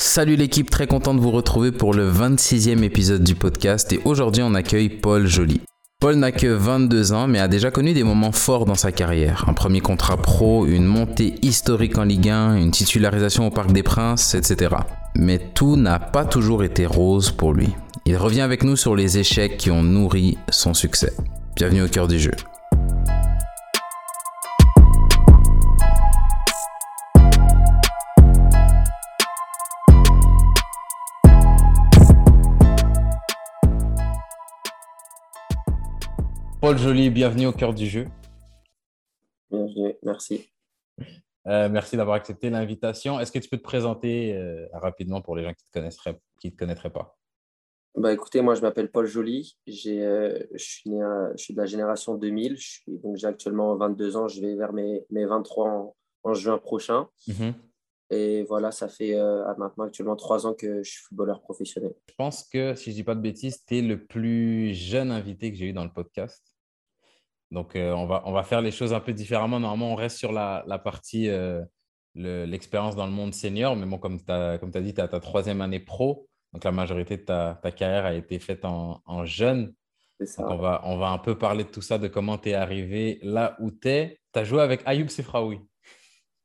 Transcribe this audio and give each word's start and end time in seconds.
Salut 0.00 0.36
l'équipe, 0.36 0.70
très 0.70 0.86
content 0.86 1.12
de 1.12 1.20
vous 1.20 1.32
retrouver 1.32 1.72
pour 1.72 1.92
le 1.92 2.08
26e 2.08 2.84
épisode 2.84 3.24
du 3.24 3.34
podcast 3.34 3.92
et 3.92 4.00
aujourd'hui 4.04 4.44
on 4.44 4.54
accueille 4.54 4.88
Paul 4.90 5.26
Joly. 5.26 5.60
Paul 6.00 6.14
n'a 6.14 6.30
que 6.30 6.46
22 6.46 7.12
ans 7.12 7.26
mais 7.26 7.40
a 7.40 7.48
déjà 7.48 7.72
connu 7.72 7.94
des 7.94 8.04
moments 8.04 8.30
forts 8.30 8.64
dans 8.64 8.76
sa 8.76 8.92
carrière. 8.92 9.46
Un 9.48 9.54
premier 9.54 9.80
contrat 9.80 10.16
pro, 10.16 10.66
une 10.66 10.84
montée 10.84 11.34
historique 11.42 11.98
en 11.98 12.04
Ligue 12.04 12.28
1, 12.28 12.58
une 12.58 12.70
titularisation 12.70 13.48
au 13.48 13.50
Parc 13.50 13.72
des 13.72 13.82
Princes, 13.82 14.36
etc. 14.36 14.76
Mais 15.16 15.40
tout 15.52 15.74
n'a 15.74 15.98
pas 15.98 16.24
toujours 16.24 16.62
été 16.62 16.86
rose 16.86 17.32
pour 17.32 17.52
lui. 17.52 17.70
Il 18.06 18.16
revient 18.16 18.42
avec 18.42 18.62
nous 18.62 18.76
sur 18.76 18.94
les 18.94 19.18
échecs 19.18 19.56
qui 19.56 19.72
ont 19.72 19.82
nourri 19.82 20.38
son 20.48 20.74
succès. 20.74 21.12
Bienvenue 21.56 21.82
au 21.82 21.88
cœur 21.88 22.06
du 22.06 22.20
jeu. 22.20 22.34
Paul 36.68 36.76
Joly, 36.76 37.08
bienvenue 37.08 37.46
au 37.46 37.52
cœur 37.52 37.72
du 37.72 37.86
jeu. 37.86 38.06
Bienvenue, 39.50 39.94
merci. 40.02 40.50
Euh, 41.46 41.70
merci 41.70 41.96
d'avoir 41.96 42.16
accepté 42.16 42.50
l'invitation. 42.50 43.18
Est-ce 43.18 43.32
que 43.32 43.38
tu 43.38 43.48
peux 43.48 43.56
te 43.56 43.62
présenter 43.62 44.36
euh, 44.36 44.66
rapidement 44.74 45.22
pour 45.22 45.34
les 45.34 45.44
gens 45.44 45.54
qui 45.54 45.64
ne 45.64 45.68
te, 45.70 45.72
connaîtraient, 45.72 46.20
qui 46.38 46.52
te 46.52 46.58
connaîtraient 46.58 46.92
pas? 46.92 47.16
Bah, 47.94 48.12
Écoutez, 48.12 48.42
moi 48.42 48.54
je 48.54 48.60
m'appelle 48.60 48.90
Paul 48.90 49.06
Joly. 49.06 49.56
Euh, 49.86 50.38
je, 50.52 50.62
suis 50.62 50.90
né 50.90 51.00
je 51.38 51.42
suis 51.42 51.54
de 51.54 51.58
la 51.58 51.64
génération 51.64 52.16
2000. 52.16 52.58
Je 52.58 52.68
suis, 52.68 52.98
donc 52.98 53.16
j'ai 53.16 53.28
actuellement 53.28 53.74
22 53.74 54.18
ans. 54.18 54.28
Je 54.28 54.42
vais 54.42 54.54
vers 54.54 54.74
mes, 54.74 55.06
mes 55.08 55.24
23 55.24 55.94
en, 56.24 56.34
juin 56.34 56.58
prochain. 56.58 57.08
Mhm. 57.28 57.54
Et 58.10 58.42
voilà, 58.42 58.72
ça 58.72 58.88
fait 58.88 59.14
maintenant 59.56 59.84
actuellement 59.84 60.16
trois 60.16 60.46
ans 60.46 60.52
que 60.52 60.82
je 60.82 60.90
suis 60.90 61.00
footballeur 61.00 61.40
professionnel. 61.40 61.94
Je 62.10 62.14
pense 62.14 62.42
que, 62.42 62.74
si 62.74 62.84
je 62.84 62.90
ne 62.90 62.94
dis 62.96 63.04
pas 63.04 63.14
de 63.14 63.22
bêtises, 63.22 63.64
tu 63.64 63.78
es 63.78 63.80
le 63.80 64.04
plus 64.04 64.74
jeune 64.74 65.10
invité 65.10 65.50
que 65.50 65.56
j'ai 65.56 65.66
eu 65.66 65.72
dans 65.72 65.84
le 65.84 65.92
podcast. 65.92 66.57
Donc, 67.50 67.76
euh, 67.76 67.92
on, 67.92 68.06
va, 68.06 68.22
on 68.26 68.32
va 68.32 68.42
faire 68.42 68.60
les 68.60 68.70
choses 68.70 68.92
un 68.92 69.00
peu 69.00 69.12
différemment. 69.12 69.58
Normalement, 69.60 69.92
on 69.92 69.94
reste 69.94 70.18
sur 70.18 70.32
la, 70.32 70.64
la 70.66 70.78
partie, 70.78 71.28
euh, 71.28 71.62
l'expérience 72.14 72.94
dans 72.94 73.06
le 73.06 73.12
monde 73.12 73.32
senior. 73.32 73.74
Mais 73.76 73.86
bon, 73.86 73.98
comme 73.98 74.18
tu 74.22 74.30
as, 74.30 74.52
as, 74.52 74.80
dit, 74.80 74.94
tu 74.94 75.00
as 75.00 75.08
ta 75.08 75.20
troisième 75.20 75.60
année 75.60 75.80
pro. 75.80 76.28
Donc, 76.52 76.64
la 76.64 76.72
majorité 76.72 77.16
de 77.16 77.22
ta, 77.22 77.58
ta 77.62 77.70
carrière 77.70 78.04
a 78.04 78.14
été 78.14 78.38
faite 78.38 78.64
en, 78.64 79.02
en 79.06 79.24
jeune. 79.24 79.74
Ça. 80.24 80.44
on, 80.48 80.56
va, 80.56 80.82
on 80.84 80.98
va 80.98 81.10
un 81.10 81.18
peu 81.18 81.38
parler 81.38 81.62
de 81.64 81.68
tout 81.68 81.80
ça, 81.80 81.96
de 81.96 82.08
comment 82.08 82.38
tu 82.38 82.50
es 82.50 82.54
arrivé 82.54 83.20
là 83.22 83.56
où 83.60 83.70
tu 83.70 83.88
es. 83.88 84.20
Tu 84.32 84.40
as 84.40 84.44
joué 84.44 84.60
avec 84.60 84.82
Ayoub 84.84 85.08
Sefraoui. 85.08 85.60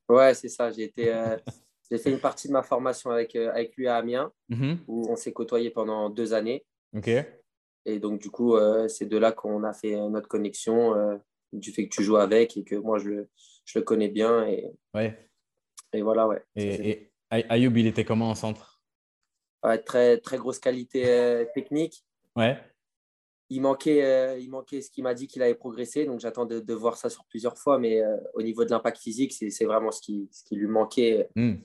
Ouais, 0.08 0.34
c'est 0.36 0.50
ça. 0.50 0.72
J'ai 0.72 0.84
été. 0.84 1.12
Euh, 1.12 1.38
j'ai 1.92 1.98
fait 1.98 2.12
une 2.12 2.20
partie 2.20 2.48
de 2.48 2.54
ma 2.54 2.64
formation 2.64 3.10
avec, 3.10 3.36
avec 3.36 3.76
lui 3.76 3.88
à 3.88 3.98
Amiens, 3.98 4.32
mm-hmm. 4.50 4.78
où 4.88 5.10
on 5.10 5.16
s'est 5.16 5.34
côtoyé 5.34 5.70
pendant 5.70 6.10
deux 6.10 6.34
années. 6.34 6.66
OK. 6.96 7.10
Et 7.86 8.00
donc, 8.00 8.22
du 8.22 8.30
coup, 8.30 8.56
euh, 8.56 8.88
c'est 8.88 9.06
de 9.06 9.18
là 9.18 9.32
qu'on 9.32 9.64
a 9.64 9.74
fait 9.74 9.96
notre 10.10 10.28
connexion, 10.28 10.96
euh, 10.96 11.18
du 11.52 11.72
fait 11.72 11.88
que 11.88 11.96
tu 11.96 12.04
joues 12.04 12.18
avec 12.18 12.58
et 12.58 12.64
que 12.64 12.76
moi, 12.76 12.98
je 12.98 13.10
le, 13.10 13.30
je 13.66 13.80
le 13.80 13.84
connais 13.84 14.10
bien. 14.10 14.48
Et, 14.48 14.72
ouais. 14.94 15.30
et 15.94 16.02
voilà, 16.02 16.28
ouais. 16.28 16.44
Et, 16.56 16.90
et 16.90 17.12
Ayoub, 17.30 17.76
il 17.78 17.88
était 17.88 18.06
comment 18.06 18.30
en 18.30 18.36
centre? 18.36 18.82
Ouais, 19.64 19.78
très, 19.78 20.18
très 20.20 20.38
grosse 20.38 20.60
qualité 20.60 21.08
euh, 21.08 21.46
technique. 21.54 22.06
Ouais. 22.36 22.58
Il 23.50 23.62
manquait, 23.62 24.42
il 24.42 24.50
manquait 24.50 24.82
ce 24.82 24.90
qu'il 24.90 25.04
m'a 25.04 25.14
dit 25.14 25.28
qu'il 25.28 25.44
avait 25.44 25.54
progressé, 25.54 26.06
donc 26.06 26.20
j'attends 26.20 26.46
de, 26.46 26.60
de, 26.60 26.74
voir 26.74 26.98
ça 26.98 27.10
sur 27.10 27.24
plusieurs 27.26 27.56
fois, 27.56 27.78
mais 27.78 28.02
au 28.34 28.42
niveau 28.42 28.66
de 28.66 28.72
l'impact 28.72 28.98
physique, 28.98 29.32
c'est 29.32 29.66
vraiment 29.66 29.92
ce 29.92 30.02
qui, 30.02 30.28
ce 30.32 30.44
qui 30.44 30.56
lui 30.56 30.66
manquait. 30.66 31.30
Hmm 31.36 31.58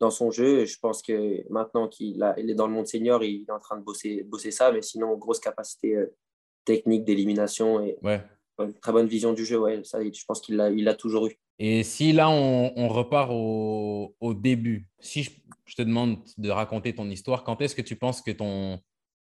dans 0.00 0.10
son 0.10 0.30
jeu. 0.30 0.64
Je 0.64 0.78
pense 0.80 1.02
que 1.02 1.44
maintenant 1.50 1.86
qu'il 1.86 2.24
il 2.38 2.50
est 2.50 2.54
dans 2.54 2.66
le 2.66 2.72
monde 2.72 2.86
senior, 2.86 3.22
il 3.22 3.44
est 3.46 3.52
en 3.52 3.60
train 3.60 3.76
de 3.76 3.82
bosser, 3.82 4.22
bosser 4.24 4.50
ça, 4.50 4.72
mais 4.72 4.82
sinon, 4.82 5.16
grosse 5.16 5.40
capacité 5.40 5.94
euh, 5.94 6.16
technique 6.64 7.04
d'élimination 7.04 7.80
et 7.80 7.96
ouais. 8.02 8.20
une 8.58 8.74
très 8.74 8.92
bonne 8.92 9.06
vision 9.06 9.32
du 9.32 9.44
jeu. 9.44 9.58
Ouais, 9.58 9.82
ça, 9.84 10.02
je 10.02 10.24
pense 10.26 10.40
qu'il 10.40 10.56
l'a 10.56 10.70
il 10.70 10.96
toujours 10.96 11.26
eu. 11.26 11.38
Et 11.58 11.82
si 11.82 12.12
là, 12.12 12.30
on, 12.30 12.72
on 12.74 12.88
repart 12.88 13.30
au, 13.30 14.16
au, 14.18 14.32
début, 14.32 14.88
si 14.98 15.22
je, 15.22 15.30
je, 15.66 15.76
te 15.76 15.82
demande 15.82 16.16
de 16.38 16.48
raconter 16.48 16.94
ton 16.94 17.08
histoire, 17.10 17.44
quand 17.44 17.60
est-ce 17.60 17.74
que 17.74 17.82
tu 17.82 17.96
penses 17.96 18.22
que 18.22 18.30
ton, 18.30 18.80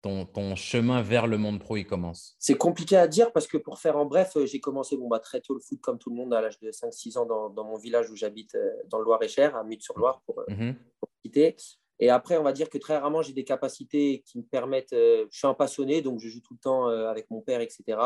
ton, 0.02 0.56
chemin 0.56 1.00
vers 1.00 1.26
le 1.26 1.38
monde 1.38 1.60
pro 1.60 1.76
il 1.76 1.86
commence 1.86 2.34
C'est 2.38 2.56
compliqué 2.56 2.96
à 2.96 3.06
dire 3.06 3.32
parce 3.32 3.46
que 3.46 3.56
pour 3.56 3.78
faire 3.78 3.96
en 3.96 4.04
bref, 4.04 4.36
euh, 4.36 4.46
j'ai 4.46 4.60
commencé 4.60 4.96
bon, 4.96 5.08
bah, 5.08 5.20
très 5.20 5.40
tôt 5.40 5.54
le 5.54 5.60
foot 5.60 5.80
comme 5.80 5.98
tout 5.98 6.10
le 6.10 6.16
monde 6.16 6.34
à 6.34 6.40
l'âge 6.40 6.58
de 6.58 6.70
5-6 6.70 7.18
ans 7.18 7.26
dans, 7.26 7.50
dans, 7.50 7.64
mon 7.64 7.76
village 7.76 8.10
où 8.10 8.16
j'habite 8.16 8.54
euh, 8.56 8.70
dans 8.88 8.98
le 8.98 9.04
Loir-et-Cher, 9.04 9.56
à 9.56 9.62
Mute-sur-Loire 9.62 10.22
pour, 10.26 10.40
euh, 10.40 10.44
mhm. 10.48 10.74
pour, 10.98 11.08
quitter. 11.22 11.56
Et 12.00 12.10
après, 12.10 12.36
on 12.36 12.42
va 12.42 12.52
dire 12.52 12.68
que 12.68 12.78
très 12.78 12.96
rarement, 12.96 13.22
j'ai 13.22 13.32
des 13.32 13.44
capacités 13.44 14.24
qui 14.26 14.38
me 14.38 14.42
permettent. 14.42 14.90
je 14.90 15.28
suis 15.30 15.46
un 15.46 15.54
passionné, 15.54 16.02
donc 16.02 16.18
je 16.18 16.28
joue 16.28 16.40
tout 16.40 16.54
le 16.54 16.58
temps 16.58 16.86
avec 16.88 17.30
mon 17.30 17.40
père, 17.42 17.60
etc. 17.60 17.96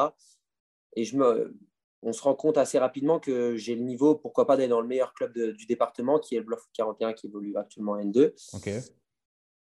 Et 0.96 1.04
je 1.04 1.16
me, 1.16 1.56
on 2.02 2.12
se 2.12 2.20
rend 2.20 2.34
compte 2.34 2.58
assez 2.58 2.78
rapidement 2.78 3.18
que 3.18 3.56
j'ai 3.56 3.74
le 3.74 3.80
niveau, 3.80 4.14
pourquoi 4.14 4.46
pas, 4.46 4.58
d'aller 4.58 4.68
dans 4.68 4.82
le 4.82 4.86
meilleur 4.86 5.14
club 5.14 5.32
du 5.32 5.64
département, 5.64 6.18
qui 6.18 6.34
est 6.34 6.40
le 6.40 6.44
Bluff 6.44 6.60
41, 6.74 7.14
qui 7.14 7.28
évolue 7.28 7.56
actuellement 7.56 7.92
en 7.92 8.04
N2. 8.04 8.32
Ok 8.52 8.68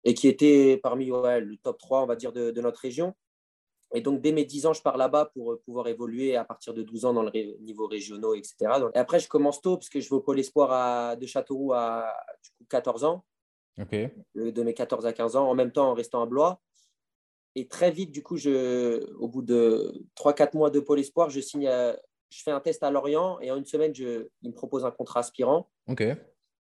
et 0.05 0.13
qui 0.13 0.27
était 0.27 0.79
parmi 0.81 1.07
le 1.07 1.57
top 1.57 1.79
3, 1.79 2.03
on 2.03 2.05
va 2.05 2.15
dire, 2.15 2.31
de, 2.31 2.61
notre 2.61 2.79
région. 2.79 3.13
Et 3.93 4.01
donc, 4.01 4.21
dès 4.21 4.31
mes 4.31 4.45
10 4.45 4.67
ans, 4.67 4.73
je 4.73 4.81
pars 4.81 4.97
là-bas 4.97 5.31
pour 5.33 5.53
euh, 5.53 5.61
pouvoir 5.65 5.87
évoluer 5.87 6.35
à 6.35 6.43
partir 6.43 6.73
de 6.73 6.83
12 6.83 7.05
ans 7.05 7.13
dans 7.13 7.23
le 7.23 7.31
niveau 7.61 7.87
régionaux, 7.87 8.33
etc. 8.33 8.55
et 8.93 8.97
après, 8.97 9.19
je 9.19 9.27
commence 9.27 9.61
tôt 9.61 9.77
parce 9.77 9.89
que 9.89 9.99
je 9.99 10.09
vais 10.09 10.15
au 10.15 10.21
Pôle 10.21 10.39
Espoir 10.39 10.71
à, 10.71 11.15
de 11.15 11.25
Châteauroux 11.25 11.73
à 11.73 12.13
du 12.43 12.49
coup, 12.51 12.65
14 12.69 13.03
ans. 13.03 13.25
De 14.35 14.63
mes 14.63 14.73
14 14.73 15.05
à 15.05 15.13
15 15.13 15.35
ans, 15.35 15.49
en 15.49 15.55
même 15.55 15.71
temps 15.71 15.91
en 15.91 15.93
restant 15.93 16.21
à 16.21 16.25
Blois. 16.25 16.61
Et 17.55 17.67
très 17.67 17.91
vite, 17.91 18.11
du 18.11 18.21
coup, 18.21 18.37
je, 18.37 19.09
au 19.15 19.27
bout 19.27 19.41
de 19.41 20.05
3-4 20.17 20.57
mois 20.57 20.69
de 20.69 20.79
Pôle 20.79 20.99
Espoir, 20.99 21.29
je 21.29 21.39
signe, 21.39 21.69
je 22.29 22.43
fais 22.43 22.51
un 22.51 22.59
test 22.59 22.83
à 22.83 22.91
Lorient 22.91 23.39
et 23.39 23.51
en 23.51 23.57
une 23.57 23.65
semaine, 23.65 23.95
je, 23.95 24.27
il 24.41 24.49
me 24.49 24.55
propose 24.55 24.83
un 24.83 24.91
contrat 24.91 25.21
aspirant. 25.21 25.69
OK. 25.87 26.03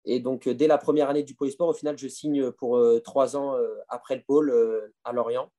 Et 0.10 0.20
donc, 0.20 0.48
euh, 0.48 0.56
dès 0.56 0.66
la 0.66 0.80
première 0.80 1.10
année 1.10 1.22
du 1.22 1.36
Pôle 1.36 1.52
Sport, 1.52 1.70
au 1.70 1.74
final, 1.74 1.96
je 1.98 2.08
signe 2.08 2.52
pour 2.52 2.78
euh, 2.78 3.00
trois 3.00 3.38
ans 3.38 3.56
euh, 3.56 3.76
après 3.90 4.16
le 4.16 4.24
pôle 4.24 4.52
à 5.04 5.14
Lorient. 5.14 5.52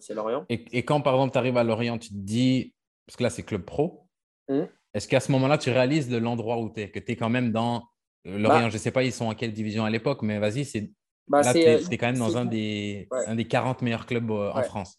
c'est 0.00 0.14
Lorient. 0.14 0.46
Et, 0.48 0.82
quand, 0.82 1.02
par 1.02 1.14
exemple, 1.14 1.32
tu 1.32 1.38
arrives 1.38 1.58
à 1.58 1.64
Lorient, 1.64 1.98
tu 1.98 2.08
te 2.08 2.14
dis, 2.14 2.74
parce 3.06 3.16
que 3.18 3.22
là, 3.22 3.30
c'est 3.30 3.42
club 3.42 3.64
pro, 3.64 4.06
mmh. 4.48 4.62
est-ce 4.94 5.08
qu'à 5.08 5.20
ce, 5.20 5.30
moment-là, 5.32 5.58
tu 5.58 5.70
réalises 5.70 6.08
de 6.08 6.16
l'endroit 6.16 6.58
où 6.58 6.72
tu 6.72 6.80
es, 6.80 6.90
que 6.90 6.98
tu 6.98 7.12
es 7.12 7.16
quand 7.16 7.28
même 7.28 7.52
dans 7.52 7.84
Lorient? 8.24 8.62
Bah 8.62 8.68
Je 8.70 8.74
ne 8.74 8.78
sais 8.80 8.92
pas, 8.92 9.02
ils 9.02 9.12
sont 9.12 9.26
en 9.26 9.34
quelle 9.34 9.52
division 9.52 9.84
à 9.84 9.90
l'époque, 9.90 10.22
mais 10.22 10.38
vas-y, 10.38 10.64
c'est. 10.64 10.90
Bah, 11.26 11.42
là, 11.42 11.52
tu 11.52 11.58
es, 11.58 11.98
quand 11.98 12.06
même 12.06 12.18
dans 12.18 12.38
un 12.38 12.46
des, 12.46 13.06
un 13.10 13.34
des 13.34 13.46
40 13.46 13.82
meilleurs 13.82 14.06
clubs 14.06 14.30
en 14.30 14.62
France. 14.62 14.98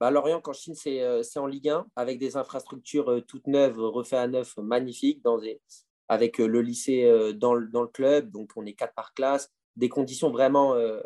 Bah, 0.00 0.10
Lorient, 0.10 0.40
quand 0.40 0.52
Chine, 0.52 0.74
c'est 0.74 1.38
en 1.38 1.46
Ligue 1.46 1.68
1, 1.68 1.86
avec 1.94 2.18
des 2.18 2.36
infrastructures 2.36 3.22
toutes 3.28 3.46
neuves, 3.46 3.78
refaites 3.78 4.18
à 4.18 4.26
neuf, 4.26 4.56
magnifiques, 4.56 5.22
dans 5.22 5.38
des, 5.38 5.60
avec 6.08 6.40
euh, 6.40 6.46
le 6.46 6.60
lycée 6.60 7.04
euh, 7.04 7.32
dans 7.32 7.54
le, 7.54 7.68
dans 7.68 7.82
le, 7.82 7.88
club, 7.88 8.30
donc 8.30 8.50
on 8.56 8.66
est 8.66 8.74
quatre 8.74 8.94
par 8.94 9.14
classe, 9.14 9.52
des 9.76 9.88
conditions 9.88 10.30
vraiment 10.30 10.74
euh, 10.74 11.00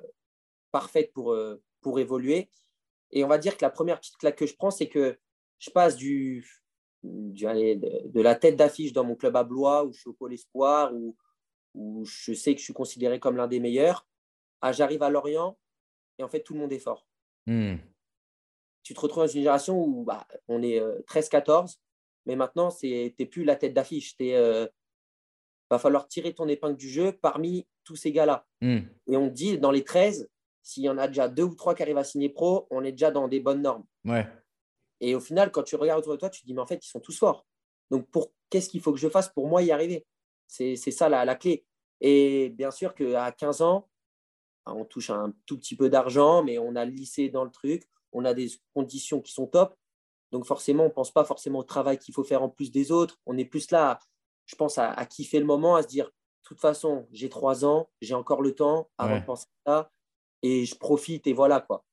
parfaites 0.73 1.13
pour, 1.13 1.37
pour 1.81 1.99
évoluer. 1.99 2.51
Et 3.11 3.25
on 3.25 3.29
va 3.29 3.39
dire 3.39 3.57
que 3.57 3.65
la 3.65 3.71
première 3.71 3.99
petite 4.01 4.19
claque 4.19 4.37
que 4.37 4.47
je 4.47 4.55
prends, 4.55 4.71
c'est 4.71 4.89
que 4.89 5.19
je 5.59 5.71
passe 5.71 5.97
du, 5.97 6.47
du 7.03 7.45
de, 7.45 8.21
la 8.21 8.35
tête 8.35 8.57
d'affiche 8.57 8.93
dans 8.93 9.05
mon 9.05 9.15
club 9.15 9.37
à 9.37 9.45
Blois, 9.45 9.85
où 9.85 9.93
je 9.93 10.01
suis 10.01 10.11
au 10.11 10.13
pôle 10.13 10.35
espoir, 10.35 10.95
où, 10.95 11.17
où 11.75 12.05
je 12.05 12.35
sais 12.35 12.53
que 12.53 12.59
je 12.59 12.65
suis 12.65 12.75
considéré 12.75 13.19
comme 13.19 13.37
l'un 13.37 13.49
des 13.49 13.61
meilleurs, 13.61 14.07
à 14.61 14.73
j'arrive 14.73 15.03
à 15.03 15.09
Lorient, 15.09 15.57
et 16.19 16.23
en 16.23 16.29
fait, 16.29 16.43
tout 16.43 16.53
le 16.53 16.61
monde 16.61 16.73
est 16.73 16.79
fort. 16.79 17.07
Hmm. 17.47 17.77
Tu 18.83 18.93
te 18.93 19.01
retrouves 19.01 19.23
dans 19.23 19.29
une 19.29 19.41
génération 19.41 19.83
où 19.83 20.05
bah, 20.05 20.27
on 20.49 20.63
est 20.63 20.81
13-14, 21.07 21.79
mais 22.27 22.37
maintenant, 22.37 22.71
tu 22.71 22.89
n'es 22.89 23.27
plus 23.27 23.45
la 23.45 23.57
tête 23.57 23.73
d'affiche. 23.73 24.17
Tu 24.17 24.29
es, 24.29 24.69
va 25.71 25.79
falloir 25.79 26.09
tirer 26.09 26.35
ton 26.35 26.49
épingle 26.49 26.77
du 26.77 26.89
jeu 26.89 27.13
parmi 27.13 27.67
tous 27.85 27.97
ces 27.97 28.13
gars-là. 28.13 28.47
Hmm. 28.61 28.81
Et 29.07 29.17
on 29.17 29.29
dit, 29.29 29.59
dans 29.59 29.71
les 29.71 29.85
13, 29.85 30.29
s'il 30.63 30.85
y 30.85 30.89
en 30.89 30.99
a 30.99 31.09
déjà 31.09 31.29
deux 31.29 31.45
ou 31.45 31.55
trois 31.55 31.75
qui 31.75 31.83
arrivent 31.83 31.99
à 31.99 32.05
signer 32.05 32.29
pro, 32.29 32.67
on 32.71 32.85
est 32.85 32.93
déjà 32.93 33.11
dans 33.11 33.29
des 33.29 33.41
bonnes 33.41 33.63
normes. 33.63 33.85
Ouais. 34.05 34.27
Et 35.01 35.15
au 35.15 35.21
final, 35.21 35.51
quand 35.51 35.63
tu 35.63 35.77
regardes 35.77 36.01
autour 36.01 36.13
de 36.15 36.19
toi, 36.19 36.31
tu 36.31 36.43
te 36.43 36.47
dis, 36.47 36.55
mais 36.55 36.61
en 36.61 36.67
fait, 36.67 36.85
ils 36.85 36.89
sont 36.89 37.01
tous 37.01 37.19
forts. 37.19 37.47
Donc, 37.91 38.11
pour, 38.11 38.33
qu'est-ce 38.51 38.69
qu'il 38.69 38.81
faut 38.81 38.93
que 38.93 38.99
je 38.99 39.09
fasse 39.09 39.29
pour 39.29 39.49
moi 39.49 39.63
y 39.63 39.71
arriver? 39.71 40.07
C'est 40.47 40.77
ça 40.77 41.09
la, 41.09 41.25
la, 41.25 41.35
clé. 41.35 41.65
Et 42.01 42.51
bien 42.51 42.71
sûr 42.71 42.95
qu'à 42.95 43.33
15 43.33 43.63
ans, 43.63 43.89
on 44.67 44.85
touche 44.85 45.11
un 45.11 45.33
tout 45.47 45.59
petit 45.59 45.77
peu 45.77 45.89
d'argent, 45.89 46.43
mais 46.43 46.59
on 46.59 46.77
a 46.77 46.85
le 46.85 46.91
lycée 46.91 47.29
dans 47.29 47.45
le 47.45 47.51
truc, 47.51 47.89
on 48.13 48.25
a 48.25 48.35
des 48.35 48.49
conditions 48.75 49.21
qui 49.21 49.33
sont 49.33 49.47
top. 49.47 49.75
Donc 50.31 50.45
forcément, 50.45 50.85
on 50.85 50.89
ne 50.89 50.93
pense 50.93 51.13
pas 51.13 51.25
forcément 51.25 51.61
au 51.61 51.65
travail 51.65 51.99
qu'il 51.99 52.15
faut 52.15 52.25
faire 52.25 52.43
en 52.43 52.49
plus 52.49 52.71
des 52.71 52.93
autres. 52.93 53.19
On 53.27 53.39
est 53.39 53.45
plus 53.45 53.71
là 53.71 53.99
je 54.49 54.57
pense, 54.57 54.79
à, 54.79 55.05
kiffer 55.07 55.39
le 55.39 55.45
moment, 55.45 55.77
à 55.77 55.83
se 55.83 55.89
dire, 55.89 56.07
de 56.07 56.13
toute 56.43 56.61
façon, 56.61 57.07
j'ai 57.13 57.29
trois 57.29 57.65
ans, 57.65 57.91
j'ai 58.01 58.15
encore 58.15 58.41
le 58.43 58.55
temps 58.55 58.91
avant 58.97 59.21
de 59.21 59.25
penser 59.25 59.47
à 59.67 59.71
ça, 59.71 59.93
et 60.43 60.65
je 60.65 60.75
profite, 60.75 61.27
et 61.27 61.35
voilà 61.35 61.61
quoi. 61.61 61.85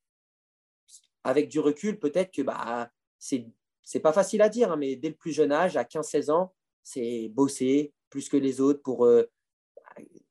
Avec 1.26 1.50
du 1.50 1.60
recul, 1.60 2.00
peut-être 2.00 2.32
que 2.32 2.42
bah, 2.42 2.90
c'est 3.20 3.48
c'est 3.84 4.00
pas 4.00 4.14
facile 4.14 4.42
à 4.42 4.50
dire, 4.50 4.72
hein, 4.72 4.78
mais 4.78 4.96
dès 4.96 5.10
le 5.10 5.16
plus 5.16 5.32
jeune 5.32 5.52
âge, 5.52 5.78
à 5.78 5.84
15-16 5.84 6.32
ans, 6.32 6.54
c'est 6.82 7.30
bosser 7.30 7.94
plus 8.10 8.30
que 8.30 8.38
les 8.38 8.60
autres 8.60 8.82
pour, 8.82 9.06
euh, 9.06 9.30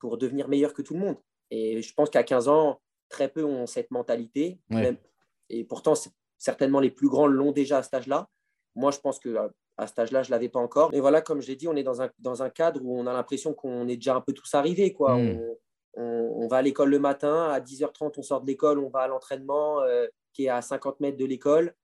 pour 0.00 0.18
devenir 0.18 0.48
meilleur 0.48 0.74
que 0.74 0.82
tout 0.82 0.94
le 0.94 1.00
monde. 1.00 1.16
Et 1.50 1.80
je 1.80 1.94
pense 1.94 2.10
qu'à 2.10 2.24
15 2.24 2.48
ans, 2.48 2.80
très 3.08 3.28
peu 3.28 3.44
ont 3.44 3.66
cette 3.66 3.92
mentalité. 3.92 4.58
et 5.50 5.64
pourtant, 5.64 5.94
certainement 6.36 6.80
les 6.80 6.90
plus 6.90 7.08
grands 7.08 7.28
l'ont 7.28 7.52
déjà 7.52 7.78
à 7.78 7.82
cet 7.84 7.94
âge-là. 7.94 8.28
Moi, 8.74 8.90
je 8.90 8.98
pense 8.98 9.20
que 9.20 9.36
à 9.76 9.86
cet 9.86 9.98
âge-là, 9.98 10.22
je 10.22 10.28
ne 10.28 10.32
l'avais 10.32 10.48
pas 10.48 10.60
encore. 10.60 10.92
Et 10.94 11.00
voilà, 11.00 11.20
comme 11.20 11.40
je 11.40 11.48
l'ai 11.48 11.56
dit, 11.56 11.66
on 11.68 11.76
est 11.76 11.82
dans 11.82 12.00
un, 12.00 12.10
dans 12.18 12.42
un 12.42 12.50
cadre 12.50 12.80
où 12.82 12.98
on 12.98 13.06
a 13.06 13.12
l'impression 13.12 13.54
qu'on 13.54 13.88
est 13.88 13.96
déjà 13.96 14.14
un 14.14 14.20
peu 14.20 14.32
tous 14.32 14.54
arrivés. 14.54 14.92
Quoi. 14.92 15.16
Hmm. 15.16 15.40
On, 15.96 16.46
va 16.48 16.58
à 16.58 16.62
l'école 16.62 16.90
le 16.90 16.98
matin, 16.98 17.50
à 17.50 17.60
10h30, 17.60 18.14
on 18.16 18.22
sort 18.22 18.40
de 18.40 18.46
l'école, 18.46 18.78
on 18.78 18.88
va 18.88 19.00
à 19.00 19.08
l'entraînement 19.08 19.80
euh, 19.80 20.06
qui 20.32 20.44
est 20.44 20.48
à 20.48 20.60
50 20.60 21.00
mètres 21.00 21.16
de 21.16 21.24
l'école. 21.24 21.74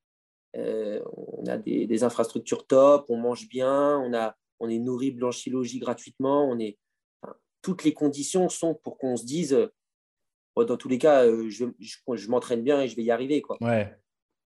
Euh, 0.57 1.01
on 1.15 1.47
a 1.47 1.57
des, 1.57 2.05
infrastructures 2.05 2.67
top, 2.67 3.07
on 3.09 3.17
mange 3.17 3.49
bien, 3.49 3.99
on, 3.99 4.13
a, 4.15 4.37
on 4.59 4.69
est 4.69 4.79
nourri, 4.79 5.13
blanchi, 5.13 5.51
logis 5.51 5.79
gratuitement. 5.79 6.49
On 6.49 6.59
est, 6.59 6.77
toutes 7.63 7.85
les 7.85 7.95
conditions 7.95 8.49
sont 8.49 8.75
pour 8.75 8.99
qu'on 8.99 9.17
se 9.17 9.25
dise, 9.25 9.55
euh, 9.55 10.65
dans 10.65 10.77
tous 10.77 10.89
les 10.89 10.99
cas, 10.99 11.25
je, 11.49 11.65
je, 11.79 12.29
m'entraîne 12.29 12.63
bien 12.63 12.83
et 12.83 12.89
je 12.89 12.97
vais 12.97 13.05
y 13.05 13.11
arriver. 13.11 13.41
Quoi. 13.41 13.57
Ouais. 13.61 13.97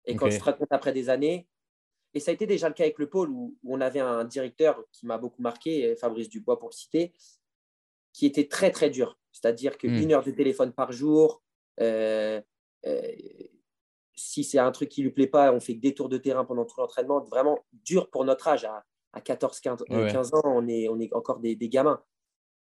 Et 0.05 0.15
quand 0.15 0.29
tu 0.29 0.37
te 0.37 0.43
racontes 0.43 0.71
après 0.71 0.93
des 0.93 1.09
années, 1.09 1.47
et 2.15 2.21
ça 2.21 2.31
a 2.31 2.33
été 2.33 2.47
déjà 2.47 2.69
le 2.69 2.73
cas 2.73 2.85
avec 2.85 2.97
le 2.97 3.09
pôle 3.09 3.29
où, 3.29 3.55
on 3.65 3.81
avait 3.81 3.99
un 3.99 4.23
directeur 4.23 4.81
qui 4.93 5.05
m'a 5.05 5.17
beaucoup 5.17 5.41
marqué, 5.41 5.95
Fabrice 5.97 6.29
Dubois 6.29 6.57
pour 6.57 6.69
le 6.69 6.73
citer, 6.73 7.13
qui 8.13 8.25
était 8.25 8.47
très 8.47 8.71
très 8.71 8.89
dur. 8.89 9.19
C'est-à-dire 9.33 9.77
qu'une 9.77 10.07
hmm. 10.07 10.11
heure 10.11 10.23
de 10.23 10.31
téléphone 10.31 10.71
par 10.71 10.93
jour, 10.93 11.43
euh, 11.81 12.41
euh, 12.85 13.11
si 14.15 14.45
c'est 14.45 14.59
un 14.59 14.71
truc 14.71 14.87
qui 14.87 15.01
ne 15.01 15.07
lui 15.07 15.13
plaît 15.13 15.27
pas, 15.27 15.51
on 15.51 15.59
fait 15.59 15.75
que 15.75 15.81
des 15.81 15.93
tours 15.93 16.07
de 16.07 16.17
terrain 16.17 16.45
pendant 16.45 16.63
tout 16.63 16.79
l'entraînement. 16.79 17.21
Vraiment 17.21 17.59
dur 17.73 18.09
pour 18.09 18.23
notre 18.23 18.47
âge. 18.47 18.65
À, 18.65 19.21
14, 19.21 19.59
15, 19.59 19.83
15, 19.87 20.33
ans, 20.33 20.41
on 20.43 20.67
est, 20.67 20.87
on 20.89 20.99
est 20.99 21.13
encore 21.13 21.39
des, 21.39 21.55
gamins. 21.57 22.01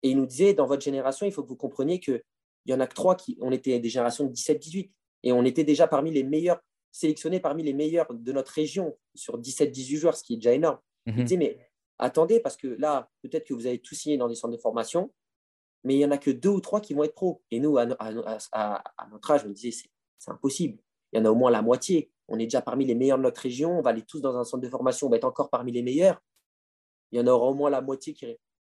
Et 0.02 0.10
il 0.10 0.16
nous 0.16 0.26
disait, 0.26 0.54
dans 0.54 0.66
votre 0.66 0.82
génération, 0.82 1.26
il 1.26 1.32
faut 1.32 1.42
que 1.42 1.48
vous 1.48 1.56
compreniez 1.56 2.00
qu'il 2.00 2.22
y 2.66 2.74
en 2.74 2.80
a 2.80 2.86
que 2.86 2.94
trois 2.94 3.16
qui, 3.16 3.38
on 3.40 3.52
était 3.52 3.78
des 3.80 3.88
générations 3.88 4.24
de 4.24 4.32
17-18. 4.32 4.90
Et 5.24 5.32
on 5.32 5.44
était 5.44 5.64
déjà 5.64 5.86
parmi 5.86 6.10
les 6.10 6.22
meilleurs 6.22 6.60
sélectionné 6.92 7.40
parmi 7.40 7.62
les 7.62 7.72
meilleurs 7.72 8.12
de 8.12 8.32
notre 8.32 8.52
région 8.52 8.96
sur 9.14 9.40
17-18 9.40 9.96
joueurs, 9.96 10.16
ce 10.16 10.22
qui 10.22 10.34
est 10.34 10.36
déjà 10.36 10.52
énorme. 10.52 10.78
Il 11.06 11.14
mhm. 11.14 11.24
dit, 11.24 11.38
mais 11.38 11.58
attendez, 11.98 12.40
parce 12.40 12.56
que 12.56 12.68
là, 12.68 13.10
peut-être 13.22 13.46
que 13.46 13.54
vous 13.54 13.66
avez 13.66 13.78
tout 13.78 13.94
signé 13.94 14.16
dans 14.16 14.28
des 14.28 14.34
centres 14.34 14.56
de 14.56 14.60
formation, 14.60 15.12
mais 15.84 15.94
il 15.94 15.98
n'y 15.98 16.04
en 16.04 16.10
a 16.10 16.18
que 16.18 16.30
deux 16.30 16.50
ou 16.50 16.60
trois 16.60 16.80
qui 16.80 16.94
vont 16.94 17.04
être 17.04 17.14
pros. 17.14 17.42
Et 17.50 17.60
nous, 17.60 17.78
à, 17.78 17.86
notre 17.86 19.30
âge, 19.30 19.44
on 19.46 19.50
disait, 19.50 19.88
c'est 20.18 20.30
impossible. 20.30 20.78
Il 21.12 21.18
y 21.18 21.22
en 21.22 21.24
a 21.24 21.30
au 21.30 21.34
moins 21.34 21.50
la 21.50 21.62
moitié. 21.62 22.10
On 22.28 22.38
est 22.38 22.44
déjà 22.44 22.60
parmi 22.60 22.84
les 22.84 22.94
meilleurs 22.94 23.18
de 23.18 23.22
notre 23.22 23.40
région. 23.40 23.78
On 23.78 23.82
va 23.82 23.90
aller 23.90 24.02
tous 24.02 24.20
dans 24.20 24.36
un 24.36 24.44
centre 24.44 24.62
de 24.62 24.68
formation. 24.68 25.06
On 25.06 25.10
va 25.10 25.16
être 25.16 25.24
encore 25.24 25.48
parmi 25.48 25.72
les 25.72 25.82
meilleurs. 25.82 26.20
Il 27.10 27.18
y 27.18 27.22
en 27.22 27.26
aura 27.26 27.46
au 27.46 27.54
moins 27.54 27.70
la 27.70 27.80
moitié 27.80 28.12
qui. 28.12 28.26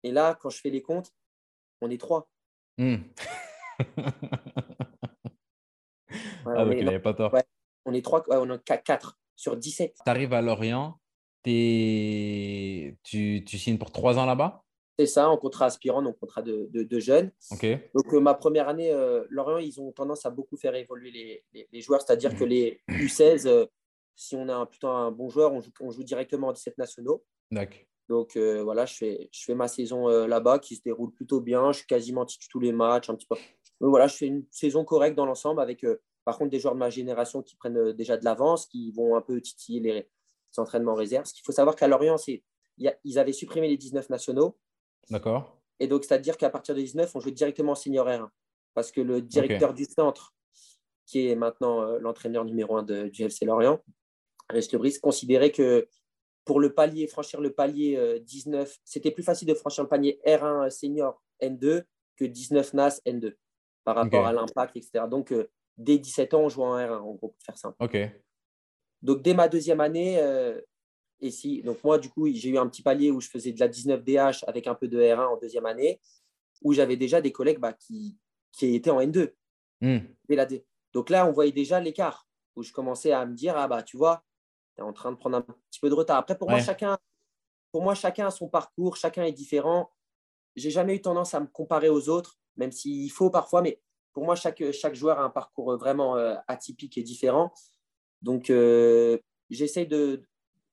Et 0.05 0.11
là, 0.11 0.39
quand 0.41 0.49
je 0.49 0.61
fais 0.61 0.71
les 0.71 0.81
comptes, 0.81 1.13
on 1.81 1.91
est 1.91 2.01
trois. 2.01 2.31
Hmm. 2.79 2.97
ah, 6.47 6.65
donc 6.65 6.75
il 6.79 6.85
n'avait 6.85 7.01
pas 7.01 7.15
tort. 7.15 7.35
On 7.85 7.93
est 7.95 8.05
3, 8.05 8.25
on 8.31 8.51
est 8.51 8.65
4 8.65 9.19
sur 9.37 9.57
17. 9.57 9.95
Tu 10.05 10.11
arrives 10.11 10.33
à 10.33 10.43
Lorient, 10.43 10.99
tu, 11.43 12.97
tu 13.03 13.59
signes 13.59 13.79
pour 13.79 13.91
3 13.91 14.19
ans 14.19 14.27
là-bas? 14.27 14.63
C'est 14.99 15.07
ça, 15.07 15.29
en 15.29 15.37
contrat 15.39 15.67
aspirant, 15.67 16.03
donc 16.03 16.19
contrat 16.19 16.43
de, 16.43 16.69
de, 16.73 16.99
jeunes. 17.01 17.31
Donc, 17.51 17.65
euh, 18.13 18.21
ma 18.21 18.35
première 18.35 18.69
année, 18.69 18.93
euh, 18.93 19.25
Lorient, 19.31 19.59
ils 19.59 19.81
ont 19.81 19.91
tendance 19.91 20.27
à 20.27 20.31
beaucoup 20.31 20.57
faire 20.57 20.75
évoluer 20.75 21.11
les, 21.53 21.67
les, 21.73 21.81
joueurs, 21.81 22.03
c'est-à-dire 22.03 22.37
que 22.37 22.45
les 22.45 22.81
U16, 22.89 23.49
euh, 23.49 23.67
si 24.15 24.37
on 24.37 24.49
a 24.49 24.55
un, 24.55 24.67
plutôt 24.67 24.89
un 24.89 25.11
bon 25.11 25.31
joueur, 25.31 25.53
on 25.53 25.61
joue, 25.61 25.71
on 25.81 25.91
joue 25.91 26.05
directement 26.05 26.49
en 26.49 26.53
17 26.53 26.77
nationaux. 26.77 27.25
D'accord. 27.51 27.81
Donc 28.09 28.37
voilà, 28.37 28.85
je 28.85 28.95
fais, 28.95 29.31
je 29.33 29.45
fais 29.45 29.55
ma 29.55 29.69
saison 29.69 30.07
là-bas 30.27 30.59
qui 30.59 30.77
se 30.77 30.83
déroule 30.83 31.13
plutôt 31.13 31.41
bien. 31.41 31.73
Je 31.73 31.79
suis 31.79 31.87
quasiment 31.87 32.27
titre 32.27 32.47
tous 32.51 32.61
les 32.61 32.73
matchs, 32.73 33.09
un 33.09 33.15
petit 33.15 33.27
peu. 33.27 33.37
Donc 33.81 33.89
voilà, 33.91 34.07
je 34.07 34.17
fais 34.17 34.27
une 34.27 34.45
saison 34.51 34.85
correcte 34.85 35.17
dans 35.17 35.25
l'ensemble 35.25 35.63
avec 35.63 35.87
par 36.25 36.39
contre, 36.39 36.51
des 36.51 36.61
joueurs 36.61 36.75
de 36.75 36.79
ma 36.79 36.91
génération 36.91 37.43
qui 37.43 37.57
prennent 37.57 37.79
euh, 37.79 37.93
déjà 37.93 38.17
de 38.17 38.25
l'avance, 38.25 38.67
qui 38.67 38.93
vont 38.93 39.17
un 39.17 39.21
peu 39.21 39.41
titiller 39.41 39.81
les, 39.81 40.09
entraînements 40.59 40.95
réserves. 40.95 41.25
Ce 41.25 41.33
qu'il 41.33 41.43
faut 41.45 41.53
savoir 41.53 41.77
qu'à 41.77 41.89
Lorient, 41.89 42.17
ils 42.77 43.19
avaient 43.19 43.33
supprimé 43.33 43.69
les 43.69 43.79
19 43.79 44.11
nationaux. 44.11 44.59
D'accord. 45.09 45.59
Et 45.81 45.87
donc, 45.87 46.05
c'est-à-dire 46.05 46.37
qu'à 46.37 46.51
partir 46.51 46.75
de 46.75 46.81
19, 46.81 47.17
on 47.17 47.21
joue 47.21 47.31
directement 47.31 47.73
en 47.73 47.75
senior 47.75 48.07
R1. 48.07 48.29
Parce 48.75 48.93
que 48.93 49.01
le 49.01 49.23
directeur 49.23 49.73
du 49.73 49.87
centre, 49.87 50.35
qui 51.07 51.29
est 51.29 51.35
maintenant 51.35 51.81
euh, 51.81 51.99
l'entraîneur 52.01 52.45
numéro 52.45 52.77
1 52.77 52.83
de, 52.83 53.09
du 53.09 53.23
FC 53.23 53.47
Lorient, 53.47 53.81
Reste 54.51 54.75
Lebris, 54.75 54.99
considérait 55.03 55.53
que 55.53 55.89
pour 56.45 56.61
le 56.61 56.75
palier, 56.75 57.07
franchir 57.07 57.41
le 57.41 57.55
palier 57.55 58.21
19, 58.27 58.69
euh, 58.69 58.73
c'était 58.85 59.11
plus 59.11 59.23
facile 59.23 59.49
de 59.49 59.55
franchir 59.55 59.85
le 59.85 59.89
palier 59.89 60.21
R1 60.27 60.69
senior 60.69 61.23
N2 61.41 61.85
que 62.17 62.25
19 62.27 62.75
NAS 62.75 63.01
N2 63.07 63.35
par 63.85 63.97
rapport 63.97 64.27
à 64.27 64.33
l'impact, 64.33 64.77
etc. 64.77 65.05
Donc, 65.11 65.33
dès 65.77 65.99
17 65.99 66.35
ans, 66.35 66.43
on 66.43 66.49
joue 66.49 66.63
en 66.63 66.77
R1, 66.77 66.99
en 66.99 67.13
gros, 67.13 67.29
pour 67.29 67.43
faire 67.45 67.57
simple. 67.57 67.77
OK. 67.81 67.97
Donc, 69.03 69.23
dès 69.23 69.35
ma 69.35 69.49
deuxième 69.49 69.81
année, 69.81 70.19
euh, 70.21 70.61
et 71.21 71.31
si, 71.31 71.63
donc 71.63 71.83
moi, 71.85 71.99
du 71.99 72.09
coup, 72.09 72.29
j'ai 72.29 72.51
eu 72.51 72.59
un 72.59 72.69
petit 72.69 72.83
palier 72.83 73.11
où 73.11 73.21
je 73.21 73.29
faisais 73.29 73.53
de 73.53 73.61
la 73.61 73.69
19 73.69 74.03
DH 74.05 74.45
avec 74.47 74.67
un 74.67 74.75
peu 74.75 74.89
de 74.89 75.01
R1 75.01 75.27
en 75.27 75.37
deuxième 75.37 75.67
année, 75.67 76.01
où 76.63 76.73
j'avais 76.73 76.97
déjà 76.97 77.21
des 77.21 77.33
collègues 77.33 77.59
bah, 77.59 77.73
qui, 77.73 78.19
qui 78.53 78.75
étaient 78.75 78.91
en 78.91 79.01
N2. 79.01 79.33
Hmm. 79.81 79.99
Donc 80.93 81.11
là, 81.11 81.27
on 81.27 81.33
voyait 81.33 81.53
déjà 81.53 81.81
l'écart, 81.81 82.27
où 82.57 82.63
je 82.63 82.73
commençais 82.73 83.13
à 83.13 83.25
me 83.25 83.35
dire, 83.35 83.57
ah 83.57 83.69
bah, 83.69 83.83
tu 83.83 83.97
vois, 83.97 84.25
tu 84.77 84.83
es 84.83 84.85
en 84.85 84.93
train 84.93 85.13
de 85.13 85.17
prendre 85.17 85.37
un 85.39 85.43
petit 85.43 85.81
peu 85.81 85.89
de 85.89 85.95
retard. 85.95 86.19
Après, 86.19 86.37
pour, 86.37 86.51
moi, 86.51 86.61
chacun, 86.61 86.99
pour 87.71 87.83
moi, 87.83 87.95
chacun 87.95 88.27
a 88.27 88.31
son 88.31 88.49
parcours, 88.49 88.97
chacun 88.97 89.25
est 89.25 89.33
différent. 89.33 89.91
J'ai 90.57 90.71
jamais 90.71 90.97
eu 90.97 91.01
tendance 91.01 91.35
à 91.35 91.41
me 91.41 91.47
comparer 91.47 91.89
aux 91.89 92.09
autres, 92.09 92.39
même 92.57 92.73
s'il 92.73 93.11
faut 93.11 93.31
parfois, 93.31 93.63
mais 93.63 93.81
pour 94.13 94.25
moi, 94.25 94.35
chaque, 94.35 94.63
chaque 94.73 94.95
joueur 94.95 95.19
a 95.19 95.25
un 95.25 95.31
parcours 95.31 95.77
vraiment 95.77 96.17
euh, 96.17 96.35
atypique 96.47 96.99
et 96.99 97.03
différent. 97.03 97.53
Donc, 98.21 98.51
euh, 98.51 99.19
j'essaie 99.51 99.87
de, 99.87 100.23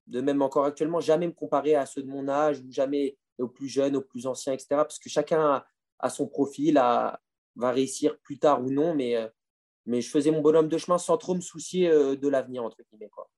de, 0.07 0.21
même 0.21 0.41
encore 0.41 0.65
actuellement, 0.65 0.99
jamais 0.99 1.27
me 1.27 1.33
comparer 1.33 1.75
à 1.75 1.85
ceux 1.85 2.03
de 2.03 2.07
mon 2.07 2.27
âge 2.27 2.59
ou 2.59 2.71
jamais 2.71 3.17
aux 3.37 3.47
plus 3.47 3.69
jeunes, 3.69 3.95
aux 3.95 4.01
plus 4.01 4.27
anciens, 4.27 4.53
etc. 4.53 4.67
Parce 4.71 4.99
que 4.99 5.09
chacun 5.09 5.63
a, 5.99 6.09
son 6.09 6.27
profil, 6.27 6.77
a, 6.77 7.19
va 7.55 7.71
réussir 7.71 8.19
plus 8.19 8.37
tard 8.37 8.61
ou 8.61 8.69
non. 8.69 8.93
Mais, 8.93 9.15
euh, 9.15 9.27
mais 9.85 10.01
je 10.01 10.09
faisais 10.09 10.31
mon 10.31 10.41
bonhomme 10.41 10.67
de 10.67 10.77
chemin 10.77 10.97
sans 10.97 11.17
trop 11.17 11.33
me 11.33 11.41
soucier 11.41 11.89
de 11.89 12.27
l'avenir, 12.27 12.63
entre 12.63 12.77
guillemets. 12.83 13.09
Quoi. 13.09 13.29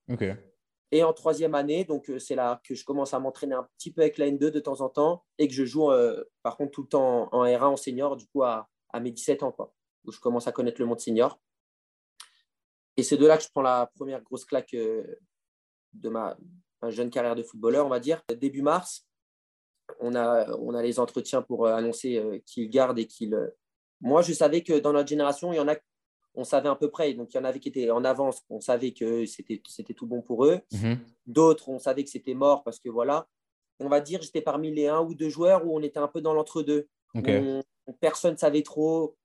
Et 0.94 1.03
en 1.03 1.13
troisième 1.13 1.56
année, 1.56 1.86
donc 1.86 2.12
c'est 2.18 2.36
là 2.36 2.59
que 2.65 2.75
je 2.75 2.83
commence 2.83 3.13
à 3.13 3.19
m'entraîner 3.19 3.56
un 3.56 3.65
petit 3.77 3.94
peu 3.94 4.01
avec 4.01 4.18
la 4.18 4.25
N2 4.25 4.50
de 4.50 4.59
temps 4.59 4.81
en 4.81 4.89
temps 4.89 5.24
et 5.38 5.48
que 5.48 5.53
je 5.53 5.63
joue 5.63 5.89
par 6.44 6.57
contre 6.57 6.71
tout 6.71 6.81
le 6.81 6.89
temps 6.89 7.29
en, 7.31 7.46
R1 7.46 7.63
en 7.63 7.75
senior, 7.77 8.17
du 8.17 8.27
coup 8.27 8.43
à, 8.43 8.67
à 8.89 9.00
mes 9.00 9.12
17 9.12 9.43
ans. 9.43 9.53
Quoi 9.53 9.74
où 10.05 10.12
je 10.12 10.20
commence 10.20 10.48
à 10.48 10.51
connaître 10.51 10.81
le 10.81 10.88
monde 10.88 11.00
senior. 11.00 11.39
Et 12.98 13.03
c'est 13.03 13.17
de 13.17 13.25
là 13.25 13.38
que 13.38 13.43
je 13.43 13.50
prends 13.50 13.62
la 13.62 13.89
première 13.96 14.22
grosse 14.22 14.46
claque 14.46 14.74
euh, 14.74 15.03
de 15.93 16.10
ma, 16.10 16.38
jeune 16.89 17.10
carrière 17.10 17.36
de 17.36 17.43
footballeur, 17.43 17.86
on 17.86 17.89
va 17.89 18.00
dire. 18.00 18.22
Début 18.39 18.62
mars, 18.62 19.08
on 20.00 20.15
a, 20.15 20.51
on 20.58 20.74
a 20.74 20.81
les 20.81 21.00
entretiens 21.00 21.41
pour 21.41 21.65
euh, 21.65 21.75
annoncer 21.75 22.17
euh, 22.17 22.39
qu'il 22.46 22.70
garde 22.70 23.00
et 23.00 23.08
qu'il. 23.08 23.36
Moi, 24.01 24.22
je 24.22 24.34
savais 24.34 24.62
que 24.62 24.79
dans 24.79 24.93
notre 24.93 25.10
génération, 25.10 25.53
il 25.53 25.58
y 25.58 25.60
en 25.60 25.67
a, 25.67 25.75
on 26.34 26.43
savait 26.43 26.70
à 26.70 26.75
peu 26.75 26.89
près. 26.89 27.13
Donc, 27.13 27.34
il 27.34 27.38
y 27.38 27.39
en 27.39 27.43
avait 27.43 27.60
qui 27.60 27.70
étaient 27.70 27.91
en 27.91 28.03
avance, 28.03 28.41
on 28.50 28.60
savait 28.60 28.91
que 28.93 29.25
c'était, 29.25 29.62
c'était 29.67 29.93
tout 29.93 30.08
bon 30.08 30.22
pour 30.22 30.46
eux. 30.46 30.60
Mhm. 30.72 31.00
D'autres, 31.27 31.70
on 31.70 31.79
savait 31.79 32.03
que 32.03 32.10
c'était 32.10 32.34
mort 32.34 32.63
parce 32.63 32.79
que 32.79 32.89
voilà. 32.89 33.27
On 33.79 33.89
va 33.89 34.00
dire, 34.00 34.22
j'étais 34.22 34.41
parmi 34.41 34.72
les 34.72 34.88
un 34.88 35.01
ou 35.01 35.15
deux 35.15 35.29
joueurs 35.29 35.65
où 35.65 35.75
on 35.75 35.81
était 35.81 36.00
un 36.00 36.08
peu 36.08 36.22
dans 36.22 36.34
l'entre-deux. 36.34 36.88
Personne 38.00 38.34
ne 38.34 38.38
savait 38.38 38.62
trop. 38.62 39.17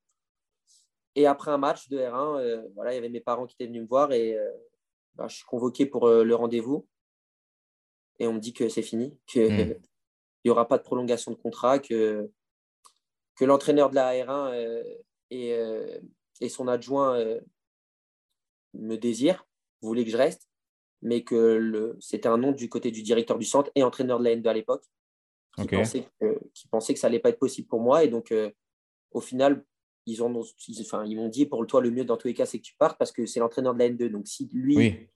Et 1.17 1.25
après 1.27 1.51
un 1.51 1.57
match 1.57 1.89
de 1.89 1.99
R1, 1.99 2.39
euh, 2.39 2.63
voilà, 2.75 2.93
il 2.93 2.97
y 2.97 2.99
avait 2.99 3.09
mes 3.09 3.21
parents 3.21 3.47
qui 3.47 3.55
étaient 3.55 3.67
venus 3.67 3.83
me 3.83 3.89
voir 3.89 4.13
et 4.13 4.37
euh, 4.37 4.51
bah, 5.15 5.27
je 5.29 5.37
suis 5.37 5.47
convoqué 5.47 5.87
pour 5.87 6.07
euh, 6.07 6.25
le 6.25 6.35
rendez-vous. 6.35 6.87
Et 8.19 8.27
on 8.27 8.35
me 8.35 8.39
dit 8.39 8.53
que 8.53 8.69
c'est 8.69 8.83
fini, 8.83 9.19
qu'il 9.27 9.51
n'y 9.51 9.65
hmm. 9.65 10.51
aura 10.51 10.69
pas 10.69 10.77
de 10.77 10.83
prolongation 10.83 11.31
de 11.31 11.37
contrat, 11.37 11.79
que, 11.79 12.31
que 13.35 13.47
l'entraîneur 13.47 13.89
de 13.89 13.95
la 13.95 14.13
R1 14.13 14.85
et, 15.31 15.59
et, 16.41 16.49
son 16.49 16.69
adjoint 16.69 17.19
me 18.73 18.97
désirent, 18.97 19.47
voulaient 19.83 20.05
que 20.05 20.11
je 20.11 20.17
reste, 20.17 20.49
mais 21.03 21.25
que 21.25 21.95
c'était 22.01 22.29
un 22.29 22.39
nom 22.39 22.53
du 22.53 22.71
côté 22.71 22.91
du 22.91 23.03
directeur 23.03 23.39
du 23.39 23.45
centre 23.45 23.71
et 23.75 23.83
entraîneur 23.83 24.19
de 24.19 24.25
la 24.25 24.35
N2 24.35 24.49
à 24.49 24.55
l'époque, 24.55 24.85
qui, 25.59 25.67
pensait 25.67 26.09
que, 26.21 26.39
qui 26.55 26.69
pensait 26.69 26.95
que 26.95 27.01
ça 27.01 27.09
n'allait 27.09 27.21
pas 27.21 27.31
être 27.31 27.39
possible 27.39 27.69
pour 27.69 27.81
moi. 27.81 28.03
Et 28.03 28.09
donc, 28.09 28.33
au 29.11 29.21
final, 29.21 29.63
ils 30.07 30.23
ont, 30.23 30.43
enfin, 30.81 31.05
ils 31.05 31.17
m'ont 31.17 31.29
dit 31.29 31.47
pour 31.47 31.67
toi 31.67 31.81
le 31.81 31.91
mieux 31.91 32.05
dans 32.05 32.17
tous 32.17 32.29
les 32.29 32.35
cas 32.35 32.47
c'est 32.47 32.59
que 32.59 32.65
tu 32.65 32.77
partes 32.77 32.97
parce 32.97 33.11
que 33.11 33.27
c'est 33.27 33.41
l'entraîneur 33.41 33.75
de 33.75 33.81
la 33.81 33.89
N2. 33.89 34.09
Donc 34.11 34.29
si 34.29 34.49
lui 34.53 35.09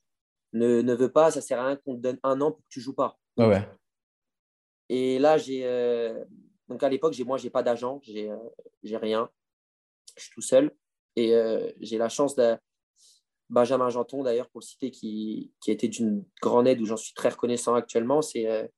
ne, 0.52 0.82
ne, 0.82 0.94
veut 0.94 1.12
pas, 1.12 1.30
ça 1.30 1.40
sert 1.40 1.60
à 1.60 1.66
rien 1.68 1.76
qu'on 1.76 1.94
te 1.94 2.00
donne 2.00 2.18
un 2.24 2.40
an 2.40 2.50
pour 2.50 2.60
que 2.60 2.68
tu 2.68 2.80
joues 2.80 2.94
pas. 2.94 3.18
ouais. 3.38 3.66
Et 4.88 5.20
là 5.20 5.38
j'ai 5.38 5.64
euh, 5.64 6.24
donc 6.68 6.82
à 6.82 6.88
l'époque 6.88 7.12
j'ai 7.12 7.22
moi 7.22 7.38
j'ai 7.38 7.50
pas 7.50 7.62
d'agent, 7.62 8.00
j'ai 8.02 8.28
euh, 8.28 8.98
rien, 8.98 9.30
je 10.16 10.24
suis 10.24 10.32
tout 10.32 10.42
seul 10.42 10.72
et 11.14 11.34
euh, 11.36 11.70
j'ai 11.78 11.96
la 11.96 12.08
chance 12.08 12.34
de 12.34 12.56
Benjamin 13.48 13.88
Janton 13.90 14.24
d'ailleurs 14.24 14.48
pour 14.50 14.60
le 14.60 14.64
citer 14.64 14.90
qui, 14.90 15.52
qui 15.60 15.70
a 15.70 15.74
été 15.74 15.86
d'une 15.86 16.24
grande 16.42 16.66
aide 16.66 16.80
où 16.80 16.86
j'en 16.86 16.96
suis 16.96 17.14
très 17.14 17.28
reconnaissant 17.28 17.74
actuellement. 17.74 18.22
C'est 18.22 18.70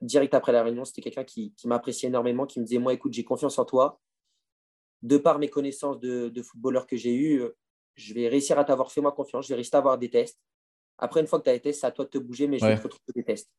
direct 0.00 0.34
après 0.34 0.52
la 0.52 0.62
réunion, 0.62 0.84
c'était 0.84 1.02
quelqu'un 1.02 1.24
qui, 1.24 1.54
qui 1.54 1.68
m'appréciait 1.68 2.08
énormément, 2.08 2.46
qui 2.46 2.60
me 2.60 2.64
disait 2.64 2.78
moi 2.78 2.94
écoute 2.94 3.12
j'ai 3.12 3.24
confiance 3.24 3.58
en 3.58 3.66
toi 3.66 4.00
de 5.02 5.16
par 5.16 5.38
mes 5.38 5.48
connaissances 5.48 5.98
de, 5.98 6.28
de 6.28 6.42
footballeur 6.42 6.86
que 6.86 6.96
j'ai 6.96 7.14
eu, 7.14 7.42
je 7.96 8.14
vais 8.14 8.28
réussir 8.28 8.58
à 8.58 8.64
t'avoir 8.64 8.90
fait 8.90 9.00
moi 9.00 9.12
confiance, 9.12 9.46
je 9.46 9.50
vais 9.50 9.56
réussir 9.56 9.74
à 9.74 9.78
avoir 9.78 9.98
des 9.98 10.10
tests. 10.10 10.40
Après, 10.98 11.20
une 11.20 11.26
fois 11.26 11.38
que 11.38 11.44
tu 11.44 11.50
as 11.50 11.54
les 11.54 11.60
tests, 11.60 11.80
c'est 11.80 11.86
à 11.86 11.90
toi 11.90 12.04
de 12.04 12.10
te 12.10 12.18
bouger, 12.18 12.46
mais 12.46 12.58
je 12.58 12.66
vais 12.66 12.76
te 12.76 12.82
retrouver 12.82 13.12
des 13.14 13.24
tests. 13.24 13.50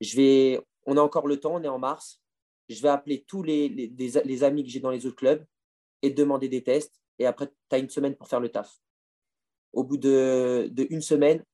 Je 0.00 0.16
vais, 0.16 0.60
on 0.86 0.96
a 0.96 1.00
encore 1.00 1.26
le 1.26 1.38
temps, 1.38 1.54
on 1.54 1.62
est 1.62 1.68
en 1.68 1.78
mars. 1.78 2.20
Je 2.68 2.80
vais 2.82 2.88
appeler 2.88 3.24
tous 3.26 3.42
les, 3.42 3.68
les, 3.68 4.44
amis 4.44 4.64
que 4.64 4.70
j'ai 4.70 4.80
dans 4.80 4.90
les 4.90 5.06
autres 5.06 5.16
clubs 5.16 5.44
et 6.02 6.10
demander 6.10 6.48
des 6.48 6.62
tests. 6.62 7.00
Et 7.18 7.26
après, 7.26 7.46
tu 7.46 7.76
as 7.76 7.78
une 7.78 7.90
semaine 7.90 8.16
pour 8.16 8.26
faire 8.26 8.40
le 8.40 8.48
taf. 8.48 8.80
Au 9.72 9.84
bout 9.84 9.98
de, 9.98 10.68
de 10.72 10.86
une 10.90 11.02
semaine, 11.02 11.44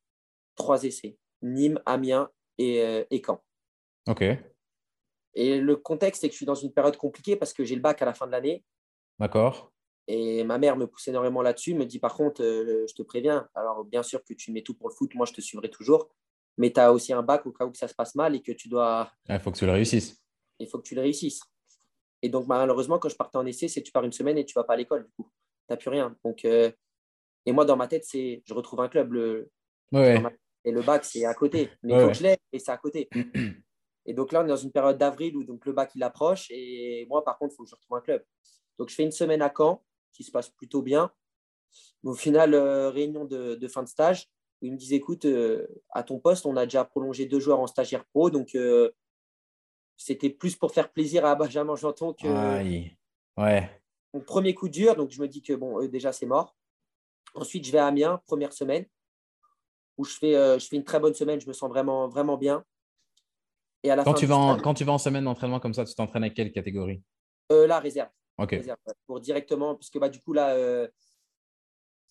trois 0.55 0.85
essais. 0.85 1.19
Nîmes, 1.43 1.81
Amiens 1.85 2.31
et, 2.59 2.83
euh, 2.83 3.05
et 3.11 3.21
Caen. 3.25 3.43
OK. 4.09 4.25
Et 5.35 5.59
le 5.59 5.77
contexte, 5.77 6.23
c'est 6.23 6.29
que 6.29 6.33
je 6.33 6.39
suis 6.39 6.47
dans 6.47 6.55
une 6.55 6.73
période 6.73 6.97
compliquée 6.97 7.37
parce 7.37 7.53
que 7.53 7.65
j'ai 7.65 7.75
le 7.75 7.81
bac 7.81 8.01
à 8.03 8.05
la 8.05 8.15
fin 8.15 8.27
de 8.27 8.33
l'année. 8.33 8.65
D'accord. 9.21 9.71
Et 10.09 10.43
ma 10.43 10.59
mère 10.59 10.77
me 10.77 10.87
pousse 10.87 11.07
énormément 11.07 11.43
là-dessus, 11.43 11.75
me 11.75 11.85
dit 11.85 12.01
par 12.01 12.15
contre, 12.15 12.43
euh, 12.43 12.85
je 12.89 12.95
te 12.95 13.03
préviens, 13.03 13.49
alors 13.55 13.85
bien 13.85 14.03
sûr 14.03 14.25
que 14.25 14.35
tu 14.35 14.51
mets 14.51 14.63
tout 14.63 14.75
pour 14.75 14.89
le 14.89 14.95
foot, 14.95 15.15
moi 15.15 15.27
je 15.27 15.33
te 15.33 15.41
suivrai 15.41 15.71
toujours, 15.71 16.09
mais 16.57 16.73
tu 16.73 16.81
as 16.81 16.93
aussi 16.93 17.13
un 17.13 17.23
bac 17.23 17.47
au 17.47 17.53
cas 17.53 17.67
où 17.67 17.75
ça 17.75 17.87
se 17.87 17.95
passe 17.95 18.15
mal 18.17 18.35
et 18.35 18.43
que 18.43 18.51
tu 18.51 18.69
dois. 18.69 19.13
Il 19.29 19.39
faut 19.39 19.53
que 19.53 19.59
tu 19.59 19.67
le 19.67 19.73
réussisses. 19.73 20.21
Il 20.59 20.67
faut 20.67 20.79
que 20.79 20.89
tu 20.89 20.95
le 20.95 21.03
réussisses. 21.03 21.41
Et 22.23 22.29
donc 22.29 22.49
malheureusement, 22.49 22.99
quand 22.99 23.09
je 23.09 23.17
partais 23.17 23.37
en 23.37 23.47
essai, 23.47 23.69
c'est 23.69 23.83
tu 23.83 23.93
pars 23.93 24.05
une 24.05 24.13
semaine 24.13 24.39
et 24.39 24.45
tu 24.45 24.55
vas 24.55 24.65
pas 24.65 24.73
à 24.73 24.77
l'école, 24.77 25.05
du 25.05 25.13
coup. 25.13 25.31
Tu 25.69 25.73
n'as 25.73 25.77
plus 25.77 25.91
rien. 25.91 26.17
Donc, 26.25 26.45
euh, 26.45 26.73
Et 27.47 27.53
moi, 27.53 27.65
dans 27.65 27.77
ma 27.77 27.87
tête, 27.87 28.05
c'est 28.05 28.43
je 28.45 28.55
retrouve 28.55 28.81
un 28.81 28.89
club. 28.89 29.13
Le... 29.13 29.51
Et 30.65 30.73
le 30.73 30.83
bac, 30.83 31.05
c'est 31.05 31.25
à 31.25 31.35
côté. 31.35 31.71
Mais 31.83 31.95
il 31.95 32.01
faut 32.01 32.09
que 32.09 32.15
je 32.15 32.23
l'ai 32.23 32.37
et 32.53 32.59
c'est 32.59 32.73
à 32.73 32.79
côté. 32.79 33.09
Et 34.07 34.15
donc 34.15 34.33
là, 34.33 34.41
on 34.41 34.45
est 34.45 34.49
dans 34.49 34.57
une 34.57 34.73
période 34.73 34.99
d'avril 34.99 35.37
où 35.37 35.45
donc, 35.45 35.65
le 35.67 35.73
bac 35.73 35.93
il 35.95 36.03
approche. 36.03 36.51
Et 36.51 37.07
moi, 37.09 37.23
par 37.23 37.39
contre, 37.39 37.55
il 37.55 37.57
faut 37.57 37.65
que 37.65 37.71
je 37.71 37.75
retrouve 37.77 37.99
un 37.99 38.01
club. 38.01 38.25
Donc 38.79 38.89
je 38.89 38.95
fais 38.95 39.03
une 39.03 39.13
semaine 39.13 39.43
à 39.43 39.53
Caen 39.57 39.83
qui 40.13 40.25
se 40.25 40.31
passe 40.31 40.49
plutôt 40.51 40.83
bien. 40.83 41.11
au 42.05 42.15
final, 42.15 42.55
euh, 42.55 42.91
réunion 42.91 43.25
de, 43.25 43.69
fin 43.69 43.83
de 43.83 43.89
stage, 43.89 44.29
où 44.61 44.67
ils 44.67 44.73
me 44.73 44.77
disent 44.77 44.93
écoute, 44.93 45.25
euh, 45.25 45.67
à 45.91 46.03
ton 46.03 46.19
poste, 46.19 46.47
on 46.47 46.57
a 46.57 46.65
déjà 46.65 46.85
prolongé 46.85 47.27
deux 47.27 47.41
joueurs 47.41 47.61
en 47.61 47.67
stagiaire 47.67 48.05
pro. 48.07 48.31
Donc 48.31 48.55
euh, 48.55 48.91
c'était 49.97 50.31
plus 50.31 50.57
pour 50.57 50.73
faire 50.73 50.93
plaisir 50.93 51.25
à 51.25 51.35
Benjamin 51.37 51.77
Janton 51.77 52.13
que. 52.13 52.27
Ouais. 53.37 53.71
Mon 54.13 54.21
premier 54.21 54.55
coup 54.55 54.69
dur, 54.69 54.97
donc 54.97 55.11
je 55.11 55.21
me 55.23 55.29
dis 55.29 55.41
que 55.41 55.53
bon, 55.53 55.87
déjà 55.87 56.13
c'est 56.13 56.27
mort. 56.27 56.57
Ensuite, 57.35 57.65
je 57.65 57.71
vais 57.71 57.79
à 57.79 57.87
Amiens, 57.87 58.21
première 58.27 58.53
semaine, 58.53 58.85
où 59.97 60.05
je 60.05 60.15
fais, 60.15 60.33
je 60.59 60.67
fais 60.67 60.77
une 60.77 60.85
très 60.85 60.99
bonne 60.99 61.15
semaine, 61.15 61.41
je 61.41 61.47
me 61.47 61.53
sens 61.53 61.71
vraiment, 61.71 62.09
vraiment 62.09 62.37
bien. 62.37 62.65
Et 63.85 63.91
à 63.91 63.97
la 63.97 64.03
quand, 64.03 64.15
tu 64.15 64.27
vas 64.27 64.37
en, 64.37 64.59
quand 64.59 64.75
tu 64.75 64.85
vas 64.85 64.93
en 64.93 64.99
semaine 64.99 65.25
d'entraînement 65.25 65.61
comme 65.61 65.75
ça, 65.75 65.85
tu 65.85 65.95
t'entraînes 65.95 66.25
avec 66.25 66.35
quelle 66.35 66.51
catégorie? 66.51 67.03
La 67.49 67.79
réserve. 67.79 68.11
Réserve, 68.47 68.79
pour 69.07 69.21
directement, 69.21 69.75
parce 69.75 69.91
que 69.91 69.99
bah, 69.99 70.09
du 70.09 70.21
coup, 70.21 70.33
là, 70.33 70.89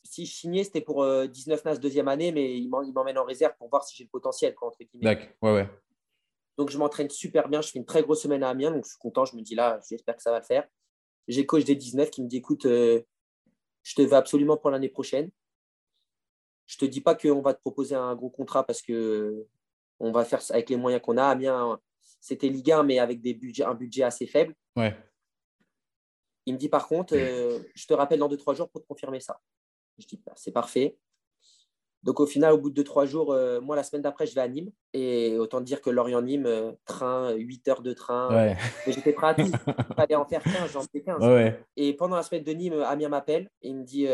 si 0.04 0.26
je 0.26 0.34
signais, 0.34 0.64
c'était 0.64 0.82
pour 0.82 1.06
19 1.06 1.66
NAS 1.66 1.78
deuxième 1.78 2.08
année, 2.08 2.32
mais 2.32 2.58
il 2.58 2.70
m'emmène 2.70 3.18
en 3.18 3.26
réserve 3.26 3.54
pour 3.58 3.70
voir 3.70 3.84
si 3.84 3.96
j'ai 3.96 4.04
le 4.06 4.10
potentiel, 4.10 4.56
quoi, 4.56 4.70
entre 4.70 4.80
guillemets. 4.80 5.16
D'accord, 5.16 5.30
ouais, 5.42 5.54
ouais. 5.54 5.70
Donc, 6.58 6.70
je 6.70 6.78
m'entraîne 6.78 7.10
super 7.10 7.48
bien. 7.48 7.62
Je 7.62 7.72
fais 7.72 7.80
une 7.80 7.86
très 7.86 8.02
grosse 8.02 8.22
semaine 8.22 8.44
à 8.44 8.50
Amiens, 8.50 8.72
donc 8.72 8.84
je 8.84 8.90
suis 8.90 9.00
content. 9.00 9.26
Je 9.26 9.36
me 9.36 9.42
dis 9.42 9.56
là, 9.56 9.80
j'espère 9.90 10.16
que 10.16 10.22
ça 10.22 10.32
va 10.32 10.40
le 10.40 10.46
faire. 10.46 10.68
J'ai 11.28 11.46
coach 11.46 11.64
des 11.64 11.76
19 11.76 12.10
qui 12.10 12.22
me 12.24 12.28
dit 12.28 12.38
écoute, 12.38 12.64
je 12.64 13.04
te 13.96 14.02
veux 14.02 14.14
absolument 14.14 14.58
pour 14.58 14.72
l'année 14.72 14.90
prochaine. 14.90 15.30
Je 16.66 16.76
ne 16.76 16.80
te 16.80 16.86
dis 16.86 17.02
pas 17.02 17.16
qu'on 17.16 17.42
va 17.42 17.54
te 17.54 17.62
proposer 17.62 17.96
un 17.96 18.14
gros 18.16 18.30
contrat 18.30 18.66
parce 18.66 18.82
que 18.82 19.48
on 20.00 20.12
va 20.12 20.26
faire 20.26 20.42
avec 20.50 20.70
les 20.70 20.76
moyens 20.76 21.02
qu'on 21.02 21.18
a. 21.18 21.24
Amiens, 21.24 21.80
c'était 22.20 22.50
Ligue 22.50 22.72
1, 22.72 22.84
mais 22.84 23.00
avec 23.00 23.22
des 23.22 23.34
budgets, 23.34 23.64
un 23.64 23.74
budget 23.74 24.04
assez 24.04 24.28
faible. 24.28 24.54
Ouais. 24.76 24.96
Il 26.50 26.54
me 26.54 26.58
dit 26.58 26.68
par 26.68 26.88
contre, 26.88 27.14
euh, 27.16 27.60
je 27.76 27.86
te 27.86 27.94
rappelle 27.94 28.18
dans 28.18 28.28
2-3 28.28 28.56
jours 28.56 28.70
pour 28.70 28.82
te 28.82 28.88
confirmer 28.88 29.20
ça. 29.20 29.40
Je 30.00 30.08
dis, 30.08 30.20
bah, 30.26 30.32
c'est 30.36 30.52
parfait. 30.52 30.98
Donc 32.02 32.20
au 32.20 32.26
final, 32.26 32.54
au 32.54 32.58
bout 32.58 32.72
de 32.72 32.82
2-3 32.82 33.06
jours, 33.06 33.34
euh, 33.34 33.62
moi 33.62 33.76
la 33.76 33.84
semaine 33.84 34.02
d'après, 34.02 34.26
je 34.26 34.34
vais 34.34 34.42
à 34.42 34.48
Nîmes. 34.48 34.72
Et 34.94 35.38
autant 35.38 35.62
dire 35.62 35.80
que 35.80 35.92
Lorient-Nîmes, 35.92 36.48
euh, 36.48 36.72
train, 36.86 37.34
8 37.34 37.68
heures 37.68 37.82
de 37.84 37.94
train. 37.94 38.34
Ouais. 38.34 38.58
J'étais 38.88 39.14
prêt 39.14 39.28
à 39.28 39.34
tout. 39.36 39.44
Il 39.44 39.96
fallait 39.96 40.16
en 40.16 40.26
faire 40.26 40.42
15, 40.42 40.72
j'en 40.72 40.82
fais 40.82 41.02
15. 41.02 41.24
Ouais. 41.24 41.64
Et 41.76 41.94
pendant 41.94 42.16
la 42.16 42.24
semaine 42.24 42.44
de 42.44 42.52
Nîmes, 42.52 42.82
Amiens 42.82 43.10
m'appelle 43.10 43.52
et 43.62 43.70
il 43.70 43.76
me 43.76 43.84
dit, 43.84 44.08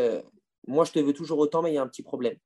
moi 0.66 0.84
je 0.84 0.92
te 0.92 0.98
veux 0.98 1.14
toujours 1.14 1.38
autant, 1.38 1.62
mais 1.62 1.70
il 1.70 1.76
y 1.76 1.78
a 1.78 1.82
un 1.82 1.88
petit 1.88 2.02
problème 2.02 2.36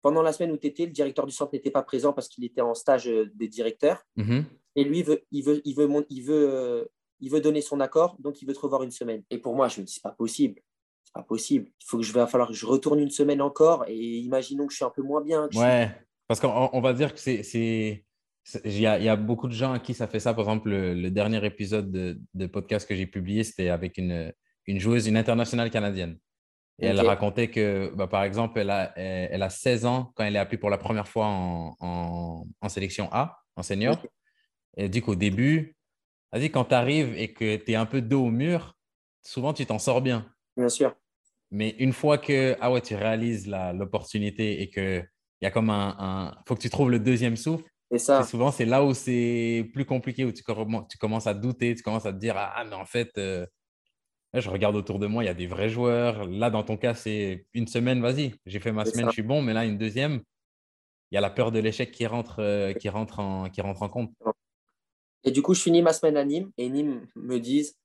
pendant 0.00 0.22
la 0.22 0.32
semaine 0.32 0.50
où 0.50 0.56
tu 0.56 0.66
étais, 0.66 0.84
le 0.84 0.90
directeur 0.90 1.26
du 1.26 1.32
centre 1.32 1.52
n'était 1.52 1.70
pas 1.70 1.84
présent 1.84 2.12
parce 2.12 2.26
qu'il 2.26 2.44
était 2.44 2.60
en 2.60 2.74
stage 2.74 3.04
des 3.36 3.46
directeurs. 3.46 4.02
Mm-hmm. 4.16 4.44
Et 4.74 4.82
lui, 4.82 4.98
il 4.98 5.04
veut, 5.04 5.22
il, 5.30 5.44
veut, 5.44 5.62
il, 5.64 5.76
veut, 5.76 6.06
il, 6.10 6.22
veut, 6.24 6.90
il 7.22 7.30
veut 7.30 7.40
donner 7.40 7.62
son 7.62 7.80
accord, 7.80 8.16
donc 8.18 8.42
il 8.42 8.46
veut 8.46 8.52
te 8.52 8.58
revoir 8.58 8.82
une 8.82 8.90
semaine. 8.90 9.22
Et 9.30 9.38
pour 9.38 9.54
moi, 9.54 9.68
je 9.68 9.80
me 9.80 9.86
dis, 9.86 9.92
c'est 9.94 10.02
pas 10.02 10.10
possible. 10.10 10.60
C'est 11.04 11.14
pas 11.14 11.22
possible. 11.22 11.70
Il 11.80 11.84
faut 11.86 11.96
que 11.96 12.02
je 12.02 12.12
vais 12.12 12.26
falloir 12.26 12.48
que 12.48 12.54
je 12.54 12.66
retourne 12.66 12.98
une 12.98 13.10
semaine 13.10 13.40
encore. 13.40 13.84
Et 13.88 13.96
imaginons 13.96 14.66
que 14.66 14.72
je 14.72 14.76
suis 14.76 14.84
un 14.84 14.90
peu 14.90 15.02
moins 15.02 15.22
bien. 15.22 15.48
Ouais, 15.54 15.90
parce 16.26 16.40
qu'on 16.40 16.80
va 16.80 16.92
dire 16.92 17.14
que 17.14 17.20
c'est. 17.20 18.04
Il 18.64 18.80
y, 18.80 18.88
a, 18.88 18.98
il 18.98 19.04
y, 19.04 19.08
a, 19.08 19.14
beaucoup 19.14 19.46
de 19.46 19.52
gens 19.52 19.72
à 19.72 19.78
qui 19.78 19.94
ça 19.94 20.08
fait 20.08 20.18
ça. 20.18 20.34
Par 20.34 20.44
exemple, 20.46 20.68
le, 20.68 21.10
dernier 21.10 21.44
épisode 21.46 21.92
de, 21.92 22.20
de 22.34 22.46
podcast 22.46 22.88
que 22.88 22.96
j'ai 22.96 23.06
publié, 23.06 23.44
c'était 23.44 23.68
avec 23.68 23.98
une, 23.98 24.32
une 24.66 24.80
joueuse, 24.80 25.06
une 25.06 25.16
internationale 25.16 25.70
canadienne. 25.70 26.18
Et 26.80 26.86
elle 26.86 27.00
racontait 27.00 27.48
que, 27.48 27.92
bah, 27.94 28.08
par 28.08 28.24
exemple, 28.24 28.58
elle 28.58 28.70
a, 28.70 28.92
elle 28.98 29.44
a 29.44 29.50
16 29.50 29.86
ans 29.86 30.12
quand 30.16 30.24
elle 30.24 30.34
est 30.34 30.40
appelée 30.40 30.58
pour 30.58 30.70
la 30.70 30.78
première 30.78 31.06
fois 31.06 31.26
en, 31.26 31.76
en, 32.60 32.68
sélection 32.68 33.08
A, 33.12 33.38
en 33.54 33.62
senior. 33.62 33.96
Et 34.76 34.84
elle 34.84 34.90
dit 34.90 35.02
qu'au 35.02 35.14
début, 35.14 35.76
vas-y, 36.32 36.50
quand 36.50 36.66
tu 36.66 36.74
arrives 36.74 37.14
et 37.16 37.32
que 37.32 37.56
tu 37.56 37.72
es 37.72 37.74
un 37.74 37.86
peu 37.86 38.00
dos 38.00 38.26
au 38.26 38.30
mur, 38.30 38.76
souvent 39.22 39.52
tu 39.52 39.66
t'en 39.66 39.78
sors 39.78 40.02
bien. 40.02 40.26
Bien 40.56 40.68
sûr. 40.68 40.94
Mais 41.50 41.70
une 41.78 41.92
fois 41.92 42.18
que 42.18 42.56
ah 42.60 42.72
ouais, 42.72 42.80
tu 42.80 42.94
réalises 42.94 43.46
l'opportunité 43.74 44.62
et 44.62 44.70
qu'il 44.70 45.06
y 45.42 45.46
a 45.46 45.50
comme 45.50 45.70
un, 45.70 45.96
un. 45.98 46.42
faut 46.46 46.54
que 46.54 46.62
tu 46.62 46.70
trouves 46.70 46.90
le 46.90 46.98
deuxième 46.98 47.36
souffle. 47.36 47.64
Et 47.90 47.98
ça. 47.98 48.22
souvent, 48.22 48.50
c'est 48.50 48.64
là 48.64 48.82
où 48.82 48.94
c'est 48.94 49.68
plus 49.74 49.84
compliqué, 49.84 50.24
où 50.24 50.32
tu, 50.32 50.42
tu, 50.42 50.98
commences 50.98 51.26
à 51.26 51.34
douter, 51.34 51.74
tu 51.74 51.82
commences 51.82 52.06
à 52.06 52.12
te 52.12 52.18
dire 52.18 52.34
Ah, 52.38 52.64
mais 52.66 52.74
en 52.74 52.86
fait, 52.86 53.10
euh, 53.18 53.44
je 54.32 54.48
regarde 54.48 54.76
autour 54.76 54.98
de 54.98 55.06
moi, 55.06 55.22
il 55.22 55.26
y 55.26 55.30
a 55.30 55.34
des 55.34 55.46
vrais 55.46 55.68
joueurs. 55.68 56.26
Là, 56.26 56.48
dans 56.48 56.62
ton 56.62 56.78
cas, 56.78 56.94
c'est 56.94 57.46
une 57.52 57.66
semaine, 57.66 58.00
vas-y, 58.00 58.34
j'ai 58.46 58.60
fait 58.60 58.72
ma 58.72 58.86
semaine, 58.86 59.08
je 59.08 59.12
suis 59.12 59.22
bon, 59.22 59.42
mais 59.42 59.52
là, 59.52 59.66
une 59.66 59.76
deuxième, 59.76 60.22
il 61.10 61.16
y 61.16 61.18
a 61.18 61.20
la 61.20 61.28
peur 61.28 61.52
de 61.52 61.58
l'échec 61.58 61.92
qui 61.92 62.06
rentre, 62.06 62.36
euh, 62.38 62.72
qui, 62.72 62.88
rentre 62.88 63.20
en, 63.20 63.50
qui 63.50 63.60
rentre 63.60 63.82
en 63.82 63.90
compte. 63.90 64.12
Et 65.24 65.30
du 65.30 65.42
coup, 65.42 65.54
je 65.54 65.62
finis 65.62 65.82
ma 65.82 65.92
semaine 65.92 66.16
à 66.16 66.24
Nîmes 66.24 66.50
et 66.56 66.68
Nîmes 66.68 67.06
me 67.16 67.38
disent 67.38 67.76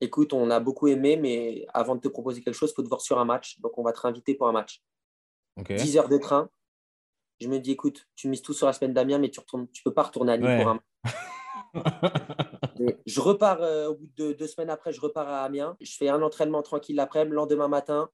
écoute, 0.00 0.32
on 0.32 0.50
a 0.50 0.60
beaucoup 0.60 0.88
aimé, 0.88 1.16
mais 1.16 1.66
avant 1.72 1.96
de 1.96 2.00
te 2.00 2.08
proposer 2.08 2.42
quelque 2.42 2.54
chose, 2.54 2.70
il 2.70 2.74
faut 2.74 2.82
te 2.82 2.88
voir 2.88 3.00
sur 3.00 3.18
un 3.18 3.24
match. 3.24 3.58
Donc, 3.60 3.76
on 3.78 3.82
va 3.82 3.92
te 3.92 4.00
réinviter 4.00 4.34
pour 4.34 4.48
un 4.48 4.52
match. 4.52 4.82
10 5.56 5.96
heures 5.96 6.08
de 6.08 6.18
train. 6.18 6.50
Je 7.40 7.48
me 7.48 7.58
dis 7.58 7.72
écoute, 7.72 8.06
tu 8.14 8.28
mises 8.28 8.42
tout 8.42 8.52
sur 8.52 8.66
la 8.66 8.72
semaine 8.72 8.92
d'Amiens, 8.92 9.18
mais 9.18 9.30
tu 9.30 9.40
ne 9.40 9.66
tu 9.66 9.82
peux 9.82 9.92
pas 9.92 10.04
retourner 10.04 10.32
à 10.32 10.38
Nîmes 10.38 10.62
pour 10.62 10.70
un 10.70 10.74
match. 10.74 10.84
je 13.06 13.20
repars 13.20 13.62
euh, 13.62 13.88
au 13.88 13.94
bout 13.96 14.08
de 14.16 14.32
deux, 14.32 14.46
semaines 14.46 14.70
après, 14.70 14.92
je 14.92 15.00
repars 15.00 15.28
à 15.28 15.44
Amiens. 15.44 15.76
Je 15.80 15.96
fais 15.96 16.08
un 16.08 16.22
entraînement 16.22 16.62
tranquille 16.62 16.96
l'après-midi. 16.96 17.34
Lendemain 17.34 17.68
matin, 17.68 18.10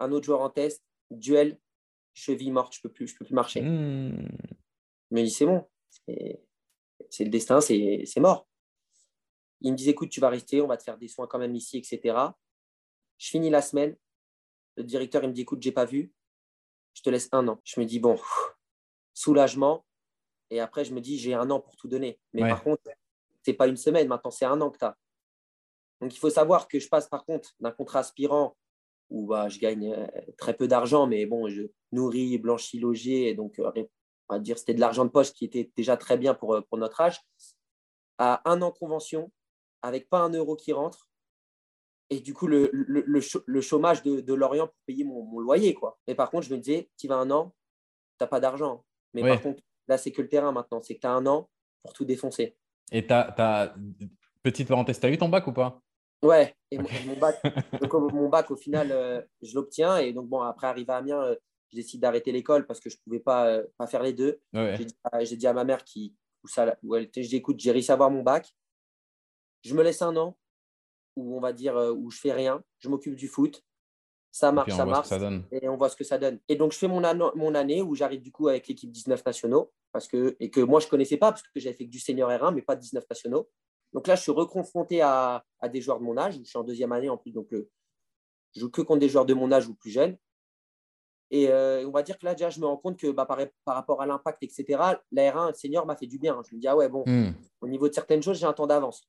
un 0.00 0.12
autre 0.12 0.26
joueur 0.26 0.40
en 0.40 0.50
test, 0.50 0.82
duel, 1.10 1.58
cheville 2.14 2.52
morte, 2.52 2.74
je 2.74 2.80
ne 2.80 2.88
peux, 2.88 2.92
plus, 2.92 3.08
je 3.08 3.16
peux 3.16 3.24
plus 3.24 3.34
marcher. 3.34 3.62
Hmm. 3.62 4.28
Mais 5.10 5.28
c'est 5.28 5.46
bon, 5.46 5.66
c'est 7.12 7.24
le 7.24 7.30
destin, 7.30 7.60
c'est 7.60 8.20
mort. 8.20 8.48
Il 9.60 9.72
me 9.72 9.76
dit 9.76 9.90
écoute, 9.90 10.08
tu 10.08 10.18
vas 10.18 10.30
rester, 10.30 10.62
on 10.62 10.66
va 10.66 10.78
te 10.78 10.82
faire 10.82 10.96
des 10.96 11.08
soins 11.08 11.26
quand 11.26 11.38
même 11.38 11.54
ici, 11.54 11.76
etc. 11.76 12.16
Je 13.18 13.28
finis 13.28 13.50
la 13.50 13.60
semaine. 13.60 13.94
Le 14.76 14.82
directeur, 14.82 15.22
il 15.22 15.28
me 15.28 15.34
dit 15.34 15.42
écoute, 15.42 15.60
j'ai 15.60 15.72
pas 15.72 15.84
vu, 15.84 16.10
je 16.94 17.02
te 17.02 17.10
laisse 17.10 17.28
un 17.32 17.46
an. 17.48 17.60
Je 17.64 17.78
me 17.80 17.84
dis 17.84 18.00
bon, 18.00 18.18
soulagement. 19.12 19.84
Et 20.48 20.58
après, 20.58 20.86
je 20.86 20.94
me 20.94 21.02
dis 21.02 21.18
j'ai 21.18 21.34
un 21.34 21.50
an 21.50 21.60
pour 21.60 21.76
tout 21.76 21.86
donner. 21.86 22.18
Mais 22.32 22.48
par 22.48 22.64
contre, 22.64 22.82
c'est 23.42 23.52
pas 23.52 23.66
une 23.66 23.76
semaine, 23.76 24.08
maintenant 24.08 24.30
c'est 24.30 24.46
un 24.46 24.60
an 24.62 24.70
que 24.70 24.78
tu 24.78 24.84
as. 24.86 24.96
Donc 26.00 26.14
il 26.14 26.18
faut 26.18 26.30
savoir 26.30 26.66
que 26.66 26.80
je 26.80 26.88
passe 26.88 27.08
par 27.08 27.26
contre 27.26 27.54
d'un 27.60 27.72
contrat 27.72 27.98
aspirant 27.98 28.56
où 29.10 29.26
bah, 29.26 29.50
je 29.50 29.58
gagne 29.58 29.92
euh, 29.92 30.06
très 30.38 30.56
peu 30.56 30.66
d'argent, 30.66 31.06
mais 31.06 31.26
bon, 31.26 31.46
je 31.46 31.64
nourris, 31.92 32.38
blanchis, 32.38 32.80
logis, 32.80 33.34
donc 33.34 33.58
euh, 33.58 33.70
on 34.28 34.34
va 34.34 34.40
dire 34.40 34.58
c'était 34.58 34.74
de 34.74 34.80
l'argent 34.80 35.04
de 35.04 35.10
poche 35.10 35.32
qui 35.32 35.44
était 35.44 35.70
déjà 35.76 35.96
très 35.96 36.16
bien 36.16 36.34
pour, 36.34 36.54
euh, 36.54 36.60
pour 36.62 36.78
notre 36.78 37.00
âge, 37.00 37.20
à 38.18 38.42
un 38.50 38.62
an 38.62 38.70
convention, 38.70 39.32
avec 39.82 40.08
pas 40.08 40.20
un 40.20 40.30
euro 40.30 40.56
qui 40.56 40.72
rentre, 40.72 41.08
et 42.10 42.20
du 42.20 42.34
coup 42.34 42.46
le, 42.46 42.70
le, 42.72 43.04
le, 43.46 43.60
chômage 43.60 44.02
de, 44.02 44.20
de, 44.20 44.34
Lorient 44.34 44.66
pour 44.66 44.76
payer 44.86 45.04
mon, 45.04 45.38
loyer. 45.40 45.72
Quoi. 45.72 45.98
Mais 46.06 46.14
par 46.14 46.30
contre, 46.30 46.46
je 46.46 46.54
me 46.54 46.58
disais, 46.58 46.90
tu 46.98 47.08
vas 47.08 47.16
un 47.16 47.30
an, 47.30 47.54
tu 48.18 48.24
n'as 48.24 48.26
pas 48.26 48.38
d'argent. 48.38 48.84
Mais 49.14 49.22
par 49.22 49.40
contre, 49.40 49.62
là, 49.88 49.96
c'est 49.96 50.12
que 50.12 50.20
le 50.20 50.28
terrain 50.28 50.52
maintenant, 50.52 50.82
c'est 50.82 50.94
que 50.94 51.00
tu 51.00 51.06
as 51.06 51.12
un 51.12 51.26
an 51.26 51.48
pour 51.82 51.94
tout 51.94 52.04
défoncer. 52.04 52.56
Et 52.90 53.10
as, 53.10 53.74
petite 54.42 54.68
parenthèse, 54.68 55.00
tu 55.00 55.06
as 55.06 55.10
eu 55.10 55.18
ton 55.18 55.28
bac 55.30 55.46
ou 55.46 55.52
pas? 55.52 55.80
Ouais, 56.22 56.54
et 56.70 56.78
mon, 56.78 57.16
bac, 57.16 57.40
mon 58.12 58.28
bac, 58.28 58.50
au 58.50 58.56
final, 58.56 58.92
euh, 58.92 59.22
je 59.40 59.54
l'obtiens. 59.54 59.96
Et 59.96 60.12
donc, 60.12 60.28
bon, 60.28 60.40
après, 60.40 60.68
arrivé 60.68 60.92
à 60.92 60.98
Amiens, 60.98 61.22
euh, 61.22 61.36
je 61.72 61.76
décide 61.76 62.00
d'arrêter 62.00 62.32
l'école 62.32 62.66
parce 62.66 62.80
que 62.80 62.90
je 62.90 62.96
ne 62.96 63.00
pouvais 63.02 63.20
pas, 63.20 63.46
euh, 63.46 63.64
pas 63.78 63.86
faire 63.86 64.02
les 64.02 64.12
deux. 64.12 64.40
J'ai 64.52 64.84
dit, 64.84 65.36
dit, 65.36 65.46
à 65.46 65.52
ma 65.52 65.64
mère 65.64 65.84
qui, 65.84 66.14
où 66.44 66.48
ça, 66.48 66.76
où 66.82 66.94
elle, 66.94 67.10
je 67.14 67.20
dis, 67.20 67.36
écoute, 67.36 67.58
j'ai 67.58 67.72
réussi 67.72 67.90
à 67.90 67.94
avoir 67.94 68.10
mon 68.10 68.22
bac. 68.22 68.54
Je 69.62 69.74
me 69.74 69.82
laisse 69.82 70.02
un 70.02 70.16
an. 70.16 70.36
où 71.16 71.36
on 71.36 71.40
va 71.40 71.52
dire 71.52 71.76
où 71.76 72.10
je 72.10 72.18
fais 72.18 72.32
rien, 72.32 72.62
je 72.78 72.88
m'occupe 72.88 73.14
du 73.14 73.28
foot, 73.28 73.62
ça 74.32 74.50
marche, 74.50 74.72
ça 74.72 74.86
marche, 74.86 75.08
et 75.52 75.68
on 75.68 75.76
voit 75.76 75.90
ce 75.90 75.96
que 75.96 76.04
ça 76.04 76.18
donne. 76.18 76.40
Et 76.48 76.56
donc 76.56 76.72
je 76.72 76.78
fais 76.78 76.88
mon, 76.88 77.02
mon 77.34 77.54
année 77.54 77.82
où 77.82 77.94
j'arrive 77.94 78.22
du 78.22 78.32
coup 78.32 78.48
avec 78.48 78.66
l'équipe 78.66 78.90
19 78.90 79.24
nationaux, 79.24 79.70
parce 79.92 80.08
que, 80.08 80.36
et 80.40 80.50
que 80.50 80.60
moi 80.60 80.80
je 80.80 80.86
ne 80.86 80.90
connaissais 80.90 81.18
pas, 81.18 81.32
parce 81.32 81.42
que 81.42 81.60
j'avais 81.60 81.76
fait 81.76 81.84
que 81.84 81.90
du 81.90 82.00
senior 82.00 82.30
R1, 82.30 82.54
mais 82.54 82.62
pas 82.62 82.74
de 82.74 82.80
19 82.80 83.04
nationaux. 83.08 83.48
Donc 83.92 84.06
là, 84.06 84.14
je 84.14 84.22
suis 84.22 84.32
reconfronté 84.32 85.02
à, 85.02 85.44
à, 85.60 85.68
des 85.68 85.82
joueurs 85.82 86.00
de 86.00 86.04
mon 86.04 86.16
âge, 86.16 86.38
je 86.38 86.44
suis 86.44 86.58
en 86.58 86.64
deuxième 86.64 86.92
année 86.92 87.10
en 87.10 87.18
plus, 87.18 87.30
donc 87.30 87.48
le, 87.50 87.68
je 88.54 88.60
joue 88.60 88.70
que 88.70 88.80
contre 88.80 89.00
des 89.00 89.10
joueurs 89.10 89.26
de 89.26 89.34
mon 89.34 89.52
âge 89.52 89.68
ou 89.68 89.74
plus 89.74 89.90
jeunes. 89.90 90.16
Et 91.34 91.48
euh, 91.48 91.88
on 91.88 91.90
va 91.90 92.02
dire 92.02 92.18
que 92.18 92.26
là, 92.26 92.34
déjà, 92.34 92.50
je 92.50 92.60
me 92.60 92.66
rends 92.66 92.76
compte 92.76 92.98
que 92.98 93.10
bah, 93.10 93.24
par, 93.24 93.74
rapport 93.74 94.02
à 94.02 94.06
l'impact, 94.06 94.42
etc., 94.42 94.64
la 95.10 95.32
R1 95.32 95.54
senior 95.54 95.86
m'a 95.86 95.96
fait 95.96 96.06
du 96.06 96.18
bien. 96.18 96.38
Je 96.48 96.54
me 96.54 96.60
dis, 96.60 96.68
ah 96.68 96.76
ouais, 96.76 96.90
bon, 96.90 97.04
hmm. 97.06 97.32
au 97.62 97.68
niveau 97.68 97.88
de 97.88 97.94
certaines 97.94 98.22
choses, 98.22 98.38
j'ai 98.38 98.44
un 98.44 98.52
temps 98.52 98.66
d'avance. 98.66 99.08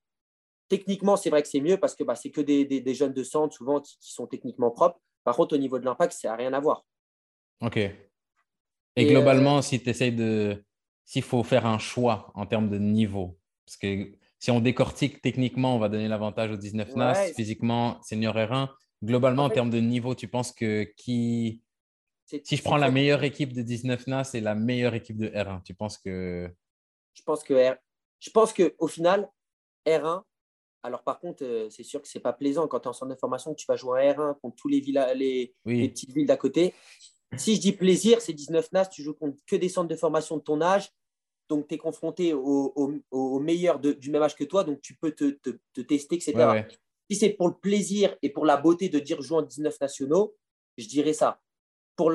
Techniquement, 0.69 1.17
c'est 1.17 1.29
vrai 1.29 1.41
que 1.41 1.49
c'est 1.49 1.59
mieux 1.59 1.75
parce 1.75 1.95
que 1.95 2.05
bah, 2.05 2.15
c'est 2.15 2.31
que 2.31 2.39
des, 2.39 2.93
jeunes 2.93 3.11
de 3.11 3.23
centre, 3.23 3.53
souvent, 3.53 3.81
qui, 3.81 3.97
sont 3.99 4.25
techniquement 4.25 4.71
propres. 4.71 5.01
Par 5.25 5.35
contre, 5.35 5.53
au 5.53 5.57
niveau 5.57 5.79
de 5.79 5.85
l'impact, 5.85 6.13
ça 6.13 6.29
n'a 6.29 6.37
rien 6.37 6.53
à 6.53 6.61
voir. 6.61 6.85
OK. 7.59 7.77
Et, 8.95 9.05
globalement, 9.05 9.57
euh, 9.57 9.61
si 9.61 9.81
tu 9.81 9.89
essayes 9.89 10.15
de. 10.15 10.63
S'il 11.03 11.23
faut 11.23 11.43
faire 11.43 11.65
un 11.65 11.77
choix 11.77 12.31
en 12.35 12.45
termes 12.45 12.69
de 12.69 12.77
niveau, 12.77 13.37
parce 13.65 13.75
que 13.75 14.13
si 14.39 14.49
on 14.49 14.61
décortique 14.61 15.21
techniquement, 15.21 15.75
on 15.75 15.79
va 15.79 15.89
donner 15.89 16.07
l'avantage 16.07 16.51
aux 16.51 16.57
19 16.57 16.95
NAS, 16.95 17.33
physiquement, 17.35 18.01
senior 18.01 18.33
R1. 18.33 18.69
Globalement, 19.03 19.43
en, 19.43 19.47
en 19.47 19.49
termes 19.49 19.69
de 19.69 19.81
niveau, 19.81 20.15
tu 20.15 20.29
penses 20.29 20.53
que 20.53 20.83
qui 20.95 21.61
si 22.25 22.55
je 22.55 22.63
prends 22.63 22.77
la 22.77 22.91
meilleure 22.91 23.23
équipe 23.23 23.53
de 23.53 23.61
19 23.61 24.07
NAS 24.07 24.31
et 24.33 24.41
la 24.41 24.55
meilleure 24.55 24.93
équipe 24.93 25.17
de 25.17 25.27
R1, 25.27 25.61
tu 25.63 25.73
penses 25.73 25.97
que. 25.97 26.49
Je 27.13 27.21
pense 27.23 27.43
que 27.43 27.53
R... 27.53 27.75
je 28.19 28.29
pense 28.31 28.53
qu'au 28.53 28.87
final, 28.87 29.29
R1, 29.85 30.23
alors 30.81 31.03
par 31.03 31.19
contre, 31.19 31.43
euh, 31.43 31.69
c'est 31.69 31.83
sûr 31.83 32.01
que 32.01 32.07
ce 32.07 32.17
n'est 32.17 32.21
pas 32.21 32.33
plaisant 32.33 32.67
quand 32.67 32.81
tu 32.81 32.85
es 32.85 32.89
en 32.89 32.93
centre 32.93 33.13
de 33.13 33.19
formation 33.19 33.53
que 33.53 33.59
tu 33.59 33.65
vas 33.67 33.75
jouer 33.75 34.07
à 34.07 34.13
R1 34.13 34.39
contre 34.39 34.55
tous 34.55 34.67
les, 34.67 34.79
villas, 34.79 35.13
les, 35.13 35.53
petites 35.65 36.11
villes 36.11 36.25
d'à 36.25 36.37
côté. 36.37 36.73
Si 37.37 37.55
je 37.55 37.61
dis 37.61 37.71
plaisir, 37.71 38.21
c'est 38.21 38.33
19 38.33 38.71
NAS, 38.71 38.85
tu 38.87 39.01
joues 39.01 39.13
contre 39.13 39.37
que 39.45 39.55
des 39.55 39.69
centres 39.69 39.87
de 39.87 39.95
formation 39.95 40.37
de 40.37 40.41
ton 40.41 40.61
âge. 40.61 40.89
Donc, 41.49 41.67
tu 41.67 41.75
es 41.75 41.77
confronté 41.77 42.33
aux 42.33 42.73
au, 42.75 42.93
au 43.11 43.39
meilleurs 43.39 43.79
du 43.79 44.11
même 44.11 44.23
âge 44.23 44.35
que 44.35 44.43
toi, 44.43 44.63
donc 44.63 44.81
tu 44.81 44.95
peux 44.95 45.11
te, 45.11 45.31
te, 45.31 45.81
tester, 45.81 46.15
etc. 46.15 46.65
Si 47.09 47.17
c'est 47.17 47.31
pour 47.31 47.49
le 47.49 47.55
plaisir 47.55 48.15
et 48.21 48.29
pour 48.29 48.45
la 48.45 48.57
beauté 48.57 48.87
de 48.87 48.99
dire 48.99 49.21
jouer 49.21 49.39
en 49.39 49.41
19 49.41 49.79
nationaux, 49.81 50.35
je 50.77 50.87
dirais 50.87 51.13
ça 51.13 51.41
pour, 51.95 52.11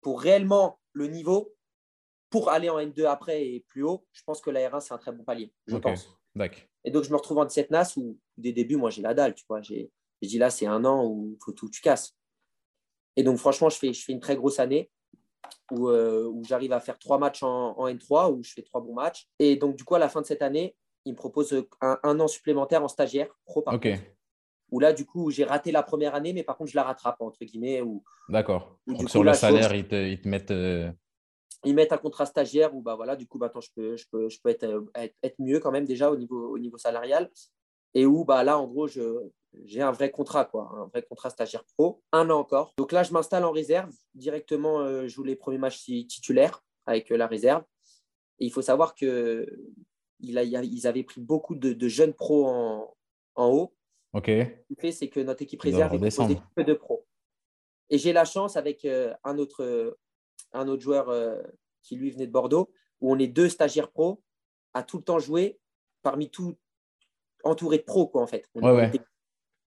pour 0.00 0.20
réellement 0.20 0.80
le 0.92 1.06
niveau, 1.06 1.54
pour 2.30 2.50
aller 2.50 2.68
en 2.68 2.78
N2 2.78 3.04
après 3.04 3.46
et 3.46 3.64
plus 3.68 3.82
haut, 3.82 4.06
je 4.12 4.22
pense 4.24 4.40
que 4.40 4.50
la 4.50 4.68
R1, 4.68 4.80
c'est 4.80 4.94
un 4.94 4.98
très 4.98 5.12
bon 5.12 5.24
palier, 5.24 5.52
je 5.66 5.76
pense. 5.76 6.08
Et 6.84 6.90
donc, 6.90 7.04
je 7.04 7.10
me 7.10 7.16
retrouve 7.16 7.38
en 7.38 7.44
17 7.44 7.70
NAS 7.70 7.96
où, 7.96 8.18
des 8.36 8.52
débuts, 8.52 8.76
moi, 8.76 8.90
j'ai 8.90 9.02
la 9.02 9.14
dalle, 9.14 9.34
tu 9.34 9.44
vois. 9.48 9.60
J'ai 9.62 9.90
dit 10.22 10.38
là, 10.38 10.50
c'est 10.50 10.66
un 10.66 10.84
an 10.84 11.04
où 11.04 11.32
il 11.32 11.44
faut 11.44 11.52
tout, 11.52 11.68
tu 11.68 11.80
casses. 11.80 12.14
Et 13.16 13.22
donc, 13.22 13.38
franchement, 13.38 13.68
je 13.68 13.76
fais, 13.76 13.92
je 13.92 14.04
fais 14.04 14.12
une 14.12 14.20
très 14.20 14.36
grosse 14.36 14.60
année 14.60 14.90
où, 15.72 15.88
euh, 15.88 16.26
où 16.26 16.44
j'arrive 16.44 16.72
à 16.72 16.80
faire 16.80 16.98
trois 16.98 17.18
matchs 17.18 17.42
en, 17.42 17.74
N3, 17.88 18.32
où 18.32 18.42
je 18.42 18.52
fais 18.52 18.62
trois 18.62 18.80
bons 18.80 18.94
matchs. 18.94 19.28
Et 19.38 19.56
donc, 19.56 19.76
du 19.76 19.84
coup, 19.84 19.94
à 19.96 19.98
la 19.98 20.08
fin 20.08 20.20
de 20.20 20.26
cette 20.26 20.42
année, 20.42 20.76
il 21.04 21.12
me 21.12 21.16
propose 21.16 21.66
un, 21.80 22.20
an 22.20 22.28
supplémentaire 22.28 22.82
en 22.82 22.88
stagiaire 22.88 23.28
pro 23.44 23.62
par 23.62 23.74
où 24.70 24.80
là, 24.80 24.92
du 24.92 25.06
coup, 25.06 25.30
j'ai 25.30 25.44
raté 25.44 25.72
la 25.72 25.82
première 25.82 26.14
année, 26.14 26.32
mais 26.32 26.42
par 26.42 26.56
contre, 26.56 26.70
je 26.70 26.76
la 26.76 26.82
rattrape, 26.82 27.20
entre 27.20 27.44
guillemets. 27.44 27.82
D'accord. 28.28 28.78
Donc, 28.86 29.08
sur 29.08 29.24
le 29.24 29.32
salaire, 29.32 29.74
ils, 29.74 29.86
te, 29.86 29.94
ils, 29.94 30.20
te, 30.20 30.28
mettent. 30.28 30.50
Euh, 30.50 30.90
ils 31.64 31.74
mettent 31.74 31.92
un 31.92 31.98
contrat 31.98 32.26
stagiaire 32.26 32.74
où, 32.74 32.82
bah, 32.82 32.94
voilà, 32.94 33.16
du 33.16 33.26
coup, 33.26 33.38
maintenant, 33.38 33.60
je 33.60 33.70
peux, 33.74 33.96
je 33.96 34.04
peux, 34.10 34.28
je 34.28 34.38
peux 34.42 34.50
être, 34.50 34.64
euh, 34.64 34.84
être, 34.94 35.14
être, 35.22 35.36
mieux 35.38 35.60
quand 35.60 35.70
même 35.70 35.86
déjà 35.86 36.10
au 36.10 36.16
niveau, 36.16 36.50
au 36.50 36.58
niveau 36.58 36.76
salarial. 36.76 37.30
Et 37.94 38.04
où, 38.04 38.24
bah, 38.24 38.44
là, 38.44 38.58
en 38.58 38.66
gros, 38.66 38.86
j'ai 38.86 39.80
un 39.80 39.92
vrai 39.92 40.10
contrat, 40.10 40.44
quoi, 40.44 40.70
un 40.76 40.86
vrai 40.86 41.02
contrat 41.02 41.30
stagiaire 41.30 41.64
pro, 41.76 42.02
un 42.12 42.28
an 42.28 42.38
encore. 42.38 42.74
Donc 42.76 42.92
là, 42.92 43.02
je 43.02 43.12
m'installe 43.12 43.44
en 43.44 43.52
réserve. 43.52 43.94
Directement, 44.14 44.80
euh, 44.80 45.02
je 45.04 45.08
joue 45.08 45.24
les 45.24 45.36
premiers 45.36 45.58
matchs 45.58 45.84
titulaires 45.84 46.62
avec 46.84 47.08
la 47.08 47.26
réserve. 47.26 47.64
Et 48.38 48.44
il 48.44 48.52
faut 48.52 48.62
savoir 48.62 48.94
qu'ils 48.94 49.46
ils 50.20 50.86
avaient 50.86 51.02
pris 51.02 51.20
beaucoup 51.20 51.54
de, 51.54 51.72
de 51.72 51.88
jeunes 51.88 52.12
pros 52.12 52.46
en, 52.46 52.94
en 53.34 53.48
haut 53.48 53.74
OK. 54.14 54.26
Ce 54.26 54.74
qui 54.74 54.80
fait, 54.80 54.92
c'est 54.92 55.08
que 55.08 55.20
notre 55.20 55.42
équipe 55.42 55.60
réserve 55.62 55.94
est 55.94 55.98
composée 55.98 56.38
que 56.56 56.62
de 56.62 56.74
pros. 56.74 57.06
Et 57.90 57.98
j'ai 57.98 58.12
la 58.12 58.24
chance 58.24 58.56
avec 58.56 58.84
euh, 58.84 59.14
un, 59.24 59.38
autre, 59.38 59.96
un 60.52 60.68
autre 60.68 60.82
joueur 60.82 61.08
euh, 61.08 61.40
qui 61.82 61.96
lui 61.96 62.10
venait 62.10 62.26
de 62.26 62.32
Bordeaux, 62.32 62.70
où 63.00 63.12
on 63.12 63.18
est 63.18 63.28
deux 63.28 63.48
stagiaires 63.48 63.90
pros, 63.90 64.22
à 64.74 64.82
tout 64.82 64.98
le 64.98 65.04
temps 65.04 65.18
jouer 65.18 65.58
parmi 66.02 66.30
tout, 66.30 66.56
entouré 67.44 67.78
de 67.78 67.82
pros, 67.82 68.06
quoi, 68.06 68.22
en 68.22 68.26
fait. 68.26 68.48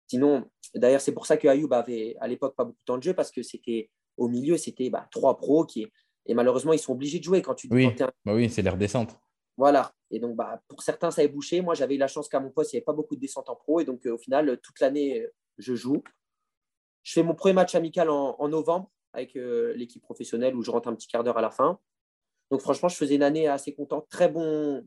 Sinon, 0.07 0.49
d'ailleurs, 0.75 1.03
c'est 1.03 1.13
pour 1.13 1.27
ça 1.27 1.37
que 1.37 1.49
Ayoub 1.49 1.73
avait 1.73 2.17
à 2.21 2.29
l'époque 2.29 2.57
pas 2.57 2.65
beaucoup 2.65 2.81
de 2.81 2.85
temps 2.85 2.97
de 2.97 3.03
jeu, 3.03 3.15
parce 3.15 3.31
que 3.31 3.43
c'était 3.43 3.91
au 4.17 4.29
milieu, 4.29 4.57
c'était 4.57 4.91
bah, 4.91 5.07
trois 5.11 5.37
pros 5.37 5.65
qui, 5.65 5.87
et 6.27 6.35
malheureusement, 6.35 6.73
ils 6.73 6.79
sont 6.79 6.93
obligés 6.93 7.19
de 7.19 7.25
jouer 7.25 7.43
quand 7.43 7.55
tu 7.55 7.69
Oui, 7.71 7.95
bah 7.97 8.13
oui 8.27 8.51
c'est 8.51 8.63
l'air 8.63 8.77
descente. 8.77 9.19
Voilà. 9.59 9.93
Et 10.13 10.21
donc, 10.21 10.37
bah, 10.37 10.63
pour 10.69 10.83
certains, 10.83 11.11
ça 11.11 11.21
a 11.21 11.29
bouché. 11.29 11.61
Moi, 11.61 11.75
j'avais 11.75 11.97
eu 11.97 11.99
la 11.99 12.07
chance 12.07 12.29
qu'à 12.29 12.39
mon 12.39 12.49
poste, 12.49 12.73
il 12.73 12.77
n'y 12.77 12.79
avait 12.79 12.85
pas 12.85 12.93
beaucoup 12.93 13.17
de 13.17 13.21
descente 13.21 13.51
en 13.51 13.57
pro. 13.57 13.81
Et 13.81 13.85
donc, 13.85 14.07
euh, 14.07 14.15
au 14.15 14.19
final, 14.19 14.59
toute 14.63 14.79
l'année, 14.81 15.21
euh, 15.21 15.35
je 15.59 15.75
joue. 15.75 16.03
Je 17.03 17.13
fais 17.13 17.25
mon 17.25 17.35
premier 17.35 17.55
match 17.55 17.75
amical 17.75 18.09
en, 18.09 18.49
novembre 18.49 18.89
avec 19.13 19.37
euh, 19.37 19.75
l'équipe 19.75 20.03
professionnelle 20.03 20.55
où 20.55 20.63
je 20.63 20.71
rentre 20.71 20.89
un 20.89 20.95
petit 20.95 21.09
quart 21.09 21.25
d'heure 21.25 21.39
à 21.39 21.43
la 21.43 21.51
fin. 21.51 21.81
Donc, 22.53 22.61
franchement, 22.61 22.89
je 22.89 22.97
faisais 22.97 23.17
une 23.17 23.23
année 23.25 23.49
assez 23.49 23.75
contente. 23.75 24.07
Très 24.09 24.29
bon, 24.29 24.87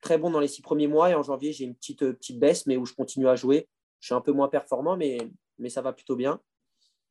très 0.00 0.18
bon 0.18 0.30
dans 0.30 0.40
les 0.40 0.48
six 0.48 0.62
premiers 0.62 0.88
mois. 0.88 1.10
Et 1.10 1.14
en 1.14 1.22
janvier, 1.22 1.52
j'ai 1.52 1.64
une 1.64 1.76
petite, 1.76 2.00
petite 2.00 2.40
baisse, 2.40 2.66
mais 2.66 2.76
où 2.76 2.84
je 2.84 2.94
continue 2.94 3.28
à 3.28 3.36
jouer. 3.36 3.68
Je 4.00 4.06
suis 4.06 4.14
un 4.14 4.20
peu 4.20 4.32
moins 4.32 4.48
performant, 4.48 4.96
mais, 4.96 5.18
mais 5.58 5.68
ça 5.68 5.80
va 5.80 5.92
plutôt 5.92 6.16
bien. 6.16 6.40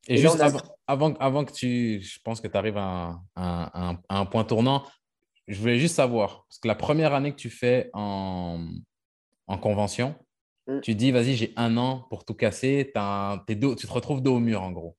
Et, 0.08 0.18
juste 0.18 0.40
avant, 0.86 1.14
avant, 1.18 1.44
que 1.44 1.52
tu, 1.52 2.00
je 2.02 2.18
pense 2.22 2.40
que 2.40 2.48
tu 2.48 2.56
arrives 2.56 2.76
à 2.76 3.18
un 3.34 4.26
point 4.26 4.44
tournant, 4.44 4.84
je 5.48 5.58
voulais 5.58 5.78
juste 5.78 5.96
savoir, 5.96 6.44
parce 6.46 6.58
que 6.58 6.68
la 6.68 6.74
première 6.74 7.14
année 7.14 7.32
que 7.32 7.36
tu 7.36 7.50
fais 7.50 7.90
en, 7.94 8.68
convention, 9.62 10.14
mm. 10.66 10.80
tu 10.80 10.94
dis, 10.94 11.10
vas-y, 11.10 11.34
j'ai 11.34 11.52
un 11.56 11.76
an 11.78 12.06
pour 12.10 12.24
tout 12.24 12.34
casser, 12.34 12.92
tu 12.94 13.58
te 13.58 13.92
retrouves 13.92 14.22
dos 14.22 14.36
au 14.36 14.40
mur 14.40 14.62
en 14.62 14.72
gros. 14.72 14.96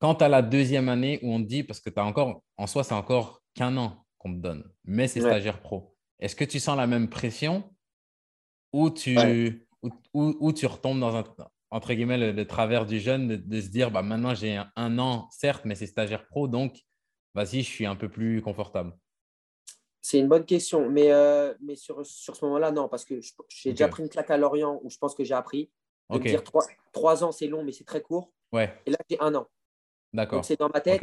Quand 0.00 0.16
tu 0.16 0.24
as 0.24 0.28
la 0.28 0.42
deuxième 0.42 0.88
année 0.88 1.20
où 1.22 1.32
on 1.32 1.40
te 1.40 1.46
dit, 1.46 1.62
parce 1.62 1.80
que 1.80 1.88
tu 1.88 1.98
as 1.98 2.04
encore, 2.04 2.42
en 2.56 2.66
soi, 2.66 2.84
c'est 2.84 2.94
encore 2.94 3.40
qu'un 3.54 3.76
an 3.76 4.04
qu'on 4.18 4.34
te 4.34 4.40
donne, 4.40 4.68
mais 4.84 5.06
c'est 5.06 5.20
stagiaire 5.20 5.60
pro, 5.60 5.94
est-ce 6.18 6.34
que 6.34 6.44
tu 6.44 6.58
sens 6.58 6.76
la 6.76 6.86
même 6.86 7.08
pression 7.08 7.72
ou 8.72 8.90
tu, 8.90 9.16
ou, 10.12 10.52
tu 10.52 10.66
retombes 10.66 10.98
dans 10.98 11.14
un, 11.14 11.24
entre 11.70 11.94
guillemets, 11.94 12.32
le, 12.32 12.46
travers 12.46 12.84
du 12.84 12.98
jeune 12.98 13.28
de, 13.28 13.60
se 13.60 13.68
dire, 13.68 13.92
bah, 13.92 14.02
maintenant 14.02 14.34
j'ai 14.34 14.56
un, 14.56 14.70
un 14.74 14.98
an, 14.98 15.28
certes, 15.30 15.64
mais 15.64 15.76
c'est 15.76 15.86
stagiaire 15.86 16.26
pro, 16.26 16.48
donc 16.48 16.80
vas-y, 17.34 17.62
je 17.62 17.70
suis 17.70 17.86
un 17.86 17.94
peu 17.94 18.08
plus 18.08 18.42
confortable? 18.42 18.92
C'est 20.06 20.20
une 20.20 20.28
bonne 20.28 20.44
question, 20.44 20.88
mais, 20.88 21.10
euh, 21.10 21.52
mais 21.60 21.74
sur, 21.74 22.06
sur 22.06 22.36
ce 22.36 22.44
moment-là, 22.44 22.70
non, 22.70 22.88
parce 22.88 23.04
que 23.04 23.18
j'ai 23.48 23.70
déjà 23.70 23.88
pris 23.88 24.04
une 24.04 24.08
claque 24.08 24.30
à 24.30 24.36
Lorient 24.36 24.78
où 24.84 24.88
je 24.88 24.98
pense 24.98 25.16
que 25.16 25.24
j'ai 25.24 25.34
appris. 25.34 25.68
De 26.10 26.18
dire 26.20 26.44
trois, 26.92 27.24
ans, 27.24 27.32
c'est 27.32 27.48
long, 27.48 27.64
mais 27.64 27.72
c'est 27.72 27.82
très 27.82 28.00
court. 28.00 28.30
Ouais. 28.52 28.72
Et 28.86 28.92
là, 28.92 28.98
j'ai 29.10 29.18
un 29.18 29.34
an. 29.34 29.48
D'accord. 30.12 30.38
Donc, 30.38 30.44
c'est 30.44 30.60
dans 30.60 30.68
ma 30.72 30.80
tête, 30.80 31.02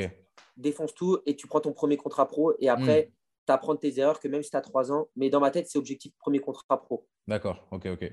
défonce 0.56 0.94
tout 0.94 1.20
et 1.26 1.36
tu 1.36 1.48
prends 1.48 1.60
ton 1.60 1.74
premier 1.74 1.98
contrat 1.98 2.30
pro. 2.30 2.54
Et 2.60 2.70
après, 2.70 3.08
hmm. 3.08 3.12
tu 3.48 3.52
apprends 3.52 3.76
tes 3.76 4.00
erreurs 4.00 4.22
que 4.22 4.30
même 4.30 4.42
si 4.42 4.52
tu 4.52 4.56
as 4.56 4.62
trois 4.62 4.90
ans, 4.94 5.10
mais 5.18 5.30
dans 5.30 5.42
ma 5.42 5.52
tête, 5.52 5.68
c'est 5.68 5.78
objectif 5.78 6.14
premier 6.18 6.40
contrat 6.40 6.82
pro. 6.82 7.06
D'accord, 7.28 7.68
ok, 7.72 7.88
ok. 7.88 8.10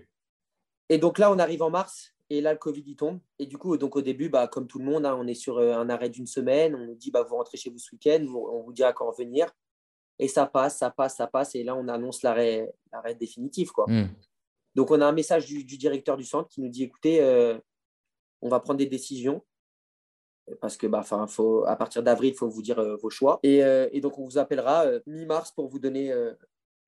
Et 0.88 0.98
donc 0.98 1.18
là, 1.20 1.30
on 1.30 1.38
arrive 1.38 1.62
en 1.62 1.70
mars 1.70 2.16
et 2.30 2.40
là, 2.40 2.52
le 2.52 2.58
Covid, 2.58 2.82
il 2.84 2.96
tombe. 2.96 3.20
Et 3.38 3.46
du 3.46 3.58
coup, 3.58 3.76
donc 3.76 3.94
au 3.94 4.02
début, 4.02 4.28
bah, 4.28 4.48
comme 4.48 4.66
tout 4.66 4.80
le 4.80 4.86
monde, 4.86 5.06
hein, 5.06 5.16
on 5.16 5.28
est 5.28 5.34
sur 5.34 5.58
euh, 5.58 5.74
un 5.74 5.88
arrêt 5.88 6.08
d'une 6.08 6.26
semaine. 6.26 6.74
On 6.74 6.84
nous 6.84 6.96
dit, 6.96 7.12
bah, 7.12 7.22
vous 7.22 7.36
rentrez 7.36 7.58
chez 7.58 7.70
vous 7.70 7.78
ce 7.78 7.92
week-end, 7.92 8.26
on 8.26 8.62
vous 8.62 8.72
dira 8.72 8.92
quand 8.92 9.08
revenir. 9.08 9.46
Et 10.20 10.28
ça 10.28 10.46
passe, 10.46 10.76
ça 10.76 10.90
passe, 10.90 11.16
ça 11.16 11.26
passe. 11.26 11.54
Et 11.54 11.64
là, 11.64 11.74
on 11.74 11.88
annonce 11.88 12.22
l'arrêt 12.22 12.70
définitif. 13.18 13.70
Quoi. 13.72 13.86
Hmm. 13.88 14.08
Donc, 14.74 14.90
on 14.90 15.00
a 15.00 15.06
un 15.06 15.12
message 15.12 15.46
du, 15.46 15.64
directeur 15.64 16.18
du 16.18 16.24
centre 16.24 16.48
qui 16.48 16.60
nous 16.60 16.68
dit 16.68 16.84
écoutez, 16.84 17.22
euh, 17.22 17.58
on 18.42 18.50
va 18.50 18.60
prendre 18.60 18.78
des 18.78 18.86
décisions. 18.86 19.42
Parce 20.60 20.76
que 20.76 20.86
bah, 20.86 21.02
faut, 21.02 21.64
à 21.64 21.76
partir 21.76 22.02
d'avril, 22.02 22.32
il 22.34 22.36
faut 22.36 22.48
vous 22.48 22.60
dire 22.60 22.78
euh, 22.78 22.96
vos 22.96 23.08
choix. 23.08 23.40
Et, 23.42 23.64
euh, 23.64 23.88
et, 23.92 24.00
donc, 24.02 24.18
on 24.18 24.24
vous 24.24 24.36
appellera 24.36 24.84
mi-mars 25.06 25.52
pour 25.52 25.68
vous 25.68 25.78
donner 25.78 26.14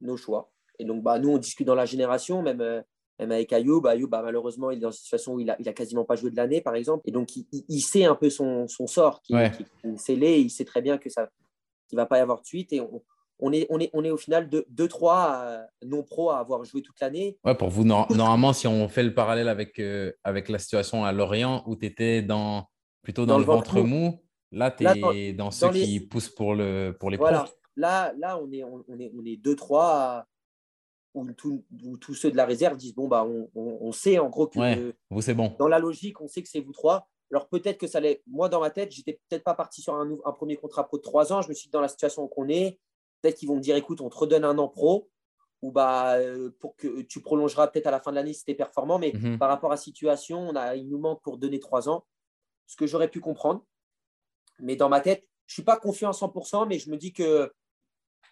nos 0.02 0.18
choix. 0.18 0.52
Et 0.78 0.84
donc, 0.84 1.02
bah, 1.02 1.18
nous, 1.18 1.30
on 1.30 1.38
discute 1.38 1.66
dans 1.66 1.74
la 1.74 1.86
génération, 1.86 2.42
même, 2.42 2.84
même 3.18 3.32
avec 3.32 3.50
Ayoub. 3.50 3.86
Ayoub, 3.86 4.08
bah, 4.08 4.20
malheureusement, 4.22 4.70
il 4.70 4.76
est 4.76 4.80
dans 4.80 4.90
une 4.90 4.98
situation 4.98 5.34
où 5.34 5.40
il 5.40 5.46
n'a 5.46 5.56
il 5.58 5.66
a 5.70 5.72
quasiment 5.72 6.04
pas 6.04 6.16
joué 6.16 6.30
de 6.30 6.36
l'année, 6.36 6.60
par 6.60 6.74
exemple. 6.74 7.08
Et 7.08 7.12
donc, 7.12 7.30
il, 7.34 7.80
sait 7.80 8.04
un 8.04 8.14
peu 8.14 8.28
son, 8.28 8.68
son 8.68 8.86
sort, 8.86 9.22
qui, 9.22 9.34
est 9.34 9.96
scellé. 9.96 10.38
Il 10.40 10.50
sait 10.50 10.66
très 10.66 10.82
bien 10.82 10.98
que 10.98 11.08
ça 11.08 11.30
qu'il 11.88 11.96
ne 11.96 12.02
va 12.02 12.06
pas 12.06 12.18
y 12.18 12.20
avoir 12.20 12.40
de 12.40 12.46
suite. 12.46 12.72
Et 12.72 12.80
on, 12.80 13.02
on 13.42 13.52
est, 13.52 13.66
on 13.70 13.80
est, 13.80 13.90
on 13.92 14.04
est 14.04 14.10
au 14.10 14.16
final 14.16 14.48
2-3 14.48 15.66
non-pro 15.84 16.30
à 16.30 16.38
avoir 16.38 16.64
joué 16.64 16.80
toute 16.80 16.98
l'année. 17.00 17.38
Ouais, 17.44 17.56
pour 17.56 17.68
vous, 17.68 17.84
normalement, 17.84 18.52
si 18.52 18.68
on 18.68 18.88
fait 18.88 19.02
le 19.02 19.12
parallèle 19.12 19.48
avec, 19.48 19.78
euh, 19.80 20.12
avec 20.22 20.48
la 20.48 20.58
situation 20.58 21.04
à 21.04 21.12
Lorient 21.12 21.64
où 21.66 21.74
tu 21.76 21.86
étais 21.86 22.22
dans, 22.22 22.68
plutôt 23.02 23.26
dans, 23.26 23.38
le, 23.38 23.44
ventre 23.44 23.80
mou, 23.80 24.22
là, 24.52 24.70
tu 24.70 24.86
es 24.86 25.32
dans, 25.32 25.50
ceux 25.50 25.70
qui 25.70 26.00
poussent 26.00 26.30
pour, 26.30 26.54
le, 26.54 26.96
pour 26.98 27.10
les 27.10 27.16
voilà. 27.16 27.46
Là, 27.74 28.12
là, 28.16 28.38
on 28.38 28.52
est, 28.52 28.62
on, 28.62 28.84
est, 28.98 29.10
on 29.18 29.24
est 29.24 29.42
2-3 29.42 30.24
où, 31.14 31.26
tous 31.32 32.14
ceux 32.14 32.30
de 32.30 32.36
la 32.36 32.46
réserve 32.46 32.76
disent 32.76 32.94
bon, 32.94 33.08
bah, 33.08 33.26
on, 33.54 33.92
sait 33.92 34.18
en 34.18 34.28
gros 34.28 34.46
que 34.46 34.94
vous, 35.10 35.20
c'est 35.20 35.34
bon. 35.34 35.54
dans 35.58 35.68
la 35.68 35.78
logique, 35.78 36.20
on 36.20 36.28
sait 36.28 36.42
que 36.42 36.48
c'est 36.48 36.60
vous 36.60 36.72
trois. 36.72 37.08
Alors 37.30 37.48
peut-être 37.48 37.78
que 37.78 37.86
ça 37.86 37.98
allait. 37.98 38.22
Moi, 38.26 38.48
dans 38.48 38.60
ma 38.60 38.70
tête, 38.70 38.92
j'étais 38.92 39.18
peut-être 39.28 39.42
pas 39.42 39.54
parti 39.54 39.80
sur 39.80 39.94
un, 39.94 40.10
un, 40.24 40.32
premier 40.32 40.56
contrat 40.56 40.86
pro 40.86 40.98
de 40.98 41.02
trois 41.02 41.32
ans. 41.32 41.40
Je 41.42 41.48
me 41.48 41.54
suis 41.54 41.68
dit 41.68 41.72
dans 41.72 41.80
la 41.80 41.88
situation 41.88 42.28
qu'on 42.28 42.48
est, 42.48 42.78
peut-être 43.22 43.36
qu'ils 43.38 43.48
vont 43.48 43.56
me 43.56 43.60
dire 43.60 43.76
écoute, 43.76 44.00
on 44.00 44.10
te 44.10 44.16
redonne 44.16 44.44
un 44.44 44.58
an 44.58 44.68
pro 44.68 45.08
ou 45.62 45.70
bah, 45.70 46.16
euh, 46.16 46.50
pour 46.58 46.76
que 46.76 47.02
tu 47.02 47.20
prolongeras 47.20 47.68
peut-être 47.68 47.86
à 47.86 47.92
la 47.92 48.00
fin 48.00 48.10
de 48.10 48.16
l'année 48.16 48.32
si 48.32 48.44
tu 48.44 48.50
es 48.50 48.54
performant. 48.54 48.98
Mais 48.98 49.12
mhm. 49.14 49.38
par 49.38 49.48
rapport 49.48 49.70
à 49.70 49.74
la 49.74 49.80
situation, 49.80 50.40
on 50.40 50.56
a, 50.56 50.74
il 50.74 50.88
nous 50.88 50.98
manque 50.98 51.22
pour 51.22 51.38
donner 51.38 51.60
trois 51.60 51.88
ans, 51.88 52.04
ce 52.66 52.76
que 52.76 52.86
j'aurais 52.86 53.08
pu 53.08 53.20
comprendre. 53.20 53.64
Mais 54.58 54.76
dans 54.76 54.88
ma 54.88 55.00
tête, 55.00 55.26
je 55.46 55.52
ne 55.52 55.54
suis 55.54 55.62
pas 55.62 55.76
confiant 55.76 56.08
à 56.08 56.12
100%, 56.12 56.66
mais 56.66 56.78
je 56.78 56.90
me 56.90 56.96
dis 56.96 57.12
que 57.12 57.52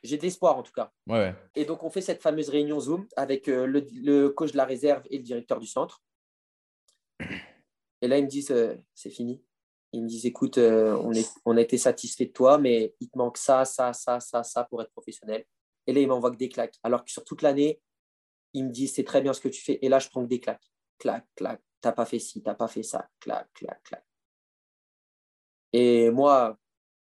j'ai 0.03 0.17
de 0.17 0.23
l'espoir 0.23 0.57
en 0.57 0.63
tout 0.63 0.73
cas. 0.73 0.93
Et 1.55 1.65
donc, 1.65 1.85
on 1.85 1.91
fait 1.91 2.01
cette 2.01 2.23
fameuse 2.23 2.49
réunion 2.49 2.81
Zoom 2.81 3.07
avec 3.17 3.49
euh, 3.49 3.67
le, 3.67 4.29
coach 4.31 4.53
de 4.53 4.57
la 4.57 4.65
réserve 4.65 5.03
et 5.11 5.19
le 5.19 5.23
directeur 5.23 5.61
du 5.61 5.67
centre. 5.67 6.03
Et 8.03 8.09
là, 8.09 8.19
ils 8.19 8.25
me 8.25 8.31
disent, 8.31 8.51
euh, 8.51 8.75
c'est 8.95 9.11
fini. 9.11 9.43
Ils 9.93 10.03
me 10.03 10.09
disent, 10.09 10.27
écoute, 10.27 10.59
on, 10.59 11.13
est, 11.13 11.29
on 11.45 11.57
a 11.57 11.61
été 11.61 11.77
satisfait 11.77 12.27
de 12.27 12.33
toi, 12.33 12.59
mais 12.59 12.95
il 13.01 13.11
te 13.11 13.19
manque 13.19 13.37
ça, 13.37 13.65
ça, 13.65 13.93
ça, 13.93 14.21
ça, 14.21 14.43
ça 14.43 14.65
pour 14.65 14.83
être 14.83 14.93
professionnel. 14.93 15.45
Et 15.87 15.93
là, 15.93 16.01
il 16.01 16.09
m'envoie 16.09 16.31
que 16.31 16.37
des 16.37 16.49
claques. 16.49 16.79
Alors 16.83 17.05
que 17.05 17.11
sur 17.11 17.25
toute 17.25 17.43
l'année, 17.43 17.81
il 18.53 18.67
me 18.67 18.71
dit 18.71 18.89
c'est 18.89 19.05
très 19.05 19.21
bien 19.21 19.33
ce 19.33 19.41
que 19.41 19.49
tu 19.49 19.61
fais. 19.61 19.79
Et 19.83 19.89
là, 19.89 19.99
je 19.99 20.09
prends 20.09 20.23
que 20.23 20.29
des 20.29 20.41
claques. 20.41 20.71
Clac, 20.99 21.27
clac. 21.35 21.61
T'as 21.81 21.93
pas 21.93 22.05
fait 22.05 22.19
ci, 22.19 22.43
t'as 22.43 22.55
pas 22.55 22.69
fait 22.69 22.83
ça. 22.83 23.09
Clac, 23.21 23.49
clac, 23.55 23.83
clac. 23.83 24.05
Et 25.73 26.11
moi, 26.11 26.59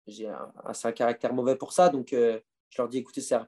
j'ai 0.07 0.27
un, 0.27 0.53
un, 0.63 0.91
caractère 0.91 1.33
mauvais 1.33 1.55
pour 1.55 1.73
ça. 1.73 1.89
Donc, 1.89 2.13
euh, 2.13 2.39
je 2.69 2.81
leur 2.81 2.89
dis 2.89 2.99
écoutez, 2.99 3.21
ça 3.21 3.47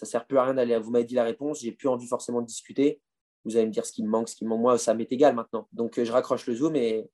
ne 0.00 0.06
sert 0.06 0.26
plus 0.26 0.38
à 0.38 0.44
rien 0.44 0.54
d'aller. 0.54 0.78
Vous 0.78 0.90
m'avez 0.90 1.04
dit 1.04 1.14
la 1.14 1.24
réponse. 1.24 1.60
J'ai 1.60 1.72
plus 1.72 1.88
envie 1.88 2.06
forcément 2.06 2.40
de 2.40 2.46
discuter. 2.46 3.00
Vous 3.44 3.56
allez 3.56 3.66
me 3.66 3.72
dire 3.72 3.84
ce 3.84 3.92
qui 3.92 4.02
me 4.02 4.08
manque, 4.08 4.28
ce 4.28 4.36
qui 4.36 4.44
me 4.44 4.50
manque. 4.50 4.60
Moi, 4.60 4.78
ça 4.78 4.94
m'est 4.94 5.10
égal 5.12 5.34
maintenant. 5.34 5.68
Donc, 5.72 5.98
euh, 5.98 6.04
je 6.04 6.12
raccroche 6.12 6.46
le 6.46 6.54
Zoom. 6.54 6.76
Et 6.76 7.10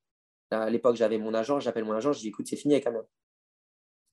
à 0.51 0.71
l'époque, 0.71 0.97
j'avais 0.97 1.19
mon 1.19 1.35
agent. 1.35 1.61
J'appelle 1.61 1.85
mon 1.85 1.95
agent. 1.95 2.13
Je 2.13 2.21
dis 2.21 2.29
écoute, 2.29 2.47
c'est 2.47 2.57
fini 2.57 2.81
quand 2.81 2.93
même. 2.93 3.05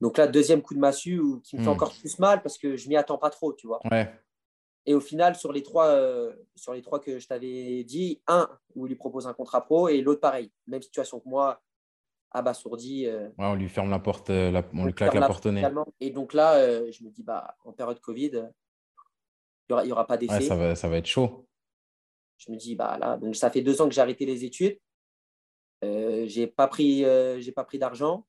Donc 0.01 0.17
là, 0.17 0.27
deuxième 0.27 0.61
coup 0.61 0.73
de 0.73 0.79
massue 0.79 1.21
qui 1.43 1.55
me 1.55 1.61
fait 1.61 1.69
hmm. 1.69 1.73
encore 1.73 1.93
plus 1.93 2.17
mal 2.17 2.41
parce 2.41 2.57
que 2.57 2.75
je 2.75 2.89
m'y 2.89 2.97
attends 2.97 3.19
pas 3.19 3.29
trop, 3.29 3.53
tu 3.53 3.67
vois. 3.67 3.79
Et 4.87 4.95
au 4.95 4.99
final, 4.99 5.35
sur 5.35 5.53
les 5.53 5.61
trois, 5.61 5.89
euh, 5.89 6.33
sur 6.55 6.73
les 6.73 6.81
trois 6.81 6.99
que 6.99 7.19
je 7.19 7.27
t'avais 7.27 7.83
dit, 7.83 8.21
un 8.27 8.49
où 8.73 8.87
il 8.87 8.89
lui 8.89 8.95
propose 8.95 9.27
un 9.27 9.33
contrat 9.33 9.63
pro 9.63 9.89
et 9.89 10.01
l'autre 10.01 10.21
pareil, 10.21 10.51
même 10.65 10.81
situation 10.81 11.19
que 11.19 11.29
moi, 11.29 11.61
abasourdi. 12.31 13.05
Euh, 13.05 13.29
on 13.37 13.53
lui 13.53 13.69
ferme 13.69 13.91
la 13.91 13.99
porte, 13.99 14.31
euh, 14.31 14.61
on, 14.73 14.85
lui 14.85 14.93
claque 14.93 15.13
la, 15.13 15.27
porte 15.27 15.45
au 15.45 15.51
nez. 15.51 15.63
Et 15.99 16.09
donc 16.09 16.33
là, 16.33 16.89
je 16.91 17.03
me 17.03 17.11
dis, 17.11 17.21
bah, 17.21 17.55
en 17.63 17.73
période 17.73 17.99
Covid, 17.99 18.49
il 19.69 19.75
n'y 19.85 19.91
aura, 19.91 20.07
pas 20.07 20.17
d'essai. 20.17 20.41
ça, 20.41 20.55
va, 20.55 20.75
ça 20.75 20.89
va 20.89 20.97
être 20.97 21.05
chaud. 21.05 21.47
Je 22.37 22.51
me 22.51 22.57
dis, 22.57 22.75
bah 22.75 22.97
là, 22.97 23.17
donc 23.17 23.35
ça 23.35 23.51
fait 23.51 23.61
deux 23.61 23.81
ans 23.81 23.87
que 23.87 23.93
j'ai 23.93 24.01
arrêté 24.01 24.25
les 24.25 24.43
études. 24.43 24.79
Euh, 25.83 26.25
j'ai 26.27 26.47
pas 26.47 26.67
pris, 26.67 27.05
j'ai 27.39 27.51
pas 27.51 27.63
pris 27.63 27.79
d'argent 27.79 28.25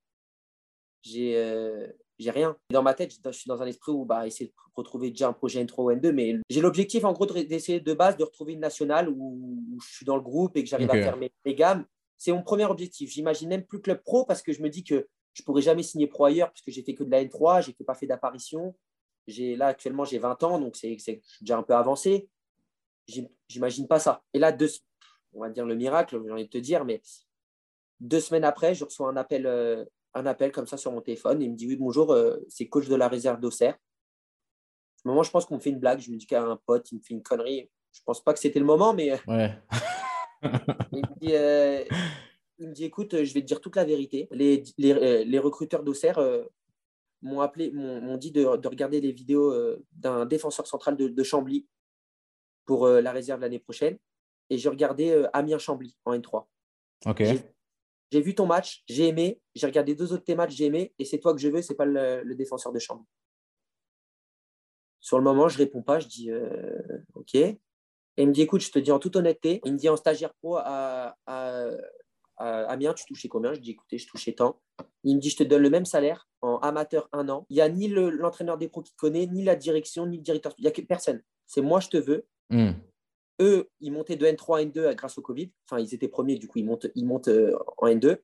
j'ai 1.02 1.36
euh, 1.36 1.86
j'ai 2.18 2.30
rien. 2.30 2.56
Dans 2.70 2.82
ma 2.82 2.94
tête, 2.94 3.12
je 3.24 3.30
suis 3.32 3.48
dans 3.48 3.60
un 3.62 3.66
esprit 3.66 3.90
où 3.90 4.04
bah, 4.04 4.26
essayer 4.26 4.50
de 4.50 4.54
retrouver 4.74 5.10
déjà 5.10 5.28
un 5.28 5.32
projet 5.32 5.64
N3 5.64 5.74
ou 5.78 5.90
N2, 5.90 6.12
mais 6.12 6.36
j'ai 6.48 6.60
l'objectif 6.60 7.04
en 7.04 7.12
gros 7.12 7.26
d'essayer 7.26 7.80
de 7.80 7.94
base 7.94 8.16
de 8.16 8.24
retrouver 8.24 8.52
une 8.52 8.60
nationale 8.60 9.08
où, 9.08 9.78
je 9.82 9.94
suis 9.94 10.06
dans 10.06 10.16
le 10.16 10.22
groupe 10.22 10.56
et 10.56 10.62
que 10.62 10.68
j'arrive 10.68 10.90
à 10.90 10.94
faire 10.94 11.16
mes, 11.16 11.54
gammes. 11.54 11.84
C'est 12.16 12.32
mon 12.32 12.42
premier 12.42 12.64
objectif. 12.66 13.10
J'imagine 13.10 13.48
même 13.48 13.64
plus 13.64 13.80
club 13.80 14.02
pro 14.04 14.24
parce 14.24 14.42
que 14.42 14.52
je 14.52 14.62
me 14.62 14.68
dis 14.68 14.84
que 14.84 15.08
je 15.32 15.42
pourrais 15.42 15.62
jamais 15.62 15.82
signer 15.82 16.06
pro 16.06 16.26
ailleurs 16.26 16.50
parce 16.50 16.62
que 16.62 16.70
j'ai 16.70 16.82
fait 16.82 16.94
que 16.94 17.02
de 17.02 17.10
la 17.10 17.24
N3, 17.24 17.64
j'ai 17.64 17.72
pas 17.84 17.94
fait 17.94 18.06
d'apparition. 18.06 18.76
J'ai 19.26 19.56
là 19.56 19.68
actuellement 19.68 20.04
j'ai 20.04 20.18
20 20.18 20.42
ans 20.42 20.60
donc 20.60 20.76
c'est 20.76 20.96
déjà 21.40 21.58
un 21.58 21.62
peu 21.62 21.74
avancé. 21.74 22.28
J'imagine 23.48 23.88
pas 23.88 23.98
ça. 23.98 24.22
Et 24.32 24.38
là 24.38 24.52
deux, 24.52 24.70
on 25.32 25.40
va 25.40 25.50
dire 25.50 25.66
le 25.66 25.74
miracle, 25.74 26.20
j'ai 26.24 26.30
envie 26.30 26.44
de 26.44 26.50
te 26.50 26.58
dire, 26.58 26.84
mais 26.84 27.02
deux 28.02 28.20
semaines 28.20 28.44
après, 28.44 28.74
je 28.74 28.84
reçois 28.84 29.08
un 29.08 29.16
appel 29.16 29.46
euh, 29.46 29.84
un 30.14 30.26
appel 30.26 30.52
comme 30.52 30.66
ça 30.66 30.76
sur 30.76 30.92
mon 30.92 31.00
téléphone. 31.00 31.40
il 31.40 31.50
me 31.50 31.56
dit 31.56 31.66
Oui, 31.66 31.76
bonjour, 31.76 32.12
euh, 32.12 32.36
c'est 32.48 32.68
coach 32.68 32.88
de 32.88 32.96
la 32.96 33.08
réserve 33.08 33.40
d'Auxerre. 33.40 33.74
À 33.74 34.98
ce 35.02 35.08
moment, 35.08 35.22
je 35.22 35.30
pense 35.30 35.46
qu'on 35.46 35.54
me 35.54 35.60
fait 35.60 35.70
une 35.70 35.78
blague. 35.78 36.00
Je 36.00 36.10
me 36.10 36.16
dis 36.16 36.26
qu'un 36.26 36.58
pote, 36.66 36.90
il 36.92 36.96
me 36.96 37.00
fait 37.00 37.14
une 37.14 37.22
connerie. 37.22 37.70
Je 37.92 38.00
pense 38.04 38.22
pas 38.22 38.32
que 38.34 38.40
c'était 38.40 38.58
le 38.58 38.66
moment, 38.66 38.92
mais. 38.92 39.18
Ouais. 39.26 39.56
Euh, 41.24 41.84
il, 42.58 42.68
me 42.68 42.72
dit, 42.72 42.82
Écoute, 42.82 43.12
je 43.12 43.32
vais 43.32 43.42
te 43.42 43.46
dire 43.46 43.60
toute 43.60 43.76
la 43.76 43.84
vérité. 43.84 44.26
Les, 44.32 44.64
les, 44.76 45.24
les 45.24 45.38
recruteurs 45.38 45.84
d'Auxerre 45.84 46.20
m'ont 47.22 47.40
appelé, 47.40 47.70
m'ont 47.70 48.16
dit 48.16 48.32
de, 48.32 48.56
de, 48.56 48.68
regarder 48.68 49.00
les 49.00 49.12
vidéos 49.12 49.54
d'un 49.92 50.26
défenseur 50.26 50.66
central 50.66 50.96
de, 50.96 51.06
de 51.06 51.22
Chambly 51.22 51.68
pour 52.64 52.88
la 52.88 53.12
réserve 53.12 53.40
l'année 53.40 53.60
prochaine. 53.60 53.98
Et 54.50 54.58
j'ai 54.58 54.68
regardé 54.68 55.24
Amiens 55.32 55.58
Chambly 55.58 55.96
en 56.04 56.12
N3. 56.12 56.44
Ok 57.06 57.22
j'ai 58.12 58.20
vu 58.20 58.34
ton 58.34 58.44
match, 58.44 58.82
j'ai 58.86 59.08
aimé, 59.08 59.40
j'ai 59.54 59.66
regardé 59.66 59.94
deux 59.94 60.12
autres 60.12 60.24
tes 60.24 60.34
matchs, 60.34 60.54
j'ai 60.54 60.66
aimé, 60.66 60.92
et 60.98 61.06
c'est 61.06 61.18
toi 61.18 61.32
que 61.32 61.40
je 61.40 61.48
veux, 61.48 61.62
c'est 61.62 61.74
pas 61.74 61.86
le, 61.86 62.34
défenseur 62.34 62.70
de 62.70 62.78
chambre. 62.78 63.06
Sur 65.00 65.16
le 65.16 65.24
moment, 65.24 65.48
je 65.48 65.56
réponds 65.56 65.82
pas, 65.82 65.98
je 65.98 66.06
dis 66.06 66.30
euh, 66.30 66.78
OK. 67.14 67.34
Et 67.34 67.58
il 68.18 68.28
me 68.28 68.32
dit 68.32 68.42
écoute, 68.42 68.60
je 68.60 68.70
te 68.70 68.78
dis 68.78 68.92
en 68.92 68.98
toute 68.98 69.16
honnêteté, 69.16 69.62
il 69.64 69.72
me 69.72 69.78
dit 69.78 69.88
en 69.88 69.96
stagiaire 69.96 70.34
pro 70.34 70.58
à, 70.58 71.16
Amiens, 72.36 72.92
tu 72.92 73.06
touchais 73.06 73.28
combien? 73.28 73.54
Je 73.54 73.60
dis 73.60 73.70
écoutez, 73.70 73.96
je 73.96 74.06
touchais 74.06 74.32
tant. 74.32 74.60
Il 75.04 75.16
me 75.16 75.20
dit 75.20 75.30
je 75.30 75.38
te 75.38 75.44
donne 75.44 75.62
le 75.62 75.70
même 75.70 75.86
salaire 75.86 76.28
en 76.42 76.58
amateur 76.58 77.08
un 77.12 77.28
an. 77.30 77.46
Il 77.48 77.54
n'y 77.54 77.62
a 77.62 77.68
ni 77.70 77.88
l'entraîneur 77.88 78.58
des 78.58 78.68
pros 78.68 78.82
qui 78.82 78.92
te 78.92 78.96
connaît, 78.96 79.26
ni 79.26 79.42
la 79.42 79.56
direction, 79.56 80.06
ni 80.06 80.18
le 80.18 80.22
directeur. 80.22 80.52
Il 80.58 80.66
n'y 80.66 80.68
a 80.68 80.72
personne. 80.86 81.22
C'est 81.46 81.62
moi, 81.62 81.80
je 81.80 81.88
te 81.88 81.96
veux. 81.96 82.26
Hmm. 82.50 82.72
Eux, 83.40 83.70
ils 83.80 83.92
montaient 83.92 84.16
de 84.16 84.26
N3 84.26 84.60
à 84.60 84.64
N2 84.64 84.94
grâce 84.94 85.18
au 85.18 85.22
Covid. 85.22 85.50
Enfin, 85.66 85.80
ils 85.80 85.94
étaient 85.94 86.08
premiers, 86.08 86.36
du 86.36 86.48
coup, 86.48 86.58
ils 86.58 86.64
montent, 86.64 86.86
ils 86.94 87.06
montent 87.06 87.28
euh, 87.28 87.56
en 87.78 87.86
N2. 87.86 88.18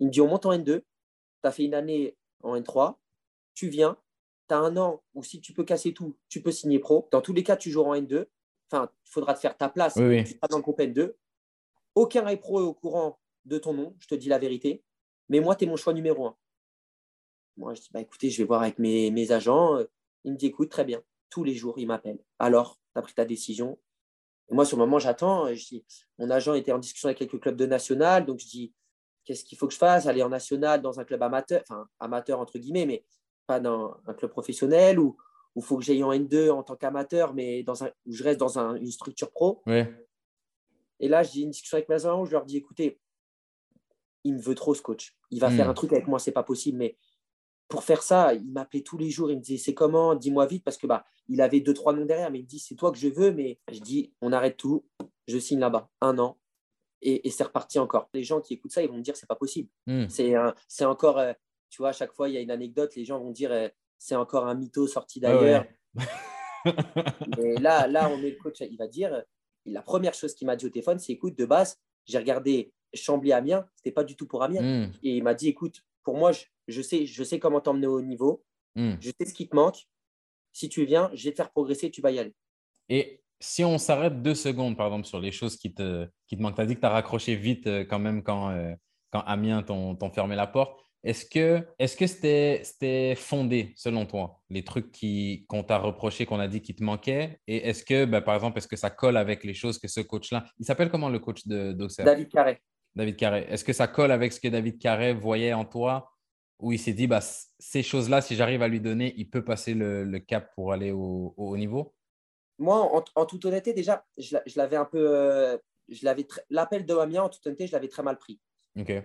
Il 0.00 0.06
me 0.06 0.12
dit, 0.12 0.20
on 0.20 0.28
monte 0.28 0.46
en 0.46 0.52
N2. 0.52 0.80
Tu 0.80 0.84
as 1.42 1.52
fait 1.52 1.64
une 1.64 1.74
année 1.74 2.16
en 2.42 2.56
N3. 2.56 2.96
Tu 3.54 3.68
viens. 3.68 3.96
Tu 4.48 4.54
as 4.54 4.58
un 4.58 4.76
an 4.76 5.02
où 5.14 5.22
si 5.22 5.40
tu 5.40 5.52
peux 5.52 5.64
casser 5.64 5.94
tout, 5.94 6.16
tu 6.28 6.42
peux 6.42 6.50
signer 6.50 6.78
pro. 6.78 7.08
Dans 7.12 7.20
tous 7.20 7.32
les 7.32 7.42
cas, 7.42 7.56
tu 7.56 7.70
joueras 7.70 7.90
en 7.90 8.00
N2. 8.00 8.26
Enfin, 8.70 8.90
il 9.06 9.10
faudra 9.10 9.34
te 9.34 9.40
faire 9.40 9.56
ta 9.56 9.68
place. 9.68 9.94
Tu 9.94 10.26
seras 10.26 10.48
dans 10.48 10.56
le 10.56 10.62
groupe 10.62 10.80
N2. 10.80 11.14
Aucun 11.94 12.28
high 12.28 12.40
pro 12.40 12.60
est 12.60 12.64
au 12.64 12.74
courant 12.74 13.18
de 13.44 13.58
ton 13.58 13.74
nom, 13.74 13.94
je 14.00 14.08
te 14.08 14.14
dis 14.14 14.28
la 14.28 14.38
vérité. 14.38 14.82
Mais 15.28 15.40
moi, 15.40 15.54
tu 15.54 15.64
es 15.64 15.68
mon 15.68 15.76
choix 15.76 15.92
numéro 15.92 16.26
un. 16.26 16.36
Moi, 17.56 17.74
je 17.74 17.82
dis, 17.82 17.88
bah, 17.92 18.00
écoutez, 18.00 18.30
je 18.30 18.38
vais 18.38 18.46
voir 18.46 18.62
avec 18.62 18.78
mes, 18.78 19.10
mes 19.10 19.30
agents. 19.30 19.78
Il 20.24 20.32
me 20.32 20.36
dit, 20.36 20.46
écoute, 20.46 20.70
très 20.70 20.84
bien. 20.84 21.02
Tous 21.30 21.44
les 21.44 21.54
jours, 21.54 21.78
il 21.78 21.86
m'appelle. 21.86 22.18
Alors, 22.38 22.78
tu 22.94 22.98
as 22.98 23.02
pris 23.02 23.14
ta 23.14 23.24
décision 23.24 23.78
moi, 24.50 24.64
sur 24.64 24.76
le 24.76 24.84
moment, 24.84 24.98
j'attends. 24.98 25.48
mon 26.18 26.30
agent 26.30 26.54
était 26.54 26.72
en 26.72 26.78
discussion 26.78 27.08
avec 27.08 27.18
quelques 27.18 27.40
clubs 27.40 27.56
de 27.56 27.66
national. 27.66 28.26
Donc, 28.26 28.40
je 28.40 28.46
dis, 28.46 28.74
qu'est-ce 29.24 29.44
qu'il 29.44 29.56
faut 29.56 29.66
que 29.66 29.72
je 29.72 29.78
fasse? 29.78 30.06
Aller 30.06 30.22
en 30.22 30.28
national 30.28 30.82
dans 30.82 31.00
un 31.00 31.04
club 31.04 31.22
amateur, 31.22 31.62
enfin, 31.62 31.88
amateur 32.00 32.40
entre 32.40 32.58
guillemets, 32.58 32.86
mais 32.86 33.04
pas 33.46 33.60
dans 33.60 33.96
un 34.06 34.14
club 34.14 34.30
professionnel 34.30 34.98
ou 34.98 35.16
il 35.56 35.62
faut 35.62 35.76
que 35.76 35.84
j'aille 35.84 36.02
en 36.02 36.12
N2 36.12 36.50
en 36.50 36.62
tant 36.62 36.76
qu'amateur, 36.76 37.32
mais 37.34 37.62
dans 37.62 37.84
un, 37.84 37.90
où 38.06 38.12
je 38.12 38.24
reste 38.24 38.40
dans 38.40 38.58
une 38.58 38.90
structure 38.90 39.30
pro. 39.30 39.62
Et 41.00 41.08
là, 41.08 41.22
j'ai 41.22 41.42
une 41.42 41.50
discussion 41.50 41.76
avec 41.76 41.88
mes 41.88 41.94
agents 41.94 42.22
où 42.22 42.26
je 42.26 42.32
leur 42.32 42.44
dis, 42.44 42.56
écoutez, 42.56 43.00
il 44.24 44.34
me 44.34 44.40
veut 44.40 44.54
trop 44.54 44.74
ce 44.74 44.82
coach. 44.82 45.16
Il 45.30 45.40
va 45.40 45.50
faire 45.50 45.66
hmm. 45.66 45.70
un 45.70 45.74
truc 45.74 45.92
avec 45.92 46.06
moi, 46.06 46.18
c'est 46.18 46.32
pas 46.32 46.42
possible, 46.42 46.78
mais 46.78 46.96
pour 47.74 47.82
faire 47.82 48.04
ça, 48.04 48.34
il 48.34 48.52
m'appelait 48.52 48.82
tous 48.82 48.96
les 48.96 49.10
jours. 49.10 49.32
Il 49.32 49.38
me 49.38 49.42
disait 49.42 49.58
c'est 49.58 49.74
comment? 49.74 50.14
Dis-moi 50.14 50.46
vite 50.46 50.62
parce 50.62 50.76
que 50.76 50.86
bah 50.86 51.04
il 51.28 51.40
avait 51.40 51.58
deux 51.58 51.74
trois 51.74 51.92
noms 51.92 52.04
derrière. 52.04 52.30
Mais 52.30 52.38
il 52.38 52.42
me 52.42 52.46
dit 52.46 52.60
c'est 52.60 52.76
toi 52.76 52.92
que 52.92 52.98
je 52.98 53.08
veux. 53.08 53.32
Mais 53.32 53.58
je 53.72 53.80
dis 53.80 54.12
on 54.20 54.30
arrête 54.30 54.56
tout. 54.56 54.84
Je 55.26 55.38
signe 55.38 55.58
là-bas 55.58 55.90
un 56.00 56.18
an 56.20 56.38
et, 57.02 57.28
c'est 57.30 57.42
reparti 57.42 57.80
encore. 57.80 58.08
Les 58.14 58.22
gens 58.22 58.40
qui 58.40 58.54
écoutent 58.54 58.70
ça, 58.70 58.80
ils 58.80 58.88
vont 58.88 58.96
me 58.96 59.02
dire 59.02 59.16
c'est 59.16 59.26
pas 59.26 59.34
possible. 59.34 59.68
Hmm. 59.88 60.06
C'est 60.08 60.34
c'est 60.68 60.84
encore 60.84 61.18
euh, 61.18 61.32
tu 61.68 61.82
vois 61.82 61.88
à 61.88 61.92
chaque 61.92 62.12
fois 62.12 62.28
il 62.28 62.36
y 62.36 62.38
a 62.38 62.40
une 62.40 62.52
anecdote. 62.52 62.94
Les 62.94 63.04
gens 63.04 63.18
vont 63.18 63.32
dire 63.32 63.50
euh, 63.50 63.68
c'est 63.98 64.14
encore 64.14 64.46
un 64.46 64.54
mytho 64.54 64.86
sorti 64.86 65.18
d'ailleurs. 65.18 65.64
Et 67.42 67.56
là 67.56 67.88
là 67.88 68.08
on 68.08 68.22
est 68.22 68.30
le 68.30 68.36
coach. 68.36 68.60
Il 68.60 68.76
va 68.76 68.86
dire 68.86 69.20
la 69.66 69.82
première 69.82 70.14
chose 70.14 70.32
qu'il 70.32 70.46
m'a 70.46 70.54
dit 70.54 70.66
au 70.66 70.70
téléphone 70.70 71.00
c'est 71.00 71.12
écoute 71.12 71.36
de 71.36 71.44
base 71.44 71.80
j'ai 72.04 72.18
regardé 72.18 72.72
Chambly 72.92 73.32
Amiens 73.32 73.66
c'était 73.76 73.92
pas 73.92 74.04
du 74.04 74.14
tout 74.14 74.26
pour 74.26 74.42
Amiens 74.42 74.60
hmm. 74.62 74.92
et 75.02 75.16
il 75.16 75.22
m'a 75.22 75.32
dit 75.32 75.48
écoute 75.48 75.82
pour 76.02 76.18
moi 76.18 76.32
je, 76.32 76.44
je 76.68 76.82
sais, 76.82 77.06
je 77.06 77.24
sais 77.24 77.38
comment 77.38 77.60
t'emmener 77.60 77.86
au 77.86 78.00
niveau. 78.00 78.44
Hmm. 78.74 78.94
Je 79.00 79.10
sais 79.10 79.26
ce 79.26 79.34
qui 79.34 79.48
te 79.48 79.54
manque. 79.54 79.86
Si 80.52 80.68
tu 80.68 80.84
viens, 80.84 81.10
je 81.14 81.24
vais 81.24 81.30
te 81.32 81.36
faire 81.36 81.50
progresser, 81.50 81.90
tu 81.90 82.00
vas 82.00 82.10
y 82.10 82.18
aller. 82.18 82.34
Et 82.88 83.22
si 83.40 83.64
on 83.64 83.78
s'arrête 83.78 84.22
deux 84.22 84.34
secondes, 84.34 84.76
par 84.76 84.86
exemple, 84.86 85.06
sur 85.06 85.20
les 85.20 85.32
choses 85.32 85.56
qui 85.56 85.74
te, 85.74 86.06
qui 86.26 86.36
te 86.36 86.42
manquent, 86.42 86.56
tu 86.56 86.62
as 86.62 86.66
dit 86.66 86.74
que 86.76 86.80
tu 86.80 86.86
as 86.86 86.90
raccroché 86.90 87.34
vite 87.34 87.66
euh, 87.66 87.84
quand 87.84 87.98
même 87.98 88.22
quand, 88.22 88.50
euh, 88.50 88.74
quand 89.10 89.20
Amiens 89.20 89.62
t'ont 89.62 90.10
fermé 90.12 90.36
la 90.36 90.46
porte. 90.46 90.78
Est-ce 91.04 91.26
que 91.26 91.62
est-ce 91.78 91.98
que 91.98 92.06
c'était 92.06 93.14
fondé 93.14 93.74
selon 93.76 94.06
toi 94.06 94.40
les 94.48 94.64
trucs 94.64 94.90
qui 94.90 95.44
qu'on 95.48 95.62
t'a 95.62 95.76
reproché 95.76 96.24
qu'on 96.24 96.40
a 96.40 96.48
dit 96.48 96.62
qui 96.62 96.74
te 96.74 96.82
manquaient? 96.82 97.40
Et 97.46 97.68
est-ce 97.68 97.84
que 97.84 98.06
ben, 98.06 98.22
par 98.22 98.34
exemple 98.34 98.56
est-ce 98.56 98.66
que 98.66 98.76
ça 98.76 98.88
colle 98.88 99.18
avec 99.18 99.44
les 99.44 99.52
choses 99.52 99.78
que 99.78 99.86
ce 99.86 100.00
coach-là 100.00 100.46
il 100.58 100.64
s'appelle 100.64 100.88
comment 100.88 101.10
le 101.10 101.18
coach 101.18 101.46
de 101.46 101.72
d'Auxerre? 101.72 102.06
David 102.06 102.30
Carré. 102.30 102.58
David 102.94 103.16
Carré. 103.16 103.46
Est-ce 103.50 103.64
que 103.64 103.74
ça 103.74 103.86
colle 103.86 104.12
avec 104.12 104.32
ce 104.32 104.40
que 104.40 104.48
David 104.48 104.78
Carré 104.78 105.12
voyait 105.12 105.52
en 105.52 105.66
toi 105.66 106.10
où 106.60 106.72
il 106.72 106.78
s'est 106.78 106.92
dit, 106.92 107.06
bah, 107.06 107.20
ces 107.58 107.82
choses-là, 107.82 108.20
si 108.20 108.36
j'arrive 108.36 108.62
à 108.62 108.68
lui 108.68 108.80
donner, 108.80 109.14
il 109.16 109.28
peut 109.28 109.44
passer 109.44 109.74
le, 109.74 110.18
cap 110.18 110.54
pour 110.54 110.72
aller 110.72 110.92
au, 110.92 111.34
haut 111.36 111.56
niveau 111.56 111.94
moi, 112.58 113.04
en, 113.16 113.26
toute 113.26 113.44
honnêteté, 113.44 113.72
déjà, 113.72 114.06
je, 114.16 114.36
l'avais 114.56 114.76
un 114.76 114.84
peu. 114.84 115.16
Euh, 115.16 115.58
je 115.88 116.04
l'avais 116.04 116.26
L'appel 116.50 116.86
de 116.86 116.94
Amiens, 116.94 117.24
en 117.24 117.28
toute 117.28 117.44
honnêteté, 117.46 117.66
je 117.66 117.72
l'avais 117.72 117.88
très 117.88 118.02
mal 118.02 118.16
pris. 118.16 118.40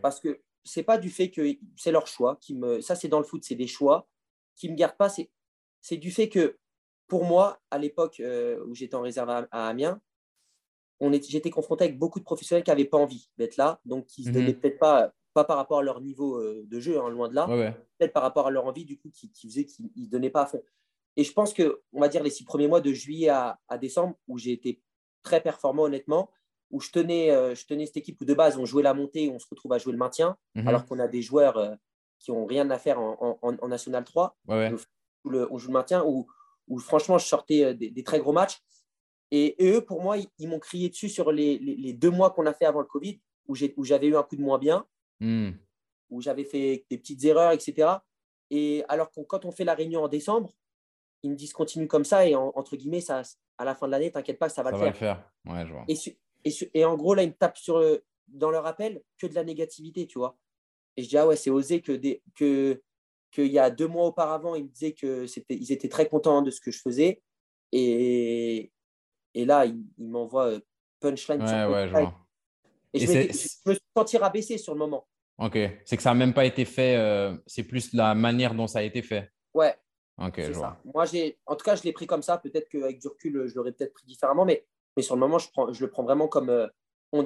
Parce 0.02 0.20
que 0.20 0.42
c'est 0.64 0.84
pas 0.84 0.98
du 0.98 1.10
fait 1.10 1.32
que 1.32 1.56
c'est 1.76 1.92
leur 1.92 2.08
choix. 2.08 2.38
Qui 2.42 2.56
me, 2.56 2.82
ça, 2.82 2.96
c'est 2.96 3.08
dans 3.08 3.20
le 3.20 3.26
foot, 3.26 3.44
c'est 3.44 3.56
des 3.56 3.68
choix 3.68 4.08
qui 4.56 4.68
ne 4.68 4.74
me 4.74 4.78
gardent 4.78 4.98
pas. 4.98 5.10
C'est 5.82 5.98
du 5.98 6.12
fait 6.12 6.30
que, 6.30 6.58
pour 7.08 7.26
moi, 7.26 7.60
à 7.72 7.80
l'époque 7.80 8.20
euh, 8.20 8.64
où 8.68 8.76
j'étais 8.76 8.96
en 8.96 9.02
réserve 9.02 9.30
à, 9.30 9.68
Amiens, 9.68 10.00
j'étais 11.02 11.50
confronté 11.50 11.86
avec 11.86 11.98
beaucoup 11.98 12.20
de 12.20 12.26
professionnels 12.26 12.64
qui 12.64 12.70
n'avaient 12.70 12.86
pas 12.86 12.98
envie 12.98 13.30
d'être 13.38 13.58
là, 13.58 13.82
donc 13.86 14.06
qui 14.06 14.22
ne 14.22 14.28
se 14.28 14.32
donnaient 14.32 14.54
mhm. 14.54 14.60
peut-être 14.60 14.80
pas, 14.80 15.14
pas 15.34 15.44
par 15.44 15.58
rapport 15.58 15.80
à 15.80 15.84
leur 15.84 16.02
niveau 16.02 16.38
euh, 16.38 16.66
de 16.68 16.80
jeu, 16.80 17.00
hein, 17.00 17.10
loin 17.10 17.30
de 17.30 17.36
là, 17.36 17.48
peut-être 17.98 18.14
par 18.14 18.24
rapport 18.24 18.48
à 18.48 18.52
leur 18.52 18.66
envie, 18.66 18.86
du 18.86 18.98
coup, 18.98 19.10
qui, 19.10 19.32
qui 19.32 19.48
faisait 19.48 19.66
qu'ils 19.66 19.90
ne 19.96 20.10
donnaient 20.10 20.30
pas 20.30 20.44
à 20.44 20.46
fond. 20.46 20.64
Et 21.16 21.24
je 21.24 21.34
pense 21.34 21.54
que, 21.54 21.82
on 21.94 22.00
va 22.00 22.08
dire, 22.08 22.24
les 22.24 22.30
six 22.30 22.46
premiers 22.46 22.68
mois 22.68 22.82
de 22.82 22.94
juillet 22.94 23.30
à, 23.30 23.60
décembre, 23.80 24.16
où 24.28 24.38
j'ai 24.38 24.52
été 24.52 24.82
très 25.22 25.42
performant, 25.42 25.84
honnêtement, 25.84 26.30
où 26.72 26.80
je 26.80 26.92
tenais, 26.92 27.32
euh, 27.32 27.56
je 27.56 27.66
tenais 27.66 27.86
cette 27.86 27.98
équipe 27.98 28.22
où 28.22 28.26
de 28.26 28.34
base, 28.34 28.58
on 28.58 28.66
jouait 28.66 28.84
la 28.84 28.94
montée, 28.94 29.30
on 29.30 29.40
se 29.40 29.48
retrouve 29.50 29.74
à 29.74 29.80
jouer 29.80 29.92
le 29.92 29.98
maintien, 29.98 30.38
mhm. 30.56 30.68
alors 30.68 30.86
qu'on 30.86 31.00
a 31.00 31.08
des 31.08 31.22
joueurs 31.22 31.58
euh, 31.58 31.76
qui 32.20 32.32
n'ont 32.32 32.46
rien 32.46 32.70
à 32.70 32.78
faire 32.78 33.00
en, 33.00 33.68
National 33.68 34.04
3. 34.04 34.38
on 34.48 34.78
joue 35.58 35.68
le 35.68 35.74
maintien, 35.74 36.04
où, 36.06 36.28
où 36.68 36.80
franchement, 36.80 37.18
je 37.18 37.26
sortais 37.26 37.74
des, 37.74 38.04
très 38.04 38.20
gros 38.20 38.34
matchs. 38.34 38.62
Et, 39.32 39.56
eux, 39.62 39.82
pour 39.82 40.02
moi, 40.02 40.18
ils, 40.18 40.48
m'ont 40.48 40.60
crié 40.60 40.90
dessus 40.90 41.10
sur 41.10 41.32
les, 41.32 41.58
les, 41.60 41.94
deux 41.94 42.10
mois 42.10 42.32
qu'on 42.32 42.46
a 42.46 42.54
fait 42.54 42.66
avant 42.66 42.80
le 42.80 42.86
Covid, 42.86 43.20
où 43.48 43.84
j'avais 43.84 44.08
eu 44.08 44.16
un 44.16 44.24
coup 44.24 44.36
de 44.36 44.42
moins 44.42 44.58
bien, 44.58 44.86
hmm. 45.20 45.52
où 46.10 46.22
j'avais 46.22 46.44
fait 46.44 46.86
des 46.90 46.98
petites 46.98 47.24
erreurs, 47.26 47.52
etc. 47.52 47.90
Et 48.50 48.84
alors 48.90 49.12
que 49.12 49.22
quand 49.22 49.46
on 49.46 49.52
fait 49.52 49.64
la 49.64 49.76
réunion 49.76 50.04
en 50.04 50.08
décembre, 50.08 50.52
ils 51.24 51.32
me 51.32 51.36
disent 51.36 51.54
continue 51.54 51.88
comme 51.88 52.06
ça 52.06 52.28
et 52.28 52.36
entre 52.36 52.76
guillemets, 52.76 53.02
ça, 53.02 53.22
à 53.58 53.66
la 53.66 53.76
fin 53.76 53.88
de 53.88 53.92
l'année, 53.92 54.12
t'inquiète 54.12 54.40
pas, 54.40 54.50
ça 54.50 54.64
va 54.64 54.72
ça 54.72 54.78
le 54.78 54.84
va 54.86 54.94
faire. 54.94 55.16
Le 55.46 55.52
faire. 55.52 55.54
Ouais, 55.54 55.66
je 55.66 55.74
vois. 55.74 55.86
Et, 56.46 56.80
et, 56.80 56.86
en 56.86 56.96
gros, 56.96 57.14
là, 57.14 57.24
ils 57.24 57.30
me 57.30 57.36
tapent 57.36 57.58
sur 57.58 57.82
dans 58.28 58.52
leur 58.52 58.66
appel 58.66 59.02
que 59.18 59.28
de 59.28 59.36
la 59.36 59.44
négativité, 59.44 60.08
tu 60.08 60.20
vois. 60.20 60.38
Et 60.96 61.04
je 61.04 61.10
dis, 61.10 61.18
ah 61.18 61.28
ouais, 61.28 61.36
c'est 61.36 61.50
osé 61.50 61.82
que, 61.82 61.92
des, 61.92 62.22
que 62.36 62.82
qu'il 63.32 63.52
y 63.52 63.60
a 63.60 63.70
deux 63.70 63.88
mois 63.88 64.06
auparavant, 64.06 64.56
ils 64.56 64.64
me 64.64 64.70
disaient 64.70 64.94
qu'ils 64.94 65.72
étaient 65.72 65.90
très 65.90 66.08
contents 66.08 66.42
de 66.42 66.52
ce 66.52 66.60
que 66.62 66.72
je 66.72 66.80
faisais. 66.80 67.22
Et, 67.72 68.72
et 69.34 69.46
là, 69.46 69.66
ils, 69.66 69.84
m'envoient 69.98 70.48
euh, 70.48 70.60
punchline. 71.00 71.42
Ouais, 71.42 71.66
ouais, 71.66 71.88
je 71.88 71.92
vois. 71.92 72.28
Et, 72.94 73.00
je, 73.00 73.28
me 73.68 73.74
suis 73.74 73.84
senti 73.96 74.18
rabaissé 74.18 74.58
sur 74.58 74.74
le 74.74 74.80
moment. 74.80 75.08
Ok, 75.40 75.58
c'est 75.86 75.98
que 75.98 76.04
ça 76.04 76.10
n'a 76.10 76.16
même 76.16 76.34
pas 76.34 76.46
été 76.46 76.66
fait, 76.66 76.96
euh, 76.98 77.36
c'est 77.48 77.64
plus 77.64 77.94
la 77.94 78.14
manière 78.14 78.54
dont 78.54 78.68
ça 78.68 78.80
a 78.80 78.82
été 78.84 79.02
fait. 79.02 79.32
Ouais, 79.54 79.76
Ok, 80.22 80.42
je 80.42 80.52
vois. 80.52 80.78
Moi, 80.94 81.06
j'ai, 81.06 81.40
en 81.46 81.56
tout 81.56 81.64
cas, 81.64 81.76
je 81.76 81.84
l'ai 81.84 81.94
pris 81.94 82.06
comme 82.06 82.22
ça. 82.22 82.38
Peut-être 82.38 82.68
qu'avec 82.70 83.00
du 83.00 83.08
recul, 83.08 83.48
je 83.48 83.56
l'aurais 83.56 83.72
peut-être 83.72 83.94
pris 83.94 84.06
différemment, 84.06 84.44
mais, 84.44 84.66
mais 84.98 85.04
sur 85.04 85.16
le 85.16 85.22
moment, 85.22 85.40
je, 85.40 85.50
prends, 85.50 85.72
je 85.72 85.82
le 85.82 85.90
prends 85.90 86.04
vraiment 86.04 86.28
comme. 86.28 86.50
Euh, 86.50 86.68
on 87.12 87.26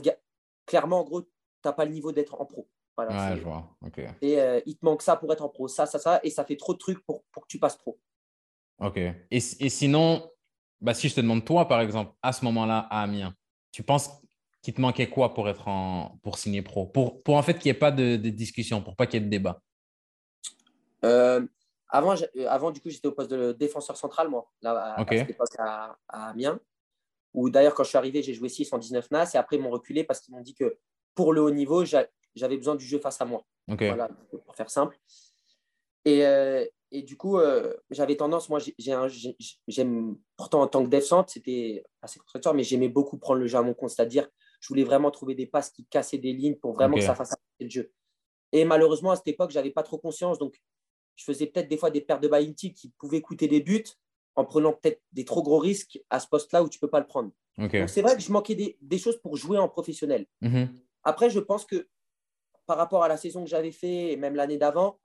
Clairement, 0.65 1.02
en 1.02 1.04
gros, 1.04 1.23
tu 1.23 1.30
n'as 1.65 1.73
pas 1.73 1.84
le 1.86 1.91
niveau 1.91 2.12
d'être 2.12 2.39
en 2.39 2.45
pro. 2.45 2.69
Voilà, 2.95 3.32
ouais, 3.32 3.38
je 3.38 3.41
vois. 3.41 3.76
Et 4.21 4.39
euh, 4.39 4.62
il 4.65 4.78
te 4.78 4.86
manque 4.86 5.02
ça 5.02 5.17
pour 5.17 5.34
être 5.34 5.43
en 5.43 5.49
pro, 5.49 5.67
ça, 5.67 5.86
ça, 5.86 5.99
ça, 5.99 6.19
et 6.23 6.30
ça 6.30 6.45
fait 6.45 6.56
trop 6.56 6.73
de 6.73 6.78
trucs 6.78 7.04
pour, 7.04 7.23
pour 7.32 7.43
que 7.43 7.47
tu 7.47 7.60
passes 7.60 7.76
pro. 7.76 7.99
Ok. 8.80 8.97
Et, 8.97 9.15
et 9.32 9.39
sinon, 9.39 10.32
bah, 10.80 10.93
si 10.93 11.10
je 11.10 11.15
te 11.15 11.21
demande, 11.21 11.43
toi, 11.43 11.67
par 11.67 11.82
exemple, 11.82 12.13
à 12.21 12.32
ce 12.32 12.45
moment-là, 12.45 12.88
à 12.89 13.02
Amiens, 13.02 13.36
tu 13.71 13.84
penses 13.84 14.10
qu'il 14.63 14.73
te 14.73 14.82
manquait 14.82 15.10
quoi 15.10 15.34
pour, 15.34 15.47
être 15.49 15.67
en, 15.67 16.17
pour 16.23 16.38
signer 16.38 16.62
pro? 16.62 16.88
Pour, 16.88 17.21
pour 17.21 17.36
en 17.36 17.43
fait 17.43 17.60
qu'il 17.60 17.69
n'y 17.69 17.76
ait 17.76 17.80
pas 17.80 17.91
de, 17.91 18.15
de, 18.15 18.30
discussion, 18.30 18.82
pour 18.82 18.95
pas 18.95 19.06
qu'il 19.06 19.19
y 19.19 19.23
ait 19.23 19.26
de 19.26 19.30
débat 19.30 19.62
euh, 21.04 21.45
avant, 21.89 22.15
euh, 22.15 22.47
avant, 22.47 22.71
du 22.71 22.80
coup, 22.80 22.89
j'étais 22.89 23.08
au 23.08 23.12
poste 23.12 23.30
de 23.30 23.52
défenseur 23.52 23.97
central, 23.97 24.30
moi, 24.30 24.49
là, 24.62 24.95
à, 24.95 25.06
cette 25.06 25.30
époque 25.30 25.54
à, 25.60 25.97
Amiens. 26.08 26.60
Où 27.34 27.49
d'ailleurs, 27.49 27.73
quand 27.73 27.84
je 27.84 27.89
suis 27.89 27.97
arrivé, 27.97 28.23
j'ai 28.23 28.34
joué 28.34 28.47
6 28.47 28.71
en 28.73 28.78
19 28.78 29.12
NAS 29.12 29.32
et 29.34 29.38
après, 29.38 29.58
ils 29.58 29.62
m'ont 29.62 29.71
reculé 29.71 30.04
parce 30.04 30.21
qu'ils 30.21 30.34
m'ont 30.34 30.41
dit 30.41 30.54
que 30.54 30.78
pour 31.13 31.34
le 31.34 31.41
haut 31.41 31.52
niveau, 31.52 31.84
j'avais 31.84 32.58
besoin 32.58 32.76
du 32.76 32.86
jeu 32.86 32.99
face 32.99 33.19
à 33.19 33.26
moi. 33.26 33.43
Voilà, 33.67 34.10
pour 34.45 34.56
faire 34.56 34.69
simple. 34.69 34.97
Et, 36.06 36.26
euh, 36.26 36.65
et 36.91 37.02
du 37.02 37.17
coup, 37.17 37.39
euh, 37.39 37.73
j'avais 37.89 38.15
tendance, 38.15 38.49
moi, 38.49 38.60
j'aime, 39.67 40.15
pourtant 40.38 40.62
en 40.62 40.67
tant 40.67 40.84
que 40.84 40.89
dev 40.89 41.04
c'était 41.28 41.84
assez 42.04 42.19
contradictoire, 42.19 42.54
mais 42.54 42.63
j'aimais 42.63 42.88
beaucoup 42.88 43.17
prendre 43.17 43.39
le 43.39 43.47
jeu 43.47 43.58
à 43.58 43.63
mon 43.63 43.73
compte. 43.73 43.89
C'est-à-dire, 43.89 44.30
je 44.63 44.69
voulais 44.69 44.86
vraiment 44.86 45.12
trouver 45.12 45.36
des 45.36 45.45
passes 45.45 45.69
qui 45.69 45.86
cassaient 45.86 46.17
des 46.17 46.32
lignes 46.32 46.56
pour 46.56 46.71
vraiment 46.71 46.95
que 46.95 47.02
ça 47.02 47.15
fasse 47.15 47.36
le 47.60 47.69
jeu. 47.69 47.91
Et 48.54 48.63
malheureusement, 48.63 49.12
à 49.12 49.17
cette 49.17 49.28
époque, 49.28 49.52
je 49.52 49.58
n'avais 49.58 49.71
pas 49.71 49.84
trop 49.84 49.97
conscience. 49.97 50.39
Donc, 50.39 50.62
je 51.17 51.26
faisais 51.26 51.47
peut-être 51.47 51.67
des 51.67 51.76
fois 51.76 51.91
des 51.91 51.99
pertes 51.99 52.23
de 52.23 52.30
balles 52.30 52.56
qui 52.56 52.93
pouvaient 52.97 53.21
coûter 53.21 53.49
des 53.49 53.60
buts 53.60 53.84
en 54.36 54.45
prenant 54.45 54.71
peut-être 54.71 55.02
des 55.12 55.26
trop 55.26 55.43
gros 55.43 55.60
risques 55.60 55.99
à 56.10 56.21
ce 56.21 56.28
poste-là 56.28 56.63
où 56.63 56.69
tu 56.69 56.78
ne 56.78 56.80
peux 56.80 56.89
pas 56.89 57.02
le 57.02 57.08
prendre. 57.08 57.32
Donc 57.58 57.71
c'est 57.88 58.02
vrai 58.02 58.15
que 58.15 58.21
je 58.21 58.32
manquais 58.32 58.56
des, 58.56 58.97
choses 58.97 59.19
pour 59.21 59.36
jouer 59.36 59.58
en 59.58 59.67
professionnel. 59.67 60.26
Mhm. 60.41 60.73
Après, 61.04 61.30
je 61.30 61.39
pense 61.39 61.65
que 61.65 61.89
par 62.65 62.78
rapport 62.78 63.04
à 63.04 63.10
la 63.10 63.17
saison 63.17 63.43
que 63.43 63.49
j'avais 63.49 63.71
fait 63.71 64.13
et 64.13 64.15
même 64.15 64.36
l'année 64.36 64.58
d'avant, 64.58 64.97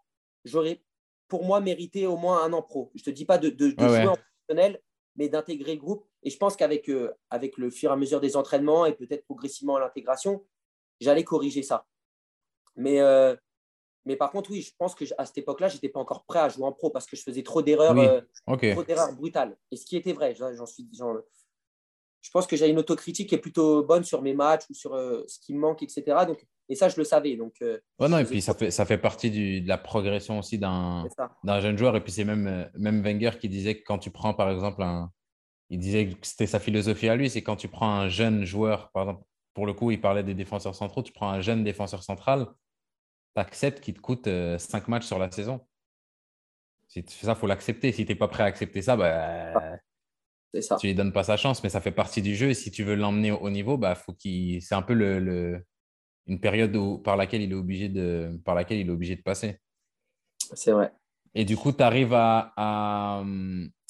j'aurais 0.44 0.82
pour 1.26 1.44
moi 1.44 1.60
mérité 1.60 2.06
au 2.06 2.16
moins 2.16 2.44
un 2.44 2.52
an 2.52 2.62
pro. 2.62 2.92
Je 2.94 3.00
ne 3.00 3.04
te 3.04 3.10
dis 3.10 3.24
pas 3.24 3.38
de, 3.38 3.50
jouer 3.50 4.06
en 4.06 4.16
professionnel, 4.16 4.80
mais 5.16 5.28
d'intégrer 5.28 5.74
le 5.74 5.80
groupe. 5.80 6.07
Et 6.22 6.30
je 6.30 6.36
pense 6.36 6.56
qu'avec 6.56 6.88
euh, 6.88 7.12
avec 7.30 7.56
le 7.58 7.70
fur 7.70 7.90
et 7.90 7.92
à 7.92 7.96
mesure 7.96 8.20
des 8.20 8.36
entraînements 8.36 8.86
et 8.86 8.92
peut-être 8.92 9.24
progressivement 9.24 9.76
à 9.76 9.80
l'intégration, 9.80 10.44
j'allais 11.00 11.24
corriger 11.24 11.62
ça. 11.62 11.86
Mais 12.76 13.00
euh, 13.00 13.36
mais 14.08 14.16
par 14.16 14.30
contre, 14.30 14.50
oui, 14.50 14.62
je 14.62 14.72
pense 14.78 14.94
qu'à 14.94 15.26
cette 15.26 15.36
époque-là, 15.36 15.68
je 15.68 15.74
n'étais 15.74 15.90
pas 15.90 16.00
encore 16.00 16.24
prêt 16.24 16.38
à 16.38 16.48
jouer 16.48 16.64
en 16.64 16.72
pro 16.72 16.88
parce 16.88 17.04
que 17.04 17.14
je 17.14 17.22
faisais 17.22 17.42
trop 17.42 17.60
d'erreurs 17.60 17.96
euh, 17.98 18.22
trop 18.46 18.82
d'erreurs 18.82 19.14
brutales. 19.14 19.54
Et 19.70 19.76
ce 19.76 19.84
qui 19.84 19.98
était 19.98 20.14
vrai, 20.14 20.34
j'en 20.34 20.64
suis. 20.64 20.88
je 20.90 22.30
pense 22.30 22.46
que 22.46 22.56
j'ai 22.56 22.70
une 22.70 22.78
autocritique 22.78 23.28
qui 23.28 23.34
est 23.34 23.38
plutôt 23.38 23.84
bonne 23.84 24.04
sur 24.04 24.22
mes 24.22 24.32
matchs 24.32 24.64
ou 24.70 24.74
sur 24.74 24.94
euh, 24.94 25.24
ce 25.26 25.38
qui 25.38 25.52
me 25.52 25.58
manque, 25.58 25.82
etc. 25.82 26.24
Donc, 26.26 26.42
et 26.70 26.74
ça, 26.74 26.88
je 26.88 26.96
le 26.96 27.04
savais. 27.04 27.36
Donc, 27.36 27.56
euh, 27.60 27.78
non, 28.00 28.16
et 28.16 28.24
puis 28.24 28.40
ça 28.40 28.54
fait, 28.54 28.70
ça 28.70 28.86
fait 28.86 28.96
partie 28.96 29.60
de 29.60 29.68
la 29.68 29.76
progression 29.76 30.38
aussi 30.38 30.58
d'un 30.58 31.06
jeune 31.60 31.76
joueur. 31.76 31.94
Et 31.94 32.02
puis 32.02 32.12
c'est 32.12 32.24
même, 32.24 32.70
même 32.78 33.02
Wenger 33.02 33.38
qui 33.38 33.50
disait 33.50 33.78
que 33.78 33.84
quand 33.84 33.98
tu 33.98 34.10
prends, 34.10 34.32
par 34.32 34.50
exemple, 34.50 34.82
un. 34.82 35.10
Il 35.70 35.78
disait 35.78 36.08
que 36.08 36.26
c'était 36.26 36.46
sa 36.46 36.60
philosophie 36.60 37.08
à 37.08 37.16
lui, 37.16 37.28
c'est 37.28 37.42
quand 37.42 37.56
tu 37.56 37.68
prends 37.68 37.90
un 37.90 38.08
jeune 38.08 38.44
joueur, 38.44 38.90
par 38.92 39.02
exemple, 39.04 39.24
pour 39.54 39.66
le 39.66 39.74
coup, 39.74 39.90
il 39.90 40.00
parlait 40.00 40.22
des 40.22 40.34
défenseurs 40.34 40.74
centraux, 40.74 41.02
tu 41.02 41.12
prends 41.12 41.30
un 41.30 41.40
jeune 41.40 41.64
défenseur 41.64 42.02
central, 42.02 42.46
accepte 43.38 43.80
qu'il 43.80 43.94
te 43.94 44.00
coûte 44.00 44.24
5 44.24 44.28
euh, 44.28 44.58
matchs 44.88 45.06
sur 45.06 45.18
la 45.18 45.30
saison. 45.30 45.60
Si 46.88 47.04
tu 47.04 47.14
fais 47.14 47.26
ça, 47.26 47.32
il 47.32 47.38
faut 47.38 47.46
l'accepter. 47.46 47.92
Si 47.92 48.04
tu 48.04 48.12
n'es 48.12 48.18
pas 48.18 48.28
prêt 48.28 48.42
à 48.42 48.46
accepter 48.46 48.82
ça, 48.82 48.96
bah, 48.96 49.78
ça. 50.60 50.76
tu 50.76 50.86
lui 50.86 50.94
donnes 50.94 51.12
pas 51.12 51.24
sa 51.24 51.36
chance, 51.36 51.62
mais 51.62 51.68
ça 51.68 51.80
fait 51.80 51.92
partie 51.92 52.22
du 52.22 52.34
jeu. 52.34 52.50
Et 52.50 52.54
si 52.54 52.70
tu 52.70 52.82
veux 52.82 52.94
l'emmener 52.94 53.30
au 53.30 53.50
niveau, 53.50 53.76
bah, 53.76 53.94
faut 53.94 54.12
qu'il... 54.12 54.62
c'est 54.62 54.74
un 54.74 54.82
peu 54.82 54.94
le, 54.94 55.64
une 56.26 56.40
période 56.40 56.74
où, 56.76 56.98
par, 56.98 57.16
laquelle 57.16 57.42
il 57.42 57.52
est 57.52 57.56
obligé 57.56 57.88
de... 57.88 58.40
par 58.44 58.54
laquelle 58.54 58.78
il 58.78 58.88
est 58.88 58.92
obligé 58.92 59.16
de 59.16 59.22
passer. 59.22 59.60
C'est 60.38 60.72
vrai. 60.72 60.92
Et 61.34 61.44
du 61.44 61.56
coup, 61.56 61.72
tu 61.72 61.82
arrives 61.82 62.14
à, 62.14 62.52
à, 62.56 63.22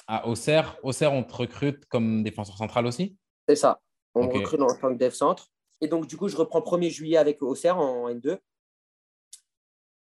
à 0.08 0.26
Auxerre. 0.26 0.78
Auxerre, 0.82 1.12
on 1.12 1.22
te 1.22 1.34
recrute 1.34 1.84
comme 1.86 2.24
défenseur 2.24 2.56
central 2.56 2.86
aussi? 2.86 3.16
C'est 3.46 3.56
ça. 3.56 3.80
On 4.14 4.28
recrute 4.28 4.60
en 4.60 4.74
tant 4.74 4.92
que 4.92 4.98
dev 4.98 5.12
centre. 5.12 5.48
Et 5.80 5.86
donc, 5.86 6.06
du 6.06 6.16
coup, 6.16 6.28
je 6.28 6.36
reprends 6.36 6.60
1er 6.60 6.90
juillet 6.90 7.18
avec 7.18 7.40
Auxerre 7.42 7.78
en 7.78 8.08
N2. 8.10 8.38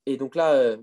Et 0.08 0.18
donc 0.18 0.36
là, 0.36 0.54
euh, 0.54 0.78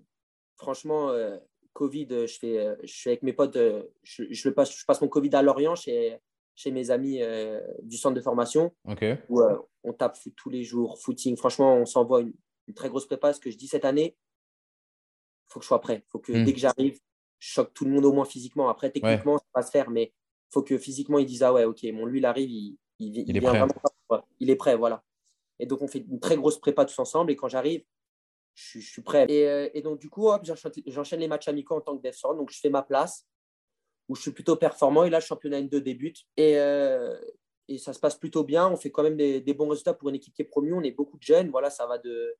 franchement, 0.57 1.11
euh, 1.11 1.37
Covid, 1.72 2.07
euh, 2.12 2.26
je, 2.26 2.38
fais, 2.38 2.76
je 2.83 2.92
suis 2.92 3.11
avec 3.11 3.22
mes 3.22 3.33
potes, 3.33 3.59
je, 4.02 4.24
je, 4.31 4.48
passe, 4.48 4.74
je 4.74 4.85
passe 4.87 5.00
mon 5.02 5.09
Covid 5.09 5.35
à 5.35 5.42
Lorient 5.42 5.74
chez, 5.74 6.16
chez 6.54 6.70
mes 6.70 6.90
amis 6.90 7.20
du 7.83 7.96
centre 7.96 8.14
de 8.14 8.20
formation. 8.20 8.74
Où 9.28 9.42
on 9.83 9.92
tape 9.92 10.16
tous 10.37 10.50
les 10.50 10.62
jours, 10.62 10.98
footing. 11.00 11.37
Franchement, 11.37 11.74
on 11.74 11.87
s'envoie 11.87 12.20
une, 12.20 12.35
très 12.74 12.88
grosse 12.88 13.07
prépa. 13.07 13.33
Ce 13.33 13.40
que 13.40 13.50
je 13.50 13.57
dis 13.57 13.66
cette 13.66 13.85
année, 13.85 14.16
il 14.16 15.52
faut 15.52 15.59
que 15.59 15.64
je 15.64 15.68
sois 15.68 15.81
prêt. 15.81 16.04
Il 16.07 16.11
faut 16.11 16.18
que 16.18 16.33
hmm. 16.33 16.44
dès 16.44 16.52
que 16.52 16.59
j'arrive, 16.59 17.00
choque 17.38 17.72
tout 17.74 17.85
le 17.85 17.90
monde 17.90 18.05
au 18.05 18.12
moins 18.12 18.24
physiquement. 18.24 18.68
Après, 18.68 18.90
techniquement, 18.90 19.38
ça 19.38 19.44
va 19.55 19.62
se 19.62 19.70
faire, 19.70 19.90
mais 19.90 20.12
il 20.12 20.53
faut 20.53 20.62
que 20.62 20.79
physiquement, 20.79 21.18
ils 21.18 21.27
disent 21.27 21.42
Ah 21.42 21.53
ouais, 21.53 21.64
ok, 21.64 21.81
bon, 21.92 22.07
lui, 22.07 22.18
il 22.18 22.27
arrive, 22.27 22.51
il, 22.51 22.77
il, 22.98 23.16
il, 23.29 23.37
est 23.37 23.40
prêt. 23.40 23.62
il 24.40 24.51
est 24.51 24.57
prêt, 24.57 24.77
voilà. 24.77 25.05
Et 25.59 25.66
donc, 25.66 25.83
on 25.83 25.88
fait 25.88 26.05
une 26.09 26.20
très 26.20 26.37
grosse 26.37 26.59
prépa 26.59 26.85
tous 26.85 26.98
ensemble. 26.98 27.33
Et 27.33 27.37
quand 27.37 27.48
j'arrive, 27.48 27.83
je, 28.55 28.81
suis 28.81 29.03
prêt. 29.03 29.27
Euh, 29.31 29.68
et, 29.74 29.83
donc, 29.83 29.98
du 29.98 30.09
coup, 30.09 30.29
j'enchaîne 30.87 31.20
les 31.20 31.29
matchs 31.29 31.48
amicaux 31.48 31.77
en 31.77 31.81
tant 31.81 31.96
que 31.96 32.03
défenseur. 32.03 32.35
Donc, 32.35 32.51
je 32.51 32.59
fais 32.59 32.70
ma 32.70 32.83
place 32.83 33.27
où 34.09 34.14
je 34.14 34.22
suis 34.22 34.33
plutôt 34.33 34.57
performant. 34.57 35.05
Et 35.05 35.11
là, 35.11 35.18
le 35.18 35.24
championnat 35.24 35.61
N2 35.61 35.77
débute. 35.77 36.24
Et, 36.37 36.59
euh, 36.59 37.18
et 37.68 37.79
ça 37.79 37.92
se 37.92 38.01
passe 38.01 38.16
plutôt 38.16 38.44
bien. 38.44 38.68
On 38.68 38.77
fait 38.77 38.90
quand 38.90 39.03
même 39.03 39.16
des, 39.16 39.55
bons 39.55 39.68
résultats 39.68 39.94
pour 39.94 40.09
une 40.09 40.16
équipe 40.16 40.35
qui 40.35 40.42
est 40.42 40.46
promue. 40.46 40.72
On 40.72 40.83
est 40.83 40.92
beaucoup 40.92 41.18
de 41.18 41.22
jeunes. 41.22 41.51
Voilà, 41.51 41.70
ça 41.70 41.87
va 41.87 41.98
de, 41.98 42.35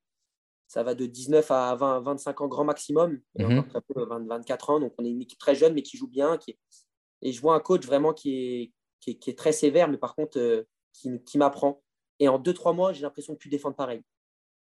ça 0.69 0.83
va 0.83 0.95
de 0.95 1.07
19 1.07 1.51
à 1.51 1.75
20, 1.75 2.01
25 2.01 2.41
ans 2.43 2.49
grand 2.49 2.65
maximum. 2.65 3.21
Et 3.39 3.45
mhm. 3.45 3.59
encore 3.59 3.83
peu, 3.83 4.05
24 4.05 4.71
ans. 4.71 4.81
Donc, 4.81 4.95
on 4.99 5.05
est 5.05 5.11
une 5.11 5.23
équipe 5.23 5.39
très 5.39 5.55
jeune, 5.55 5.75
mais 5.75 5.83
qui 5.83 5.97
joue 5.97 6.09
bien. 6.09 6.37
Qui 6.37 6.57
Et 7.23 7.33
je 7.33 7.41
vois 7.41 7.55
un 7.55 7.61
coach 7.61 7.85
vraiment 7.85 8.13
qui 8.13 8.37
est, 8.37 8.73
qui 9.01 9.31
est, 9.31 9.39
très 9.39 9.53
sévère, 9.53 9.89
mais 9.89 9.99
par 9.99 10.15
contre, 10.15 10.39
euh, 10.39 10.63
qui, 10.93 11.21
qui 11.25 11.39
m'apprend. 11.39 11.83
Et 12.21 12.29
en 12.29 12.39
2-3 12.39 12.75
mois, 12.75 12.93
j'ai 12.93 13.03
l'impression 13.03 13.33
de 13.33 13.39
plus 13.39 13.49
défendre 13.49 13.77
pareil 13.77 14.03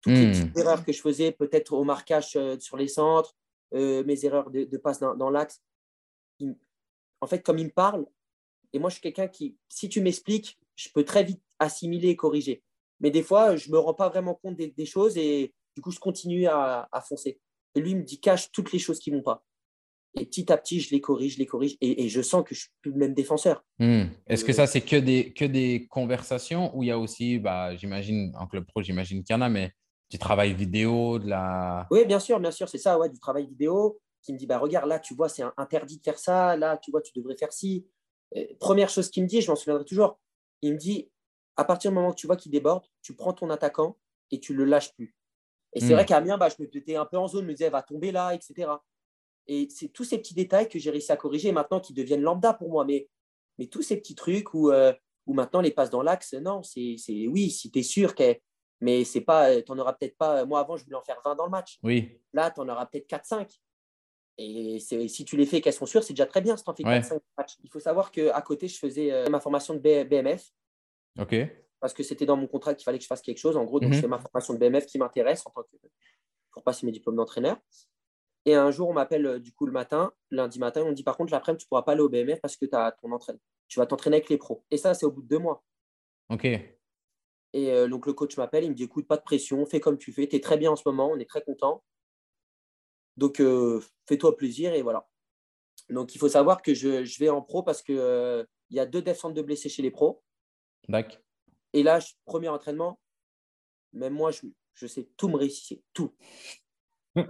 toutes 0.00 0.14
les 0.14 0.30
petites 0.30 0.54
hmm. 0.54 0.58
erreurs 0.58 0.84
que 0.84 0.92
je 0.92 1.00
faisais, 1.00 1.32
peut-être 1.32 1.72
au 1.72 1.84
marquage 1.84 2.32
euh, 2.36 2.58
sur 2.58 2.76
les 2.76 2.88
centres, 2.88 3.34
euh, 3.74 4.02
mes 4.04 4.24
erreurs 4.24 4.50
de, 4.50 4.64
passe 4.76 5.00
dans, 5.00 5.30
l'axe. 5.30 5.62
En 7.20 7.26
fait, 7.26 7.42
comme 7.42 7.58
il 7.58 7.66
me 7.66 7.70
parle, 7.70 8.06
Et 8.72 8.78
moi, 8.78 8.88
je 8.88 8.94
suis 8.94 9.02
quelqu'un 9.02 9.28
qui, 9.28 9.58
si 9.68 9.88
tu 9.88 10.00
m'expliques, 10.00 10.58
je 10.76 10.88
peux 10.94 11.04
très 11.04 11.24
vite 11.24 11.42
assimiler 11.58 12.08
et 12.08 12.16
corriger. 12.16 12.62
Mais 13.00 13.10
des 13.10 13.22
fois, 13.22 13.56
je 13.56 13.68
ne 13.68 13.74
me 13.74 13.78
rends 13.78 13.94
pas 13.94 14.08
vraiment 14.08 14.34
compte 14.34 14.56
des, 14.56 14.86
choses 14.86 15.18
et 15.18 15.52
du 15.80 15.82
coup, 15.82 15.92
je 15.92 15.98
continue 15.98 16.46
à, 16.46 16.86
foncer. 17.08 17.40
Et 17.74 17.80
lui, 17.80 17.92
il 17.92 17.96
me 17.96 18.02
dit 18.02 18.20
cache 18.20 18.52
toutes 18.52 18.70
les 18.70 18.78
choses 18.78 18.98
qui 18.98 19.10
ne 19.10 19.16
vont 19.16 19.22
pas. 19.22 19.46
Et 20.18 20.26
petit 20.26 20.52
à 20.52 20.58
petit, 20.58 20.78
je 20.78 20.90
les 20.90 21.00
corrige, 21.00 21.34
je 21.34 21.38
les 21.38 21.46
corrige. 21.46 21.78
Et, 21.80 22.06
je 22.10 22.20
sens 22.20 22.44
que 22.44 22.54
je 22.54 22.60
suis 22.60 22.70
plus 22.82 22.90
le 22.90 22.98
même 22.98 23.14
défenseur. 23.14 23.64
Hmm. 23.78 24.08
Est-ce 24.26 24.44
que 24.44 24.52
ça, 24.52 24.66
c'est 24.66 24.82
que 24.82 24.96
des, 24.96 25.32
que 25.32 25.46
des 25.46 25.86
conversations 25.88 26.76
ou 26.76 26.82
il 26.82 26.88
y 26.88 26.90
a 26.90 26.98
aussi, 26.98 27.38
bah, 27.38 27.74
j'imagine, 27.76 28.30
en 28.36 28.46
club 28.46 28.66
pro, 28.66 28.82
j'imagine 28.82 29.24
qu'il 29.24 29.34
y 29.34 29.38
en 29.38 29.40
a, 29.40 29.48
mais 29.48 29.72
du 30.10 30.18
travail 30.18 30.52
vidéo, 30.52 31.18
de 31.18 31.28
la. 31.28 31.86
Oui, 31.90 32.04
bien 32.04 32.20
sûr, 32.20 32.38
bien 32.40 32.50
sûr, 32.50 32.68
c'est 32.68 32.76
ça, 32.76 32.98
ouais, 32.98 33.08
du 33.08 33.18
travail 33.18 33.46
vidéo 33.46 33.98
qui 34.20 34.34
me 34.34 34.38
dit 34.38 34.46
bah, 34.46 34.58
Regarde, 34.58 34.86
là, 34.86 34.98
tu 34.98 35.14
vois, 35.14 35.30
c'est 35.30 35.44
interdit 35.56 35.96
de 35.96 36.02
faire 36.02 36.18
ça. 36.18 36.58
Là, 36.58 36.76
tu 36.76 36.90
vois, 36.90 37.00
tu 37.00 37.12
devrais 37.14 37.38
faire 37.38 37.54
ci. 37.54 37.86
première 38.58 38.90
chose 38.90 39.08
qu'il 39.08 39.22
me 39.22 39.28
dit, 39.28 39.40
je 39.40 39.50
m'en 39.50 39.56
souviendrai 39.56 39.86
toujours, 39.86 40.20
il 40.60 40.74
me 40.74 40.78
dit 40.78 41.10
À 41.56 41.64
partir 41.64 41.90
du 41.90 41.94
moment 41.94 42.10
que 42.10 42.16
tu 42.16 42.26
vois 42.26 42.36
qu'il 42.36 42.52
déborde, 42.52 42.84
tu 43.00 43.14
prends 43.14 43.32
ton 43.32 43.48
attaquant 43.48 43.96
et 44.30 44.40
tu 44.40 44.52
le 44.52 44.64
lâches 44.64 44.92
plus. 44.94 45.16
Et 45.72 45.80
c'est 45.80 45.90
hmm. 45.90 45.92
vrai 45.92 46.06
qu'à 46.06 46.16
Amiens, 46.16 46.38
bah, 46.38 46.48
je 46.48 46.62
me 46.62 46.68
mettais 46.72 46.96
un 46.96 47.06
peu 47.06 47.16
en 47.16 47.28
zone, 47.28 47.42
je 47.42 47.46
me 47.46 47.54
disais, 47.54 47.70
va 47.70 47.82
tomber 47.82 48.12
là, 48.12 48.34
etc. 48.34 48.70
Et 49.46 49.68
c'est 49.70 49.88
tous 49.88 50.04
ces 50.04 50.18
petits 50.18 50.34
détails 50.34 50.68
que 50.68 50.78
j'ai 50.78 50.90
réussi 50.90 51.12
à 51.12 51.16
corriger 51.16 51.52
maintenant 51.52 51.80
qui 51.80 51.92
deviennent 51.92 52.22
lambda 52.22 52.54
pour 52.54 52.70
moi. 52.70 52.84
Mais, 52.84 53.08
mais 53.58 53.66
tous 53.66 53.82
ces 53.82 53.96
petits 53.96 54.14
trucs 54.14 54.52
où, 54.54 54.70
euh, 54.70 54.92
où 55.26 55.34
maintenant 55.34 55.60
les 55.60 55.70
passes 55.70 55.90
dans 55.90 56.02
l'axe, 56.02 56.34
non, 56.34 56.62
c'est 56.62 56.96
oui, 57.28 57.50
si 57.50 57.70
tu 57.70 57.78
es 57.78 57.82
sûr 57.82 58.14
que. 58.14 58.36
Mais 58.82 59.04
c'est 59.04 59.20
pas, 59.20 59.60
tu 59.60 59.70
n'en 59.72 59.78
auras 59.78 59.92
peut-être 59.92 60.16
pas. 60.16 60.44
Moi, 60.46 60.58
avant, 60.58 60.76
je 60.76 60.84
voulais 60.84 60.96
en 60.96 61.02
faire 61.02 61.20
20 61.22 61.34
dans 61.34 61.44
le 61.44 61.50
match. 61.50 61.78
Oui. 61.82 62.18
Là, 62.32 62.50
tu 62.50 62.60
en 62.60 62.68
auras 62.68 62.86
peut-être 62.86 63.06
4-5. 63.06 63.46
Et 64.38 64.78
si 64.78 65.24
tu 65.26 65.36
les 65.36 65.44
fais 65.44 65.60
qu'elles 65.60 65.74
sont 65.74 65.84
sûres, 65.84 66.02
c'est 66.02 66.14
déjà 66.14 66.24
très 66.24 66.40
bien 66.40 66.56
si 66.56 66.64
tu 66.64 66.70
en 66.70 66.74
fais 66.74 66.82
4-5 66.82 67.18
matchs. 67.36 67.56
Il 67.62 67.68
faut 67.68 67.80
savoir 67.80 68.10
qu'à 68.10 68.40
côté, 68.40 68.68
je 68.68 68.78
faisais 68.78 69.12
euh, 69.12 69.28
ma 69.28 69.38
formation 69.38 69.74
de 69.74 70.04
BMF. 70.04 70.50
OK. 71.18 71.34
Parce 71.80 71.94
que 71.94 72.02
c'était 72.02 72.26
dans 72.26 72.36
mon 72.36 72.46
contrat 72.46 72.74
qu'il 72.74 72.84
fallait 72.84 72.98
que 72.98 73.04
je 73.04 73.08
fasse 73.08 73.22
quelque 73.22 73.38
chose. 73.38 73.56
En 73.56 73.64
gros, 73.64 73.80
donc, 73.80 73.92
je 73.92 74.02
mhm. 74.02 74.08
ma 74.08 74.18
formation 74.18 74.54
de 74.54 74.58
BMF 74.58 74.86
qui 74.86 74.98
m'intéresse 74.98 75.46
en 75.46 75.50
tant 75.50 75.62
que 75.62 75.76
pour 76.52 76.62
passer 76.62 76.86
mes 76.86 76.92
diplômes 76.92 77.16
d'entraîneur. 77.16 77.58
Et 78.46 78.54
un 78.54 78.70
jour, 78.70 78.88
on 78.88 78.92
m'appelle 78.92 79.26
euh, 79.26 79.38
du 79.38 79.52
coup 79.52 79.66
le 79.66 79.72
matin, 79.72 80.12
lundi 80.30 80.58
matin, 80.58 80.82
on 80.82 80.90
me 80.90 80.94
dit 80.94 81.02
par 81.02 81.16
contre, 81.16 81.32
l'après-midi, 81.32 81.62
tu 81.62 81.66
ne 81.66 81.68
pourras 81.68 81.82
pas 81.82 81.92
aller 81.92 82.00
au 82.00 82.08
BMF 82.08 82.40
parce 82.40 82.56
que 82.56 82.64
tu 82.64 82.74
as 82.74 82.92
ton 82.92 83.12
entraînement. 83.12 83.42
Tu 83.68 83.78
vas 83.78 83.86
t'entraîner 83.86 84.16
avec 84.16 84.28
les 84.28 84.38
pros. 84.38 84.64
Et 84.70 84.76
ça, 84.76 84.94
c'est 84.94 85.06
au 85.06 85.10
bout 85.10 85.22
de 85.22 85.28
deux 85.28 85.38
mois. 85.38 85.62
OK. 86.30 86.44
Et 86.44 87.70
euh, 87.70 87.88
donc, 87.88 88.06
le 88.06 88.12
coach 88.12 88.36
m'appelle, 88.36 88.64
il 88.64 88.70
me 88.70 88.74
dit 88.74 88.84
écoute, 88.84 89.06
pas 89.06 89.16
de 89.16 89.22
pression, 89.22 89.64
fais 89.66 89.80
comme 89.80 89.98
tu 89.98 90.12
fais, 90.12 90.26
tu 90.26 90.36
es 90.36 90.40
très 90.40 90.56
bien 90.56 90.70
en 90.70 90.76
ce 90.76 90.82
moment, 90.86 91.10
on 91.10 91.18
est 91.18 91.28
très 91.28 91.42
content. 91.42 91.84
Donc, 93.16 93.40
euh, 93.40 93.82
fais-toi 94.06 94.36
plaisir 94.36 94.72
et 94.72 94.82
voilà. 94.82 95.08
Donc, 95.88 96.14
il 96.14 96.18
faut 96.18 96.28
savoir 96.28 96.62
que 96.62 96.72
je, 96.72 97.18
vais 97.18 97.28
en 97.28 97.42
pro 97.42 97.62
parce 97.62 97.82
qu'il 97.82 97.96
il 97.96 98.76
y 98.76 98.80
a 98.80 98.86
deux 98.86 99.02
descentes 99.02 99.34
de 99.34 99.42
blessés 99.42 99.68
chez 99.68 99.82
les 99.82 99.90
pros. 99.90 100.22
D'accord. 100.88 101.18
Et 101.72 101.82
là, 101.82 102.00
premier 102.24 102.48
entraînement, 102.48 103.00
même 103.92 104.14
moi, 104.14 104.30
je, 104.30 104.46
je 104.74 104.86
sais 104.86 105.08
tout 105.16 105.28
me 105.28 105.36
réussir, 105.36 105.78
tout. 105.92 106.12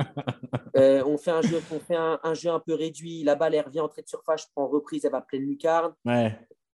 Euh, 0.76 1.02
on 1.04 1.18
fait, 1.18 1.32
un 1.32 1.42
jeu, 1.42 1.60
on 1.72 1.80
fait 1.80 1.96
un, 1.96 2.34
jeu 2.34 2.48
un 2.48 2.60
peu 2.60 2.74
réduit. 2.74 3.24
La 3.24 3.34
balle, 3.34 3.54
elle 3.54 3.64
revient 3.64 3.80
en 3.80 3.88
trait 3.88 4.02
de 4.02 4.08
surface. 4.08 4.42
Je 4.42 4.46
prends 4.54 4.68
reprise, 4.68 5.04
elle 5.04 5.10
va 5.10 5.20
pleine 5.20 5.42
lucarne. 5.42 5.94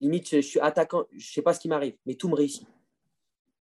Limite, 0.01 0.29
je, 0.29 0.41
suis 0.41 0.59
attaquant. 0.59 1.05
Je 1.11 1.15
ne 1.15 1.21
sais 1.21 1.41
pas 1.41 1.53
ce 1.53 1.61
qui 1.61 1.69
m'arrive, 1.69 1.95
mais 2.05 2.15
tout 2.15 2.27
me 2.27 2.35
réussit. 2.35 2.67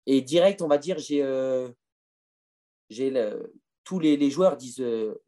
Et 0.05 0.21
direct, 0.21 0.61
on 0.61 0.67
va 0.67 0.77
dire, 0.77 0.97
j'ai 0.99 1.21
euh, 1.21 1.69
tous 3.83 3.99
les, 3.99 4.29
joueurs 4.29 4.55
disent 4.55 4.79
euh, 4.79 5.21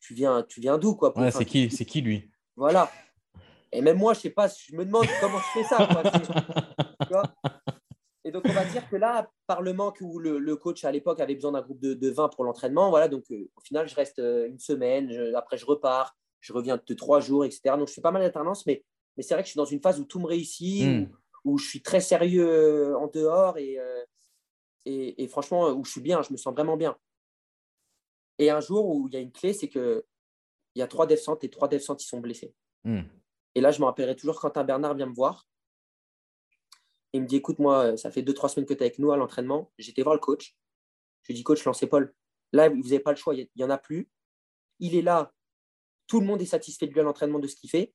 tu, 0.00 0.14
viens, 0.14 0.42
tu 0.42 0.60
viens 0.60 0.78
d'où 0.78 0.94
quoi 0.94 1.16
ouais, 1.18 1.30
C'est 1.30 1.44
qui, 1.44 1.70
c'est 1.70 1.84
qui 1.84 2.00
lui? 2.00 2.30
Voilà. 2.56 2.90
Et 3.70 3.82
même 3.82 3.98
moi, 3.98 4.14
je 4.14 4.20
sais 4.20 4.30
pas, 4.30 4.48
je 4.48 4.74
me 4.74 4.84
demande 4.84 5.06
comment 5.20 5.38
je 5.38 5.60
fais 5.60 5.64
ça. 5.64 5.86
Quoi. 7.06 7.22
Et 8.28 8.30
donc, 8.30 8.42
on 8.44 8.52
va 8.52 8.66
dire 8.66 8.86
que 8.90 8.96
là, 8.96 9.30
par 9.46 9.62
le 9.62 9.72
manque 9.72 10.02
où 10.02 10.18
le, 10.18 10.56
coach 10.56 10.84
à 10.84 10.92
l'époque 10.92 11.18
avait 11.18 11.34
besoin 11.34 11.52
d'un 11.52 11.62
groupe 11.62 11.80
de, 11.80 12.10
20 12.10 12.28
pour 12.28 12.44
l'entraînement, 12.44 12.90
voilà, 12.90 13.08
donc 13.08 13.24
euh, 13.30 13.48
au 13.56 13.60
final, 13.62 13.88
je 13.88 13.94
reste 13.94 14.18
euh, 14.18 14.46
une 14.46 14.58
semaine, 14.58 15.10
après 15.34 15.56
je 15.56 15.64
repars, 15.64 16.14
je 16.40 16.52
reviens 16.52 16.78
de 16.86 16.94
trois 16.94 17.20
jours, 17.20 17.46
etc. 17.46 17.76
Donc, 17.78 17.88
je 17.88 17.94
fais 17.94 18.02
pas 18.02 18.10
mal 18.10 18.20
d'alternance, 18.20 18.66
mais, 18.66 18.84
mais 19.16 19.22
c'est 19.22 19.32
vrai 19.32 19.42
que 19.42 19.46
je 19.46 19.52
suis 19.52 19.56
dans 19.56 19.64
une 19.64 19.80
phase 19.80 19.98
où 19.98 20.04
tout 20.04 20.20
me 20.20 20.26
réussit, 20.26 20.86
hmm. 20.86 21.06
où, 21.46 21.56
je 21.56 21.66
suis 21.66 21.80
très 21.80 22.02
sérieux 22.02 22.46
euh, 22.46 22.98
en 22.98 23.06
dehors 23.06 23.56
et, 23.56 23.78
et, 24.84 25.26
franchement, 25.28 25.70
où 25.70 25.82
je 25.82 25.90
suis 25.90 26.02
bien, 26.02 26.20
je 26.20 26.30
me 26.30 26.36
sens 26.36 26.52
vraiment 26.52 26.76
bien. 26.76 26.98
Et 28.38 28.50
un 28.50 28.60
jour 28.60 28.90
où 28.90 29.08
il 29.08 29.14
y 29.14 29.16
a 29.16 29.20
une 29.20 29.32
clé, 29.32 29.54
c'est 29.54 29.70
qu'il 29.70 30.02
y 30.74 30.82
a 30.82 30.86
trois 30.86 31.06
défenses 31.06 31.38
et 31.40 31.48
trois 31.48 31.68
défenses 31.68 32.02
qui 32.02 32.06
sont 32.06 32.20
blessés. 32.20 32.52
Hmm. 32.84 33.04
Et 33.54 33.62
là, 33.62 33.70
je 33.70 33.80
me 33.80 33.86
rappellerai 33.86 34.16
toujours 34.16 34.38
quand 34.38 34.58
un 34.58 34.64
Bernard 34.64 34.96
vient 34.96 35.06
me 35.06 35.14
voir 35.14 35.46
il 37.12 37.22
me 37.22 37.26
dit 37.26 37.36
écoute, 37.36 37.58
moi, 37.58 37.96
ça 37.96 38.10
fait 38.10 38.22
deux, 38.22 38.34
trois 38.34 38.48
semaines 38.48 38.66
que 38.66 38.74
tu 38.74 38.80
es 38.80 38.82
avec 38.82 38.98
nous 38.98 39.12
à 39.12 39.16
l'entraînement. 39.16 39.70
J'étais 39.78 40.02
voir 40.02 40.14
le 40.14 40.20
coach. 40.20 40.56
Je 41.22 41.28
lui 41.28 41.34
dis 41.34 41.44
coach, 41.44 41.64
lancez 41.64 41.86
Paul. 41.86 42.14
Là, 42.52 42.68
vous 42.68 42.82
n'avez 42.82 43.00
pas 43.00 43.10
le 43.10 43.16
choix, 43.16 43.34
il 43.34 43.48
n'y 43.56 43.64
en 43.64 43.70
a 43.70 43.78
plus. 43.78 44.10
Il 44.78 44.94
est 44.94 45.02
là. 45.02 45.32
Tout 46.06 46.20
le 46.20 46.26
monde 46.26 46.40
est 46.40 46.46
satisfait 46.46 46.86
de 46.86 46.92
lui 46.92 47.00
à 47.00 47.02
l'entraînement, 47.02 47.38
de 47.38 47.46
ce 47.46 47.56
qu'il 47.56 47.70
fait. 47.70 47.94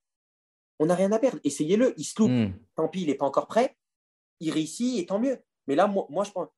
On 0.79 0.85
n'a 0.87 0.95
rien 0.95 1.11
à 1.11 1.19
perdre. 1.19 1.39
Essayez-le. 1.43 1.93
Il 1.97 2.03
se 2.03 2.19
loupe. 2.19 2.31
Hmm. 2.31 2.53
Tant 2.75 2.87
pis, 2.87 3.01
il 3.01 3.07
n'est 3.07 3.15
pas 3.15 3.25
encore 3.25 3.47
prêt. 3.47 3.77
Il 4.39 4.51
réussit 4.51 4.99
et 4.99 5.05
tant 5.05 5.19
mieux. 5.19 5.39
Mais 5.67 5.75
là, 5.75 5.87
moi, 5.87 6.05
moi 6.09 6.23
je 6.23 6.31
prends. 6.31 6.51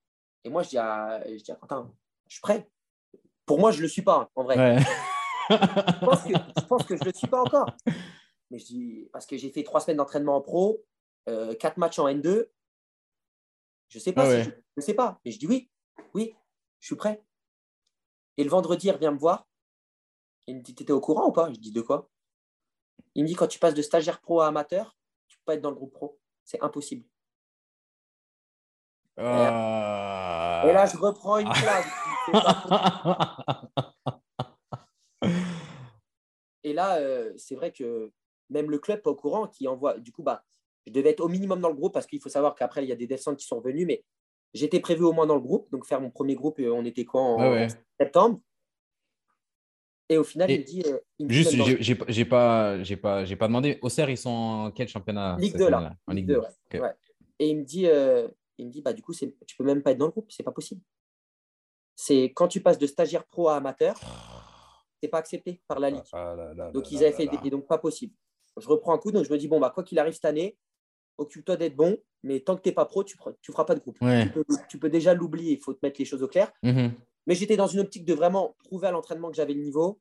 Et 0.44 0.50
moi, 0.50 0.64
je 0.64 0.70
dis 0.70 0.78
à, 0.78 1.24
je 1.28 1.44
dis 1.44 1.52
Quentin, 1.60 1.92
je 2.28 2.34
suis 2.34 2.42
prêt. 2.42 2.70
Pour 3.46 3.60
moi, 3.60 3.72
je 3.72 3.78
ne 3.78 3.84
le 3.84 3.88
suis 3.88 4.02
pas, 4.02 4.30
en 4.36 4.44
vrai. 4.44 4.80
je, 5.50 6.06
pense 6.06 6.24
que, 6.24 6.34
je 6.34 6.66
pense 6.66 6.84
que 6.84 6.96
je 6.96 7.02
ne 7.02 7.06
le 7.06 7.14
suis 7.14 7.28
pas 7.28 7.42
encore. 7.42 7.70
Mais 8.50 8.60
je 8.60 8.66
dis, 8.66 9.10
parce 9.12 9.26
que 9.26 9.38
j'ai 9.38 9.52
fait 9.52 9.64
trois 9.64 9.80
semaines 9.80 9.98
d'entraînement 9.98 10.36
en 10.36 10.42
pro, 10.42 10.84
euh, 11.28 11.56
quatre 11.56 11.78
matchs 11.78 12.00
en 12.00 12.08
N2. 12.08 12.50
Je 13.90 13.98
ne 13.98 14.04
sais 14.04 14.14
pas. 14.14 14.44
je 14.44 14.50
ne 14.78 14.82
sais 14.82 14.94
pas. 14.94 15.20
Mais 15.24 15.32
je 15.32 15.40
dis 15.40 15.48
oui, 15.48 15.70
oui, 16.14 16.36
je 16.80 16.88
suis 16.88 16.96
prêt. 16.96 17.24
Et 18.38 18.44
le 18.44 18.50
vendredi, 18.50 18.88
il 18.88 18.92
revient 18.92 19.12
me 19.12 19.18
voir. 19.18 19.48
Il 20.48 20.58
me 20.58 20.62
dit, 20.62 20.76
tu 20.76 20.84
étais 20.84 20.94
au 20.94 21.00
courant 21.00 21.28
ou 21.28 21.32
pas? 21.32 21.52
Je 21.52 21.60
dis, 21.60 21.72
de 21.72 21.82
quoi? 21.82 22.10
Il 23.16 23.24
me 23.24 23.28
dit, 23.28 23.36
quand 23.36 23.48
tu 23.48 23.60
passes 23.60 23.74
de 23.74 23.82
stagiaire 23.82 24.22
pro 24.22 24.42
à 24.42 24.48
amateur, 24.48 24.98
tu 25.28 25.36
ne 25.36 25.40
peux 25.40 25.44
pas 25.46 25.56
être 25.56 25.62
dans 25.62 25.70
le 25.70 25.76
groupe 25.76 25.94
pro. 25.94 26.20
C'est 26.44 26.62
impossible. 26.62 27.06
Et 29.18 29.22
là, 29.24 30.86
je 30.86 30.98
reprends 30.98 31.38
une 31.38 31.50
claque. 31.50 31.88
Et 36.64 36.74
là, 36.74 36.98
euh, 36.98 37.32
c'est 37.38 37.56
vrai 37.56 37.72
que 37.72 38.12
même 38.50 38.70
le 38.70 38.80
club 38.80 39.02
pas 39.02 39.12
au 39.12 39.16
courant 39.16 39.48
qui 39.48 39.68
envoie. 39.68 40.00
Du 40.00 40.12
coup, 40.12 40.24
bah, 40.24 40.44
je 40.88 40.92
devais 40.92 41.10
être 41.10 41.22
au 41.22 41.28
minimum 41.28 41.62
dans 41.62 41.70
le 41.70 41.76
groupe 41.76 41.94
parce 41.94 42.06
qu'il 42.06 42.22
faut 42.22 42.30
savoir 42.30 42.56
qu'après, 42.56 42.84
il 42.84 42.90
y 42.90 42.92
a 42.92 42.96
des 42.96 43.08
descentes 43.08 43.38
qui 43.38 43.46
sont 43.46 43.58
revenus, 43.58 43.88
mais 43.88 44.04
j'étais 44.54 44.80
prévu 44.80 45.04
au 45.04 45.14
moins 45.14 45.26
dans 45.26 45.36
le 45.36 45.42
groupe. 45.42 45.70
Donc, 45.72 45.86
faire 45.86 46.02
mon 46.02 46.12
premier 46.12 46.36
groupe, 46.36 46.60
euh, 46.60 46.72
on 46.72 46.86
était 46.86 47.06
quoi 47.06 47.22
en 47.22 47.68
septembre 48.00 48.40
Et 50.10 50.18
au 50.18 50.24
final, 50.24 50.52
il 50.52 50.60
me 50.60 50.64
dit. 50.64 50.84
Euh, 50.86 51.00
juste, 51.28 51.56
j'ai 51.80 52.26
pas, 52.26 52.78
pas, 53.02 53.26
pas 53.26 53.48
demandé. 53.48 53.80
Auxerre, 53.82 54.10
ils 54.10 54.18
sont 54.18 54.30
en 54.30 54.72
quel 54.72 54.88
championnat 54.88 55.38
Ligue 55.40 55.58
2, 55.58 55.70
là. 55.70 55.96
En 56.08 56.14
Ligue 56.14 56.28
2, 56.28 56.40
ouais. 56.80 56.94
Et 57.40 57.50
il 57.50 57.58
me 57.58 57.64
dit, 57.64 57.88
euh, 57.88 58.28
il 58.58 58.68
me 58.68 58.72
dit 58.72 58.82
bah, 58.82 58.94
du 58.94 59.02
coup, 59.02 59.14
tu 59.14 59.58
peux 59.58 59.64
même 59.64 59.82
pas 59.82 59.92
être 59.92 59.98
dans 59.98 60.06
le 60.06 60.12
groupe, 60.12 60.32
c'est 60.32 60.44
pas 60.44 60.52
possible. 60.52 60.82
C'est 61.96 62.26
quand 62.26 62.48
tu 62.48 62.62
passes 62.62 62.78
de 62.78 62.88
stagiaire 62.88 63.26
pro 63.26 63.50
à 63.50 63.58
amateur, 63.58 64.00
c'est 65.02 65.10
pas 65.10 65.18
accepté 65.18 65.62
par 65.68 65.80
la 65.80 65.90
Ligue. 65.90 66.04
Ah 66.14 66.36
donc, 66.74 66.92
ils 66.92 67.04
avaient 67.04 67.12
fait. 67.12 67.28
Des, 67.28 67.50
donc, 67.50 67.68
pas 67.68 67.78
possible. 67.78 68.14
Je 68.58 68.68
reprends 68.70 68.94
un 68.94 68.98
coup, 68.98 69.12
donc 69.12 69.26
je 69.26 69.32
me 69.32 69.38
dis, 69.38 69.50
bon, 69.50 69.60
bah, 69.60 69.70
quoi 69.74 69.84
qu'il 69.84 70.00
arrive 70.00 70.14
cette 70.14 70.26
année, 70.26 70.58
occupe-toi 71.18 71.58
d'être 71.58 71.76
bon, 71.76 71.98
mais 72.24 72.40
tant 72.40 72.56
que 72.56 72.62
tu 72.62 72.70
n'es 72.70 72.76
pas 72.76 72.86
pro, 72.86 73.04
tu 73.04 73.18
ne 73.18 73.54
feras 73.54 73.66
pas 73.66 73.76
de 73.76 73.80
groupe. 73.80 73.98
Tu, 74.70 74.80
peux, 74.80 74.90
déjà 74.90 75.14
l'oublier, 75.14 75.54
il 75.54 75.60
faut 75.60 75.74
te 75.74 75.80
mettre 75.84 76.00
les 76.00 76.06
choses 76.06 76.24
au 76.24 76.28
clair. 76.28 76.52
Mm-hmm. 76.64 76.92
Mais 77.28 77.36
j'étais 77.36 77.58
dans 77.58 77.68
une 77.68 77.80
optique 77.80 78.06
de 78.06 78.14
vraiment 78.14 78.56
prouver 78.64 78.88
à 78.88 78.92
l'entraînement 78.92 79.30
que 79.30 79.36
j'avais 79.36 79.54
le 79.54 79.62
niveau, 79.62 80.00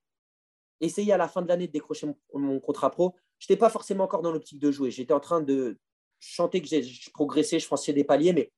essayer 0.81 1.13
à 1.13 1.17
la 1.17 1.29
fin 1.29 1.43
de 1.43 1.49
l'année 1.49 1.67
de 1.67 1.73
décrocher 1.73 2.09
mon, 2.35 2.61
contrat 2.61 2.91
pro. 2.91 3.15
Je 3.39 3.47
n'étais 3.47 3.59
pas 3.59 3.71
forcément 3.71 4.05
encore 4.05 4.23
dans 4.23 4.33
l'optique 4.33 4.59
de 4.59 4.71
jouer. 4.71 4.91
J'étais 4.91 5.15
en 5.15 5.21
train 5.21 5.41
de 5.41 5.79
chanter 6.21 6.63
que 6.63 6.69
je 6.69 7.11
progressais, 7.11 7.59
je 7.59 7.67
franchissais 7.67 7.93
des 7.93 8.05
paliers, 8.05 8.33
mais 8.33 8.51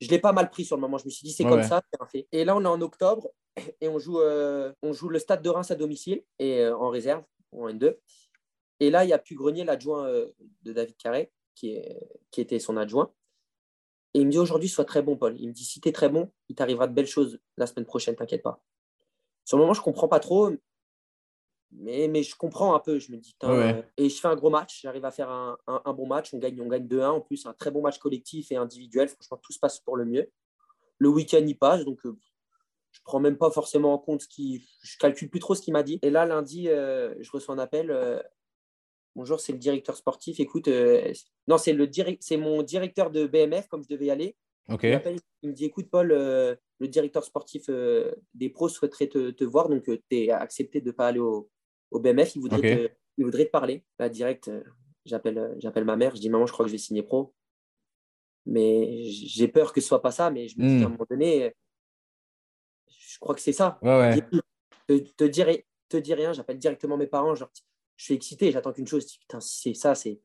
je 0.00 0.06
ne 0.06 0.10
l'ai 0.12 0.18
pas 0.18 0.32
mal 0.32 0.50
pris 0.50 0.64
sur 0.64 0.76
le 0.76 0.80
moment. 0.80 0.98
Je 0.98 1.04
me 1.06 1.10
suis 1.10 1.24
dit, 1.24 1.32
c'est 1.32 1.44
comme 1.44 1.62
ça, 1.62 1.82
c'est 1.92 2.02
un 2.02 2.06
fait. 2.06 2.28
Et 2.32 2.44
là, 2.44 2.56
on 2.56 2.62
est 2.62 2.68
en 2.68 2.80
octobre 2.80 3.30
et 3.80 3.88
on 3.88 3.98
joue, 3.98 4.20
euh, 4.20 4.72
on 4.82 4.92
joue 4.92 5.08
le 5.08 5.18
stade 5.18 5.42
de 5.42 5.48
Reims 5.48 5.70
à 5.70 5.74
domicile 5.74 6.22
et 6.38 6.60
euh, 6.60 6.76
en 6.76 6.88
réserve, 6.90 7.24
en 7.52 7.68
N2. 7.68 7.96
Et 8.80 8.90
là, 8.90 9.04
il 9.04 9.08
y 9.08 9.12
a 9.12 9.18
pu 9.18 9.34
Grenier, 9.34 9.64
l'adjoint 9.64 10.06
euh, 10.06 10.26
de 10.62 10.72
David 10.72 10.96
Carré, 10.96 11.32
qui, 11.56 11.70
est, 11.70 12.08
qui 12.30 12.40
était 12.40 12.60
son 12.60 12.76
adjoint. 12.76 13.12
Et 14.14 14.20
il 14.20 14.26
me 14.26 14.30
dit 14.30 14.38
aujourd'hui, 14.38 14.68
sois 14.68 14.84
très 14.84 15.02
bon, 15.02 15.16
Paul. 15.16 15.34
Il 15.40 15.48
me 15.48 15.52
dit 15.52 15.64
si 15.64 15.80
tu 15.80 15.88
es 15.88 15.92
très 15.92 16.08
bon, 16.08 16.30
il 16.48 16.54
t'arrivera 16.54 16.86
de 16.86 16.94
belles 16.94 17.06
choses 17.06 17.40
la 17.56 17.66
semaine 17.66 17.86
prochaine, 17.86 18.14
t'inquiète 18.14 18.42
pas. 18.42 18.62
Sur 19.44 19.56
le 19.56 19.62
moment, 19.62 19.74
je 19.74 19.80
ne 19.80 19.84
comprends 19.84 20.08
pas 20.08 20.20
trop, 20.20 20.50
mais, 21.72 22.08
mais 22.08 22.22
je 22.22 22.36
comprends 22.36 22.74
un 22.74 22.78
peu. 22.78 22.98
Je 22.98 23.12
me 23.12 23.16
dis, 23.16 23.36
et 23.96 24.08
je 24.08 24.20
fais 24.20 24.28
un 24.28 24.36
gros 24.36 24.50
match, 24.50 24.80
j'arrive 24.82 25.04
à 25.04 25.10
faire 25.10 25.30
un, 25.30 25.58
un, 25.66 25.92
bon 25.92 26.06
match. 26.06 26.32
On 26.32 26.38
gagne, 26.38 26.60
on 26.60 26.68
gagne 26.68 26.86
2-1 26.86 27.08
en 27.08 27.20
plus, 27.20 27.46
un 27.46 27.52
très 27.52 27.70
bon 27.70 27.82
match 27.82 27.98
collectif 27.98 28.50
et 28.52 28.56
individuel. 28.56 29.08
Franchement, 29.08 29.38
tout 29.42 29.52
se 29.52 29.58
passe 29.58 29.80
pour 29.80 29.96
le 29.96 30.04
mieux. 30.04 30.30
Le 30.98 31.08
week-end, 31.08 31.44
il 31.46 31.58
passe, 31.58 31.84
donc 31.84 32.04
euh, 32.06 32.16
je 32.92 33.00
ne 33.00 33.04
prends 33.04 33.20
même 33.20 33.36
pas 33.36 33.50
forcément 33.50 33.92
en 33.92 33.98
compte 33.98 34.22
ce 34.22 34.28
qui. 34.28 34.66
Je 34.82 34.96
calcule 34.98 35.28
plus 35.28 35.40
trop 35.40 35.54
ce 35.54 35.60
qu'il 35.60 35.74
m'a 35.74 35.82
dit. 35.82 35.98
Et 36.02 36.10
là, 36.10 36.24
lundi, 36.24 36.68
euh, 36.68 37.14
je 37.20 37.30
reçois 37.30 37.54
un 37.54 37.58
appel. 37.58 37.90
Euh, 37.90 38.22
bonjour, 39.16 39.40
c'est 39.40 39.52
le 39.52 39.58
directeur 39.58 39.96
sportif. 39.96 40.38
Écoute, 40.38 40.68
euh, 40.68 41.12
non, 41.48 41.58
c'est 41.58 41.72
le 41.72 41.90
c'est 42.20 42.36
mon 42.36 42.62
directeur 42.62 43.10
de 43.10 43.26
BMF, 43.26 43.66
comme 43.68 43.82
je 43.82 43.88
devais 43.88 44.06
y 44.06 44.10
aller. 44.10 44.36
Ok. 44.68 44.82
Il, 44.84 44.90
m'appelle, 44.90 45.18
il 45.42 45.48
me 45.50 45.54
dit, 45.54 45.64
écoute, 45.64 45.88
Paul, 45.90 46.12
euh, 46.12 46.54
le 46.78 46.88
directeur 46.88 47.24
sportif 47.24 47.64
euh, 47.68 48.14
des 48.34 48.50
pros 48.50 48.68
souhaiterait 48.68 49.08
te, 49.08 49.30
te 49.30 49.44
voir, 49.44 49.68
donc 49.68 49.84
tu 49.84 50.00
es 50.10 50.30
accepté 50.30 50.80
de 50.80 50.86
ne 50.86 50.92
pas 50.92 51.08
aller 51.08 51.18
au, 51.20 51.48
au 51.90 51.98
BMF. 52.00 52.36
Il 52.36 52.40
voudrait, 52.42 52.60
te, 52.60 52.92
il 53.16 53.24
voudrait 53.24 53.46
te 53.46 53.50
parler. 53.50 53.84
Là, 53.98 54.08
direct, 54.08 54.50
j'appelle, 55.04 55.54
j'appelle 55.58 55.84
ma 55.84 55.96
mère. 55.96 56.14
Je 56.14 56.20
dis, 56.20 56.28
maman, 56.28 56.46
je 56.46 56.52
crois 56.52 56.64
que 56.64 56.68
je 56.68 56.74
vais 56.74 56.78
signer 56.78 57.02
pro. 57.02 57.34
Mais 58.44 59.04
j'ai 59.04 59.48
peur 59.48 59.72
que 59.72 59.80
ce 59.80 59.88
soit 59.88 60.02
pas 60.02 60.12
ça. 60.12 60.30
Mais 60.30 60.46
je 60.48 60.58
me 60.58 60.66
dis 60.68 60.74
Hmm. 60.74 60.80
qu'à 60.80 60.86
un 60.86 60.90
moment 60.90 61.06
donné, 61.10 61.54
je 62.88 63.18
crois 63.18 63.34
que 63.34 63.40
c'est 63.40 63.52
ça. 63.52 63.78
Ouais, 63.82 63.98
ouais. 63.98 64.20
Te, 64.88 64.98
te 64.98 65.24
dire, 65.24 65.48
te 65.88 65.96
dire 65.96 66.16
rien, 66.16 66.32
j'appelle 66.32 66.58
directement 66.58 66.96
mes 66.96 67.06
parents. 67.08 67.34
Genre, 67.34 67.50
je 67.96 68.04
suis 68.04 68.14
excité, 68.14 68.52
j'attends 68.52 68.72
qu'une 68.72 68.86
chose. 68.86 69.02
Je 69.02 69.08
dis, 69.08 69.18
Putain, 69.18 69.40
si 69.40 69.60
c'est 69.60 69.74
ça, 69.74 69.94
c'est. 69.94 70.20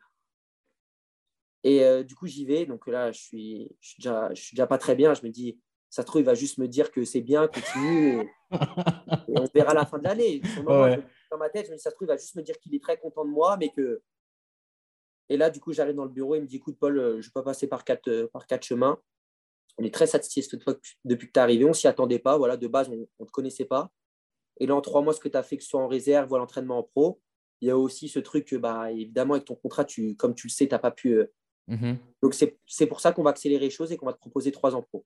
Et 1.64 1.84
euh, 1.84 2.04
du 2.04 2.16
coup, 2.16 2.28
j'y 2.28 2.46
vais. 2.46 2.66
Donc 2.66 2.88
là, 2.88 3.12
je 3.12 3.20
suis, 3.20 3.76
je, 3.80 3.90
suis 3.90 4.02
déjà, 4.02 4.34
je 4.34 4.42
suis 4.42 4.56
déjà 4.56 4.68
pas 4.68 4.78
très 4.78 4.96
bien. 4.96 5.14
Je 5.14 5.24
me 5.24 5.30
dis, 5.30 5.60
ça 5.90 6.02
se 6.02 6.08
trouve, 6.08 6.22
il 6.22 6.26
va 6.26 6.34
juste 6.34 6.58
me 6.58 6.68
dire 6.68 6.92
que 6.92 7.04
c'est 7.06 7.22
bien, 7.22 7.48
continue. 7.48 8.22
Et, 8.22 9.32
et 9.32 9.40
on 9.40 9.46
verra 9.54 9.72
à 9.72 9.76
la 9.76 9.86
fin 9.86 10.00
de 10.00 10.04
l'année. 10.04 10.42
Ouais. 10.66 11.04
Dans 11.30 11.38
ma 11.38 11.50
tête, 11.50 11.68
je 11.68 11.72
me 11.72 11.78
dis, 11.78 11.82
ça 11.82 11.92
se 11.92 11.96
trouve, 11.96 12.08
il 12.08 12.12
va 12.12 12.18
juste 12.18 12.36
me 12.36 12.42
dire 12.42 12.58
qu'il 12.60 12.74
est 12.76 12.82
très 12.82 12.98
content 12.98 13.26
de 13.26 13.30
moi, 13.30 13.58
mais 13.58 13.70
que. 13.70 14.02
Et 15.30 15.38
là, 15.38 15.50
du 15.50 15.62
coup, 15.62 15.72
j'arrive 15.72 15.96
dans 15.96 16.04
le 16.04 16.12
bureau. 16.12 16.36
Il 16.36 16.42
me 16.42 16.48
dit, 16.48 16.58
écoute, 16.58 16.78
Paul, 16.78 16.98
euh, 16.98 17.12
je 17.14 17.18
ne 17.18 17.22
vais 17.22 17.32
pas 17.34 17.44
passer 17.44 17.68
par 17.68 17.86
quatre, 17.86 18.10
euh, 18.10 18.28
par 18.34 18.48
quatre 18.48 18.64
chemins. 18.64 19.00
On 19.78 19.84
est 19.84 19.94
très 19.94 20.08
satisfait 20.08 20.58
depuis 21.06 21.28
que 21.28 21.32
tu 21.32 21.40
es 21.40 21.42
arrivé. 21.42 21.64
On 21.64 21.70
ne 21.70 21.74
s'y 21.74 21.88
attendait 21.88 22.20
pas. 22.20 22.38
Voilà, 22.38 22.58
de 22.58 22.68
base, 22.68 22.90
on 22.90 22.98
ne 22.98 23.26
te 23.26 23.32
connaissait 23.32 23.66
pas. 23.66 23.90
Et 24.60 24.68
là, 24.68 24.76
en 24.76 24.82
trois 24.82 25.02
mois, 25.02 25.14
ce 25.14 25.20
que 25.20 25.30
tu 25.30 25.38
as 25.38 25.44
fait, 25.44 25.58
que 25.58 25.64
ce 25.64 25.70
soit 25.70 25.82
en 25.82 25.88
réserve 25.88 26.32
ou 26.32 26.36
à 26.36 26.40
l'entraînement 26.40 26.80
en 26.80 26.84
pro, 26.84 27.22
il 27.62 27.68
y 27.68 27.72
a 27.72 27.78
aussi 27.78 28.10
ce 28.10 28.20
truc 28.20 28.46
que, 28.46 28.56
bah, 28.56 28.92
évidemment, 28.92 29.36
avec 29.36 29.46
ton 29.46 29.56
contrat, 29.56 29.86
tu, 29.86 30.16
comme 30.16 30.34
tu 30.36 30.48
le 30.48 30.52
sais, 30.52 30.68
tu 30.68 30.74
n'as 30.74 30.80
pas 30.80 30.92
pu. 30.92 31.14
euh, 31.14 31.32
Mhm. 31.68 31.98
Donc, 32.22 32.34
c'est 32.34 32.88
pour 32.88 33.00
ça 33.00 33.14
qu'on 33.14 33.24
va 33.24 33.30
accélérer 33.30 33.66
les 33.66 33.70
choses 33.70 33.92
et 33.92 33.98
qu'on 33.98 34.06
va 34.08 34.14
te 34.14 34.20
proposer 34.20 34.52
trois 34.52 34.76
ans 34.76 34.82
pro. 34.82 35.06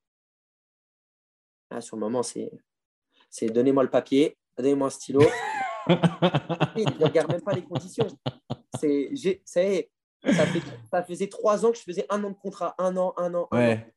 Là, 1.69 1.81
sur 1.81 1.95
le 1.97 1.99
moment, 1.99 2.23
c'est 2.23 2.49
donnez-moi 3.49 3.83
le 3.83 3.89
papier, 3.89 4.37
donnez-moi 4.57 4.87
un 4.87 4.89
stylo. 4.89 5.21
Il 6.77 6.89
ne 6.97 7.03
regarde 7.05 7.29
même 7.29 7.41
pas 7.41 7.53
les 7.53 7.63
conditions. 7.63 8.07
C'est, 8.79 9.11
ça, 9.45 9.63
y 9.63 9.75
est, 9.75 9.91
ça, 10.23 10.45
fait- 10.47 10.63
ça 10.89 11.03
faisait 11.03 11.27
trois 11.27 11.65
ans 11.65 11.71
que 11.71 11.77
je 11.77 11.83
faisais 11.83 12.05
un 12.09 12.23
an 12.23 12.29
de 12.31 12.35
contrat, 12.35 12.73
un 12.77 12.95
an, 12.97 13.13
un 13.17 13.33
an, 13.33 13.47
un 13.51 13.57
an, 13.57 13.67
Ouais. 13.67 13.93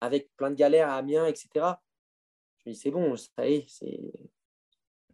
avec 0.00 0.30
plein 0.36 0.50
de 0.50 0.54
galères 0.56 0.88
à 0.90 0.96
Amiens, 0.96 1.26
etc. 1.26 1.48
Je 2.58 2.68
me 2.70 2.74
dis, 2.74 2.78
c'est 2.80 2.90
bon, 2.90 3.16
ça 3.16 3.48
y 3.48 3.54
est, 3.54 3.64
c'est, 3.68 4.00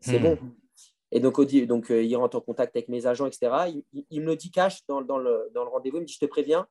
c'est 0.01 0.19
Hmm. 0.19 0.23
bon. 0.23 0.39
Et 1.15 1.21
donc, 1.21 1.39
euh, 1.39 2.03
il 2.03 2.17
rentre 2.17 2.37
en 2.39 2.41
contact 2.41 2.75
avec 2.75 2.89
mes 2.89 3.07
agents, 3.07 3.27
etc. 3.27 3.67
Il, 3.69 3.85
il- 3.93 4.07
il 4.11 4.21
me 4.23 4.27
le 4.29 4.37
dit 4.37 4.51
cash 4.51 4.85
dans, 4.87 5.03
dans 5.03 5.19
le, 5.19 5.51
dans 5.55 5.63
le 5.63 5.71
rendez-vous. 5.71 5.99
Il 5.99 6.01
me 6.01 6.07
dit, 6.07 6.15
je 6.15 6.19
te 6.19 6.27
préviens, 6.27 6.67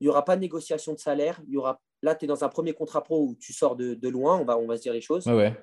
il 0.00 0.04
n'y 0.04 0.08
aura 0.10 0.24
pas 0.24 0.36
de 0.36 0.40
négociation 0.42 0.92
de 0.92 0.98
salaire. 0.98 1.40
Il 1.48 1.54
y 1.54 1.56
aura, 1.56 1.80
là, 2.02 2.14
tu 2.14 2.26
es 2.26 2.28
dans 2.28 2.44
un 2.44 2.48
premier 2.50 2.74
contrat 2.74 3.02
pro 3.02 3.22
où 3.24 3.34
tu 3.36 3.52
sors 3.52 3.76
de, 3.76 3.94
de 3.94 4.08
loin, 4.08 4.38
on 4.38 4.44
va, 4.44 4.58
on 4.58 4.66
va 4.66 4.76
se 4.76 4.82
dire 4.82 4.92
les 4.92 5.00
choses. 5.00 5.26
Ouais. 5.26 5.54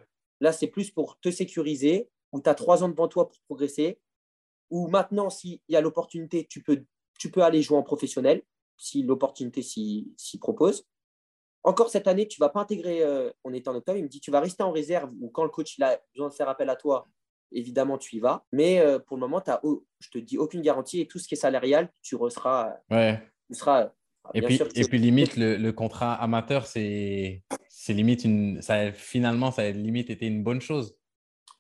Là, 0.42 0.52
c'est 0.52 0.68
plus 0.68 0.92
pour 0.92 1.20
te 1.20 1.30
sécuriser, 1.32 2.10
où 2.32 2.42
tu 2.42 2.50
as 2.50 2.56
trois 2.56 2.84
ans 2.84 2.90
devant 2.90 3.08
toi 3.08 3.30
pour 3.30 3.40
progresser, 3.48 4.00
ou 4.70 4.88
maintenant, 4.88 5.30
s'il 5.30 5.60
y 5.70 5.76
a 5.76 5.82
l'opportunité, 5.82 6.46
tu 6.50 6.62
peux, 6.62 6.84
tu 7.20 7.32
peux 7.32 7.42
aller 7.42 7.62
jouer 7.62 7.78
en 7.78 7.84
professionnel, 7.84 8.42
si 8.76 9.02
l'opportunité 9.04 9.62
s'y 9.62 10.12
s'y 10.18 10.38
propose. 10.40 10.86
Encore 11.64 11.90
cette 11.90 12.08
année, 12.08 12.28
tu 12.28 12.42
ne 12.42 12.46
vas 12.46 12.50
pas 12.50 12.60
intégrer, 12.62 13.02
euh, 13.04 13.32
on 13.44 13.54
est 13.54 13.68
en 13.68 13.76
octobre, 13.76 13.98
il 13.98 14.04
me 14.04 14.10
dit, 14.10 14.20
tu 14.20 14.30
vas 14.30 14.40
rester 14.40 14.64
en 14.64 14.72
réserve, 14.72 15.12
ou 15.22 15.30
quand 15.30 15.44
le 15.44 15.50
coach 15.50 15.78
il 15.78 15.84
a 15.84 16.00
besoin 16.14 16.30
de 16.30 16.34
faire 16.34 16.50
appel 16.50 16.70
à 16.70 16.76
toi, 16.76 17.08
évidemment, 17.52 17.98
tu 17.98 18.16
y 18.16 18.20
vas. 18.20 18.46
Mais 18.52 18.80
euh, 18.80 19.00
pour 19.00 19.18
le 19.18 19.22
moment, 19.22 19.40
as, 19.48 19.62
je 20.00 20.10
te 20.10 20.18
dis 20.18 20.38
aucune 20.38 20.62
garantie, 20.62 21.02
et 21.02 21.08
tout 21.08 21.20
ce 21.20 21.28
qui 21.28 21.34
est 21.36 21.38
salarial, 21.38 21.90
tu 22.02 22.18
seras, 22.30 22.74
Ouais. 22.92 23.22
tu 23.50 23.56
seras 23.58 23.92
Et 24.34 24.40
bien 24.42 24.48
puis, 24.48 24.58
sûr, 24.58 24.68
et 24.76 24.82
puis 24.84 24.98
limite, 25.00 25.36
le, 25.38 25.58
le 25.58 25.72
contrat 25.72 26.14
amateur, 26.16 26.66
c'est 26.68 27.44
limite 27.90 28.26
une. 28.26 28.62
Ça, 28.62 28.76
a- 28.76 28.92
finalement, 28.92 29.52
ça 29.52 29.62
a 29.64 29.72
limite 29.72 30.10
été 30.10 30.28
une 30.28 30.44
bonne 30.44 30.60
chose. 30.62 30.98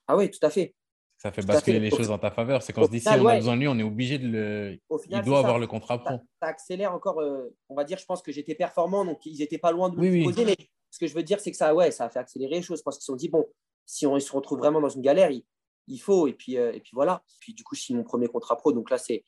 Ah 0.07 0.17
oui, 0.17 0.29
tout 0.29 0.39
à 0.45 0.49
fait. 0.49 0.73
Ça 1.19 1.31
fait 1.31 1.41
Tout 1.41 1.47
basculer 1.47 1.77
fait. 1.79 1.85
les 1.85 1.93
Au- 1.93 1.97
choses 1.97 2.11
en 2.11 2.19
ta 2.19 2.29
faveur. 2.29 2.61
C'est 2.61 2.73
qu'on 2.73 2.83
se 2.85 2.91
dit, 2.91 2.99
si 2.99 3.07
on 3.07 3.11
a 3.13 3.21
ouais. 3.23 3.37
besoin 3.37 3.55
de 3.55 3.61
lui, 3.61 3.67
on 3.67 3.77
est 3.79 3.83
obligé 3.83 4.19
de 4.19 4.27
le. 4.27 4.77
Au 4.89 4.99
final, 4.99 5.21
Il 5.23 5.25
doit 5.25 5.37
ça. 5.37 5.45
avoir 5.45 5.57
le 5.59 5.65
contrat 5.67 5.97
pro. 5.97 6.09
ça, 6.17 6.21
ça 6.41 6.47
accélère 6.49 6.93
encore. 6.93 7.19
euh, 7.21 7.55
on 7.69 7.75
va 7.75 7.83
dire, 7.85 7.97
je 7.97 8.05
pense 8.05 8.21
que 8.21 8.31
j'étais 8.31 8.53
performant, 8.53 9.03
donc 9.05 9.25
ils 9.25 9.39
n'étaient 9.39 9.57
pas 9.57 9.71
loin 9.71 9.89
de 9.89 9.95
me 9.95 10.01
Oui. 10.01 10.27
Mais 10.45 10.55
ce 10.91 10.99
que 10.99 11.07
je 11.07 11.15
veux 11.15 11.23
dire, 11.23 11.39
c'est 11.39 11.49
que 11.51 11.57
ça, 11.57 11.73
ouais, 11.73 11.89
ça 11.91 12.05
a 12.05 12.09
fait 12.09 12.19
accélérer 12.19 12.55
les 12.55 12.61
choses 12.61 12.83
parce 12.83 12.97
qu'ils 12.97 13.03
se 13.03 13.07
sont 13.07 13.15
dit, 13.15 13.29
bon, 13.29 13.45
si 13.85 14.05
on 14.05 14.19
se 14.19 14.31
retrouve 14.31 14.59
vraiment 14.59 14.79
dans 14.81 14.89
une 14.89 15.01
galère, 15.01 15.31
il, 15.31 15.43
il 15.87 15.99
faut. 15.99 16.27
Et 16.27 16.33
puis, 16.33 16.57
euh, 16.57 16.71
et 16.73 16.79
puis 16.79 16.91
voilà. 16.93 17.23
Puis 17.39 17.53
du 17.53 17.63
coup, 17.63 17.75
je 17.75 17.81
signe 17.81 17.97
mon 17.97 18.03
premier 18.03 18.27
contrat 18.27 18.57
pro. 18.57 18.71
Donc 18.71 18.89
là, 18.89 18.97
c'est 18.97 19.23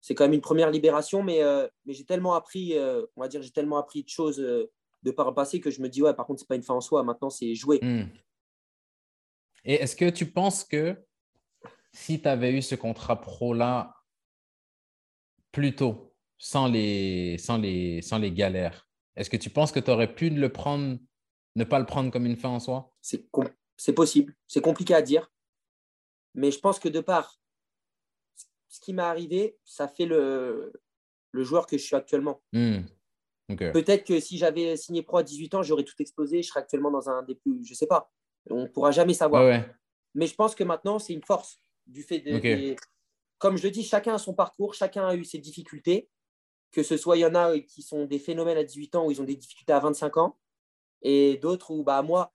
c'est 0.00 0.14
quand 0.14 0.24
même 0.24 0.34
une 0.34 0.40
première 0.40 0.70
libération, 0.70 1.22
mais, 1.22 1.42
euh, 1.42 1.66
mais 1.84 1.92
j'ai 1.92 2.04
tellement 2.04 2.34
appris, 2.34 2.76
euh, 2.76 3.04
on 3.16 3.20
va 3.20 3.28
dire, 3.28 3.42
j'ai 3.42 3.50
tellement 3.50 3.78
appris 3.78 4.04
de 4.04 4.08
choses 4.08 4.40
euh, 4.40 4.70
de 5.02 5.10
par 5.10 5.28
le 5.28 5.34
passé 5.34 5.60
que 5.60 5.70
je 5.70 5.82
me 5.82 5.88
dis, 5.88 6.02
ouais, 6.02 6.14
par 6.14 6.26
contre, 6.26 6.40
c'est 6.40 6.48
pas 6.48 6.54
une 6.56 6.62
fin 6.62 6.74
en 6.74 6.80
soi. 6.80 7.02
Maintenant, 7.02 7.30
c'est 7.30 7.54
jouer. 7.54 7.78
Hmm. 7.82 8.06
Et 9.64 9.74
est-ce 9.74 9.96
que 9.96 10.08
tu 10.08 10.26
penses 10.26 10.64
que 10.64 10.96
si 11.92 12.20
tu 12.20 12.28
avais 12.28 12.52
eu 12.52 12.62
ce 12.62 12.74
contrat 12.74 13.20
pro-là 13.20 13.94
plus 15.52 15.74
tôt, 15.74 16.14
sans 16.36 16.68
les, 16.68 17.36
sans 17.38 17.58
les, 17.58 18.00
sans 18.02 18.18
les 18.18 18.30
galères, 18.32 18.88
est-ce 19.16 19.28
que 19.28 19.36
tu 19.36 19.50
penses 19.50 19.72
que 19.72 19.80
tu 19.80 19.90
aurais 19.90 20.14
pu 20.14 20.30
le 20.30 20.52
prendre, 20.52 20.98
ne 21.56 21.64
pas 21.64 21.80
le 21.80 21.86
prendre 21.86 22.12
comme 22.12 22.26
une 22.26 22.36
fin 22.36 22.50
en 22.50 22.60
soi? 22.60 22.92
C'est 23.00 23.92
possible. 23.92 24.34
C'est 24.46 24.60
compliqué 24.60 24.94
à 24.94 25.02
dire. 25.02 25.28
Mais 26.34 26.50
je 26.50 26.58
pense 26.60 26.78
que 26.78 26.88
de 26.88 27.00
par 27.00 27.40
ce 28.68 28.80
qui 28.80 28.92
m'est 28.92 29.02
arrivé, 29.02 29.58
ça 29.64 29.88
fait 29.88 30.06
le, 30.06 30.72
le 31.32 31.42
joueur 31.44 31.66
que 31.66 31.78
je 31.78 31.82
suis 31.82 31.96
actuellement. 31.96 32.42
Hmm. 32.52 32.80
Peut-être 33.72 34.04
que 34.04 34.20
si 34.20 34.36
j'avais 34.36 34.76
signé 34.76 35.02
pro 35.02 35.16
à 35.18 35.22
18 35.22 35.54
ans, 35.54 35.62
j'aurais 35.62 35.84
tout 35.84 35.94
explosé. 36.00 36.42
Je 36.42 36.48
serais 36.48 36.60
actuellement 36.60 36.90
dans 36.90 37.08
un 37.08 37.22
des 37.22 37.34
plus. 37.34 37.64
Je 37.64 37.72
sais 37.74 37.86
pas. 37.86 38.12
On 38.50 38.62
ne 38.62 38.68
pourra 38.68 38.90
jamais 38.90 39.14
savoir. 39.14 39.42
Ouais, 39.44 39.50
ouais. 39.58 39.70
Mais 40.14 40.26
je 40.26 40.34
pense 40.34 40.54
que 40.54 40.64
maintenant, 40.64 40.98
c'est 40.98 41.14
une 41.14 41.24
force 41.24 41.60
du 41.86 42.02
fait 42.02 42.20
de. 42.20 42.32
Des- 42.56 42.76
Comme 43.38 43.56
je 43.56 43.62
le 43.64 43.70
dis, 43.70 43.82
chacun 43.84 44.14
a 44.14 44.18
son 44.18 44.34
parcours, 44.34 44.74
chacun 44.74 45.06
a 45.08 45.14
eu 45.14 45.24
ses 45.24 45.38
difficultés. 45.38 46.10
Que 46.72 46.82
ce 46.82 46.98
soit, 46.98 47.16
il 47.16 47.20
y 47.20 47.24
en 47.26 47.34
a 47.34 47.58
qui 47.60 47.80
sont 47.80 48.04
des 48.04 48.18
phénomènes 48.18 48.58
à 48.58 48.64
18 48.64 48.94
ans 48.96 49.06
où 49.06 49.10
ils 49.10 49.20
ont 49.22 49.24
des 49.24 49.36
difficultés 49.36 49.72
à 49.72 49.78
25 49.80 50.18
ans. 50.18 50.38
Et 51.00 51.38
d'autres 51.38 51.70
où, 51.70 51.82
bah, 51.84 52.02
moi, 52.02 52.34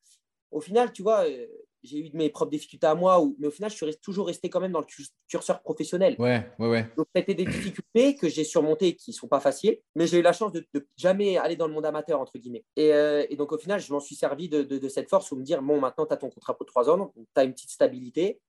au 0.50 0.62
final, 0.62 0.92
tu 0.92 1.04
vois, 1.04 1.28
euh, 1.30 1.46
j'ai 1.84 2.00
eu 2.00 2.10
de 2.10 2.16
mes 2.18 2.30
propres 2.30 2.52
difficultés 2.52 2.88
à 2.88 2.96
moi, 2.96 3.20
où- 3.22 3.36
mais 3.40 3.48
au 3.48 3.52
final, 3.52 3.70
je 3.70 3.76
suis 3.76 3.96
toujours 3.98 4.28
resté 4.28 4.50
quand 4.50 4.60
même 4.62 4.72
dans 4.72 4.80
le 4.80 4.86
cur- 4.86 5.06
curseur 5.28 5.62
professionnel. 5.62 6.16
Ouais, 6.18 6.50
ouais, 6.60 6.70
ouais. 6.70 6.90
Donc, 6.96 7.08
c'était 7.16 7.34
des 7.34 7.46
difficultés 7.46 8.16
que 8.16 8.30
j'ai 8.30 8.44
surmontées 8.46 8.88
et 8.88 8.96
qui 8.96 9.12
ne 9.12 9.16
sont 9.16 9.28
pas 9.28 9.40
faciles, 9.42 9.78
mais 9.96 10.08
j'ai 10.08 10.20
eu 10.20 10.22
la 10.22 10.32
chance 10.34 10.52
de, 10.54 10.66
de 10.74 10.88
jamais 10.96 11.38
aller 11.38 11.56
dans 11.58 11.68
le 11.68 11.74
monde 11.74 11.86
amateur, 11.86 12.20
entre 12.22 12.38
guillemets. 12.38 12.64
Et, 12.78 12.94
euh, 12.94 13.26
et 13.30 13.36
donc, 13.36 13.52
au 13.52 13.58
final, 13.58 13.80
je 13.82 13.92
m'en 13.92 14.00
suis 14.00 14.16
servi 14.16 14.48
de, 14.50 14.64
de- 14.64 14.78
de 14.78 14.88
cette 14.90 15.10
force 15.10 15.32
où 15.32 15.36
me 15.36 15.44
dire 15.44 15.62
bon, 15.62 15.80
maintenant, 15.80 16.06
tu 16.06 16.14
as 16.14 16.18
ton 16.18 16.30
contrat 16.30 16.56
pour 16.56 16.66
trois 16.66 16.90
ans, 16.90 17.12
tu 17.16 17.24
as 17.36 17.44
une 17.44 17.54
petite 17.54 17.72
stabilité, 17.72 18.40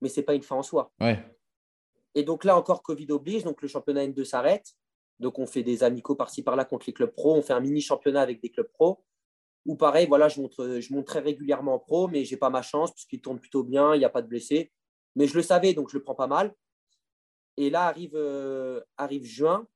mais 0.00 0.08
ce 0.08 0.20
n'est 0.20 0.24
pas 0.24 0.34
une 0.34 0.42
fin 0.42 0.56
en 0.56 0.62
soi. 0.62 0.92
Ouais. 1.00 1.18
Et 2.14 2.24
donc 2.24 2.44
là 2.44 2.56
encore, 2.56 2.82
Covid 2.82 3.06
oblige, 3.10 3.44
donc 3.44 3.62
le 3.62 3.68
championnat 3.68 4.04
N2 4.06 4.24
s'arrête. 4.24 4.72
Donc, 5.18 5.38
on 5.38 5.46
fait 5.46 5.62
des 5.62 5.84
amicaux 5.84 6.14
par-ci 6.16 6.42
par-là 6.42 6.64
contre 6.64 6.86
les 6.88 6.92
clubs 6.92 7.12
pro, 7.12 7.34
on 7.36 7.42
fait 7.42 7.52
un 7.52 7.60
mini 7.60 7.80
championnat 7.80 8.22
avec 8.22 8.40
des 8.42 8.48
clubs 8.50 8.66
pro. 8.72 9.04
Ou 9.66 9.76
pareil, 9.76 10.06
voilà, 10.08 10.28
je 10.28 10.40
monte, 10.40 10.54
je 10.58 10.92
monte 10.92 11.06
très 11.06 11.20
régulièrement 11.20 11.74
en 11.74 11.78
pro, 11.78 12.08
mais 12.08 12.24
j'ai 12.24 12.36
pas 12.36 12.50
ma 12.50 12.62
chance 12.62 12.92
puisqu'il 12.92 13.20
tourne 13.20 13.38
plutôt 13.38 13.62
bien, 13.62 13.94
il 13.94 13.98
n'y 13.98 14.04
a 14.04 14.10
pas 14.10 14.22
de 14.22 14.26
blessés. 14.26 14.72
Mais 15.14 15.26
je 15.26 15.34
le 15.36 15.42
savais, 15.42 15.72
donc 15.74 15.90
je 15.90 15.96
le 15.96 16.02
prends 16.02 16.14
pas 16.16 16.26
mal. 16.26 16.52
Et 17.56 17.70
là 17.70 17.84
arrive, 17.86 18.14
euh, 18.16 18.80
arrive 18.96 19.24
juin, 19.24 19.66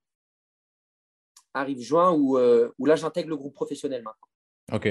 arrive 1.55 1.81
juin 1.81 2.13
où, 2.13 2.37
euh, 2.39 2.73
où 2.79 2.87
là 2.87 2.97
j'intègre 2.97 3.29
le 3.31 3.37
groupe 3.37 3.55
professionnel 3.55 4.03
maintenant. 4.03 4.27
Ok. 4.73 4.89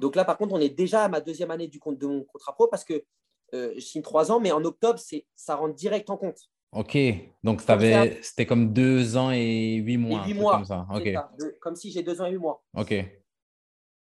Donc 0.00 0.16
là, 0.16 0.24
par 0.24 0.38
contre, 0.38 0.54
on 0.54 0.60
est 0.60 0.70
déjà 0.70 1.04
à 1.04 1.08
ma 1.08 1.20
deuxième 1.20 1.50
année 1.50 1.68
du 1.68 1.78
compte 1.78 1.98
de 1.98 2.06
mon 2.06 2.24
contrat 2.24 2.54
pro 2.54 2.68
parce 2.68 2.84
que 2.84 3.04
euh, 3.54 3.72
je 3.74 3.80
signe 3.80 4.02
trois 4.02 4.30
ans, 4.32 4.40
mais 4.40 4.52
en 4.52 4.64
octobre, 4.64 4.98
c'est, 4.98 5.26
ça 5.34 5.56
rentre 5.56 5.74
direct 5.74 6.08
en 6.10 6.16
compte. 6.16 6.38
Ok. 6.72 6.96
Donc, 7.42 7.60
c'était 7.60 8.46
comme 8.46 8.72
deux 8.72 9.16
ans 9.16 9.30
et 9.30 9.74
huit 9.74 9.96
mois. 9.96 10.22
Et 10.24 10.28
huit 10.28 10.34
mois. 10.34 10.56
Comme 10.56 10.64
ça. 10.64 10.86
C'est 10.94 11.00
Ok. 11.00 11.12
ça, 11.14 11.30
de- 11.38 11.56
comme 11.60 11.76
si 11.76 11.90
j'ai 11.90 12.02
deux 12.02 12.20
ans 12.20 12.26
et 12.26 12.30
huit 12.30 12.38
mois. 12.38 12.62
Ok. 12.76 12.94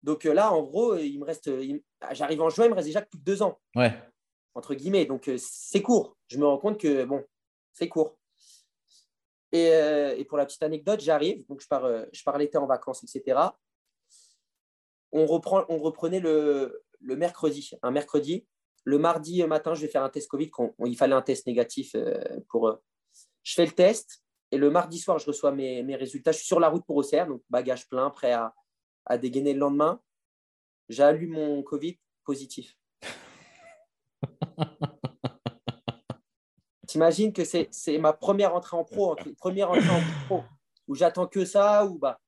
Donc 0.02 0.26
euh, 0.26 0.32
là, 0.34 0.52
en 0.52 0.62
gros, 0.62 0.96
il 0.96 1.18
me 1.18 1.24
reste, 1.24 1.46
il 1.46 1.74
me- 1.76 1.82
j'arrive 2.12 2.40
en 2.42 2.50
juin, 2.50 2.64
il 2.66 2.70
me 2.70 2.74
reste 2.74 2.86
déjà 2.88 3.02
plus 3.02 3.18
de 3.18 3.24
deux 3.24 3.42
ans, 3.42 3.60
Ouais. 3.76 3.92
entre 4.54 4.74
guillemets. 4.74 5.06
Donc 5.06 5.28
euh, 5.28 5.36
c'est 5.38 5.82
court. 5.82 6.16
Je 6.28 6.38
me 6.38 6.46
rends 6.46 6.58
compte 6.58 6.78
que 6.80 7.04
bon, 7.04 7.24
c'est 7.72 7.88
court. 7.88 8.16
Et, 9.52 9.70
euh, 9.72 10.16
et 10.16 10.24
pour 10.24 10.38
la 10.38 10.46
petite 10.46 10.62
anecdote, 10.62 11.00
j'arrive, 11.00 11.46
donc 11.46 11.60
je 11.60 11.68
pars, 11.68 11.84
euh, 11.84 12.04
je 12.12 12.22
pars 12.24 12.38
l'été 12.38 12.56
en 12.58 12.66
vacances, 12.66 13.04
etc. 13.04 13.38
On, 15.12 15.26
reprend, 15.26 15.64
on 15.68 15.78
reprenait 15.78 16.20
le, 16.20 16.82
le 17.00 17.16
mercredi, 17.16 17.70
un 17.82 17.90
mercredi. 17.90 18.46
Le 18.84 18.98
mardi 18.98 19.44
matin, 19.44 19.74
je 19.74 19.82
vais 19.82 19.88
faire 19.88 20.02
un 20.02 20.08
test 20.08 20.28
Covid. 20.28 20.50
il 20.86 20.96
fallait 20.96 21.14
un 21.14 21.22
test 21.22 21.46
négatif 21.46 21.94
euh, 21.94 22.20
pour. 22.48 22.66
euh, 22.68 22.76
je 23.44 23.54
fais 23.54 23.66
le 23.66 23.72
test 23.72 24.22
et 24.50 24.56
le 24.56 24.70
mardi 24.70 24.98
soir, 24.98 25.18
je 25.18 25.26
reçois 25.26 25.52
mes, 25.52 25.82
mes 25.82 25.94
résultats. 25.96 26.32
Je 26.32 26.38
suis 26.38 26.46
sur 26.46 26.58
la 26.58 26.68
route 26.68 26.84
pour 26.84 26.96
Auxerre, 26.96 27.26
donc 27.28 27.42
bagage 27.48 27.88
plein, 27.88 28.10
prêt 28.10 28.32
à, 28.32 28.52
à 29.06 29.18
dégainer 29.18 29.52
le 29.54 29.60
lendemain. 29.60 30.00
J'allume 30.88 31.32
mon 31.32 31.62
Covid 31.62 31.98
positif. 32.24 32.76
T'imagines 36.86 37.32
que 37.32 37.44
c'est 37.44 37.98
ma 37.98 38.12
première 38.12 38.54
entrée 38.54 38.76
en 38.76 38.84
pro, 38.84 39.16
première 39.38 39.70
entrée 39.70 39.88
en 39.88 40.02
pro, 40.26 40.42
où 40.88 40.94
j'attends 40.94 41.26
que 41.26 41.46
ça, 41.46 41.86
où 41.86 41.98
bah, 41.98 42.20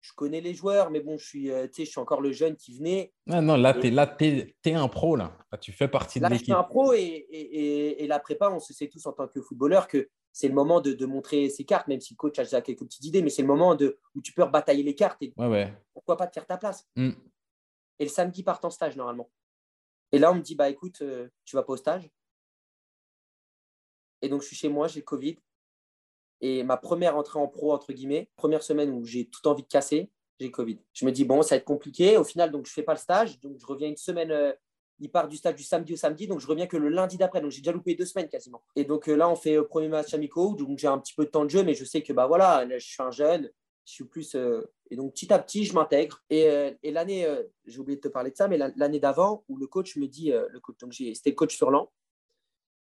je 0.00 0.12
connais 0.14 0.40
les 0.40 0.54
joueurs, 0.54 0.90
mais 0.90 1.00
bon, 1.00 1.16
je 1.16 1.24
suis, 1.26 1.50
euh, 1.50 1.66
je 1.76 1.84
suis 1.84 2.00
encore 2.00 2.20
le 2.20 2.32
jeune 2.32 2.56
qui 2.56 2.76
venait. 2.76 3.12
Ah 3.30 3.40
non, 3.40 3.56
là, 3.56 3.72
tu 3.72 3.86
es, 3.88 4.54
es, 4.64 4.74
un 4.74 4.88
pro, 4.88 5.16
là. 5.16 5.36
tu 5.60 5.72
fais 5.72 5.88
partie 5.88 6.20
de 6.20 6.26
l'équipe. 6.26 6.32
Là, 6.32 6.38
je 6.38 6.44
suis 6.44 6.52
un 6.52 6.62
pro 6.62 6.92
et, 6.92 6.98
et, 7.00 8.04
et, 8.04 8.06
la 8.06 8.18
prépa, 8.18 8.50
on 8.50 8.60
se 8.60 8.72
sait 8.72 8.88
tous 8.88 9.04
en 9.06 9.12
tant 9.12 9.28
que 9.28 9.40
footballeur 9.40 9.88
que 9.88 10.08
c'est 10.32 10.48
le 10.48 10.54
moment 10.54 10.80
de, 10.80 10.92
de, 10.92 11.06
montrer 11.06 11.50
ses 11.50 11.64
cartes, 11.64 11.88
même 11.88 12.00
si 12.00 12.14
le 12.14 12.16
coach 12.16 12.38
a 12.38 12.44
déjà 12.44 12.62
quelques 12.62 12.84
petites 12.84 13.04
idées, 13.04 13.22
mais 13.22 13.30
c'est 13.30 13.42
le 13.42 13.48
moment 13.48 13.74
de, 13.74 13.98
où 14.14 14.22
tu 14.22 14.32
peux 14.32 14.42
rebatailler 14.42 14.82
les 14.82 14.94
cartes 14.94 15.22
et 15.22 15.32
ouais, 15.36 15.46
ouais. 15.46 15.74
pourquoi 15.92 16.16
pas 16.16 16.26
te 16.26 16.32
faire 16.32 16.46
ta 16.46 16.56
place. 16.56 16.88
Mm. 16.96 17.10
Et 17.98 18.04
le 18.04 18.10
samedi, 18.10 18.42
part 18.42 18.60
en 18.62 18.70
stage, 18.70 18.96
normalement. 18.96 19.30
Et 20.10 20.18
là, 20.18 20.32
on 20.32 20.34
me 20.34 20.40
dit, 20.40 20.54
bah 20.54 20.70
écoute, 20.70 21.02
euh, 21.02 21.28
tu 21.44 21.56
vas 21.56 21.62
pas 21.62 21.74
au 21.74 21.76
stage. 21.76 22.10
Et 24.22 24.28
donc, 24.28 24.42
je 24.42 24.46
suis 24.46 24.56
chez 24.56 24.68
moi, 24.68 24.88
j'ai 24.88 25.00
le 25.00 25.04
Covid. 25.04 25.36
Et 26.40 26.64
ma 26.64 26.76
première 26.76 27.16
entrée 27.16 27.38
en 27.38 27.46
pro, 27.46 27.72
entre 27.72 27.92
guillemets, 27.92 28.30
première 28.36 28.62
semaine 28.62 28.90
où 28.90 29.04
j'ai 29.04 29.28
tout 29.28 29.46
envie 29.46 29.62
de 29.62 29.68
casser, 29.68 30.10
j'ai 30.40 30.50
Covid. 30.50 30.80
Je 30.92 31.04
me 31.04 31.12
dis, 31.12 31.24
bon, 31.24 31.42
ça 31.42 31.54
va 31.54 31.56
être 31.58 31.64
compliqué. 31.64 32.16
Au 32.16 32.24
final, 32.24 32.50
donc, 32.50 32.66
je 32.66 32.70
ne 32.70 32.74
fais 32.74 32.82
pas 32.82 32.94
le 32.94 32.98
stage. 32.98 33.38
Donc, 33.40 33.58
je 33.60 33.66
reviens 33.66 33.88
une 33.88 33.96
semaine. 33.96 34.30
Euh, 34.30 34.52
il 34.98 35.10
part 35.10 35.28
du 35.28 35.36
stage 35.36 35.54
du 35.54 35.64
samedi 35.64 35.94
au 35.94 35.96
samedi. 35.96 36.26
Donc, 36.26 36.40
je 36.40 36.46
reviens 36.46 36.66
que 36.66 36.76
le 36.76 36.88
lundi 36.88 37.16
d'après. 37.16 37.40
Donc, 37.40 37.50
j'ai 37.50 37.60
déjà 37.60 37.72
loupé 37.72 37.94
deux 37.94 38.04
semaines 38.04 38.28
quasiment. 38.28 38.62
Et 38.76 38.84
donc, 38.84 39.08
euh, 39.08 39.14
là, 39.14 39.28
on 39.28 39.36
fait 39.36 39.54
le 39.54 39.66
premier 39.66 39.88
match 39.88 40.14
amicaux. 40.14 40.54
Donc, 40.54 40.78
j'ai 40.78 40.88
un 40.88 40.98
petit 40.98 41.14
peu 41.14 41.24
de 41.24 41.30
temps 41.30 41.44
de 41.44 41.50
jeu, 41.50 41.62
mais 41.64 41.74
je 41.74 41.84
sais 41.84 42.02
que, 42.02 42.12
bah 42.12 42.26
voilà, 42.26 42.66
je 42.68 42.84
suis 42.84 43.02
un 43.02 43.10
jeune. 43.10 43.50
Je 43.84 43.92
suis 43.92 44.04
plus. 44.04 44.34
Euh, 44.34 44.62
et 44.90 44.96
donc, 44.96 45.12
petit 45.12 45.32
à 45.32 45.38
petit, 45.38 45.64
je 45.64 45.74
m'intègre. 45.74 46.22
Et, 46.30 46.46
et 46.82 46.90
l'année, 46.90 47.26
j'ai 47.64 47.78
oublié 47.78 47.96
de 47.96 48.02
te 48.02 48.08
parler 48.08 48.30
de 48.30 48.36
ça, 48.36 48.46
mais 48.46 48.58
l'année 48.58 49.00
d'avant, 49.00 49.44
où 49.48 49.56
le 49.56 49.66
coach 49.66 49.96
me 49.96 50.06
dit, 50.06 50.30
le 50.30 50.60
coach, 50.60 50.76
donc 50.78 50.92
c'était 50.92 51.30
le 51.30 51.34
coach 51.34 51.56
Furlan, 51.56 51.90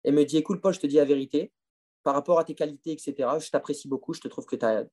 et 0.04 0.12
me 0.12 0.24
dit, 0.24 0.38
écoute, 0.38 0.62
Paul, 0.62 0.74
je 0.74 0.80
te 0.80 0.88
dis 0.88 0.98
la 0.98 1.06
vérité 1.06 1.52
par 2.04 2.14
rapport 2.14 2.38
à 2.38 2.44
tes 2.44 2.54
qualités, 2.54 2.92
etc. 2.92 3.14
Je 3.40 3.50
t'apprécie 3.50 3.88
beaucoup, 3.88 4.14
je 4.14 4.22
te 4.22 4.28
trouve 4.28 4.46
que 4.46 4.56
tu 4.56 4.64
as 4.64 4.86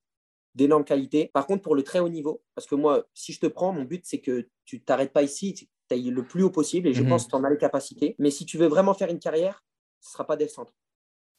d'énormes 0.55 0.85
qualités. 0.85 1.31
Par 1.33 1.47
contre, 1.47 1.63
pour 1.63 1.75
le 1.75 1.83
très 1.83 2.01
haut 2.01 2.09
niveau, 2.09 2.43
parce 2.55 2.67
que 2.67 2.75
moi, 2.75 3.07
si 3.15 3.33
je 3.33 3.41
te 3.41 3.47
prends, 3.47 3.73
mon 3.73 3.85
but, 3.85 4.05
c'est 4.05 4.21
que 4.21 4.49
tu 4.65 4.83
t'arrêtes 4.83 5.13
pas 5.13 5.23
ici, 5.23 5.69
le 5.97 6.23
plus 6.25 6.43
haut 6.43 6.51
possible, 6.51 6.89
et 6.89 6.95
je 6.95 7.03
mhm. 7.03 7.11
pense 7.11 7.25
que 7.25 7.31
tu 7.31 7.37
en 7.37 7.45
as 7.45 7.51
les 7.51 7.59
capacités. 7.59 8.15
Mais 8.19 8.31
si 8.31 8.47
tu 8.47 8.59
veux 8.59 8.67
vraiment 8.67 8.95
faire 8.95 9.11
une 9.11 9.19
carrière, 9.19 9.65
ce 10.01 10.11
ne 10.11 10.13
sera 10.13 10.27
pas 10.27 10.37
des 10.37 10.49
centre. 10.49 10.73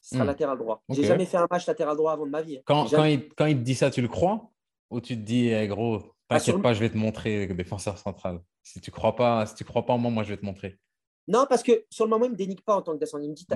Ce 0.00 0.10
sera 0.10 0.24
mhm. 0.24 0.28
latéral 0.28 0.58
droit. 0.58 0.82
J'ai 0.90 1.04
jamais 1.04 1.26
fait 1.26 1.38
un 1.38 1.46
match 1.50 1.66
latéral 1.66 1.96
droit 1.96 2.12
avant 2.12 2.26
de 2.26 2.30
ma 2.30 2.42
vie. 2.42 2.60
Quand, 2.66 2.86
quand, 2.90 3.04
il, 3.04 3.28
quand, 3.34 3.46
il, 3.46 3.56
te 3.56 3.62
dit 3.62 3.74
ça, 3.74 3.90
tu 3.90 4.02
le 4.02 4.08
crois? 4.08 4.50
Ou 4.90 5.00
tu 5.00 5.16
te 5.16 5.22
dis, 5.22 5.48
eh, 5.48 5.66
gros, 5.66 6.00
ah, 6.28 6.38
t'inquiète 6.38 6.62
pas, 6.62 6.74
je 6.74 6.80
vais 6.80 6.90
te 6.90 6.96
montrer, 6.96 7.46
défenseur 7.48 7.98
central. 7.98 8.40
Si 8.62 8.80
tu 8.80 8.90
crois 8.90 9.16
pas, 9.16 9.46
si 9.46 9.54
tu 9.54 9.64
crois 9.64 9.84
pas 9.84 9.94
en 9.94 9.98
moi, 9.98 10.10
moi, 10.10 10.22
je 10.22 10.30
vais 10.30 10.36
te 10.36 10.44
montrer. 10.44 10.78
Non, 11.26 11.46
parce 11.48 11.62
que 11.62 11.84
sur 11.90 12.04
le 12.04 12.10
moment, 12.10 12.26
il 12.26 12.28
ne 12.28 12.32
me 12.32 12.38
dénique 12.38 12.64
pas 12.64 12.76
en 12.76 12.82
tant 12.82 12.92
que 12.92 12.98
descendant. 12.98 13.24
Il 13.24 13.30
me 13.30 13.34
dit, 13.34 13.46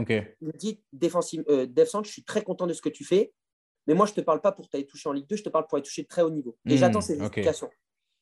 il 0.40 0.46
me 0.46 0.52
dit 0.52 0.82
défensive, 0.92 1.44
euh, 1.48 1.66
je 1.76 2.10
suis 2.10 2.24
très 2.24 2.42
content 2.42 2.66
de 2.66 2.72
ce 2.72 2.80
que 2.80 2.88
tu 2.88 3.04
fais, 3.04 3.32
mais 3.86 3.94
moi, 3.94 4.06
je 4.06 4.12
ne 4.12 4.16
te 4.16 4.20
parle 4.20 4.40
pas 4.40 4.52
pour 4.52 4.68
t'aller 4.68 4.86
toucher 4.86 5.08
en 5.08 5.12
Ligue 5.12 5.26
2, 5.28 5.36
je 5.36 5.42
te 5.42 5.48
parle 5.48 5.66
pour 5.66 5.76
aller 5.76 5.82
toucher 5.82 6.02
de 6.02 6.08
très 6.08 6.22
haut 6.22 6.30
niveau. 6.30 6.56
Et 6.66 6.76
j'attends 6.76 7.00
ces 7.00 7.18
explications. 7.20 7.70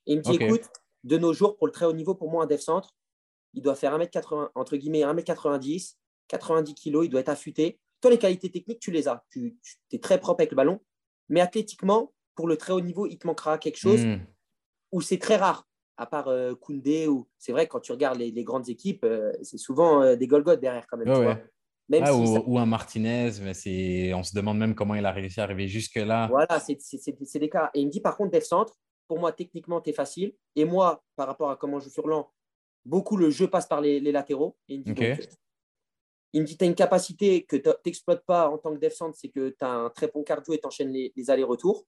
Et 0.06 0.12
il 0.14 0.18
me 0.18 0.22
dit, 0.22 0.36
écoute, 0.36 0.68
de 1.06 1.18
nos 1.18 1.32
jours, 1.32 1.56
pour 1.56 1.66
le 1.66 1.72
très 1.72 1.86
haut 1.86 1.92
niveau, 1.92 2.14
pour 2.14 2.30
moi, 2.30 2.44
un 2.44 2.46
dev 2.46 2.58
centre, 2.58 2.94
il 3.54 3.62
doit 3.62 3.76
faire 3.76 3.96
1m80, 3.96 4.50
entre 4.54 4.76
guillemets, 4.76 5.02
1m90, 5.02 5.94
90 6.28 6.74
kg, 6.74 7.04
il 7.04 7.08
doit 7.08 7.20
être 7.20 7.28
affûté. 7.28 7.78
Toi, 8.00 8.10
les 8.10 8.18
qualités 8.18 8.50
techniques, 8.50 8.80
tu 8.80 8.90
les 8.90 9.08
as. 9.08 9.24
Tu, 9.30 9.56
es 9.92 9.98
très 9.98 10.18
propre 10.18 10.40
avec 10.40 10.50
le 10.50 10.56
ballon. 10.56 10.80
Mais 11.28 11.40
athlétiquement, 11.40 12.12
pour 12.34 12.48
le 12.48 12.56
très 12.56 12.72
haut 12.72 12.80
niveau, 12.80 13.06
il 13.06 13.18
te 13.18 13.26
manquera 13.26 13.56
quelque 13.58 13.78
chose 13.78 14.04
hmm. 14.04 14.18
où 14.92 15.00
c'est 15.00 15.18
très 15.18 15.36
rare 15.36 15.66
à 15.96 16.06
part 16.06 16.28
euh, 16.28 16.54
Koundé, 16.54 17.08
ou 17.08 17.26
c'est 17.38 17.52
vrai, 17.52 17.66
quand 17.66 17.80
tu 17.80 17.92
regardes 17.92 18.18
les, 18.18 18.44
grandes 18.44 18.68
équipes, 18.68 19.04
euh, 19.04 19.32
c'est 19.42 19.58
souvent 19.58 20.02
euh, 20.02 20.16
des 20.16 20.26
Golgoth 20.26 20.60
derrière 20.60 20.86
quand 20.86 20.98
même. 20.98 21.38
même 21.88 22.04
ah, 22.04 22.14
ou, 22.14 22.58
un 22.58 22.66
Martinez, 22.66 23.30
mais 23.42 24.12
on 24.12 24.22
se 24.22 24.34
demande 24.34 24.58
même 24.58 24.74
comment 24.74 24.94
il 24.94 25.06
a 25.06 25.12
réussi 25.12 25.40
à 25.40 25.44
arriver 25.44 25.68
jusque-là. 25.68 26.26
Voilà, 26.28 26.60
c'est 26.60 27.38
des 27.38 27.48
cas. 27.48 27.70
Et 27.72 27.80
il 27.80 27.86
me 27.86 27.90
dit 27.90 28.00
par 28.00 28.16
contre, 28.16 28.32
Def 28.32 28.44
Centre, 28.44 28.74
pour 29.06 29.18
moi, 29.18 29.32
techniquement, 29.32 29.80
tu 29.80 29.90
es 29.90 29.92
facile. 29.92 30.34
Et 30.54 30.64
moi, 30.64 31.02
par 31.16 31.26
rapport 31.26 31.50
à 31.50 31.56
comment 31.56 31.78
je 31.78 31.84
joue 31.84 31.90
sur 31.90 32.08
l'an, 32.08 32.30
beaucoup 32.84 33.16
le 33.16 33.30
jeu 33.30 33.48
passe 33.48 33.66
par 33.66 33.80
les, 33.80 34.00
latéraux. 34.00 34.56
il 34.68 34.80
me 34.80 34.84
dit, 36.44 36.56
tu 36.56 36.64
as 36.64 36.66
une 36.66 36.74
capacité 36.74 37.44
que 37.44 37.56
tu 37.56 37.68
n'exploites 37.84 38.24
pas 38.24 38.48
en 38.48 38.58
tant 38.58 38.72
que 38.74 38.78
Def 38.78 38.94
Centre, 38.94 39.16
c'est 39.18 39.28
que 39.28 39.50
tu 39.50 39.64
as 39.64 39.70
un 39.70 39.90
très 39.90 40.08
bon 40.08 40.22
cardio 40.22 40.54
et 40.54 40.58
tu 40.58 40.66
enchaînes 40.66 40.92
les, 40.92 41.30
allers-retours. 41.30 41.86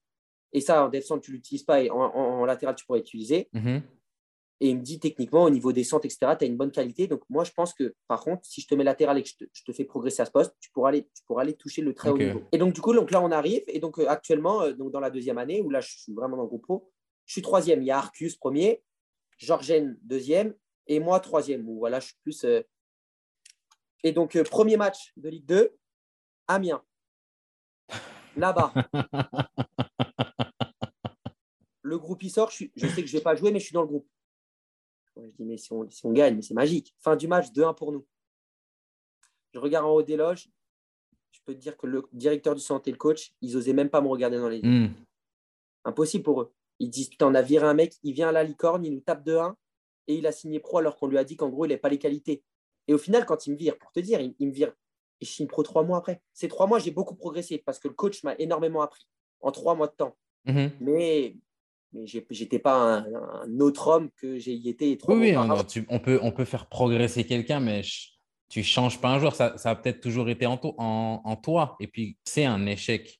Et 0.52 0.60
ça, 0.60 0.84
en 0.84 0.88
Def 0.88 1.04
Centre, 1.04 1.22
tu 1.22 1.30
ne 1.30 1.36
l'utilises 1.36 1.64
pas 1.64 1.82
et 1.82 1.90
en, 1.90 2.44
latéral, 2.44 2.74
tu 2.74 2.84
pourrais 2.86 3.00
l'utiliser. 3.00 3.48
Mm-hmm. 3.54 3.82
Et 4.60 4.70
il 4.70 4.76
me 4.76 4.82
dit 4.82 4.98
techniquement, 4.98 5.44
au 5.44 5.50
niveau 5.50 5.72
des 5.72 5.84
centres, 5.84 6.06
etc., 6.06 6.32
tu 6.36 6.44
as 6.44 6.48
une 6.48 6.56
bonne 6.56 6.72
qualité. 6.72 7.06
Donc, 7.06 7.22
moi, 7.28 7.44
je 7.44 7.52
pense 7.52 7.72
que 7.72 7.94
par 8.08 8.20
contre, 8.22 8.44
si 8.44 8.60
je 8.60 8.66
te 8.66 8.74
mets 8.74 8.82
latéral 8.82 9.18
et 9.18 9.22
que 9.22 9.28
je 9.28 9.62
te, 9.64 9.72
fais 9.72 9.84
progresser 9.84 10.22
à 10.22 10.24
ce 10.24 10.32
poste, 10.32 10.54
tu 10.58 10.70
pourras 10.70 10.88
aller, 10.88 11.02
tu 11.14 11.22
pourras 11.26 11.42
aller 11.42 11.54
toucher 11.54 11.80
le 11.80 11.94
très 11.94 12.10
haut 12.10 12.18
niveau. 12.18 12.42
Et 12.50 12.58
donc, 12.58 12.74
du 12.74 12.80
coup, 12.80 12.92
donc 12.92 13.10
là, 13.12 13.22
on 13.22 13.30
arrive. 13.30 13.62
Et 13.68 13.78
donc, 13.78 13.98
euh, 14.00 14.08
actuellement, 14.08 14.62
euh, 14.62 14.72
donc, 14.72 14.90
dans 14.90 15.00
la 15.00 15.10
deuxième 15.10 15.38
année, 15.38 15.60
où 15.60 15.70
là, 15.70 15.80
je 15.80 15.96
suis 15.96 16.12
vraiment 16.12 16.36
dans 16.36 16.42
le 16.42 16.48
groupe 16.48 16.62
pro, 16.62 16.90
je 17.28 17.34
suis 17.34 17.42
troisième. 17.42 17.82
Il 17.82 17.86
y 17.86 17.90
a 17.90 17.98
Arcus 17.98 18.36
premier, 18.36 18.82
Georgène 19.36 19.98
deuxième, 20.02 20.56
et 20.86 20.98
moi 20.98 21.20
troisième. 21.20 21.68
Où 21.68 21.78
voilà, 21.78 22.00
je 22.00 22.06
suis 22.06 22.16
plus. 22.22 22.44
Euh, 22.44 22.62
et 24.02 24.12
donc, 24.12 24.42
premier 24.44 24.76
match 24.76 25.12
de 25.16 25.28
Ligue 25.28 25.44
2, 25.44 25.76
Amiens. 26.48 26.82
Là-bas. 28.36 28.72
le 31.82 31.98
groupe, 31.98 32.22
il 32.22 32.30
sort. 32.30 32.50
Je, 32.50 32.64
je 32.74 32.86
sais 32.86 33.02
que 33.02 33.08
je 33.08 33.14
ne 33.14 33.18
vais 33.18 33.24
pas 33.24 33.34
jouer, 33.36 33.52
mais 33.52 33.60
je 33.60 33.66
suis 33.66 33.74
dans 33.74 33.82
le 33.82 33.88
groupe. 33.88 34.08
Je 35.16 35.30
dis, 35.36 35.44
mais 35.44 35.58
si 35.58 35.72
on, 35.72 35.88
si 35.90 36.06
on 36.06 36.12
gagne, 36.12 36.40
c'est 36.40 36.54
magique. 36.54 36.94
Fin 37.00 37.16
du 37.16 37.28
match, 37.28 37.48
2-1 37.48 37.74
pour 37.74 37.92
nous. 37.92 38.06
Je 39.52 39.58
regarde 39.58 39.84
en 39.84 39.90
haut 39.90 40.02
des 40.02 40.16
loges. 40.16 40.48
Je 41.32 41.40
peux 41.44 41.54
te 41.54 41.58
dire 41.58 41.76
que 41.76 41.86
le 41.86 42.08
directeur 42.12 42.54
du 42.54 42.60
centre 42.60 42.88
et 42.88 42.92
le 42.92 42.96
coach, 42.96 43.34
ils 43.42 43.52
n'osaient 43.54 43.72
même 43.74 43.90
pas 43.90 44.00
me 44.00 44.08
regarder 44.08 44.38
dans 44.38 44.48
les 44.48 44.58
yeux. 44.58 44.68
Hmm. 44.68 44.94
Impossible 45.84 46.24
pour 46.24 46.42
eux. 46.42 46.54
Ils 46.80 46.90
disent 46.90 47.08
Putain, 47.08 47.26
on 47.28 47.34
a 47.34 47.42
viré 47.42 47.66
un 47.66 47.74
mec, 47.74 47.94
il 48.02 48.12
vient 48.12 48.28
à 48.28 48.32
la 48.32 48.44
licorne, 48.44 48.84
il 48.84 48.94
nous 48.94 49.00
tape 49.00 49.24
2-1 49.24 49.54
et 50.06 50.14
il 50.16 50.26
a 50.26 50.32
signé 50.32 50.60
pro 50.60 50.78
alors 50.78 50.96
qu'on 50.96 51.06
lui 51.06 51.18
a 51.18 51.24
dit 51.24 51.36
qu'en 51.36 51.48
gros, 51.48 51.64
il 51.64 51.68
n'avait 51.68 51.80
pas 51.80 51.88
les 51.88 51.98
qualités. 51.98 52.42
Et 52.86 52.94
au 52.94 52.98
final, 52.98 53.26
quand 53.26 53.46
il 53.46 53.52
me 53.52 53.56
vire, 53.56 53.78
pour 53.78 53.92
te 53.92 54.00
dire, 54.00 54.20
il, 54.20 54.46
me 54.46 54.52
vire 54.52 54.72
et 55.20 55.24
je 55.24 55.30
signe 55.30 55.46
pro 55.46 55.62
trois 55.62 55.84
mois 55.84 55.98
après. 55.98 56.22
Ces 56.32 56.48
trois 56.48 56.66
mois, 56.66 56.78
j'ai 56.78 56.90
beaucoup 56.90 57.14
progressé 57.14 57.62
parce 57.64 57.78
que 57.78 57.88
le 57.88 57.94
coach 57.94 58.22
m'a 58.22 58.34
énormément 58.38 58.80
appris 58.80 59.06
en 59.40 59.50
trois 59.50 59.74
mois 59.74 59.88
de 59.88 59.92
temps. 59.92 60.16
Hmm. 60.46 60.68
Mais 60.80 61.36
mais 61.92 62.06
j'étais 62.06 62.58
pas 62.58 62.98
un, 62.98 63.60
autre 63.60 63.88
homme 63.88 64.10
que 64.16 64.38
j'ai 64.38 64.54
été. 64.68 64.98
Trois 64.98 65.14
oui, 65.14 65.34
oui 65.34 65.84
on, 65.88 65.98
peut, 65.98 66.18
on 66.22 66.32
peut 66.32 66.44
faire 66.44 66.66
progresser 66.66 67.24
quelqu'un, 67.24 67.60
mais 67.60 67.82
tu 68.48 68.62
changes 68.62 69.00
pas 69.00 69.08
un 69.08 69.18
jour. 69.18 69.34
Ça, 69.34 69.56
ça 69.56 69.70
a 69.70 69.74
peut-être 69.74 70.00
toujours 70.00 70.28
été 70.28 70.46
en, 70.46 70.58
en, 70.78 71.36
toi. 71.36 71.76
Et 71.80 71.86
puis, 71.86 72.18
c'est 72.24 72.44
un 72.44 72.66
échec 72.66 73.17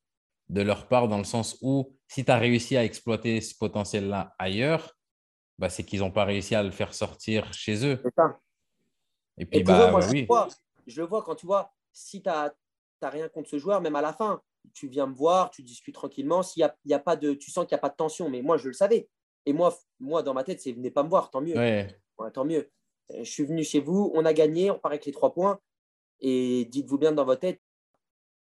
de 0.49 0.63
leur 0.63 0.89
part 0.89 1.09
dans 1.09 1.19
le 1.19 1.25
sens 1.25 1.59
où 1.63 1.93
si 2.07 2.25
tu 2.25 2.31
as 2.31 2.39
réussi 2.39 2.77
à 2.77 2.85
exploiter 2.85 3.41
ce 3.41 3.55
potentiel-là 3.57 4.35
ailleurs, 4.39 4.97
bah, 5.59 5.69
c'est 5.69 5.85
qu'ils 5.85 6.01
n'ont 6.01 6.11
pas 6.11 6.25
réussi 6.25 6.55
à 6.55 6.63
le 6.63 6.71
faire 6.71 6.95
sortir 6.95 7.53
chez 7.53 7.85
eux. 7.87 8.01
Ça. 8.17 8.39
Et 9.39 9.47
puis, 9.47 9.63
bah, 9.63 9.91
moi, 9.91 10.01
je, 10.01 10.27
vois, 10.27 10.49
je 10.87 11.01
le 11.01 11.07
vois 11.07 11.23
quand 11.23 11.35
tu 11.35 11.47
vois, 11.47 11.73
si 11.93 12.23
tu 12.23 12.29
n'as 12.29 12.53
rien 13.03 13.29
contre 13.29 13.51
ce 13.51 13.59
joueur, 13.59 13.81
même 13.81 13.97
à 13.97 14.03
la 14.03 14.13
fin, 14.13 14.41
tu 14.73 14.89
viens 14.89 15.07
me 15.07 15.15
voir, 15.15 15.51
tu 15.51 15.63
discutes 15.63 15.95
tranquillement. 15.95 16.43
S'il 16.43 16.61
y 16.61 16.65
a, 16.65 16.75
y 16.85 16.95
a, 16.95 16.99
pas 16.99 17.17
de, 17.17 17.35
tu 17.35 17.51
sens 17.51 17.67
qu'il 17.67 17.75
n'y 17.75 17.79
a 17.79 17.83
pas 17.83 17.91
de 17.91 17.97
tension, 17.97 18.29
mais 18.29 18.43
moi, 18.43 18.57
je 18.57 18.69
le 18.69 18.75
savais. 18.75 19.09
Et 19.47 19.53
moi, 19.53 19.77
moi 20.01 20.23
dans 20.23 20.35
ma 20.35 20.45
tête, 20.45 20.61
c'est 20.61 20.73
venez 20.73 20.91
pas 20.91 21.03
me 21.03 21.09
voir, 21.09 21.31
tant 21.31 21.41
mieux. 21.41 21.55
tant 22.33 22.45
mieux. 22.45 22.71
Euh, 23.13 23.25
je 23.25 23.31
suis 23.31 23.45
venu 23.45 23.65
chez 23.65 23.81
vous, 23.81 24.11
on 24.15 24.25
a 24.25 24.33
gagné, 24.33 24.71
on 24.71 24.79
part 24.79 24.93
avec 24.93 25.07
les 25.07 25.13
trois 25.13 25.33
points. 25.33 25.59
Et 26.21 26.67
dites-vous 26.67 26.99
bien 26.99 27.13
dans 27.13 27.25
votre 27.25 27.41
tête, 27.41 27.61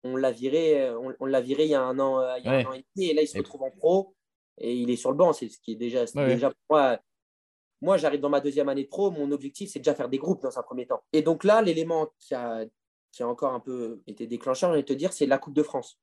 on 0.04 0.16
l'a 0.16 0.32
viré, 0.32 0.82
euh, 0.82 1.14
on, 1.20 1.26
l'a 1.26 1.41
viré 1.41 1.66
il 1.66 1.72
y 1.72 1.76
a 1.76 1.82
un 1.82 2.00
an, 2.00 2.20
euh, 2.20 2.38
il 2.38 2.45
y 2.45 2.47
a 2.47 2.52
un 2.52 2.66
an 2.66 2.74
et 2.74 2.86
demi, 2.95 3.10
et 3.10 3.14
là, 3.14 3.22
il 3.22 3.28
se 3.28 3.38
retrouve 3.38 3.64
en 3.64 3.72
pro 3.72 4.16
et 4.58 4.74
il 4.74 4.89
est 4.89 4.95
sur 4.95 5.12
le 5.12 5.18
banc. 5.18 5.34
C'est 5.34 5.50
ce 5.50 5.60
qui 5.60 5.74
est 5.74 5.76
déjà, 5.76 6.06
déjà 6.06 6.50
pour 6.50 6.58
moi. 6.70 7.00
Moi, 7.82 7.95
j'arrive 7.95 8.20
dans 8.20 8.30
ma 8.30 8.41
deuxième 8.41 8.68
année 8.68 8.84
de 8.84 8.89
pro. 8.89 9.10
Mon 9.10 9.32
objectif, 9.32 9.72
c'est 9.72 9.80
déjà 9.80 9.95
faire 9.95 10.10
des 10.10 10.18
groupes 10.18 10.41
dans 10.41 10.60
un 10.60 10.64
premier 10.64 10.86
temps. 10.86 11.02
Et 11.14 11.22
donc 11.22 11.45
là, 11.45 11.62
l'élément 11.62 12.10
qui 12.20 12.36
a, 12.36 12.66
qui 13.12 13.24
a 13.24 13.28
encore 13.28 13.54
un 13.54 13.62
peu 13.62 14.02
été 14.06 14.28
déclencheur, 14.28 14.72
je 14.72 14.78
vais 14.78 14.84
te 14.84 14.93
dire, 14.93 15.14
c'est 15.14 15.26
la 15.26 15.38
Coupe 15.38 15.54
de 15.54 15.64
France. 15.64 15.97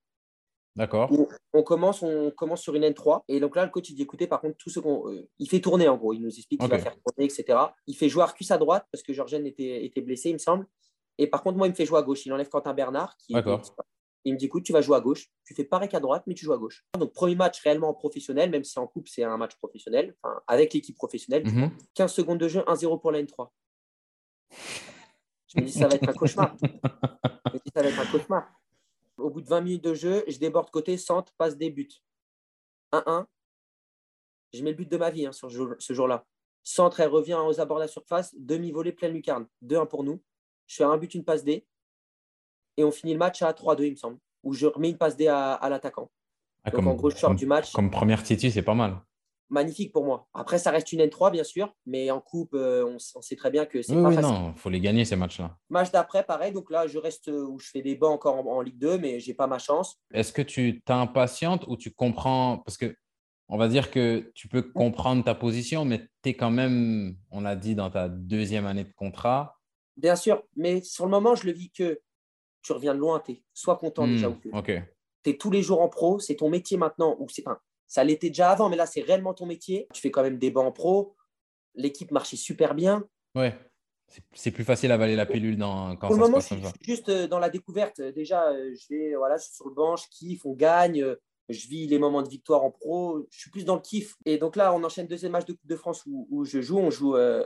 D'accord. 0.74 1.10
On 1.54 1.62
commence, 1.62 2.02
on 2.02 2.30
commence 2.30 2.62
sur 2.62 2.74
une 2.74 2.84
N3. 2.84 3.22
Et 3.28 3.40
donc 3.40 3.56
là, 3.56 3.64
le 3.64 3.70
coach, 3.70 3.88
il 3.88 3.94
dit 3.94 4.02
écoutez, 4.02 4.26
par 4.26 4.40
contre, 4.40 4.56
tout 4.58 4.68
ce 4.68 4.78
qu'on. 4.78 5.10
Euh, 5.10 5.26
il 5.38 5.48
fait 5.48 5.60
tourner, 5.60 5.88
en 5.88 5.96
gros. 5.96 6.12
Il 6.12 6.20
nous 6.20 6.34
explique 6.34 6.60
qu'il 6.60 6.68
va 6.68 6.78
faire 6.78 6.96
tourner, 7.02 7.24
etc. 7.24 7.58
Il 7.86 7.96
fait 7.96 8.10
jouer 8.10 8.22
Arcus 8.22 8.50
à 8.50 8.58
droite 8.58 8.86
parce 8.92 9.02
que 9.02 9.12
Georgène 9.14 9.46
était, 9.46 9.84
était 9.84 10.02
blessé, 10.02 10.30
il 10.30 10.34
me 10.34 10.38
semble. 10.38 10.66
Et 11.18 11.26
par 11.26 11.42
contre, 11.42 11.56
moi, 11.56 11.66
il 11.66 11.70
me 11.70 11.74
fait 11.74 11.86
jouer 11.86 11.98
à 11.98 12.02
gauche. 12.02 12.26
Il 12.26 12.32
enlève 12.32 12.48
Quentin 12.48 12.74
Bernard. 12.74 13.16
Qui 13.16 13.32
D'accord. 13.32 13.62
Il 14.24 14.34
me 14.34 14.38
dit 14.38 14.46
écoute, 14.46 14.64
tu 14.64 14.72
vas 14.72 14.80
jouer 14.80 14.96
à 14.96 15.00
gauche. 15.00 15.28
Tu 15.44 15.54
fais 15.54 15.64
pareil 15.64 15.88
qu'à 15.88 16.00
droite, 16.00 16.24
mais 16.26 16.34
tu 16.34 16.44
joues 16.44 16.52
à 16.52 16.58
gauche. 16.58 16.84
Donc, 16.98 17.12
premier 17.12 17.36
match 17.36 17.60
réellement 17.60 17.94
professionnel, 17.94 18.50
même 18.50 18.64
si 18.64 18.76
en 18.78 18.86
coupe, 18.88 19.06
c'est 19.08 19.22
un 19.22 19.36
match 19.36 19.54
professionnel, 19.56 20.16
enfin, 20.20 20.40
avec 20.48 20.74
l'équipe 20.74 20.96
professionnelle. 20.96 21.44
15 21.94 22.10
mhm. 22.10 22.14
secondes 22.14 22.38
de 22.38 22.48
jeu, 22.48 22.60
1-0 22.62 23.00
pour 23.00 23.12
la 23.12 23.22
N3. 23.22 23.48
Je 24.50 25.60
me 25.60 25.66
dis, 25.66 25.72
ça 25.72 25.86
va 25.86 25.94
être 25.94 26.08
un 26.08 26.12
cauchemar. 26.12 26.56
je 26.60 26.66
me 26.66 27.58
dis, 27.58 27.70
ça 27.74 27.82
va 27.82 27.88
être 27.88 28.00
un 28.00 28.06
cauchemar. 28.06 28.50
Au 29.16 29.30
bout 29.30 29.40
de 29.40 29.48
20 29.48 29.60
minutes 29.60 29.84
de 29.84 29.94
jeu, 29.94 30.24
je 30.26 30.38
déborde 30.38 30.70
côté, 30.70 30.96
centre, 30.98 31.32
passe 31.38 31.56
des 31.56 31.70
buts. 31.70 31.88
1-1. 32.92 33.26
Je 34.52 34.62
mets 34.64 34.70
le 34.70 34.76
but 34.76 34.90
de 34.90 34.96
ma 34.96 35.10
vie 35.10 35.26
hein, 35.26 35.32
sur 35.32 35.50
ce 35.50 35.92
jour-là. 35.92 36.26
Centre, 36.64 36.98
elle 36.98 37.10
revient 37.10 37.40
aux 37.46 37.60
abords 37.60 37.76
de 37.76 37.82
la 37.82 37.88
surface. 37.88 38.34
Demi-volée, 38.36 38.92
pleine 38.92 39.12
lucarne. 39.12 39.46
2-1 39.62 39.86
pour 39.86 40.02
nous. 40.02 40.20
Je 40.66 40.76
fais 40.76 40.84
un 40.84 40.96
but, 40.96 41.14
une 41.14 41.24
passe 41.24 41.44
D. 41.44 41.66
et 42.76 42.84
on 42.84 42.90
finit 42.90 43.12
le 43.12 43.18
match 43.18 43.42
à 43.42 43.52
3-2, 43.52 43.84
il 43.84 43.90
me 43.92 43.96
semble, 43.96 44.18
où 44.42 44.52
je 44.52 44.66
remets 44.66 44.90
une 44.90 44.98
passe 44.98 45.16
D 45.16 45.28
à, 45.28 45.66
l'attaquant. 45.68 46.10
Ah, 46.64 46.70
Donc, 46.70 46.86
en 46.86 46.94
gros, 46.94 47.10
je 47.10 47.16
sors 47.16 47.34
du 47.34 47.46
match. 47.46 47.72
Comme 47.72 47.90
première 47.90 48.22
titu, 48.22 48.50
c'est 48.50 48.62
pas 48.62 48.74
mal. 48.74 49.00
Magnifique 49.48 49.92
pour 49.92 50.04
moi. 50.04 50.26
Après, 50.34 50.58
ça 50.58 50.72
reste 50.72 50.92
une 50.92 51.00
N3, 51.00 51.30
bien 51.30 51.44
sûr, 51.44 51.72
mais 51.86 52.10
en 52.10 52.20
coupe, 52.20 52.54
euh, 52.54 52.84
on, 52.84 52.98
sait 52.98 53.36
très 53.36 53.50
bien 53.52 53.64
que 53.64 53.80
c'est 53.80 53.94
pas 53.94 54.08
oui, 54.08 54.14
facile. 54.16 54.32
Non, 54.32 54.52
il 54.56 54.58
faut 54.58 54.70
les 54.70 54.80
gagner, 54.80 55.04
ces 55.04 55.14
matchs-là. 55.14 55.56
Match 55.70 55.92
d'après, 55.92 56.24
pareil. 56.24 56.52
Donc 56.52 56.68
là, 56.68 56.88
je 56.88 56.98
reste 56.98 57.28
où 57.28 57.56
je 57.60 57.70
fais 57.70 57.80
des 57.80 57.94
bancs 57.94 58.12
encore 58.12 58.44
en, 58.44 58.60
Ligue 58.60 58.78
2, 58.78 58.98
mais 58.98 59.20
j'ai 59.20 59.34
pas 59.34 59.46
ma 59.46 59.58
chance. 59.58 60.00
Est-ce 60.12 60.32
que 60.32 60.42
tu 60.42 60.82
t'impatientes 60.82 61.64
ou 61.68 61.76
tu 61.76 61.92
comprends? 61.92 62.58
Parce 62.58 62.76
que 62.76 62.96
on 63.48 63.56
va 63.56 63.68
dire 63.68 63.92
que 63.92 64.32
tu 64.34 64.48
peux 64.48 64.62
comprendre 64.62 65.22
ta 65.22 65.34
position, 65.36 65.84
mais 65.84 66.08
tu 66.22 66.30
es 66.30 66.34
quand 66.34 66.50
même, 66.50 67.16
on 67.30 67.42
l'a 67.42 67.54
dit, 67.54 67.76
dans 67.76 67.90
ta 67.90 68.08
deuxième 68.08 68.66
année 68.66 68.84
de 68.84 68.92
contrat. 68.92 69.55
Bien 69.96 70.16
sûr, 70.16 70.42
mais 70.56 70.82
sur 70.82 71.04
le 71.04 71.10
moment, 71.10 71.34
je 71.34 71.46
le 71.46 71.52
vis 71.52 71.70
que 71.70 72.00
tu 72.62 72.72
reviens 72.72 72.94
de 72.94 73.00
loin, 73.00 73.20
tu 73.20 73.32
es 73.32 73.42
soit 73.54 73.76
content 73.76 74.06
déjà 74.06 74.28
hmm, 74.28 74.40
ou 74.52 74.62
que. 74.62 74.80
Tu 75.22 75.30
es 75.30 75.36
tous 75.36 75.50
les 75.50 75.62
jours 75.62 75.80
en 75.80 75.88
pro, 75.88 76.18
c'est 76.18 76.36
ton 76.36 76.48
métier 76.48 76.76
maintenant, 76.76 77.16
ou 77.18 77.28
c'est 77.28 77.42
pas. 77.42 77.62
Ça 77.86 78.04
l'était 78.04 78.28
déjà 78.28 78.50
avant, 78.50 78.68
mais 78.68 78.76
là, 78.76 78.86
c'est 78.86 79.00
réellement 79.00 79.32
ton 79.32 79.46
métier. 79.46 79.86
Tu 79.92 80.00
fais 80.00 80.10
quand 80.10 80.22
même 80.22 80.38
des 80.38 80.50
bancs 80.50 80.66
en 80.66 80.72
pro. 80.72 81.14
L'équipe 81.74 82.10
marchait 82.10 82.36
super 82.36 82.74
bien. 82.74 83.04
Ouais. 83.34 83.56
C'est 84.34 84.50
plus 84.50 84.64
facile 84.64 84.92
à 84.92 84.94
avaler 84.94 85.16
la 85.16 85.26
pilule 85.26 85.56
dans, 85.56 85.96
quand 85.96 86.08
Pour 86.08 86.16
le 86.16 86.22
moment, 86.22 86.40
je 86.40 86.46
suis 86.46 86.62
juste 86.80 87.08
euh, 87.08 87.26
dans 87.26 87.40
la 87.40 87.50
découverte. 87.50 88.00
Déjà, 88.00 88.50
euh, 88.50 88.72
je 88.74 88.86
vais 88.94 89.16
voilà, 89.16 89.36
je 89.36 89.44
suis 89.44 89.54
sur 89.54 89.68
le 89.68 89.74
banc, 89.74 89.96
je 89.96 90.06
kiffe, 90.10 90.46
on 90.46 90.54
gagne 90.54 91.16
je 91.48 91.68
vis 91.68 91.86
les 91.86 91.98
moments 91.98 92.22
de 92.22 92.28
victoire 92.28 92.64
en 92.64 92.70
pro, 92.70 93.26
je 93.30 93.38
suis 93.38 93.50
plus 93.50 93.64
dans 93.64 93.76
le 93.76 93.80
kiff. 93.80 94.16
Et 94.24 94.38
donc 94.38 94.56
là, 94.56 94.74
on 94.74 94.82
enchaîne 94.82 95.06
deuxième 95.06 95.32
match 95.32 95.46
de 95.46 95.52
Coupe 95.52 95.66
de 95.66 95.76
France 95.76 96.02
où, 96.06 96.44
je 96.44 96.60
joue. 96.60 96.78
On 96.78 96.90
joue, 96.90 97.16
euh, 97.16 97.44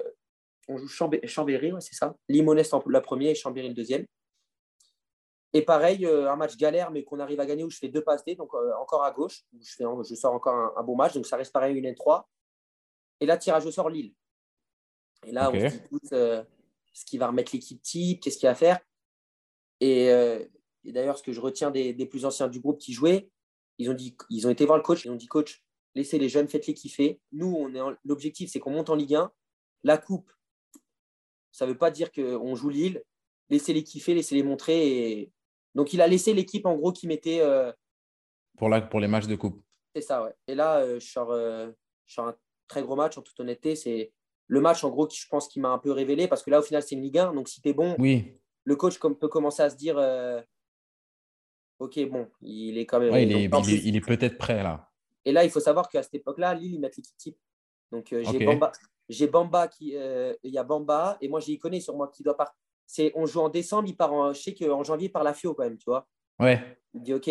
on 0.68 0.76
joue 0.78 0.88
Chambéry, 0.88 1.72
c'est 1.80 1.94
ça. 1.94 2.14
Limonest 2.28 2.74
la 2.86 3.00
première 3.00 3.30
et 3.30 3.34
Chambéry 3.34 3.68
le 3.68 3.74
deuxième. 3.74 4.06
Et 5.52 5.62
pareil, 5.62 6.06
euh, 6.06 6.30
un 6.30 6.36
match 6.36 6.56
galère, 6.56 6.90
mais 6.90 7.02
qu'on 7.02 7.18
arrive 7.18 7.40
à 7.40 7.46
gagner 7.46 7.64
où 7.64 7.70
je 7.70 7.78
fais 7.78 7.88
deux 7.88 8.04
passes 8.04 8.24
D, 8.24 8.36
donc 8.36 8.54
euh, 8.54 8.72
encore 8.80 9.02
à 9.02 9.10
gauche, 9.10 9.42
où 9.52 9.58
je, 9.60 9.74
fais, 9.74 9.84
je 10.08 10.14
sors 10.14 10.32
encore 10.32 10.76
un, 10.76 10.82
beau 10.84 10.94
match, 10.94 11.14
donc 11.14 11.26
ça 11.26 11.36
reste 11.36 11.52
pareil 11.52 11.76
une 11.76 11.86
N3. 11.86 12.24
Et 13.20 13.26
là, 13.26 13.36
tirage 13.36 13.66
au 13.66 13.72
sort 13.72 13.90
Lille. 13.90 14.14
Et 15.26 15.32
là, 15.32 15.50
on 15.50 15.54
se 15.54 15.66
dit 15.66 15.80
ce 16.92 17.04
qui 17.04 17.18
va 17.18 17.28
remettre 17.28 17.52
l'équipe 17.52 17.82
type, 17.82 18.20
qu'est-ce 18.20 18.38
qu'il 18.38 18.48
va 18.48 18.54
faire? 18.54 18.78
Et, 19.80 20.08
d'ailleurs, 20.84 21.18
ce 21.18 21.22
que 21.22 21.32
je 21.32 21.40
retiens 21.40 21.70
des, 21.70 22.06
plus 22.06 22.24
anciens 22.24 22.48
du 22.48 22.60
groupe 22.60 22.78
qui 22.78 22.92
jouaient, 22.92 23.30
ils 23.78 23.90
ont, 23.90 23.94
dit, 23.94 24.16
ils 24.28 24.46
ont 24.46 24.50
été 24.50 24.66
voir 24.66 24.78
le 24.78 24.84
coach, 24.84 25.04
ils 25.04 25.10
ont 25.10 25.16
dit 25.16 25.26
coach, 25.26 25.64
laissez 25.94 26.18
les 26.18 26.28
jeunes, 26.28 26.48
faites-les 26.48 26.74
kiffer. 26.74 27.20
Nous, 27.32 27.68
l'objectif, 28.04 28.50
c'est 28.50 28.60
qu'on 28.60 28.70
monte 28.70 28.90
en 28.90 28.94
Ligue 28.94 29.14
1. 29.14 29.32
La 29.84 29.98
coupe, 29.98 30.30
ça 31.52 31.66
ne 31.66 31.72
veut 31.72 31.78
pas 31.78 31.90
dire 31.90 32.12
qu'on 32.12 32.54
joue 32.54 32.68
Lille. 32.68 33.02
Laissez-les 33.48 33.82
kiffer, 33.82 34.14
laissez-les 34.14 34.42
montrer. 34.42 35.30
Donc, 35.74 35.92
il 35.92 36.00
a 36.00 36.06
laissé 36.06 36.32
l'équipe, 36.32 36.66
en 36.66 36.76
gros, 36.76 36.92
qui 36.92 37.06
mettait. 37.06 37.40
Euh, 37.40 37.72
pour, 38.56 38.68
la, 38.68 38.80
pour 38.80 39.00
les 39.00 39.08
matchs 39.08 39.26
de 39.26 39.36
coupe. 39.36 39.62
C'est 39.94 40.02
ça, 40.02 40.22
ouais. 40.22 40.34
Et 40.46 40.54
là, 40.54 40.78
euh, 40.78 41.00
je, 41.00 41.06
sors, 41.06 41.30
euh, 41.32 41.70
je, 42.06 42.20
un 42.20 42.34
très 42.68 42.82
gros 42.82 42.96
match, 42.96 43.18
en 43.18 43.22
toute 43.22 43.38
honnêteté. 43.40 43.74
C'est 43.74 44.12
le 44.46 44.60
match, 44.60 44.84
en 44.84 44.90
gros, 44.90 45.06
qui, 45.06 45.18
je 45.18 45.26
pense, 45.28 45.48
qui 45.48 45.60
m'a 45.60 45.70
un 45.70 45.78
peu 45.78 45.90
révélé. 45.90 46.28
Parce 46.28 46.42
que 46.42 46.50
là, 46.50 46.60
au 46.60 46.62
final, 46.62 46.82
c'est 46.82 46.94
une 46.94 47.02
Ligue 47.02 47.18
1. 47.18 47.34
Donc, 47.34 47.48
si 47.48 47.60
tu 47.60 47.68
es 47.68 47.72
bon, 47.72 47.96
oui. 47.98 48.38
le 48.64 48.76
coach 48.76 48.98
peut 48.98 49.28
commencer 49.28 49.62
à 49.62 49.70
se 49.70 49.76
dire 49.76 49.98
ok, 51.80 52.08
bon, 52.08 52.28
il 52.42 52.78
est 52.78 52.86
quand 52.86 53.00
même. 53.00 53.12
il, 53.14 53.32
est, 53.32 53.50
il, 53.84 53.96
est, 53.96 54.00
peut-être 54.00 54.38
prêt 54.38 54.62
là. 54.62 54.88
Et 55.24 55.32
là, 55.32 55.44
il 55.44 55.50
faut 55.50 55.60
savoir 55.60 55.88
qu'à 55.88 56.02
cette 56.02 56.14
époque-là, 56.14 56.54
Lille, 56.54 56.74
ils 56.74 56.80
mettent 56.80 56.96
l'équipe 56.96 57.16
type. 57.16 57.38
Donc, 57.90 58.12
euh, 58.12 58.22
j'ai 58.30 58.44
Bamba, 58.44 58.70
j'ai 59.10 59.26
Bamba 59.26 59.68
qui. 59.68 59.96
Euh, 59.96 60.34
il 60.42 60.52
y 60.52 60.58
a 60.58 60.64
Bamba, 60.64 61.18
et 61.20 61.28
moi, 61.28 61.40
j'ai 61.40 61.58
connais 61.58 61.80
sur 61.80 61.96
moi 61.96 62.10
qui 62.14 62.22
doit 62.22 62.36
partir. 62.36 62.56
C'est, 62.86 63.12
on 63.14 63.26
joue 63.26 63.40
en 63.40 63.48
décembre, 63.48 63.88
il 63.88 63.96
part 63.96 64.12
en, 64.12 64.32
je 64.32 64.40
sais 64.40 64.54
qu'en 64.54 64.82
janvier, 64.82 65.08
il 65.08 65.12
part 65.12 65.22
la 65.22 65.34
FIO 65.34 65.54
quand 65.54 65.64
même, 65.64 65.76
tu 65.76 65.84
vois. 65.86 66.08
Ouais. 66.38 66.78
Il 66.94 67.02
dit, 67.02 67.14
OK. 67.14 67.30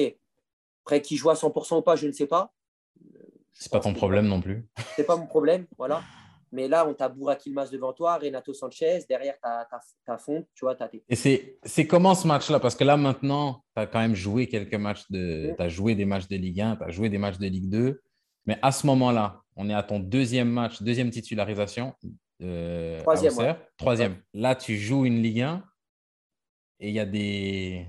Après, 0.86 1.02
qui 1.02 1.18
joue 1.18 1.30
à 1.30 1.34
100% 1.34 1.78
ou 1.78 1.82
pas, 1.82 1.96
je 1.96 2.08
ne 2.08 2.12
sais 2.12 2.28
pas. 2.28 2.54
C'est 3.54 3.72
pas 3.72 3.80
ton 3.80 3.94
problème 3.94 4.28
non 4.28 4.42
plus. 4.42 4.68
C'est 4.96 5.06
pas 5.06 5.18
mon 5.18 5.28
problème, 5.28 5.66
voilà. 5.78 6.02
Mais 6.52 6.68
là, 6.68 6.88
on 6.88 6.94
t'a 6.94 7.10
Burak 7.10 7.46
Ilmaz 7.46 7.70
devant 7.70 7.94
toi, 7.94 8.18
Renato 8.18 8.54
Sanchez, 8.54 9.00
derrière, 9.08 9.36
tu 9.36 10.12
as, 10.12 10.18
Font, 10.18 10.46
tu 10.56 10.66
vois, 10.66 10.76
as 10.82 10.90
Et 11.10 11.16
c'est 11.64 11.88
comment 11.88 12.16
ce 12.16 12.28
match-là? 12.28 12.60
Parce 12.60 12.76
que 12.76 12.84
là, 12.84 12.98
maintenant, 12.98 13.64
tu 13.76 13.82
as 13.82 13.86
quand 13.86 14.00
même 14.00 14.16
joué 14.16 14.48
quelques 14.48 14.76
matchs 14.76 15.10
de. 15.10 15.54
Tu 15.56 15.62
as 15.62 15.70
joué 15.70 15.94
des 15.96 16.06
matchs 16.06 16.28
de 16.28 16.36
Ligue 16.36 16.62
1, 16.62 16.78
tu 16.78 16.84
as 16.84 16.90
joué 16.90 17.10
des 17.10 17.18
matchs 17.18 17.38
de 17.38 17.48
Ligue 17.48 17.70
2. 17.70 18.02
Mais 18.46 18.58
à 18.62 18.72
ce 18.72 18.88
moment-là, 18.88 19.44
on 19.60 19.70
est 19.70 19.74
à 19.74 19.84
ton 19.84 20.00
deuxième 20.00 20.50
match, 20.50 20.82
deuxième 20.82 21.12
titularisation. 21.12 21.94
Euh, 22.42 23.00
Troisième. 23.02 23.58
Troisième. 23.78 24.24
Là, 24.34 24.56
tu 24.56 24.78
joues 24.78 25.06
une 25.06 25.22
Ligue 25.22 25.42
1 25.42 25.64
et 26.80 26.88
il 26.88 26.96
y 26.96 27.00
a 27.00 27.06
des. 27.06 27.86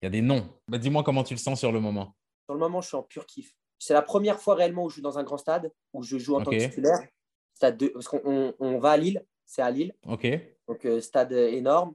Il 0.00 0.04
y 0.04 0.06
a 0.06 0.10
des 0.10 0.22
noms. 0.22 0.48
Bah, 0.68 0.78
Dis-moi 0.78 1.02
comment 1.02 1.24
tu 1.24 1.34
le 1.34 1.38
sens 1.38 1.58
sur 1.58 1.72
le 1.72 1.80
moment. 1.80 2.14
Sur 2.46 2.54
le 2.54 2.60
moment, 2.60 2.80
je 2.80 2.86
suis 2.86 2.96
en 2.96 3.02
pur 3.02 3.26
kiff. 3.26 3.52
C'est 3.80 3.94
la 3.94 4.02
première 4.02 4.40
fois 4.40 4.54
réellement 4.54 4.84
où 4.84 4.90
je 4.90 4.96
joue 4.96 5.02
dans 5.02 5.18
un 5.18 5.24
grand 5.24 5.38
stade, 5.38 5.72
où 5.92 6.04
je 6.04 6.18
joue 6.18 6.36
en 6.36 6.42
tant 6.42 6.52
que 6.52 6.56
titulaire 6.56 7.00
parce 7.60 8.08
qu'on 8.08 8.54
on 8.58 8.78
va 8.78 8.90
à 8.90 8.96
Lille, 8.96 9.24
c'est 9.44 9.62
à 9.62 9.70
Lille. 9.70 9.94
Ok. 10.06 10.26
Donc, 10.68 10.84
euh, 10.84 11.00
stade 11.00 11.32
énorme. 11.32 11.94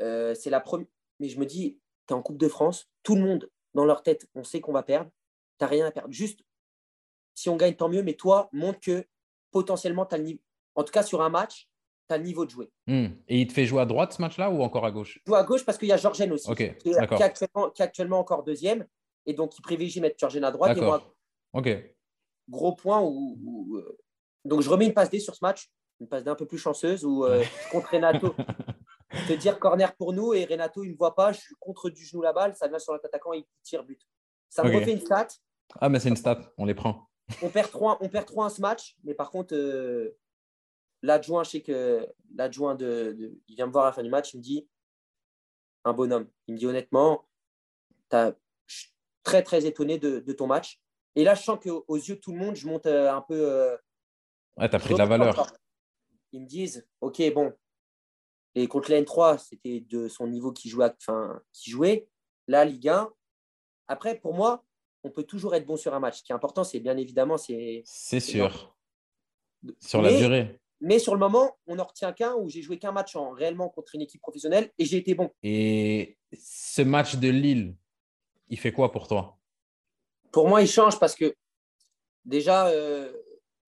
Euh, 0.00 0.34
c'est 0.34 0.50
la 0.50 0.60
première. 0.60 0.86
Mais 1.20 1.28
je 1.28 1.38
me 1.38 1.46
dis, 1.46 1.78
tu 2.06 2.14
es 2.14 2.16
en 2.16 2.22
Coupe 2.22 2.38
de 2.38 2.48
France, 2.48 2.88
tout 3.02 3.14
le 3.14 3.22
monde, 3.22 3.50
dans 3.74 3.84
leur 3.84 4.02
tête, 4.02 4.26
on 4.34 4.44
sait 4.44 4.60
qu'on 4.60 4.72
va 4.72 4.82
perdre. 4.82 5.10
Tu 5.58 5.64
n'as 5.64 5.68
rien 5.68 5.86
à 5.86 5.90
perdre. 5.90 6.12
Juste, 6.12 6.40
si 7.34 7.48
on 7.48 7.56
gagne, 7.56 7.74
tant 7.74 7.88
mieux, 7.88 8.02
mais 8.02 8.14
toi, 8.14 8.48
montre 8.52 8.80
que 8.80 9.04
potentiellement, 9.50 10.06
tu 10.06 10.14
as 10.14 10.18
le 10.18 10.24
niveau. 10.24 10.40
En 10.74 10.84
tout 10.84 10.92
cas, 10.92 11.02
sur 11.02 11.22
un 11.22 11.28
match, 11.28 11.68
tu 12.08 12.14
as 12.14 12.18
le 12.18 12.24
niveau 12.24 12.44
de 12.44 12.50
jouer. 12.50 12.70
Hmm. 12.86 13.08
Et 13.28 13.40
il 13.40 13.46
te 13.46 13.52
fait 13.52 13.66
jouer 13.66 13.82
à 13.82 13.86
droite 13.86 14.12
ce 14.12 14.22
match-là 14.22 14.50
ou 14.50 14.62
encore 14.62 14.84
à 14.84 14.90
gauche? 14.90 15.20
Joue 15.26 15.34
à 15.34 15.44
gauche 15.44 15.64
parce 15.64 15.78
qu'il 15.78 15.88
y 15.88 15.92
a 15.92 15.96
Georgène 15.96 16.32
aussi, 16.32 16.52
qui, 16.54 16.62
est, 16.62 16.76
actuellement, 16.98 17.70
qui, 17.70 17.82
est 17.82 17.84
actuellement, 17.84 18.18
encore 18.18 18.42
deuxième. 18.42 18.86
Et 19.26 19.34
donc, 19.34 19.56
il 19.56 19.62
privilégie 19.62 20.00
mettre 20.00 20.18
Georgène 20.18 20.44
à 20.44 20.50
droite 20.50 20.76
et 20.76 20.80
moi. 20.80 21.02
Ok. 21.52 21.68
Gros 22.48 22.74
point 22.74 23.00
où, 23.00 23.76
euh, 23.76 23.98
donc, 24.44 24.62
je 24.62 24.68
remets 24.68 24.86
une 24.86 24.94
passe 24.94 25.10
D 25.10 25.20
sur 25.20 25.34
ce 25.34 25.40
match, 25.42 25.70
une 26.00 26.08
passe 26.08 26.24
D 26.24 26.30
un 26.30 26.34
peu 26.34 26.46
plus 26.46 26.58
chanceuse 26.58 27.04
où 27.04 27.24
euh, 27.24 27.44
contre 27.70 27.90
Renato, 27.92 28.34
te 29.28 29.32
dire 29.34 29.58
corner 29.58 29.94
pour 29.94 30.12
nous 30.12 30.34
et 30.34 30.44
Renato, 30.44 30.82
il 30.82 30.88
ne 30.88 30.92
me 30.92 30.98
voit 30.98 31.14
pas, 31.14 31.32
je 31.32 31.40
suis 31.40 31.54
contre 31.60 31.88
du 31.90 32.04
genou 32.04 32.22
la 32.22 32.32
balle, 32.32 32.56
ça 32.56 32.66
vient 32.66 32.78
sur 32.78 32.92
l'attaquant 32.94 33.32
et 33.32 33.38
il 33.38 33.46
tire 33.62 33.84
but. 33.84 34.00
Ça 34.48 34.64
me 34.64 34.74
refait 34.74 34.92
une 34.92 35.00
stat. 35.00 35.28
Ah, 35.80 35.88
mais 35.88 36.00
c'est 36.00 36.08
une 36.08 36.16
stat, 36.16 36.40
on 36.58 36.66
les 36.66 36.74
prend. 36.74 37.08
On 37.42 37.48
perd 37.48 37.70
3, 37.70 37.98
on 38.00 38.08
perd 38.08 38.26
3 38.26 38.50
ce 38.50 38.60
match, 38.60 38.96
mais 39.04 39.14
par 39.14 39.30
contre, 39.30 39.54
euh, 39.54 40.16
l'adjoint, 41.02 41.44
je 41.44 41.50
sais 41.50 41.62
que 41.62 42.06
l'adjoint 42.34 42.74
de, 42.74 43.16
il 43.48 43.54
vient 43.54 43.66
me 43.66 43.72
voir 43.72 43.84
à 43.84 43.88
la 43.88 43.92
fin 43.92 44.02
du 44.02 44.10
match, 44.10 44.34
il 44.34 44.38
me 44.38 44.42
dit 44.42 44.68
un 45.84 45.92
bonhomme. 45.92 46.28
Il 46.46 46.54
me 46.54 46.58
dit 46.58 46.66
honnêtement, 46.66 47.26
je 48.12 48.34
suis 48.66 48.92
très 49.22 49.42
très 49.42 49.66
étonné 49.66 49.98
de, 49.98 50.32
ton 50.32 50.46
match. 50.46 50.80
Et 51.14 51.24
là, 51.24 51.34
je 51.34 51.42
sens 51.42 51.58
qu'aux 51.62 51.96
yeux 51.96 52.16
de 52.16 52.20
tout 52.20 52.32
le 52.32 52.38
monde, 52.38 52.56
je 52.56 52.66
monte 52.66 52.86
euh, 52.86 53.12
un 53.12 53.20
peu 53.20 53.76
Ouais, 54.56 54.68
tu 54.68 54.76
as 54.76 54.78
pris 54.78 54.94
de 54.94 54.98
la 54.98 55.06
valeur. 55.06 55.52
Ils 56.32 56.42
me 56.42 56.46
disent, 56.46 56.86
OK, 57.00 57.20
bon, 57.34 57.52
et 58.54 58.68
contre 58.68 58.90
la 58.90 59.00
N3, 59.00 59.38
c'était 59.38 59.80
de 59.80 60.08
son 60.08 60.26
niveau 60.26 60.52
qui 60.52 60.68
jouait, 60.68 60.92
enfin, 60.98 61.40
qui 61.52 61.70
jouait. 61.70 62.08
Là, 62.48 62.64
Ligue 62.64 62.88
1. 62.88 63.10
Après, 63.88 64.18
pour 64.18 64.34
moi, 64.34 64.64
on 65.04 65.10
peut 65.10 65.24
toujours 65.24 65.54
être 65.54 65.66
bon 65.66 65.76
sur 65.76 65.94
un 65.94 66.00
match. 66.00 66.18
Ce 66.18 66.22
qui 66.22 66.32
est 66.32 66.34
important, 66.34 66.64
c'est 66.64 66.80
bien 66.80 66.96
évidemment, 66.96 67.36
c'est. 67.36 67.82
Sûr. 67.84 68.76
Sur 69.80 70.02
la 70.02 70.16
durée. 70.16 70.58
Mais 70.80 70.98
sur 70.98 71.14
le 71.14 71.20
moment, 71.20 71.56
on 71.68 71.76
n'en 71.76 71.84
retient 71.84 72.12
qu'un 72.12 72.34
où 72.34 72.48
j'ai 72.48 72.60
joué 72.60 72.76
qu'un 72.76 72.90
match 72.90 73.14
en 73.14 73.30
réellement 73.30 73.68
contre 73.68 73.94
une 73.94 74.00
équipe 74.00 74.20
professionnelle 74.20 74.72
et 74.78 74.84
j'ai 74.84 74.96
été 74.96 75.14
bon. 75.14 75.30
Et 75.44 76.18
ce 76.36 76.82
match 76.82 77.16
de 77.16 77.28
Lille, 77.28 77.76
il 78.48 78.58
fait 78.58 78.72
quoi 78.72 78.90
pour 78.90 79.06
toi? 79.06 79.38
Pour 80.32 80.48
moi, 80.48 80.60
il 80.60 80.66
change 80.66 80.98
parce 80.98 81.14
que 81.14 81.36
déjà, 82.24 82.66
euh, 82.66 83.12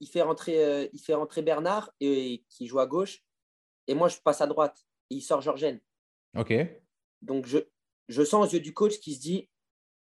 il 0.01 0.09
fait 0.09 0.23
rentrer, 0.23 0.65
euh, 0.65 0.89
il 0.93 0.99
fait 0.99 1.15
rentrer 1.15 1.43
Bernard 1.43 1.93
et, 2.01 2.45
qui 2.49 2.67
joue 2.67 2.81
à 2.81 2.87
gauche. 2.87 3.23
Et 3.87 3.95
moi, 3.95 4.09
je 4.09 4.17
passe 4.19 4.41
à 4.41 4.49
droite. 4.49 4.85
Et 5.11 5.17
il 5.17 5.23
sort 5.23 5.41
Georgène. 5.41 5.81
OK. 6.37 6.53
Donc, 7.23 7.47
je, 7.47 7.59
je 8.09 8.25
sens 8.25 8.49
aux 8.49 8.53
yeux 8.53 8.61
du 8.61 8.75
coach 8.75 8.99
qui 8.99 9.15
se 9.15 9.21
dit 9.21 9.49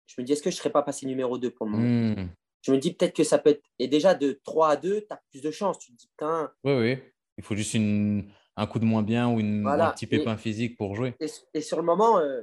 je 0.07 0.21
me 0.21 0.27
dis, 0.27 0.33
est-ce 0.33 0.43
que 0.43 0.51
je 0.51 0.57
ne 0.57 0.59
serais 0.59 0.71
pas 0.71 0.83
passé 0.83 1.07
numéro 1.07 1.39
2 1.39 1.51
pour 1.51 1.67
le 1.67 1.73
moment? 1.73 2.23
Hmm. 2.23 2.29
Je 2.63 2.73
me 2.73 2.79
dis 2.79 2.95
peut-être 2.95 3.15
que 3.15 3.25
ça 3.25 3.39
peut 3.39 3.51
être. 3.51 3.63
Et 3.79 3.89
déjà, 3.89 4.15
de 4.15 4.41
3 4.45 4.71
à 4.71 4.77
2, 4.77 5.03
tu 5.03 5.07
as 5.11 5.21
plus 5.31 5.43
de 5.43 5.51
chance. 5.51 5.79
Tu 5.79 5.93
te 5.93 5.97
dis, 5.97 6.09
putain. 6.09 6.51
Oui, 6.65 6.73
oui. 6.73 6.99
Il 7.37 7.45
faut 7.45 7.55
juste 7.55 7.75
une, 7.75 8.31
un 8.57 8.67
coup 8.67 8.79
de 8.79 8.85
moins 8.85 9.03
bien 9.03 9.29
ou 9.29 9.41
une, 9.41 9.67
un 9.67 9.91
petit 9.91 10.07
pépin 10.07 10.37
physique 10.37 10.77
pour 10.77 10.95
jouer. 10.95 11.15
Et, 11.53 11.61
sur 11.61 11.77
le 11.77 11.83
moment, 11.83 12.19
euh, 12.19 12.41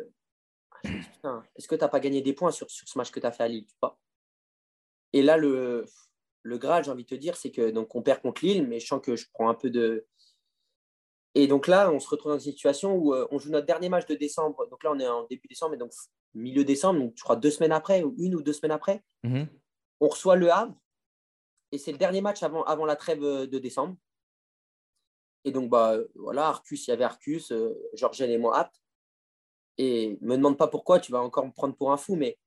est-ce 0.84 1.68
que 1.68 1.76
tu 1.76 1.82
n'as 1.82 1.88
pas 1.88 2.00
gagné 2.00 2.22
des 2.22 2.34
points 2.34 2.52
sur, 2.52 2.70
sur 2.70 2.88
ce 2.88 2.98
match 2.98 3.12
que 3.12 3.20
tu 3.20 3.26
as 3.26 3.32
fait 3.32 3.44
à 3.44 3.48
Lille 3.48 3.66
pas 3.80 4.00
Et 5.14 5.22
là, 5.22 5.38
le, 5.38 5.86
le 6.44 6.58
Graal, 6.58 6.84
j'ai 6.84 6.92
envie 6.92 7.04
de 7.04 7.10
te 7.10 7.16
dire, 7.16 7.36
c'est 7.36 7.52
que 7.52 7.72
donc 7.72 7.96
on 7.96 8.02
perd 8.02 8.22
contre 8.22 8.46
Lille, 8.46 8.68
mais 8.68 8.80
je 8.80 8.88
sens 8.88 9.02
que 9.02 9.16
je 9.16 9.28
prends 9.34 9.50
un 9.50 9.56
peu 9.56 9.70
de. 9.70 10.06
Et 11.34 11.48
donc 11.48 11.68
là, 11.68 11.92
on 11.92 12.00
se 12.00 12.10
retrouve 12.10 12.34
dans 12.34 12.40
une 12.40 12.52
situation 12.52 12.96
où 12.96 13.14
euh, 13.14 13.28
on 13.32 13.40
joue 13.40 13.52
notre 13.52 13.66
dernier 13.66 13.90
match 13.90 14.06
de 14.06 14.16
décembre. 14.16 14.68
Donc 14.70 14.84
là, 14.84 14.92
on 14.92 15.00
est 15.00 15.08
en 15.08 15.26
début 15.28 15.48
décembre, 15.48 15.72
mais 15.72 15.78
donc 15.78 15.92
milieu 16.34 16.64
décembre, 16.64 17.00
donc 17.00 17.14
je 17.16 17.24
crois 17.24 17.36
deux 17.36 17.52
semaines 17.52 17.72
après, 17.72 18.04
ou 18.04 18.16
une 18.18 18.36
ou 18.36 18.42
deux 18.42 18.54
semaines 18.54 18.72
après. 18.72 19.04
Mhm. 19.24 19.48
On 20.02 20.08
reçoit 20.08 20.36
le 20.36 20.52
Havre, 20.52 20.76
et 21.72 21.78
c'est 21.78 21.92
le 21.92 21.98
dernier 21.98 22.22
match 22.22 22.44
avant, 22.44 22.64
avant 22.64 22.86
la 22.86 22.96
trêve 22.96 23.24
euh, 23.24 23.48
de 23.48 23.60
décembre. 23.60 23.96
Et 25.44 25.52
donc, 25.52 25.70
bah, 25.70 25.98
voilà, 26.16 26.48
Arcus, 26.48 26.88
il 26.88 26.92
y 26.92 26.94
avait 26.94 27.04
Arcus, 27.04 27.52
euh, 27.52 27.74
Georgène 27.94 28.30
et 28.30 28.38
moi 28.38 28.58
apte. 28.58 28.76
Et 29.78 30.18
me 30.22 30.36
demande 30.36 30.58
pas 30.58 30.68
pourquoi, 30.68 31.00
tu 31.00 31.12
vas 31.12 31.22
encore 31.22 31.46
me 31.46 31.52
prendre 31.52 31.76
pour 31.76 31.92
un 31.92 31.98
fou, 31.98 32.16
mais 32.16 32.38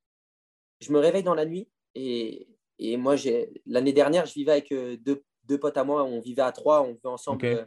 je 0.80 0.92
me 0.92 0.98
réveille 0.98 1.22
dans 1.22 1.34
la 1.34 1.46
nuit. 1.46 1.68
Et, 1.94 2.46
et 2.78 2.96
moi, 2.96 3.16
l'année 3.66 3.92
dernière, 3.92 4.26
je 4.26 4.34
vivais 4.34 4.52
avec 4.52 4.72
euh, 4.72 4.96
deux, 4.98 5.24
deux, 5.44 5.58
potes 5.58 5.76
à 5.76 5.84
moi. 5.84 6.04
On 6.04 6.20
vivait 6.20 6.42
à 6.42 6.52
trois, 6.52 6.82
on 6.82 6.92
vivait 6.92 7.08
ensemble 7.08 7.44
euh, 7.46 7.64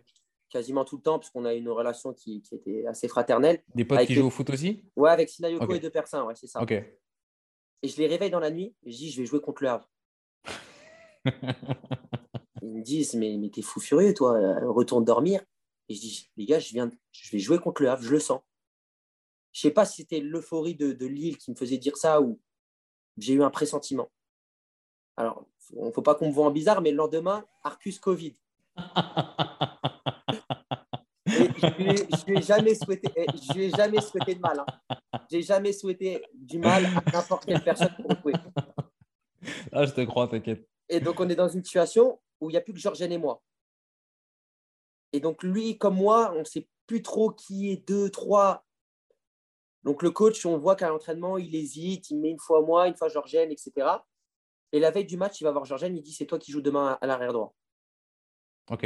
quasiment 0.49 0.85
tout 0.85 0.97
le 0.97 1.01
temps, 1.01 1.19
puisqu'on 1.19 1.45
a 1.45 1.53
une 1.53 1.69
relation 1.69 2.13
qui, 2.13 2.41
qui, 2.41 2.55
était 2.55 2.85
assez 2.87 3.07
fraternelle. 3.07 3.63
Des 3.75 3.85
potes 3.85 4.05
qui 4.05 4.15
jouent 4.15 4.27
au 4.27 4.31
foot 4.31 4.49
aussi? 4.49 4.83
Ouais, 4.95 5.09
avec 5.09 5.29
Sinayoko 5.29 5.73
et 5.73 5.79
deux 5.79 5.89
personnes, 5.89 6.25
ouais, 6.25 6.35
c'est 6.35 6.47
ça. 6.47 6.61
Ok. 6.61 6.71
Et 6.71 7.87
je 7.87 7.97
les 7.97 8.07
réveille 8.07 8.31
dans 8.31 8.39
la 8.39 8.51
nuit. 8.51 8.75
Et 8.83 8.91
je 8.91 8.97
dis, 8.97 9.11
je 9.11 9.21
vais 9.21 9.27
jouer 9.27 9.41
contre 9.41 9.63
le 9.63 9.69
Havre. 9.69 9.89
Ils 12.61 12.73
me 12.73 12.81
disent, 12.81 13.13
mais, 13.13 13.37
mais 13.37 13.49
t'es 13.49 13.61
fou 13.61 13.79
furieux, 13.79 14.13
toi, 14.13 14.59
retourne 14.65 15.05
dormir. 15.05 15.41
Et 15.89 15.93
je 15.93 16.01
dis, 16.01 16.31
les 16.37 16.45
gars, 16.45 16.59
je, 16.59 16.73
viens, 16.73 16.91
je 17.11 17.31
vais 17.31 17.39
jouer 17.39 17.59
contre 17.59 17.81
le 17.81 17.89
Havre, 17.89 18.03
je 18.03 18.11
le 18.11 18.19
sens. 18.19 18.41
Je 19.53 19.61
sais 19.61 19.71
pas 19.71 19.85
si 19.85 19.97
c'était 19.97 20.19
l'euphorie 20.19 20.75
de, 20.75 20.91
de 20.91 21.05
Lille 21.05 21.37
qui 21.37 21.51
me 21.51 21.55
faisait 21.55 21.77
dire 21.77 21.97
ça 21.97 22.21
ou 22.21 22.39
j'ai 23.17 23.33
eu 23.33 23.43
un 23.43 23.49
pressentiment. 23.49 24.11
Alors, 25.15 25.45
il 25.75 25.83
ne 25.83 25.91
faut 25.91 26.01
pas 26.01 26.15
qu'on 26.15 26.27
me 26.27 26.33
voit 26.33 26.45
en 26.45 26.51
bizarre, 26.51 26.81
mais 26.81 26.91
le 26.91 26.97
lendemain, 26.97 27.45
Arcus 27.63 27.99
Covid. 27.99 28.35
Je 31.27 32.25
lui 32.25 32.37
ai 32.37 32.41
jamais 32.41 32.75
souhaité, 32.75 33.09
je 33.17 33.53
lui 33.53 33.65
ai 33.65 33.69
jamais 33.71 34.01
souhaité 34.01 34.35
de 34.35 34.39
mal. 34.39 34.59
Hein. 34.59 34.97
J'ai 35.29 35.41
jamais 35.41 35.73
souhaité 35.73 36.23
du 36.33 36.59
mal 36.59 36.85
à 36.85 37.11
n'importe 37.11 37.45
quelle 37.45 37.63
personne 37.63 37.93
pour 37.95 38.09
le 38.09 38.33
Ah, 39.71 39.85
je 39.85 39.93
te 39.93 40.01
crois, 40.01 40.27
t'inquiète. 40.27 40.67
Et 40.89 40.99
donc, 40.99 41.19
on 41.19 41.29
est 41.29 41.35
dans 41.35 41.49
une 41.49 41.63
situation 41.63 42.19
où 42.39 42.49
il 42.49 42.53
n'y 42.53 42.57
a 42.57 42.61
plus 42.61 42.73
que 42.73 42.79
Georgène 42.79 43.11
et 43.11 43.17
moi. 43.17 43.41
Et 45.13 45.19
donc, 45.19 45.43
lui, 45.43 45.77
comme 45.77 45.95
moi, 45.95 46.33
on 46.35 46.39
ne 46.39 46.43
sait 46.45 46.67
plus 46.85 47.01
trop 47.01 47.31
qui 47.31 47.71
est 47.71 47.87
deux, 47.87 48.09
trois. 48.09 48.65
Donc, 49.83 50.03
le 50.03 50.11
coach, 50.11 50.45
on 50.45 50.57
voit 50.57 50.75
qu'à 50.75 50.89
l'entraînement, 50.89 51.37
il 51.37 51.55
hésite, 51.55 52.09
il 52.09 52.19
met 52.19 52.29
une 52.29 52.39
fois 52.39 52.61
moi, 52.61 52.87
une 52.87 52.95
fois 52.95 53.09
Georgène, 53.09 53.51
etc. 53.51 53.87
Et 54.71 54.79
la 54.79 54.91
veille 54.91 55.05
du 55.05 55.17
match, 55.17 55.39
il 55.41 55.45
va 55.45 55.51
voir 55.51 55.65
Georgène, 55.65 55.95
il 55.95 56.01
dit 56.01 56.13
C'est 56.13 56.25
toi 56.25 56.39
qui 56.39 56.51
joues 56.51 56.61
demain 56.61 56.97
à 56.99 57.07
l'arrière 57.07 57.33
droit. 57.33 57.53
OK. 58.69 58.85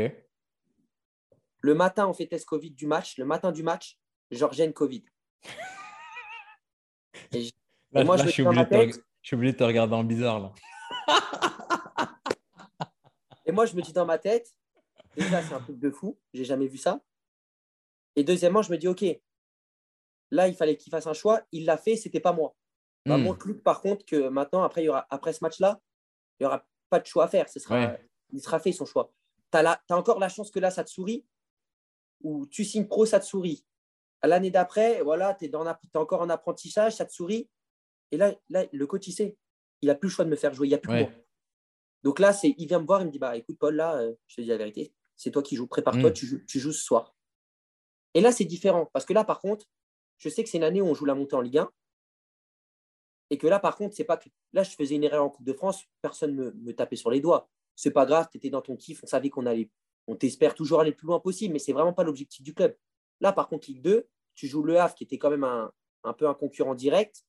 Le 1.62 1.76
matin, 1.76 2.08
on 2.08 2.14
fait 2.14 2.28
test 2.28 2.46
Covid 2.46 2.72
du 2.72 2.88
match. 2.88 3.18
Le 3.18 3.26
matin 3.26 3.52
du 3.52 3.64
match, 3.64 3.98
Georgène 4.32 4.74
Covid. 4.74 5.04
Et, 7.34 8.04
moi, 8.04 8.18
je, 8.18 8.30
suis 8.30 8.44
obligé 8.44 8.64
de 8.64 8.70
te, 8.70 9.00
je 9.22 9.28
suis 9.28 9.36
obligé 9.36 9.54
de 9.54 9.58
te 9.58 9.64
regarder 9.64 9.94
en 9.94 10.04
bizarre. 10.04 10.40
Là. 10.40 10.54
et 13.46 13.52
moi, 13.52 13.66
je 13.66 13.76
me 13.76 13.82
dis 13.82 13.92
dans 13.92 14.06
ma 14.06 14.18
tête 14.18 14.56
Déjà, 15.16 15.42
c'est 15.42 15.54
un 15.54 15.60
truc 15.60 15.78
de 15.78 15.90
fou. 15.92 16.18
J'ai 16.34 16.46
jamais 16.46 16.68
vu 16.68 16.78
ça. 16.78 17.02
Et 18.16 18.24
deuxièmement, 18.24 18.62
je 18.62 18.72
me 18.72 18.78
dis 18.78 18.88
OK, 18.88 19.04
là, 20.32 20.48
il 20.48 20.56
fallait 20.56 20.78
qu'il 20.78 20.90
fasse 20.90 21.08
un 21.08 21.14
choix. 21.14 21.42
Il 21.52 21.66
l'a 21.66 21.78
fait, 21.78 21.96
c'était 21.96 22.20
pas 22.20 22.34
moi. 22.34 22.56
Bah, 23.06 23.18
hmm. 23.18 23.62
Par 23.64 23.82
contre, 23.82 24.06
que 24.06 24.30
maintenant, 24.30 24.64
après, 24.64 24.84
il 24.84 24.86
y 24.86 24.90
aura, 24.90 25.06
après 25.10 25.34
ce 25.34 25.44
match-là, 25.44 25.82
il 26.40 26.44
n'y 26.44 26.48
aura 26.48 26.66
pas 26.90 27.00
de 27.00 27.06
choix 27.06 27.26
à 27.26 27.28
faire. 27.28 27.50
Ce 27.50 27.60
sera, 27.60 27.98
Il 28.32 28.42
sera 28.42 28.60
fait 28.60 28.72
son 28.72 28.86
choix. 28.86 29.12
Tu 29.52 29.58
as, 29.58 29.82
as, 29.90 29.98
encore 29.98 30.20
la 30.20 30.30
chance 30.30 30.52
que 30.52 30.60
là, 30.60 30.72
ça 30.72 30.84
te 30.84 30.90
sourit 30.90 31.26
ou 32.24 32.46
tu 32.48 32.64
signes 32.64 32.88
pro, 32.88 33.06
ça 33.06 33.20
te 33.20 33.26
sourit. 33.26 33.66
L'année 34.24 34.52
d'après, 34.52 35.02
voilà, 35.02 35.34
tu 35.34 35.46
es, 35.46 35.50
es, 35.50 35.98
encore 35.98 36.22
en 36.22 36.30
apprentissage, 36.30 36.96
ça 36.96 37.06
te 37.06 37.12
sourit. 37.12 37.50
Et 38.12 38.18
là, 38.18 38.34
là 38.50 38.66
le 38.72 38.88
coach, 38.88 39.08
il 39.08 39.14
sait, 39.14 39.38
il 39.82 39.88
n'a 39.88 39.96
plus 39.96 40.10
le 40.10 40.14
choix 40.14 40.26
de 40.26 40.30
me 40.30 40.36
faire 40.36 40.54
jouer, 40.54 40.68
il 40.68 40.70
n'y 40.70 40.76
a 40.76 40.80
plus 40.80 40.94
moi. 40.94 41.10
Donc 42.04 42.20
là, 42.20 42.38
il 42.44 42.68
vient 42.68 42.80
me 42.80 42.86
voir, 42.86 43.02
il 43.02 43.08
me 43.08 43.12
dit 43.12 43.20
bah, 43.20 43.36
écoute, 43.36 43.58
Paul, 43.60 43.76
là, 43.76 43.98
euh, 43.98 44.14
je 44.28 44.36
te 44.36 44.42
dis 44.42 44.48
la 44.48 44.58
vérité, 44.58 44.94
c'est 45.16 45.32
toi 45.32 45.44
qui 45.44 45.56
joues, 45.56 45.68
prépare-toi, 45.68 46.10
mm. 46.10 46.14
tu, 46.14 46.26
joues, 46.26 46.46
tu 46.46 46.60
joues 46.60 46.72
ce 46.72 46.84
soir. 46.84 47.16
Et 48.14 48.22
là, 48.22 48.32
c'est 48.32 48.46
différent, 48.46 48.90
parce 48.94 49.06
que 49.06 49.14
là, 49.14 49.24
par 49.24 49.40
contre, 49.40 49.66
je 50.18 50.30
sais 50.30 50.44
que 50.44 50.50
c'est 50.50 50.58
une 50.58 50.64
année 50.64 50.82
où 50.82 50.86
on 50.86 50.94
joue 50.94 51.06
la 51.06 51.16
montée 51.16 51.36
en 51.36 51.42
Ligue 51.42 51.60
1. 51.60 51.72
Et 53.32 53.38
que 53.38 53.48
là, 53.48 53.60
par 53.60 53.78
contre, 53.78 53.96
c'est 53.96 54.04
pas 54.04 54.18
que. 54.18 54.30
Là, 54.54 54.64
je 54.64 54.72
faisais 54.72 54.96
une 54.96 55.04
erreur 55.04 55.24
en 55.24 55.30
Coupe 55.30 55.46
de 55.46 55.54
France, 55.54 55.86
personne 56.02 56.36
ne 56.36 56.44
me, 56.46 56.52
me 56.52 56.76
tapait 56.76 56.98
sur 56.98 57.10
les 57.10 57.22
doigts. 57.22 57.50
C'est 57.82 57.90
pas 57.90 58.06
grave, 58.06 58.28
tu 58.32 58.38
étais 58.38 58.52
dans 58.52 58.62
ton 58.62 58.76
kiff, 58.76 59.04
on 59.04 59.08
savait 59.08 59.32
qu'on 59.32 59.48
allait 59.48 59.72
on 60.06 60.16
t'espère 60.16 60.54
toujours 60.54 60.82
aller 60.82 60.92
le 60.92 60.96
plus 60.96 61.08
loin 61.08 61.20
possible, 61.20 61.54
mais 61.54 61.58
ce 61.58 61.72
n'est 61.72 61.74
vraiment 61.74 61.94
pas 61.94 62.04
l'objectif 62.04 62.44
du 62.44 62.54
club. 62.54 62.76
Là, 63.22 63.34
par 63.34 63.48
contre, 63.48 63.68
Ligue 63.70 63.82
2, 63.82 64.08
tu 64.36 64.48
joues 64.48 64.62
le 64.62 64.80
Havre, 64.80 64.94
qui 64.94 65.04
était 65.04 65.18
quand 65.18 65.32
même 65.32 65.44
un, 65.44 66.14
peu 66.14 66.28
un 66.28 66.36
concurrent 66.36 66.76
direct. 66.76 67.24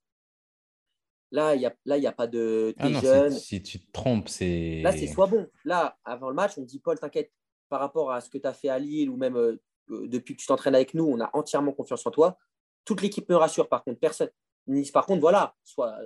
Là, 1.30 1.55
il 1.55 1.61
n'y 1.61 1.66
a, 2.07 2.09
a 2.09 2.12
pas 2.12 2.26
de. 2.26 2.74
Ah 2.78 3.30
si, 3.30 3.62
tu 3.62 3.80
te 3.80 3.90
trompes, 3.92 4.28
c'est. 4.28 4.82
Là, 4.82 4.92
c'est 4.92 5.07
soit 5.07 5.26
bon. 5.26 5.48
Là, 5.64 5.96
avant 6.05 6.28
le 6.28 6.34
match, 6.34 6.59
on 6.59 6.62
dit 6.62 6.80
Paul, 6.80 6.98
t'inquiète, 6.98 7.32
par 7.70 7.80
rapport 7.80 8.12
à 8.12 8.20
ce 8.20 8.28
que 8.28 8.36
tu 8.36 8.46
as 8.46 8.53
fait 8.53 8.68
à 8.68 8.78
Lille 8.78 9.09
ou 9.09 9.16
même 9.16 9.36
euh, 9.36 9.59
euh, 9.90 10.07
depuis 10.09 10.36
que 10.36 10.40
tu 10.40 10.46
t'entraînes 10.46 10.74
avec 10.74 10.92
nous, 10.92 11.05
on 11.05 11.18
a 11.20 11.30
entièrement 11.32 11.72
confiance 11.72 12.07
en 12.07 12.11
toi. 12.11 12.36
Toute 12.84 13.00
l'équipe 13.00 13.26
me 13.30 13.36
rassure, 13.36 13.70
par 13.70 13.84
contre, 13.84 14.00
personne. 14.00 14.28
Nice, 14.66 14.90
par 14.90 15.07
contre, 15.07 15.22
voilà, 15.22 15.57
soit. 15.64 15.96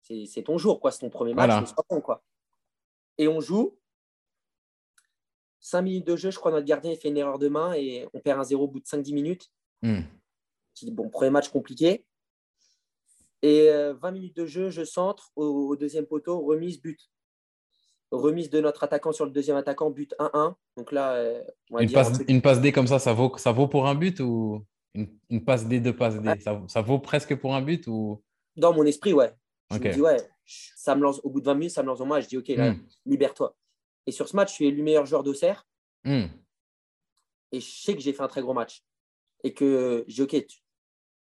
C'est 0.00 0.42
ton 0.42 0.56
jour, 0.56 0.80
quoi. 0.80 0.90
C'est 0.90 1.00
ton 1.00 1.10
premier 1.10 1.34
match, 1.34 1.74
quoi. 2.00 2.22
Et 3.18 3.28
on 3.28 3.40
joue. 3.40 3.76
5 5.60 5.82
minutes 5.82 6.06
de 6.06 6.16
jeu, 6.16 6.30
je 6.30 6.38
crois, 6.38 6.50
notre 6.50 6.66
gardien 6.66 6.94
fait 6.94 7.08
une 7.08 7.16
erreur 7.16 7.38
de 7.38 7.48
main 7.48 7.74
et 7.74 8.06
on 8.14 8.20
perd 8.20 8.40
un 8.40 8.44
0 8.44 8.64
au 8.64 8.68
bout 8.68 8.80
de 8.80 8.86
5-10 8.86 9.12
minutes. 9.12 9.50
Hmm. 9.82 10.00
Bon, 10.92 11.08
premier 11.08 11.30
match 11.30 11.48
compliqué. 11.48 12.06
Et 13.42 13.68
20 13.68 13.72
euh, 13.72 14.12
minutes 14.12 14.36
de 14.36 14.46
jeu, 14.46 14.70
je 14.70 14.84
centre 14.84 15.30
au, 15.36 15.76
deuxième 15.76 16.06
poteau, 16.06 16.40
remise, 16.40 16.80
but. 16.80 16.98
Remise 18.10 18.48
de 18.48 18.60
notre 18.60 18.84
attaquant 18.84 19.12
sur 19.12 19.26
le 19.26 19.30
deuxième 19.30 19.56
attaquant, 19.56 19.90
but 19.90 20.14
1-1. 20.18 20.54
Donc 20.76 20.92
là, 20.92 21.12
euh, 21.14 21.42
une, 21.78 21.92
passe, 21.92 22.20
une, 22.26 22.40
passe, 22.40 22.60
D 22.60 22.72
comme 22.72 22.86
ça, 22.86 22.98
ça 22.98 23.12
vaut, 23.12 23.36
ça 23.36 23.52
vaut 23.52 23.68
pour 23.68 23.86
un 23.86 23.94
but 23.94 24.20
ou 24.20 24.64
une, 24.94 25.44
passe 25.44 25.66
D, 25.66 25.80
deux 25.80 25.94
passes 25.94 26.20
D? 26.20 26.30
Ça, 26.40 26.80
vaut 26.80 26.98
presque 26.98 27.36
pour 27.36 27.54
un 27.54 27.60
but 27.60 27.86
ou? 27.86 28.22
Dans 28.56 28.72
mon 28.72 28.84
esprit, 28.84 29.12
ouais. 29.12 29.32
Je 29.70 29.78
me 29.78 29.92
dis, 29.92 30.00
ouais, 30.00 30.16
ça 30.48 30.94
me 30.94 31.02
lance 31.02 31.20
au 31.22 31.30
bout 31.30 31.40
de 31.40 31.46
20 31.46 31.54
minutes, 31.54 31.74
ça 31.74 31.82
me 31.82 31.88
lance 31.88 32.00
en 32.00 32.06
moi. 32.06 32.20
Je 32.20 32.28
dis, 32.28 32.38
OK, 32.38 32.48
là, 32.48 32.72
hmm. 32.72 32.86
libère-toi. 33.06 33.54
Et 34.06 34.12
sur 34.12 34.28
ce 34.28 34.34
match, 34.34 34.50
je 34.50 34.54
suis 34.54 34.66
élu 34.66 34.82
meilleur 34.82 35.04
joueur 35.04 35.22
d'Auxerre. 35.22 35.66
Hmm. 36.04 36.26
Et 37.52 37.60
je 37.60 37.66
sais 37.66 37.94
que 37.94 38.00
j'ai 38.00 38.12
fait 38.12 38.22
un 38.22 38.28
très 38.28 38.40
gros 38.40 38.54
match. 38.54 38.82
Et 39.44 39.52
que 39.52 40.04
j'ai 40.08 40.22
OK. 40.22 40.34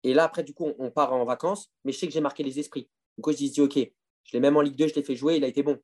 Et 0.02 0.14
là, 0.14 0.24
après, 0.24 0.44
du 0.44 0.52
coup, 0.52 0.72
on, 0.78 0.90
part 0.90 1.12
en 1.12 1.24
vacances, 1.24 1.72
mais 1.84 1.92
je 1.92 1.98
sais 1.98 2.06
que 2.06 2.12
j'ai 2.12 2.20
marqué 2.20 2.42
les 2.42 2.58
esprits. 2.58 2.88
Donc, 3.16 3.32
je 3.32 3.36
dis 3.36 3.60
OK, 3.60 3.76
je 3.76 4.32
l'ai 4.32 4.40
même 4.40 4.56
en 4.56 4.60
Ligue 4.60 4.76
2, 4.76 4.88
je 4.88 4.94
l'ai 4.94 5.02
fait 5.02 5.16
jouer, 5.16 5.36
il 5.36 5.44
a 5.44 5.48
été 5.48 5.62
bon. 5.62 5.78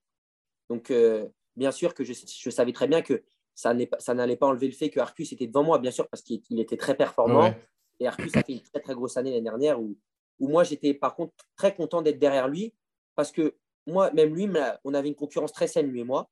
Donc, 0.69 0.91
euh, 0.91 1.27
bien 1.57 1.73
sûr 1.73 1.95
que 1.95 2.05
je, 2.05 2.13
savais 2.51 2.73
très 2.73 2.87
bien 2.87 3.03
que 3.03 3.25
ça 3.55 3.75
n'allait 3.75 4.37
pas 4.37 4.47
enlever 4.47 4.67
le 4.67 4.75
fait 4.75 4.91
que 4.91 5.01
Arcus 5.01 5.33
était 5.33 5.47
devant 5.47 5.65
moi, 5.65 5.79
bien 5.79 5.91
sûr, 5.91 6.09
parce 6.09 6.23
qu'il 6.23 6.61
était 6.61 6.77
très 6.77 6.97
performant. 6.97 7.55
Et 7.99 8.07
Arcus 8.07 8.35
a 8.37 8.43
fait 8.43 8.53
une 8.53 8.61
très, 8.61 8.81
très 8.81 8.95
grosse 8.95 9.17
année 9.17 9.31
l'année 9.31 9.43
dernière 9.43 9.81
où, 9.81 9.97
où 10.39 10.49
moi, 10.49 10.65
j'étais 10.65 10.95
par 10.95 11.15
contre 11.15 11.33
très 11.57 11.75
content 11.75 12.03
d'être 12.03 12.19
derrière 12.19 12.49
lui 12.49 12.75
parce 13.15 13.33
que 13.33 13.57
moi, 13.87 14.11
même 14.13 14.35
lui, 14.35 14.49
on 14.85 14.95
avait 14.95 15.09
une 15.09 15.15
concurrence 15.15 15.53
très 15.53 15.67
saine, 15.67 15.89
lui 15.89 16.01
et 16.01 16.05
moi. 16.05 16.31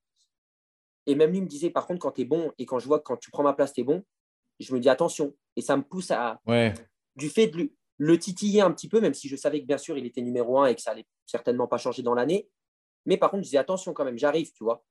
Et 1.07 1.15
même 1.15 1.33
lui 1.33 1.41
me 1.41 1.47
disait, 1.47 1.71
par 1.71 1.87
contre, 1.87 2.01
quand 2.01 2.13
tu 2.13 2.23
es 2.23 2.25
bon 2.25 2.53
et 2.59 2.67
quand 2.67 2.79
je 2.79 2.87
vois 2.87 2.99
que 2.99 3.05
quand 3.05 3.17
tu 3.17 3.31
prends 3.31 3.43
ma 3.43 3.53
place, 3.53 3.73
tu 3.73 3.81
es 3.81 3.85
bon, 3.85 4.05
je 4.61 4.75
me 4.75 4.81
dis 4.81 4.89
attention. 4.89 5.35
Et 5.57 5.63
ça 5.63 5.77
me 5.77 5.83
pousse 5.83 6.11
à. 6.11 6.41
Du 7.17 7.29
fait 7.29 7.49
de 7.49 7.71
le, 7.99 8.19
titiller 8.19 8.61
un 8.61 8.71
petit 8.71 8.89
peu, 8.89 9.01
même 9.01 9.15
si 9.15 9.29
je 9.29 9.37
savais 9.37 9.61
que 9.61 9.67
bien 9.67 9.79
sûr 9.79 9.99
il 9.99 10.07
était 10.07 10.23
numéro 10.23 10.61
un 10.61 10.67
et 10.67 10.75
que 10.75 10.81
ça 10.81 10.93
allait 10.93 11.07
certainement 11.27 11.67
pas 11.67 11.79
changer 11.79 12.03
dans 12.03 12.15
l'année. 12.15 12.49
Mais 13.05 13.17
par 13.17 13.31
contre, 13.31 13.43
je 13.43 13.49
disais 13.49 13.59
attention 13.59 13.93
quand 13.93 14.05
même, 14.05 14.19
j'arrive, 14.19 14.53
tu 14.53 14.63
vois. 14.63 14.85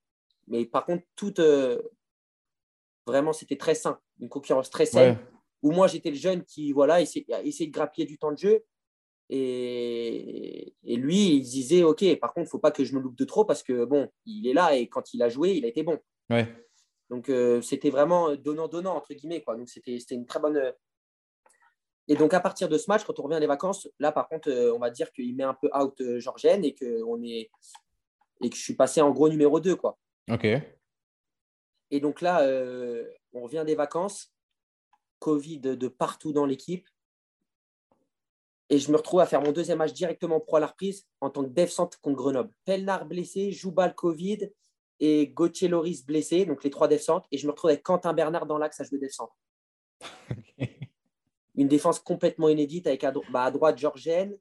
Mais 0.48 0.66
par 0.66 0.86
contre, 0.86 1.04
tout. 1.16 1.40
Euh, 1.40 1.82
vraiment, 3.06 3.34
c'était 3.34 3.58
très 3.58 3.76
sain. 3.76 4.00
Une 4.20 4.30
concurrence 4.30 4.70
très 4.70 4.86
saine. 4.86 5.18
Où 5.62 5.72
moi, 5.72 5.88
j'étais 5.88 6.10
le 6.10 6.16
jeune 6.16 6.44
qui, 6.44 6.72
voilà, 6.72 7.02
essayait, 7.02 7.26
essayait 7.44 7.68
de 7.68 7.74
grappiller 7.74 8.08
du 8.08 8.18
temps 8.18 8.32
de 8.32 8.38
jeu. 8.38 8.64
Et, 9.30 10.74
lui, 10.84 11.36
il 11.36 11.42
disait, 11.42 11.84
OK, 11.84 12.04
par 12.20 12.34
contre, 12.34 12.46
il 12.46 12.48
ne 12.48 12.50
faut 12.50 12.60
pas 12.60 12.72
que 12.72 12.84
je 12.84 12.96
me 12.96 13.00
loupe 13.00 13.18
de 13.18 13.26
trop 13.26 13.46
parce 13.46 13.64
que, 13.64 13.86
bon, 13.86 14.10
il 14.26 14.48
est 14.48 14.54
là 14.54 14.76
et 14.76 14.88
quand 14.88 15.14
il 15.14 15.22
a 15.22 15.30
joué, 15.30 15.52
il 15.52 15.66
a 15.66 15.68
été 15.68 15.84
bon. 15.84 16.00
Donc, 17.10 17.30
euh, 17.30 17.62
c'était 17.62 17.90
vraiment 17.90 18.36
donnant-donnant, 18.36 18.96
entre 18.96 19.14
guillemets. 19.14 19.42
Quoi. 19.42 19.56
Donc, 19.56 19.70
c'était 19.70 19.98
une 20.12 20.26
très 20.26 20.40
bonne. 20.40 20.58
Euh, 20.58 20.72
et 22.08 22.16
donc, 22.16 22.34
à 22.34 22.40
partir 22.40 22.70
de 22.70 22.78
ce 22.78 22.90
match, 22.90 23.04
quand 23.04 23.20
on 23.20 23.24
revient 23.24 23.40
des 23.40 23.48
vacances, 23.48 23.88
là, 24.00 24.12
par 24.12 24.28
contre, 24.28 24.50
euh, 24.50 24.74
on 24.74 24.80
va 24.80 24.90
dire 24.90 25.12
qu'il 25.12 25.36
met 25.36 25.44
un 25.44 25.54
peu 25.54 25.70
out 25.76 26.02
Georgienne 26.18 26.66
et 26.66 26.74
que, 26.74 27.04
on 27.04 27.22
est... 27.24 27.52
et 28.42 28.50
que 28.50 28.56
je 28.56 28.62
suis 28.62 28.76
passé 28.76 29.02
en 29.02 29.12
gros 29.12 29.30
numéro 29.30 29.60
2. 29.60 29.76
Quoi. 29.76 29.98
OK. 30.32 30.48
Et 31.92 32.00
donc 32.00 32.22
là, 32.22 32.44
on 33.34 33.42
revient 33.42 33.64
des 33.66 33.76
vacances. 33.76 34.32
Covid 35.20 35.60
de 35.60 35.88
partout 35.88 36.34
dans 36.34 36.46
l'équipe. 36.46 36.88
Et 38.70 38.78
je 38.78 38.92
me 38.92 38.98
retrouve 38.98 39.20
à 39.20 39.26
faire 39.26 39.42
mon 39.42 39.52
deuxième 39.52 39.80
match 39.80 39.94
directement 39.94 40.40
pro 40.40 40.58
à 40.58 40.60
la 40.60 40.68
reprise 40.68 41.08
en 41.22 41.30
tant 41.30 41.44
que 41.44 41.50
dev 41.50 41.68
centre 41.68 42.00
contre 42.02 42.18
Grenoble. 42.18 42.52
Pelnard 42.66 43.06
blessé, 43.06 43.52
Joubal 43.52 43.96
Covid 43.96 44.52
et 45.00 45.28
Gauthier 45.30 45.68
Loris 45.68 46.06
blessé, 46.06 46.46
donc 46.46 46.64
les 46.64 46.70
trois 46.70 46.88
dev 46.88 47.00
centres. 47.00 47.28
Et 47.32 47.38
je 47.38 47.48
me 47.48 47.52
retrouve 47.52 47.72
avec 47.72 47.82
Quentin 47.82 48.14
Bernard 48.14 48.46
dans 48.46 48.60
l'axe 48.60 48.80
à 48.80 48.84
jouer 48.84 49.00
dev 49.00 49.10
centre. 49.10 49.36
Une 51.56 51.68
défense 51.68 52.00
complètement 52.00 52.48
inédite 52.48 52.86
avec 52.86 53.04
à, 53.04 53.12
bah, 53.32 53.44
à 53.46 53.52
droite 53.52 53.78
Georgienne 53.78 54.38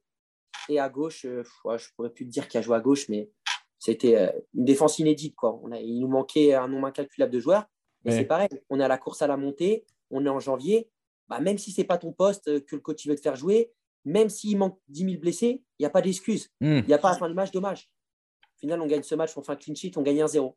et 0.69 0.79
à 0.79 0.89
gauche, 0.89 1.25
euh, 1.25 1.43
je 1.65 1.69
ne 1.71 1.95
pourrais 1.95 2.11
plus 2.11 2.25
te 2.25 2.31
dire 2.31 2.47
qui 2.47 2.57
a 2.57 2.61
joué 2.61 2.75
à 2.75 2.79
gauche, 2.79 3.09
mais 3.09 3.31
c'était 3.79 4.15
euh, 4.15 4.31
une 4.53 4.65
défense 4.65 4.99
inédite. 4.99 5.35
Quoi. 5.35 5.59
On 5.63 5.71
a, 5.71 5.79
il 5.79 5.99
nous 5.99 6.07
manquait 6.07 6.53
un 6.53 6.67
nombre 6.67 6.87
incalculable 6.87 7.33
de 7.33 7.39
joueurs. 7.39 7.65
Mais 8.05 8.11
c'est 8.11 8.25
pareil, 8.25 8.47
on 8.69 8.79
est 8.79 8.83
à 8.83 8.87
la 8.87 8.97
course 8.97 9.21
à 9.21 9.27
la 9.27 9.35
montée, 9.35 9.85
on 10.09 10.25
est 10.25 10.29
en 10.29 10.39
janvier 10.39 10.89
bah, 11.29 11.39
même 11.39 11.57
si 11.57 11.71
ce 11.71 11.79
n'est 11.79 11.87
pas 11.87 11.97
ton 11.97 12.11
poste 12.11 12.47
euh, 12.47 12.59
que 12.59 12.75
le 12.75 12.81
coach 12.81 13.07
veut 13.07 13.15
te 13.15 13.21
faire 13.21 13.35
jouer, 13.35 13.71
même 14.09 14.29
s'il 14.29 14.57
manque 14.57 14.79
10 14.89 15.05
000 15.05 15.17
blessés, 15.19 15.63
il 15.77 15.81
n'y 15.83 15.85
a 15.85 15.89
pas 15.89 16.01
d'excuse. 16.01 16.49
Hmm. 16.61 16.79
Il 16.79 16.85
n'y 16.85 16.93
a 16.93 16.97
pas 16.97 17.09
à 17.09 17.13
la 17.13 17.17
fin 17.17 17.27
du 17.29 17.33
match, 17.35 17.51
dommage. 17.51 17.89
Au 18.41 18.59
final, 18.59 18.81
on 18.81 18.87
gagne 18.87 19.03
ce 19.03 19.15
match, 19.15 19.31
on 19.37 19.41
fait 19.43 19.51
un 19.51 19.55
clean 19.55 19.75
sheet, 19.75 19.93
on 19.97 20.01
gagne 20.01 20.21
1-0. 20.21 20.55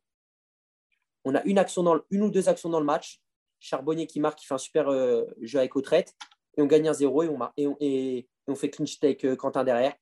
On 1.25 1.35
a 1.35 1.43
une, 1.45 1.59
action 1.59 1.83
dans 1.83 1.95
le- 1.95 2.05
une 2.11 2.23
ou 2.23 2.31
deux 2.31 2.49
actions 2.49 2.69
dans 2.69 2.81
le 2.81 2.87
match. 2.87 3.21
Charbonnier 3.61 4.07
qui 4.09 4.19
marque, 4.19 4.39
qui 4.41 4.47
fait 4.47 4.55
un 4.55 4.59
super 4.59 4.89
euh, 4.89 5.25
jeu 5.41 5.59
avec 5.61 5.77
Autrette. 5.77 6.15
Et 6.57 6.63
on 6.63 6.67
gagne 6.67 6.89
1-0 6.89 7.25
et 7.25 7.29
on, 7.29 7.37
mar- 7.39 7.53
et, 7.57 7.67
on, 7.67 7.77
et- 7.81 8.19
et 8.19 8.29
on 8.49 8.55
fait 8.57 8.71
clean 8.71 8.87
sheet 8.87 9.05
avec 9.05 9.25
euh, 9.25 9.37
Quentin 9.37 9.63
derrière. 9.65 9.95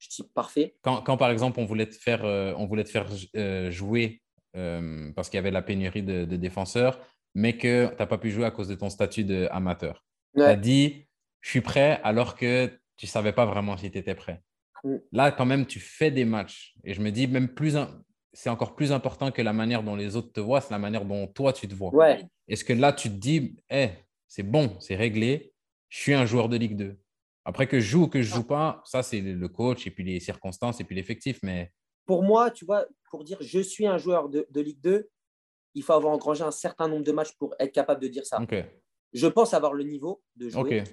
Je 0.00 0.08
dis 0.08 0.22
parfait. 0.34 0.76
Quand, 0.82 1.02
quand, 1.02 1.16
par 1.16 1.30
exemple, 1.30 1.58
on 1.60 1.64
voulait 1.64 1.88
te 1.88 1.94
faire, 1.94 2.24
euh, 2.24 2.52
on 2.56 2.66
voulait 2.66 2.84
te 2.84 2.90
faire 2.90 3.08
jouer 3.70 4.22
parce 5.14 5.28
qu'il 5.28 5.36
y 5.36 5.38
avait 5.38 5.52
la 5.52 5.62
pénurie 5.62 6.02
de, 6.02 6.24
de 6.24 6.36
défenseurs, 6.36 6.98
mais 7.34 7.56
que 7.56 7.86
tu 7.90 7.94
n'as 7.96 8.06
pas 8.06 8.18
pu 8.18 8.30
jouer 8.32 8.44
à 8.44 8.50
cause 8.50 8.66
de 8.66 8.74
ton 8.74 8.90
statut 8.90 9.22
d'amateur. 9.22 10.04
Tu 10.34 10.42
as 10.42 10.56
dit, 10.56 11.06
je 11.48 11.52
suis 11.52 11.60
prêt, 11.62 11.98
alors 12.04 12.36
que 12.36 12.66
tu 12.98 13.06
ne 13.06 13.08
savais 13.08 13.32
pas 13.32 13.46
vraiment 13.46 13.74
si 13.78 13.90
tu 13.90 13.96
étais 13.96 14.14
prêt. 14.14 14.42
Mm. 14.84 14.96
Là, 15.12 15.32
quand 15.32 15.46
même, 15.46 15.64
tu 15.64 15.80
fais 15.80 16.10
des 16.10 16.26
matchs. 16.26 16.74
Et 16.84 16.92
je 16.92 17.00
me 17.00 17.10
dis, 17.10 17.26
même 17.26 17.48
plus, 17.48 17.74
un- 17.74 18.02
c'est 18.34 18.50
encore 18.50 18.76
plus 18.76 18.92
important 18.92 19.32
que 19.32 19.40
la 19.40 19.54
manière 19.54 19.82
dont 19.82 19.96
les 19.96 20.14
autres 20.14 20.30
te 20.30 20.40
voient, 20.40 20.60
c'est 20.60 20.72
la 20.72 20.78
manière 20.78 21.06
dont 21.06 21.26
toi, 21.26 21.54
tu 21.54 21.66
te 21.66 21.74
vois. 21.74 21.88
Ouais. 21.94 22.22
Est-ce 22.48 22.66
que 22.66 22.74
là, 22.74 22.92
tu 22.92 23.08
te 23.08 23.14
dis, 23.14 23.56
Eh, 23.70 23.88
c'est 24.26 24.42
bon, 24.42 24.76
c'est 24.78 24.94
réglé, 24.94 25.54
je 25.88 25.98
suis 25.98 26.12
un 26.12 26.26
joueur 26.26 26.50
de 26.50 26.58
Ligue 26.58 26.76
2 26.76 26.98
Après 27.46 27.66
que 27.66 27.80
je 27.80 27.86
joue 27.86 28.02
ou 28.02 28.08
que 28.08 28.20
je 28.20 28.34
joue 28.34 28.44
pas, 28.44 28.82
ça, 28.84 29.02
c'est 29.02 29.22
le 29.22 29.48
coach 29.48 29.86
et 29.86 29.90
puis 29.90 30.04
les 30.04 30.20
circonstances 30.20 30.80
et 30.82 30.84
puis 30.84 30.94
l'effectif. 30.94 31.38
Mais 31.42 31.72
Pour 32.04 32.22
moi, 32.22 32.50
tu 32.50 32.66
vois, 32.66 32.84
pour 33.10 33.24
dire 33.24 33.38
je 33.40 33.60
suis 33.60 33.86
un 33.86 33.96
joueur 33.96 34.28
de, 34.28 34.46
de 34.50 34.60
Ligue 34.60 34.82
2, 34.82 35.08
il 35.74 35.82
faut 35.82 35.94
avoir 35.94 36.12
engrangé 36.12 36.44
un 36.44 36.50
certain 36.50 36.88
nombre 36.88 37.04
de 37.04 37.12
matchs 37.12 37.32
pour 37.38 37.54
être 37.58 37.72
capable 37.72 38.02
de 38.02 38.08
dire 38.08 38.26
ça. 38.26 38.38
OK. 38.42 38.54
Je 39.14 39.26
pense 39.28 39.54
avoir 39.54 39.72
le 39.72 39.84
niveau 39.84 40.22
de 40.36 40.50
jouer. 40.50 40.82
OK. 40.82 40.88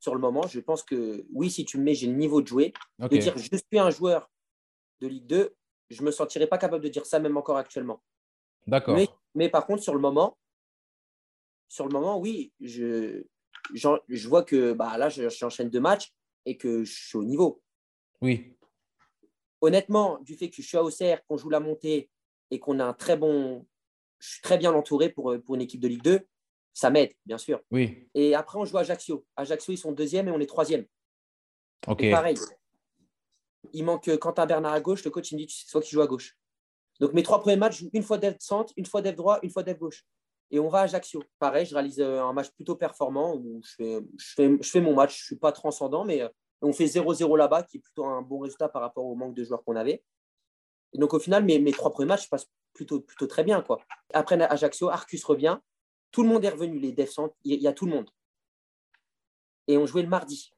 Sur 0.00 0.14
le 0.14 0.20
moment, 0.20 0.46
je 0.46 0.58
pense 0.60 0.82
que 0.82 1.26
oui, 1.32 1.50
si 1.50 1.64
tu 1.64 1.76
me 1.78 1.84
mets, 1.84 1.94
j'ai 1.94 2.06
le 2.06 2.14
niveau 2.14 2.40
de 2.42 2.46
jouer. 2.46 2.72
De 3.08 3.16
dire 3.20 3.36
je 3.38 3.56
suis 3.56 3.78
un 3.78 3.90
joueur 3.90 4.30
de 5.00 5.06
Ligue 5.06 5.26
2, 5.26 5.54
je 5.90 6.00
ne 6.00 6.06
me 6.06 6.10
sentirais 6.10 6.46
pas 6.46 6.58
capable 6.58 6.82
de 6.82 6.88
dire 6.88 7.04
ça 7.06 7.18
même 7.20 7.36
encore 7.36 7.56
actuellement. 7.58 8.02
D'accord. 8.66 8.94
Mais, 8.96 9.08
mais 9.34 9.48
par 9.50 9.66
contre, 9.66 9.82
sur 9.82 9.94
le 9.94 10.00
moment, 10.00 10.38
sur 11.68 11.86
le 11.86 11.92
moment, 11.92 12.18
oui, 12.18 12.52
je, 12.60 13.24
je 13.74 14.28
vois 14.28 14.42
que 14.42 14.72
bah, 14.72 14.96
là, 14.98 15.08
je- 15.08 15.28
j'enchaîne 15.28 15.68
deux 15.70 15.80
matchs 15.80 16.12
et 16.46 16.56
que 16.56 16.82
je 16.84 16.92
suis 17.08 17.18
au 17.18 17.24
niveau. 17.24 17.62
Oui. 18.22 18.56
Honnêtement, 19.60 20.18
du 20.22 20.34
fait 20.34 20.48
que 20.48 20.62
je 20.62 20.66
suis 20.68 20.76
à 20.78 20.82
Auxerre, 20.82 21.24
qu'on 21.26 21.36
joue 21.36 21.50
la 21.50 21.60
montée 21.60 22.10
et 22.50 22.58
qu'on 22.58 22.78
a 22.80 22.84
un 22.84 22.94
très 22.94 23.16
bon. 23.16 23.66
Je 24.18 24.28
suis 24.30 24.40
très 24.42 24.56
bien 24.58 24.72
entouré 24.72 25.10
pour, 25.10 25.34
pour 25.44 25.54
une 25.54 25.60
équipe 25.62 25.80
de 25.80 25.88
Ligue 25.88 26.02
2, 26.02 26.26
ça 26.72 26.90
m'aide, 26.90 27.12
bien 27.26 27.38
sûr. 27.38 27.60
Oui. 27.70 28.08
Et 28.14 28.34
après, 28.34 28.58
on 28.58 28.64
joue 28.64 28.78
à 28.78 28.80
Ajaccio. 28.80 29.24
Ajaccio, 29.36 29.72
ils 29.72 29.78
sont 29.78 29.92
deuxième 29.92 30.28
et 30.28 30.30
on 30.30 30.40
est 30.40 30.46
troisième. 30.46 30.86
OK. 31.86 32.02
Et 32.02 32.10
pareil, 32.10 32.36
il 33.72 33.84
manque 33.84 34.08
euh, 34.08 34.16
Quentin 34.16 34.46
Bernard 34.46 34.72
à 34.72 34.80
gauche. 34.80 35.04
Le 35.04 35.10
coach, 35.10 35.30
il 35.32 35.36
me 35.36 35.40
dit 35.40 35.48
c'est 35.48 35.70
toi 35.70 35.80
qui 35.80 35.90
joues 35.90 36.02
à 36.02 36.06
gauche. 36.06 36.36
Donc, 37.00 37.12
mes 37.12 37.22
trois 37.22 37.40
premiers 37.40 37.56
matchs, 37.56 37.78
je 37.78 37.80
joue 37.84 37.90
une 37.92 38.02
fois 38.02 38.18
dev 38.18 38.34
centre, 38.38 38.72
une 38.76 38.86
fois 38.86 39.02
dev 39.02 39.14
droit, 39.14 39.38
une 39.42 39.50
fois 39.50 39.62
dev 39.62 39.78
gauche. 39.78 40.04
Et 40.50 40.58
on 40.58 40.68
va 40.68 40.80
à 40.80 40.82
Ajaccio. 40.82 41.22
Pareil, 41.38 41.64
je 41.64 41.74
réalise 41.74 42.00
euh, 42.00 42.22
un 42.22 42.32
match 42.32 42.50
plutôt 42.50 42.76
performant 42.76 43.34
où 43.36 43.60
je 43.64 43.74
fais, 43.76 44.00
je 44.18 44.34
fais, 44.34 44.58
je 44.60 44.68
fais 44.68 44.80
mon 44.80 44.94
match. 44.94 45.16
Je 45.16 45.22
ne 45.22 45.26
suis 45.26 45.36
pas 45.36 45.52
transcendant, 45.52 46.04
mais 46.04 46.22
euh, 46.22 46.28
on 46.60 46.72
fait 46.72 46.86
0-0 46.86 47.36
là-bas, 47.36 47.62
qui 47.62 47.78
est 47.78 47.80
plutôt 47.80 48.04
un 48.04 48.20
bon 48.22 48.40
résultat 48.40 48.68
par 48.68 48.82
rapport 48.82 49.04
au 49.04 49.14
manque 49.14 49.34
de 49.34 49.44
joueurs 49.44 49.64
qu'on 49.64 49.76
avait. 49.76 50.02
Et 50.92 50.98
donc, 50.98 51.14
au 51.14 51.18
final, 51.18 51.44
mes, 51.44 51.58
mes 51.58 51.72
trois 51.72 51.90
premiers 51.90 52.08
matchs 52.08 52.28
passent 52.28 52.50
plutôt, 52.74 53.00
plutôt 53.00 53.26
très 53.26 53.44
bien. 53.44 53.62
Quoi. 53.62 53.78
Après 54.12 54.40
Ajaccio, 54.40 54.88
Arcus 54.88 55.24
revient. 55.24 55.58
Tout 56.10 56.22
le 56.22 56.28
monde 56.28 56.44
est 56.44 56.50
revenu, 56.50 56.78
les 56.78 56.92
dev 56.92 57.06
centres. 57.06 57.34
Il 57.44 57.60
y, 57.60 57.68
a 57.68 57.72
tout 57.72 57.86
le 57.86 57.92
monde. 57.92 58.10
Et 59.66 59.76
on 59.76 59.86
jouait 59.86 60.02
le 60.02 60.08
mardi. 60.08 60.52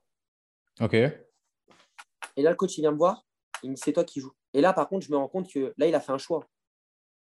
OK. 0.81 0.95
Et 0.95 2.43
là, 2.43 2.51
le 2.51 2.57
coach, 2.57 2.79
il 2.79 2.81
vient 2.81 2.93
me 2.93 2.97
voir. 2.97 3.27
Il 3.63 3.71
me 3.71 3.75
dit, 3.75 3.83
c'est 3.85 3.93
toi 3.93 4.05
qui 4.05 4.21
joues. 4.21 4.33
Et 4.55 4.61
là, 4.61 4.73
par 4.73 4.89
contre, 4.89 5.07
je 5.07 5.13
me 5.13 5.17
rends 5.17 5.29
compte 5.29 5.51
que 5.51 5.75
là, 5.77 5.87
il 5.87 5.95
a 5.95 6.01
fait 6.01 6.13
un 6.13 6.19
choix. 6.19 6.49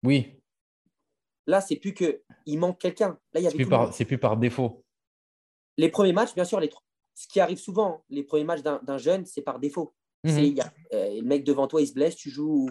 Oui. 0.03 0.41
Là, 1.47 1.61
c'est 1.61 1.75
plus 1.75 1.93
que 1.93 2.23
il 2.45 2.57
manque 2.57 2.79
quelqu'un. 2.79 3.19
Là, 3.33 3.39
il 3.39 3.43
y 3.43 3.43
C'est 3.43 3.47
avait 3.47 3.55
plus, 3.55 3.63
le 3.65 3.69
monde. 3.69 3.85
par... 3.87 3.93
c'est 3.93 4.05
plus 4.05 4.17
par 4.17 4.37
défaut. 4.37 4.83
Les 5.77 5.89
premiers 5.89 6.13
matchs, 6.13 6.33
bien 6.33 6.45
sûr, 6.45 6.59
les... 6.59 6.71
ce 7.13 7.27
qui 7.27 7.39
arrive 7.39 7.57
souvent, 7.57 8.03
les 8.09 8.23
premiers 8.23 8.45
matchs 8.45 8.61
d'un 8.61 8.97
jeune, 8.97 9.25
c'est 9.25 9.41
par 9.41 9.59
défaut. 9.59 9.93
C'est, 10.23 10.47
il 10.47 10.55
y 10.55 10.61
a, 10.61 10.73
euh, 10.93 11.17
le 11.17 11.21
mec 11.21 11.43
devant 11.43 11.67
toi, 11.67 11.81
il 11.81 11.87
se 11.87 11.93
blesse, 11.93 12.15
tu 12.15 12.31
joues. 12.31 12.67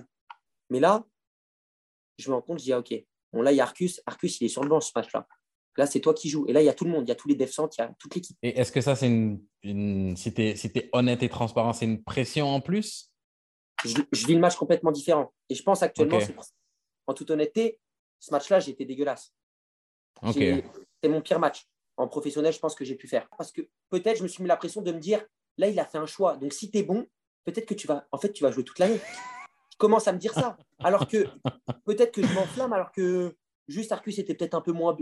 Mais 0.71 0.81
là, 0.81 1.07
je 2.19 2.29
me 2.29 2.35
rends 2.35 2.43
compte, 2.43 2.59
je 2.59 2.65
dis, 2.65 2.73
ah, 2.73 2.81
OK. 2.81 2.93
Là, 3.43 3.53
il 3.53 3.57
y 3.57 3.61
a 3.61 3.65
Arcus. 3.65 4.01
Arcus, 4.07 4.41
il 4.41 4.45
est 4.45 4.49
sur 4.49 4.63
le 4.63 4.69
banc 4.69 4.81
ce 4.81 4.93
match-là. 4.95 5.27
Là, 5.77 5.87
c'est 5.87 6.01
toi 6.01 6.15
qui 6.15 6.29
joues. 6.29 6.45
Et 6.49 6.53
là, 6.53 6.63
il 6.63 6.67
y 6.67 6.69
a 6.69 6.75
tout 6.75 6.85
le 6.85 6.91
monde. 6.91 7.05
Il 7.07 7.09
y 7.09 7.13
a 7.13 7.17
tous 7.17 7.29
les 7.29 7.35
défenseurs, 7.35 7.69
il 7.77 7.81
y 7.81 7.85
a 7.85 7.95
toute 7.99 8.15
l'équipe. 8.15 8.37
Et 8.43 8.59
est-ce 8.61 8.71
que 8.71 8.81
ça, 8.81 8.95
c'est 8.95 9.09
une, 9.09 9.43
une- 9.63 10.17
Si 10.17 10.33
tu 10.33 10.43
es, 10.43 10.57
si 10.57 10.71
honnête 10.93 11.23
et 11.23 11.29
transparent, 11.29 11.73
c'est 11.73 11.85
une 11.87 12.03
pression 12.03 12.47
en 12.47 12.61
plus? 12.61 13.11
Je, 13.85 13.97
je 14.13 14.27
vis 14.27 14.35
le 14.35 14.41
match 14.41 14.55
complètement 14.57 14.93
différent. 14.93 15.33
Et 15.49 15.55
je 15.55 15.63
pense 15.63 15.83
actuellement, 15.83 16.19
en 17.07 17.15
toute 17.15 17.31
honnêteté, 17.31 17.81
ce 18.21 18.31
match-là, 18.31 18.61
j'ai 18.61 18.71
été 18.71 18.85
dégueulasse. 18.85 19.33
OK. 20.23 20.35
J'ai- 20.35 20.65
C'est 21.03 21.09
mon 21.09 21.21
pire 21.21 21.39
match 21.41 21.67
en 21.97 22.09
professionnel, 22.09 22.53
je 22.53 22.59
pense 22.61 22.75
que 22.75 22.85
j'ai 22.85 22.95
pu 22.95 23.09
faire. 23.09 23.29
Parce 23.37 23.51
que 23.53 23.63
peut-être 23.91 24.19
je 24.19 24.23
me 24.23 24.29
suis 24.29 24.43
mis 24.43 24.49
la 24.49 24.57
pression 24.57 24.81
de 24.81 24.91
me 24.93 24.99
dire, 25.01 25.25
là, 25.59 25.69
il 25.69 25.79
a 25.79 25.85
fait 25.85 25.99
un 25.99 26.07
choix. 26.07 26.37
Donc, 26.37 26.53
si 26.53 26.71
tu 26.71 26.79
es 26.79 26.83
bon, 26.83 27.07
peut-être 27.45 27.67
que 27.67 27.75
tu 27.75 27.87
vas, 27.87 28.07
en 28.11 28.19
fait, 28.19 28.33
tu 28.33 28.43
vas 28.45 28.51
jouer 28.51 28.65
toute 28.65 28.79
l'année. 28.79 29.01
Commence 29.79 30.09
à 30.09 30.13
me 30.13 30.19
dire 30.19 30.33
ça. 30.35 30.57
Alors 30.79 31.07
que 31.09 31.27
peut-être 31.85 32.13
que 32.13 32.23
je 32.27 32.33
m'enflamme, 32.35 32.73
alors 32.73 32.93
que 32.93 33.37
juste 33.69 33.93
Arcus 33.93 34.19
était 34.19 34.35
peut-être 34.35 34.55
un 34.55 34.61
peu 34.61 34.73
moins. 34.73 34.97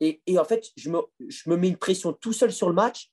Et, 0.00 0.20
et 0.26 0.38
en 0.38 0.44
fait, 0.44 0.70
je 0.76 0.90
me, 0.90 1.00
je 1.28 1.48
me 1.48 1.56
mets 1.56 1.68
une 1.68 1.76
pression 1.76 2.12
tout 2.12 2.32
seul 2.32 2.52
sur 2.52 2.68
le 2.68 2.74
match 2.74 3.10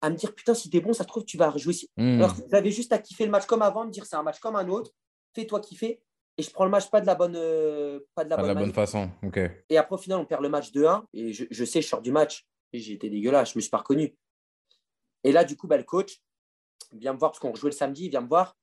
à 0.00 0.10
me 0.10 0.16
dire, 0.16 0.34
putain, 0.34 0.54
si 0.54 0.68
tu 0.70 0.76
es 0.76 0.80
bon, 0.80 0.92
ça 0.92 1.04
se 1.04 1.08
trouve, 1.08 1.24
tu 1.24 1.36
vas 1.36 1.50
rejouer. 1.50 1.74
Hmm. 1.96 2.16
Alors, 2.18 2.34
vous 2.34 2.54
avez 2.54 2.70
juste 2.70 2.92
à 2.92 2.98
kiffer 2.98 3.24
le 3.24 3.30
match 3.30 3.46
comme 3.46 3.62
avant, 3.62 3.84
me 3.84 3.90
dire, 3.90 4.04
c'est 4.04 4.16
un 4.16 4.22
match 4.22 4.40
comme 4.40 4.56
un 4.56 4.68
autre. 4.68 4.90
Fais-toi 5.34 5.60
kiffer. 5.60 6.02
Et 6.38 6.42
je 6.42 6.50
prends 6.50 6.64
le 6.64 6.70
match 6.70 6.88
pas 6.90 7.00
de 7.00 7.06
la 7.06 7.14
bonne, 7.14 7.36
euh, 7.36 8.00
pas 8.14 8.24
de 8.24 8.30
la 8.30 8.36
Pas 8.36 8.42
bonne 8.42 8.48
la 8.48 8.54
bonne 8.54 8.62
manière. 8.62 8.74
façon. 8.74 9.10
OK. 9.22 9.38
Et 9.68 9.76
après, 9.76 9.94
au 9.94 9.98
final, 9.98 10.18
on 10.18 10.24
perd 10.24 10.42
le 10.42 10.48
match 10.48 10.72
2-1. 10.72 11.04
Et 11.12 11.32
je, 11.32 11.44
je 11.50 11.64
sais, 11.64 11.82
je 11.82 11.88
sors 11.88 12.00
du 12.02 12.10
match. 12.10 12.46
J'ai 12.72 12.94
été 12.94 13.10
dégueulasse. 13.10 13.50
Je 13.50 13.54
ne 13.54 13.58
me 13.58 13.60
suis 13.60 13.70
pas 13.70 13.78
reconnu. 13.78 14.16
Et 15.24 15.30
là, 15.30 15.44
du 15.44 15.56
coup, 15.56 15.66
bah, 15.68 15.76
le 15.76 15.84
coach 15.84 16.20
vient 16.92 17.12
me 17.12 17.18
voir 17.18 17.30
parce 17.30 17.38
qu'on 17.38 17.52
rejouait 17.52 17.70
le 17.70 17.76
samedi. 17.76 18.06
Il 18.06 18.10
vient 18.10 18.22
me 18.22 18.28
voir. 18.28 18.56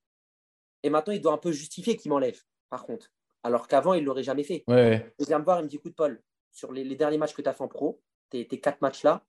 Et 0.82 0.90
maintenant, 0.90 1.12
il 1.12 1.20
doit 1.20 1.32
un 1.32 1.38
peu 1.38 1.52
justifier 1.52 1.96
qu'il 1.96 2.10
m'enlève, 2.10 2.40
par 2.68 2.84
contre. 2.84 3.10
Alors 3.42 3.68
qu'avant, 3.68 3.94
il 3.94 4.00
ne 4.02 4.06
l'aurait 4.06 4.22
jamais 4.22 4.44
fait. 4.44 4.64
Ouais, 4.68 4.74
ouais. 4.74 5.14
Il 5.18 5.26
vient 5.26 5.38
me 5.38 5.44
voir. 5.44 5.60
Il 5.60 5.64
me 5.64 5.68
dit 5.68 5.76
écoute, 5.76 5.94
Paul, 5.96 6.22
sur 6.50 6.72
les, 6.72 6.84
les 6.84 6.96
derniers 6.96 7.18
matchs 7.18 7.34
que 7.34 7.42
tu 7.42 7.48
as 7.48 7.54
fait 7.54 7.62
en 7.64 7.68
pro, 7.68 8.02
tes, 8.28 8.46
tes 8.46 8.60
quatre 8.60 8.80
matchs-là, 8.82 9.24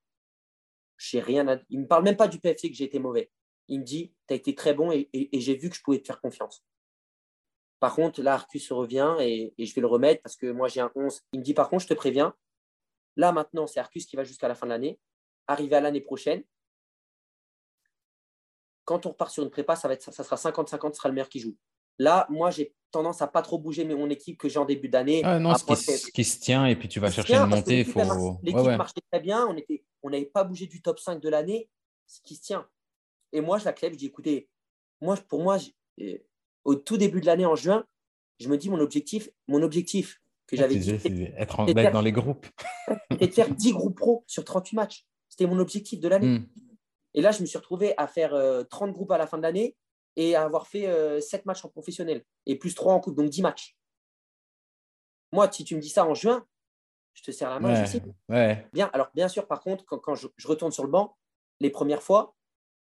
j'ai 0.97 1.19
rien 1.19 1.47
à... 1.47 1.57
Il 1.69 1.77
ne 1.79 1.83
me 1.83 1.87
parle 1.87 2.03
même 2.03 2.17
pas 2.17 2.27
du 2.27 2.39
PFC 2.39 2.69
que 2.69 2.75
j'ai 2.75 2.83
été 2.85 2.99
mauvais. 2.99 3.31
Il 3.67 3.79
me 3.79 3.85
dit 3.85 4.13
tu 4.27 4.33
as 4.33 4.37
été 4.37 4.53
très 4.53 4.73
bon 4.73 4.91
et, 4.91 5.09
et- 5.13 5.35
et 5.35 5.39
j'ai 5.41 5.55
vu 5.55 5.69
que 5.69 5.75
je 5.75 5.81
pouvais 5.81 5.99
te 5.99 6.05
faire 6.07 6.19
confiance. 6.21 6.63
Par 7.79 7.95
contre, 7.95 8.21
là, 8.21 8.33
Arcus 8.35 8.71
revient 8.71 9.15
et, 9.19 9.53
et 9.57 9.65
je 9.65 9.73
vais 9.73 9.81
le 9.81 9.87
remettre 9.87 10.21
parce 10.21 10.35
que 10.35 10.51
moi, 10.51 10.67
j'ai 10.67 10.81
un 10.81 10.91
11. 10.95 11.21
Il 11.33 11.39
me 11.39 11.43
dit, 11.43 11.53
par 11.53 11.69
contre, 11.69 11.83
je 11.83 11.87
te 11.87 11.93
préviens, 11.95 12.35
là, 13.15 13.31
maintenant, 13.31 13.65
c'est 13.65 13.79
Arcus 13.79 14.05
qui 14.05 14.15
va 14.15 14.23
jusqu'à 14.23 14.47
la 14.47 14.55
fin 14.55 14.67
de 14.67 14.71
l'année. 14.71 14.99
Arrivé 15.47 15.75
à 15.75 15.81
l'année 15.81 16.01
prochaine, 16.01 16.43
quand 18.91 19.05
on 19.05 19.09
repart 19.09 19.31
sur 19.31 19.43
une 19.43 19.49
prépa, 19.49 19.77
ça, 19.77 19.87
va 19.87 19.93
être, 19.93 20.11
ça 20.11 20.23
sera 20.23 20.35
50-50, 20.35 20.91
ce 20.91 20.97
sera 20.97 21.07
le 21.07 21.15
meilleur 21.15 21.29
qui 21.29 21.39
joue. 21.39 21.55
Là, 21.97 22.27
moi, 22.29 22.51
j'ai 22.51 22.73
tendance 22.91 23.21
à 23.21 23.27
pas 23.27 23.41
trop 23.41 23.57
bouger 23.57 23.85
mais 23.85 23.95
mon 23.95 24.09
équipe 24.09 24.37
que 24.37 24.49
j'ai 24.49 24.59
en 24.59 24.65
début 24.65 24.89
d'année. 24.89 25.21
Ah, 25.23 25.39
non, 25.39 25.55
ce 25.55 25.63
qui, 26.11 26.23
se 26.25 26.39
tient 26.39 26.65
et 26.65 26.75
puis 26.75 26.89
tu 26.89 26.99
vas 26.99 27.09
chercher 27.09 27.35
une 27.35 27.45
montée. 27.45 27.77
l'équipe, 27.77 27.93
Faut... 27.93 28.63
Ouais, 28.63 28.75
marchait 28.75 29.01
très 29.09 29.21
bien, 29.21 29.45
on 29.47 29.55
était, 29.55 29.85
on 30.03 30.09
n'avait 30.09 30.25
pas 30.25 30.43
bougé 30.43 30.67
du 30.67 30.81
top 30.81 30.99
5 30.99 31.21
de 31.21 31.29
l'année, 31.29 31.69
ce 32.05 32.19
qui 32.21 32.35
se 32.35 32.41
tient. 32.41 32.67
Et 33.31 33.39
moi, 33.39 33.59
je 33.59 33.65
l'accepte, 33.65 33.93
je 33.93 33.99
dis 33.99 34.07
écoutez, 34.07 34.49
moi, 34.99 35.15
pour 35.29 35.41
moi, 35.41 35.57
euh, 36.01 36.17
au 36.65 36.75
tout 36.75 36.97
début 36.97 37.21
de 37.21 37.27
l'année, 37.27 37.45
en 37.45 37.55
juin, 37.55 37.85
je 38.39 38.49
me 38.49 38.57
dis 38.57 38.69
mon 38.69 38.79
objectif, 38.79 39.29
mon 39.47 39.61
objectif 39.61 40.21
que 40.47 40.57
j'avais 40.57 40.75
dit, 40.75 40.91
être 41.37 41.59
en- 41.61 41.65
dans 41.65 42.01
les 42.01 42.11
groupes. 42.11 42.45
c'était 43.11 43.27
de 43.27 43.33
faire 43.33 43.49
10 43.55 43.71
groupes 43.71 43.97
pro 43.97 44.23
sur 44.27 44.43
38 44.43 44.75
matchs. 44.75 45.05
C'était 45.29 45.45
mon 45.45 45.59
objectif 45.59 46.01
de 46.01 46.09
l'année. 46.09 46.39
Hmm. 46.39 46.47
Et 47.13 47.21
là, 47.21 47.31
je 47.31 47.41
me 47.41 47.45
suis 47.45 47.57
retrouvé 47.57 47.93
à 47.97 48.07
faire 48.07 48.33
euh, 48.33 48.63
30 48.63 48.91
groupes 48.93 49.11
à 49.11 49.17
la 49.17 49.27
fin 49.27 49.37
de 49.37 49.43
l'année 49.43 49.75
et 50.15 50.35
à 50.35 50.43
avoir 50.43 50.67
fait 50.67 50.87
euh, 50.87 51.19
7 51.21 51.45
matchs 51.45 51.65
en 51.65 51.69
professionnel 51.69 52.23
et 52.45 52.57
plus 52.57 52.73
3 52.75 52.93
en 52.93 52.99
coupe, 52.99 53.15
donc 53.15 53.29
10 53.29 53.41
matchs. 53.41 53.75
Moi, 55.31 55.49
si 55.51 55.63
tu 55.63 55.75
me 55.75 55.81
dis 55.81 55.89
ça 55.89 56.05
en 56.05 56.13
juin, 56.13 56.45
je 57.13 57.23
te 57.23 57.31
serre 57.31 57.49
la 57.49 57.59
main, 57.59 57.73
je 57.75 57.81
Ouais, 57.81 57.87
sais. 57.87 58.01
ouais. 58.29 58.67
Bien, 58.73 58.89
alors 58.93 59.09
bien 59.13 59.27
sûr, 59.27 59.47
par 59.47 59.61
contre, 59.61 59.85
quand, 59.85 59.99
quand 59.99 60.15
je, 60.15 60.27
je 60.37 60.47
retourne 60.47 60.71
sur 60.71 60.83
le 60.83 60.89
banc, 60.89 61.17
les 61.59 61.69
premières 61.69 62.01
fois, 62.03 62.35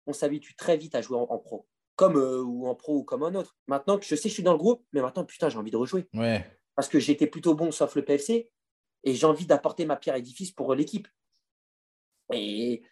on 0.08 0.14
s'habitue 0.14 0.56
très 0.56 0.78
vite 0.78 0.96
à 0.96 1.02
jouer 1.02 1.18
en, 1.18 1.24
en 1.30 1.38
pro, 1.40 1.68
comme 1.96 2.18
euh, 2.18 2.42
ou 2.42 2.68
en 2.68 2.76
pro 2.76 2.98
ou 2.98 3.04
comme 3.04 3.24
un 3.24 3.36
autre. 3.36 3.58
Maintenant 3.68 3.98
que 4.00 4.06
je 4.06 4.16
sais 4.16 4.24
que 4.24 4.30
je 4.30 4.34
suis 4.36 4.44
dans 4.44 4.54
le 4.54 4.58
groupe, 4.58 4.84
mais 4.94 5.02
maintenant, 5.02 5.26
putain, 5.26 5.50
j'ai 5.50 5.58
envie 5.58 5.72
de 5.72 5.78
rejouer 5.78 6.08
ouais. 6.14 6.44
parce 6.76 6.88
que 6.88 7.00
j'étais 7.00 7.28
plutôt 7.28 7.54
bon 7.56 7.72
sauf 7.72 7.96
le 7.96 8.04
PFC 8.06 8.52
et 9.04 9.14
j'ai 9.14 9.26
envie 9.28 9.46
d'apporter 9.46 9.86
ma 9.86 9.96
pierre 9.96 10.16
à 10.16 10.18
l'édifice 10.18 10.52
pour 10.52 10.74
l'équipe. 10.76 11.08
Et, 12.34 12.84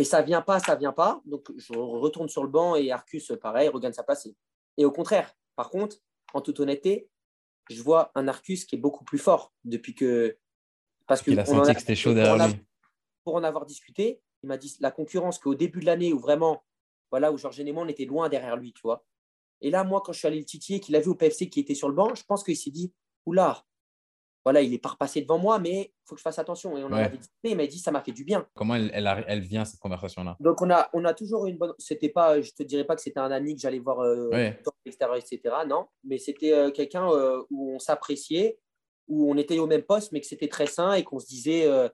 et 0.00 0.04
ça 0.04 0.22
vient 0.22 0.40
pas, 0.40 0.58
ça 0.60 0.76
vient 0.76 0.94
pas. 0.94 1.20
Donc 1.26 1.52
je 1.58 1.74
retourne 1.74 2.30
sur 2.30 2.42
le 2.42 2.48
banc 2.48 2.74
et 2.74 2.90
Arcus, 2.90 3.32
pareil, 3.40 3.68
regagne 3.68 3.92
sa 3.92 4.02
place. 4.02 4.24
Et, 4.24 4.34
et 4.78 4.86
au 4.86 4.90
contraire, 4.90 5.36
par 5.56 5.68
contre, 5.68 5.96
en 6.32 6.40
toute 6.40 6.58
honnêteté, 6.58 7.10
je 7.68 7.82
vois 7.82 8.10
un 8.14 8.26
Arcus 8.26 8.64
qui 8.64 8.76
est 8.76 8.78
beaucoup 8.78 9.04
plus 9.04 9.18
fort 9.18 9.52
depuis 9.64 9.94
que. 9.94 10.38
Parce 11.06 11.20
que 11.20 11.32
Il 11.32 11.38
a 11.38 11.42
on 11.42 11.56
senti 11.64 11.74
que 11.74 11.80
c'était 11.80 11.94
chaud 11.94 12.14
derrière 12.14 12.48
lui. 12.48 12.54
pour 13.24 13.34
en 13.34 13.44
avoir 13.44 13.66
discuté, 13.66 14.22
il 14.42 14.48
m'a 14.48 14.56
dit 14.56 14.74
la 14.80 14.90
concurrence 14.90 15.38
qu'au 15.38 15.54
début 15.54 15.80
de 15.80 15.86
l'année, 15.86 16.14
où 16.14 16.18
vraiment, 16.18 16.64
voilà, 17.10 17.30
où 17.30 17.36
Georges 17.36 17.60
Némon 17.60 17.86
était 17.86 18.06
loin 18.06 18.30
derrière 18.30 18.56
lui, 18.56 18.72
tu 18.72 18.80
vois. 18.82 19.04
Et 19.60 19.70
là, 19.70 19.84
moi, 19.84 20.00
quand 20.02 20.14
je 20.14 20.20
suis 20.20 20.28
allé 20.28 20.38
le 20.38 20.46
titiller, 20.46 20.80
qu'il 20.80 20.96
a 20.96 21.00
vu 21.00 21.10
au 21.10 21.14
PFC 21.14 21.50
qui 21.50 21.60
était 21.60 21.74
sur 21.74 21.90
le 21.90 21.94
banc, 21.94 22.14
je 22.14 22.24
pense 22.24 22.42
qu'il 22.42 22.56
s'est 22.56 22.70
dit 22.70 22.94
Oula, 23.26 23.66
voilà, 24.44 24.62
il 24.62 24.72
est 24.72 24.78
pas 24.78 24.90
repassé 24.90 25.20
devant 25.20 25.38
moi, 25.38 25.58
mais 25.58 25.92
il 25.92 26.02
faut 26.06 26.14
que 26.14 26.20
je 26.20 26.22
fasse 26.22 26.38
attention. 26.38 26.76
Et 26.78 26.82
on 26.82 26.86
en 26.86 26.92
avait 26.92 27.18
discuté, 27.18 27.50
il 27.50 27.56
m'a 27.56 27.66
dit 27.66 27.78
ça 27.78 27.90
m'a 27.90 28.00
fait 28.00 28.12
du 28.12 28.24
bien. 28.24 28.46
Comment 28.54 28.74
elle, 28.74 28.90
elle, 29.26 29.40
vient, 29.40 29.64
cette 29.64 29.80
conversation-là? 29.80 30.36
Donc, 30.40 30.62
on 30.62 30.70
a, 30.70 30.88
on 30.94 31.04
a 31.04 31.12
toujours 31.12 31.46
une 31.46 31.58
bonne. 31.58 31.74
C'était 31.78 32.08
pas, 32.08 32.40
je 32.40 32.50
te 32.52 32.62
dirais 32.62 32.84
pas 32.84 32.96
que 32.96 33.02
c'était 33.02 33.20
un 33.20 33.30
ami 33.30 33.54
que 33.54 33.60
j'allais 33.60 33.78
voir 33.78 34.00
euh, 34.00 34.30
dans 34.64 34.72
l'extérieur, 34.86 35.16
etc. 35.16 35.40
Non, 35.68 35.86
mais 36.04 36.18
c'était 36.18 36.54
euh, 36.54 36.70
quelqu'un 36.70 37.10
euh, 37.10 37.42
où 37.50 37.74
on 37.74 37.78
s'appréciait, 37.78 38.58
où 39.08 39.30
on 39.30 39.36
était 39.36 39.58
au 39.58 39.66
même 39.66 39.82
poste, 39.82 40.12
mais 40.12 40.20
que 40.20 40.26
c'était 40.26 40.48
très 40.48 40.66
sain 40.66 40.94
et 40.94 41.04
qu'on 41.04 41.18
se 41.18 41.26
disait. 41.26 41.66
Euh, 41.66 41.88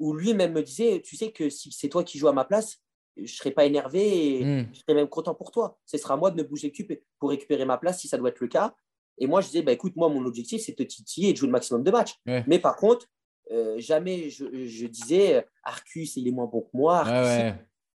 où 0.00 0.14
lui-même 0.14 0.52
me 0.52 0.62
disait 0.62 1.02
Tu 1.04 1.16
sais 1.16 1.32
que 1.32 1.50
si 1.50 1.72
c'est 1.72 1.88
toi 1.88 2.04
qui 2.04 2.18
joues 2.18 2.28
à 2.28 2.32
ma 2.32 2.44
place, 2.44 2.78
je 3.16 3.22
ne 3.22 3.26
serais 3.26 3.50
pas 3.50 3.64
énervé 3.64 4.36
et 4.38 4.44
hmm. 4.44 4.68
je 4.72 4.78
serais 4.78 4.94
même 4.94 5.08
content 5.08 5.34
pour 5.34 5.50
toi. 5.50 5.76
Ce 5.86 5.98
sera 5.98 6.14
à 6.14 6.16
moi 6.16 6.30
de 6.30 6.40
me 6.40 6.46
bouger 6.46 6.68
le 6.68 6.72
cul 6.72 7.02
pour 7.18 7.30
récupérer 7.30 7.64
ma 7.64 7.78
place 7.78 8.00
si 8.00 8.06
ça 8.06 8.16
doit 8.16 8.28
être 8.28 8.38
le 8.38 8.46
cas. 8.46 8.76
Et 9.20 9.26
moi, 9.26 9.40
je 9.40 9.46
disais, 9.46 9.62
bah, 9.62 9.72
écoute, 9.72 9.96
moi, 9.96 10.08
mon 10.08 10.24
objectif, 10.24 10.62
c'est 10.62 10.72
de 10.72 10.82
te 10.84 10.88
titiller 10.88 11.30
et 11.30 11.32
de 11.32 11.38
jouer 11.38 11.48
le 11.48 11.52
maximum 11.52 11.82
de 11.82 11.90
matchs. 11.90 12.14
Mais 12.46 12.58
par 12.58 12.76
contre, 12.76 13.06
euh, 13.50 13.78
jamais 13.78 14.28
je, 14.28 14.44
je, 14.66 14.86
disais, 14.86 15.44
Arcus, 15.62 16.16
il 16.16 16.28
est 16.28 16.32
moins 16.32 16.46
bon 16.46 16.62
que 16.62 16.70
moi. 16.74 17.04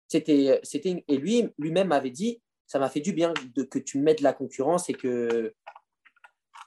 C'était, 0.08 0.58
c'était, 0.64 1.04
et 1.06 1.16
lui, 1.18 1.48
lui-même 1.56 1.88
m'avait 1.88 2.10
dit, 2.10 2.40
ça 2.66 2.78
m'a 2.78 2.88
fait 2.88 3.00
du 3.00 3.12
bien 3.12 3.32
de, 3.54 3.62
que 3.62 3.78
tu 3.78 3.98
me 3.98 4.04
mettes 4.04 4.18
de 4.18 4.24
la 4.24 4.32
concurrence 4.32 4.88
et 4.90 4.94
que. 4.94 5.54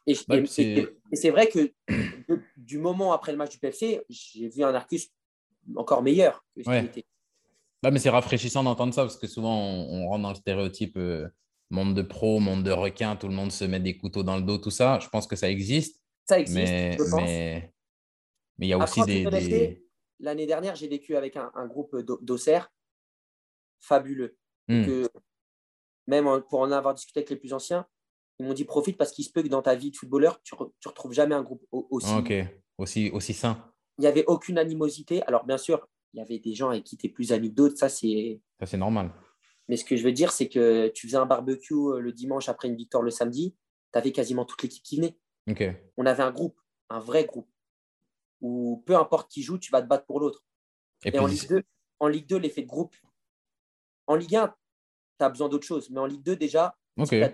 Et, 0.06 0.16
c'est 0.16 1.30
vrai 1.30 1.48
que 1.48 1.74
du 2.58 2.78
moment 2.78 3.14
après 3.14 3.32
le 3.32 3.38
match 3.38 3.52
du 3.52 3.60
PFC, 3.60 4.02
j'ai 4.10 4.50
vu 4.50 4.64
un 4.64 4.74
Arcus 4.74 5.10
encore 5.76 6.04
meilleur 6.04 6.46
que 6.56 6.64
ce 6.64 6.70
qu'il 6.70 6.86
était. 6.86 7.06
Bah, 7.82 7.92
mais 7.92 8.00
c'est 8.00 8.10
rafraîchissant 8.10 8.64
d'entendre 8.64 8.94
ça 8.94 9.04
parce 9.04 9.18
que 9.18 9.28
souvent 9.28 9.58
on, 9.58 10.08
rentre 10.08 10.24
dans 10.24 10.30
le 10.30 10.36
stéréotype 10.36 10.96
euh, 10.98 11.28
monde 11.74 11.96
de 11.96 12.02
pro, 12.02 12.40
monde 12.40 12.64
de 12.64 12.72
requin, 12.72 13.16
tout 13.16 13.28
le 13.28 13.34
monde 13.34 13.52
se 13.52 13.66
met 13.66 13.80
des 13.80 13.98
couteaux 13.98 14.24
dans 14.24 14.38
le 14.38 14.44
dos, 14.44 14.58
tout 14.58 14.72
ça. 14.72 15.00
Je 15.00 15.10
pense 15.10 15.28
que 15.28 15.36
ça 15.36 15.50
existe. 15.50 16.02
Ça 16.26 16.40
existe, 16.40 16.72
mais, 16.72 16.94
je 16.94 16.98
pense. 16.98 17.22
Mais, 17.22 17.74
il 18.60 18.68
y 18.68 18.74
a 18.74 18.78
aussi 18.78 19.02
des. 19.04 19.80
L'année 20.20 20.46
dernière, 20.46 20.76
j'ai 20.76 20.88
vécu 20.88 21.18
avec 21.18 21.36
un, 21.36 21.68
groupe 21.68 21.98
d'Auxerre 22.22 22.72
fabuleux. 23.82 24.38
Hmm. 24.70 25.08
même 26.08 26.42
pour 26.50 26.62
en 26.62 26.72
avoir 26.72 26.94
discuté 26.94 27.20
avec 27.20 27.30
les 27.30 27.36
plus 27.36 27.52
anciens, 27.52 27.86
ils 28.40 28.46
m'ont 28.46 28.54
dit 28.54 28.64
profite 28.64 28.98
parce 28.98 29.12
qu'il 29.12 29.26
se 29.26 29.32
peut 29.32 29.44
que 29.44 29.50
dans 29.50 29.62
ta 29.62 29.76
vie 29.76 29.92
de 29.92 29.98
footballeur, 29.98 30.42
tu 30.42 30.56
ne 30.56 30.90
retrouves 30.90 31.12
jamais 31.12 31.36
un 31.36 31.44
groupe 31.44 31.66
aussi. 31.72 32.14
Ok, 32.14 32.34
aussi, 32.78 33.10
aussi 33.12 33.34
sain. 33.34 33.74
Il 33.98 34.02
n'y 34.02 34.08
avait 34.08 34.24
aucune 34.26 34.58
animosité. 34.58 35.22
Alors, 35.24 35.46
bien 35.46 35.58
sûr, 35.58 35.86
il 36.14 36.20
y 36.20 36.22
avait 36.22 36.40
des 36.40 36.54
gens 36.54 36.70
avec 36.70 36.84
qui 36.84 36.96
tu 36.96 37.08
es 37.08 37.10
plus 37.10 37.34
ami 37.34 37.50
que 37.50 37.56
d'autres. 37.56 37.78
Ça, 37.78 37.90
c'est. 37.90 38.40
Ça, 38.60 38.66
c'est 38.66 38.78
normal. 38.78 39.12
Mais 39.70 39.78
ce 39.78 39.86
que 39.86 39.96
je 39.96 40.04
veux 40.04 40.12
dire, 40.12 40.32
c'est 40.32 40.50
que 40.50 40.90
tu 40.90 41.08
faisais 41.08 41.18
un 41.18 41.26
barbecue 41.26 41.74
euh, 41.74 42.00
le 42.00 42.12
dimanche 42.12 42.50
après 42.50 42.68
une 42.68 42.76
victoire 42.76 43.04
le 43.04 43.12
samedi, 43.12 43.56
tu 43.92 44.00
avais 44.00 44.12
quasiment 44.12 44.46
toute 44.46 44.62
l'équipe 44.62 44.84
qui 44.84 44.98
venait. 44.98 45.18
On 45.98 46.06
avait 46.06 46.24
un 46.24 46.32
groupe, 46.32 46.60
un 46.90 47.00
vrai 47.00 47.26
groupe, 47.26 47.50
où 48.42 48.84
peu 48.86 48.96
importe 48.96 49.32
qui 49.32 49.42
joue, 49.42 49.58
tu 49.58 49.72
vas 49.72 49.82
te 49.82 49.88
battre 49.88 50.06
pour 50.06 50.20
l'autre. 50.20 50.44
Et, 51.06 51.18
en, 51.18 51.26
Ligue 51.26 51.48
2, 51.48 51.64
en 52.00 52.08
Ligue 52.08 52.28
2, 52.28 52.38
l'effet 52.38 52.62
de 52.62 52.68
groupe. 52.68 52.96
En 54.08 54.16
Ligue 54.16 54.36
1, 54.36 54.48
tu 55.20 55.26
as 55.26 55.30
besoin 55.30 55.50
d'autre 55.50 55.66
chose. 55.66 55.90
Mais 55.90 56.00
en 56.00 56.06
Ligue 56.06 56.24
2, 56.24 56.36
déjà, 56.36 56.78
tu 57.06 57.22
as, 57.22 57.34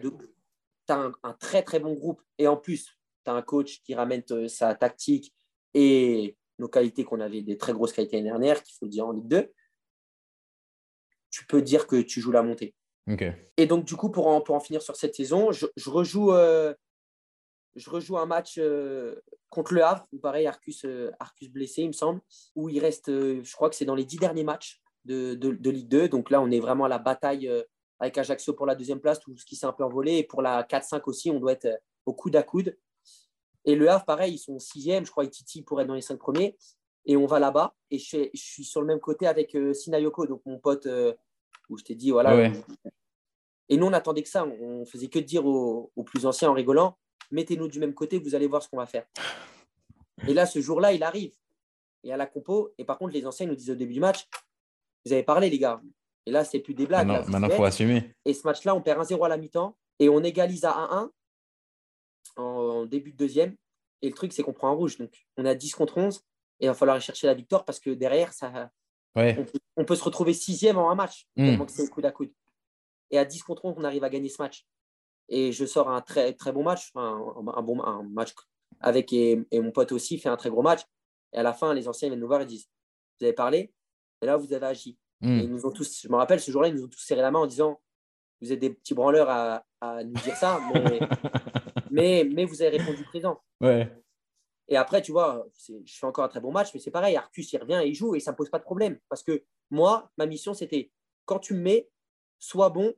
un, 0.89 1.13
un, 1.23 1.34
très 1.34 1.63
très 1.63 1.80
bon 1.80 1.93
groupe. 1.93 2.21
Et 2.38 2.47
en 2.47 2.57
plus, 2.57 2.97
tu 3.23 3.32
as 3.32 3.34
un 3.34 3.41
coach 3.41 3.82
qui 3.84 3.93
ramène 3.93 4.23
euh, 4.32 4.47
sa 4.47 4.73
tactique 4.75 5.34
et 5.73 6.38
nos 6.57 6.67
qualités 6.67 7.03
qu'on 7.03 7.19
avait, 7.19 7.41
des 7.41 7.57
très 7.57 7.73
grosses 7.73 7.93
qualités 7.93 8.17
l'année 8.17 8.30
dernière, 8.30 8.63
qu'il 8.63 8.75
faut 8.77 8.88
dire 8.88 9.07
en 9.07 9.11
Ligue 9.11 9.27
2, 9.27 9.51
tu 11.39 11.45
peux 11.45 11.61
dire 11.61 11.87
que 11.87 11.95
tu 11.95 12.19
joues 12.19 12.33
la 12.33 12.43
montée. 12.43 12.75
Et 13.55 13.65
donc, 13.65 13.85
du 13.85 13.95
coup, 13.95 14.09
pour 14.09 14.27
en, 14.27 14.41
pour 14.41 14.55
en 14.55 14.59
finir 14.59 14.81
sur 14.81 14.97
cette 14.97 15.15
saison, 15.15 15.51
je, 15.53 15.89
rejoue, 15.89 16.33
euh, 16.33 16.73
je 17.77 17.89
rejoue 17.89 18.17
un 18.17 18.25
match 18.25 18.55
euh, 18.57 19.15
contre 19.49 19.73
le 19.73 19.83
Havre, 19.83 20.05
où 20.11 20.19
pareil, 20.19 20.45
Arcus, 20.45 20.83
euh, 20.83 21.09
Arcus 21.17 21.49
blessé, 21.49 21.83
il 21.83 21.87
me 21.87 21.93
semble, 21.93 22.19
où 22.55 22.67
il 22.67 22.79
reste, 22.79 23.07
je 23.07 23.55
crois 23.55 23.69
que 23.69 23.75
c'est 23.75 23.85
dans 23.85 23.95
les 23.95 24.03
dix 24.03 24.17
derniers 24.17 24.43
matchs 24.43 24.81
de, 25.05 25.33
de, 25.33 25.69
Ligue 25.69 25.87
2. 25.87 26.09
Donc 26.09 26.29
là, 26.29 26.41
on 26.41 26.51
est 26.51 26.59
vraiment 26.59 26.85
à 26.85 26.89
la 26.89 26.99
bataille 26.99 27.49
avec 28.01 28.17
Ajaccio 28.17 28.53
pour 28.53 28.65
la 28.65 28.75
deuxième 28.75 28.99
place, 28.99 29.21
tout 29.21 29.35
ce 29.37 29.45
qui 29.45 29.55
s'est 29.55 29.65
un 29.65 29.73
peu 29.73 29.85
envolé. 29.85 30.17
Et 30.17 30.23
pour 30.25 30.41
la 30.41 30.63
4-5 30.63 31.03
aussi, 31.05 31.31
on 31.31 31.39
doit 31.39 31.53
être 31.53 31.81
au 32.05 32.13
coude 32.13 32.35
à 32.35 32.43
coude. 32.43 32.77
Et 33.63 33.75
le 33.75 33.89
Havre, 33.89 34.03
pareil, 34.03 34.33
ils 34.33 34.39
sont 34.39 34.59
sixième, 34.59 35.05
je 35.05 35.11
crois, 35.11 35.23
ils 35.23 35.29
titillent 35.29 35.63
pour 35.63 35.79
être 35.79 35.87
dans 35.87 35.95
les 35.95 36.01
cinq 36.01 36.19
premiers. 36.19 36.57
Et 37.05 37.15
on 37.15 37.25
va 37.25 37.39
là-bas. 37.39 37.75
Et 37.91 37.97
je, 37.97 38.29
suis 38.35 38.65
sur 38.65 38.81
le 38.81 38.87
même 38.87 38.99
côté 38.99 39.25
avec 39.25 39.57
Sinayoko, 39.73 40.27
donc 40.27 40.41
mon 40.45 40.59
pote, 40.59 40.87
où 41.70 41.78
je 41.78 41.84
t'ai 41.84 41.95
dit, 41.95 42.11
voilà. 42.11 42.51
Et 43.72 43.78
nous, 43.78 43.86
on 43.86 43.93
attendait 43.93 44.24
que 44.24 44.30
ça. 44.30 44.45
On 44.45 44.86
faisait 44.86 45.07
que 45.07 45.20
dire 45.20 45.45
aux, 45.45 45.91
plus 46.05 46.26
anciens 46.26 46.49
en 46.49 46.53
rigolant 46.53 46.97
mettez-nous 47.32 47.67
du 47.67 47.80
même 47.80 47.93
côté, 47.93 48.17
vous 48.17 48.36
allez 48.36 48.47
voir 48.47 48.63
ce 48.63 48.70
qu'on 48.70 48.78
va 48.78 48.86
faire. 48.86 49.05
Et 50.28 50.34
là, 50.34 50.45
ce 50.45 50.59
jour-là, 50.59 50.93
il 50.93 51.03
arrive. 51.03 51.34
Et 52.03 52.13
à 52.13 52.17
la 52.17 52.26
compo. 52.26 52.74
Et 52.78 52.86
par 52.86 52.97
contre, 52.97 53.13
les 53.13 53.26
anciens 53.26 53.45
nous 53.45 53.55
disent 53.55 53.72
au 53.72 53.76
début 53.76 53.93
du 53.93 53.99
match 53.99 54.28
vous 55.05 55.13
avez 55.13 55.24
parlé, 55.24 55.49
les 55.49 55.57
gars. 55.57 55.82
Et 56.26 56.32
là, 56.32 56.43
c'est 56.43 56.59
plus 56.59 56.74
des 56.74 56.86
blagues. 56.86 57.07
Maintenant, 57.07 57.47
il 57.47 57.55
faut 57.55 57.63
assumer. 57.63 58.13
Et 58.26 58.34
ce 58.34 58.45
match-là, 58.45 58.76
on 58.76 58.82
perd 58.82 59.01
1-0 59.01 59.26
à 59.26 59.30
la 59.30 59.38
mi-temps 59.38 59.78
et 59.97 60.09
on 60.09 60.22
égalise 60.24 60.65
à 60.65 60.72
1-1 60.72 61.09
en, 62.36 62.86
début 62.86 63.11
de 63.11 63.17
deuxième. 63.17 63.55
Et 64.01 64.09
le 64.09 64.13
truc, 64.13 64.34
c'est 64.34 64.43
qu'on 64.43 64.53
prend 64.53 64.70
un 64.70 64.74
rouge. 64.74 64.97
Donc, 64.97 65.26
on 65.38 65.45
a 65.45 65.55
10 65.55 65.74
contre 65.74 65.97
11 65.97 66.17
et 66.59 66.65
il 66.65 66.67
va 66.67 66.74
falloir 66.74 66.95
aller 66.95 67.03
chercher 67.03 67.28
la 67.28 67.34
victoire 67.34 67.63
parce 67.63 67.80
que 67.80 67.91
derrière, 67.91 68.34
ça, 68.34 68.70
on, 69.16 69.86
peut, 69.86 69.95
se 69.95 70.03
retrouver 70.03 70.34
sixième 70.34 70.78
en 70.78 70.89
un 70.89 70.95
match, 70.95 71.28
mmh. 71.36 71.64
c'est 71.68 71.89
coude 71.89 72.05
à 72.05 72.12
coude. 72.12 72.32
Et 73.12 73.18
à 73.18 73.26
10 73.26 73.43
contre 73.43 73.66
11, 73.66 73.76
on 73.78 73.84
arrive 73.84 74.03
à 74.03 74.10
gagner 74.10 74.30
ce 74.30 74.41
match. 74.41 74.66
Et 75.30 75.51
je 75.51 75.66
sors 75.66 75.89
un 75.89 76.01
très, 76.01 76.34
très 76.34 76.51
bon 76.51 76.64
match, 76.64 76.91
un, 76.95 77.62
bon 77.62 77.82
un 77.84 78.03
match 78.03 78.34
avec, 78.80 79.12
et, 79.14 79.45
mon 79.53 79.72
pote 79.72 79.91
aussi 79.91 80.18
fait 80.18 80.30
un 80.30 80.38
très 80.38 80.49
gros 80.49 80.62
match. 80.62 80.82
Et 81.34 81.38
à 81.38 81.43
la 81.43 81.53
fin, 81.53 81.74
les 81.74 81.88
anciens 81.88 82.10
viennent 82.10 82.20
nous 82.20 82.28
voir 82.28 82.41
et 82.41 82.45
disent 82.45 82.70
Vous 83.20 83.26
avez 83.26 83.34
parlé, 83.34 83.74
et 84.22 84.26
là, 84.26 84.38
vous 84.38 84.53
avez 84.53 84.66
agi. 84.66 84.97
Mmh. 85.22 85.41
nous 85.43 85.66
ont 85.66 85.72
tous, 85.72 86.01
je 86.03 86.07
me 86.07 86.16
rappelle, 86.16 86.39
ce 86.39 86.49
jour-là, 86.51 86.70
ils 86.70 86.76
nous 86.76 86.86
ont 86.86 86.88
tous 86.88 87.03
serré 87.03 87.22
la 87.22 87.32
main 87.32 87.39
en 87.39 87.47
disant 87.47 87.82
Vous 88.41 88.51
êtes 88.51 88.60
des 88.60 88.70
petits 88.70 88.93
branleurs 88.93 89.30
à, 89.30 89.66
à 89.82 90.03
nous 90.03 90.14
dire 90.14 90.36
ça, 90.36 90.60
mais 90.74 90.99
mais, 91.89 92.30
mais 92.32 92.45
vous 92.45 92.62
avez 92.62 92.78
répondu 92.78 93.03
présent. 93.03 93.41
Ouais. 93.62 93.91
Et 94.70 94.78
après, 94.78 95.01
tu 95.01 95.11
vois, 95.11 95.47
je 95.67 95.97
fais 95.97 96.05
encore 96.05 96.24
un 96.24 96.30
très 96.30 96.39
bon 96.39 96.51
match, 96.51 96.70
mais 96.74 96.80
c'est 96.80 96.91
pareil, 96.91 97.15
Arcus, 97.15 97.51
il 97.51 97.57
revient 97.57 97.82
et 97.84 97.88
il 97.88 97.95
joue 97.95 98.15
et 98.15 98.20
ça 98.20 98.32
ne 98.32 98.38
pose 98.38 98.49
pas 98.49 98.59
de 98.59 98.63
problème. 98.63 98.99
Parce 99.09 99.24
que 99.24 99.43
moi, 99.72 100.11
ma 100.17 100.28
mission, 100.28 100.53
c'était 100.53 100.91
quand 101.26 101.39
tu 101.39 101.55
me 101.55 101.61
mets, 101.61 101.89
sois 102.38 102.70
bon 102.70 102.93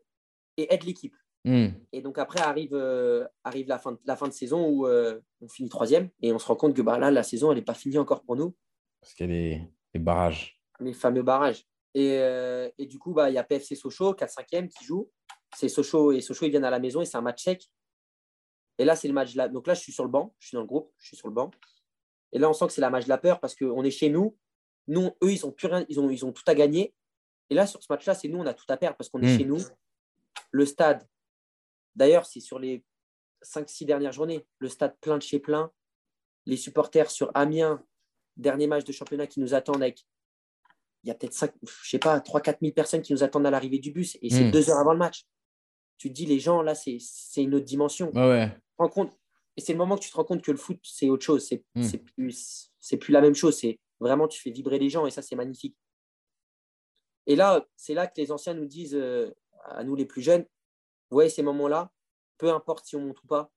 et 0.57 0.73
aide 0.73 0.83
l'équipe. 0.83 1.15
Hmm. 1.43 1.69
Et 1.91 2.01
donc 2.01 2.19
après 2.19 2.39
arrive, 2.41 2.73
euh, 2.73 3.25
arrive 3.43 3.67
la, 3.67 3.79
fin 3.79 3.93
de, 3.93 3.99
la 4.05 4.15
fin 4.15 4.27
de 4.27 4.33
saison 4.33 4.67
où 4.67 4.85
euh, 4.85 5.19
on 5.41 5.47
finit 5.47 5.69
troisième 5.69 6.09
et 6.21 6.31
on 6.31 6.37
se 6.37 6.45
rend 6.45 6.55
compte 6.55 6.75
que 6.75 6.83
bah, 6.83 6.99
là, 6.99 7.09
la 7.09 7.23
saison, 7.23 7.51
elle 7.51 7.57
n'est 7.57 7.63
pas 7.63 7.73
finie 7.73 7.97
encore 7.97 8.21
pour 8.21 8.35
nous. 8.35 8.55
Parce 8.99 9.13
qu'il 9.13 9.25
y 9.25 9.29
a 9.29 9.33
des, 9.33 9.61
des, 9.93 9.99
barrages. 9.99 10.61
Les 10.79 10.93
fameux 10.93 11.23
barrages. 11.23 11.65
Et, 11.93 12.17
euh, 12.19 12.69
et 12.77 12.85
du 12.85 12.99
coup, 12.99 13.13
bah, 13.13 13.29
il 13.29 13.33
y 13.33 13.37
a 13.37 13.43
PFC 13.43 13.75
Sochaux, 13.75 14.13
4-5e, 14.13 14.67
qui 14.67 14.83
joue. 14.85 15.09
C'est 15.55 15.69
Sochaux 15.69 16.11
et 16.11 16.21
Sochaux, 16.21 16.45
ils 16.45 16.51
viennent 16.51 16.65
à 16.65 16.69
la 16.69 16.79
maison 16.79 17.01
et 17.01 17.05
c'est 17.05 17.17
un 17.17 17.21
match 17.21 17.43
sec. 17.43 17.63
Et 18.81 18.83
là, 18.83 18.95
c'est 18.95 19.07
le 19.07 19.13
match. 19.13 19.35
Là. 19.35 19.47
Donc 19.47 19.67
là, 19.67 19.75
je 19.75 19.79
suis 19.79 19.91
sur 19.91 20.03
le 20.03 20.09
banc, 20.09 20.33
je 20.39 20.47
suis 20.47 20.55
dans 20.55 20.61
le 20.61 20.67
groupe, 20.67 20.91
je 20.97 21.09
suis 21.09 21.15
sur 21.15 21.27
le 21.27 21.33
banc. 21.35 21.51
Et 22.31 22.39
là, 22.39 22.49
on 22.49 22.53
sent 22.53 22.65
que 22.65 22.73
c'est 22.73 22.81
la 22.81 22.89
match 22.89 23.03
de 23.03 23.09
la 23.09 23.19
peur 23.19 23.39
parce 23.39 23.53
qu'on 23.53 23.83
est 23.83 23.91
chez 23.91 24.09
nous. 24.09 24.35
Nous, 24.87 25.11
eux, 25.23 25.31
ils 25.31 25.45
ont, 25.45 25.51
plus 25.51 25.67
rien, 25.67 25.85
ils, 25.87 25.99
ont, 25.99 26.09
ils 26.09 26.25
ont 26.25 26.31
tout 26.31 26.41
à 26.47 26.55
gagner. 26.55 26.95
Et 27.51 27.53
là, 27.53 27.67
sur 27.67 27.83
ce 27.83 27.85
match-là, 27.91 28.15
c'est 28.15 28.27
nous, 28.27 28.39
on 28.39 28.45
a 28.47 28.55
tout 28.55 28.65
à 28.69 28.77
perdre 28.77 28.97
parce 28.97 29.07
qu'on 29.07 29.21
est 29.21 29.35
hmm. 29.35 29.37
chez 29.37 29.45
nous. 29.45 29.59
Le 30.49 30.65
stade, 30.65 31.07
d'ailleurs, 31.95 32.25
c'est 32.25 32.39
sur 32.39 32.57
les 32.57 32.83
5-6 33.43 33.85
dernières 33.85 34.13
journées, 34.13 34.47
le 34.57 34.67
stade 34.67 34.97
plein 34.99 35.19
de 35.19 35.21
chez 35.21 35.37
plein. 35.37 35.71
Les 36.47 36.57
supporters 36.57 37.11
sur 37.11 37.29
Amiens, 37.35 37.85
dernier 38.35 38.65
match 38.65 38.83
de 38.83 38.91
championnat 38.91 39.27
qui 39.27 39.41
nous 39.41 39.53
attendent 39.53 39.83
avec. 39.83 40.07
Il 41.03 41.09
y 41.09 41.11
a 41.11 41.13
peut-être 41.13 41.33
5, 41.33 41.53
je 41.61 41.87
sais 41.87 41.99
pas, 41.99 42.17
3-4 42.17 42.57
000 42.61 42.73
personnes 42.73 43.03
qui 43.03 43.13
nous 43.13 43.21
attendent 43.21 43.45
à 43.45 43.51
l'arrivée 43.51 43.77
du 43.77 43.91
bus 43.91 44.17
et 44.23 44.31
c'est 44.31 44.45
hmm. 44.45 44.51
deux 44.51 44.71
heures 44.71 44.79
avant 44.79 44.93
le 44.93 44.99
match 44.99 45.27
tu 46.01 46.09
te 46.09 46.15
dis, 46.15 46.25
les 46.25 46.39
gens, 46.39 46.63
là, 46.63 46.73
c'est 46.73 46.97
une 47.37 47.53
autre 47.53 47.65
dimension. 47.65 48.11
Ouais. 48.15 48.51
compte, 48.75 49.15
et 49.55 49.61
c'est 49.61 49.73
le 49.73 49.77
moment 49.77 49.95
que 49.95 50.01
tu 50.01 50.09
te 50.09 50.15
rends 50.15 50.23
compte 50.23 50.41
que 50.41 50.49
le 50.49 50.57
foot, 50.57 50.79
c'est 50.81 51.09
autre 51.09 51.23
chose. 51.23 51.45
C'est 51.45 51.63
hmm. 51.75 51.85
plus, 52.15 52.71
plus 52.99 53.11
la 53.11 53.21
même 53.21 53.35
chose. 53.35 53.55
C'est 53.55 53.79
vraiment, 53.99 54.27
tu 54.27 54.41
fais 54.41 54.49
vibrer 54.49 54.79
les 54.79 54.89
gens 54.89 55.05
et 55.05 55.11
ça, 55.11 55.21
c'est 55.21 55.35
magnifique. 55.35 55.77
Et 57.27 57.35
là, 57.35 57.63
c'est 57.75 57.93
là 57.93 58.07
que 58.07 58.19
les 58.19 58.31
anciens 58.31 58.55
nous 58.55 58.65
disent, 58.65 58.95
euh, 58.95 59.29
à 59.65 59.83
nous 59.83 59.95
les 59.95 60.07
plus 60.07 60.23
jeunes, 60.23 60.41
vous 60.41 61.17
voyez 61.17 61.29
ces 61.29 61.43
moments-là, 61.43 61.91
peu 62.39 62.51
importe 62.51 62.87
si 62.87 62.95
on 62.95 63.01
monte 63.01 63.21
ou 63.23 63.27
pas, 63.27 63.51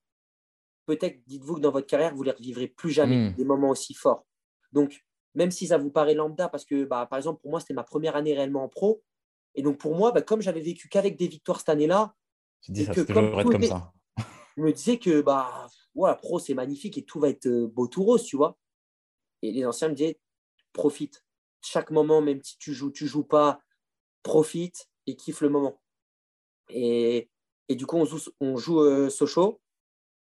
peut-être 0.85 1.23
dites-vous 1.27 1.55
que 1.55 1.61
dans 1.61 1.71
votre 1.71 1.87
carrière, 1.87 2.15
vous 2.15 2.25
ne 2.25 2.31
les 2.31 2.37
revivrez 2.37 2.69
plus 2.69 2.91
jamais, 2.91 3.31
hmm. 3.31 3.35
des 3.37 3.45
moments 3.47 3.71
aussi 3.71 3.95
forts. 3.95 4.27
Donc, 4.73 5.03
même 5.35 5.51
si 5.51 5.69
ça 5.69 5.79
vous 5.79 5.91
paraît 5.91 6.15
lambda, 6.15 6.51
parce 6.51 6.67
que, 6.67 6.85
bah, 6.85 7.07
par 7.07 7.17
exemple, 7.17 7.41
pour 7.41 7.53
moi, 7.53 7.61
c'était 7.61 7.73
ma 7.73 7.85
première 7.85 8.17
année 8.17 8.35
réellement 8.35 8.65
en 8.65 8.69
pro. 8.69 9.03
Et 9.55 9.63
donc, 9.63 9.79
pour 9.79 9.95
moi, 9.95 10.13
bah, 10.13 10.21
comme 10.21 10.43
j'avais 10.43 10.61
vécu 10.61 10.91
qu'avec 10.91 11.17
des 11.17 11.29
victoires 11.29 11.61
cette 11.61 11.71
année-là, 11.71 12.15
tu 12.65 12.73
dis, 12.73 12.85
ça 12.85 12.95
toujours 12.95 13.41
être 13.41 13.51
comme 13.51 13.63
ça. 13.63 13.93
Je 14.57 14.63
me 14.63 14.73
disais 14.73 14.99
que 14.99 15.21
bah, 15.21 15.67
ouais, 15.95 16.17
pro, 16.17 16.39
c'est 16.39 16.55
magnifique 16.55 16.97
et 16.97 17.05
tout 17.05 17.21
va 17.21 17.29
être 17.29 17.47
euh, 17.47 17.67
beau 17.67 17.89
tout 17.89 18.03
rose, 18.03 18.25
tu 18.25 18.37
vois. 18.37 18.59
Et 19.43 19.53
les 19.53 19.67
anciens 19.67 19.89
me 19.89 19.95
disaient, 19.95 20.19
profite. 20.73 21.25
chaque 21.61 21.91
moment, 21.91 22.23
même 22.23 22.43
si 22.43 22.57
tu 22.59 22.73
joues, 22.73 22.91
tu 22.91 23.07
joues 23.07 23.25
pas, 23.25 23.61
profite 24.23 24.89
et 25.07 25.17
kiffe 25.17 25.43
le 25.43 25.51
moment. 25.51 25.83
Et, 26.71 27.29
et 27.69 27.77
du 27.77 27.85
coup, 27.85 27.97
on 27.97 28.07
joue, 28.07 28.31
on 28.41 28.57
joue 28.57 28.81
euh, 28.81 29.11
Sochaux. 29.11 29.61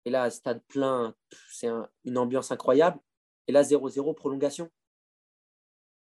Et 0.06 0.12
là, 0.12 0.30
stade 0.30 0.64
plein, 0.68 1.16
c'est 1.52 1.70
une 2.06 2.18
ambiance 2.18 2.52
incroyable. 2.52 3.00
Et 3.48 3.52
là, 3.52 3.64
0-0, 3.64 4.16
prolongation. 4.16 4.70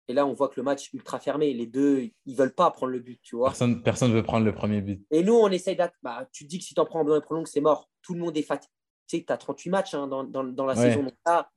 Et 0.09 0.15
là, 0.15 0.27
on 0.27 0.33
voit 0.33 0.49
que 0.49 0.55
le 0.57 0.63
match 0.63 0.87
est 0.87 0.95
ultra 0.95 1.21
fermé. 1.21 1.53
Les 1.53 1.67
deux, 1.67 2.11
ils 2.25 2.35
veulent 2.35 2.55
pas 2.55 2.71
prendre 2.71 2.93
le 2.93 2.99
but, 2.99 3.21
tu 3.23 3.37
vois. 3.37 3.51
Personne 3.85 4.11
ne 4.11 4.15
veut 4.15 4.23
prendre 4.23 4.45
le 4.45 4.55
premier 4.55 4.81
but. 4.81 5.07
Et 5.11 5.23
nous, 5.23 5.35
on 5.35 5.49
essaye 5.51 5.77
d'être. 5.77 5.95
Bah, 6.03 6.27
tu 6.33 6.45
te 6.45 6.49
dis 6.49 6.59
que 6.59 6.65
si 6.65 6.75
tu 6.75 6.81
en 6.81 6.87
prends 6.87 7.01
en 7.01 7.21
prolongue, 7.21 7.47
c'est 7.47 7.61
mort. 7.61 7.91
Tout 8.03 8.15
le 8.15 8.21
monde 8.21 8.37
est 8.37 8.43
fatigué. 8.43 8.73
Tu 9.07 9.19
sais, 9.19 9.25
tu 9.25 9.33
as 9.33 9.37
38 9.37 9.71
matchs 9.71 9.95
hein, 9.95 10.07
dans, 10.07 10.25
dans, 10.25 10.45
dans, 10.45 10.67
la 10.67 10.75
saison. 10.75 11.07
là, 11.27 11.51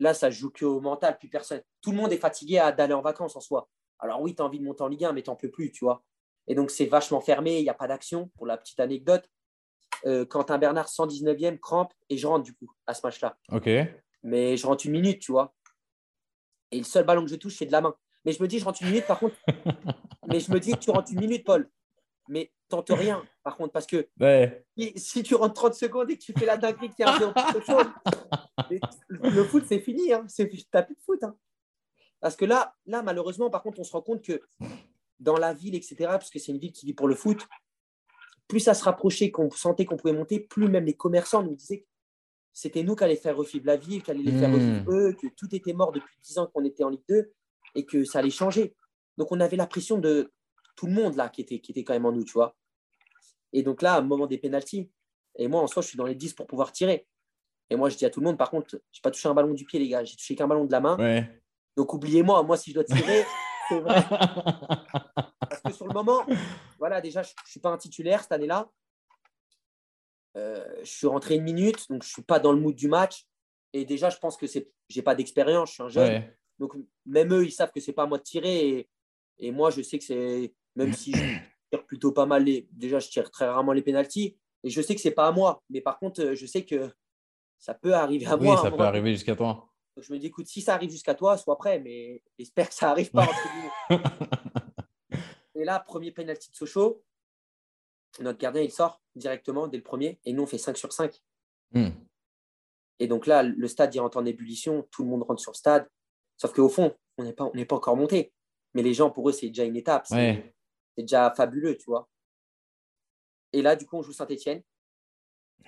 là, 0.00 0.14
ça 0.14 0.30
joue 0.30 0.50
qu'au 0.50 0.80
mental, 0.80 1.16
plus 1.18 1.28
personne. 1.28 1.62
Tout 1.80 1.92
le 1.92 1.96
monde 1.96 2.12
est 2.12 2.18
fatigué 2.18 2.56
d'aller 2.76 2.94
en 2.94 3.02
vacances 3.02 3.36
en 3.36 3.40
soi. 3.40 3.68
Alors 4.00 4.20
oui, 4.20 4.34
tu 4.34 4.42
as 4.42 4.44
envie 4.44 4.58
de 4.58 4.64
monter 4.64 4.82
en 4.82 4.88
Ligue 4.88 5.04
1, 5.04 5.12
mais 5.12 5.22
tu 5.22 5.30
n'en 5.30 5.36
peux 5.36 5.50
plus, 5.50 5.70
tu 5.70 5.84
vois. 5.84 6.02
Et 6.48 6.54
donc, 6.54 6.70
c'est 6.70 6.86
vachement 6.86 7.20
fermé, 7.20 7.58
il 7.58 7.62
n'y 7.62 7.68
a 7.68 7.74
pas 7.74 7.86
d'action. 7.86 8.30
Pour 8.36 8.46
la 8.46 8.56
petite 8.56 8.80
anecdote, 8.80 9.24
euh, 10.06 10.24
Quentin 10.24 10.58
Bernard, 10.58 10.88
119e, 10.88 11.58
crampe, 11.58 11.92
et 12.08 12.16
je 12.16 12.26
rentre 12.26 12.44
du 12.44 12.54
coup 12.54 12.70
à 12.86 12.94
ce 12.94 13.02
match-là. 13.04 13.36
Ok. 13.52 13.68
Mais 14.22 14.56
je 14.56 14.66
rentre 14.66 14.86
une 14.86 14.92
minute, 14.92 15.20
tu 15.20 15.32
vois. 15.32 15.54
Et 16.70 16.78
le 16.78 16.84
seul 16.84 17.04
ballon 17.04 17.24
que 17.24 17.30
je 17.30 17.36
touche, 17.36 17.56
c'est 17.56 17.66
de 17.66 17.72
la 17.72 17.80
main. 17.80 17.94
Mais 18.24 18.32
je 18.32 18.42
me 18.42 18.48
dis, 18.48 18.58
je 18.58 18.64
rentre 18.64 18.82
une 18.82 18.88
minute, 18.88 19.06
par 19.06 19.18
contre. 19.18 19.36
mais 20.28 20.40
je 20.40 20.50
me 20.52 20.60
dis 20.60 20.72
que 20.72 20.78
tu 20.78 20.90
rentres 20.90 21.12
une 21.12 21.20
minute, 21.20 21.44
Paul. 21.44 21.70
Mais 22.28 22.52
tente 22.68 22.90
rien, 22.90 23.24
par 23.42 23.56
contre, 23.56 23.72
parce 23.72 23.86
que 23.86 24.08
si 24.96 25.22
tu 25.22 25.34
rentres 25.34 25.54
30 25.54 25.74
secondes 25.74 26.10
et 26.10 26.16
que 26.16 26.22
tu 26.22 26.32
fais 26.32 26.46
la 26.46 26.56
dinguerie 26.56 26.90
un 27.00 27.32
peu 27.52 27.60
chose, 27.60 27.86
le 29.08 29.44
foot, 29.44 29.64
c'est 29.66 29.80
fini. 29.80 30.12
Hein. 30.12 30.26
Tu 30.34 30.48
n'as 30.72 30.82
plus 30.82 30.94
de 30.94 31.00
foot. 31.00 31.22
Hein. 31.24 31.34
Parce 32.20 32.36
que 32.36 32.44
là, 32.44 32.76
là, 32.86 33.02
malheureusement, 33.02 33.50
par 33.50 33.62
contre, 33.62 33.80
on 33.80 33.84
se 33.84 33.92
rend 33.92 34.02
compte 34.02 34.22
que 34.22 34.40
dans 35.18 35.36
la 35.36 35.52
ville, 35.52 35.74
etc., 35.74 35.96
parce 36.00 36.30
que 36.30 36.38
c'est 36.38 36.52
une 36.52 36.58
ville 36.58 36.72
qui 36.72 36.86
vit 36.86 36.94
pour 36.94 37.08
le 37.08 37.14
foot, 37.14 37.48
plus 38.46 38.60
ça 38.60 38.74
se 38.74 38.84
rapprochait, 38.84 39.30
qu'on 39.30 39.50
sentait 39.50 39.84
qu'on 39.84 39.96
pouvait 39.96 40.12
monter, 40.12 40.40
plus 40.40 40.68
même 40.68 40.84
les 40.84 40.94
commerçants 40.94 41.42
nous 41.42 41.54
disaient 41.54 41.80
que 41.80 41.86
c'était 42.52 42.82
nous 42.82 42.96
qui 42.96 43.04
allions 43.04 43.20
faire 43.20 43.36
revivre 43.36 43.66
la 43.66 43.76
ville, 43.76 44.02
qui 44.02 44.12
les 44.12 44.32
faire 44.32 44.48
hmm. 44.48 44.54
revivre 44.54 44.92
eux, 44.92 45.16
que 45.20 45.26
tout 45.28 45.54
était 45.54 45.72
mort 45.72 45.92
depuis 45.92 46.14
10 46.22 46.38
ans 46.38 46.46
qu'on 46.46 46.64
était 46.64 46.84
en 46.84 46.88
Ligue 46.88 47.04
2 47.08 47.32
et 47.76 47.84
que 47.84 48.04
ça 48.04 48.18
allait 48.18 48.30
changer. 48.30 48.74
Donc 49.16 49.32
on 49.32 49.40
avait 49.40 49.56
la 49.56 49.66
pression 49.66 49.98
de 49.98 50.32
tout 50.76 50.86
le 50.86 50.92
monde 50.92 51.16
là 51.16 51.28
qui 51.28 51.40
était, 51.40 51.60
qui 51.60 51.72
était 51.72 51.84
quand 51.84 51.92
même 51.92 52.06
en 52.06 52.12
nous, 52.12 52.24
tu 52.24 52.32
vois. 52.32 52.56
Et 53.52 53.62
donc 53.62 53.82
là, 53.82 54.00
au 54.00 54.02
moment 54.02 54.26
des 54.26 54.38
pénalties, 54.38 54.90
et 55.36 55.48
moi 55.48 55.60
en 55.60 55.66
soi, 55.66 55.82
je 55.82 55.88
suis 55.88 55.98
dans 55.98 56.06
les 56.06 56.14
10 56.14 56.34
pour 56.34 56.46
pouvoir 56.46 56.72
tirer. 56.72 57.06
Et 57.70 57.76
moi, 57.76 57.88
je 57.88 57.96
dis 57.96 58.04
à 58.04 58.10
tout 58.10 58.20
le 58.20 58.26
monde, 58.26 58.36
par 58.36 58.50
contre, 58.50 58.66
je 58.70 58.76
n'ai 58.76 59.02
pas 59.02 59.10
touché 59.12 59.28
un 59.28 59.34
ballon 59.34 59.54
du 59.54 59.64
pied, 59.64 59.78
les 59.78 59.88
gars, 59.88 60.02
j'ai 60.02 60.16
touché 60.16 60.34
qu'un 60.34 60.48
ballon 60.48 60.64
de 60.64 60.72
la 60.72 60.80
main. 60.80 61.26
Donc 61.76 61.94
oubliez-moi, 61.94 62.42
moi, 62.42 62.56
si 62.56 62.70
je 62.70 62.74
dois 62.74 62.84
tirer, 62.84 63.24
c'est 63.68 63.78
vrai. 63.78 64.02
Parce 65.40 65.62
que 65.64 65.72
sur 65.72 65.86
le 65.86 65.94
moment, 65.94 66.26
voilà, 66.78 67.00
déjà, 67.00 67.22
je 67.22 67.30
ne 67.30 67.48
suis 67.48 67.60
pas 67.60 67.70
un 67.70 67.78
titulaire 67.78 68.22
cette 68.22 68.32
année-là. 68.32 68.68
Euh, 70.36 70.64
je 70.80 70.90
suis 70.90 71.06
rentré 71.06 71.36
une 71.36 71.42
minute, 71.42 71.88
donc 71.90 72.02
je 72.02 72.08
ne 72.08 72.12
suis 72.12 72.22
pas 72.22 72.38
dans 72.38 72.52
le 72.52 72.60
mood 72.60 72.74
du 72.74 72.88
match. 72.88 73.26
Et 73.72 73.84
déjà, 73.84 74.10
je 74.10 74.18
pense 74.18 74.36
que 74.36 74.46
je 74.46 74.60
n'ai 74.94 75.02
pas 75.02 75.14
d'expérience, 75.14 75.70
je 75.70 75.74
suis 75.74 75.82
un 75.82 75.88
jeune. 75.88 76.24
Donc 76.58 76.74
même 77.06 77.32
eux, 77.32 77.44
ils 77.44 77.52
savent 77.52 77.70
que 77.72 77.80
ce 77.80 77.90
n'est 77.90 77.94
pas 77.94 78.04
à 78.04 78.06
moi 78.06 78.18
de 78.18 78.22
tirer. 78.22 78.88
Et, 79.38 79.52
moi, 79.52 79.70
je 79.70 79.80
sais 79.82 79.98
que 79.98 80.04
c'est, 80.04 80.52
même 80.76 80.92
si 80.92 81.12
je 81.12 81.18
tire 81.70 81.86
plutôt 81.86 82.12
pas 82.12 82.26
mal, 82.26 82.44
les, 82.44 82.68
déjà, 82.72 82.98
je 82.98 83.08
tire 83.08 83.30
très 83.30 83.46
rarement 83.46 83.72
les 83.72 83.82
pénalties. 83.82 84.36
Et 84.62 84.70
je 84.70 84.82
sais 84.82 84.94
que 84.94 85.00
ce 85.00 85.08
n'est 85.08 85.14
pas 85.14 85.26
à 85.26 85.32
moi. 85.32 85.62
Mais 85.70 85.80
par 85.80 85.98
contre, 85.98 86.34
je 86.34 86.46
sais 86.46 86.64
que 86.64 86.90
ça 87.58 87.74
peut 87.74 87.94
arriver 87.94 88.26
à 88.26 88.36
moi. 88.36 88.56
Oui, 88.56 88.62
ça 88.62 88.70
peut 88.70 88.82
arriver 88.82 89.12
jusqu'à 89.12 89.34
toi. 89.34 89.66
Donc 89.96 90.04
je 90.04 90.12
me 90.12 90.18
dis, 90.18 90.26
écoute, 90.26 90.46
si 90.46 90.60
ça 90.60 90.74
arrive 90.74 90.90
jusqu'à 90.90 91.14
toi, 91.14 91.36
sois 91.36 91.56
prêt, 91.56 91.80
mais 91.80 92.22
j'espère 92.38 92.68
que 92.68 92.74
ça 92.74 92.86
n'arrive 92.86 93.10
pas. 93.10 93.28
et 95.54 95.64
là, 95.64 95.80
premier 95.80 96.12
penalty 96.12 96.50
de 96.50 96.56
Sochaux, 96.56 97.02
notre 98.20 98.38
gardien, 98.38 98.62
il 98.62 98.70
sort 98.70 99.00
directement 99.14 99.68
dès 99.68 99.76
le 99.76 99.82
premier, 99.82 100.18
et 100.24 100.32
nous, 100.32 100.42
on 100.42 100.46
fait 100.46 100.58
5 100.58 100.76
sur 100.76 100.92
5. 100.92 101.14
Hmm. 101.72 101.90
Et 102.98 103.06
donc 103.06 103.26
là, 103.26 103.42
le 103.42 103.68
stade, 103.68 103.94
il 103.94 104.00
rentre 104.00 104.18
en 104.18 104.26
ébullition, 104.26 104.86
tout 104.90 105.04
le 105.04 105.08
monde 105.08 105.22
rentre 105.22 105.40
sur 105.40 105.52
le 105.52 105.56
stade. 105.56 105.88
Sauf 106.36 106.52
qu'au 106.52 106.68
fond, 106.68 106.94
on 107.18 107.24
n'est 107.24 107.32
pas, 107.32 107.50
pas 107.50 107.76
encore 107.76 107.96
monté. 107.96 108.32
Mais 108.74 108.82
les 108.82 108.94
gens, 108.94 109.10
pour 109.10 109.28
eux, 109.28 109.32
c'est 109.32 109.48
déjà 109.48 109.64
une 109.64 109.76
étape. 109.76 110.06
C'est 110.06 110.52
déjà 110.96 111.32
fabuleux, 111.34 111.76
tu 111.76 111.86
vois. 111.86 112.08
Et 113.52 113.62
là, 113.62 113.74
du 113.76 113.86
coup, 113.86 113.96
on 113.96 114.02
joue 114.02 114.12
Saint-Etienne. 114.12 114.62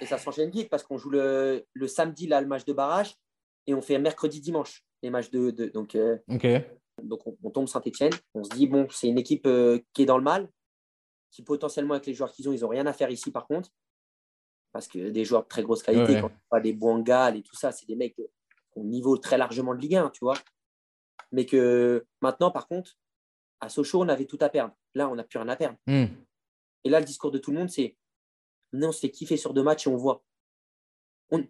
Et 0.00 0.06
ça 0.06 0.18
s'enchaîne 0.18 0.50
vite 0.50 0.68
parce 0.70 0.82
qu'on 0.82 0.98
joue 0.98 1.10
le, 1.10 1.66
le 1.72 1.88
samedi, 1.88 2.26
là, 2.26 2.40
le 2.40 2.46
match 2.46 2.64
de 2.64 2.72
barrage 2.72 3.16
et 3.66 3.74
on 3.74 3.82
fait 3.82 3.98
mercredi, 3.98 4.40
dimanche 4.40 4.84
les 5.02 5.10
matchs 5.10 5.30
de. 5.30 5.50
donc, 5.66 5.94
euh, 5.94 6.18
donc 7.02 7.20
on, 7.42 7.50
tombe 7.50 7.68
Saint-Etienne. 7.68 8.12
On 8.34 8.44
se 8.44 8.50
dit, 8.50 8.66
bon, 8.66 8.86
c'est 8.90 9.08
une 9.08 9.18
équipe 9.18 9.46
euh, 9.46 9.80
qui 9.92 10.02
est 10.02 10.06
dans 10.06 10.18
le 10.18 10.24
mal, 10.24 10.48
qui 11.32 11.42
potentiellement, 11.42 11.94
avec 11.94 12.06
les 12.06 12.14
joueurs 12.14 12.30
qu'ils 12.30 12.48
ont, 12.48 12.52
ils 12.52 12.60
n'ont 12.60 12.68
rien 12.68 12.86
à 12.86 12.92
faire 12.92 13.10
ici 13.10 13.32
par 13.32 13.46
contre. 13.46 13.70
Parce 14.70 14.86
que 14.86 15.10
des 15.10 15.24
joueurs 15.24 15.42
de 15.42 15.48
très 15.48 15.62
grosse 15.62 15.82
qualité, 15.82 16.20
quand 16.20 16.30
pas 16.48 16.60
des 16.60 16.72
Boangal 16.72 17.36
et 17.36 17.42
tout 17.42 17.56
ça, 17.56 17.72
c'est 17.72 17.86
des 17.86 17.96
mecs 17.96 18.16
au 18.74 18.84
niveau 18.84 19.18
très 19.18 19.36
largement 19.36 19.74
de 19.74 19.80
Ligue 19.80 19.96
1, 19.96 20.10
tu 20.10 20.20
vois. 20.20 20.38
Mais 21.30 21.44
que 21.44 22.06
maintenant, 22.20 22.50
par 22.50 22.68
contre, 22.68 22.92
à 23.60 23.68
Sochaux, 23.68 24.02
on 24.02 24.08
avait 24.08 24.24
tout 24.24 24.38
à 24.40 24.48
perdre. 24.48 24.74
Là, 24.94 25.08
on 25.08 25.14
n'a 25.14 25.24
plus 25.24 25.38
rien 25.38 25.48
à 25.48 25.56
perdre. 25.56 25.76
Hmm. 25.86 26.06
Et 26.84 26.90
là, 26.90 27.00
le 27.00 27.06
discours 27.06 27.30
de 27.30 27.38
tout 27.38 27.50
le 27.50 27.58
monde, 27.58 27.70
c'est 27.70 27.96
non, 28.72 28.88
on 28.88 28.92
se 28.92 29.00
fait 29.00 29.10
kiffer 29.10 29.36
sur 29.36 29.52
deux 29.52 29.62
matchs 29.62 29.86
et 29.86 29.90
on 29.90 29.96
voit. 29.96 30.24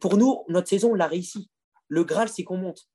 pour 0.00 0.16
nous, 0.16 0.44
notre 0.48 0.68
saison, 0.68 0.92
on 0.92 0.94
l'a 0.94 1.06
réussi. 1.06 1.48
Le 1.88 2.04
Graal, 2.04 2.28
c'est 2.28 2.44
qu'on 2.44 2.56
monte. 2.56 2.88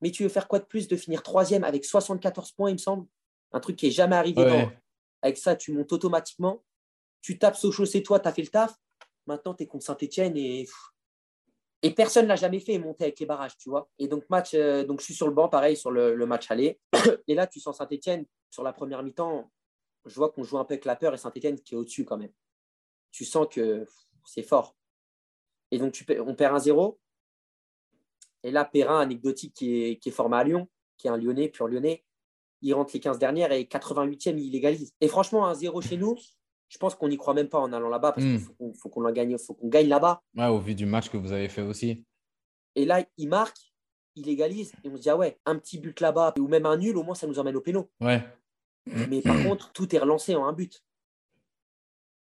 Mais 0.00 0.10
tu 0.10 0.22
veux 0.22 0.28
faire 0.28 0.48
quoi 0.48 0.58
de 0.58 0.64
plus 0.64 0.88
de 0.88 0.96
finir 0.96 1.22
troisième 1.22 1.64
avec 1.64 1.84
74 1.84 2.52
points, 2.52 2.70
il 2.70 2.74
me 2.74 2.78
semble? 2.78 3.06
Un 3.52 3.60
truc 3.60 3.76
qui 3.76 3.86
n'est 3.86 3.92
jamais 3.92 4.16
arrivé. 4.16 4.68
Avec 5.22 5.38
ça, 5.38 5.56
tu 5.56 5.72
montes 5.72 5.92
automatiquement. 5.92 6.62
Tu 7.20 7.38
tapes 7.38 7.56
Sochaux, 7.56 7.86
c'est 7.86 8.02
toi, 8.02 8.20
tu 8.20 8.28
as 8.28 8.32
fait 8.32 8.42
le 8.42 8.48
taf. 8.48 8.74
Maintenant, 9.26 9.54
tu 9.54 9.62
es 9.62 9.66
contre 9.66 9.84
Saint-Etienne 9.84 10.36
et. 10.36 10.68
Et 11.84 11.90
personne 11.92 12.24
ne 12.24 12.28
l'a 12.28 12.36
jamais 12.36 12.60
fait 12.60 12.78
monter 12.78 13.04
avec 13.04 13.18
les 13.18 13.26
barrages, 13.26 13.56
tu 13.56 13.68
vois. 13.68 13.88
Et 13.98 14.06
donc, 14.06 14.22
match, 14.30 14.54
euh, 14.54 14.86
je 14.88 15.04
suis 15.04 15.14
sur 15.14 15.26
le 15.26 15.32
banc, 15.32 15.48
pareil, 15.48 15.76
sur 15.76 15.90
le, 15.90 16.14
match 16.26 16.48
aller. 16.48 16.78
Et 17.26 17.34
là, 17.34 17.48
tu 17.48 17.58
sens 17.58 17.78
Saint-Etienne, 17.78 18.24
sur 18.50 18.62
la 18.62 18.72
première 18.72 19.02
mi-temps, 19.02 19.50
je 20.04 20.14
vois 20.14 20.30
qu'on 20.30 20.44
joue 20.44 20.58
un 20.58 20.64
peu 20.64 20.74
avec 20.74 20.84
la 20.84 20.94
peur 20.94 21.12
et 21.12 21.16
Saint-Etienne 21.16 21.60
qui 21.60 21.74
est 21.74 21.76
au-dessus 21.76 22.04
quand 22.04 22.18
même. 22.18 22.32
Tu 23.10 23.24
sens 23.24 23.48
que 23.50 23.84
c'est 24.24 24.44
fort. 24.44 24.76
Et 25.72 25.78
donc, 25.78 26.04
on 26.20 26.34
perd 26.36 26.54
un 26.54 26.60
0 26.60 27.00
et 28.44 28.50
là, 28.50 28.64
Perrin, 28.64 29.00
anecdotique, 29.00 29.54
qui 29.54 29.98
est 30.04 30.10
formé 30.10 30.36
à 30.36 30.44
Lyon, 30.44 30.68
qui 30.98 31.06
est 31.06 31.10
un 31.10 31.16
Lyonnais, 31.16 31.48
pur 31.48 31.68
Lyonnais, 31.68 32.04
il 32.62 32.72
rentre 32.74 32.92
les 32.94 33.00
15 33.00 33.18
dernières 33.18 33.52
et 33.52 33.64
88e, 33.64 34.38
il 34.38 34.52
légalise. 34.52 34.92
Et 35.00 35.08
franchement, 35.08 35.46
un 35.46 35.54
0 35.54 35.80
chez 35.82 35.96
nous, 35.96 36.16
je 36.68 36.78
pense 36.78 36.94
qu'on 36.94 37.08
n'y 37.08 37.16
croit 37.16 37.34
même 37.34 37.48
pas 37.48 37.58
en 37.58 37.72
allant 37.72 37.88
là-bas 37.88 38.12
parce 38.12 38.24
qu'il 38.24 38.38
hmm. 38.38 38.74
faut 38.74 38.88
qu'on 38.88 39.10
gagne, 39.10 39.36
faut 39.36 39.54
qu'on 39.54 39.68
gagne 39.68 39.88
là-bas. 39.88 40.22
Ouais, 40.36 40.46
au 40.46 40.58
vu 40.58 40.74
du 40.74 40.86
match 40.86 41.10
que 41.10 41.16
vous 41.16 41.32
avez 41.32 41.48
fait 41.48 41.62
aussi. 41.62 42.04
Et 42.74 42.84
là, 42.84 43.04
il 43.18 43.28
marque, 43.28 43.58
il 44.14 44.26
légalise 44.26 44.72
et 44.82 44.88
on 44.88 44.96
se 44.96 45.02
dit, 45.02 45.10
ah 45.10 45.16
ouais, 45.16 45.38
un 45.44 45.58
petit 45.58 45.78
but 45.78 46.00
là-bas 46.00 46.32
ou 46.38 46.48
même 46.48 46.64
un 46.64 46.76
nul, 46.76 46.96
au 46.96 47.02
moins 47.02 47.14
ça 47.14 47.26
nous 47.26 47.38
emmène 47.38 47.56
au 47.56 47.60
péno. 47.60 47.90
Ouais. 48.00 48.22
Mais 48.86 49.20
par 49.20 49.40
contre, 49.42 49.72
tout 49.72 49.94
est 49.94 49.98
relancé 49.98 50.34
en 50.34 50.46
un 50.46 50.52
but. 50.52 50.82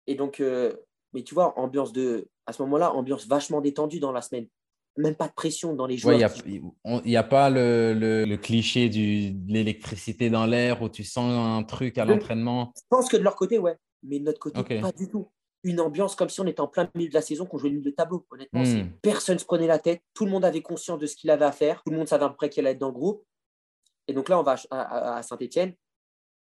Et 0.06 0.14
donc, 0.14 0.40
euh, 0.40 0.74
mais 1.12 1.22
tu 1.22 1.34
vois, 1.34 1.58
ambiance 1.58 1.92
de, 1.92 2.28
à 2.46 2.52
ce 2.52 2.62
moment-là, 2.62 2.92
ambiance 2.92 3.26
vachement 3.26 3.60
détendue 3.60 4.00
dans 4.00 4.12
la 4.12 4.22
semaine 4.22 4.48
même 4.96 5.14
pas 5.14 5.28
de 5.28 5.32
pression 5.32 5.74
dans 5.74 5.86
les 5.86 5.96
joueurs. 5.96 6.16
Il 6.46 6.62
n'y 7.04 7.16
a, 7.16 7.22
pas 7.22 7.50
le, 7.50 8.36
cliché 8.36 8.88
du, 8.88 9.32
de 9.32 9.52
l'électricité 9.52 10.30
dans 10.30 10.46
l'air 10.46 10.82
où 10.82 10.88
tu 10.88 11.04
sens 11.04 11.32
un 11.32 11.62
truc 11.64 11.98
à 11.98 12.04
l'entraînement. 12.04 12.72
Je 12.76 12.82
pense 12.88 13.08
que 13.08 13.16
de 13.16 13.22
leur 13.22 13.36
côté, 13.36 13.58
ouais. 13.58 13.76
Mais 14.02 14.18
de 14.18 14.24
notre 14.24 14.40
côté, 14.40 14.80
pas 14.80 14.92
du 14.92 15.08
tout. 15.08 15.28
Une 15.62 15.78
ambiance 15.80 16.14
comme 16.16 16.30
si 16.30 16.40
on 16.40 16.46
était 16.46 16.62
en 16.62 16.68
plein 16.68 16.88
milieu 16.94 17.10
de 17.10 17.14
la 17.14 17.20
saison, 17.20 17.44
qu'on 17.44 17.58
jouait 17.58 17.68
le 17.68 17.82
de 17.82 17.90
tableau. 17.90 18.26
Honnêtement, 18.30 18.62
hmm. 18.62 18.92
personne 19.02 19.34
ne 19.34 19.40
se 19.40 19.44
prenait 19.44 19.66
la 19.66 19.78
tête. 19.78 20.00
Tout 20.14 20.24
le 20.24 20.30
monde 20.30 20.44
avait 20.44 20.62
conscience 20.62 20.98
de 20.98 21.06
ce 21.06 21.16
qu'il 21.16 21.30
avait 21.30 21.44
à 21.44 21.52
faire. 21.52 21.82
Tout 21.82 21.90
le 21.90 21.98
monde 21.98 22.08
savait 22.08 22.24
à 22.24 22.30
peu 22.30 22.36
près 22.36 22.48
qu'il 22.48 22.64
allait 22.64 22.72
être 22.72 22.80
dans 22.80 22.88
le 22.88 22.94
groupe. 22.94 23.22
Et 24.08 24.14
donc 24.14 24.30
là, 24.30 24.40
on 24.40 24.42
va 24.42 24.56
à, 24.70 25.22
Saint-Etienne. 25.22 25.74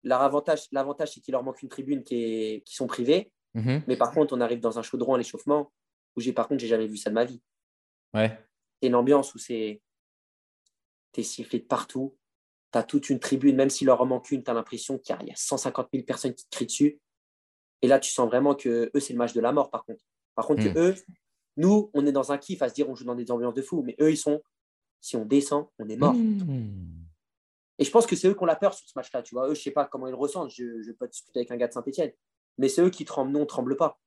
L'avantage, 0.03 0.67
l'avantage 0.71 1.13
c'est 1.13 1.19
qu'il 1.19 1.33
leur 1.33 1.43
manque 1.43 1.61
une 1.61 1.67
tribune 1.67 2.03
qui, 2.03 2.15
est, 2.15 2.63
qui 2.65 2.75
sont 2.75 2.87
privées. 2.87 3.33
Mhm. 3.53 3.83
Mais 3.87 3.97
par 3.97 4.13
contre, 4.13 4.33
on 4.33 4.39
arrive 4.39 4.61
dans 4.61 4.79
un 4.79 4.81
chaudron 4.81 5.15
à 5.15 5.17
l'échauffement 5.17 5.73
où 6.15 6.21
j'ai 6.21 6.31
par 6.31 6.47
contre, 6.47 6.61
j'ai 6.61 6.67
jamais 6.67 6.87
vu 6.87 6.95
ça 6.95 7.09
de 7.09 7.15
ma 7.15 7.25
vie. 7.25 7.41
Ouais. 8.13 8.37
C'est 8.81 8.87
une 8.87 8.95
ambiance 8.95 9.33
où 9.35 9.37
c'est. 9.37 9.81
es 11.17 11.23
sifflé 11.23 11.59
de 11.59 11.65
partout. 11.65 12.17
Tu 12.71 12.77
as 12.77 12.83
toute 12.83 13.09
une 13.09 13.19
tribune, 13.19 13.55
même 13.55 13.69
s'il 13.69 13.87
leur 13.87 14.01
en 14.01 14.05
manque 14.05 14.31
une, 14.31 14.43
tu 14.43 14.51
as 14.51 14.53
l'impression 14.53 14.99
qu'il 14.99 15.15
y, 15.25 15.31
a 15.31 15.35
150 15.35 15.89
000 15.91 16.05
personnes 16.05 16.35
qui 16.35 16.45
te 16.45 16.55
crient 16.55 16.67
dessus. 16.67 16.99
Et 17.81 17.87
là, 17.87 17.99
tu 17.99 18.11
sens 18.11 18.27
vraiment 18.27 18.55
que 18.55 18.91
eux, 18.93 18.99
c'est 18.99 19.13
le 19.13 19.17
match 19.17 19.33
de 19.33 19.41
la 19.41 19.51
mort, 19.51 19.71
par 19.71 19.85
contre. 19.85 20.03
Par 20.35 20.45
contre, 20.45 20.63
que 20.63 20.69
hmm. 20.69 20.77
eux, 20.77 20.95
nous, 21.57 21.89
on 21.93 22.05
est 22.05 22.11
dans 22.11 22.31
un 22.31 22.37
kiff 22.37 22.61
à 22.61 22.69
se 22.69 22.73
dire 22.73 22.89
on 22.89 22.95
joue 22.95 23.05
dans 23.05 23.15
des 23.15 23.31
ambiances 23.31 23.53
de 23.53 23.61
fou. 23.61 23.81
Mais 23.83 23.95
eux, 23.99 24.11
ils 24.11 24.17
sont. 24.17 24.41
Si 25.01 25.15
on 25.15 25.25
descend, 25.25 25.67
on 25.79 25.87
est 25.87 25.95
mort. 25.95 26.13
Hmm. 26.13 26.99
Et 27.77 27.85
je 27.85 27.91
pense 27.91 28.05
que 28.05 28.17
c'est 28.17 28.27
eux 28.27 28.33
qui 28.33 28.43
ont 28.43 28.45
la 28.45 28.57
peur 28.57 28.73
sur 28.73 28.87
ce 28.87 28.91
match-là. 28.95 29.23
Tu 29.23 29.33
vois, 29.33 29.47
eux, 29.47 29.55
je 29.55 29.61
sais 29.61 29.71
pas 29.71 29.85
comment 29.85 30.07
ils 30.07 30.11
le 30.11 30.17
ressentent. 30.17 30.51
Je 30.51 30.63
ne 30.63 30.85
peux 30.91 30.93
pas 30.93 31.07
discuter 31.07 31.39
avec 31.39 31.51
un 31.51 31.57
gars 31.57 31.69
de 31.69 31.73
Saint-Etienne. 31.73 32.11
Mais 32.57 32.67
c'est 32.67 32.81
eux 32.81 32.89
qui 32.89 33.05
tremblent. 33.05 33.31
Nous, 33.31 33.39
on 33.39 33.43
ne 33.43 33.47
tremble 33.47 33.77
pas. 33.77 33.97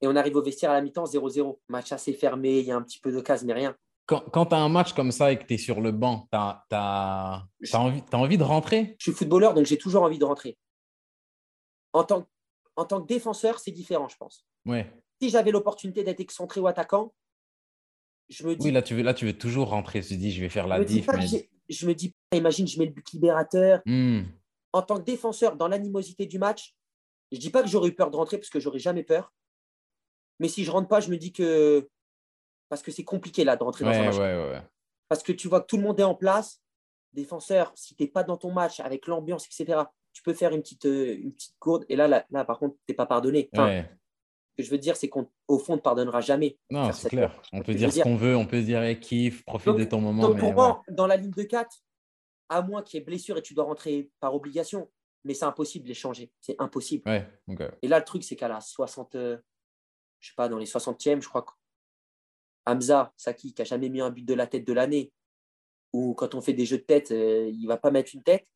Et 0.00 0.06
on 0.06 0.16
arrive 0.16 0.36
au 0.36 0.42
vestiaire 0.42 0.70
à 0.70 0.74
la 0.74 0.82
mi-temps 0.82 1.04
0-0. 1.04 1.58
Match 1.68 1.92
assez 1.92 2.12
fermé, 2.12 2.58
il 2.58 2.66
y 2.66 2.72
a 2.72 2.76
un 2.76 2.82
petit 2.82 2.98
peu 2.98 3.12
de 3.12 3.20
casse, 3.20 3.42
mais 3.44 3.52
rien. 3.52 3.74
quand, 4.06 4.20
quand 4.30 4.46
tu 4.46 4.54
as 4.54 4.58
un 4.58 4.68
match 4.68 4.92
comme 4.92 5.12
ça 5.12 5.32
et 5.32 5.38
que 5.38 5.44
tu 5.44 5.54
es 5.54 5.58
sur 5.58 5.80
le 5.80 5.92
banc, 5.92 6.28
tu 6.30 6.36
as, 6.36 7.46
envie, 7.72 8.02
envie 8.12 8.38
de 8.38 8.42
rentrer? 8.42 8.96
Je 8.98 9.10
suis 9.10 9.12
footballeur, 9.12 9.54
donc 9.54 9.66
j'ai 9.66 9.78
toujours 9.78 10.02
envie 10.02 10.18
de 10.18 10.24
rentrer. 10.24 10.58
En 11.92 12.04
tant, 12.04 12.26
en 12.76 12.84
tant 12.84 13.00
que 13.00 13.06
défenseur, 13.06 13.58
c'est 13.58 13.70
différent, 13.70 14.08
je 14.08 14.16
pense. 14.16 14.46
Ouais. 14.66 14.92
Si 15.22 15.30
j'avais 15.30 15.52
l'opportunité 15.52 16.02
d'être 16.02 16.20
excentré 16.20 16.60
ou 16.60 16.66
attaquant, 16.66 17.14
je 18.28 18.46
me 18.46 18.56
dis. 18.56 18.66
Oui, 18.66 18.72
là 18.72 18.82
tu 18.82 18.94
veux, 18.94 19.02
là, 19.02 19.14
tu 19.14 19.26
veux 19.26 19.36
toujours 19.36 19.70
rentrer. 19.70 20.00
Tu 20.00 20.08
te 20.08 20.14
dis, 20.14 20.32
je 20.32 20.40
vais 20.40 20.48
faire 20.48 20.66
la 20.66 20.78
je 20.78 20.86
diff. 20.86 21.06
Je 21.68 21.86
me 21.86 21.94
dis, 21.94 22.14
imagine, 22.32 22.66
je 22.66 22.78
mets 22.78 22.86
le 22.86 22.92
but 22.92 23.10
libérateur. 23.12 23.80
Hmm. 23.86 24.24
En 24.72 24.82
tant 24.82 24.98
que 24.98 25.04
défenseur, 25.04 25.56
dans 25.56 25.68
l'animosité 25.68 26.26
du 26.26 26.38
match, 26.38 26.74
je 27.32 27.38
ne 27.38 27.40
dis 27.40 27.50
pas 27.50 27.62
que 27.62 27.68
j'aurais 27.68 27.88
eu 27.88 27.94
peur 27.94 28.10
de 28.10 28.16
rentrer 28.16 28.38
parce 28.38 28.50
que 28.50 28.60
j'aurais 28.60 28.78
jamais 28.78 29.02
peur. 29.02 29.32
Mais 30.44 30.48
si 30.48 30.62
je 30.62 30.70
rentre 30.70 30.88
pas, 30.88 31.00
je 31.00 31.08
me 31.08 31.16
dis 31.16 31.32
que. 31.32 31.88
Parce 32.68 32.82
que 32.82 32.90
c'est 32.90 33.02
compliqué 33.02 33.44
là 33.44 33.56
de 33.56 33.64
rentrer 33.64 33.82
dans 33.82 33.92
un 33.92 34.12
match. 34.12 34.62
Parce 35.08 35.22
que 35.22 35.32
tu 35.32 35.48
vois 35.48 35.62
que 35.62 35.66
tout 35.66 35.78
le 35.78 35.82
monde 35.82 35.98
est 35.98 36.04
en 36.04 36.14
place. 36.14 36.60
Défenseur, 37.14 37.72
si 37.74 37.94
tu 37.94 38.02
n'es 38.02 38.10
pas 38.10 38.24
dans 38.24 38.36
ton 38.36 38.52
match 38.52 38.78
avec 38.80 39.06
l'ambiance, 39.06 39.46
etc., 39.46 39.84
tu 40.12 40.22
peux 40.22 40.34
faire 40.34 40.52
une 40.52 40.60
petite, 40.60 40.84
euh, 40.84 41.16
une 41.16 41.32
petite 41.32 41.54
gourde. 41.58 41.86
Et 41.88 41.96
là, 41.96 42.26
là, 42.28 42.44
par 42.44 42.58
contre, 42.58 42.74
tu 42.74 42.82
n'es 42.90 42.94
pas 42.94 43.06
pardonné. 43.06 43.48
ce 43.54 43.84
que 44.58 44.62
je 44.62 44.70
veux 44.70 44.76
dire, 44.76 44.96
c'est 44.96 45.08
qu'au 45.08 45.30
fond, 45.48 45.72
on 45.72 45.76
ne 45.76 45.80
pardonnera 45.80 46.20
jamais. 46.20 46.58
Non, 46.68 46.92
c'est 46.92 47.08
clair. 47.08 47.40
On 47.54 47.62
peut 47.62 47.72
dire 47.72 47.90
ce 47.90 48.02
qu'on 48.02 48.16
veut, 48.16 48.36
on 48.36 48.44
peut 48.44 48.60
dire 48.60 48.82
hey, 48.82 49.00
kiffe, 49.00 49.46
profite 49.46 49.76
de 49.76 49.84
ton 49.84 50.02
moment. 50.02 50.28
Donc, 50.28 50.38
pour 50.38 50.52
moi, 50.52 50.82
dans 50.90 51.06
la 51.06 51.16
ligne 51.16 51.30
de 51.30 51.42
4, 51.42 51.74
à 52.50 52.60
moins 52.60 52.82
qu'il 52.82 52.98
y 52.98 53.02
ait 53.02 53.04
blessure 53.06 53.38
et 53.38 53.42
tu 53.42 53.54
dois 53.54 53.64
rentrer 53.64 54.10
par 54.20 54.34
obligation, 54.34 54.90
mais 55.24 55.32
c'est 55.32 55.46
impossible 55.46 55.84
de 55.84 55.88
les 55.88 55.94
changer. 55.94 56.30
C'est 56.42 56.56
impossible. 56.58 57.10
Et 57.80 57.88
là, 57.88 57.98
le 57.98 58.04
truc, 58.04 58.24
c'est 58.24 58.36
qu'à 58.36 58.48
la 58.48 58.60
60, 58.60 59.16
je 60.24 60.30
sais 60.30 60.34
pas, 60.36 60.48
dans 60.48 60.56
les 60.56 60.64
60e, 60.64 61.20
je 61.20 61.28
crois 61.28 61.42
que 61.42 61.52
Hamza, 62.64 63.12
Saki, 63.18 63.52
qui 63.52 63.60
a 63.60 63.64
jamais 63.66 63.90
mis 63.90 64.00
un 64.00 64.08
but 64.08 64.24
de 64.24 64.32
la 64.32 64.46
tête 64.46 64.66
de 64.66 64.72
l'année, 64.72 65.12
ou 65.92 66.14
quand 66.14 66.34
on 66.34 66.40
fait 66.40 66.54
des 66.54 66.64
jeux 66.64 66.78
de 66.78 66.82
tête, 66.82 67.10
euh, 67.10 67.50
il 67.52 67.66
va 67.66 67.76
pas 67.76 67.90
mettre 67.90 68.12
une 68.14 68.22
tête. 68.22 68.48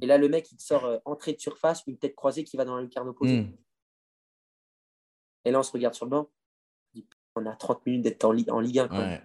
Et 0.00 0.06
là, 0.06 0.16
le 0.16 0.30
mec, 0.30 0.50
il 0.50 0.58
sort 0.58 0.86
euh, 0.86 0.98
entrée 1.04 1.34
de 1.34 1.40
surface, 1.40 1.82
une 1.86 1.98
tête 1.98 2.14
croisée 2.14 2.42
qui 2.42 2.56
va 2.56 2.64
dans 2.64 2.76
la 2.76 2.82
lucarne 2.82 3.06
opposée. 3.06 3.42
Hmm. 3.42 3.52
Et 5.44 5.50
là, 5.50 5.60
on 5.60 5.62
se 5.62 5.72
regarde 5.72 5.94
sur 5.94 6.06
le 6.06 6.10
banc. 6.10 6.30
On 7.36 7.44
a 7.44 7.54
30 7.54 7.84
minutes 7.84 8.02
d'être 8.02 8.24
en, 8.24 8.34
en, 8.48 8.60
Ligue 8.60 8.78
1. 8.78 9.20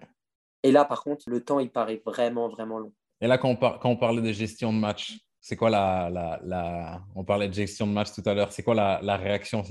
Et 0.64 0.72
là, 0.72 0.84
par 0.84 1.02
contre, 1.02 1.30
le 1.30 1.44
temps, 1.44 1.60
il 1.60 1.72
paraît 1.72 2.02
vraiment, 2.06 2.50
vraiment 2.50 2.78
long. 2.78 2.94
Et 3.22 3.28
là, 3.28 3.38
quand 3.38 3.50
on, 3.50 3.56
quand 3.56 3.90
on 3.90 3.98
parlait 3.98 4.22
de 4.22 4.34
gestion 4.34 4.74
de 4.74 4.80
match, 4.80 5.18
c'est 5.40 5.56
quoi 5.56 5.70
la, 5.70 6.10
la, 6.10 6.42
la, 6.44 7.04
On 7.16 7.24
parlait 7.24 7.48
de 7.48 7.54
gestion 7.54 7.88
de 7.88 7.94
match 7.94 8.12
tout 8.14 8.24
à 8.26 8.34
l'heure. 8.34 8.52
C'est 8.52 8.64
quoi 8.64 8.76
la, 8.76 9.00
la 9.02 9.16
réaction 9.16 9.64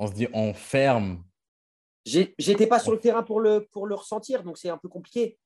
on 0.00 0.08
se 0.08 0.12
dit 0.14 0.26
on 0.32 0.52
ferme. 0.52 1.22
J'étais 2.04 2.66
pas 2.66 2.80
sur 2.80 2.90
le 2.90 2.98
terrain 2.98 3.22
pour 3.22 3.38
le, 3.38 3.68
pour 3.70 3.86
le 3.86 3.94
ressentir, 3.94 4.42
donc 4.42 4.58
c'est 4.58 4.70
un 4.70 4.78
peu 4.78 4.88
compliqué. 4.88 5.38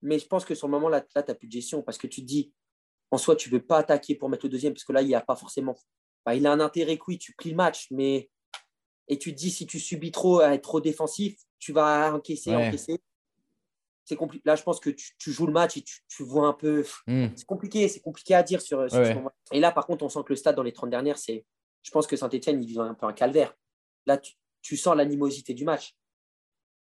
Mais 0.00 0.18
je 0.18 0.26
pense 0.26 0.44
que 0.44 0.54
sur 0.54 0.68
le 0.68 0.70
moment, 0.70 0.88
là, 0.88 1.04
là 1.14 1.22
tu 1.22 1.30
n'as 1.30 1.34
plus 1.34 1.48
de 1.48 1.52
gestion 1.52 1.82
parce 1.82 1.98
que 1.98 2.06
tu 2.06 2.20
te 2.20 2.26
dis, 2.26 2.54
en 3.10 3.18
soi, 3.18 3.34
tu 3.34 3.50
ne 3.50 3.56
veux 3.56 3.62
pas 3.62 3.78
attaquer 3.78 4.14
pour 4.14 4.28
mettre 4.28 4.46
le 4.46 4.50
deuxième 4.50 4.72
parce 4.72 4.84
que 4.84 4.92
là, 4.92 5.02
il 5.02 5.08
n'y 5.08 5.14
a 5.14 5.20
pas 5.20 5.36
forcément. 5.36 5.76
Bah, 6.24 6.34
il 6.34 6.46
a 6.46 6.52
un 6.52 6.60
intérêt 6.60 6.96
que 6.96 7.04
oui, 7.08 7.18
tu 7.18 7.34
plies 7.34 7.50
le 7.50 7.56
match, 7.56 7.88
mais. 7.90 8.30
Et 9.08 9.18
tu 9.18 9.32
te 9.32 9.38
dis, 9.38 9.50
si 9.50 9.66
tu 9.66 9.78
subis 9.78 10.10
trop 10.10 10.40
à 10.40 10.54
être 10.54 10.62
trop 10.62 10.80
défensif, 10.80 11.36
tu 11.58 11.72
vas 11.72 12.12
encaisser, 12.14 12.54
encaisser. 12.54 12.98
C'est 14.04 14.16
compliqué. 14.16 14.42
Là, 14.44 14.54
je 14.54 14.62
pense 14.62 14.80
que 14.80 14.90
tu, 14.90 15.32
joues 15.32 15.46
le 15.46 15.52
match 15.52 15.76
et 15.76 15.82
tu, 15.82 16.22
vois 16.22 16.46
un 16.46 16.52
peu. 16.52 16.84
Hmm. 17.06 17.28
C'est 17.34 17.46
compliqué, 17.46 17.88
c'est 17.88 18.00
compliqué 18.00 18.34
à 18.34 18.42
dire 18.42 18.60
sur, 18.60 18.88
ce 18.90 19.14
moment. 19.14 19.32
Et 19.52 19.60
là, 19.60 19.72
par 19.72 19.86
contre, 19.86 20.04
on 20.04 20.08
sent 20.08 20.20
que 20.24 20.32
le 20.32 20.36
stade 20.36 20.56
dans 20.56 20.62
les 20.62 20.72
30 20.72 20.90
dernières, 20.90 21.18
c'est. 21.18 21.44
Je 21.82 21.90
pense 21.92 22.06
que 22.08 22.16
Saint-Etienne, 22.16 22.62
il 22.62 22.66
vit 22.68 22.80
un 22.80 22.94
peu 22.94 23.06
un 23.06 23.12
calvaire. 23.12 23.54
Là, 24.06 24.18
tu, 24.18 24.76
sens 24.76 24.96
l'animosité 24.96 25.54
du 25.54 25.64
match. 25.64 25.94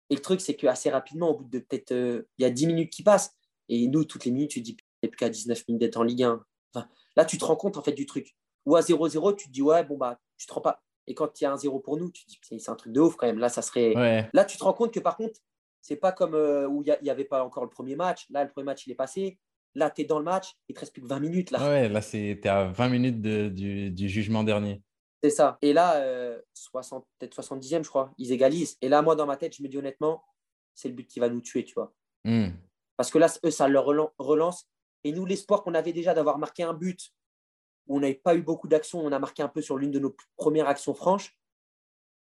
Et 0.09 0.15
le 0.15 0.21
truc, 0.21 0.41
c'est 0.41 0.55
qu'assez 0.55 0.89
rapidement, 0.89 1.29
au 1.29 1.37
bout 1.37 1.49
de 1.49 1.59
peut-être. 1.59 1.91
Euh, 1.91 2.27
il 2.37 2.43
y 2.43 2.45
a 2.45 2.49
10 2.49 2.67
minutes 2.67 2.91
qui 2.91 3.03
passent. 3.03 3.35
Et 3.69 3.87
nous, 3.87 4.05
toutes 4.05 4.25
les 4.25 4.31
minutes, 4.31 4.51
tu 4.51 4.61
dis, 4.61 4.77
il 5.01 5.07
n'y 5.07 5.09
plus 5.09 5.17
qu'à 5.17 5.29
19 5.29 5.67
minutes 5.67 5.81
d'être 5.81 5.97
en 5.97 6.03
Ligue 6.03 6.23
1. 6.23 6.43
là, 7.15 7.25
tu 7.25 7.37
te 7.37 7.45
rends 7.45 7.55
compte 7.55 7.77
en 7.77 7.81
fait 7.81 7.93
du 7.93 8.05
truc. 8.05 8.35
Ou 8.65 8.75
à 8.75 8.81
0-0, 8.81 9.35
tu 9.35 9.47
te 9.47 9.51
dis, 9.51 9.61
ouais, 9.61 9.83
bon, 9.83 9.97
bah, 9.97 10.19
tu 10.37 10.47
te 10.47 10.53
rends 10.53 10.61
pas. 10.61 10.81
Et 11.07 11.13
quand 11.13 11.39
il 11.39 11.43
y 11.43 11.47
a 11.47 11.51
un 11.51 11.57
0 11.57 11.79
pour 11.79 11.97
nous, 11.97 12.11
tu 12.11 12.25
te 12.25 12.29
dis, 12.29 12.39
c'est 12.59 12.69
un 12.69 12.75
truc 12.75 12.93
de 12.93 13.01
ouf 13.01 13.15
quand 13.15 13.27
même. 13.27 13.39
Là, 13.39 13.49
ça 13.49 13.61
serait. 13.61 14.29
Là, 14.33 14.45
tu 14.45 14.57
te 14.57 14.63
rends 14.63 14.73
compte 14.73 14.93
que 14.93 14.99
par 14.99 15.17
contre, 15.17 15.39
c'est 15.81 15.97
pas 15.97 16.13
comme 16.13 16.33
euh, 16.33 16.67
où 16.67 16.81
il 16.81 16.97
n'y 17.03 17.09
avait 17.09 17.25
pas 17.25 17.43
encore 17.43 17.63
le 17.63 17.69
premier 17.69 17.95
match. 17.95 18.25
Là, 18.29 18.43
le 18.43 18.49
premier 18.49 18.65
match, 18.65 18.87
il 18.87 18.91
est 18.91 18.95
passé. 18.95 19.37
Là, 19.75 19.89
tu 19.89 20.01
es 20.01 20.05
dans 20.05 20.19
le 20.19 20.25
match, 20.25 20.53
il 20.69 20.75
te 20.75 20.79
reste 20.79 20.93
plus 20.93 21.01
que 21.01 21.07
20 21.07 21.19
minutes. 21.19 21.51
Là, 21.51 21.67
ouais, 21.67 21.89
là, 21.89 22.01
tu 22.01 22.17
es 22.17 22.47
à 22.47 22.65
20 22.65 22.89
minutes 22.89 23.21
du, 23.21 23.91
du, 23.91 24.09
jugement 24.09 24.43
dernier. 24.43 24.81
C'est 25.23 25.29
ça. 25.29 25.57
Et 25.61 25.71
là, 25.71 25.95
euh, 26.01 26.37
peut-être 27.17 27.41
70e, 27.41 27.83
je 27.83 27.89
crois, 27.89 28.13
ils 28.17 28.33
égalisent. 28.33 28.77
Et 28.81 28.89
là, 28.89 29.01
moi, 29.01 29.15
dans 29.15 29.25
ma 29.25 29.37
tête, 29.37 29.55
je 29.55 29.63
me 29.63 29.69
dis 29.69 29.77
honnêtement, 29.77 30.21
c'est 30.75 30.89
le 30.89 30.95
but 30.95 31.07
qui 31.07 31.21
va 31.21 31.29
nous 31.29 31.39
tuer, 31.39 31.63
tu 31.63 31.73
vois. 31.75 31.93
Hmm. 32.25 32.49
Parce 32.97 33.09
que 33.09 33.17
là, 33.17 33.27
eux, 33.45 33.51
ça 33.51 33.69
leur 33.69 33.85
relance. 33.85 34.69
Et 35.05 35.13
nous, 35.13 35.25
l'espoir 35.25 35.63
qu'on 35.63 35.75
avait 35.75 35.93
déjà 35.93 36.13
d'avoir 36.13 36.39
marqué 36.39 36.63
un 36.63 36.73
but 36.73 37.13
où 37.87 37.97
on 37.97 37.99
n'avait 38.01 38.15
pas 38.15 38.35
eu 38.35 38.41
beaucoup 38.41 38.67
d'actions, 38.67 38.99
on 38.99 39.13
a 39.13 39.19
marqué 39.19 39.41
un 39.41 39.47
peu 39.47 39.61
sur 39.61 39.77
l'une 39.77 39.91
de 39.91 39.99
nos 39.99 40.13
premières 40.35 40.67
actions 40.67 40.93
franches. 40.93 41.37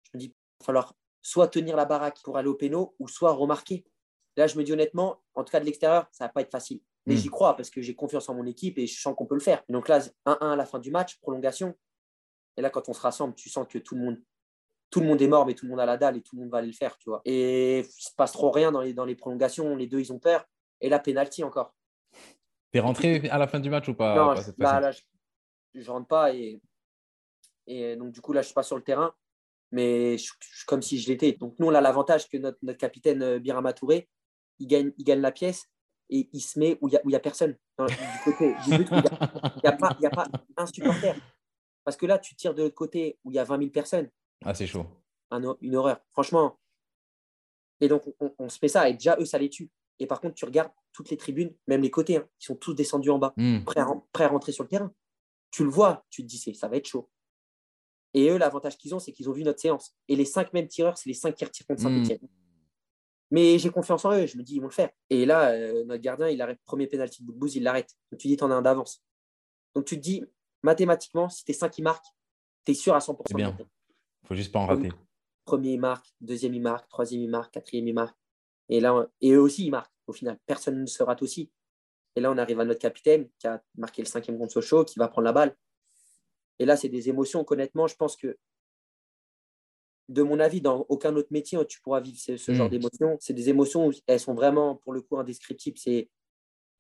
Je 0.05 0.11
me 0.15 0.21
dis, 0.21 0.27
il 0.27 0.61
va 0.61 0.67
falloir 0.67 0.95
soit 1.23 1.49
tenir 1.49 1.77
la 1.77 1.87
baraque 1.87 2.21
pour 2.23 2.37
aller 2.37 2.49
au 2.49 2.55
péno 2.55 2.95
ou 2.99 3.09
soit 3.09 3.33
remarquer. 3.33 3.87
Là, 4.37 4.47
je 4.47 4.59
me 4.59 4.63
dis 4.63 4.73
honnêtement, 4.73 5.23
en 5.35 5.43
tout 5.43 5.53
cas 5.53 5.61
de 5.61 5.65
l'extérieur, 5.65 6.07
ça 6.13 6.25
va 6.25 6.29
pas 6.29 6.43
être 6.43 6.51
facile. 6.51 6.83
Mais 7.07 7.15
hmm. 7.15 7.19
j'y 7.19 7.29
crois 7.29 7.57
parce 7.57 7.71
que 7.71 7.81
j'ai 7.81 7.95
confiance 7.95 8.29
en 8.29 8.35
mon 8.35 8.45
équipe 8.45 8.79
et 8.79 8.87
je 8.87 9.01
sens 9.01 9.15
qu'on 9.17 9.27
peut 9.27 9.37
le 9.37 9.41
faire. 9.41 9.63
Donc 9.71 9.89
là, 9.89 10.01
1-1 10.01 10.11
à 10.27 10.57
la 10.57 10.67
fin 10.67 10.79
du 10.79 10.91
match, 10.91 11.19
prolongation. 11.21 11.75
Et 12.57 12.63
là, 12.63 12.71
quand 12.71 12.89
on 12.89 12.93
se 12.93 13.01
rassemble, 13.01 13.35
tu 13.35 13.49
sens 13.49 13.67
que 13.69 13.79
tout 13.79 13.95
le 13.95 14.03
monde, 14.03 14.23
tout 14.91 15.01
le 15.01 15.07
monde 15.07 15.21
est 15.21 15.29
mort, 15.29 15.47
mais 15.47 15.55
tout 15.55 15.67
le 15.67 15.71
monde 15.71 15.81
a 15.81 15.87
la 15.87 15.97
dalle 15.97 16.17
et 16.17 16.23
tout 16.23 16.37
le 16.37 16.43
monde 16.43 16.51
va 16.51 16.59
aller 16.59 16.69
le 16.69 16.73
faire, 16.73 16.97
tu 16.99 17.11
vois. 17.11 17.21
Et 17.25 17.81
il 17.81 17.85
se 17.85 18.15
passe 18.17 18.33
trop 18.33 18.51
rien 18.51 18.71
dans 18.71 18.81
les, 18.81 18.95
dans 18.95 19.05
les 19.05 19.17
prolongations. 19.17 19.75
Les 19.77 19.87
deux, 19.87 20.01
ils 20.01 20.13
ont 20.13 20.19
peur. 20.19 20.45
Et 20.81 20.89
là, 20.89 20.99
penalty 20.99 21.43
encore. 21.43 21.75
T'es 22.73 22.81
rentré 22.81 23.29
à 23.31 23.39
la 23.39 23.47
fin 23.47 23.61
du 23.61 23.71
match 23.71 23.89
ou 23.89 23.95
pas, 23.95 24.17
Non, 24.17 24.33
là, 24.59 24.91
je, 24.91 25.01
ne 25.79 25.87
rentre 25.87 26.09
pas 26.09 26.35
et, 26.35 26.61
et 27.69 27.95
donc 27.97 28.13
du 28.13 28.21
coup 28.21 28.33
là, 28.33 28.43
je 28.43 28.47
suis 28.47 28.55
pas 28.55 28.65
sur 28.65 28.77
le 28.77 28.83
terrain, 28.83 29.15
mais 29.71 30.19
je, 30.19 30.25
suis 30.25 30.67
comme 30.67 30.83
si 30.83 30.99
je 30.99 31.09
l'étais. 31.09 31.33
Donc 31.33 31.55
nous, 31.61 31.69
on 31.69 31.75
a 31.75 31.81
l'avantage 31.81 32.29
que 32.29 32.37
notre, 32.37 32.59
notre 32.63 32.79
capitaine 32.79 33.23
euh, 33.23 33.39
Birama 33.39 33.73
Touré, 33.73 34.09
il 34.59 34.67
gagne, 34.67 34.93
il 34.99 35.05
gagne 35.05 35.21
la 35.21 35.31
pièce 35.31 35.69
et 36.11 36.29
il 36.33 36.41
se 36.41 36.59
met 36.59 36.77
où 36.81 36.89
il 36.89 36.99
n'y 37.07 37.15
a, 37.15 37.21
personne. 37.21 37.57
du 37.79 37.97
côté 38.25 38.55
du 38.65 38.77
but, 38.77 38.89
il 38.91 38.97
n'y 38.97 39.69
a, 39.69 39.71
a, 39.71 40.07
a, 40.07 40.11
pas 40.11 40.27
un 40.57 40.67
supporter. 40.67 41.15
Parce 41.85 41.97
que 41.97 42.07
là, 42.07 42.19
tu 42.19 42.35
tires 42.35 42.55
de 42.55 42.63
l'autre 42.63 42.75
côté 42.75 43.19
où 43.25 43.31
il 43.31 43.35
y 43.35 43.39
a 43.39 43.45
20 43.45 43.59
000 43.59 43.71
personnes. 43.71 44.11
Ah, 44.45 44.55
c'est 44.55 44.67
chaud. 44.67 44.87
une 45.61 45.77
horreur. 45.77 46.01
Franchement. 46.13 46.59
Et 47.81 47.89
donc, 47.89 48.03
on, 48.39 48.49
se 48.49 48.59
fait 48.59 48.69
ça. 48.69 48.89
Et 48.89 48.95
déjà, 48.95 49.17
eux, 49.19 49.25
ça 49.25 49.39
les 49.39 49.51
tue. 49.51 49.71
Et 49.99 50.07
par 50.07 50.21
contre, 50.21 50.35
tu 50.35 50.45
regardes 50.45 50.73
toutes 50.93 51.11
les 51.11 51.17
tribunes, 51.17 51.55
même 51.67 51.83
les 51.83 51.91
côtés, 51.91 52.17
hein, 52.17 52.29
ils 52.41 52.45
sont 52.45 52.57
tous 52.57 52.75
descendus 52.75 53.11
en 53.11 53.19
bas, 53.19 53.33
hmm. 53.37 53.65
prêts, 53.65 53.81
à, 53.81 54.29
rentrer 54.29 54.53
sur 54.53 54.65
le 54.65 54.69
terrain. 54.69 54.93
Tu 55.51 55.65
le 55.65 55.71
vois, 55.71 56.05
tu 56.11 56.23
te 56.23 56.27
dis, 56.27 56.39
ça 56.39 56.69
va 56.69 56.77
être 56.77 56.87
chaud. 56.87 57.09
Et 58.13 58.31
eux, 58.31 58.39
l'avantage 58.39 58.77
qu'ils 58.79 58.95
ont, 58.95 58.99
c'est 58.99 59.13
qu'ils 59.13 59.29
ont 59.29 59.33
vu 59.33 59.43
notre 59.43 59.61
séance. 59.61 59.95
Et 60.09 60.17
les 60.17 60.25
cinq 60.25 60.53
mêmes 60.53 60.69
tireurs, 60.69 60.97
c'est 60.97 61.09
les 61.09 61.15
cinq 61.15 61.35
qui 61.35 61.45
retirent 61.45 61.67
contre 61.67 61.83
Saint-Etienne. 61.83 62.21
Hmm. 62.23 62.29
Mais 63.31 63.59
j'ai 63.59 63.71
confiance 63.71 64.05
en 64.05 64.13
eux, 64.13 64.27
je 64.27 64.37
me 64.37 64.43
dis, 64.43 64.57
ils 64.57 64.61
vont 64.61 64.69
le 64.69 64.73
faire. 64.73 64.91
Et 65.11 65.27
là, 65.27 65.51
euh, 65.51 65.85
notre 65.85 66.03
gardien, 66.03 66.29
il 66.29 66.41
arrête 66.41 66.59
premier 66.65 66.87
pénalty 66.87 67.25
de 67.25 67.33
bout 67.33 67.53
il 67.55 67.65
l'arrête. 67.65 67.91
Donc 68.11 68.21
tu 68.21 68.29
dis, 68.29 68.37
tu 68.37 68.45
en 68.45 68.51
as 68.51 68.55
un 68.55 68.63
d'avance. 68.63 69.03
Donc 69.75 69.85
tu 69.85 69.97
te 69.97 70.01
dis, 70.01 70.25
mathématiquement, 70.65 71.29
si 71.29 71.45
tu 71.45 71.53
es 71.53 71.55
5 71.55 71.71
qui 71.71 71.83
marquent, 71.83 72.07
tu 72.65 72.73
es 72.73 72.75
sûr 72.75 72.95
à 72.95 72.99
100%. 72.99 73.23
C'est 73.27 73.35
bien. 73.35 73.57
Il 73.61 74.27
faut 74.27 74.35
juste 74.35 74.51
pas 74.51 74.59
en 74.59 74.67
rater. 74.67 74.89
Premier, 75.45 75.73
il 75.73 75.81
marque, 75.81 76.07
deuxième, 76.21 76.55
il 76.55 76.63
marque, 76.63 76.89
troisième, 76.89 77.21
il 77.21 77.29
marque, 77.29 77.53
quatrième, 77.53 77.87
il 77.87 77.95
marque. 77.95 78.17
Et, 78.71 78.81
là, 78.81 79.07
et 79.21 79.33
eux 79.33 79.41
aussi, 79.41 79.67
ils 79.67 79.71
marquent. 79.71 79.93
Au 80.07 80.13
final, 80.13 80.39
personne 80.47 80.81
ne 80.81 80.87
se 80.87 81.03
rate 81.03 81.23
aussi. 81.23 81.51
Et 82.17 82.21
là, 82.21 82.31
on 82.31 82.39
arrive 82.39 82.61
à 82.61 82.65
notre 82.65 82.81
capitaine 82.81 83.29
qui 83.39 83.47
a 83.47 83.63
marqué 83.77 84.01
le 84.01 84.07
cinquième 84.07 84.39
contre 84.39 84.53
Sochaux, 84.53 84.85
qui 84.85 84.99
va 84.99 85.09
prendre 85.09 85.27
la 85.27 85.33
balle. 85.33 85.55
Et 86.59 86.65
là, 86.65 86.77
c'est 86.77 86.89
des 86.89 87.09
émotions 87.11 87.45
honnêtement, 87.47 87.87
je 87.87 87.97
pense 87.97 88.17
que, 88.17 88.39
de 90.09 90.23
mon 90.23 90.39
avis, 90.41 90.61
dans 90.61 90.87
aucun 90.89 91.15
autre 91.17 91.29
métier, 91.31 91.59
tu 91.67 91.81
pourras 91.81 92.01
vivre 92.01 92.19
ce, 92.19 92.37
genre 92.53 92.69
hmm. 92.69 92.71
d'émotions. 92.71 93.17
C'est 93.21 93.33
des 93.35 93.49
émotions, 93.49 93.91
elles 94.07 94.21
sont 94.21 94.35
vraiment, 94.35 94.77
pour 94.77 94.93
le 94.93 95.03
coup, 95.03 95.19
indescriptibles. 95.19 95.79
C'est, 95.79 96.09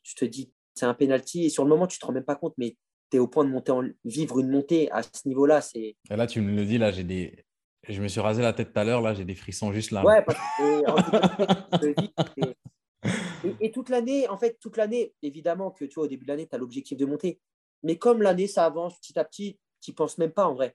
tu 0.02 0.14
te 0.14 0.24
dis, 0.24 0.52
c'est 0.74 0.86
un 0.86 0.94
penalty. 0.94 1.44
Et 1.44 1.48
sur 1.50 1.64
le 1.64 1.70
moment, 1.70 1.86
tu 1.86 1.96
ne 1.96 2.00
te 2.00 2.06
rends 2.06 2.12
même 2.12 2.24
pas 2.24 2.36
compte, 2.36 2.54
mais 2.56 2.76
tu 3.14 3.18
es 3.18 3.20
au 3.20 3.28
point 3.28 3.44
de 3.44 3.50
monter 3.50 3.70
en, 3.70 3.84
vivre 4.04 4.40
une 4.40 4.50
montée 4.50 4.90
à 4.90 5.02
ce 5.04 5.28
niveau-là. 5.28 5.60
C'est... 5.60 5.96
Et 6.10 6.16
là, 6.16 6.26
tu 6.26 6.40
me 6.40 6.52
le 6.52 6.64
dis, 6.64 6.78
là, 6.78 6.90
j'ai 6.90 7.04
des. 7.04 7.44
Je 7.86 8.02
me 8.02 8.08
suis 8.08 8.20
rasé 8.20 8.42
la 8.42 8.52
tête 8.52 8.72
tout 8.72 8.80
à 8.80 8.84
l'heure, 8.84 9.00
là, 9.00 9.14
j'ai 9.14 9.24
des 9.24 9.34
frissons 9.34 9.72
juste 9.72 9.90
là. 9.90 10.04
Ouais, 10.04 10.24
parce 10.24 10.38
que, 10.58 11.94
et, 13.60 13.70
toute 13.70 13.90
l'année, 13.90 14.26
en 14.28 14.38
fait, 14.38 14.58
toute 14.58 14.78
l'année, 14.78 15.14
évidemment 15.22 15.70
que 15.70 15.84
tu 15.84 15.94
vois, 15.94 16.04
au 16.04 16.08
début 16.08 16.24
de 16.24 16.30
l'année, 16.30 16.48
tu 16.48 16.54
as 16.54 16.58
l'objectif 16.58 16.96
de 16.96 17.04
monter. 17.04 17.40
Mais 17.82 17.98
comme 17.98 18.22
l'année, 18.22 18.46
ça 18.46 18.64
avance 18.64 18.98
petit 18.98 19.18
à 19.18 19.24
petit, 19.24 19.58
tu 19.82 19.90
n'y 19.90 19.94
penses 19.94 20.16
même 20.16 20.32
pas 20.32 20.46
en 20.46 20.54
vrai. 20.54 20.74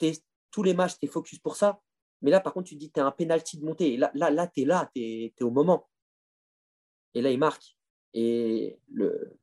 Es, 0.00 0.12
tous 0.50 0.64
les 0.64 0.74
matchs, 0.74 0.98
tu 0.98 1.06
es 1.06 1.08
focus 1.08 1.38
pour 1.38 1.54
ça. 1.54 1.80
Mais 2.22 2.32
là, 2.32 2.40
par 2.40 2.52
contre, 2.52 2.68
tu 2.68 2.74
te 2.74 2.80
dis, 2.80 2.90
tu 2.90 2.98
as 3.00 3.06
un 3.06 3.12
penalty 3.12 3.58
de 3.58 3.64
montée. 3.64 3.94
Et 3.94 3.96
là, 3.96 4.10
là, 4.14 4.30
là 4.30 4.48
tu 4.48 4.62
es 4.62 4.64
là, 4.64 4.90
tu 4.94 5.00
es, 5.00 5.32
es, 5.38 5.44
au 5.44 5.50
moment. 5.50 5.88
Et 7.14 7.22
là, 7.22 7.30
il 7.30 7.38
marque. 7.38 7.76
Et 8.14 8.80
le, 8.92 9.38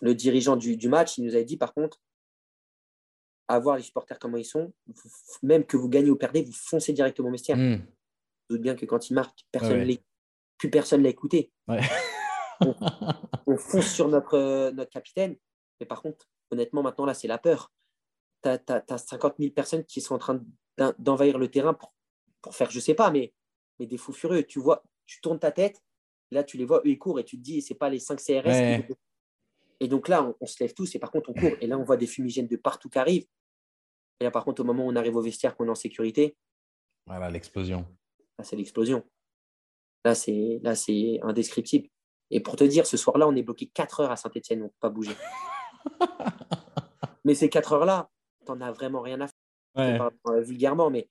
le 0.00 0.14
dirigeant 0.14 0.56
du, 0.56 0.88
match, 0.88 1.18
il 1.18 1.24
nous 1.24 1.34
avait 1.34 1.44
dit 1.44 1.56
par 1.56 1.74
contre, 1.74 2.00
à 3.48 3.58
voir 3.58 3.76
les 3.76 3.82
supporters 3.82 4.18
comment 4.18 4.36
ils 4.38 4.44
sont, 4.44 4.72
même 5.42 5.64
que 5.64 5.76
vous 5.76 5.88
gagnez 5.88 6.10
ou 6.10 6.16
perdez, 6.16 6.42
vous 6.42 6.52
foncez 6.52 6.92
directement 6.92 7.28
au 7.28 7.32
vestiaire. 7.32 7.56
Mm. 7.56 7.76
Vous 8.48 8.56
doute 8.56 8.62
bien 8.62 8.74
que 8.74 8.86
quand 8.86 9.10
ils 9.10 9.14
marquent, 9.14 9.44
personne 9.52 9.84
ne 9.86 9.94
plus 10.56 10.70
personne 10.70 11.02
l'a 11.02 11.08
écouté. 11.10 11.52
Ouais. 11.68 11.80
On 13.46 13.56
fonce 13.56 13.92
sur 13.92 14.08
notre, 14.08 14.34
euh, 14.34 14.70
notre 14.70 14.90
capitaine. 14.90 15.36
Mais 15.80 15.86
par 15.86 16.00
contre, 16.02 16.26
honnêtement, 16.50 16.82
maintenant, 16.82 17.04
là, 17.04 17.14
c'est 17.14 17.28
la 17.28 17.38
peur. 17.38 17.72
Tu 18.42 18.48
as, 18.48 18.98
50 18.98 19.34
000 19.38 19.52
personnes 19.52 19.84
qui 19.84 20.00
sont 20.00 20.14
en 20.14 20.18
train 20.18 20.40
d'en- 20.78 20.94
d'envahir 20.98 21.38
le 21.38 21.50
terrain 21.50 21.74
pour, 21.74 21.94
pour 22.42 22.54
faire, 22.54 22.70
je 22.70 22.80
sais 22.80 22.94
pas, 22.94 23.10
mais, 23.10 23.34
mais 23.78 23.86
des 23.86 23.96
fous 23.96 24.12
furieux. 24.12 24.44
Tu 24.44 24.58
vois, 24.60 24.84
tu 25.06 25.20
tournes 25.20 25.38
ta 25.38 25.50
tête, 25.50 25.82
là, 26.30 26.44
tu 26.44 26.56
les 26.56 26.64
vois, 26.64 26.78
eux, 26.78 26.90
ils 26.90 26.98
courent 26.98 27.18
et 27.18 27.24
tu 27.24 27.36
te 27.36 27.42
dis, 27.42 27.60
c'est 27.62 27.74
pas 27.74 27.88
les 27.90 27.98
5 27.98 28.20
CRS. 28.20 28.46
Ouais. 28.46 28.86
qui- 28.88 28.94
Et 29.80 29.88
donc 29.88 30.08
là, 30.08 30.22
on, 30.24 30.36
on 30.40 30.46
se 30.46 30.62
lève 30.62 30.72
tous 30.74 30.94
et 30.94 30.98
par 30.98 31.10
contre, 31.10 31.30
on 31.30 31.34
court. 31.34 31.56
Et 31.60 31.66
là, 31.66 31.78
on 31.78 31.84
voit 31.84 31.96
des 31.96 32.06
fumigènes 32.06 32.46
de 32.48 32.56
partout 32.56 32.88
qui 32.88 32.98
arrivent. 32.98 33.26
Et 34.20 34.24
là, 34.24 34.30
par 34.30 34.44
contre, 34.44 34.62
au 34.62 34.64
moment 34.64 34.86
où 34.86 34.90
on 34.90 34.96
arrive 34.96 35.16
au 35.16 35.20
vestiaire, 35.22 35.56
qu'on 35.56 35.66
est 35.66 35.70
en 35.70 35.74
sécurité, 35.74 36.36
Voilà, 37.06 37.28
l'explosion. 37.30 37.86
là, 38.38 38.44
c'est 38.44 38.56
l'explosion. 38.56 39.04
Là, 40.04 40.14
c'est 40.14 40.60
là, 40.62 40.74
c'est 40.74 41.18
indescriptible. 41.22 41.88
Et 42.30 42.40
pour 42.40 42.56
te 42.56 42.64
dire, 42.64 42.86
ce 42.86 42.96
soir-là, 42.96 43.26
on 43.28 43.34
est 43.36 43.42
bloqué 43.42 43.66
4 43.66 44.00
heures 44.00 44.10
à 44.10 44.16
Saint-Etienne, 44.16 44.60
on 44.62 44.64
ne 44.64 44.68
peut 44.68 44.76
pas 44.80 44.90
bouger. 44.90 45.14
mais 47.24 47.34
ces 47.34 47.48
4 47.48 47.72
heures-là, 47.72 48.10
tu 48.46 48.52
n'en 48.52 48.60
as 48.60 48.72
vraiment 48.72 49.00
rien 49.00 49.20
à 49.20 49.26
faire, 49.28 50.10
Ouais. 50.24 50.42
vulgairement, 50.42 50.88
mais 50.90 51.08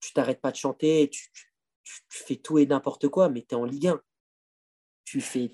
tu 0.00 0.12
t'arrêtes 0.12 0.40
pas 0.40 0.50
de 0.50 0.56
chanter, 0.56 1.08
tu- 1.10 1.30
tu 1.84 2.02
fais 2.10 2.36
tout 2.36 2.58
et 2.58 2.66
n'importe 2.66 3.08
quoi, 3.08 3.28
mais 3.28 3.42
tu 3.42 3.54
es 3.54 3.58
en 3.58 3.64
Ligue 3.64 3.86
1. 3.88 4.02
Tu 5.04 5.20
fais. 5.20 5.50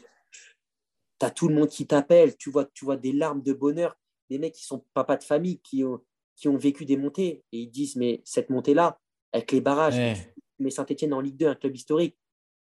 Tu 1.20 1.26
as 1.26 1.30
tout 1.30 1.48
le 1.48 1.54
monde 1.54 1.68
qui 1.68 1.86
t'appelle, 1.86 2.36
tu 2.36 2.50
vois, 2.50 2.64
tu 2.66 2.84
vois 2.84 2.96
des 2.96 3.12
larmes 3.12 3.42
de 3.42 3.52
bonheur, 3.52 3.96
des 4.30 4.38
mecs 4.38 4.54
qui 4.54 4.64
sont 4.64 4.84
papas 4.94 5.16
de 5.16 5.24
famille, 5.24 5.60
qui 5.60 5.84
ont, 5.84 6.04
qui 6.36 6.48
ont 6.48 6.56
vécu 6.56 6.84
des 6.84 6.96
montées, 6.96 7.44
et 7.52 7.58
ils 7.60 7.70
disent, 7.70 7.96
mais 7.96 8.22
cette 8.24 8.50
montée-là, 8.50 9.00
avec 9.32 9.52
les 9.52 9.60
barrages, 9.60 9.96
Ouais. 9.96 10.34
mais 10.58 10.70
Saint-Etienne 10.70 11.12
en 11.12 11.20
Ligue 11.20 11.36
2, 11.36 11.46
un 11.46 11.54
club 11.54 11.74
historique, 11.74 12.16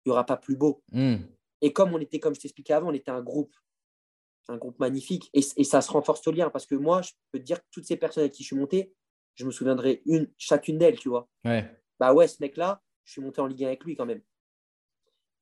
il 0.04 0.08
n'y 0.08 0.12
aura 0.12 0.24
pas 0.24 0.36
plus 0.36 0.56
beau. 0.56 0.82
Hmm. 0.92 1.16
Et 1.60 1.72
comme 1.72 1.92
on 1.92 1.98
était, 1.98 2.20
comme 2.20 2.34
je 2.34 2.40
t'expliquais 2.40 2.74
avant, 2.74 2.90
on 2.90 2.94
était 2.94 3.10
un 3.10 3.22
groupe, 3.22 3.54
un 4.48 4.56
groupe 4.56 4.78
magnifique, 4.78 5.28
et, 5.34 5.40
et 5.56 5.64
ça 5.64 5.80
se 5.80 5.90
renforce 5.90 6.26
au 6.26 6.30
lien, 6.32 6.50
parce 6.50 6.66
que 6.66 6.74
moi, 6.76 7.02
je 7.02 7.12
peux 7.32 7.38
te 7.38 7.44
dire 7.44 7.60
que 7.60 7.66
toutes 7.72 7.84
ces 7.86 7.96
personnes 7.96 8.22
avec 8.22 8.32
qui 8.32 8.42
je 8.44 8.48
suis 8.48 8.56
monté, 8.56 8.94
je 9.34 9.44
me 9.44 9.50
souviendrai 9.50 10.02
une, 10.06 10.30
chacune 10.36 10.78
d'elles, 10.78 10.98
tu 10.98 11.08
vois. 11.08 11.28
Ouais. 11.44 11.68
Bah 11.98 12.12
ouais, 12.12 12.28
ce 12.28 12.36
mec-là, 12.40 12.82
je 13.04 13.12
suis 13.12 13.20
monté 13.20 13.40
en 13.40 13.46
Ligue 13.46 13.64
1 13.64 13.66
avec 13.68 13.84
lui 13.84 13.96
quand 13.96 14.06
même. 14.06 14.22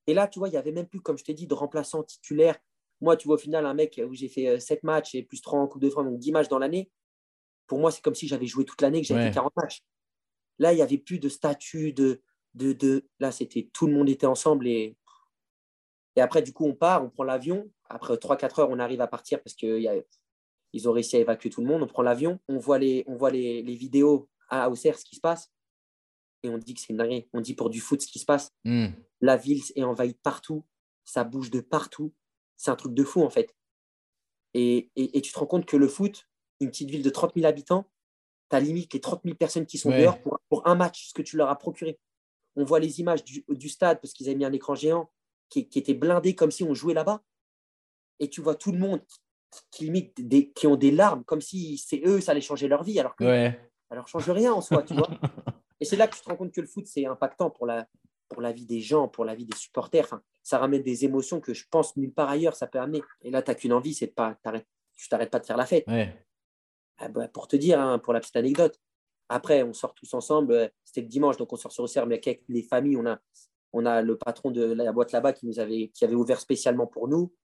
Et 0.06 0.14
là, 0.14 0.28
tu 0.28 0.38
vois, 0.38 0.48
il 0.48 0.52
n'y 0.52 0.58
avait 0.58 0.72
même 0.72 0.86
plus, 0.86 1.00
comme 1.00 1.18
je 1.18 1.24
t'ai 1.24 1.34
dit, 1.34 1.46
de 1.46 1.54
remplaçant 1.54 2.02
titulaire. 2.02 2.56
Moi, 3.00 3.16
tu 3.16 3.26
vois, 3.28 3.34
au 3.36 3.38
final, 3.38 3.66
un 3.66 3.74
mec 3.74 4.00
où 4.08 4.14
j'ai 4.14 4.28
fait 4.28 4.58
7 4.58 4.82
matchs 4.82 5.14
et 5.14 5.22
plus 5.22 5.40
3 5.42 5.58
en 5.60 5.66
Coupe 5.66 5.82
de 5.82 5.90
France, 5.90 6.04
donc 6.06 6.18
10 6.18 6.32
matchs 6.32 6.48
dans 6.48 6.58
l'année, 6.58 6.90
pour 7.66 7.78
moi, 7.78 7.90
c'est 7.90 8.02
comme 8.02 8.14
si 8.14 8.26
j'avais 8.28 8.46
joué 8.46 8.64
toute 8.64 8.80
l'année, 8.80 9.00
que 9.02 9.06
j'avais 9.06 9.20
Ouais. 9.20 9.28
fait 9.28 9.34
40 9.34 9.52
matchs. 9.56 9.82
Là, 10.58 10.72
il 10.72 10.76
n'y 10.76 10.82
avait 10.82 10.98
plus 10.98 11.18
de 11.18 11.28
statut, 11.28 11.92
de, 11.92 12.22
de, 12.54 12.72
de... 12.72 13.06
Là, 13.18 13.32
c'était 13.32 13.68
tout 13.72 13.86
le 13.86 13.92
monde 13.92 14.08
était 14.08 14.26
ensemble. 14.26 14.66
Et, 14.66 14.96
et 16.16 16.20
après, 16.20 16.42
du 16.42 16.52
coup, 16.52 16.64
on 16.64 16.74
part, 16.74 17.04
on 17.04 17.10
prend 17.10 17.24
l'avion. 17.24 17.70
Après 17.90 18.14
3-4 18.14 18.60
heures, 18.60 18.70
on 18.70 18.78
arrive 18.78 19.00
à 19.02 19.06
partir 19.06 19.42
parce 19.42 19.54
qu'ils 19.54 20.88
ont 20.88 20.92
réussi 20.92 21.16
à 21.16 21.20
évacuer 21.20 21.50
tout 21.50 21.60
le 21.60 21.66
monde. 21.66 21.82
On 21.82 21.86
prend 21.86 22.02
l'avion, 22.02 22.40
on 22.48 22.56
voit 22.58 22.78
les, 22.78 23.04
on 23.06 23.16
voit 23.16 23.30
les, 23.30 23.62
les 23.62 23.74
vidéos 23.74 24.28
à 24.48 24.70
Auxerre, 24.70 24.98
ce 24.98 25.04
qui 25.04 25.16
se 25.16 25.20
passe. 25.20 25.52
Et 26.42 26.48
on 26.48 26.56
dit 26.58 26.74
que 26.74 26.80
c'est 26.80 26.90
une 26.90 26.96
dinguerie. 26.98 27.28
On 27.34 27.40
dit 27.40 27.54
pour 27.54 27.68
du 27.68 27.80
foot 27.80 28.00
ce 28.00 28.06
qui 28.06 28.18
se 28.20 28.24
passe. 28.24 28.52
Hmm. 28.64 28.86
La 29.20 29.36
ville 29.36 29.62
est 29.74 29.82
envahie 29.84 30.14
partout. 30.14 30.64
Ça 31.04 31.24
bouge 31.24 31.50
de 31.50 31.60
partout. 31.60 32.14
C'est 32.56 32.70
un 32.70 32.76
truc 32.76 32.94
de 32.94 33.04
fou, 33.04 33.22
en 33.22 33.30
fait. 33.30 33.54
Et, 34.54 34.90
et, 34.96 35.18
et 35.18 35.20
tu 35.20 35.32
te 35.32 35.38
rends 35.38 35.46
compte 35.46 35.66
que 35.66 35.76
le 35.76 35.88
foot, 35.88 36.28
une 36.60 36.70
petite 36.70 36.90
ville 36.90 37.02
de 37.02 37.10
30 37.10 37.34
000 37.34 37.46
habitants, 37.46 37.90
tu 38.50 38.56
as 38.56 38.60
limite 38.60 38.92
les 38.94 39.00
30 39.00 39.22
000 39.24 39.36
personnes 39.36 39.66
qui 39.66 39.76
sont 39.78 39.90
Ouais. 39.90 40.00
dehors 40.02 40.20
pour, 40.22 40.38
pour 40.48 40.66
un 40.66 40.74
match, 40.74 41.08
ce 41.08 41.14
que 41.14 41.22
tu 41.22 41.36
leur 41.36 41.50
as 41.50 41.56
procuré. 41.58 41.98
On 42.54 42.64
voit 42.64 42.80
les 42.80 43.00
images 43.00 43.22
du, 43.24 43.44
du 43.48 43.68
stade 43.68 44.00
parce 44.00 44.12
qu'ils 44.14 44.28
avaient 44.28 44.36
mis 44.36 44.44
un 44.46 44.52
écran 44.52 44.74
géant 44.74 45.10
qui, 45.50 45.68
qui 45.68 45.78
était 45.78 45.94
blindé 45.94 46.34
comme 46.34 46.50
si 46.50 46.64
on 46.64 46.72
jouait 46.72 46.94
là-bas. 46.94 47.22
Et 48.18 48.30
tu 48.30 48.40
vois 48.40 48.54
tout 48.54 48.72
le 48.72 48.78
monde 48.78 49.02
qui, 49.70 49.84
limite 49.84 50.26
des, 50.26 50.50
qui 50.52 50.66
ont 50.66 50.76
des 50.76 50.90
larmes 50.90 51.22
comme 51.24 51.42
si 51.42 51.76
c'est 51.76 52.00
eux, 52.06 52.20
ça 52.20 52.32
allait 52.32 52.40
changer 52.40 52.66
leur 52.68 52.82
vie, 52.82 52.98
alors 52.98 53.14
que 53.14 53.24
Ouais. 53.24 53.70
ça 53.90 53.94
leur 53.94 54.08
change 54.08 54.30
rien 54.30 54.52
en 54.54 54.62
soi, 54.62 54.82
tu 54.82 54.94
vois. 54.94 55.08
Et 55.80 55.84
c'est 55.84 55.96
là 55.96 56.08
que 56.08 56.16
tu 56.16 56.22
te 56.22 56.28
rends 56.30 56.36
compte 56.36 56.52
que 56.52 56.62
le 56.62 56.66
foot, 56.66 56.86
c'est 56.86 57.04
impactant 57.04 57.50
pour 57.50 57.66
la, 57.66 57.86
pour 58.30 58.40
la 58.40 58.52
vie 58.52 58.64
des 58.64 58.80
gens, 58.80 59.08
pour 59.08 59.26
la 59.26 59.34
vie 59.34 59.44
des 59.44 59.56
supporters. 59.56 60.04
Enfin, 60.06 60.22
ça 60.46 60.58
ramène 60.58 60.82
des 60.82 61.04
émotions 61.04 61.40
que 61.40 61.52
je 61.54 61.64
pense 61.68 61.96
nulle 61.96 62.12
part 62.12 62.28
ailleurs, 62.28 62.54
ça 62.54 62.68
peut 62.68 62.78
amener. 62.78 63.02
Et 63.22 63.30
là, 63.30 63.42
tu 63.42 63.50
n'as 63.50 63.54
qu'une 63.56 63.72
envie, 63.72 63.94
c'est 63.94 64.06
de 64.06 64.12
pas. 64.12 64.38
Tu 64.94 65.08
t'arrêtes 65.08 65.30
pas 65.30 65.40
de 65.40 65.46
faire 65.46 65.56
la 65.56 65.66
fête. 65.66 65.84
Ouais. 65.88 66.14
Ah 66.98 67.08
bah, 67.08 67.26
pour 67.26 67.48
te 67.48 67.56
dire, 67.56 67.80
hein, 67.80 67.98
pour 67.98 68.12
la 68.12 68.20
petite 68.20 68.36
anecdote, 68.36 68.80
après, 69.28 69.64
on 69.64 69.72
sort 69.72 69.92
tous 69.94 70.14
ensemble. 70.14 70.52
euh, 70.52 70.68
C'était 70.84 71.00
le 71.00 71.08
dimanche, 71.08 71.36
donc 71.36 71.52
on 71.52 71.56
sort 71.56 71.72
sur 71.72 71.82
Auxerre, 71.82 72.06
mais 72.06 72.14
avec 72.14 72.44
les 72.48 72.62
familles, 72.62 72.96
on 72.96 73.06
a, 73.06 73.18
on 73.72 73.84
a 73.86 74.02
le 74.02 74.16
patron 74.16 74.52
de 74.52 74.62
la 74.64 74.92
boîte 74.92 75.10
là-bas 75.10 75.32
qui 75.32 75.46
nous 75.46 75.58
avait, 75.58 75.88
qui 75.92 76.04
avait 76.04 76.14
ouvert 76.14 76.38
spécialement 76.38 76.86
pour 76.86 77.08
nous. 77.08 77.34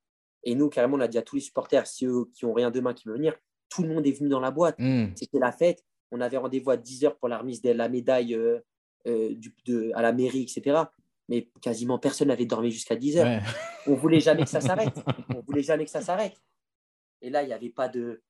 Et 0.44 0.54
nous, 0.54 0.68
carrément, 0.68 0.96
on 0.96 1.00
a 1.00 1.08
dit 1.08 1.18
à 1.18 1.22
tous 1.22 1.34
les 1.36 1.42
supporters, 1.42 1.86
si 1.88 2.06
eux 2.06 2.26
qui 2.34 2.44
ont 2.44 2.52
rien 2.52 2.70
demain 2.70 2.94
qui 2.94 3.08
veulent 3.08 3.16
venir, 3.16 3.34
tout 3.68 3.82
le 3.82 3.88
monde 3.88 4.06
est 4.06 4.12
venu 4.12 4.28
dans 4.28 4.40
la 4.40 4.52
boîte. 4.52 4.76
Hmm. 4.78 5.06
C'était 5.16 5.40
la 5.40 5.50
fête. 5.50 5.84
On 6.12 6.20
avait 6.20 6.36
rendez-vous 6.36 6.70
à 6.70 6.76
10h 6.76 7.16
pour 7.18 7.28
la 7.28 7.38
remise 7.38 7.62
de 7.62 7.70
la 7.72 7.88
médaille 7.88 8.34
euh, 8.36 8.60
euh, 9.08 9.34
du- 9.34 9.54
de- 9.66 9.90
à 9.94 10.02
la 10.02 10.12
mairie, 10.12 10.42
etc. 10.42 10.82
Mais 11.32 11.48
quasiment 11.62 11.98
personne 11.98 12.28
n'avait 12.28 12.44
dormi 12.44 12.70
jusqu'à 12.70 12.94
10h. 12.94 13.22
Ouais. 13.24 13.40
On 13.86 13.94
voulait 13.94 14.20
jamais 14.20 14.42
que 14.44 14.50
ça 14.50 14.60
s'arrête. 14.68 15.02
On 15.34 15.40
voulait 15.40 15.62
jamais 15.62 15.86
que 15.86 15.90
ça 15.90 16.02
s'arrête. 16.02 16.36
Et 17.22 17.30
là, 17.30 17.42
il 17.42 17.46
n'y 17.46 17.54
avait 17.54 17.70
pas 17.70 17.88
de. 17.88 18.22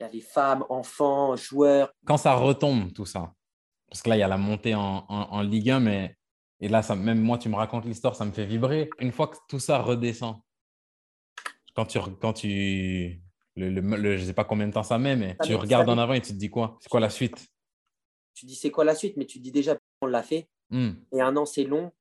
Il 0.00 0.04
y 0.04 0.06
avait 0.06 0.20
femmes, 0.20 0.64
enfants, 0.70 1.36
joueurs. 1.36 1.92
Quand 2.06 2.16
ça 2.16 2.32
retombe, 2.34 2.94
tout 2.94 3.04
ça, 3.04 3.34
parce 3.90 4.00
que 4.00 4.08
là, 4.08 4.16
il 4.16 4.20
y 4.20 4.22
a 4.22 4.28
la 4.28 4.38
montée 4.38 4.74
en, 4.74 5.04
en- 5.10 5.28
en 5.32 5.42
Ligue 5.42 5.68
1, 5.68 5.80
mais 5.80 6.16
et 6.60 6.68
là, 6.68 6.80
ça, 6.82 6.96
même 6.96 7.20
moi, 7.20 7.36
tu 7.36 7.50
me 7.50 7.56
racontes 7.56 7.84
l'histoire, 7.84 8.16
ça 8.16 8.24
me 8.24 8.32
fait 8.32 8.46
vibrer. 8.46 8.88
Une 9.00 9.12
fois 9.12 9.28
que 9.28 9.36
tout 9.50 9.58
ça 9.58 9.78
redescend, 9.82 10.36
quand 11.76 11.84
tu, 11.84 11.98
quand 12.22 12.32
tu 12.32 13.20
le, 13.56 13.68
le- 13.68 13.80
le- 13.82 14.16
je 14.16 14.22
ne 14.22 14.26
sais 14.28 14.32
pas 14.32 14.44
combien 14.44 14.66
de 14.68 14.72
temps 14.72 14.82
ça 14.82 14.96
met, 14.98 15.16
mais 15.16 15.36
Ça 15.40 15.44
tu 15.44 15.50
met- 15.52 15.56
regardes 15.58 15.88
en 15.90 15.96
met- 15.96 16.02
avant 16.02 16.14
et 16.14 16.22
tu 16.22 16.32
te 16.32 16.38
dis 16.38 16.48
quoi? 16.48 16.78
C'est 16.80 16.88
quoi 16.88 17.00
la 17.00 17.10
suite? 17.10 17.46
Tu 18.34 18.46
dis 18.46 18.54
c'est 18.54 18.70
quoi 18.70 18.84
la 18.84 18.94
suite, 18.94 19.18
mais 19.18 19.26
tu 19.26 19.38
dis 19.38 19.52
déjà, 19.52 19.76
on 20.00 20.06
l'a 20.06 20.22
fait. 20.22 20.48
Hmm. 20.70 20.92
Et 21.12 21.20
un 21.20 21.36
an, 21.36 21.44
c'est 21.44 21.64
long. 21.64 21.92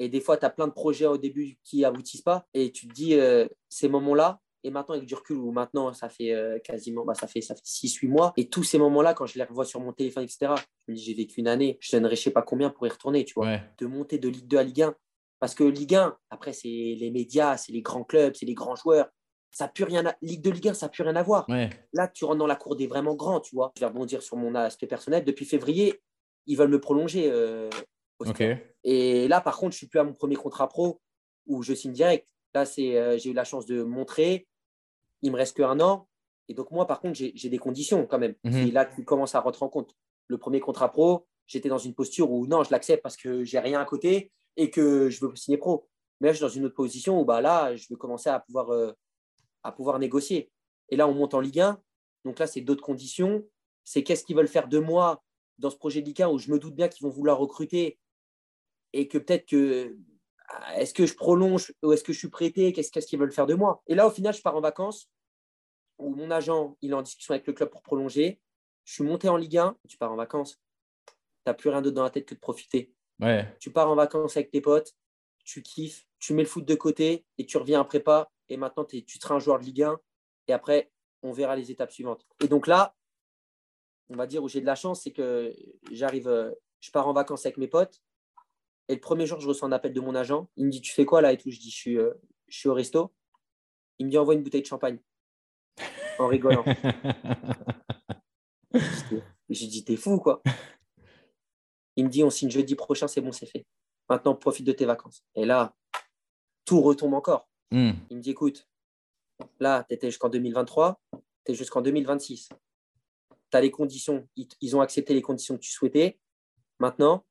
Et 0.00 0.08
des 0.08 0.20
fois, 0.22 0.38
tu 0.38 0.46
as 0.46 0.50
plein 0.50 0.66
de 0.66 0.72
projets 0.72 1.04
au 1.04 1.18
début 1.18 1.58
qui 1.62 1.84
aboutissent 1.84 2.22
pas. 2.22 2.46
Et 2.54 2.72
tu 2.72 2.88
te 2.88 2.92
dis, 2.94 3.14
euh, 3.18 3.46
ces 3.68 3.86
moments-là, 3.86 4.40
et 4.64 4.70
maintenant 4.70 4.94
avec 4.94 5.06
du 5.06 5.14
recul, 5.14 5.36
ou 5.36 5.52
maintenant, 5.52 5.92
ça 5.92 6.08
fait 6.08 6.32
euh, 6.32 6.58
quasiment, 6.58 7.04
bah, 7.04 7.12
ça 7.12 7.26
fait, 7.26 7.42
ça 7.42 7.54
fait 7.54 7.60
6-8 7.64 8.08
mois. 8.08 8.32
Et 8.38 8.48
tous 8.48 8.62
ces 8.62 8.78
moments-là, 8.78 9.12
quand 9.12 9.26
je 9.26 9.36
les 9.38 9.44
revois 9.44 9.66
sur 9.66 9.78
mon 9.78 9.92
téléphone, 9.92 10.24
etc., 10.24 10.54
je 10.88 10.92
me 10.92 10.96
dis, 10.96 11.02
j'ai 11.04 11.12
vécu 11.12 11.40
une 11.40 11.48
année, 11.48 11.76
je 11.80 11.94
donnerais 11.94 12.16
je 12.16 12.22
sais 12.22 12.30
pas 12.30 12.40
combien 12.40 12.70
pour 12.70 12.86
y 12.86 12.90
retourner, 12.90 13.26
tu 13.26 13.34
vois. 13.34 13.46
Ouais. 13.46 13.62
De 13.78 13.86
monter 13.86 14.16
de 14.18 14.28
Ligue 14.30 14.46
2 14.48 14.56
à 14.56 14.62
Ligue 14.62 14.82
1. 14.82 14.94
Parce 15.38 15.54
que 15.54 15.64
Ligue 15.64 15.94
1, 15.96 16.16
après, 16.30 16.54
c'est 16.54 16.68
les 16.68 17.10
médias, 17.10 17.58
c'est 17.58 17.72
les 17.72 17.82
grands 17.82 18.04
clubs, 18.04 18.34
c'est 18.34 18.46
les 18.46 18.54
grands 18.54 18.76
joueurs. 18.76 19.08
Ça 19.50 19.68
plus 19.68 19.84
rien 19.84 20.06
à... 20.06 20.14
Ligue 20.22 20.40
2, 20.40 20.50
Ligue 20.50 20.68
1, 20.68 20.74
ça 20.74 20.86
n'a 20.86 20.90
plus 20.90 21.02
rien 21.02 21.16
à 21.16 21.22
voir. 21.22 21.46
Ouais. 21.50 21.68
Là, 21.92 22.08
tu 22.08 22.24
rentres 22.24 22.38
dans 22.38 22.46
la 22.46 22.56
cour 22.56 22.74
des 22.74 22.86
vraiment 22.86 23.14
grands, 23.14 23.40
tu 23.40 23.54
vois. 23.54 23.70
Je 23.76 23.80
vais 23.80 23.86
rebondir 23.86 24.22
sur 24.22 24.38
mon 24.38 24.54
aspect 24.54 24.86
personnel. 24.86 25.24
Depuis 25.24 25.44
février, 25.44 26.00
ils 26.46 26.56
veulent 26.56 26.70
me 26.70 26.80
prolonger. 26.80 27.30
euh, 27.30 27.68
Et 28.84 29.28
là, 29.28 29.40
par 29.40 29.56
contre, 29.56 29.72
je 29.72 29.78
suis 29.78 29.86
plus 29.86 29.98
à 29.98 30.04
mon 30.04 30.12
premier 30.12 30.36
contrat 30.36 30.68
pro 30.68 31.00
où 31.46 31.62
je 31.62 31.74
signe 31.74 31.92
direct. 31.92 32.26
Là, 32.54 32.64
c'est, 32.64 32.96
euh, 32.96 33.18
j'ai 33.18 33.30
eu 33.30 33.34
la 33.34 33.44
chance 33.44 33.66
de 33.66 33.82
montrer. 33.82 34.46
Il 35.22 35.32
me 35.32 35.36
reste 35.36 35.56
qu'un 35.56 35.80
an. 35.80 36.08
Et 36.48 36.54
donc, 36.54 36.70
moi, 36.70 36.86
par 36.86 37.00
contre, 37.00 37.14
j'ai 37.14 37.32
j'ai 37.34 37.48
des 37.48 37.58
conditions 37.58 38.06
quand 38.06 38.18
même. 38.18 38.34
Mhm. 38.44 38.68
Et 38.68 38.70
là, 38.70 38.84
tu 38.84 39.04
commences 39.04 39.34
à 39.34 39.40
rentrer 39.40 39.64
en 39.64 39.68
compte. 39.68 39.94
Le 40.26 40.38
premier 40.38 40.60
contrat 40.60 40.90
pro, 40.90 41.26
j'étais 41.46 41.68
dans 41.68 41.78
une 41.78 41.94
posture 41.94 42.30
où 42.30 42.46
non, 42.46 42.64
je 42.64 42.70
l'accepte 42.70 43.02
parce 43.02 43.16
que 43.16 43.44
j'ai 43.44 43.58
rien 43.58 43.80
à 43.80 43.84
côté 43.84 44.32
et 44.56 44.70
que 44.70 45.10
je 45.10 45.24
veux 45.24 45.34
signer 45.36 45.58
pro. 45.58 45.88
Mais 46.20 46.28
là, 46.28 46.32
je 46.32 46.38
suis 46.38 46.44
dans 46.44 46.52
une 46.52 46.64
autre 46.66 46.74
position 46.74 47.20
où 47.20 47.24
bah, 47.24 47.40
là, 47.40 47.74
je 47.76 47.86
veux 47.90 47.96
commencer 47.96 48.28
à 48.28 48.40
pouvoir, 48.40 48.70
euh, 48.70 48.92
à 49.62 49.72
pouvoir 49.72 49.98
négocier. 49.98 50.50
Et 50.88 50.96
là, 50.96 51.08
on 51.08 51.14
monte 51.14 51.34
en 51.34 51.40
Ligue 51.40 51.60
1. 51.60 51.80
Donc 52.24 52.38
là, 52.38 52.46
c'est 52.46 52.60
d'autres 52.60 52.82
conditions. 52.82 53.46
C'est 53.84 54.02
qu'est-ce 54.02 54.24
qu'ils 54.24 54.36
veulent 54.36 54.48
faire 54.48 54.68
de 54.68 54.78
moi 54.78 55.22
dans 55.58 55.70
ce 55.70 55.76
projet 55.76 56.00
de 56.02 56.06
Ligue 56.06 56.22
1 56.22 56.28
où 56.28 56.38
je 56.38 56.50
me 56.50 56.58
doute 56.58 56.74
bien 56.74 56.88
qu'ils 56.88 57.06
vont 57.06 57.12
vouloir 57.12 57.38
recruter 57.38 57.98
et 58.92 59.08
que 59.08 59.18
peut-être 59.18 59.46
que 59.46 59.96
ah, 60.48 60.80
est-ce 60.80 60.92
que 60.94 61.06
je 61.06 61.14
prolonge 61.14 61.72
ou 61.82 61.92
est-ce 61.92 62.02
que 62.02 62.12
je 62.12 62.18
suis 62.18 62.28
prêté? 62.28 62.72
Qu'est-ce 62.72 63.06
qu'ils 63.06 63.18
veulent 63.18 63.32
faire 63.32 63.46
de 63.46 63.54
moi? 63.54 63.82
Et 63.86 63.94
là, 63.94 64.06
au 64.06 64.10
final, 64.10 64.34
je 64.34 64.42
pars 64.42 64.56
en 64.56 64.60
vacances 64.60 65.08
où 65.98 66.14
mon 66.14 66.30
agent 66.30 66.76
il 66.80 66.90
est 66.90 66.94
en 66.94 67.02
discussion 67.02 67.34
avec 67.34 67.46
le 67.46 67.52
club 67.52 67.70
pour 67.70 67.82
prolonger. 67.82 68.40
Je 68.84 68.94
suis 68.94 69.04
monté 69.04 69.28
en 69.28 69.36
Ligue 69.36 69.58
1. 69.58 69.76
Tu 69.88 69.96
pars 69.96 70.12
en 70.12 70.16
vacances. 70.16 70.56
Tu 71.06 71.12
n'as 71.46 71.54
plus 71.54 71.70
rien 71.70 71.82
d'autre 71.82 71.94
dans 71.94 72.02
la 72.02 72.10
tête 72.10 72.26
que 72.26 72.34
de 72.34 72.40
profiter. 72.40 72.92
Ouais. 73.20 73.54
Tu 73.60 73.70
pars 73.70 73.88
en 73.88 73.94
vacances 73.94 74.36
avec 74.36 74.50
tes 74.50 74.60
potes. 74.60 74.94
Tu 75.44 75.62
kiffes. 75.62 76.06
Tu 76.18 76.34
mets 76.34 76.42
le 76.42 76.48
foot 76.48 76.64
de 76.64 76.74
côté 76.74 77.24
et 77.38 77.46
tu 77.46 77.56
reviens 77.56 77.80
en 77.80 77.84
prépa. 77.84 78.30
Et 78.48 78.56
maintenant, 78.56 78.84
tu 78.84 79.04
seras 79.06 79.36
un 79.36 79.38
joueur 79.38 79.60
de 79.60 79.64
Ligue 79.64 79.82
1. 79.82 80.00
Et 80.48 80.52
après, 80.52 80.90
on 81.22 81.32
verra 81.32 81.54
les 81.54 81.70
étapes 81.70 81.92
suivantes. 81.92 82.26
Et 82.42 82.48
donc 82.48 82.66
là, 82.66 82.96
on 84.08 84.16
va 84.16 84.26
dire 84.26 84.42
où 84.42 84.48
j'ai 84.48 84.60
de 84.60 84.66
la 84.66 84.74
chance, 84.74 85.02
c'est 85.02 85.12
que 85.12 85.54
j'arrive, 85.92 86.28
euh, 86.28 86.50
je 86.80 86.90
pars 86.90 87.06
en 87.06 87.12
vacances 87.12 87.46
avec 87.46 87.58
mes 87.58 87.68
potes. 87.68 88.02
Et 88.90 88.94
le 88.94 89.00
premier 89.00 89.24
jour, 89.24 89.38
je 89.38 89.46
reçois 89.46 89.68
un 89.68 89.72
appel 89.72 89.92
de 89.92 90.00
mon 90.00 90.16
agent. 90.16 90.48
Il 90.56 90.66
me 90.66 90.70
dit 90.70 90.80
Tu 90.80 90.92
fais 90.92 91.04
quoi 91.04 91.20
là 91.20 91.32
et 91.32 91.36
tout 91.36 91.48
Je 91.48 91.60
dis 91.60 91.70
Je 91.70 91.76
suis, 91.76 91.96
euh, 91.96 92.12
je 92.48 92.58
suis 92.58 92.68
au 92.68 92.74
resto. 92.74 93.14
Il 94.00 94.06
me 94.06 94.10
dit 94.10 94.18
Envoie 94.18 94.34
une 94.34 94.42
bouteille 94.42 94.62
de 94.62 94.66
champagne. 94.66 94.98
En 96.18 96.26
rigolant. 96.26 96.64
Je 98.74 98.80
dis, 98.80 99.22
J'ai 99.48 99.66
dit 99.68 99.84
T'es 99.84 99.94
fou, 99.94 100.18
quoi. 100.18 100.42
Il 101.94 102.06
me 102.06 102.10
dit 102.10 102.24
On 102.24 102.30
signe 102.30 102.50
jeudi 102.50 102.74
prochain, 102.74 103.06
c'est 103.06 103.20
bon, 103.20 103.30
c'est 103.30 103.46
fait. 103.46 103.64
Maintenant, 104.08 104.34
profite 104.34 104.66
de 104.66 104.72
tes 104.72 104.86
vacances. 104.86 105.24
Et 105.36 105.44
là, 105.44 105.72
tout 106.64 106.80
retombe 106.80 107.14
encore. 107.14 107.48
Hmm. 107.70 107.92
Il 108.10 108.16
me 108.16 108.22
dit, 108.22 108.30
écoute, 108.30 108.68
là, 109.60 109.84
tu 109.88 109.94
étais 109.94 110.08
jusqu'en 110.08 110.28
2023, 110.28 111.00
tu 111.44 111.52
es 111.52 111.54
jusqu'en 111.54 111.80
2026. 111.80 112.48
Tu 112.48 113.56
as 113.56 113.60
les 113.60 113.70
conditions, 113.70 114.28
ils 114.60 114.74
ont 114.74 114.80
accepté 114.80 115.14
les 115.14 115.22
conditions 115.22 115.54
que 115.54 115.60
tu 115.60 115.70
souhaitais. 115.70 116.18
Maintenant, 116.80 117.24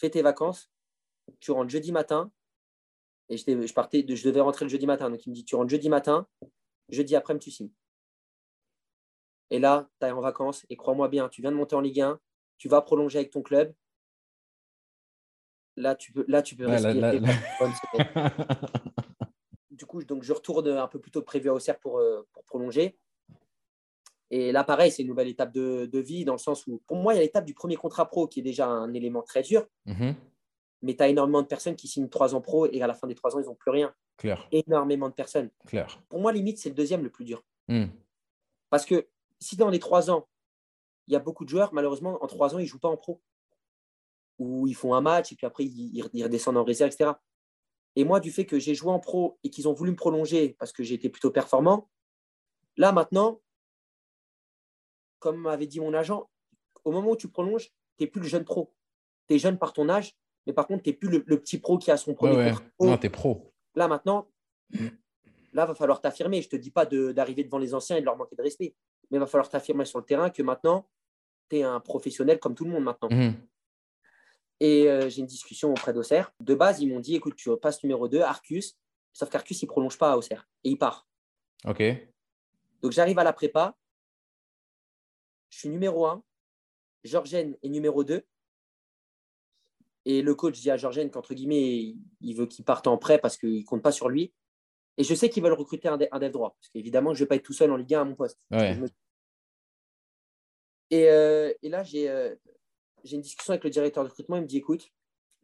fais 0.00 0.10
tes 0.10 0.22
vacances, 0.22 0.70
tu 1.40 1.50
rentres 1.52 1.70
jeudi 1.70 1.92
matin, 1.92 2.32
et 3.28 3.36
je, 3.36 3.72
partais 3.74 4.02
de- 4.02 4.14
je 4.16 4.24
devais 4.24 4.40
rentrer 4.40 4.64
le 4.64 4.70
jeudi 4.70 4.86
matin. 4.86 5.10
Donc, 5.10 5.24
il 5.26 5.30
me 5.30 5.34
dit, 5.34 5.44
tu 5.44 5.54
rentres 5.54 5.70
jeudi 5.70 5.88
matin, 5.88 6.26
jeudi 6.88 7.14
après-midi, 7.14 7.44
tu 7.44 7.50
signes. 7.50 7.70
Et 9.50 9.58
là, 9.58 9.88
tu 10.00 10.06
es 10.06 10.10
en 10.10 10.20
vacances, 10.20 10.64
et 10.70 10.76
crois-moi 10.76 11.08
bien, 11.08 11.28
tu 11.28 11.42
viens 11.42 11.52
de 11.52 11.56
monter 11.56 11.76
en 11.76 11.80
Ligue 11.80 12.00
1, 12.00 12.18
tu 12.58 12.68
vas 12.68 12.80
prolonger 12.82 13.18
avec 13.18 13.30
ton 13.30 13.42
club. 13.42 13.72
Là, 15.76 15.94
tu 15.94 16.12
peux, 16.12 16.24
là, 16.28 16.42
tu 16.42 16.56
peux 16.56 16.66
Ouais, 16.66 16.80
là- 16.80 16.92
respirer. 16.92 17.20
là- 17.20 17.32
là- 17.32 17.38
Bonne 17.60 17.72
semaine. 17.74 18.06
du 19.70 19.86
coup, 19.86 20.02
donc, 20.04 20.22
je 20.24 20.32
retourne 20.32 20.66
un 20.68 20.88
peu 20.88 20.98
plus 20.98 21.10
tôt 21.10 21.20
que 21.20 21.26
prévu 21.26 21.48
à 21.50 21.54
Auxerre 21.54 21.78
pour, 21.78 21.98
euh, 21.98 22.26
pour 22.32 22.44
prolonger. 22.44 22.98
Et 24.30 24.52
là, 24.52 24.62
pareil, 24.64 24.92
c'est 24.92 25.02
une 25.02 25.08
nouvelle 25.08 25.28
étape 25.28 25.52
de, 25.52 25.86
de 25.86 25.98
vie 25.98 26.24
dans 26.24 26.34
le 26.34 26.38
sens 26.38 26.66
où, 26.66 26.80
pour 26.86 26.96
moi, 26.96 27.14
il 27.14 27.16
y 27.16 27.18
a 27.20 27.22
l'étape 27.22 27.44
du 27.44 27.54
premier 27.54 27.74
contrat 27.76 28.08
pro 28.08 28.28
qui 28.28 28.40
est 28.40 28.44
déjà 28.44 28.66
un 28.68 28.92
élément 28.94 29.22
très 29.22 29.42
dur, 29.42 29.66
Mhm. 29.86 30.14
mais 30.82 30.94
tu 30.96 31.02
as 31.02 31.08
énormément 31.08 31.42
de 31.42 31.46
personnes 31.48 31.74
qui 31.76 31.88
signent 31.88 32.08
trois 32.08 32.34
ans 32.34 32.40
pro 32.40 32.66
et 32.66 32.80
à 32.80 32.86
la 32.86 32.94
fin 32.94 33.06
des 33.08 33.14
trois 33.16 33.34
ans, 33.36 33.40
ils 33.40 33.46
n'ont 33.46 33.54
plus 33.56 33.70
rien. 33.72 33.92
Clair, 34.16 34.46
Énormément 34.52 35.08
de 35.08 35.14
personnes. 35.14 35.50
clair. 35.66 36.00
Pour 36.08 36.20
moi, 36.20 36.32
limite, 36.32 36.58
c'est 36.58 36.68
le 36.68 36.74
deuxième 36.74 37.02
le 37.02 37.10
plus 37.10 37.24
dur. 37.24 37.42
Hmm. 37.68 37.86
Parce 38.68 38.84
que 38.86 39.08
si 39.40 39.56
dans 39.56 39.68
les 39.70 39.78
trois 39.80 40.10
ans, 40.10 40.28
il 41.08 41.12
y 41.14 41.16
a 41.16 41.20
beaucoup 41.20 41.44
de 41.44 41.48
joueurs, 41.48 41.72
malheureusement, 41.74 42.22
en 42.22 42.26
trois 42.28 42.54
ans, 42.54 42.58
ils 42.58 42.64
ne 42.64 42.68
jouent 42.68 42.78
pas 42.78 42.88
en 42.88 42.96
pro. 42.96 43.20
Ou 44.38 44.66
ils 44.68 44.74
font 44.76 44.94
un 44.94 45.00
match 45.00 45.32
et 45.32 45.36
puis 45.36 45.46
après, 45.46 45.64
ils, 45.64 45.96
ils- 46.12 46.22
redescendent 46.24 46.56
en 46.56 46.64
réserve, 46.64 46.90
etc. 46.92 47.12
Et 47.96 48.04
moi, 48.04 48.20
du 48.20 48.30
fait 48.30 48.46
que 48.46 48.58
j'ai 48.60 48.74
joué 48.74 48.92
en 48.92 49.00
pro 49.00 49.38
et 49.42 49.50
qu'ils 49.50 49.68
ont 49.68 49.72
voulu 49.72 49.90
me 49.90 49.96
prolonger 49.96 50.54
parce 50.58 50.72
que 50.72 50.82
été 50.82 51.08
plutôt 51.08 51.30
performant, 51.30 51.90
là 52.76 52.92
maintenant, 52.92 53.40
comme 55.20 55.36
m'avait 55.42 55.66
dit 55.66 55.78
mon 55.78 55.94
agent, 55.94 56.28
au 56.84 56.90
moment 56.90 57.10
où 57.12 57.16
tu 57.16 57.28
prolonges, 57.28 57.66
tu 57.96 58.04
n'es 58.04 58.06
plus 58.08 58.20
le 58.20 58.26
jeune 58.26 58.44
pro. 58.44 58.74
Tu 59.28 59.36
es 59.36 59.38
jeune 59.38 59.58
par 59.58 59.72
ton 59.72 59.88
âge, 59.88 60.16
mais 60.46 60.52
par 60.52 60.66
contre, 60.66 60.82
tu 60.82 60.90
n'es 60.90 60.96
plus 60.96 61.08
le, 61.08 61.22
le 61.26 61.38
petit 61.40 61.58
pro 61.58 61.78
qui 61.78 61.90
a 61.92 61.96
son 61.96 62.14
premier 62.14 62.36
ouais. 62.36 62.50
contrat. 62.50 62.64
Non, 62.80 62.96
t'es 62.98 63.10
pro. 63.10 63.52
Là, 63.76 63.86
maintenant, 63.86 64.28
là, 65.52 65.66
va 65.66 65.74
falloir 65.74 66.00
t'affirmer. 66.00 66.42
Je 66.42 66.46
ne 66.48 66.50
te 66.50 66.56
dis 66.56 66.70
pas 66.70 66.86
de- 66.86 67.12
d'arriver 67.12 67.44
devant 67.44 67.58
les 67.58 67.74
anciens 67.74 67.96
et 67.96 68.00
de 68.00 68.06
leur 68.06 68.16
manquer 68.16 68.34
de 68.34 68.42
respect, 68.42 68.74
mais 69.10 69.18
il 69.18 69.20
va 69.20 69.26
falloir 69.26 69.48
t'affirmer 69.48 69.84
sur 69.84 69.98
le 70.00 70.04
terrain 70.04 70.30
que 70.30 70.42
maintenant, 70.42 70.88
tu 71.48 71.58
es 71.58 71.62
un 71.62 71.78
professionnel 71.80 72.40
comme 72.40 72.54
tout 72.54 72.64
le 72.64 72.70
monde 72.70 72.84
maintenant. 72.84 73.08
Mhm. 73.10 73.34
Et 74.60 74.88
euh, 74.90 75.08
j'ai 75.08 75.20
une 75.20 75.26
discussion 75.26 75.70
auprès 75.70 75.92
d'Auxerre. 75.92 76.32
De 76.40 76.54
base, 76.54 76.80
ils 76.80 76.88
m'ont 76.88 77.00
dit 77.00 77.14
écoute, 77.14 77.34
tu 77.36 77.50
passes 77.56 77.82
numéro 77.82 78.08
2, 78.08 78.20
Arcus. 78.20 78.76
Sauf 79.12 79.28
qu'Arcus, 79.30 79.60
il 79.62 79.66
ne 79.66 79.70
prolonge 79.70 79.98
pas 79.98 80.12
à 80.12 80.16
Auxerre 80.16 80.48
et 80.64 80.70
il 80.70 80.76
part. 80.76 81.08
Ok. 81.66 81.82
Donc, 82.82 82.92
j'arrive 82.92 83.18
à 83.18 83.24
la 83.24 83.32
prépa. 83.32 83.76
Je 85.50 85.58
suis 85.58 85.68
numéro 85.68 86.06
1. 86.06 86.22
Georgène 87.04 87.56
est 87.62 87.68
numéro 87.68 88.04
2. 88.04 88.24
Et 90.06 90.22
le 90.22 90.34
coach 90.34 90.58
dit 90.60 90.70
à 90.70 90.76
Georgène 90.76 91.10
qu'entre 91.10 91.34
guillemets, 91.34 91.94
il 92.20 92.34
veut 92.34 92.46
qu'il 92.46 92.64
parte 92.64 92.86
en 92.86 92.96
prêt 92.98 93.18
parce 93.18 93.36
qu'il 93.36 93.58
ne 93.60 93.64
compte 93.64 93.82
pas 93.82 93.92
sur 93.92 94.08
lui. 94.08 94.32
Et 94.96 95.04
je 95.04 95.14
sais 95.14 95.28
qu'ils 95.28 95.42
veulent 95.42 95.52
recruter 95.52 95.88
un, 95.88 95.96
de- 95.98 96.08
un 96.10 96.18
dev 96.18 96.30
droit. 96.30 96.56
Parce 96.58 96.68
qu'évidemment, 96.70 97.12
je 97.14 97.20
ne 97.20 97.24
vais 97.24 97.28
pas 97.28 97.36
être 97.36 97.42
tout 97.44 97.52
seul 97.52 97.70
en 97.70 97.76
Ligue 97.76 97.94
1 97.94 98.00
à 98.00 98.04
mon 98.04 98.14
poste. 98.16 98.40
Ouais. 98.50 98.74
Je 98.74 98.80
me- 98.80 98.88
Et, 100.90 101.08
euh, 101.10 101.52
et 101.62 101.68
là, 101.68 101.82
j'ai 101.84 102.08
euh, 102.08 102.34
j'ai 103.04 103.16
une 103.16 103.22
discussion 103.22 103.52
avec 103.52 103.64
le 103.64 103.70
directeur 103.70 104.02
de 104.04 104.08
recrutement. 104.08 104.36
Il 104.36 104.42
me 104.42 104.46
dit 104.46 104.58
écoute, 104.58 104.88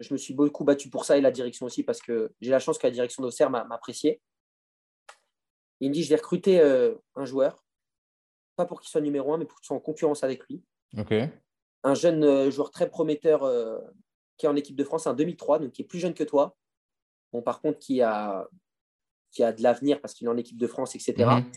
je 0.00 0.12
me 0.12 0.18
suis 0.18 0.34
beaucoup 0.34 0.64
battu 0.64 0.90
pour 0.90 1.04
ça 1.04 1.16
et 1.16 1.20
la 1.20 1.30
direction 1.30 1.66
aussi 1.66 1.82
parce 1.84 2.00
que 2.02 2.32
j'ai 2.40 2.50
la 2.50 2.58
chance 2.58 2.78
que 2.78 2.86
la 2.86 2.90
direction 2.90 3.22
d'Auxerre 3.22 3.50
m'a 3.50 3.64
m'a 3.64 3.76
apprécié. 3.76 4.20
Il 5.80 5.90
me 5.90 5.94
dit 5.94 6.02
je 6.02 6.08
vais 6.10 6.16
recruter 6.16 6.60
euh, 6.60 6.94
un 7.14 7.24
joueur, 7.26 7.64
pas 8.56 8.66
pour 8.66 8.80
qu'il 8.80 8.90
soit 8.90 9.00
numéro 9.00 9.32
un, 9.32 9.38
mais 9.38 9.44
pour 9.44 9.58
qu'il 9.58 9.66
soit 9.66 9.76
en 9.76 9.80
concurrence 9.80 10.24
avec 10.24 10.44
lui. 10.48 10.62
Un 11.84 11.94
jeune 11.94 12.24
euh, 12.24 12.50
joueur 12.50 12.70
très 12.70 12.88
prometteur 12.88 13.44
euh, 13.44 13.78
qui 14.36 14.46
est 14.46 14.48
en 14.48 14.56
équipe 14.56 14.76
de 14.76 14.84
France, 14.84 15.06
un 15.06 15.14
2003, 15.14 15.60
donc 15.60 15.72
qui 15.72 15.82
est 15.82 15.84
plus 15.84 15.98
jeune 15.98 16.14
que 16.14 16.24
toi. 16.24 16.56
Bon, 17.32 17.42
par 17.42 17.60
contre, 17.60 17.78
qui 17.78 18.02
a, 18.02 18.48
qui 19.30 19.42
a 19.42 19.52
de 19.52 19.62
l'avenir 19.62 20.00
parce 20.00 20.14
qu'il 20.14 20.26
est 20.26 20.30
en 20.30 20.36
équipe 20.36 20.58
de 20.58 20.66
France, 20.66 20.94
etc. 20.94 21.14
Mhm. 21.18 21.52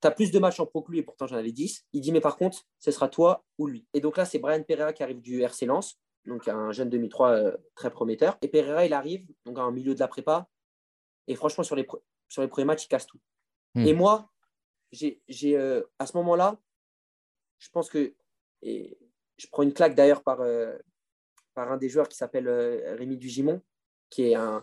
Tu 0.00 0.08
as 0.08 0.10
plus 0.10 0.30
de 0.30 0.38
matchs 0.38 0.60
en 0.60 0.66
pro 0.66 0.82
que 0.82 0.92
lui 0.92 0.98
et 0.98 1.02
pourtant 1.02 1.26
j'en 1.26 1.36
avais 1.36 1.52
10. 1.52 1.86
Il 1.92 2.00
dit, 2.00 2.12
mais 2.12 2.20
par 2.20 2.36
contre, 2.36 2.62
ce 2.78 2.90
sera 2.90 3.08
toi 3.08 3.44
ou 3.58 3.66
lui. 3.66 3.86
Et 3.94 4.00
donc 4.00 4.16
là, 4.16 4.24
c'est 4.24 4.38
Brian 4.38 4.62
Pereira 4.62 4.92
qui 4.92 5.02
arrive 5.02 5.20
du 5.20 5.42
RC 5.42 5.66
Lens, 5.66 5.98
donc 6.26 6.46
un 6.48 6.72
jeune 6.72 6.90
2003 6.90 7.30
euh, 7.30 7.56
très 7.74 7.90
prometteur. 7.90 8.36
Et 8.42 8.48
Pereira, 8.48 8.84
il 8.84 8.92
arrive, 8.92 9.26
donc 9.44 9.58
en 9.58 9.72
milieu 9.72 9.94
de 9.94 10.00
la 10.00 10.08
prépa. 10.08 10.46
Et 11.26 11.34
franchement, 11.34 11.64
sur 11.64 11.74
les, 11.74 11.86
sur 12.28 12.42
les 12.42 12.48
premiers 12.48 12.66
matchs, 12.66 12.84
il 12.84 12.88
casse 12.88 13.06
tout. 13.06 13.20
Hmm. 13.74 13.86
Et 13.86 13.94
moi, 13.94 14.30
j'ai, 14.94 15.20
j'ai, 15.28 15.56
euh, 15.58 15.82
à 15.98 16.06
ce 16.06 16.16
moment-là, 16.16 16.58
je 17.58 17.68
pense 17.70 17.90
que. 17.90 18.14
Et 18.62 18.98
je 19.36 19.46
prends 19.48 19.62
une 19.62 19.74
claque 19.74 19.94
d'ailleurs 19.94 20.22
par, 20.22 20.40
euh, 20.40 20.78
par 21.54 21.70
un 21.70 21.76
des 21.76 21.88
joueurs 21.88 22.08
qui 22.08 22.16
s'appelle 22.16 22.48
euh, 22.48 22.94
Rémi 22.96 23.16
Dugimon, 23.18 23.60
qui 24.08 24.30
est 24.30 24.34
un, 24.34 24.62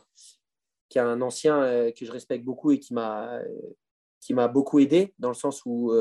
qui 0.89 0.97
est 0.97 1.01
un 1.01 1.21
ancien 1.21 1.91
que 1.91 2.05
je 2.05 2.11
respecte 2.11 2.43
beaucoup 2.43 2.71
et 2.71 2.79
qui 2.79 2.93
m'a, 2.93 3.39
qui 4.19 4.33
m'a 4.33 4.47
beaucoup 4.47 4.79
aidé, 4.79 5.13
dans 5.19 5.29
le 5.29 5.35
sens 5.35 5.63
où. 5.65 5.93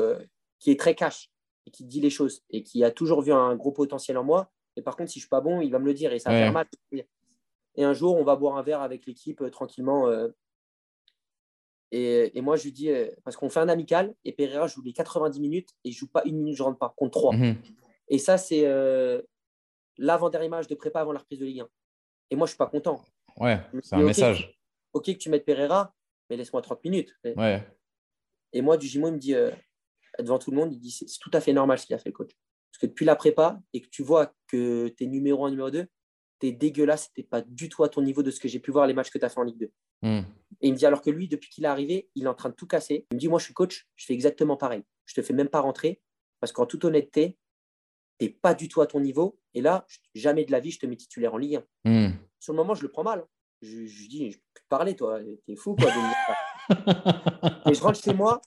qui 0.59 0.71
est 0.71 0.79
très 0.79 0.95
cash 0.95 1.31
et 1.65 1.71
qui 1.71 1.85
dit 1.85 2.01
les 2.01 2.09
choses 2.09 2.43
et 2.49 2.61
qui 2.63 2.83
a 2.83 2.91
toujours 2.91 3.21
vu 3.21 3.31
un 3.33 3.55
gros 3.55 3.71
potentiel 3.71 4.17
en 4.17 4.23
moi. 4.23 4.51
Et 4.75 4.81
par 4.81 4.95
contre, 4.95 5.09
si 5.11 5.19
je 5.19 5.23
suis 5.25 5.29
pas 5.29 5.41
bon, 5.41 5.59
il 5.61 5.71
va 5.71 5.79
me 5.79 5.85
le 5.85 5.93
dire 5.93 6.13
et 6.13 6.19
ça 6.19 6.29
va 6.29 6.35
Ouais. 6.35 6.43
faire 6.43 6.53
mal. 6.53 6.67
Et 7.75 7.83
un 7.83 7.93
jour, 7.93 8.15
on 8.15 8.23
va 8.23 8.35
boire 8.35 8.57
un 8.57 8.61
verre 8.63 8.81
avec 8.81 9.05
l'équipe 9.05 9.41
euh, 9.41 9.49
tranquillement. 9.49 10.07
euh, 10.07 10.29
et, 11.91 12.37
et 12.37 12.41
moi, 12.41 12.55
je 12.55 12.63
lui 12.63 12.71
dis, 12.71 12.89
euh, 12.89 13.09
parce 13.23 13.35
qu'on 13.35 13.49
fait 13.49 13.59
un 13.59 13.67
amical, 13.67 14.15
et 14.23 14.31
Pereira 14.31 14.67
joue 14.67 14.81
les 14.81 14.93
90 14.93 15.39
minutes, 15.41 15.69
et 15.83 15.91
je 15.91 15.99
joue 15.99 16.07
pas 16.07 16.23
une 16.25 16.37
minute, 16.37 16.55
je 16.55 16.63
rentre 16.63 16.79
pas, 16.79 16.93
contre 16.95 17.19
3. 17.19 17.35
Mhm. 17.35 17.57
Et 18.07 18.17
ça, 18.17 18.37
c'est 18.37 18.65
euh, 18.65 19.21
l'avant-dernier 19.97 20.49
match 20.49 20.67
de 20.67 20.75
prépa 20.75 21.01
avant 21.01 21.11
la 21.11 21.19
reprise 21.19 21.39
de 21.39 21.45
Ligue 21.45 21.61
1. 21.61 21.69
Et 22.31 22.35
moi, 22.35 22.47
je 22.47 22.51
suis 22.51 22.57
pas 22.57 22.67
content. 22.67 23.03
Ouais, 23.37 23.59
c'est 23.83 23.95
un 23.95 24.03
message. 24.03 24.57
Ok 24.93 25.05
que 25.05 25.11
tu 25.11 25.29
mettes 25.29 25.45
Pereira, 25.45 25.93
mais 26.29 26.37
laisse-moi 26.37 26.61
30 26.61 26.83
minutes. 26.83 27.13
Ouais. 27.23 27.65
Et 28.53 28.61
moi, 28.61 28.77
du 28.77 28.87
Gimo, 28.87 29.07
il 29.07 29.13
me 29.13 29.17
dit, 29.17 29.35
euh, 29.35 29.51
devant 30.19 30.39
tout 30.39 30.51
le 30.51 30.57
monde, 30.57 30.73
il 30.73 30.79
dit, 30.79 30.91
c'est 30.91 31.07
c'est 31.07 31.19
tout 31.19 31.31
à 31.33 31.39
fait 31.39 31.53
normal 31.53 31.77
ce 31.79 31.85
qu'il 31.85 31.95
a 31.95 31.97
fait, 31.97 32.09
le 32.09 32.13
coach. 32.13 32.31
Parce 32.71 32.81
que 32.81 32.85
depuis 32.87 33.05
la 33.05 33.15
prépa, 33.15 33.59
et 33.73 33.81
que 33.81 33.89
tu 33.89 34.03
vois 34.03 34.33
que 34.47 34.89
tu 34.89 35.03
es 35.03 35.07
numéro 35.07 35.45
1, 35.45 35.51
numéro 35.51 35.69
2, 35.69 35.85
tu 36.39 36.47
es 36.47 36.51
dégueulasse, 36.51 37.11
tu 37.13 37.23
pas 37.23 37.41
du 37.41 37.69
tout 37.69 37.83
à 37.83 37.89
ton 37.89 38.01
niveau 38.01 38.23
de 38.23 38.31
ce 38.31 38.39
que 38.39 38.47
j'ai 38.47 38.59
pu 38.59 38.71
voir 38.71 38.87
les 38.87 38.93
matchs 38.93 39.09
que 39.09 39.17
tu 39.17 39.25
as 39.25 39.29
fait 39.29 39.39
en 39.39 39.43
Ligue 39.43 39.59
2. 39.59 39.71
Mhm. 40.01 40.25
Et 40.61 40.67
il 40.67 40.73
me 40.73 40.77
dit 40.77 40.85
alors 40.85 41.01
que 41.01 41.09
lui, 41.09 41.27
depuis 41.27 41.49
qu'il 41.49 41.63
est 41.63 41.67
arrivé, 41.67 42.09
il 42.15 42.25
est 42.25 42.27
en 42.27 42.33
train 42.35 42.49
de 42.49 42.55
tout 42.55 42.67
casser. 42.67 43.05
Il 43.11 43.15
me 43.15 43.19
dit 43.19 43.27
Moi, 43.27 43.39
je 43.39 43.45
suis 43.45 43.53
coach, 43.53 43.87
je 43.95 44.05
fais 44.05 44.13
exactement 44.13 44.57
pareil. 44.57 44.83
Je 45.05 45.13
te 45.15 45.21
fais 45.21 45.33
même 45.33 45.49
pas 45.49 45.59
rentrer 45.59 46.01
parce 46.39 46.51
qu'en 46.51 46.65
toute 46.65 46.83
honnêteté, 46.85 47.37
tu 48.19 48.25
n'es 48.25 48.29
pas 48.31 48.53
du 48.53 48.67
tout 48.67 48.81
à 48.81 48.87
ton 48.87 48.99
niveau. 48.99 49.39
Et 49.53 49.61
là, 49.61 49.85
jamais 50.15 50.45
de 50.45 50.51
la 50.51 50.59
vie, 50.59 50.71
je 50.71 50.79
te 50.79 50.85
mets 50.85 50.95
titulaire 50.95 51.33
en 51.33 51.37
Ligue 51.37 51.61
1. 51.85 51.89
Mhm. 52.09 52.13
Sur 52.39 52.53
le 52.53 52.57
moment, 52.57 52.75
je 52.75 52.83
le 52.83 52.89
prends 52.89 53.03
mal. 53.03 53.25
Je, 53.61 53.85
je 53.85 54.01
lui 54.01 54.07
dis 54.07 54.31
Je 54.31 54.37
peux 54.37 54.61
te 54.61 54.67
parler, 54.69 54.95
toi. 54.95 55.19
T'es 55.45 55.55
fou, 55.55 55.75
quoi. 55.75 55.85
de 55.89 55.95
me 55.95 56.07
dire 56.07 56.17
ça. 56.27 57.61
Et 57.71 57.73
je 57.73 57.81
rentre 57.81 57.99
chez 58.01 58.13
moi. 58.13 58.41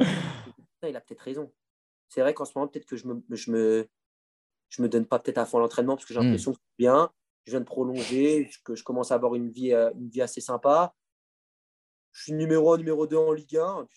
Il 0.00 0.96
a 0.96 1.00
peut-être 1.00 1.20
raison. 1.20 1.52
C'est 2.08 2.20
vrai 2.20 2.32
qu'en 2.34 2.44
ce 2.44 2.52
moment, 2.56 2.68
peut-être 2.68 2.86
que 2.86 2.96
je 2.96 3.06
me, 3.06 3.22
je 3.30 3.50
me, 3.50 3.88
je 4.70 4.80
me 4.82 4.88
donne 4.88 5.06
pas 5.06 5.18
peut-être 5.18 5.38
à 5.38 5.44
fond 5.46 5.58
l'entraînement 5.58 5.96
parce 5.96 6.06
que 6.06 6.14
j'ai 6.14 6.20
Mm. 6.20 6.24
l'impression 6.24 6.52
que 6.52 6.58
c'est 6.58 6.78
bien. 6.78 7.10
Je 7.48 7.52
viens 7.52 7.60
de 7.60 7.64
prolonger, 7.64 8.50
que 8.62 8.74
je 8.74 8.84
commence 8.84 9.10
à 9.10 9.14
avoir 9.14 9.34
une 9.34 9.48
vie, 9.48 9.72
euh, 9.72 9.90
une 9.94 10.10
vie 10.10 10.20
assez 10.20 10.42
sympa. 10.42 10.94
Je 12.12 12.24
suis 12.24 12.32
numéro 12.34 12.74
1, 12.74 12.76
numéro 12.76 13.06
2 13.06 13.16
en 13.16 13.32
Ligue 13.32 13.56
1. 13.56 13.88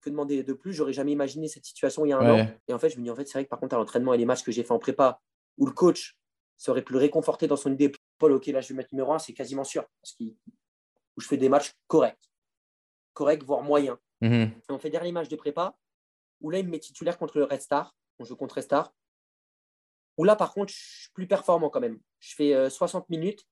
Que 0.00 0.08
demander 0.08 0.42
de 0.42 0.54
plus? 0.54 0.72
J'aurais 0.72 0.94
jamais 0.94 1.12
imaginé 1.12 1.46
cette 1.46 1.66
situation 1.66 2.06
il 2.06 2.08
y 2.08 2.12
a 2.14 2.18
un 2.18 2.30
an. 2.32 2.38
Et 2.66 2.72
en 2.72 2.78
fait, 2.78 2.88
je 2.88 2.98
me 2.98 3.04
dis, 3.04 3.10
en 3.10 3.14
fait, 3.14 3.26
c'est 3.26 3.34
vrai 3.34 3.44
que 3.44 3.50
par 3.50 3.60
contre, 3.60 3.74
à 3.74 3.78
l'entraînement 3.78 4.14
et 4.14 4.16
les 4.16 4.24
matchs 4.24 4.42
que 4.42 4.52
j'ai 4.52 4.62
fait 4.64 4.72
en 4.72 4.78
prépa, 4.78 5.20
où 5.58 5.66
le 5.66 5.72
coach 5.72 6.16
serait 6.56 6.80
plus 6.80 6.96
réconforté 6.96 7.46
dans 7.46 7.56
son 7.56 7.70
idée, 7.74 7.92
Paul, 8.16 8.32
ok, 8.32 8.46
là, 8.46 8.62
je 8.62 8.68
vais 8.68 8.74
mettre 8.74 8.88
numéro 8.94 9.12
1, 9.12 9.18
c'est 9.18 9.34
quasiment 9.34 9.64
sûr. 9.64 9.84
Parce 10.00 10.14
qu'il- 10.14 10.34
où 11.16 11.20
je 11.20 11.26
fais 11.28 11.36
des 11.36 11.50
matchs 11.50 11.72
corrects. 11.88 12.30
Corrects, 13.12 13.44
voire 13.44 13.60
moyens. 13.62 13.98
Mhm. 14.22 14.32
Et 14.66 14.72
on 14.72 14.78
fait 14.78 14.88
dernier 14.88 15.12
match 15.12 15.28
de 15.28 15.36
prépa, 15.36 15.76
où 16.40 16.48
là, 16.48 16.58
il 16.58 16.64
me 16.64 16.70
met 16.70 16.78
titulaire 16.78 17.18
contre 17.18 17.36
le 17.36 17.44
Red 17.44 17.60
Star. 17.60 17.94
On 18.18 18.24
joue 18.24 18.34
contre 18.34 18.54
Red 18.54 18.64
Star. 18.64 18.94
Où 20.16 20.24
là, 20.24 20.36
par 20.36 20.52
contre, 20.52 20.72
je 20.72 20.78
suis 20.78 21.10
plus 21.12 21.26
performant 21.26 21.70
quand 21.70 21.80
même. 21.80 21.98
Je 22.20 22.34
fais 22.34 22.54
euh, 22.54 22.70
60 22.70 23.08
minutes, 23.08 23.46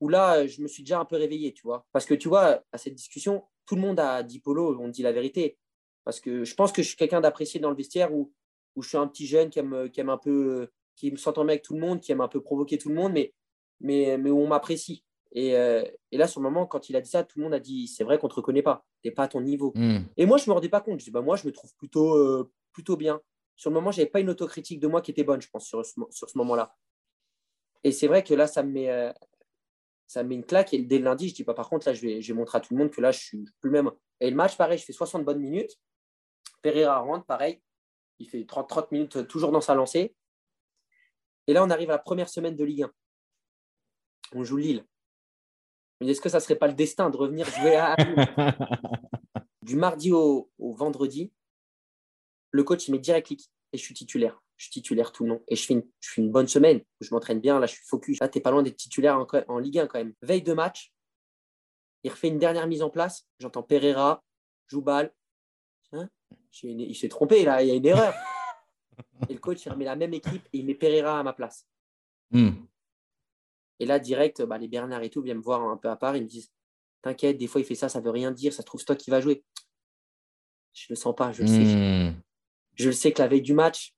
où 0.00 0.08
là, 0.08 0.38
euh, 0.38 0.46
je 0.46 0.62
me 0.62 0.68
suis 0.68 0.82
déjà 0.82 0.98
un 1.00 1.04
peu 1.04 1.16
réveillé, 1.16 1.52
tu 1.52 1.62
vois. 1.62 1.86
Parce 1.92 2.06
que 2.06 2.14
tu 2.14 2.28
vois, 2.28 2.62
à 2.72 2.78
cette 2.78 2.94
discussion, 2.94 3.44
tout 3.66 3.74
le 3.74 3.82
monde 3.82 4.00
a 4.00 4.22
dit 4.22 4.40
Polo, 4.40 4.78
on 4.80 4.88
dit 4.88 5.02
la 5.02 5.12
vérité. 5.12 5.58
Parce 6.04 6.20
que 6.20 6.44
je 6.44 6.54
pense 6.54 6.72
que 6.72 6.82
je 6.82 6.88
suis 6.88 6.96
quelqu'un 6.96 7.20
d'apprécié 7.20 7.60
dans 7.60 7.70
le 7.70 7.76
vestiaire, 7.76 8.14
où, 8.14 8.32
où 8.76 8.82
je 8.82 8.88
suis 8.88 8.96
un 8.96 9.06
petit 9.06 9.26
jeune 9.26 9.50
qui 9.50 9.58
aime, 9.58 9.90
qui 9.90 10.00
aime 10.00 10.08
un 10.08 10.18
peu, 10.18 10.62
euh, 10.62 10.72
qui 10.96 11.14
s'entend 11.16 11.44
bien 11.44 11.52
avec 11.52 11.62
tout 11.62 11.74
le 11.74 11.80
monde, 11.80 12.00
qui 12.00 12.12
aime 12.12 12.20
un 12.20 12.28
peu 12.28 12.40
provoquer 12.40 12.78
tout 12.78 12.88
le 12.88 12.94
monde, 12.94 13.12
mais, 13.12 13.34
mais, 13.80 14.16
mais 14.16 14.30
où 14.30 14.38
on 14.38 14.48
m'apprécie. 14.48 15.04
Et, 15.32 15.56
euh, 15.56 15.84
et 16.10 16.16
là, 16.16 16.26
sur 16.26 16.40
le 16.40 16.44
moment, 16.44 16.66
quand 16.66 16.88
il 16.88 16.96
a 16.96 17.00
dit 17.00 17.10
ça, 17.10 17.24
tout 17.24 17.38
le 17.38 17.44
monde 17.44 17.54
a 17.54 17.60
dit 17.60 17.86
c'est 17.86 18.04
vrai 18.04 18.18
qu'on 18.18 18.28
ne 18.28 18.30
te 18.30 18.36
reconnaît 18.36 18.62
pas, 18.62 18.86
tu 19.02 19.08
n'es 19.08 19.14
pas 19.14 19.24
à 19.24 19.28
ton 19.28 19.40
niveau. 19.40 19.72
Mhm. 19.74 20.06
Et 20.16 20.26
moi, 20.26 20.38
je 20.38 20.44
ne 20.44 20.48
me 20.48 20.54
rendais 20.54 20.68
pas 20.68 20.80
compte. 20.80 21.00
Je 21.00 21.04
dis, 21.04 21.10
bah, 21.10 21.20
moi, 21.20 21.36
je 21.36 21.46
me 21.46 21.52
trouve 21.52 21.74
plutôt, 21.76 22.14
euh, 22.14 22.50
plutôt 22.72 22.96
bien. 22.96 23.20
Sur 23.58 23.70
le 23.70 23.74
moment, 23.74 23.90
je 23.90 23.98
n'avais 23.98 24.10
pas 24.10 24.20
une 24.20 24.30
autocritique 24.30 24.80
de 24.80 24.86
moi 24.86 25.02
qui 25.02 25.10
était 25.10 25.24
bonne, 25.24 25.42
je 25.42 25.50
pense, 25.50 25.66
sur 25.66 25.84
ce, 25.84 25.92
sur 26.10 26.30
ce 26.30 26.38
moment-là. 26.38 26.74
Et 27.84 27.92
c'est 27.92 28.06
vrai 28.06 28.22
que 28.22 28.32
là, 28.32 28.46
ça 28.46 28.62
me 28.62 28.70
met, 28.70 28.88
euh, 28.88 29.12
ça 30.06 30.22
me 30.22 30.28
met 30.28 30.36
une 30.36 30.44
claque. 30.44 30.72
Et 30.72 30.78
dès 30.78 30.98
le 30.98 31.04
lundi, 31.04 31.28
je 31.28 31.34
dis, 31.34 31.44
pas 31.44 31.52
bah, 31.52 31.56
par 31.56 31.68
contre, 31.68 31.88
là, 31.88 31.92
je 31.92 32.00
vais, 32.00 32.22
je 32.22 32.32
vais 32.32 32.38
montrer 32.38 32.58
à 32.58 32.60
tout 32.60 32.72
le 32.72 32.78
monde 32.78 32.90
que 32.90 33.00
là, 33.00 33.10
je 33.10 33.18
suis 33.18 33.44
plus 33.60 33.70
le 33.70 33.82
même. 33.82 33.90
Et 34.20 34.30
le 34.30 34.36
match, 34.36 34.56
pareil, 34.56 34.78
je 34.78 34.84
fais 34.84 34.92
60 34.92 35.24
bonnes 35.24 35.40
minutes. 35.40 35.76
Pereira 36.62 37.00
rentre, 37.00 37.26
pareil. 37.26 37.60
Il 38.20 38.28
fait 38.28 38.44
30, 38.44 38.92
minutes 38.92 39.26
toujours 39.26 39.50
dans 39.50 39.60
sa 39.60 39.74
lancée. 39.74 40.14
Et 41.48 41.52
là, 41.52 41.64
on 41.64 41.70
arrive 41.70 41.90
à 41.90 41.94
la 41.94 41.98
première 41.98 42.28
semaine 42.28 42.54
de 42.54 42.64
Ligue 42.64 42.84
1. 42.84 42.92
On 44.34 44.44
joue 44.44 44.56
Lille. 44.56 44.84
Mais 46.00 46.08
est-ce 46.08 46.20
que 46.20 46.28
ça 46.28 46.38
ne 46.38 46.42
serait 46.42 46.56
pas 46.56 46.68
le 46.68 46.74
destin 46.74 47.10
de 47.10 47.16
revenir 47.16 47.46
jouer 47.46 47.76
à 47.76 47.96
Du 49.62 49.74
mardi 49.74 50.12
au, 50.12 50.50
vendredi, 50.58 51.32
le 52.50 52.62
coach 52.64 52.88
il 52.88 52.92
met 52.92 52.98
direct 52.98 53.26
clic 53.26 53.50
et 53.72 53.78
je 53.78 53.82
suis 53.82 53.94
titulaire. 53.94 54.40
Je 54.56 54.64
suis 54.64 54.72
titulaire 54.72 55.12
tout 55.12 55.24
le 55.24 55.30
long. 55.30 55.42
Et 55.46 55.56
je 55.56 55.64
fais 55.64 55.74
une, 55.74 55.84
je 56.00 56.20
une 56.20 56.30
bonne 56.30 56.48
semaine. 56.48 56.80
Je 57.00 57.14
m'entraîne 57.14 57.40
bien. 57.40 57.60
Là, 57.60 57.66
je 57.66 57.74
suis 57.74 57.84
focus. 57.84 58.18
Là, 58.20 58.28
tu 58.28 58.38
n'es 58.38 58.42
pas 58.42 58.50
loin 58.50 58.62
d'être 58.62 58.76
titulaire 58.76 59.16
en, 59.16 59.26
en, 59.48 59.58
Ligue 59.58 59.78
1 59.78 59.86
quand 59.86 59.98
même. 59.98 60.14
Veille 60.22 60.42
de 60.42 60.52
match, 60.52 60.92
il 62.02 62.10
refait 62.10 62.28
une 62.28 62.38
dernière 62.38 62.66
mise 62.66 62.82
en 62.82 62.90
place. 62.90 63.26
J'entends 63.38 63.62
Pereira, 63.62 64.24
joue 64.66 64.82
balle. 64.82 65.12
Hein? 65.92 66.08
Il 66.62 66.96
s'est 66.96 67.08
trompé 67.08 67.44
là, 67.44 67.62
il 67.62 67.68
y 67.68 67.70
a 67.70 67.74
une 67.74 67.86
erreur. 67.86 68.14
et 69.28 69.32
le 69.32 69.38
coach, 69.38 69.64
il 69.64 69.70
remet 69.70 69.84
la 69.84 69.96
même 69.96 70.14
équipe 70.14 70.44
et 70.52 70.58
il 70.58 70.66
met 70.66 70.74
Pereira 70.74 71.20
à 71.20 71.22
ma 71.22 71.32
place. 71.32 71.66
Hmm. 72.30 72.50
Et 73.78 73.86
là, 73.86 74.00
direct, 74.00 74.42
bah, 74.42 74.58
les 74.58 74.68
Bernard 74.68 75.02
et 75.02 75.10
tout 75.10 75.22
viennent 75.22 75.38
me 75.38 75.42
voir 75.42 75.62
un 75.62 75.76
peu 75.76 75.88
à 75.88 75.96
part. 75.96 76.16
Ils 76.16 76.24
me 76.24 76.28
disent 76.28 76.50
T'inquiète, 77.02 77.38
des 77.38 77.46
fois, 77.46 77.60
il 77.60 77.64
fait 77.64 77.76
ça, 77.76 77.88
ça 77.88 78.00
veut 78.00 78.10
rien 78.10 78.32
dire. 78.32 78.52
Ça 78.52 78.62
se 78.62 78.66
trouve, 78.66 78.80
c'est 78.80 78.86
toi 78.86 78.96
qui 78.96 79.10
vas 79.10 79.20
jouer. 79.20 79.44
Je 80.72 80.86
ne 80.90 80.94
le 80.94 80.96
sens 80.96 81.14
pas, 81.14 81.32
je 81.32 81.42
le 81.42 81.48
sais. 81.48 82.14
Je 82.78 82.86
le 82.86 82.92
sais 82.92 83.12
que 83.12 83.20
la 83.20 83.28
veille 83.28 83.42
du 83.42 83.54
match, 83.54 83.94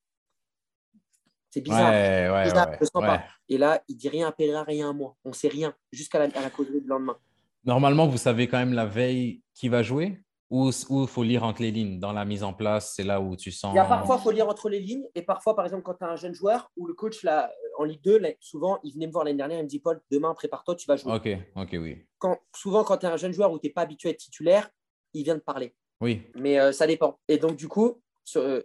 c'est 1.51 1.61
bizarre. 1.61 1.93
je 1.93 2.81
le 2.81 2.87
sens 2.87 3.03
pas. 3.03 3.25
Et 3.49 3.59
là, 3.59 3.83
il 3.89 3.97
dit 3.97 4.09
rien 4.09 4.29
à 4.29 4.33
Pereira, 4.33 4.63
rien 4.63 4.91
à 4.91 4.93
moi. 4.93 5.17
On 5.25 5.31
ne 5.31 5.35
sait 5.35 5.49
rien 5.49 5.75
jusqu'à 5.93 6.19
la, 6.19 6.29
la 6.29 6.51
causerie 6.51 6.81
du 6.81 6.87
lendemain. 6.87 7.17
Normalement, 7.65 8.07
vous 8.07 8.19
savez 8.19 8.49
quand 8.49 8.59
même 8.59 8.73
la 8.73 8.87
veille 8.87 9.43
qui 9.55 9.69
va 9.69 9.83
jouer 9.83 10.23
ou 10.51 10.71
il 10.71 11.07
faut 11.07 11.23
lire 11.23 11.45
entre 11.45 11.63
les 11.63 11.71
lignes 11.71 12.01
dans 12.01 12.13
la 12.13 12.25
mise 12.25 12.43
en 12.43 12.53
place 12.53 12.95
C'est 12.97 13.05
là 13.05 13.21
où 13.21 13.37
tu 13.37 13.53
sens. 13.53 13.73
Il 13.73 13.77
y 13.77 13.81
a 13.81 13.85
parfois, 13.85 14.17
il 14.19 14.23
faut 14.23 14.33
lire 14.33 14.49
entre 14.49 14.69
les 14.69 14.81
lignes. 14.81 15.07
Et 15.15 15.23
parfois, 15.23 15.55
par 15.55 15.65
exemple, 15.65 15.85
quand 15.85 15.95
tu 15.95 16.05
as 16.05 16.09
un 16.09 16.17
jeune 16.17 16.35
joueur 16.35 16.73
ou 16.77 16.87
le 16.87 16.95
coach 16.95 17.23
là, 17.23 17.53
en 17.79 17.85
Ligue 17.85 18.03
2, 18.03 18.21
souvent, 18.41 18.81
il 18.83 18.93
venait 18.93 19.07
me 19.07 19.13
voir 19.13 19.25
l'année 19.25 19.37
dernière, 19.37 19.59
il 19.61 19.65
me 19.65 19.69
dit 19.69 19.79
Paul, 19.79 20.01
demain, 20.11 20.35
prépare-toi, 20.35 20.75
tu 20.75 20.87
vas 20.87 20.97
jouer. 20.97 21.13
Ok, 21.13 21.29
ok, 21.55 21.69
oui. 21.81 22.05
Quand, 22.19 22.37
souvent, 22.55 22.83
quand 22.83 22.99
tu 22.99 23.07
es 23.07 23.09
un 23.09 23.17
jeune 23.17 23.33
joueur 23.33 23.53
où 23.53 23.61
tu 23.61 23.69
n'es 23.69 23.73
pas 23.73 23.83
habitué 23.83 24.09
à 24.09 24.13
être 24.13 24.19
titulaire, 24.19 24.69
il 25.15 25.23
vient 25.23 25.37
de 25.37 25.41
parler. 25.41 25.75
Oui. 26.01 26.23
Mais 26.35 26.59
euh, 26.59 26.73
ça 26.73 26.87
dépend. 26.87 27.21
Et 27.29 27.39
donc, 27.39 27.55
du 27.55 27.69
coup, 27.69 28.03
euh, 28.37 28.63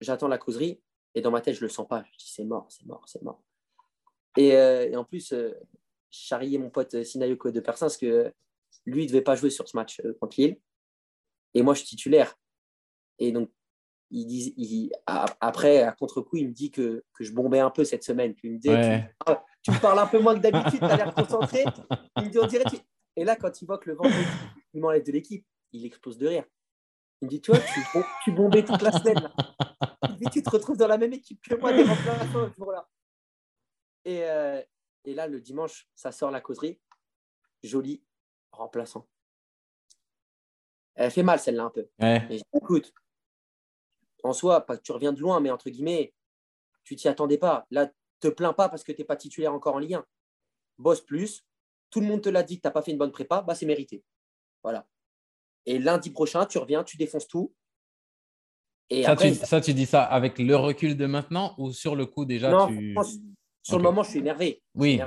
j'attends 0.00 0.28
la 0.28 0.38
causerie 0.38 0.80
et 1.14 1.20
dans 1.20 1.30
ma 1.30 1.40
tête, 1.40 1.54
je 1.54 1.60
ne 1.60 1.66
le 1.66 1.70
sens 1.70 1.86
pas. 1.88 2.04
Je 2.12 2.18
dis 2.18 2.30
c'est 2.30 2.44
mort, 2.44 2.66
c'est 2.68 2.86
mort, 2.86 3.02
c'est 3.06 3.22
mort. 3.22 3.42
Et, 4.36 4.56
euh, 4.56 4.88
et, 4.88 4.96
en 4.96 5.04
plus, 5.04 5.30
je 5.30 5.54
charriais 6.10 6.58
mon 6.58 6.70
pote 6.70 7.02
Sinayoko 7.02 7.50
de 7.50 7.60
Persin 7.60 7.86
parce 7.86 7.96
que 7.96 8.32
lui, 8.86 9.02
il 9.02 9.06
ne 9.06 9.10
devait 9.10 9.22
pas 9.22 9.34
jouer 9.34 9.50
sur 9.50 9.68
ce 9.68 9.76
match 9.76 10.00
contre 10.20 10.40
Lille. 10.40 10.56
Et 11.54 11.62
moi, 11.62 11.74
je 11.74 11.80
suis 11.80 11.88
titulaire. 11.88 12.38
Et 13.18 13.32
donc, 13.32 13.50
il 14.10 14.26
dit, 14.26 14.92
après, 15.06 15.82
à 15.82 15.92
contre-coup, 15.92 16.36
il 16.36 16.48
me 16.48 16.52
dit 16.52 16.70
que, 16.70 17.04
que, 17.14 17.24
je 17.24 17.32
bombais 17.32 17.60
un 17.60 17.70
peu 17.70 17.84
cette 17.84 18.02
semaine. 18.02 18.34
Il 18.42 18.52
me 18.52 18.58
dit, 18.58 18.68
tu, 19.62 19.70
me 19.70 19.80
parles 19.80 19.98
un 19.98 20.06
peu 20.06 20.18
moins 20.18 20.34
que 20.34 20.40
d'habitude, 20.40 20.80
tu 20.80 20.84
as 20.84 20.96
l'air 20.96 21.14
concentré. 21.14 21.64
Il 22.16 22.24
me 22.24 22.28
dit, 22.30 22.38
on 22.38 22.46
dirait. 22.46 22.64
Et 23.16 23.24
là, 23.24 23.36
quand 23.36 23.60
il 23.60 23.66
voit 23.66 23.78
que 23.78 23.90
le 23.90 23.96
vendredi, 23.96 24.24
il 24.74 24.80
m'enlève 24.80 25.04
de 25.04 25.12
l'équipe, 25.12 25.46
il 25.72 25.84
explose 25.84 26.18
de 26.18 26.26
rire. 26.26 26.44
Il 27.20 27.26
me 27.26 27.30
dit, 27.30 27.40
tu 27.40 27.50
vois, 27.50 27.60
tu, 28.24 28.32
bombais 28.32 28.64
toute 28.64 28.80
la 28.82 28.92
semaine. 28.92 29.20
Là. 29.20 29.32
Dit, 30.18 30.26
tu 30.32 30.42
te 30.42 30.50
retrouves 30.50 30.78
dans 30.78 30.86
la 30.86 30.96
même 30.96 31.12
équipe 31.12 31.40
que 31.42 31.54
moi, 31.54 31.72
des 31.72 31.82
remplaçants 31.82 32.52
jour-là. 32.56 32.88
Et, 34.04 34.24
euh, 34.24 34.62
et 35.04 35.14
là, 35.14 35.26
le 35.26 35.40
dimanche, 35.40 35.86
ça 35.94 36.12
sort 36.12 36.30
la 36.30 36.40
causerie. 36.40 36.80
Joli, 37.62 38.02
remplaçant. 38.52 39.06
Elle 40.94 41.10
fait 41.10 41.22
mal, 41.22 41.38
celle-là, 41.38 41.64
un 41.64 41.70
peu. 41.70 41.88
écoute, 42.54 42.92
en 44.22 44.32
soi, 44.32 44.64
pas 44.66 44.76
que 44.76 44.82
tu 44.82 44.92
reviens 44.92 45.12
de 45.12 45.20
loin, 45.20 45.40
mais 45.40 45.50
entre 45.50 45.70
guillemets, 45.70 46.14
tu 46.84 46.96
t'y 46.96 47.08
attendais 47.08 47.38
pas. 47.38 47.66
Là, 47.70 47.90
te 48.20 48.28
plains 48.28 48.52
pas 48.52 48.68
parce 48.68 48.84
que 48.84 48.92
tu 48.92 49.00
n'es 49.00 49.04
pas 49.04 49.16
titulaire 49.16 49.54
encore 49.54 49.76
en 49.76 49.78
Ligue 49.78 49.94
1. 49.94 50.06
Bosse 50.78 51.00
plus. 51.00 51.44
Tout 51.90 52.00
le 52.00 52.06
monde 52.06 52.22
te 52.22 52.28
l'a 52.28 52.42
dit 52.42 52.56
que 52.56 52.62
tu 52.62 52.66
n'as 52.68 52.72
pas 52.72 52.82
fait 52.82 52.92
une 52.92 52.98
bonne 52.98 53.12
prépa, 53.12 53.42
bah, 53.42 53.54
c'est 53.54 53.66
mérité. 53.66 54.04
Voilà. 54.62 54.86
Et 55.66 55.78
lundi 55.78 56.10
prochain, 56.10 56.46
tu 56.46 56.58
reviens, 56.58 56.84
tu 56.84 56.96
défonces 56.96 57.28
tout. 57.28 57.52
Et 58.88 59.04
ça, 59.04 59.14
tu, 59.14 59.34
ça, 59.34 59.60
tu 59.60 59.72
dis 59.72 59.86
ça 59.86 60.02
avec 60.02 60.38
le 60.38 60.56
recul 60.56 60.96
de 60.96 61.06
maintenant 61.06 61.54
ou 61.58 61.72
sur 61.72 61.94
le 61.94 62.06
coup 62.06 62.24
déjà 62.24 62.50
non, 62.50 62.68
Sur 63.62 63.76
le 63.76 63.84
moment, 63.84 64.02
je 64.02 64.10
suis 64.10 64.18
énervé. 64.18 64.62
Oui. 64.74 65.00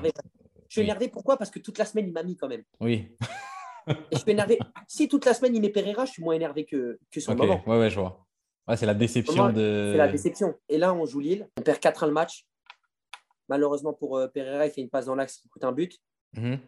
Je 0.69 0.79
suis 0.79 0.81
énervé. 0.81 1.09
Pourquoi? 1.09 1.37
Parce 1.37 1.51
que 1.51 1.59
toute 1.59 1.77
la 1.77 1.85
semaine, 1.85 2.07
il 2.07 2.13
m'a 2.13 2.23
mis 2.23 2.37
quand 2.37 2.47
même. 2.47 2.63
Oui. 2.79 3.09
Et 3.87 3.93
je 4.13 4.19
suis 4.19 4.31
énervé. 4.31 4.57
Si 4.87 5.09
toute 5.09 5.25
la 5.25 5.33
semaine 5.33 5.55
il 5.55 5.61
met 5.61 5.69
Pereira, 5.69 6.05
je 6.05 6.11
suis 6.11 6.23
moins 6.23 6.33
énervé 6.33 6.65
que, 6.65 6.97
que 7.11 7.19
sur 7.19 7.33
le 7.33 7.37
moment. 7.37 7.61
Ouais, 7.67 7.77
ouais, 7.77 7.89
je 7.89 7.99
vois. 7.99 8.25
Ouais, 8.67 8.77
c'est 8.77 8.85
la 8.85 8.93
déception 8.93 9.51
de. 9.51 9.89
C'est 9.91 9.97
la 9.97 10.07
déception. 10.07 10.55
Et 10.69 10.77
là, 10.77 10.93
on 10.93 11.05
joue 11.05 11.19
Lille. 11.19 11.49
On 11.57 11.61
perd 11.61 11.79
4-1 11.79 12.07
le 12.07 12.13
match. 12.13 12.45
Malheureusement 13.49 13.93
pour 13.93 14.17
euh, 14.17 14.27
Pereira, 14.27 14.65
il 14.65 14.71
fait 14.71 14.81
une 14.81 14.89
passe 14.89 15.05
dans 15.05 15.15
l'axe 15.15 15.37
qui 15.37 15.49
coûte 15.49 15.65
un 15.65 15.73
but. 15.73 15.99
Mhm. 16.33 16.59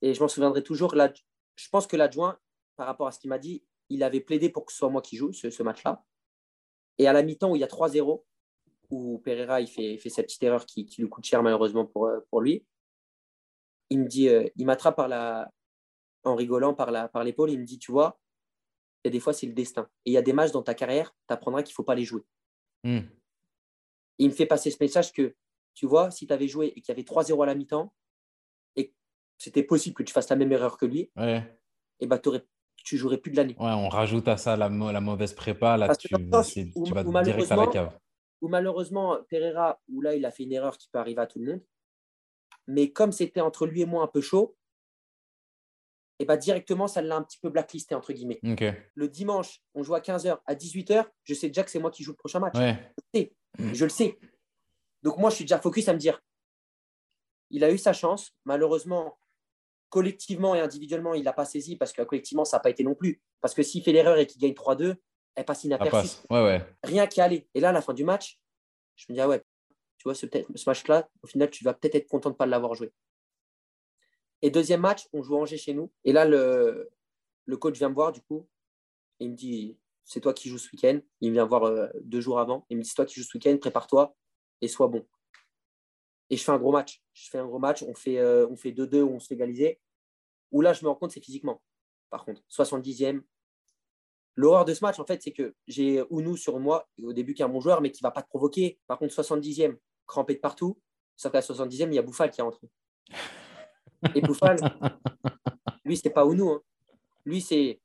Et 0.00 0.14
je 0.14 0.20
m'en 0.20 0.28
souviendrai 0.28 0.62
toujours. 0.62 0.94
Là, 0.94 1.12
je 1.56 1.68
pense 1.68 1.86
que 1.86 1.96
l'adjoint, 1.96 2.38
par 2.76 2.86
rapport 2.86 3.06
à 3.06 3.12
ce 3.12 3.18
qu'il 3.18 3.30
m'a 3.30 3.38
dit, 3.38 3.64
il 3.88 4.02
avait 4.02 4.20
plaidé 4.20 4.48
pour 4.48 4.64
que 4.64 4.72
ce 4.72 4.78
soit 4.78 4.90
moi 4.90 5.02
qui 5.02 5.16
joue 5.16 5.32
ce, 5.32 5.62
match-là. 5.62 6.04
Et 6.98 7.06
à 7.06 7.12
la 7.12 7.22
mi-temps 7.22 7.52
où 7.52 7.56
il 7.56 7.60
y 7.60 7.64
a 7.64 7.68
3-0, 7.68 8.22
où 8.90 9.18
Pereira 9.18 9.60
il 9.60 9.66
fait, 9.66 9.98
fait 9.98 10.10
cette 10.10 10.26
petite 10.26 10.42
erreur 10.42 10.66
qui, 10.66 10.86
qui, 10.86 11.02
lui 11.02 11.08
coûte 11.08 11.24
cher 11.24 11.42
malheureusement 11.42 11.86
pour, 11.86 12.06
euh, 12.06 12.20
pour 12.30 12.40
lui, 12.40 12.64
il 13.90 14.00
me 14.00 14.06
dit, 14.06 14.28
euh, 14.28 14.48
il 14.56 14.66
m'attrape 14.66 14.96
par 14.96 15.08
la, 15.08 15.50
en 16.24 16.34
rigolant 16.34 16.74
par 16.74 16.90
l'épaule, 16.90 17.48
par 17.48 17.48
il 17.48 17.60
me 17.60 17.64
dit, 17.64 17.78
tu 17.78 17.92
vois, 17.92 18.18
il 19.02 19.08
y 19.08 19.10
a 19.10 19.12
des 19.12 19.20
fois, 19.20 19.32
c'est 19.32 19.46
le 19.46 19.52
destin. 19.52 19.88
Et 20.04 20.10
il 20.10 20.12
y 20.14 20.16
a 20.16 20.22
des 20.22 20.32
matchs 20.32 20.52
dans 20.52 20.62
ta 20.62 20.74
carrière, 20.74 21.14
tu 21.28 21.34
apprendras 21.34 21.62
qu'il 21.62 21.72
ne 21.72 21.76
faut 21.76 21.84
pas 21.84 21.94
les 21.94 22.04
jouer. 22.04 22.22
Hmm. 22.84 23.00
Il 24.18 24.28
me 24.28 24.34
fait 24.34 24.46
passer 24.46 24.70
ce 24.70 24.78
message 24.80 25.12
que, 25.12 25.34
tu 25.74 25.86
vois, 25.86 26.10
si 26.10 26.26
tu 26.26 26.32
avais 26.32 26.48
joué 26.48 26.68
et 26.68 26.80
qu'il 26.80 26.88
y 26.88 26.92
avait 26.92 27.02
3-0 27.02 27.42
à 27.42 27.46
la 27.46 27.54
mi-temps, 27.54 27.92
et 28.76 28.94
c'était 29.38 29.62
possible 29.62 29.94
que 29.94 30.02
tu 30.02 30.12
fasses 30.12 30.30
la 30.30 30.36
même 30.36 30.52
erreur 30.52 30.78
que 30.78 30.86
lui, 30.86 31.10
et 31.16 31.42
eh 32.00 32.06
ben, 32.06 32.18
tu 32.84 32.96
jouerais 32.98 33.18
plus 33.18 33.32
de 33.32 33.36
l'année. 33.36 33.56
Ouais, 33.58 33.72
on 33.72 33.88
rajoute 33.88 34.28
à 34.28 34.36
ça 34.36 34.56
la, 34.56 34.68
la 34.68 35.00
mauvaise 35.00 35.32
prépa, 35.32 35.76
là, 35.76 35.96
tu, 35.96 36.08
vas 36.12 37.22
direct 37.22 37.50
à 37.50 37.56
la 37.56 37.66
cave. 37.66 37.98
Ou 38.42 38.48
malheureusement, 38.48 39.18
Pereira, 39.30 39.80
où 39.88 40.02
là, 40.02 40.14
il 40.14 40.24
a 40.26 40.30
fait 40.30 40.44
une 40.44 40.52
erreur 40.52 40.76
qui 40.76 40.88
peut 40.92 40.98
arriver 40.98 41.22
à 41.22 41.26
tout 41.26 41.38
le 41.38 41.52
monde. 41.52 41.62
Mais 42.66 42.92
comme 42.92 43.10
c'était 43.10 43.40
entre 43.40 43.66
lui 43.66 43.80
et 43.80 43.86
moi 43.86 44.04
un 44.04 44.06
peu 44.06 44.20
chaud, 44.20 44.56
et 46.20 46.24
bah 46.26 46.36
directement, 46.36 46.86
ça 46.86 47.02
l'a 47.02 47.16
un 47.16 47.22
petit 47.22 47.38
peu 47.38 47.48
blacklisté, 47.50 47.94
entre 47.94 48.12
guillemets. 48.12 48.40
Le 48.94 49.08
dimanche, 49.08 49.60
on 49.74 49.82
joue 49.82 49.94
à 49.94 50.00
15h, 50.00 50.38
à 50.46 50.54
18h, 50.54 51.06
je 51.24 51.34
sais 51.34 51.48
déjà 51.48 51.64
que 51.64 51.70
c'est 51.70 51.80
moi 51.80 51.90
qui 51.90 52.04
joue 52.04 52.12
le 52.12 52.16
prochain 52.16 52.38
match. 52.38 52.54
Je, 53.58 53.84
le 53.84 53.90
sais. 53.90 54.18
Donc 55.02 55.18
moi, 55.18 55.30
je 55.30 55.36
suis 55.36 55.44
déjà 55.44 55.58
focus 55.58 55.88
à 55.88 55.92
me 55.92 55.98
dire, 55.98 56.20
il 57.50 57.64
a 57.64 57.70
eu 57.70 57.78
sa 57.78 57.92
chance. 57.92 58.32
Malheureusement, 58.44 59.18
collectivement 59.88 60.54
et 60.54 60.60
individuellement, 60.60 61.14
il 61.14 61.24
n'a 61.24 61.32
pas 61.32 61.44
saisi 61.44 61.76
parce 61.76 61.92
que 61.92 62.02
collectivement, 62.02 62.44
ça 62.44 62.56
n'a 62.56 62.60
pas 62.60 62.70
été 62.70 62.82
non 62.84 62.94
plus. 62.94 63.20
Parce 63.40 63.54
que 63.54 63.62
s'il 63.62 63.82
fait 63.82 63.92
l'erreur 63.92 64.18
et 64.18 64.26
qu'il 64.26 64.40
gagne 64.40 64.52
3-2, 64.52 64.96
elle 65.34 65.44
passe 65.44 65.64
inaperçue. 65.64 66.08
Rien 66.82 67.06
qui 67.06 67.20
allait. 67.20 67.48
Et 67.54 67.60
là, 67.60 67.70
à 67.70 67.72
la 67.72 67.82
fin 67.82 67.94
du 67.94 68.04
match, 68.04 68.40
je 68.96 69.06
me 69.08 69.14
dis, 69.14 69.20
ah 69.20 69.28
ouais, 69.28 69.42
tu 69.98 70.04
vois, 70.04 70.14
ce, 70.14 70.26
ce 70.54 70.68
match-là, 70.68 71.08
au 71.22 71.26
final, 71.26 71.50
tu 71.50 71.64
vas 71.64 71.74
peut-être 71.74 71.94
être 71.94 72.08
content 72.08 72.30
de 72.30 72.34
ne 72.34 72.38
pas 72.38 72.46
l'avoir 72.46 72.74
joué. 72.74 72.92
Et 74.42 74.50
deuxième 74.50 74.80
match, 74.80 75.08
on 75.12 75.22
joue 75.22 75.36
Angers 75.36 75.56
chez 75.56 75.72
nous. 75.72 75.90
Et 76.04 76.12
là, 76.12 76.24
le, 76.24 76.90
le 77.46 77.56
coach 77.56 77.78
vient 77.78 77.88
me 77.88 77.94
voir, 77.94 78.12
du 78.12 78.20
coup. 78.20 78.46
il 79.18 79.30
me 79.30 79.34
dit 79.34 79.78
C'est 80.04 80.20
toi 80.20 80.34
qui 80.34 80.48
joues 80.48 80.58
ce 80.58 80.70
week-end. 80.72 81.00
Il 81.20 81.32
vient 81.32 81.46
voir 81.46 81.64
euh, 81.64 81.88
deux 82.02 82.20
jours 82.20 82.38
avant. 82.38 82.66
Il 82.68 82.76
me 82.76 82.82
dit 82.82 82.88
C'est 82.88 82.94
toi 82.94 83.06
qui 83.06 83.20
joues 83.20 83.26
ce 83.26 83.36
week-end, 83.36 83.56
prépare-toi 83.58 84.14
et 84.60 84.68
sois 84.68 84.88
bon. 84.88 85.06
Et 86.34 86.36
je 86.36 86.42
fais 86.42 86.50
un 86.50 86.58
gros 86.58 86.72
match. 86.72 87.00
Je 87.12 87.30
fais 87.30 87.38
un 87.38 87.46
gros 87.46 87.60
match. 87.60 87.84
On 87.84 87.94
fait 87.94 88.16
2-2 88.16 88.18
euh, 88.18 88.46
on 88.50 88.56
fait 88.56 88.74
on 88.80 89.20
se 89.20 89.28
fait 89.28 89.34
égaliser. 89.34 89.78
Où 90.50 90.62
là, 90.62 90.72
je 90.72 90.84
me 90.84 90.88
rends 90.90 90.96
compte, 90.96 91.12
c'est 91.12 91.22
physiquement. 91.22 91.62
Par 92.10 92.24
contre, 92.24 92.42
70e. 92.50 93.22
L'horreur 94.34 94.64
de 94.64 94.74
ce 94.74 94.84
match, 94.84 94.98
en 94.98 95.04
fait, 95.04 95.22
c'est 95.22 95.30
que 95.30 95.54
j'ai 95.68 96.02
Ounou 96.10 96.36
sur 96.36 96.58
moi, 96.58 96.88
au 97.00 97.12
début, 97.12 97.34
qui 97.34 97.42
est 97.42 97.44
un 97.44 97.48
bon 97.48 97.60
joueur, 97.60 97.80
mais 97.80 97.92
qui 97.92 98.02
ne 98.02 98.08
va 98.08 98.10
pas 98.10 98.22
te 98.22 98.26
provoquer. 98.26 98.80
Par 98.88 98.98
contre, 98.98 99.14
70e, 99.14 99.76
crampé 100.08 100.34
de 100.34 100.40
partout. 100.40 100.76
Sauf 101.14 101.30
qu'à 101.30 101.38
70e, 101.38 101.86
il 101.86 101.94
y 101.94 101.98
a 102.00 102.02
Bouffal 102.02 102.32
qui 102.32 102.40
est 102.40 102.42
rentré. 102.42 102.68
Et 104.16 104.20
Bouffal, 104.20 104.56
lui, 105.84 105.96
c'est 105.96 106.10
pas 106.10 106.24
nous. 106.24 106.50
Hein. 106.50 106.62
Lui, 107.24 107.42
c'est 107.42 107.80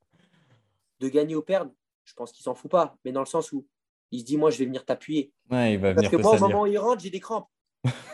de 0.99 1.07
gagner 1.07 1.35
ou 1.35 1.43
perdre. 1.43 1.71
Je 2.03 2.15
pense 2.15 2.31
qu'il 2.31 2.41
s'en 2.41 2.55
fout 2.55 2.71
pas, 2.71 2.97
mais 3.05 3.11
dans 3.11 3.21
le 3.21 3.27
sens 3.27 3.51
où 3.51 3.67
il 4.09 4.21
se 4.21 4.25
dit, 4.25 4.37
moi, 4.37 4.49
je 4.49 4.57
vais 4.57 4.65
venir 4.65 4.85
t'appuyer. 4.85 5.31
Parce 5.47 6.09
que 6.09 6.15
moi, 6.15 6.35
au 6.35 6.39
moment 6.39 6.61
où 6.63 6.65
il 6.65 6.79
rentre, 6.79 7.03
j'ai 7.03 7.11
des 7.11 7.19
crampes. 7.19 7.47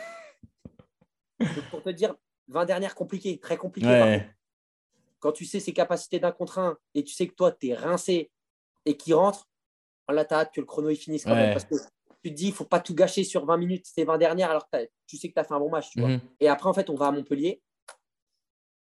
pour 1.70 1.82
te 1.82 1.90
dire, 1.90 2.14
20 2.48 2.64
dernières 2.64 2.94
compliquées, 2.94 3.38
très 3.38 3.56
compliquées. 3.56 4.22
Quand 5.18 5.32
tu 5.32 5.44
sais 5.44 5.60
ses 5.60 5.72
capacités 5.72 6.18
d'un 6.18 6.32
contre 6.32 6.58
un 6.58 6.76
et 6.94 7.02
tu 7.02 7.14
sais 7.14 7.26
que 7.26 7.34
toi, 7.34 7.50
tu 7.50 7.68
es 7.68 7.74
rincé 7.74 8.30
et 8.84 8.96
qu'il 8.96 9.14
rentre, 9.14 9.48
là, 10.08 10.24
tu 10.24 10.34
as 10.34 10.38
hâte 10.38 10.54
que 10.54 10.60
le 10.60 10.66
chrono 10.66 10.90
il 10.90 10.96
finisse 10.96 11.24
quand 11.24 11.34
même. 11.34 11.52
Parce 11.52 11.64
que 11.64 11.74
tu 12.22 12.30
te 12.30 12.36
dis, 12.36 12.48
il 12.48 12.52
faut 12.52 12.64
pas 12.64 12.80
tout 12.80 12.94
gâcher 12.94 13.24
sur 13.24 13.44
20 13.44 13.56
minutes, 13.56 13.86
ces 13.86 14.04
20 14.04 14.18
dernières, 14.18 14.50
alors 14.50 14.68
que 14.70 14.88
tu 15.06 15.16
sais 15.16 15.28
que 15.28 15.34
tu 15.34 15.40
as 15.40 15.44
fait 15.44 15.54
un 15.54 15.58
bon 15.58 15.70
match. 15.70 15.90
Tu 15.90 16.00
vois. 16.00 16.10
Mhm. 16.10 16.20
Et 16.40 16.48
après, 16.48 16.68
en 16.68 16.74
fait, 16.74 16.90
on 16.90 16.94
va 16.94 17.08
à 17.08 17.12
Montpellier 17.12 17.62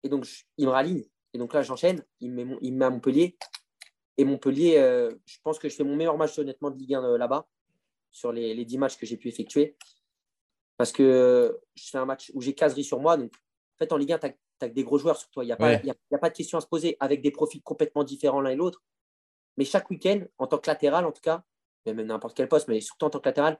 Et 0.03 0.09
donc, 0.09 0.27
il 0.57 0.65
me 0.65 0.71
raligne. 0.71 1.03
Et 1.33 1.37
donc 1.37 1.53
là, 1.53 1.61
j'enchaîne. 1.61 2.03
Il 2.19 2.31
me 2.31 2.43
met, 2.43 2.57
il 2.61 2.73
met 2.73 2.85
à 2.85 2.89
Montpellier. 2.89 3.37
Et 4.17 4.25
Montpellier, 4.25 4.77
euh, 4.77 5.13
je 5.25 5.37
pense 5.43 5.59
que 5.59 5.69
je 5.69 5.75
fais 5.75 5.83
mon 5.83 5.95
meilleur 5.95 6.17
match 6.17 6.37
honnêtement 6.39 6.71
de 6.71 6.77
Ligue 6.77 6.95
1 6.95 7.03
euh, 7.03 7.17
là-bas, 7.17 7.47
sur 8.11 8.31
les, 8.31 8.53
les 8.53 8.65
10 8.65 8.77
matchs 8.79 8.97
que 8.97 9.05
j'ai 9.05 9.17
pu 9.17 9.27
effectuer. 9.27 9.75
Parce 10.77 10.91
que 10.91 11.59
je 11.75 11.89
fais 11.89 11.97
un 11.97 12.05
match 12.05 12.31
où 12.33 12.41
j'ai 12.41 12.53
caserie 12.53 12.83
sur 12.83 12.99
moi. 12.99 13.17
Donc, 13.17 13.33
en 13.33 13.77
fait, 13.77 13.91
en 13.91 13.97
Ligue 13.97 14.13
1, 14.13 14.19
tu 14.19 14.27
as, 14.61 14.69
des 14.69 14.83
gros 14.83 14.97
joueurs 14.97 15.17
sur 15.17 15.29
toi. 15.29 15.43
Il 15.43 15.47
n'y 15.47 15.53
a, 15.53 15.57
pas, 15.57 15.73
a, 15.73 16.15
a 16.15 16.17
pas 16.17 16.29
de 16.29 16.35
question 16.35 16.57
à 16.57 16.61
se 16.61 16.67
poser 16.67 16.97
avec 16.99 17.21
des 17.21 17.31
profils 17.31 17.61
complètement 17.61 18.03
différents 18.03 18.41
l'un 18.41 18.51
et 18.51 18.55
l'autre. 18.55 18.83
Mais 19.57 19.65
chaque 19.65 19.89
week-end, 19.89 20.21
en 20.37 20.47
tant 20.47 20.59
que 20.59 20.69
latéral, 20.69 21.05
en 21.05 21.11
tout 21.11 21.21
cas, 21.21 21.43
même 21.85 22.01
n'importe 22.01 22.35
quel 22.35 22.47
poste, 22.47 22.67
mais 22.67 22.81
surtout 22.81 23.05
en 23.05 23.09
tant 23.09 23.19
que 23.19 23.29
latéral, 23.29 23.59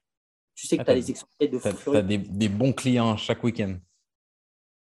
tu 0.55 0.67
sais 0.67 0.77
que 0.77 0.83
tu 0.83 0.91
as 0.91 0.95
des 0.95 1.11
excentrés 1.11 1.47
de 1.47 1.59
fou 1.59 1.91
Tu 1.91 1.97
as 1.97 2.01
des, 2.01 2.17
des, 2.17 2.49
bons 2.49 2.73
clients 2.73 3.15
chaque 3.15 3.43
week-end. 3.43 3.77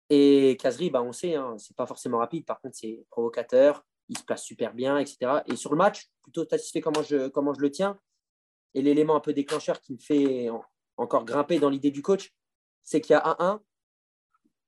Et 0.10 0.58
Kazri, 0.60 0.90
bah, 0.90 1.02
on 1.02 1.12
sait, 1.12 1.36
hein, 1.36 1.56
c'est 1.58 1.76
pas 1.76 1.88
forcément 1.88 2.20
rapide. 2.20 2.46
Par 2.46 2.62
contre, 2.62 2.76
c'est 2.76 3.06
provocateur, 3.10 3.84
il 4.10 4.18
se 4.18 4.24
place 4.24 4.44
super 4.44 4.74
bien, 4.74 5.00
etc. 5.00 5.42
Et 5.48 5.56
sur 5.56 5.72
le 5.72 5.78
match, 5.78 6.10
plutôt 6.22 6.46
satisfait 6.48 6.82
comment 6.82 7.02
je, 7.02 7.28
comment 7.30 7.54
je 7.54 7.62
le 7.62 7.72
tiens. 7.72 8.00
Et 8.76 8.82
l'élément 8.82 9.16
un 9.16 9.20
peu 9.20 9.34
déclencheur 9.34 9.80
qui 9.82 9.94
me 9.94 10.00
fait 10.00 10.50
encore 11.04 11.26
grimper 11.26 11.60
dans 11.60 11.70
l'idée 11.70 11.92
du 11.92 12.02
coach, 12.02 12.34
c'est 12.82 13.02
qu'il 13.02 13.14
y 13.14 13.16
a 13.16 13.26
un 13.26 13.36
1 13.40 13.62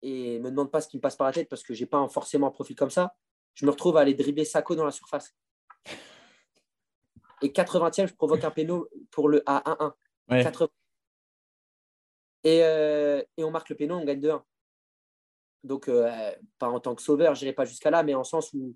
et 0.03 0.39
me 0.39 0.49
demande 0.49 0.71
pas 0.71 0.81
ce 0.81 0.87
qui 0.87 0.97
me 0.97 1.01
passe 1.01 1.15
par 1.15 1.27
la 1.27 1.33
tête 1.33 1.49
parce 1.49 1.63
que 1.63 1.73
j'ai 1.73 1.85
pas 1.85 2.07
forcément 2.09 2.47
un 2.47 2.51
profil 2.51 2.75
comme 2.75 2.91
ça. 2.91 3.15
Je 3.55 3.65
me 3.65 3.71
retrouve 3.71 3.97
à 3.97 4.01
aller 4.01 4.13
dribbler 4.13 4.45
Sako 4.45 4.75
dans 4.75 4.85
la 4.85 4.91
surface. 4.91 5.35
Et 7.41 7.49
80e, 7.49 8.07
je 8.07 8.13
provoque 8.13 8.43
un 8.43 8.51
péno 8.51 8.87
pour 9.11 9.29
le 9.29 9.39
A1-1. 9.39 9.93
Euh, 12.45 13.23
et, 13.37 13.43
on 13.43 13.51
marque 13.51 13.69
le 13.69 13.75
péno, 13.75 13.95
on 13.95 14.05
gagne 14.05 14.19
2-1. 14.19 14.41
Donc, 15.63 15.87
euh, 15.87 16.31
pas 16.59 16.67
en 16.67 16.79
tant 16.79 16.93
que 16.93 17.01
sauveur, 17.01 17.33
je 17.33 17.41
n'irai 17.41 17.53
pas 17.53 17.65
jusqu'à 17.65 17.89
là, 17.89 18.03
mais 18.03 18.13
en 18.13 18.23
sens 18.23 18.53
où 18.53 18.75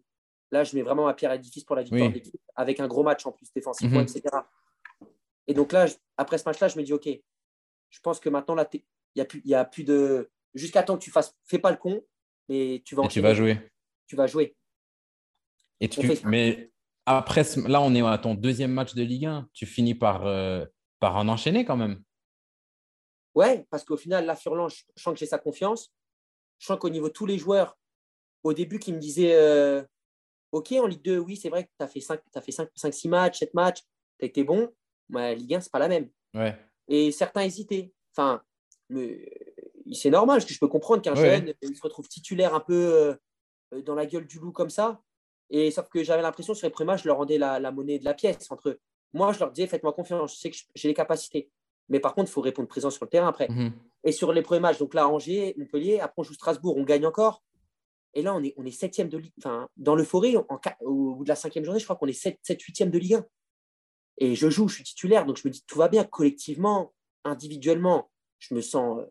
là, 0.52 0.64
je 0.64 0.76
mets 0.76 0.82
vraiment 0.82 1.06
ma 1.06 1.14
pierre 1.14 1.32
à 1.32 1.36
l'édifice 1.36 1.64
pour 1.64 1.76
la 1.76 1.84
victoire 1.84 2.10
de 2.10 2.16
l'équipe, 2.16 2.42
avec 2.56 2.80
un 2.80 2.88
gros 2.88 3.04
match 3.04 3.26
en 3.26 3.32
plus 3.32 3.52
défensivement, 3.54 4.00
mhm. 4.00 4.08
etc. 4.08 4.24
Et 5.46 5.54
donc 5.54 5.72
là, 5.72 5.86
après 6.18 6.38
ce 6.38 6.46
match-là, 6.46 6.68
je 6.68 6.78
me 6.78 6.84
dis, 6.84 6.94
OK, 6.94 7.08
je 7.90 8.00
pense 8.00 8.20
que 8.20 8.30
maintenant, 8.30 8.56
il 8.74 8.82
n'y 9.16 9.22
a, 9.22 9.26
plus, 9.26 9.42
y 9.46 9.54
a 9.54 9.66
plus 9.66 9.84
de. 9.84 10.30
Jusqu'à 10.54 10.84
temps 10.84 10.98
que 10.98 11.04
tu 11.04 11.12
fasses, 11.12 11.36
fais 11.46 11.60
pas 11.60 11.72
le 11.72 11.78
con, 11.78 12.04
mais 12.48 12.82
tu 12.86 12.96
vas, 12.96 13.08
tu 13.08 13.22
vas 13.22 13.34
jouer. 13.34 13.58
Tu 14.08 14.16
vas 14.16 14.28
jouer. 14.28 14.56
Et 15.80 15.90
tu... 15.90 16.02
Mais 16.26 16.72
après, 17.06 17.44
là, 17.68 17.82
on 17.82 17.94
est 17.96 18.02
à 18.02 18.18
ton 18.18 18.34
deuxième 18.34 18.72
match 18.72 18.94
de 18.94 19.04
Ligue 19.04 19.26
1. 19.26 19.50
Tu 19.54 19.66
finis 19.66 19.96
par, 19.96 20.26
euh, 20.26 20.66
par 21.00 21.16
en 21.16 21.28
enchaîner 21.28 21.66
quand 21.66 21.78
même. 21.78 22.02
Ouais, 23.36 23.66
parce 23.70 23.84
qu'au 23.84 23.98
final, 23.98 24.26
là, 24.26 24.36
Furlan, 24.36 24.68
je 24.70 24.84
sens 24.96 25.14
que 25.14 25.20
j'ai 25.20 25.26
sa 25.26 25.38
confiance. 25.38 25.94
Je 26.58 26.66
sens 26.66 26.78
qu'au 26.78 26.90
niveau 26.90 27.08
de 27.08 27.14
tous 27.14 27.26
les 27.26 27.38
joueurs, 27.38 27.78
au 28.44 28.54
début, 28.54 28.80
qui 28.80 28.92
me 28.92 29.00
disaient 29.00 29.36
euh, 29.36 29.84
Ok, 30.52 30.72
en 30.74 30.88
Ligue 30.88 31.04
2, 31.04 31.20
oui, 31.20 31.38
c'est 31.38 31.50
vrai 31.50 31.64
que 31.64 31.70
tu 31.78 31.84
as 31.84 31.88
fait 31.88 32.02
5, 32.02 32.20
as 32.34 32.42
fait 32.42 32.52
5, 32.52 32.70
5, 32.76 32.94
6 32.94 33.08
matchs, 33.08 33.40
7 33.40 33.54
matchs, 33.54 33.82
tu 34.18 34.26
as 34.26 34.28
été 34.28 34.44
bon. 34.44 34.74
Mais 35.10 35.36
Ligue 35.36 35.56
1, 35.56 35.62
ce 35.62 35.68
n'est 35.68 35.70
pas 35.72 35.80
la 35.80 35.88
même. 35.88 36.10
Ouais. 36.34 36.58
Et 36.90 37.12
certains 37.12 37.42
hésitaient. 37.42 37.94
Enfin, 38.16 38.42
c'est 39.94 40.10
normal, 40.10 40.38
parce 40.38 40.46
que 40.46 40.54
je 40.54 40.60
peux 40.60 40.68
comprendre 40.68 41.02
qu'un 41.02 41.16
jeune 41.16 41.54
il 41.62 41.76
se 41.76 41.82
retrouve 41.82 42.08
titulaire 42.08 42.54
un 42.54 42.60
peu 42.60 43.18
euh, 43.74 43.82
dans 43.84 43.96
la 43.96 44.06
gueule 44.06 44.28
du 44.28 44.40
loup 44.40 44.52
comme 44.52 44.70
ça. 44.70 45.02
Et 45.50 45.72
sauf 45.72 45.90
que 45.90 46.04
j'avais 46.04 46.22
l'impression 46.22 46.54
sur 46.54 46.68
les 46.68 46.72
premiers 46.72 46.88
matchs, 46.88 47.04
je 47.04 47.08
leur 47.08 47.18
rendais 47.18 47.38
la, 47.38 47.60
la, 47.60 47.72
monnaie 47.72 48.00
de 48.00 48.06
la 48.06 48.14
pièce 48.14 48.52
entre 48.52 48.70
eux. 48.70 48.80
Moi, 49.14 49.32
je 49.34 49.40
leur 49.40 49.52
disais, 49.52 49.68
faites-moi 49.68 49.94
confiance, 49.94 50.36
je 50.36 50.40
sais 50.40 50.52
que 50.52 50.58
j'ai 50.76 50.88
les 50.88 50.94
capacités. 50.94 51.50
Mais 51.90 52.00
par 52.00 52.14
contre, 52.14 52.30
il 52.30 52.34
faut 52.34 52.42
répondre 52.42 52.68
présent 52.68 52.92
sur 52.92 53.06
le 53.06 53.10
terrain 53.10 53.28
après. 53.28 53.48
Mhm. 53.50 53.72
Et 54.04 54.12
sur 54.12 54.32
les 54.32 54.42
premiers 54.42 54.62
matchs, 54.62 54.78
donc 54.78 54.94
là, 54.94 55.08
Angers, 55.08 55.56
Montpellier, 55.58 56.00
après 56.00 56.16
on 56.18 56.24
joue 56.24 56.34
Strasbourg, 56.34 56.78
on 56.78 56.84
gagne 56.84 57.06
encore. 57.06 57.44
Et 58.14 58.22
là, 58.22 58.34
on 58.36 58.44
est, 58.44 58.54
on 58.58 58.66
est 58.66 58.72
septième 58.72 59.10
de 59.10 59.18
Ligue. 59.18 59.34
Enfin, 59.40 59.68
dans 59.78 59.96
l'euphorie, 59.96 60.36
au 60.38 61.16
bout 61.16 61.24
de 61.24 61.30
la 61.30 61.36
cinquième 61.36 61.64
journée, 61.64 61.80
je 61.80 61.86
crois 61.86 61.96
qu'on 61.96 62.08
est 62.08 62.14
7, 62.14 62.40
7 62.42 62.62
8 62.62 62.84
de 62.90 62.98
Ligue 62.98 63.14
1. 63.16 63.26
Et 64.20 64.36
je 64.36 64.50
joue, 64.50 64.68
je 64.68 64.76
suis 64.76 64.84
titulaire, 64.84 65.26
donc 65.26 65.38
je 65.38 65.48
me 65.48 65.52
dis 65.52 65.64
tout 65.66 65.78
va 65.78 65.88
bien 65.88 66.04
collectivement, 66.04 66.94
individuellement. 67.24 68.12
Je 68.38 68.54
me 68.54 68.62
sens, 68.62 69.02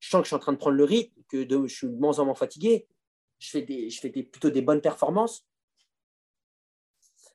je 0.00 0.08
sens 0.08 0.20
que 0.20 0.24
je 0.24 0.28
suis 0.28 0.36
en 0.36 0.40
train 0.40 0.52
de 0.52 0.58
prendre 0.58 0.76
le 0.76 0.84
rythme, 0.84 1.22
que 1.28 1.44
de, 1.44 1.66
je 1.66 1.74
suis 1.74 1.86
de 1.86 1.96
moins 1.96 2.18
en 2.18 2.24
moins 2.24 2.34
fatigué. 2.34 2.86
Je 3.38 3.50
fais, 3.50 3.62
des, 3.62 3.90
je 3.90 4.00
fais 4.00 4.08
des, 4.08 4.22
plutôt 4.22 4.50
des 4.50 4.62
bonnes 4.62 4.80
performances. 4.80 5.46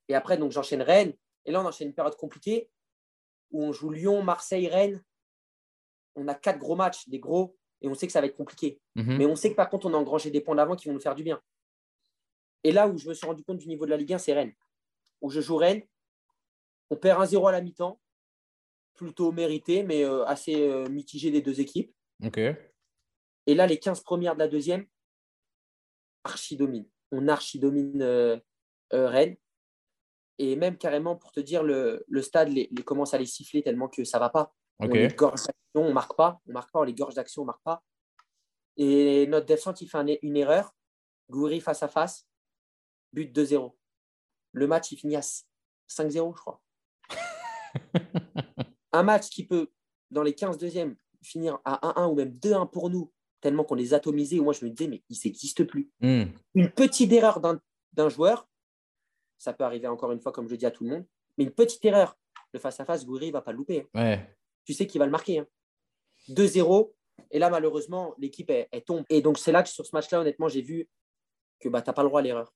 Et 0.08 0.16
après, 0.16 0.38
donc 0.38 0.52
j'enchaîne 0.52 0.82
Rennes. 0.82 1.14
Et 1.46 1.52
là, 1.52 1.62
on 1.62 1.66
enchaîne 1.66 1.90
une 1.90 1.94
période 1.94 2.16
compliquée 2.16 2.70
où 3.52 3.64
on 3.64 3.72
joue 3.72 3.92
Lyon, 3.92 4.24
Marseille, 4.24 4.68
Rennes. 4.68 5.04
On 6.16 6.28
a 6.28 6.36
quatre 6.36 6.60
gros 6.60 6.76
matchs, 6.76 7.08
des 7.10 7.20
gros, 7.20 7.56
et 7.82 7.88
on 7.88 7.94
sait 7.94 8.08
que 8.08 8.14
ça 8.14 8.22
va 8.22 8.28
être 8.28 8.36
compliqué. 8.36 8.80
Mhm. 8.96 9.18
Mais 9.18 9.26
on 9.26 9.36
sait 9.36 9.52
que 9.52 9.56
par 9.56 9.70
contre, 9.70 9.86
on 9.86 9.94
a 9.94 9.98
engrangé 9.98 10.32
des 10.32 10.42
points 10.42 10.56
d'avant 10.56 10.76
qui 10.76 10.88
vont 10.88 10.94
nous 10.94 11.00
faire 11.00 11.16
du 11.16 11.24
bien. 11.24 11.42
Et 12.64 12.72
là 12.72 12.88
où 12.88 12.98
je 12.98 13.08
me 13.08 13.14
suis 13.14 13.26
rendu 13.26 13.44
compte 13.44 13.58
du 13.58 13.68
niveau 13.68 13.86
de 13.86 13.92
la 13.92 13.98
Ligue 13.98 14.14
1, 14.14 14.18
c'est 14.18 14.34
Rennes. 14.34 14.54
Où 15.22 15.30
je 15.30 15.42
joue 15.42 15.58
Rennes, 15.58 15.84
on 16.90 16.96
perd 16.96 17.22
1-0 17.22 17.48
à 17.48 17.52
la 17.52 17.62
mi-temps, 17.62 18.00
plutôt 18.96 19.32
mérité, 19.32 19.84
mais 19.84 20.04
euh, 20.04 20.26
assez 20.26 20.68
euh, 20.68 20.88
mitigé 20.90 21.32
des 21.32 21.42
deux 21.42 21.62
équipes. 21.62 21.94
Et 23.48 23.56
là, 23.56 23.66
les 23.66 23.80
15 23.80 24.02
premières 24.02 24.34
de 24.36 24.40
la 24.40 24.48
deuxième, 24.48 24.86
archi 26.24 26.58
domine. 26.58 26.86
On 27.12 27.28
archi 27.28 27.60
domine 27.60 28.02
euh, 28.02 28.38
Rennes. 28.92 29.38
Et 30.38 30.56
même 30.56 30.78
carrément, 30.78 31.16
pour 31.16 31.32
te 31.32 31.40
dire, 31.40 31.64
le, 31.64 32.06
stade 32.22 32.50
les, 32.50 32.70
commence 32.86 33.14
à 33.14 33.18
les 33.18 33.26
siffler 33.26 33.62
tellement 33.62 33.90
que 33.90 34.04
ça 34.04 34.18
ne 34.18 34.24
va 34.24 34.30
pas. 34.30 34.54
On 34.80 34.88
les 34.88 35.10
gorge 35.10 35.42
d'action, 35.42 35.54
on 35.76 35.90
ne 35.90 35.94
marque 35.94 36.16
pas. 36.16 36.40
On 36.48 36.54
marque 36.54 36.72
pas, 36.72 36.80
on 36.80 36.84
les 36.84 36.94
gorge 36.94 37.16
d'action, 37.16 37.42
on 37.42 37.46
ne 37.46 37.48
marque 37.48 37.64
pas. 37.64 37.84
Et 38.78 39.28
notre 39.28 39.46
descente, 39.46 39.82
il 39.82 39.90
fait 39.90 40.20
une 40.22 40.38
erreur. 40.38 40.74
Goury 41.30 41.60
face 41.60 41.84
à 41.84 41.88
face, 41.88 42.26
but 43.14 43.36
2-0. 43.36 43.76
Le 44.54 44.68
match, 44.68 44.92
il 44.92 44.98
finit 44.98 45.16
à 45.16 45.20
5-0, 45.20 46.36
je 46.36 46.40
crois. 46.40 46.62
un 48.94 49.04
match 49.04 49.30
qui 49.30 49.46
peut, 49.46 49.70
dans 50.12 50.24
les 50.24 50.34
15 50.34 50.58
deuxièmes, 50.58 50.96
finir 51.22 51.60
à 51.66 51.94
1-1 52.02 52.12
ou 52.12 52.16
même 52.16 52.32
2-1 52.32 52.70
pour 52.70 52.90
nous, 52.90 53.12
tellement 53.42 53.64
qu'on 53.64 53.76
les 53.76 53.94
atomisés. 53.94 54.40
Moi, 54.40 54.54
je 54.54 54.66
me 54.66 54.70
disais, 54.70 54.90
mais 54.90 55.04
il 55.10 55.18
n'existe 55.24 55.64
plus. 55.64 55.92
Hmm. 56.00 56.26
Une 56.56 56.70
petite 56.70 57.12
erreur 57.12 57.40
d'un 57.40 58.10
joueur, 58.10 58.48
ça 59.38 59.54
peut 59.54 59.64
arriver 59.64 59.88
encore 59.88 60.12
une 60.12 60.20
fois, 60.20 60.32
comme 60.32 60.48
je 60.48 60.56
dis 60.56 60.66
à 60.66 60.72
tout 60.72 60.84
le 60.84 60.90
monde. 60.92 61.06
Mais 61.38 61.46
une 61.46 61.52
petite 61.52 61.84
erreur 61.86 62.18
de 62.54 62.60
face 62.60 62.80
à 62.80 62.86
face, 62.86 63.06
Gouiri 63.06 63.28
ne 63.28 63.34
va 63.34 63.42
pas 63.42 63.52
le 63.52 63.58
louper. 63.58 63.88
Hein. 63.94 64.20
Tu 64.66 64.74
sais 64.74 64.86
qu'il 64.88 65.00
va 65.00 65.06
le 65.06 65.12
marquer. 65.12 65.44
2-0. 66.30 66.90
Hein. 66.90 67.24
Et 67.32 67.40
là, 67.40 67.50
malheureusement, 67.50 68.14
l'équipe, 68.18 68.50
elle, 68.50 68.84
tombe. 68.84 69.06
Et 69.10 69.22
donc, 69.22 69.38
c'est 69.38 69.52
là 69.52 69.64
que 69.64 69.70
sur 69.70 69.86
ce 69.86 69.96
match-là, 69.96 70.22
honnêtement, 70.22 70.48
j'ai 70.48 70.62
vu 70.62 70.90
que 71.60 71.70
bah, 71.70 71.82
tu 71.82 71.90
n'as 71.90 71.94
pas 71.94 72.04
le 72.04 72.10
droit 72.10 72.20
à 72.20 72.24
l'erreur. 72.24 72.54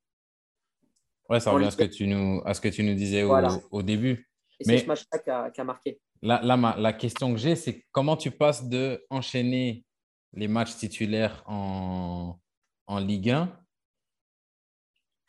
Ouais, 1.30 1.40
ça 1.40 1.52
revient 1.52 1.68
à 1.68 1.72
ce, 1.72 1.77
que 1.77 1.84
tu 1.84 2.07
nous, 2.07 2.41
à 2.45 2.53
ce 2.53 2.61
que 2.61 2.68
tu 2.68 2.84
nous 2.84 2.95
disais 2.95 3.23
au, 3.23 3.81
début. 3.81 4.30
Et 4.64 4.77
c'est 4.77 4.77
ce 4.80 4.88
match-là 4.88 5.49
qui 5.49 5.61
a, 5.61 5.64
marqué. 5.64 5.99
Là, 6.22 6.41
la 6.77 6.94
question 6.94 7.34
que 7.34 7.40
j'ai, 7.40 7.56
c'est 7.56 7.85
comment 7.91 8.18
tu 8.18 8.31
passes 8.31 8.68
de 8.68 9.06
enchaîner 9.10 9.85
les 10.34 10.48
matchs 10.48 10.76
titulaires 10.76 11.44
en, 11.48 12.40
en 12.88 12.99
Ligue 12.99 13.30
1 13.30 13.64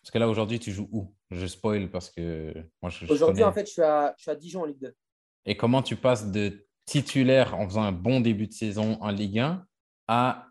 parce 0.05 0.11
que 0.11 0.19
là, 0.19 0.29
aujourd'hui, 0.29 0.61
tu 0.61 0.71
joues 0.71 0.89
où? 0.93 1.15
Je 1.31 1.47
spoil 1.47 1.91
parce 1.91 2.11
que 2.11 2.53
moi, 2.83 2.91
je. 2.91 3.07
Aujourd'hui, 3.11 3.43
en 3.43 3.55
fait, 3.55 3.65
je 3.65 3.73
suis, 3.73 3.83
à, 3.83 4.15
je 4.19 4.23
suis 4.25 4.31
à 4.31 4.35
Dijon 4.35 4.61
en 4.61 4.65
Ligue 4.67 4.81
2. 4.81 4.95
Et 5.47 5.57
comment 5.57 5.83
tu 5.83 5.97
passes 5.97 6.31
de 6.31 6.67
titulaire 6.85 7.55
en 7.55 7.67
faisant 7.67 7.85
un 7.85 7.93
bon 7.93 8.21
début 8.21 8.47
de 8.47 8.53
saison 8.53 8.99
en 9.01 9.11
Ligue 9.11 9.39
1 9.39 9.67
à 10.09 10.49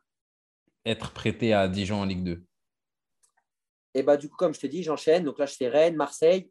être 0.86 1.14
prêté 1.14 1.54
à 1.54 1.68
Dijon 1.68 2.02
en 2.02 2.06
Ligue 2.06 2.24
2 2.24 2.44
Et 3.94 4.02
bah, 4.02 4.18
du 4.18 4.28
coup, 4.28 4.38
comme 4.38 4.56
je 4.56 4.60
te 4.60 4.66
dis, 4.66 4.82
j'enchaîne. 4.82 5.24
Donc 5.24 5.38
là, 5.38 5.46
je 5.46 5.54
fais 5.54 5.68
Rennes, 5.68 5.98
Marseille. 5.98 6.50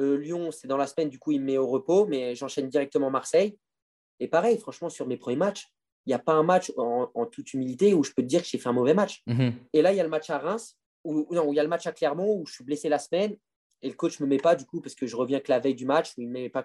Euh, 0.00 0.16
Lyon, 0.16 0.50
c'est 0.50 0.68
dans 0.68 0.76
la 0.76 0.86
semaine, 0.86 1.08
du 1.08 1.18
coup, 1.18 1.32
il 1.32 1.40
me 1.40 1.46
met 1.46 1.58
au 1.58 1.66
repos, 1.66 2.06
mais 2.06 2.34
j'enchaîne 2.34 2.68
directement 2.68 3.10
Marseille. 3.10 3.56
Et 4.20 4.28
pareil, 4.28 4.58
franchement, 4.58 4.88
sur 4.88 5.06
mes 5.06 5.16
premiers 5.16 5.36
matchs, 5.36 5.66
il 6.06 6.10
n'y 6.10 6.14
a 6.14 6.18
pas 6.18 6.32
un 6.32 6.42
match 6.42 6.72
en, 6.76 7.26
toute 7.26 7.54
humilité 7.54 7.94
où 7.94 8.02
je 8.02 8.12
peux 8.12 8.22
te 8.22 8.26
dire 8.26 8.42
que 8.42 8.48
j'ai 8.48 8.58
fait 8.58 8.68
un 8.68 8.72
mauvais 8.72 8.94
match. 8.94 9.22
Mhm. 9.26 9.54
Et 9.72 9.82
là, 9.82 9.92
il 9.92 9.96
y 9.96 10.00
a 10.00 10.02
le 10.02 10.08
match 10.08 10.30
à 10.30 10.38
Reims 10.38 10.76
où, 11.04 11.26
non, 11.34 11.52
il 11.52 11.56
y 11.56 11.60
a 11.60 11.62
le 11.62 11.68
match 11.68 11.86
à 11.86 11.92
Clermont 11.92 12.38
où 12.38 12.46
je 12.46 12.54
suis 12.54 12.64
blessé 12.64 12.88
la 12.88 12.98
semaine 12.98 13.36
et 13.82 13.88
le 13.88 13.94
coach 13.94 14.20
ne 14.20 14.26
me 14.26 14.30
met 14.30 14.38
pas 14.38 14.54
du 14.54 14.64
coup 14.64 14.80
parce 14.80 14.94
que 14.94 15.06
je 15.06 15.16
reviens 15.16 15.40
que 15.40 15.50
la 15.50 15.58
veille 15.58 15.74
du 15.74 15.86
match 15.86 16.12
où 16.16 16.22
il 16.22 16.28
ne 16.28 16.32
met 16.32 16.48
pas. 16.48 16.64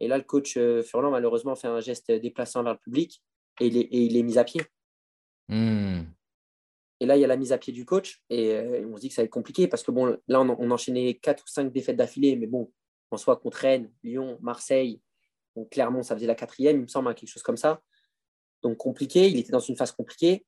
Et 0.00 0.08
là, 0.08 0.16
le 0.16 0.24
coach 0.24 0.56
euh, 0.56 0.82
Furlan, 0.82 1.10
malheureusement, 1.10 1.56
fait 1.56 1.68
un 1.68 1.80
geste 1.80 2.10
déplaçant 2.10 2.62
vers 2.62 2.72
le 2.72 2.78
public 2.78 3.22
et 3.60 3.66
il 3.66 3.76
est, 3.76 3.88
il 3.90 4.16
est 4.16 4.22
mis 4.22 4.38
à 4.38 4.44
pied. 4.44 4.62
Hmm. 5.48 6.02
Et 7.00 7.06
là, 7.06 7.16
il 7.16 7.20
y 7.20 7.24
a 7.24 7.28
la 7.28 7.36
mise 7.36 7.52
à 7.52 7.58
pied 7.58 7.72
du 7.72 7.84
coach 7.84 8.22
et 8.28 8.52
euh, 8.52 8.86
on 8.88 8.96
se 8.96 9.02
dit 9.02 9.08
que 9.08 9.14
ça 9.14 9.22
va 9.22 9.26
être 9.26 9.30
compliqué 9.30 9.68
parce 9.68 9.82
que 9.82 9.90
bon, 9.90 10.18
là, 10.26 10.40
on, 10.40 10.70
enchaînait 10.70 11.14
4 11.14 11.44
ou 11.44 11.46
5 11.46 11.72
défaites 11.72 11.96
d'affilée, 11.96 12.36
mais 12.36 12.46
bon, 12.46 12.72
en 13.10 13.16
soit 13.16 13.36
contre 13.36 13.58
Rennes, 13.58 13.92
Lyon, 14.02 14.38
Marseille, 14.42 15.00
donc 15.54 15.70
Clermont, 15.70 16.02
ça 16.02 16.14
faisait 16.14 16.26
la 16.26 16.34
quatrième, 16.34 16.76
il 16.76 16.82
me 16.82 16.88
semble, 16.88 17.08
hein, 17.08 17.14
quelque 17.14 17.30
chose 17.30 17.42
comme 17.42 17.56
ça. 17.56 17.80
Donc 18.62 18.78
compliqué, 18.78 19.28
il 19.28 19.38
était 19.38 19.52
dans 19.52 19.60
une 19.60 19.76
phase 19.76 19.92
compliquée. 19.92 20.44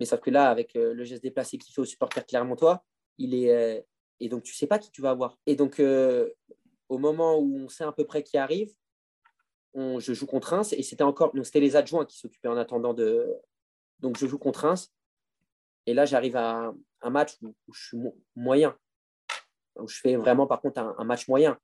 Mais 0.00 0.06
sauf 0.06 0.20
que 0.20 0.30
là, 0.30 0.48
avec 0.48 0.74
euh, 0.76 0.94
le 0.94 1.04
geste 1.04 1.22
déplacé 1.22 1.58
qu'il 1.58 1.74
fait 1.74 1.80
au 1.80 1.84
supporter 1.84 2.24
Clermontois, 2.26 2.84
il 3.18 3.34
est. 3.34 3.50
Euh, 3.54 3.80
et 4.18 4.28
donc, 4.28 4.42
tu 4.42 4.54
sais 4.54 4.66
pas 4.66 4.78
qui 4.78 4.90
tu 4.90 5.02
vas 5.02 5.10
avoir. 5.10 5.38
Et 5.46 5.56
donc, 5.56 5.78
euh, 5.78 6.30
au 6.88 6.98
moment 6.98 7.38
où 7.38 7.56
on 7.56 7.68
sait 7.68 7.84
à 7.84 7.92
peu 7.92 8.04
près 8.04 8.22
qui 8.22 8.38
arrive, 8.38 8.72
on, 9.74 10.00
je 10.00 10.12
joue 10.12 10.26
contre 10.26 10.48
Reims. 10.48 10.72
Et 10.72 10.82
c'était 10.82 11.04
encore. 11.04 11.32
C'était 11.42 11.60
les 11.60 11.76
adjoints 11.76 12.06
qui 12.06 12.18
s'occupaient 12.18 12.48
en 12.48 12.56
attendant 12.56 12.94
de. 12.94 13.28
Donc, 13.98 14.16
je 14.16 14.26
joue 14.26 14.38
contre 14.38 14.60
Reims. 14.60 14.90
Et 15.86 15.94
là, 15.94 16.04
j'arrive 16.04 16.36
à 16.36 16.72
un 17.02 17.10
match 17.10 17.36
où, 17.42 17.54
je 17.72 17.80
suis 17.80 17.98
moyen, 18.36 18.76
où 19.76 19.88
je 19.88 19.98
fais 19.98 20.16
vraiment, 20.16 20.46
par 20.46 20.60
contre, 20.60 20.80
un, 20.80 21.04
match 21.04 21.28
moyen. 21.28 21.58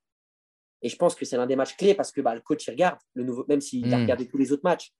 Et 0.82 0.88
je 0.88 0.96
pense 0.96 1.14
que 1.14 1.24
c'est 1.24 1.36
l'un 1.36 1.46
des 1.46 1.56
matchs 1.56 1.76
clés 1.76 1.94
parce 1.94 2.12
que 2.12 2.20
bah, 2.20 2.34
le 2.34 2.40
coach, 2.40 2.66
il 2.66 2.70
regarde, 2.70 2.98
le 3.14 3.24
nouveau, 3.24 3.44
même 3.48 3.60
s'il 3.60 3.92
a 3.92 3.98
hmm. 3.98 4.02
regardé 4.02 4.28
tous 4.28 4.38
les 4.38 4.52
autres 4.52 4.64
matchs. 4.64 4.92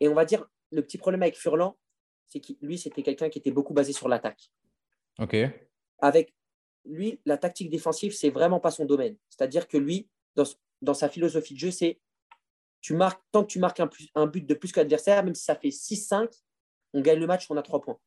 Et 0.00 0.08
on 0.08 0.14
va 0.14 0.24
dire, 0.24 0.46
le 0.70 0.82
petit 0.82 0.98
problème 0.98 1.22
avec 1.22 1.36
Furlan, 1.36 1.76
c'est 2.26 2.40
que 2.40 2.52
lui, 2.60 2.78
c'était 2.78 3.02
quelqu'un 3.02 3.30
qui 3.30 3.38
était 3.38 3.50
beaucoup 3.50 3.74
basé 3.74 3.92
sur 3.92 4.08
l'attaque. 4.08 4.50
OK. 5.18 5.36
Avec 6.00 6.34
lui, 6.84 7.20
la 7.24 7.38
tactique 7.38 7.70
défensive, 7.70 8.12
c'est 8.14 8.30
vraiment 8.30 8.60
pas 8.60 8.70
son 8.70 8.84
domaine. 8.84 9.16
C'est-à-dire 9.28 9.66
que 9.66 9.76
lui, 9.76 10.08
dans, 10.34 10.44
dans, 10.82 10.94
sa 10.94 11.08
philosophie 11.08 11.54
de 11.54 11.58
jeu, 11.58 11.70
c'est 11.70 12.00
tu 12.80 12.94
marques, 12.94 13.22
tant 13.32 13.42
que 13.42 13.50
tu 13.50 13.58
marques 13.58 13.80
un, 13.80 13.90
un 14.14 14.26
but 14.26 14.46
de 14.46 14.54
plus 14.54 14.70
que 14.70 14.80
l'adversaire, 14.80 15.24
même 15.24 15.34
si 15.34 15.44
ça 15.44 15.56
fait 15.56 15.70
6-5, 15.70 16.30
on 16.94 17.00
gagne 17.00 17.18
le 17.18 17.26
match, 17.26 17.46
on 17.50 17.56
a 17.56 17.62
3 17.62 17.80
points. 17.80 17.98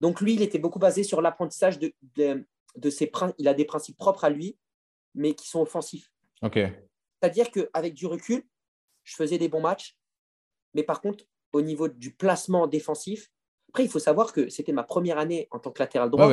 Donc 0.00 0.20
lui, 0.20 0.34
il 0.34 0.42
était 0.42 0.58
beaucoup 0.58 0.78
basé 0.78 1.04
sur 1.04 1.20
l'apprentissage 1.20 1.78
de, 1.78 1.92
de, 2.16 2.90
ses 2.90 3.10
Il 3.38 3.48
a 3.48 3.54
des 3.54 3.64
principes 3.64 3.98
propres 3.98 4.24
à 4.24 4.30
lui, 4.30 4.58
mais 5.14 5.34
qui 5.34 5.48
sont 5.48 5.60
offensifs. 5.60 6.12
C'est-à-dire 7.20 7.50
qu'avec 7.50 7.94
du 7.94 8.06
recul, 8.06 8.42
je 9.04 9.14
faisais 9.14 9.38
des 9.38 9.48
bons 9.48 9.60
matchs, 9.60 9.98
mais 10.74 10.82
par 10.82 11.00
contre, 11.00 11.24
au 11.52 11.62
niveau 11.62 11.88
du 11.88 12.14
placement 12.14 12.66
défensif, 12.66 13.30
après, 13.68 13.84
il 13.84 13.90
faut 13.90 13.98
savoir 13.98 14.32
que 14.32 14.48
c'était 14.48 14.72
ma 14.72 14.82
première 14.82 15.18
année 15.18 15.46
en 15.50 15.58
tant 15.58 15.70
que 15.70 15.78
latéral 15.78 16.10
droit 16.10 16.26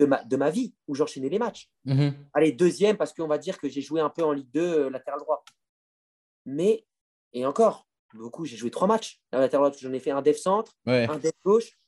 De, 0.00 0.06
ma, 0.06 0.22
de, 0.24 0.36
ma, 0.36 0.48
vie 0.48 0.74
où 0.86 0.94
j'enchaînais 0.94 1.28
les 1.28 1.38
matchs. 1.38 1.68
Mm-hmm. 1.86 2.14
Allez, 2.32 2.52
deuxième, 2.52 2.96
parce 2.96 3.12
qu'on 3.12 3.26
va 3.26 3.36
dire 3.36 3.58
que 3.58 3.68
j'ai 3.68 3.82
joué 3.82 4.00
un 4.00 4.08
peu 4.08 4.22
en 4.22 4.32
Ligue 4.32 4.50
2 4.52 4.60
euh, 4.60 4.90
latéral 4.90 5.20
droit. 5.20 5.44
Mais, 6.46 6.86
et 7.32 7.44
encore, 7.44 7.87
beaucoup, 8.14 8.44
j'ai 8.44 8.56
joué 8.56 8.70
trois 8.70 8.86
matchs. 8.86 9.20
J'en 9.32 9.92
ai 9.92 10.00
fait 10.00 10.10
un 10.10 10.22
dev 10.22 10.36
centre, 10.36 10.76
un 10.86 11.18
dev 11.18 11.32
gauche. 11.44 11.78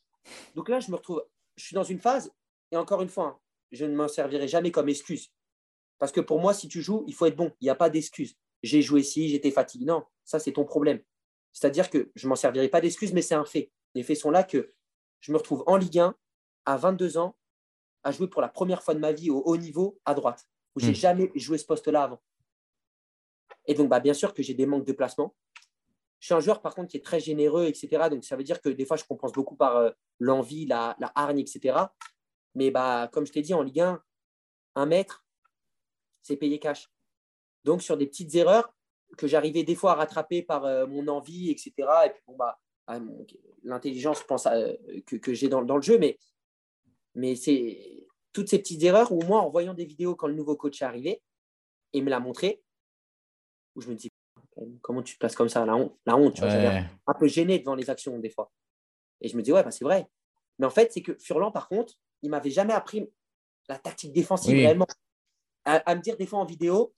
Donc 0.55 0.69
là, 0.69 0.81
je 0.81 0.91
me 0.91 0.97
retrouve, 0.97 1.25
je 1.57 1.65
suis 1.65 1.75
dans 1.75 1.83
une 1.83 2.01
phase, 2.01 2.31
et 2.71 2.77
encore 2.77 3.03
une 3.03 3.09
fois, 3.09 3.25
hein, 3.25 3.39
je 3.73 3.85
ne 3.85 3.95
m'en 3.95 4.09
servirai 4.09 4.49
jamais 4.49 4.71
comme 4.71 4.89
excuse. 4.89 5.29
Parce 5.99 6.13
que 6.13 6.21
pour 6.21 6.41
moi, 6.41 6.55
si 6.55 6.69
tu 6.69 6.81
joues, 6.83 7.05
il 7.07 7.15
faut 7.15 7.27
être 7.27 7.37
bon. 7.37 7.53
Il 7.61 7.65
n'y 7.65 7.71
a 7.71 7.75
pas 7.75 7.91
d'excuse. 7.91 8.35
J'ai 8.63 8.83
joué 8.83 9.01
ici, 9.01 9.29
j'étais 9.29 9.51
fatigué. 9.51 9.85
Non, 9.85 10.05
ça, 10.25 10.39
c'est 10.39 10.53
ton 10.53 10.65
problème. 10.65 11.01
C'est-à-dire 11.53 11.91
que 11.91 12.11
je 12.15 12.27
ne 12.27 12.31
m'en 12.31 12.37
servirai 12.37 12.69
pas 12.69 12.81
d'excuse, 12.81 13.13
mais 13.13 13.23
c'est 13.23 13.35
un 13.35 13.45
fait. 13.45 13.71
Les 13.95 14.03
faits 14.03 14.17
sont 14.17 14.31
là 14.31 14.45
que 14.45 14.73
je 15.21 15.33
me 15.33 15.37
retrouve 15.37 15.63
en 15.67 15.77
Ligue 15.77 15.99
1 15.99 16.15
à 16.67 16.77
22 16.77 17.19
ans 17.19 17.37
à 18.03 18.13
jouer 18.13 18.29
pour 18.29 18.41
la 18.41 18.49
première 18.49 18.83
fois 18.83 18.95
de 18.95 18.99
ma 18.99 19.13
vie 19.13 19.31
au 19.31 19.41
haut 19.41 19.57
niveau 19.57 19.99
à 20.05 20.15
droite, 20.15 20.47
où 20.75 20.81
j'ai 20.81 20.93
hmm. 20.93 20.95
jamais 20.95 21.33
joué 21.35 21.59
ce 21.59 21.67
poste-là 21.67 22.05
avant. 22.05 22.23
Et 23.67 23.75
donc, 23.75 23.89
bah, 23.89 24.01
bien 24.01 24.15
sûr 24.15 24.33
que 24.33 24.43
j'ai 24.43 24.55
des 24.55 24.67
manques 24.67 24.87
de 24.87 24.93
placement. 24.93 25.35
Je 26.21 26.27
suis 26.27 26.35
un 26.35 26.41
joueur, 26.41 26.61
par 26.61 26.75
contre, 26.75 26.89
qui 26.89 26.99
est 26.99 27.05
très 27.05 27.19
généreux, 27.19 27.65
etc. 27.65 28.09
Donc, 28.11 28.25
ça 28.25 28.37
veut 28.37 28.45
dire 28.45 28.61
que 28.61 28.69
des 28.69 28.85
fois, 28.85 28.97
je 28.97 29.05
compense 29.05 29.33
beaucoup 29.33 29.57
par 29.57 29.77
euh, 29.77 29.91
l'envie, 30.19 30.67
la, 30.67 30.97
hargne, 31.15 31.39
etc. 31.39 31.79
Mais 32.55 32.71
bah, 32.71 33.09
comme 33.13 33.27
je 33.27 33.33
t'ai 33.33 33.41
dit, 33.41 33.55
en 33.55 33.63
Ligue 33.63 33.81
1, 33.81 34.03
un 34.77 34.87
mètre, 34.87 35.25
c'est 36.23 36.37
payé 36.37 36.59
cash. 36.59 36.91
Donc, 37.65 37.83
sur 37.83 37.97
des 37.97 38.07
petites 38.07 38.35
erreurs 38.35 38.73
que 39.17 39.27
j'arrivais 39.27 39.65
des 39.65 39.75
fois 39.75 39.93
à 39.93 39.95
rattraper 39.95 40.43
par 40.43 40.67
euh, 40.67 40.87
mon 40.87 41.09
envie, 41.09 41.51
etc. 41.51 41.73
Et 42.07 42.11
puis, 42.11 42.23
bon, 42.27 42.37
bah, 42.37 42.61
l'intelligence, 43.63 44.21
je 44.21 44.25
pense, 44.25 44.47
euh, 44.47 44.75
que, 45.07 45.33
j'ai 45.33 45.49
dans, 45.49 45.63
le 45.63 45.83
jeu. 45.83 45.99
Mais, 45.99 46.19
mais 47.15 47.35
c'est 47.35 48.09
toutes 48.33 48.49
ces 48.49 48.59
petites 48.59 48.83
erreurs 48.83 49.11
où 49.11 49.23
moi, 49.23 49.41
en 49.41 49.49
voyant 49.49 49.75
des 49.75 49.87
vidéos 49.87 50.15
quand 50.15 50.29
le 50.29 50.35
nouveau 50.35 50.55
coach 50.55 50.83
est 50.83 50.85
arrivé, 50.85 51.23
et 51.93 52.03
me 52.03 52.11
l'a 52.11 52.21
montré, 52.21 52.63
où 53.75 53.81
je 53.81 53.89
me 53.89 53.95
dis, 53.95 54.10
comment 54.83 55.03
tu 55.03 55.15
te 55.15 55.19
places 55.19 55.37
comme 55.37 55.49
ça? 55.49 55.65
La 55.65 55.77
honte, 55.77 55.97
la 56.07 56.17
honte 56.17 56.35
tu 56.35 56.43
vois, 56.43 56.51
un 56.51 57.15
peu 57.19 57.27
gêné 57.27 57.59
devant 57.59 57.75
les 57.75 57.91
actions 57.91 58.19
des 58.19 58.31
fois. 58.31 58.51
Et 59.21 59.29
je 59.29 59.37
me 59.37 59.43
dis, 59.43 59.53
ouais, 59.53 59.63
bah, 59.63 59.71
c'est 59.71 59.85
vrai. 59.85 60.09
Mais 60.59 60.67
en 60.67 60.71
fait, 60.71 60.93
c'est 60.93 61.03
que 61.03 61.17
Furlan, 61.19 61.51
par 61.51 61.69
contre, 61.69 61.95
il 62.23 62.31
m'avait 62.31 62.51
jamais 62.51 62.73
appris 62.73 63.11
la 63.69 63.79
tactique 63.79 64.13
défensive 64.13 64.57
réellement. 64.57 64.87
À, 65.65 65.95
me 65.95 66.01
dire 66.01 66.17
des 66.17 66.27
fois 66.27 66.39
en 66.39 66.45
vidéo, 66.45 66.95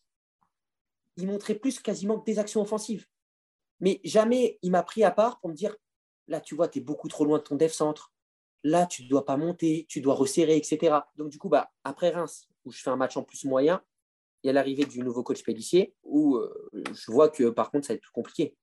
il 1.17 1.27
montrait 1.27 1.57
plus 1.57 1.81
quasiment 1.81 2.19
que 2.19 2.25
des 2.25 2.39
actions 2.39 2.63
offensives. 2.63 3.07
Mais 3.81 4.01
jamais 4.05 4.59
il 4.63 4.71
m'a 4.71 4.83
pris 4.83 5.05
à 5.05 5.11
part 5.11 5.41
pour 5.41 5.51
me 5.51 5.55
dire, 5.55 5.77
là, 6.29 6.41
tu 6.41 6.55
vois, 6.55 6.69
tu 6.69 6.79
es 6.79 6.83
beaucoup 6.83 7.09
trop 7.09 7.25
loin 7.25 7.39
de 7.39 7.43
ton 7.43 7.57
dev 7.57 7.69
centre. 7.69 8.13
Là, 8.65 8.87
tu 8.87 9.05
ne 9.05 9.09
dois 9.09 9.25
pas 9.25 9.37
monter, 9.37 9.87
tu 9.89 10.01
dois 10.01 10.15
resserrer, 10.15 10.57
etc. 10.57 11.01
Donc, 11.17 11.31
du 11.31 11.39
coup, 11.39 11.49
bah, 11.49 11.73
après 11.83 12.11
Reims, 12.11 12.49
où 12.65 12.71
je 12.71 12.81
fais 12.81 12.91
un 12.91 12.97
match 12.97 13.17
en 13.17 13.25
plus 13.25 13.45
moyen, 13.45 13.83
il 14.43 14.49
y 14.49 14.51
a 14.51 14.53
l'arrivée 14.53 14.85
du 14.85 15.01
nouveau 15.01 15.23
coach 15.23 15.43
Pellissier 15.43 15.95
où 16.03 16.37
euh, 16.37 16.71
je 16.93 17.11
vois 17.11 17.29
que 17.29 17.51
par 17.51 17.71
contre, 17.71 17.87
ça 17.87 17.93
va 17.93 17.97
être 17.97 18.03
plus 18.03 18.13
compliqué. 18.13 18.57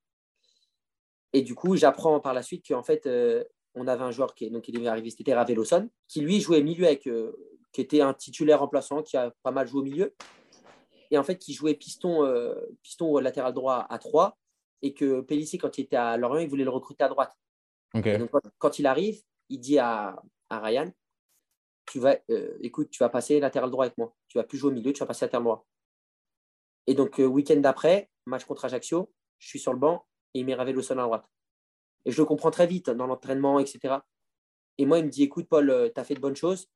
Et 1.31 1.41
du 1.41 1.55
coup, 1.55 1.75
j'apprends 1.75 2.19
par 2.19 2.33
la 2.33 2.41
suite 2.41 2.67
qu'en 2.67 2.83
fait, 2.83 3.05
euh, 3.05 3.43
on 3.75 3.87
avait 3.87 4.03
un 4.03 4.11
joueur 4.11 4.33
qui, 4.33 4.49
donc, 4.49 4.63
qui 4.63 4.71
devait 4.71 4.87
arriver, 4.87 5.09
c'était 5.09 5.33
Raveloson, 5.33 5.89
qui 6.07 6.21
lui 6.21 6.41
jouait 6.41 6.61
milieu 6.63 6.85
avec, 6.85 7.07
euh, 7.07 7.31
qui 7.71 7.81
était 7.81 8.01
un 8.01 8.13
titulaire 8.13 8.59
remplaçant, 8.59 9.03
qui 9.03 9.15
a 9.15 9.31
pas 9.43 9.51
mal 9.51 9.67
joué 9.67 9.81
au 9.81 9.83
milieu. 9.83 10.15
Et 11.11 11.17
en 11.17 11.23
fait, 11.23 11.37
qui 11.37 11.53
jouait 11.53 11.73
piston, 11.73 12.23
piston 12.83 13.17
latéral 13.17 13.51
droit 13.53 13.87
à 13.89 13.97
3. 13.97 14.37
Et 14.83 14.93
que 14.93 15.21
Pellissier, 15.21 15.57
quand 15.57 15.77
il 15.79 15.81
était 15.81 15.95
à 15.95 16.17
Lorient, 16.17 16.41
il 16.41 16.49
voulait 16.49 16.63
le 16.63 16.69
recruter 16.69 17.03
à 17.03 17.09
droite. 17.09 17.35
donc, 17.95 18.29
quand, 18.59 18.77
il 18.77 18.85
arrive, 18.85 19.19
il 19.49 19.59
dit 19.59 19.79
à, 19.79 20.21
à 20.49 20.59
Ryan 20.59 20.91
tu 21.89 21.99
vas, 21.99 22.17
euh, 22.29 22.57
écoute, 22.61 22.89
tu 22.91 22.99
vas 22.99 23.09
passer 23.09 23.39
latéral 23.39 23.71
droit 23.71 23.85
avec 23.85 23.97
moi. 23.97 24.15
Tu 24.27 24.37
vas 24.37 24.43
plus 24.43 24.57
jouer 24.57 24.71
au 24.71 24.73
milieu, 24.73 24.93
tu 24.93 24.99
vas 24.99 25.07
passer 25.07 25.25
latéral 25.25 25.43
droit. 25.43 25.65
Et 26.87 26.93
donc, 26.93 27.19
euh, 27.19 27.25
week-end 27.25 27.59
d'après, 27.59 28.09
match 28.25 28.45
contre 28.45 28.65
Ajaccio, 28.65 29.11
je 29.39 29.47
suis 29.47 29.59
sur 29.59 29.73
le 29.73 29.79
banc 29.79 30.05
et 30.33 30.39
il 30.39 30.45
m'est 30.45 30.53
ravé 30.53 30.71
le 30.71 30.81
sol 30.81 30.99
à 30.99 31.03
droite. 31.03 31.25
Et 32.05 32.11
je 32.11 32.21
le 32.21 32.25
comprends 32.25 32.51
très 32.51 32.67
vite 32.67 32.89
dans 32.89 33.07
l'entraînement, 33.07 33.59
etc. 33.59 33.97
Et 34.77 34.85
moi, 34.85 34.99
il 34.99 35.05
me 35.05 35.09
dit, 35.09 35.23
écoute, 35.23 35.47
Paul, 35.49 35.69
euh, 35.69 35.89
tu 35.93 35.99
as 35.99 36.03
fait 36.03 36.13
de 36.13 36.19
bonnes 36.19 36.35
choses, 36.35 36.67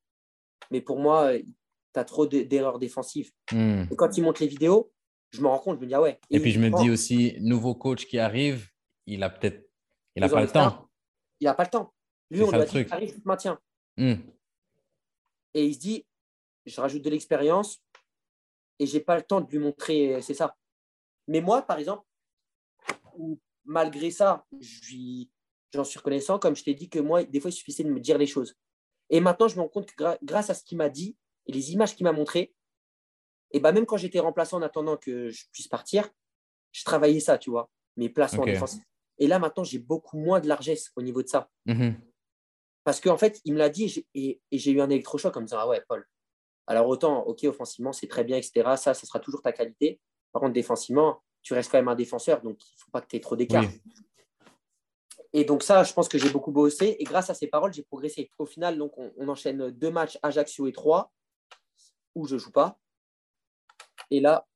mais 0.71 0.81
pour 0.81 0.99
moi, 0.99 1.31
tu 1.37 1.99
as 1.99 2.03
trop 2.03 2.25
d'erreurs 2.25 2.79
défensives. 2.79 3.31
Hmm. 3.51 3.83
Et 3.91 3.95
quand 3.95 4.17
il 4.17 4.23
monte 4.23 4.39
les 4.39 4.47
vidéos, 4.47 4.91
je 5.29 5.41
me 5.41 5.47
rends 5.47 5.59
compte, 5.59 5.77
je 5.77 5.81
me 5.81 5.87
dis, 5.87 5.93
ah 5.93 6.01
ouais. 6.01 6.19
Et, 6.31 6.39
puis, 6.39 6.51
je 6.51 6.59
me 6.59 6.69
dis 6.69 6.89
aussi, 6.89 7.37
nouveau 7.39 7.75
coach 7.75 8.07
qui 8.07 8.17
arrive, 8.17 8.67
il 9.05 9.21
a 9.23 9.29
peut-être, 9.29 9.69
il 10.15 10.21
n'a 10.21 10.29
pas 10.29 10.41
le 10.41 10.47
temps. 10.47 10.89
Il 11.39 11.45
n'a 11.45 11.53
pas 11.53 11.63
le 11.63 11.69
temps. 11.69 11.93
Lui, 12.31 12.41
on 12.41 12.51
doit 12.51 12.65
dire, 12.65 12.87
arrive, 12.91 13.13
tu 13.13 13.21
te 13.21 13.27
maintiens. 13.27 13.59
Hmm 13.97 14.15
et 15.53 15.65
il 15.65 15.73
se 15.73 15.79
dit, 15.79 16.05
je 16.65 16.79
rajoute 16.79 17.01
de 17.01 17.09
l'expérience 17.09 17.81
et 18.79 18.85
j'ai 18.85 18.99
pas 18.99 19.15
le 19.15 19.23
temps 19.23 19.41
de 19.41 19.49
lui 19.49 19.59
montrer, 19.59 20.21
c'est 20.21 20.33
ça. 20.33 20.55
Mais 21.27 21.41
moi, 21.41 21.61
par 21.61 21.77
exemple, 21.77 22.05
malgré 23.65 24.11
ça, 24.11 24.45
j'en 25.73 25.83
suis 25.83 25.99
reconnaissant, 25.99 26.39
comme 26.39 26.55
je 26.55 26.63
t'ai 26.63 26.73
dit 26.73 26.89
que 26.89 26.99
moi, 26.99 27.23
des 27.23 27.39
fois, 27.39 27.49
il 27.49 27.53
suffisait 27.53 27.83
de 27.83 27.91
me 27.91 27.99
dire 27.99 28.17
les 28.17 28.27
choses. 28.27 28.55
Et 29.09 29.19
maintenant, 29.19 29.47
je 29.47 29.55
me 29.55 29.61
rends 29.61 29.69
compte 29.69 29.91
que 29.91 30.17
grâce 30.23 30.49
à 30.49 30.53
ce 30.53 30.63
qu'il 30.63 30.77
m'a 30.77 30.89
dit 30.89 31.17
et 31.47 31.51
les 31.51 31.71
images 31.71 31.95
qu'il 31.95 32.03
m'a 32.05 32.13
montrées, 32.13 32.53
et 33.51 33.59
bah, 33.59 33.71
même 33.71 33.85
quand 33.85 33.97
j'étais 33.97 34.19
remplaçant 34.19 34.57
en 34.57 34.61
attendant 34.63 34.97
que 34.97 35.29
je 35.29 35.45
puisse 35.51 35.67
partir, 35.67 36.09
je 36.71 36.83
travaillais 36.83 37.19
ça, 37.19 37.37
tu 37.37 37.51
vois, 37.51 37.69
mes 37.97 38.09
placements 38.09 38.45
défensifs. 38.45 38.83
Et 39.19 39.27
là, 39.27 39.37
maintenant, 39.37 39.63
j'ai 39.63 39.77
beaucoup 39.77 40.17
moins 40.17 40.39
de 40.39 40.47
largesse 40.47 40.91
au 40.95 41.03
niveau 41.03 41.21
de 41.21 41.27
ça. 41.27 41.49
Mm-hmm. 41.67 41.95
Parce 42.83 42.99
qu'en 42.99 43.17
fait, 43.17 43.41
il 43.45 43.53
me 43.53 43.59
l'a 43.59 43.69
dit 43.69 44.05
et, 44.13 44.41
j'ai 44.51 44.71
eu 44.71 44.81
un 44.81 44.89
électrochoc 44.89 45.35
en 45.37 45.41
me 45.41 45.45
disant 45.45 45.59
Ah 45.61 45.67
ouais, 45.67 45.81
Paul. 45.87 46.07
Alors 46.67 46.87
autant, 46.87 47.23
ok, 47.23 47.43
offensivement, 47.45 47.93
c'est 47.93 48.07
très 48.07 48.23
bien, 48.23 48.37
etc. 48.37 48.75
Ça, 48.77 48.93
ce 48.93 49.05
sera 49.05 49.19
toujours 49.19 49.41
ta 49.41 49.51
qualité. 49.51 49.99
Par 50.31 50.41
contre, 50.41 50.53
défensivement, 50.53 51.21
tu 51.41 51.53
restes 51.53 51.71
quand 51.71 51.77
même 51.77 51.89
un 51.89 51.95
défenseur, 51.95 52.41
donc 52.41 52.57
il 52.61 52.73
ne 52.75 52.79
faut 52.79 52.91
pas 52.91 53.01
que 53.01 53.07
tu 53.07 53.17
aies 53.17 53.19
trop 53.19 53.35
d'écart. 53.35 53.65
Et 55.33 55.45
donc 55.45 55.63
ça, 55.63 55.83
je 55.83 55.93
pense 55.93 56.07
que 56.07 56.17
j'ai 56.17 56.29
beaucoup 56.29 56.51
bossé. 56.51 56.95
Et 56.99 57.03
grâce 57.03 57.29
à 57.29 57.33
ces 57.33 57.47
paroles, 57.47 57.73
j'ai 57.73 57.83
progressé. 57.83 58.29
Au 58.37 58.45
final, 58.45 58.77
donc, 58.77 58.93
on, 58.97 59.27
enchaîne 59.27 59.71
deux 59.71 59.89
matchs, 59.89 60.17
Ajaccio 60.21 60.67
et 60.67 60.71
trois, 60.71 61.11
où 62.13 62.27
je 62.27 62.35
ne 62.35 62.39
joue 62.39 62.51
pas. 62.51 62.79
Et 64.11 64.19
là, 64.19 64.47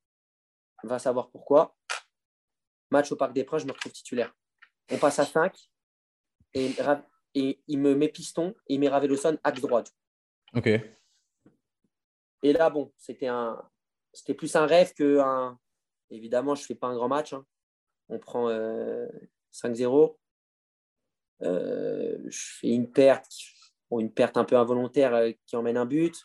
on 0.84 0.88
va 0.88 1.00
savoir 1.00 1.30
pourquoi. 1.32 1.76
Match 2.92 3.12
au 3.12 3.16
Parc 3.16 3.34
des 3.34 3.44
Princes, 3.44 3.64
je 3.64 3.68
me 3.68 3.72
retrouve 3.72 3.92
titulaire. 3.92 4.34
On 4.92 4.98
passe 4.98 5.18
à 5.18 5.26
5. 5.26 5.58
Et 6.54 6.74
et 7.38 7.60
il 7.68 7.80
me 7.80 7.94
met 7.94 8.10
piston 8.10 8.56
et 8.68 8.74
il 8.74 8.80
met 8.80 8.88
Raveloson 8.88 9.38
axe 9.44 9.62
droite. 9.62 9.94
Ok. 10.56 10.68
Et 12.44 12.54
là, 12.54 12.72
bon, 12.72 12.92
c'était 12.98 13.28
un, 13.28 13.62
c'était 14.12 14.34
plus 14.34 14.56
un 14.56 14.66
rêve 14.66 14.94
que 14.94 15.20
un. 15.20 15.60
Évidemment, 16.10 16.56
je 16.56 16.64
ne 16.64 16.66
fais 16.66 16.76
pas 16.76 16.88
un 16.88 16.96
grand 16.96 17.10
match. 17.10 17.34
Hein. 17.34 17.46
On 18.10 18.18
prend 18.18 18.50
5-0. 18.50 20.18
Euh, 21.44 21.46
euh, 21.46 22.18
je 22.26 22.40
fais 22.60 22.70
une 22.70 22.92
perte, 22.92 23.32
une 23.92 24.12
perte 24.12 24.38
un 24.38 24.46
peu 24.46 24.58
involontaire 24.58 25.14
euh, 25.14 25.32
qui 25.46 25.56
emmène 25.56 25.78
un 25.78 25.86
but. 25.86 26.24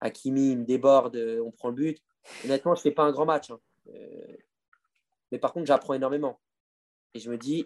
Hakimi 0.00 0.56
me 0.56 0.64
déborde, 0.64 1.16
on 1.44 1.52
prend 1.52 1.68
le 1.68 1.74
but. 1.74 2.02
Honnêtement, 2.44 2.74
je 2.74 2.80
ne 2.80 2.82
fais 2.82 2.90
pas 2.92 3.04
un 3.04 3.12
grand 3.12 3.26
match. 3.26 3.50
Hein. 3.50 3.60
mais 5.30 5.38
par 5.38 5.52
contre, 5.52 5.66
j'apprends 5.66 5.94
énormément. 5.94 6.40
Et 7.14 7.20
je 7.20 7.30
me 7.30 7.36
dis, 7.36 7.64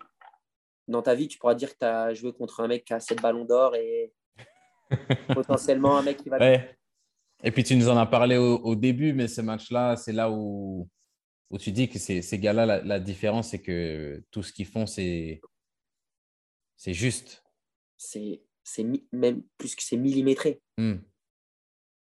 dans 0.89 1.03
ta 1.03 1.15
vie, 1.15 1.29
tu 1.29 1.39
pourras 1.39 1.55
dire 1.55 1.73
que 1.73 1.79
tu 1.79 1.85
as 1.85 2.15
joué 2.15 2.33
contre 2.33 2.61
un 2.61 2.69
mec 2.69 2.85
qui 2.85 2.93
a 2.93 3.01
7 3.01 3.21
ballons 3.21 3.45
d'or 3.45 3.75
et 3.77 4.13
potentiellement 5.35 5.99
un 5.99 6.03
mec 6.03 6.23
qui 6.23 6.29
va. 6.29 6.39
Ouais. 6.39 6.79
Et 7.45 7.51
puis 7.51 7.65
tu 7.65 7.77
nous 7.77 7.89
en 7.89 7.97
as 7.97 8.07
parlé 8.07 8.37
au, 8.37 8.75
début, 8.77 9.13
mais 9.13 9.27
ce 9.27 9.41
match-là, 9.41 9.97
c'est 9.97 10.13
là 10.13 10.31
où, 10.31 10.89
où 11.51 11.59
tu 11.59 11.73
dis 11.73 11.89
que 11.89 11.99
ces, 11.99 12.23
gars-là, 12.39 12.83
la, 12.83 13.01
différence, 13.01 13.51
c'est 13.51 13.61
que 13.61 14.23
tout 14.31 14.43
ce 14.43 14.53
qu'ils 14.53 14.67
font, 14.67 14.87
c'est 14.87 15.41
juste. 16.87 17.43
c'est 17.97 18.43
même 19.13 19.43
plus 19.59 19.75
que 19.75 19.83
c'est 19.83 19.97
millimétré. 19.97 20.63
Hmm. 20.79 20.99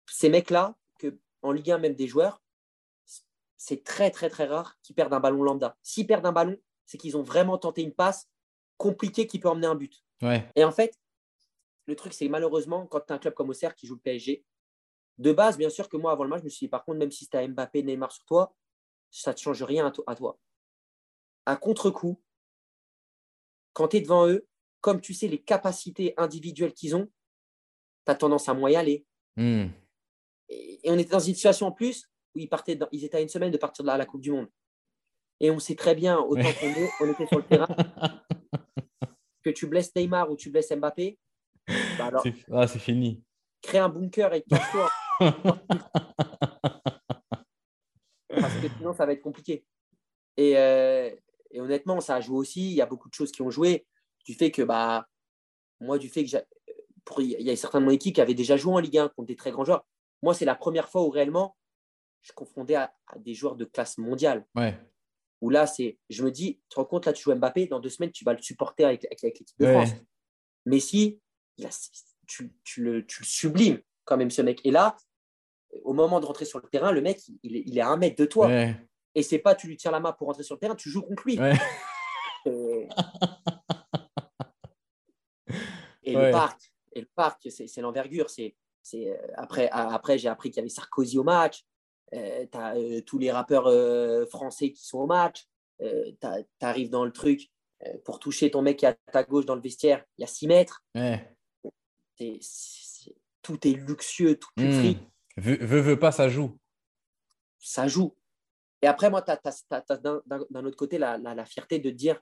Ces 0.07 0.29
mecs-là, 0.29 0.75
que 0.99 1.17
en 1.41 1.53
Ligue 1.53 1.71
1, 1.71 1.77
même 1.77 1.95
des 1.95 2.07
joueurs, 2.07 2.41
c'est 3.57 3.83
très, 3.83 4.11
très, 4.11 4.29
très 4.29 4.45
rare 4.45 4.77
qu'ils 4.81 4.95
perdent 4.95 5.13
un 5.13 5.19
ballon 5.19 5.43
lambda. 5.43 5.77
S'ils 5.81 6.07
perdent 6.07 6.25
un 6.25 6.31
ballon, 6.31 6.57
c'est 6.85 6.97
qu'ils 6.97 7.15
ont 7.15 7.23
vraiment 7.23 7.57
tenté 7.57 7.83
une 7.83 7.93
passe 7.93 8.27
compliquée 8.81 9.27
qui 9.27 9.37
peut 9.37 9.47
emmener 9.47 9.67
un 9.67 9.75
but. 9.75 10.03
Ouais. 10.23 10.43
Et 10.55 10.63
en 10.63 10.71
fait, 10.71 10.99
le 11.85 11.95
truc, 11.95 12.13
c'est 12.13 12.27
malheureusement, 12.27 12.87
quand 12.87 13.01
tu 13.01 13.13
as 13.13 13.15
un 13.15 13.19
club 13.19 13.35
comme 13.35 13.49
Auxerre 13.49 13.75
qui 13.75 13.85
joue 13.85 13.93
le 13.93 14.01
PSG, 14.01 14.43
de 15.19 15.31
base, 15.31 15.55
bien 15.55 15.69
sûr 15.69 15.87
que 15.87 15.97
moi, 15.97 16.11
avant 16.11 16.23
le 16.23 16.31
match, 16.31 16.39
je 16.39 16.45
me 16.45 16.49
suis 16.49 16.65
dit, 16.65 16.69
par 16.69 16.83
contre, 16.83 16.97
même 16.97 17.11
si 17.11 17.29
tu 17.29 17.37
as 17.37 17.47
Mbappé, 17.47 17.83
Neymar 17.83 18.11
sur 18.11 18.25
toi, 18.25 18.55
ça 19.11 19.31
ne 19.31 19.35
te 19.35 19.41
change 19.41 19.61
rien 19.61 19.85
à, 20.07 20.15
toi. 20.15 20.39
À 21.45 21.55
contre-coup, 21.55 22.19
quand 23.73 23.89
tu 23.89 23.97
es 23.97 24.01
devant 24.01 24.27
eux, 24.27 24.47
comme 24.79 24.99
tu 24.99 25.13
sais 25.13 25.27
les 25.27 25.41
capacités 25.41 26.15
individuelles 26.17 26.73
qu'ils 26.73 26.95
ont, 26.95 27.05
tu 28.05 28.11
as 28.11 28.15
tendance 28.15 28.49
à 28.49 28.55
moins 28.55 28.71
y 28.71 28.75
aller. 28.75 29.05
Hmm. 29.37 29.67
Et, 30.49 30.79
on 30.85 30.97
était 30.97 31.11
dans 31.11 31.19
une 31.19 31.35
situation 31.35 31.67
en 31.67 31.71
plus 31.71 32.09
où 32.33 32.39
ils, 32.39 32.49
partaient 32.49 32.79
ils 32.91 33.05
étaient 33.05 33.17
à 33.17 33.21
une 33.21 33.29
semaine 33.29 33.51
de 33.51 33.57
partir 33.57 33.83
de 33.83 33.89
la, 33.89 34.05
Coupe 34.07 34.21
du 34.21 34.31
Monde. 34.31 34.49
Et 35.39 35.51
on 35.51 35.59
sait 35.59 35.75
très 35.75 35.93
bien, 35.93 36.17
autant 36.17 36.51
qu'on 36.59 36.67
est, 36.67 36.89
on 36.99 37.11
était 37.11 37.27
sur 37.27 37.37
le 37.37 37.43
terrain, 37.43 37.67
que 39.43 39.49
tu 39.49 39.67
blesses 39.67 39.95
Neymar 39.95 40.29
ou 40.29 40.35
tu 40.35 40.49
blesses 40.49 40.71
Mbappé, 40.71 41.17
bah 41.97 42.05
alors, 42.05 42.23
ah, 42.51 42.67
c'est 42.67 42.79
fini. 42.79 43.23
Crée 43.61 43.77
un 43.77 43.89
bunker 43.89 44.33
et 44.33 44.43
cache-toi. 44.43 44.89
Parce 48.29 48.55
que 48.61 48.67
sinon, 48.77 48.93
ça 48.93 49.05
va 49.05 49.13
être 49.13 49.21
compliqué. 49.21 49.63
Euh, 50.39 51.11
et, 51.51 51.61
honnêtement, 51.61 52.01
ça 52.01 52.15
a 52.15 52.21
joué 52.21 52.37
aussi. 52.37 52.71
Il 52.71 52.75
y 52.75 52.81
a 52.81 52.85
beaucoup 52.85 53.09
de 53.09 53.13
choses 53.13 53.31
qui 53.31 53.41
ont 53.41 53.51
joué. 53.51 53.85
Du 54.25 54.33
fait 54.33 54.51
que, 54.51 54.61
bah, 54.61 55.07
moi, 55.79 55.97
du 55.97 56.09
fait 56.09 56.25
que 56.25 56.37
pour, 57.05 57.21
il 57.21 57.41
y 57.41 57.49
a 57.49 57.55
certains 57.55 57.79
de 57.79 57.85
mon 57.85 57.91
équipe 57.91 58.15
qui 58.15 58.21
avaient 58.21 58.33
déjà 58.33 58.57
joué 58.57 58.73
en 58.73 58.79
Ligue 58.79 58.97
1 58.97 59.09
contre 59.09 59.27
des 59.27 59.35
très 59.35 59.51
grands 59.51 59.65
joueurs. 59.65 59.85
Moi, 60.23 60.33
c'est 60.33 60.45
la 60.45 60.55
première 60.55 60.89
fois 60.89 61.03
où 61.03 61.09
réellement 61.09 61.55
je 62.21 62.31
confondais 62.33 62.75
à, 62.75 62.93
des 63.17 63.33
joueurs 63.33 63.55
de 63.55 63.65
classe 63.65 63.97
mondiale. 63.97 64.45
Ouais. 64.55 64.79
Où 65.41 65.49
là, 65.49 65.67
c'est, 65.67 65.97
je 66.09 66.23
me 66.23 66.31
dis, 66.31 66.55
tu 66.55 66.69
te 66.69 66.75
rends 66.75 66.85
compte, 66.85 67.05
là, 67.05 67.13
tu 67.13 67.23
joues 67.23 67.33
Mbappé, 67.35 67.65
dans 67.65 67.79
deux 67.79 67.89
semaines, 67.89 68.11
tu 68.11 68.23
vas 68.23 68.33
le 68.33 68.41
supporter 68.41 68.85
avec, 68.85 69.05
avec, 69.05 69.21
l'équipe 69.21 69.47
de 69.59 69.65
France. 69.65 69.89
Mais 70.65 70.79
si, 70.79 71.19
tu, 72.27 72.53
tu, 72.63 72.83
le, 72.83 73.05
tu 73.05 73.21
le 73.21 73.25
sublimes 73.25 73.81
quand 74.05 74.17
même, 74.17 74.29
ce 74.29 74.41
mec. 74.41 74.61
Et 74.63 74.71
là, 74.71 74.95
au 75.83 75.93
moment 75.93 76.19
de 76.19 76.25
rentrer 76.25 76.45
sur 76.45 76.59
le 76.59 76.69
terrain, 76.69 76.91
le 76.91 77.01
mec, 77.01 77.19
il, 77.43 77.55
est, 77.55 77.63
il 77.65 77.77
est 77.77 77.81
à 77.81 77.89
un 77.89 77.97
mètre 77.97 78.17
de 78.17 78.25
toi. 78.25 78.49
Et 79.13 79.23
c'est 79.23 79.39
pas 79.39 79.55
tu 79.55 79.67
lui 79.67 79.77
tiens 79.77 79.91
la 79.91 79.99
main 79.99 80.13
pour 80.13 80.27
rentrer 80.27 80.43
sur 80.43 80.55
le 80.55 80.59
terrain, 80.59 80.75
tu 80.75 80.89
joues 80.89 81.01
contre 81.01 81.23
lui. 81.25 81.39
Et, 86.03 86.13
le 86.13 86.31
parc, 86.31 86.73
et 86.93 87.01
le 87.01 87.07
parc, 87.13 87.47
c'est 87.49 87.81
l'envergure. 87.81 88.29
C'est 88.29 88.55
euh, 88.95 89.15
après, 89.35 89.69
après 89.69 90.17
j'ai 90.17 90.27
appris 90.27 90.49
qu'il 90.49 90.57
y 90.57 90.61
avait 90.61 90.69
Sarkozy 90.69 91.17
au 91.17 91.23
match. 91.23 91.63
Euh, 92.13 92.45
tu 92.51 92.57
as 92.57 92.75
euh, 92.75 93.01
tous 93.01 93.17
les 93.17 93.31
rappeurs 93.31 93.69
français 94.29 94.71
qui 94.71 94.85
sont 94.85 94.99
au 94.99 95.07
match. 95.07 95.47
tu 95.79 96.27
arrives 96.61 96.89
dans 96.89 97.05
le 97.05 97.11
truc 97.11 97.49
pour 98.05 98.19
toucher 98.19 98.51
ton 98.51 98.61
mec 98.61 98.77
qui 98.77 98.85
est 98.85 98.89
à 98.89 98.93
ta 99.11 99.23
gauche 99.23 99.45
dans 99.45 99.55
le 99.55 99.61
vestiaire, 99.61 100.05
il 100.17 100.21
y 100.21 100.23
a 100.23 100.27
6 100.27 100.47
mètres. 100.47 100.83
tout 103.41 103.67
est 103.67 103.73
luxueux, 103.73 104.35
tout 104.35 104.51
est 104.57 104.93
mmh. 104.93 104.99
Veux, 105.37 105.81
veux, 105.81 105.97
pas, 105.97 106.11
ça 106.11 106.29
joue. 106.29 106.59
Ça 107.57 107.87
joue. 107.87 108.15
Et 108.81 108.87
après, 108.87 109.09
moi, 109.09 109.21
tu 109.21 109.31
as, 109.31 109.97
d'un 109.97 110.65
autre 110.65 110.77
côté 110.77 110.97
la, 110.97 111.17
la, 111.17 111.45
fierté 111.45 111.79
de 111.79 111.89
dire 111.89 112.21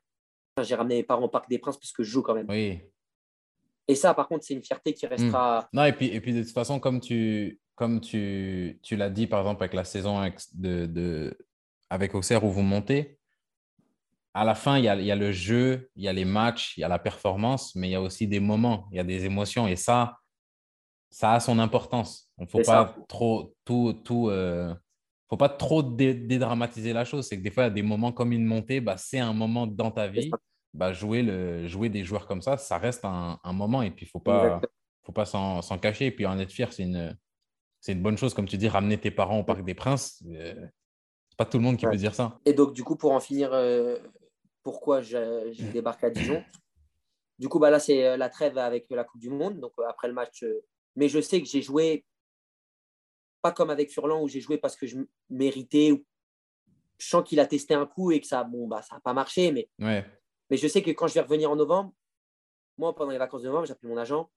j'ai 0.61 0.76
ramené 0.76 0.95
mes 0.98 1.03
parents 1.03 1.24
au 1.24 1.30
Parc 1.30 1.49
des 1.49 1.57
Princes 1.57 1.78
parce 1.78 1.91
que 1.91 2.03
je 2.03 2.11
joue 2.11 2.22
quand 2.22 2.36
même. 2.36 2.48
Oui. 2.49 2.82
Et 3.88 3.95
ça, 3.95 4.14
par 4.14 4.28
contre, 4.28 4.45
c'est 4.45 4.53
une 4.53 4.64
fierté 4.64 4.94
qui 4.94 5.07
restera. 5.07 5.61
Hmm. 5.61 5.78
Non, 5.78 5.86
et 5.86 5.94
puis, 5.94 6.07
et 6.07 6.22
puis 6.22 6.34
de 6.34 6.44
toute 6.44 6.53
façon, 6.53 6.80
comme 6.80 6.99
tu, 6.99 7.60
comme 7.80 8.02
tu, 8.02 8.78
tu 8.84 8.98
l'as 8.98 9.10
dit, 9.10 9.26
par 9.26 9.40
exemple, 9.40 9.64
avec 9.64 9.74
la 9.74 9.86
saison 9.86 10.18
avec, 10.18 10.38
de, 10.54 10.86
de, 10.86 11.38
avec 11.90 12.14
Auxerre 12.14 12.44
où 12.44 12.52
vous 12.52 12.62
montez, 12.62 13.18
à 14.34 14.44
la 14.44 14.54
fin, 14.54 14.78
il 14.78 14.84
y, 14.84 14.90
a, 14.90 14.98
il 14.98 15.06
y 15.06 15.12
a 15.12 15.16
le 15.16 15.32
jeu, 15.32 15.90
il 15.96 16.04
y 16.04 16.10
a 16.10 16.14
les 16.14 16.26
matchs, 16.26 16.76
il 16.76 16.82
y 16.82 16.84
a 16.84 16.90
la 16.90 17.00
performance, 17.00 17.74
mais 17.76 17.88
il 17.88 17.92
y 17.92 17.96
a 17.96 18.02
aussi 18.02 18.28
des 18.28 18.42
moments, 18.42 18.90
il 18.92 18.98
y 18.98 19.00
a 19.00 19.06
des 19.06 19.24
émotions. 19.24 19.66
Et 19.66 19.78
ça, 19.78 20.18
ça 21.10 21.32
a 21.32 21.40
son 21.40 21.58
importance. 21.58 22.30
Il 22.38 22.44
ne 22.44 22.50
faut 22.50 22.62
pas 22.62 22.94
trop 23.08 23.56
tout, 23.64 23.94
tout 24.04 24.28
euh, 24.28 24.76
faut 25.30 25.38
pas 25.38 25.48
trop 25.48 25.82
dédramatiser 25.82 26.92
la 26.92 27.06
chose. 27.06 27.28
C'est 27.28 27.38
que 27.38 27.44
des 27.44 27.50
fois, 27.50 27.64
il 27.64 27.68
y 27.68 27.72
a 27.72 27.74
des 27.76 27.82
moments 27.82 28.12
comme 28.12 28.34
une 28.34 28.46
montée, 28.46 28.82
bah, 28.82 28.98
c'est 28.98 29.20
un 29.20 29.34
moment 29.34 29.68
dans 29.68 29.92
ta 29.92 30.10
vie. 30.10 30.30
Bah, 30.74 30.92
jouer, 30.92 31.24
le, 31.24 31.66
jouer 31.66 31.88
des 31.88 32.04
joueurs 32.04 32.28
comme 32.28 32.42
ça, 32.42 32.58
ça 32.58 32.78
reste 32.78 33.06
un, 33.06 33.40
moment. 33.54 33.84
Et 33.84 33.90
puis, 33.90 34.06
il 34.06 34.10
ne 34.10 34.12
faut 34.12 34.20
pas, 34.20 34.60
faut 35.04 35.14
pas 35.14 35.24
s'en 35.24 35.78
cacher. 35.78 36.08
Et 36.08 36.12
puis, 36.12 36.26
en 36.26 36.38
être 36.40 36.52
fier, 36.52 36.74
c'est 36.74 36.84
une, 36.84 37.18
une 37.88 38.02
bonne 38.02 38.18
chose. 38.18 38.34
Comme 38.34 38.48
tu 38.48 38.58
dis, 38.58 38.68
ramener 38.68 39.00
tes 39.00 39.12
parents 39.12 39.40
au 39.40 39.44
Parc 39.44 39.64
des 39.64 39.74
Princes, 39.74 40.24
euh, 40.28 40.54
c'est 41.30 41.38
pas 41.38 41.46
tout 41.46 41.58
le 41.58 41.64
monde 41.64 41.78
qui 41.78 41.86
peut 41.86 41.96
dire 41.96 42.14
ça. 42.14 42.40
Et 42.46 42.54
donc, 42.54 42.74
du 42.74 42.84
coup, 42.84 42.96
pour 42.96 43.12
en 43.12 43.20
finir, 43.20 43.54
euh, 43.54 43.98
pourquoi 44.64 45.02
j'ai 45.02 45.72
débarqué 45.74 46.08
à 46.08 46.10
Dijon? 46.10 46.44
Du 47.38 47.48
coup, 47.48 47.60
bah, 47.60 47.70
là, 47.70 47.80
c'est 47.80 48.18
la 48.18 48.30
trêve 48.30 48.58
avec 48.58 48.88
la 48.90 49.04
Coupe 49.04 49.22
du 49.22 49.30
Monde. 49.30 49.60
Donc, 49.60 49.72
après 49.88 50.08
le 50.08 50.14
match 50.14 50.44
mais 50.96 51.08
je 51.08 51.22
sais 51.22 51.42
que 51.42 51.48
j'ai 51.48 51.62
joué, 51.62 52.06
pas 53.42 53.52
comme 53.52 53.70
avec 53.70 53.92
Furlan 53.92 54.22
où 54.22 54.28
j'ai 54.28 54.42
joué 54.42 54.58
parce 54.58 54.76
que 54.76 54.86
je 54.86 54.98
méritais. 55.30 55.92
Je 56.98 57.08
sens 57.08 57.24
qu'il 57.24 57.40
a 57.40 57.46
testé 57.46 57.74
un 57.74 57.86
coup 57.86 58.12
et 58.12 58.20
que 58.20 58.28
ça 58.28 58.44
bon, 58.44 58.68
bah, 58.68 58.82
n'a 58.92 59.00
pas 59.00 59.14
marché. 59.14 59.54
Mais, 59.54 59.70
mais 59.80 60.58
je 60.58 60.68
sais 60.68 60.82
que 60.82 60.92
quand 60.92 61.08
je 61.08 61.14
vais 61.14 61.22
revenir 61.22 61.50
en 61.50 61.56
novembre, 61.56 61.94
moi, 62.78 62.94
pendant 62.94 63.12
les 63.12 63.18
vacances 63.18 63.42
de 63.42 63.48
novembre, 63.48 63.66
j'appelle 63.66 63.90
mon 63.90 63.98
agent 63.98 64.30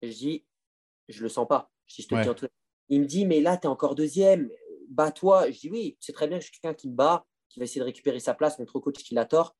et 0.00 0.12
je 0.12 0.16
dis, 0.16 0.46
je 1.08 1.22
le 1.22 1.28
sens 1.28 1.48
pas. 1.48 1.72
Je 1.86 2.02
te 2.02 2.46
Il 2.88 3.00
me 3.00 3.06
dit, 3.06 3.26
mais 3.26 3.40
là, 3.40 3.56
tu 3.56 3.66
es 3.66 3.70
encore 3.70 3.94
deuxième, 3.94 4.50
bats-toi. 4.88 5.50
Je 5.50 5.58
dis, 5.58 5.70
oui, 5.70 5.96
c'est 6.00 6.12
très 6.12 6.28
bien 6.28 6.38
que 6.38 6.44
je 6.44 6.50
suis 6.50 6.60
quelqu'un 6.60 6.74
qui 6.74 6.88
me 6.88 6.94
bat, 6.94 7.26
qui 7.48 7.60
va 7.60 7.64
essayer 7.64 7.80
de 7.80 7.86
récupérer 7.86 8.20
sa 8.20 8.34
place 8.34 8.56
contre 8.56 8.78
coach 8.80 9.02
qui 9.02 9.14
l'a 9.14 9.24
tort. 9.24 9.56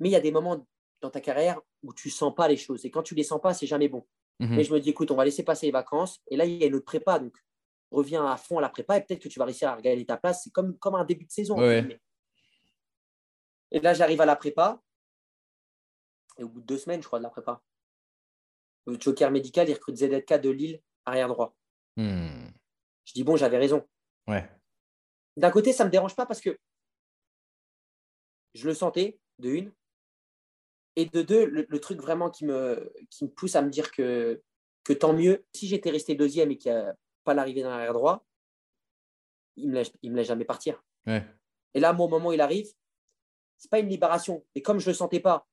Mais 0.00 0.08
il 0.08 0.12
y 0.12 0.16
a 0.16 0.20
des 0.20 0.32
moments 0.32 0.66
dans 1.00 1.10
ta 1.10 1.20
carrière 1.20 1.60
où 1.82 1.92
tu 1.92 2.10
sens 2.10 2.34
pas 2.34 2.48
les 2.48 2.56
choses. 2.56 2.84
Et 2.84 2.90
quand 2.90 3.02
tu 3.02 3.14
les 3.14 3.22
sens 3.22 3.40
pas, 3.40 3.54
c'est 3.54 3.66
jamais 3.66 3.88
bon. 3.88 4.06
Mhm. 4.40 4.56
Mais 4.56 4.64
je 4.64 4.72
me 4.72 4.80
dis, 4.80 4.90
écoute, 4.90 5.10
on 5.10 5.16
va 5.16 5.24
laisser 5.24 5.42
passer 5.42 5.66
les 5.66 5.72
vacances. 5.72 6.20
Et 6.28 6.36
là, 6.36 6.44
il 6.44 6.56
y 6.56 6.64
a 6.64 6.66
une 6.66 6.74
autre 6.74 6.84
prépa. 6.84 7.18
Donc, 7.18 7.36
reviens 7.90 8.26
à 8.26 8.36
fond 8.36 8.58
à 8.58 8.60
la 8.60 8.68
prépa 8.68 8.96
et 8.96 9.00
peut-être 9.02 9.22
que 9.22 9.28
tu 9.28 9.38
vas 9.38 9.44
réussir 9.44 9.68
à 9.68 9.76
regagner 9.76 10.04
ta 10.04 10.16
place. 10.16 10.44
C'est 10.44 10.50
comme, 10.50 10.78
comme 10.78 10.94
un 10.94 11.04
début 11.04 11.24
de 11.24 11.30
saison. 11.30 11.60
Et 13.70 13.80
là, 13.80 13.94
j'arrive 13.94 14.20
à 14.20 14.26
la 14.26 14.36
prépa. 14.36 14.80
Et 16.38 16.44
au 16.44 16.48
bout 16.48 16.60
de 16.60 16.66
deux 16.66 16.78
semaines, 16.78 17.02
je 17.02 17.06
crois, 17.06 17.18
de 17.18 17.24
la 17.24 17.30
prépa, 17.30 17.60
le 18.86 18.98
joker 18.98 19.30
médical, 19.30 19.68
il 19.68 19.74
recrute 19.74 19.96
ZDK 19.96 20.34
de 20.40 20.50
Lille, 20.50 20.80
arrière 21.08 21.28
droit. 21.28 21.54
Hmm. 21.96 22.48
Je 23.04 23.12
dis, 23.14 23.24
bon, 23.24 23.36
j'avais 23.36 23.58
raison. 23.58 23.86
Ouais. 24.26 24.48
D'un 25.36 25.50
côté, 25.50 25.72
ça 25.72 25.84
ne 25.84 25.88
me 25.88 25.92
dérange 25.92 26.14
pas 26.14 26.26
parce 26.26 26.40
que 26.40 26.58
je 28.54 28.66
le 28.66 28.74
sentais, 28.74 29.18
de 29.38 29.50
une. 29.50 29.72
Et 30.96 31.06
de 31.06 31.22
deux, 31.22 31.46
le, 31.46 31.80
truc 31.80 32.00
vraiment 32.00 32.28
qui 32.28 32.44
me, 32.44 32.92
qui 33.10 33.24
me 33.24 33.30
pousse 33.30 33.54
à 33.54 33.62
me 33.62 33.70
dire 33.70 33.92
que, 33.92 34.42
que 34.82 34.92
tant 34.92 35.12
mieux, 35.12 35.46
si 35.54 35.68
j'étais 35.68 35.90
resté 35.90 36.16
deuxième 36.16 36.50
et 36.50 36.58
qu'il 36.58 36.72
n'y 36.72 36.78
a 36.78 36.94
pas 37.22 37.34
l'arrivée 37.34 37.62
dans 37.62 37.70
l'arrière 37.70 37.92
droit, 37.92 38.26
il 39.56 39.70
ne 39.70 39.78
me, 39.78 40.16
laisse 40.16 40.26
jamais 40.26 40.44
partir. 40.44 40.82
Et 41.06 41.80
là, 41.80 41.92
au 41.92 42.08
moment 42.08 42.30
où 42.30 42.32
il 42.32 42.40
arrive, 42.40 42.72
c'est 43.58 43.70
pas 43.70 43.78
une 43.78 43.88
libération. 43.88 44.44
Et 44.54 44.62
comme 44.62 44.80
je 44.80 44.86
ne 44.86 44.92
le 44.92 44.96
sentais 44.96 45.20
pas, 45.20 45.46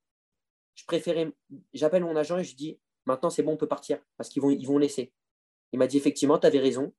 je 0.75 0.83
préférais. 0.85 1.31
J'appelle 1.73 2.03
mon 2.03 2.15
agent 2.15 2.37
et 2.37 2.43
je 2.43 2.55
dis 2.55 2.79
maintenant 3.05 3.29
c'est 3.29 3.43
bon, 3.43 3.53
on 3.53 3.57
peut 3.57 3.67
partir 3.67 3.99
parce 4.17 4.29
qu'ils 4.29 4.41
vont, 4.41 4.49
ils 4.49 4.67
vont 4.67 4.77
laisser. 4.77 5.13
Il 5.71 5.79
m'a 5.79 5.87
dit 5.87 5.97
effectivement, 5.97 6.37
tu 6.37 6.47
avais 6.47 6.59
raison. 6.59 6.93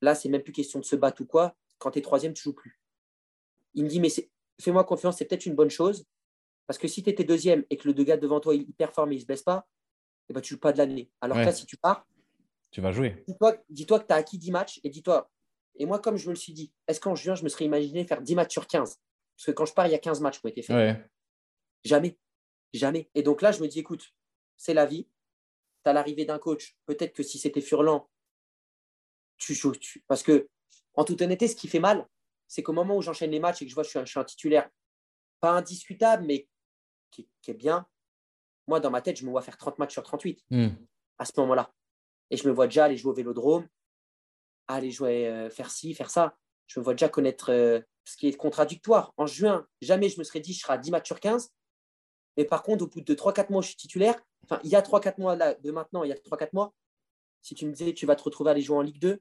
Là, 0.00 0.14
c'est 0.14 0.28
même 0.28 0.42
plus 0.42 0.52
question 0.52 0.78
de 0.78 0.84
se 0.84 0.96
battre 0.96 1.22
ou 1.22 1.26
quoi. 1.26 1.56
Quand 1.78 1.90
tu 1.90 1.98
es 1.98 2.02
troisième, 2.02 2.34
tu 2.34 2.42
joues 2.42 2.54
plus. 2.54 2.80
Il 3.74 3.84
me 3.84 3.88
dit 3.88 4.00
mais 4.00 4.08
fais-moi 4.60 4.84
confiance, 4.84 5.18
c'est 5.18 5.24
peut-être 5.24 5.46
une 5.46 5.54
bonne 5.54 5.70
chose. 5.70 6.04
Parce 6.66 6.78
que 6.78 6.88
si 6.88 7.02
tu 7.02 7.10
étais 7.10 7.24
deuxième 7.24 7.64
et 7.70 7.76
que 7.76 7.88
le 7.88 7.94
deux 7.94 8.04
gars 8.04 8.16
devant 8.16 8.40
toi, 8.40 8.54
il 8.54 8.72
performe 8.74 9.12
et 9.12 9.14
il 9.16 9.18
ne 9.18 9.22
se 9.22 9.26
baisse 9.26 9.42
pas, 9.42 9.66
eh 10.28 10.32
ben, 10.32 10.40
tu 10.40 10.54
ne 10.54 10.56
joues 10.56 10.60
pas 10.60 10.72
de 10.72 10.78
l'année. 10.78 11.10
Alors 11.20 11.36
que 11.36 11.42
là, 11.42 11.52
si 11.52 11.66
tu 11.66 11.76
pars, 11.76 12.06
tu 12.72 12.80
vas 12.80 12.90
jouer. 12.90 13.22
Dis-toi 13.68 14.00
que 14.00 14.06
tu 14.06 14.12
as 14.12 14.16
acquis 14.16 14.38
10 14.38 14.50
matchs 14.50 14.80
et 14.82 14.88
dis-toi, 14.88 15.30
et 15.76 15.86
moi, 15.86 15.98
comme 15.98 16.16
je 16.16 16.26
me 16.26 16.30
le 16.32 16.38
suis 16.38 16.52
dit, 16.54 16.72
est-ce 16.88 17.00
qu'en 17.00 17.14
juin, 17.14 17.34
je 17.34 17.44
me 17.44 17.48
serais 17.48 17.66
imaginé 17.66 18.04
faire 18.04 18.22
10 18.22 18.34
matchs 18.34 18.52
sur 18.52 18.66
15 18.66 18.98
Parce 19.36 19.46
que 19.46 19.50
quand 19.52 19.66
je 19.66 19.74
pars, 19.74 19.86
il 19.86 19.92
y 19.92 19.94
a 19.94 19.98
15 19.98 20.20
matchs 20.20 20.40
qui 20.40 20.46
ont 20.46 20.48
été 20.48 20.62
faits. 20.62 20.98
Jamais. 21.84 22.18
Jamais. 22.72 23.10
Et 23.14 23.22
donc 23.22 23.42
là, 23.42 23.52
je 23.52 23.62
me 23.62 23.68
dis, 23.68 23.78
écoute, 23.78 24.14
c'est 24.56 24.74
la 24.74 24.86
vie. 24.86 25.06
Tu 25.84 25.90
as 25.90 25.92
l'arrivée 25.92 26.24
d'un 26.24 26.38
coach. 26.38 26.76
Peut-être 26.86 27.12
que 27.12 27.22
si 27.22 27.38
c'était 27.38 27.60
Furlan, 27.60 28.08
tu 29.38 29.54
joues. 29.54 29.72
Parce 30.06 30.22
que, 30.22 30.48
en 30.94 31.04
toute 31.04 31.20
honnêteté, 31.22 31.48
ce 31.48 31.56
qui 31.56 31.68
fait 31.68 31.80
mal, 31.80 32.06
c'est 32.46 32.62
qu'au 32.62 32.72
moment 32.72 32.96
où 32.96 33.02
j'enchaîne 33.02 33.30
les 33.30 33.40
matchs 33.40 33.62
et 33.62 33.64
que 33.64 33.70
je 33.70 33.74
vois 33.74 33.84
que 33.84 33.90
je 33.90 34.04
suis 34.04 34.18
un 34.18 34.24
titulaire, 34.24 34.68
pas 35.40 35.52
indiscutable, 35.52 36.24
mais 36.24 36.46
qui, 37.10 37.28
est 37.48 37.54
bien, 37.54 37.86
moi, 38.66 38.78
dans 38.78 38.90
ma 38.90 39.02
tête, 39.02 39.16
je 39.16 39.24
me 39.26 39.30
vois 39.30 39.42
faire 39.42 39.56
30 39.56 39.78
matchs 39.78 39.92
sur 39.92 40.02
38 40.02 40.44
hmm. 40.50 40.68
à 41.18 41.24
ce 41.24 41.32
moment-là. 41.38 41.72
Et 42.30 42.36
je 42.36 42.46
me 42.48 42.52
vois 42.52 42.66
déjà 42.66 42.84
aller 42.84 42.96
jouer 42.96 43.10
au 43.10 43.14
vélodrome, 43.14 43.68
aller 44.68 44.90
jouer, 44.90 45.28
euh, 45.28 45.50
faire 45.50 45.70
ci, 45.70 45.94
faire 45.94 46.10
ça. 46.10 46.36
Je 46.66 46.80
me 46.80 46.84
vois 46.84 46.94
déjà 46.94 47.08
connaître 47.08 47.50
euh, 47.50 47.80
ce 48.04 48.16
qui 48.16 48.28
est 48.28 48.36
contradictoire. 48.36 49.12
En 49.16 49.26
juin, 49.26 49.66
jamais 49.80 50.08
je 50.08 50.18
me 50.18 50.24
serais 50.24 50.40
dit 50.40 50.52
je 50.52 50.60
serai 50.60 50.74
à 50.74 50.78
10 50.78 50.90
matchs 50.90 51.06
sur 51.06 51.20
15. 51.20 51.52
Mais 52.36 52.44
par 52.44 52.62
contre, 52.62 52.84
au 52.84 52.86
bout 52.86 53.00
de 53.00 53.14
3-4 53.14 53.50
mois, 53.50 53.62
je 53.62 53.68
suis 53.68 53.76
titulaire. 53.76 54.18
Enfin, 54.44 54.60
il 54.64 54.70
y 54.70 54.76
a 54.76 54.80
3-4 54.82 55.20
mois 55.20 55.36
là, 55.36 55.54
de 55.54 55.70
maintenant, 55.70 56.04
il 56.04 56.08
y 56.08 56.12
a 56.12 56.16
3-4 56.16 56.50
mois, 56.52 56.74
si 57.40 57.54
tu 57.54 57.66
me 57.66 57.72
disais 57.72 57.92
tu 57.94 58.06
vas 58.06 58.16
te 58.16 58.22
retrouver 58.22 58.50
à 58.50 58.52
aller 58.52 58.62
jouer 58.62 58.76
en 58.76 58.82
Ligue 58.82 59.00
2, 59.00 59.20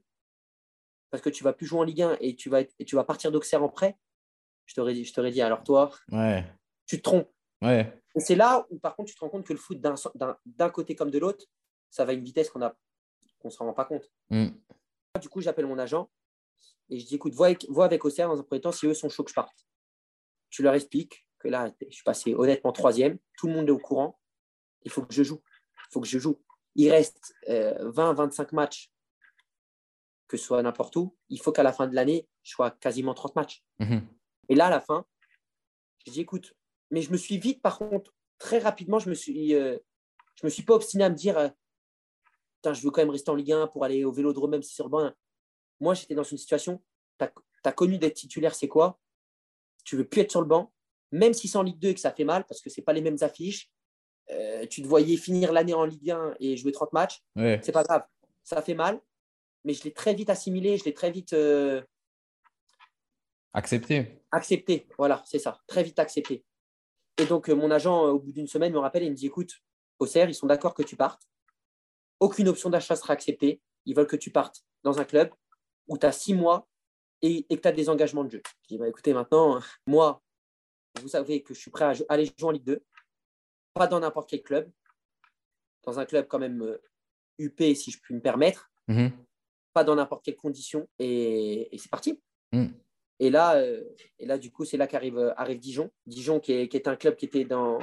parce 1.10 1.22
que 1.22 1.30
tu 1.30 1.43
vas 1.43 1.53
plus 1.53 1.65
jouer 1.65 1.80
en 1.80 1.84
Ligue 1.84 2.02
1 2.02 2.18
et 2.22 2.35
tu 2.35 2.49
vas, 2.49 2.61
et 2.61 2.85
tu 2.85 2.95
vas 2.95 3.03
partir 3.03 3.31
d'Auxerre 3.31 3.64
en 3.64 3.69
prêt, 3.69 3.98
je 4.65 4.76
t'aurais 4.76 4.93
dit, 4.93 5.03
je 5.03 5.14
t'aurais 5.14 5.31
dit, 5.31 5.41
alors 5.41 5.64
toi, 5.64 5.91
Ouais. 6.11 6.45
tu 6.85 6.98
te 6.98 7.02
trompes. 7.03 7.30
Ouais. 7.61 8.02
Et 8.15 8.19
c'est 8.19 8.35
là 8.35 8.65
où, 8.69 8.80
par 8.80 8.95
contre, 8.95 9.10
tu 9.10 9.15
te 9.15 9.19
rends 9.19 9.30
compte 9.30 9.45
que 9.45 9.53
le 9.53 9.60
foot, 9.60 9.80
d'un, 9.80 9.95
d'un, 10.15 10.38
d'un 10.45 10.69
côté 10.69 10.95
comme 10.95 11.11
de 11.11 11.19
l'autre, 11.19 11.45
ça 11.89 12.06
va 12.06 12.11
à 12.11 12.14
une 12.15 12.23
vitesse 12.23 12.49
qu'on 12.49 12.61
a 12.61 12.76
qu'on 13.39 13.48
ne 13.48 13.53
se 13.53 13.57
rend 13.57 13.73
pas 13.73 13.85
compte. 13.85 14.10
Mm. 14.30 14.49
Du 15.19 15.30
coup, 15.30 15.41
j'appelle 15.41 15.65
mon 15.65 15.80
agent 15.80 16.10
et 16.89 16.99
je 16.99 17.06
dis 17.06 17.15
écoute, 17.15 17.34
vois 17.34 17.48
avec, 17.48 17.68
vois 17.69 17.85
avec 17.85 18.06
Auxerre 18.06 18.27
dans 18.30 18.39
un 18.39 18.43
premier 18.43 18.61
temps 18.61 18.72
si 18.72 18.85
eux 18.85 18.93
sont 18.93 19.10
chauds 19.10 19.23
que 19.23 19.31
je 19.31 19.35
parte. 19.35 19.65
Tu 20.52 20.61
leur 20.61 20.76
expliques 20.76 21.27
que 21.39 21.48
là, 21.48 21.73
je 21.81 21.93
suis 21.93 22.03
passé 22.03 22.35
honnêtement 22.35 22.72
troisième, 22.72 23.18
tout 23.38 23.48
le 23.48 23.53
monde 23.53 23.68
est 23.68 23.72
au 23.72 23.80
courant, 23.80 24.19
il 24.84 24.91
faut 24.91 25.03
que 25.03 25.14
je 25.14 25.24
joue. 25.24 25.41
Il 25.90 25.94
faut 25.94 26.02
que 26.02 26.08
je 26.08 26.20
joue. 26.20 26.41
Il 26.76 26.90
reste 26.90 27.34
20-25 27.48 28.53
matchs, 28.53 28.91
que 30.28 30.38
ce 30.38 30.45
soit 30.45 30.62
n'importe 30.64 30.95
où. 30.95 31.16
Il 31.30 31.40
faut 31.40 31.52
qu'à 31.52 31.64
la 31.64 31.74
fin 31.74 31.88
de 31.88 31.95
l'année, 31.95 32.28
je 32.44 32.52
sois 32.52 32.72
quasiment 32.72 33.14
30 33.14 33.36
matchs. 33.36 33.64
Mhm. 33.80 34.08
Et 34.49 34.56
là, 34.56 34.68
à 34.68 34.70
la 34.70 34.80
fin, 34.80 35.06
je 36.06 36.12
dis 36.12 36.22
écoute, 36.22 36.56
mais 36.90 37.02
je 37.02 37.12
me 37.12 37.18
suis 37.18 37.38
vite, 37.38 37.62
par 37.62 37.78
contre, 37.78 38.14
très 38.38 38.60
rapidement, 38.60 38.99
je 38.99 39.10
me 39.10 39.16
suis, 39.16 39.53
euh, 39.53 39.78
je 40.36 40.45
me 40.45 40.49
suis 40.49 40.64
pas 40.64 40.76
obstiné 40.76 41.03
à 41.03 41.10
me 41.10 41.16
dire, 41.16 41.38
euh, 41.38 41.49
Putain, 42.62 42.74
je 42.74 42.84
veux 42.84 42.91
quand 42.91 43.02
même 43.02 43.10
rester 43.10 43.32
en 43.32 43.36
Ligue 43.36 43.53
1 43.53 43.68
pour 43.68 43.84
aller 43.84 44.03
au 44.03 44.12
Vélodrome, 44.12 44.52
même 44.52 44.62
si 44.62 44.70
c'est 44.70 44.76
sur 44.76 44.86
le 44.86 44.91
banc. 44.91 45.12
Moi, 45.80 45.95
j'étais 45.95 46.14
dans 46.14 46.22
une 46.22 46.38
situation, 46.38 46.80
tu 47.18 47.26
as, 47.64 47.72
connu 47.72 47.98
d'être 47.98 48.14
titulaire, 48.14 48.53
c'est 48.53 48.68
quoi? 48.68 48.99
Tu 49.84 49.98
veux 49.98 50.08
plus 50.08 50.22
être 50.22 50.30
sur 50.30 50.41
le 50.41 50.48
banc, 50.48 50.72
même 51.12 51.34
si 51.34 51.48
c'est 51.48 51.58
en 51.58 51.64
Ligue 51.64 51.80
2 51.80 51.88
et 51.88 51.94
que 51.95 51.99
ça 51.99 52.12
fait 52.12 52.24
mal, 52.24 52.45
parce 52.45 52.62
que 52.62 52.70
c'est 52.70 52.84
pas 52.84 52.94
les 52.94 53.02
mêmes 53.02 53.18
affiches. 53.22 53.72
Euh, 54.30 54.65
tu 54.68 54.81
te 54.81 54.88
voyais 54.88 55.18
finir 55.18 55.52
l'année 55.52 55.73
en 55.73 55.84
Ligue 55.85 56.11
1 56.11 56.35
et 56.39 56.56
jouer 56.56 56.72
30 56.72 56.93
matchs, 56.93 57.22
Ouais. 57.35 57.60
c'est 57.64 57.72
pas 57.72 57.84
grave. 57.84 58.03
Ça 58.43 58.61
fait 58.61 58.73
mal, 58.76 59.02
mais 59.65 59.73
je 59.73 59.84
l'ai 59.84 59.91
très 59.93 60.14
vite 60.14 60.30
assimilé, 60.30 60.77
je 60.77 60.85
l'ai 60.85 60.93
très 60.93 61.11
vite 61.11 61.34
euh, 61.34 61.81
Accepté. 63.53 64.22
accepté. 64.31 64.88
Voilà, 64.98 65.22
c'est 65.26 65.39
ça, 65.39 65.60
très 65.68 65.84
vite 65.84 65.99
accepté. 65.99 66.45
Et 67.18 67.26
donc, 67.26 67.49
euh, 67.49 67.53
mon 67.53 67.69
agent, 67.72 68.03
au 68.06 68.19
bout 68.19 68.31
d'une 68.31 68.48
semaine, 68.48 68.72
me 68.72 68.80
rappelle 68.80 69.03
et 69.03 69.10
me 69.10 69.15
dit 69.15 69.27
écoute, 69.27 69.56
Auxerre, 69.99 70.30
ils 70.30 70.35
sont 70.35 70.48
d'accord 70.48 70.73
que 70.73 70.84
tu 70.84 70.95
partes. 70.95 71.23
Aucune 72.19 72.48
option 72.48 72.69
d'achat 72.69 72.95
sera 72.95 73.14
acceptée. 73.14 73.61
Ils 73.85 73.95
veulent 73.95 74.07
que 74.07 74.15
tu 74.15 74.31
partes 74.31 74.64
dans 74.84 74.99
un 74.99 75.03
club 75.06 75.31
où 75.88 75.98
tu 75.98 76.06
as 76.06 76.11
six 76.11 76.34
mois 76.34 76.68
et, 77.22 77.45
et 77.49 77.57
que 77.57 77.61
tu 77.61 77.68
as 77.68 77.72
des 77.73 77.89
engagements 77.89 78.23
de 78.23 78.30
jeu. 78.31 78.41
Je 78.64 78.68
dis 78.69 78.77
bah, 78.77 78.88
écoutez, 78.88 79.14
maintenant, 79.14 79.60
moi, 79.85 80.22
vous 81.02 81.10
savez 81.10 81.43
que 81.43 81.53
je 81.53 81.60
suis 81.60 81.72
prêt 81.72 81.85
à 81.85 81.93
aller 82.10 82.26
jouer 82.26 82.48
en 82.48 82.52
Ligue 82.52 82.64
2. 82.64 82.84
Pas 83.73 83.88
dans 83.88 83.99
n'importe 83.99 84.30
quel 84.30 84.41
club. 84.41 84.72
Dans 85.84 85.99
un 85.99 86.06
club 86.06 86.27
quand 86.27 86.39
même 86.39 86.61
euh, 86.61 86.81
UP, 87.39 87.60
si 87.76 87.91
je 87.91 87.99
puis 87.99 88.14
me 88.14 88.22
permettre. 88.22 88.72
Mhm. 88.88 89.11
Pas 89.73 89.84
dans 89.84 89.95
n'importe 89.95 90.26
quelle 90.26 90.35
condition. 90.35 90.88
Et, 90.99 91.73
et 91.73 91.77
c'est 91.77 91.89
parti. 91.89 92.22
Mm. 92.52 92.68
Et 93.19 93.30
là, 93.30 93.56
euh, 93.56 93.84
et 94.19 94.26
là, 94.26 94.38
du 94.38 94.52
coup, 94.52 94.65
c'est 94.65 94.77
là 94.77 94.88
qu'arrive 94.88 95.18
euh, 95.18 95.34
arrive 95.38 95.60
Dijon. 95.60 95.91
Dijon, 96.06 96.39
qui 96.39 96.53
est, 96.53 96.68
qui 96.68 96.76
est 96.76 96.88
un 96.88 96.95
club 96.95 97.15
qui 97.15 97.26
était 97.26 97.45
dans, 97.45 97.80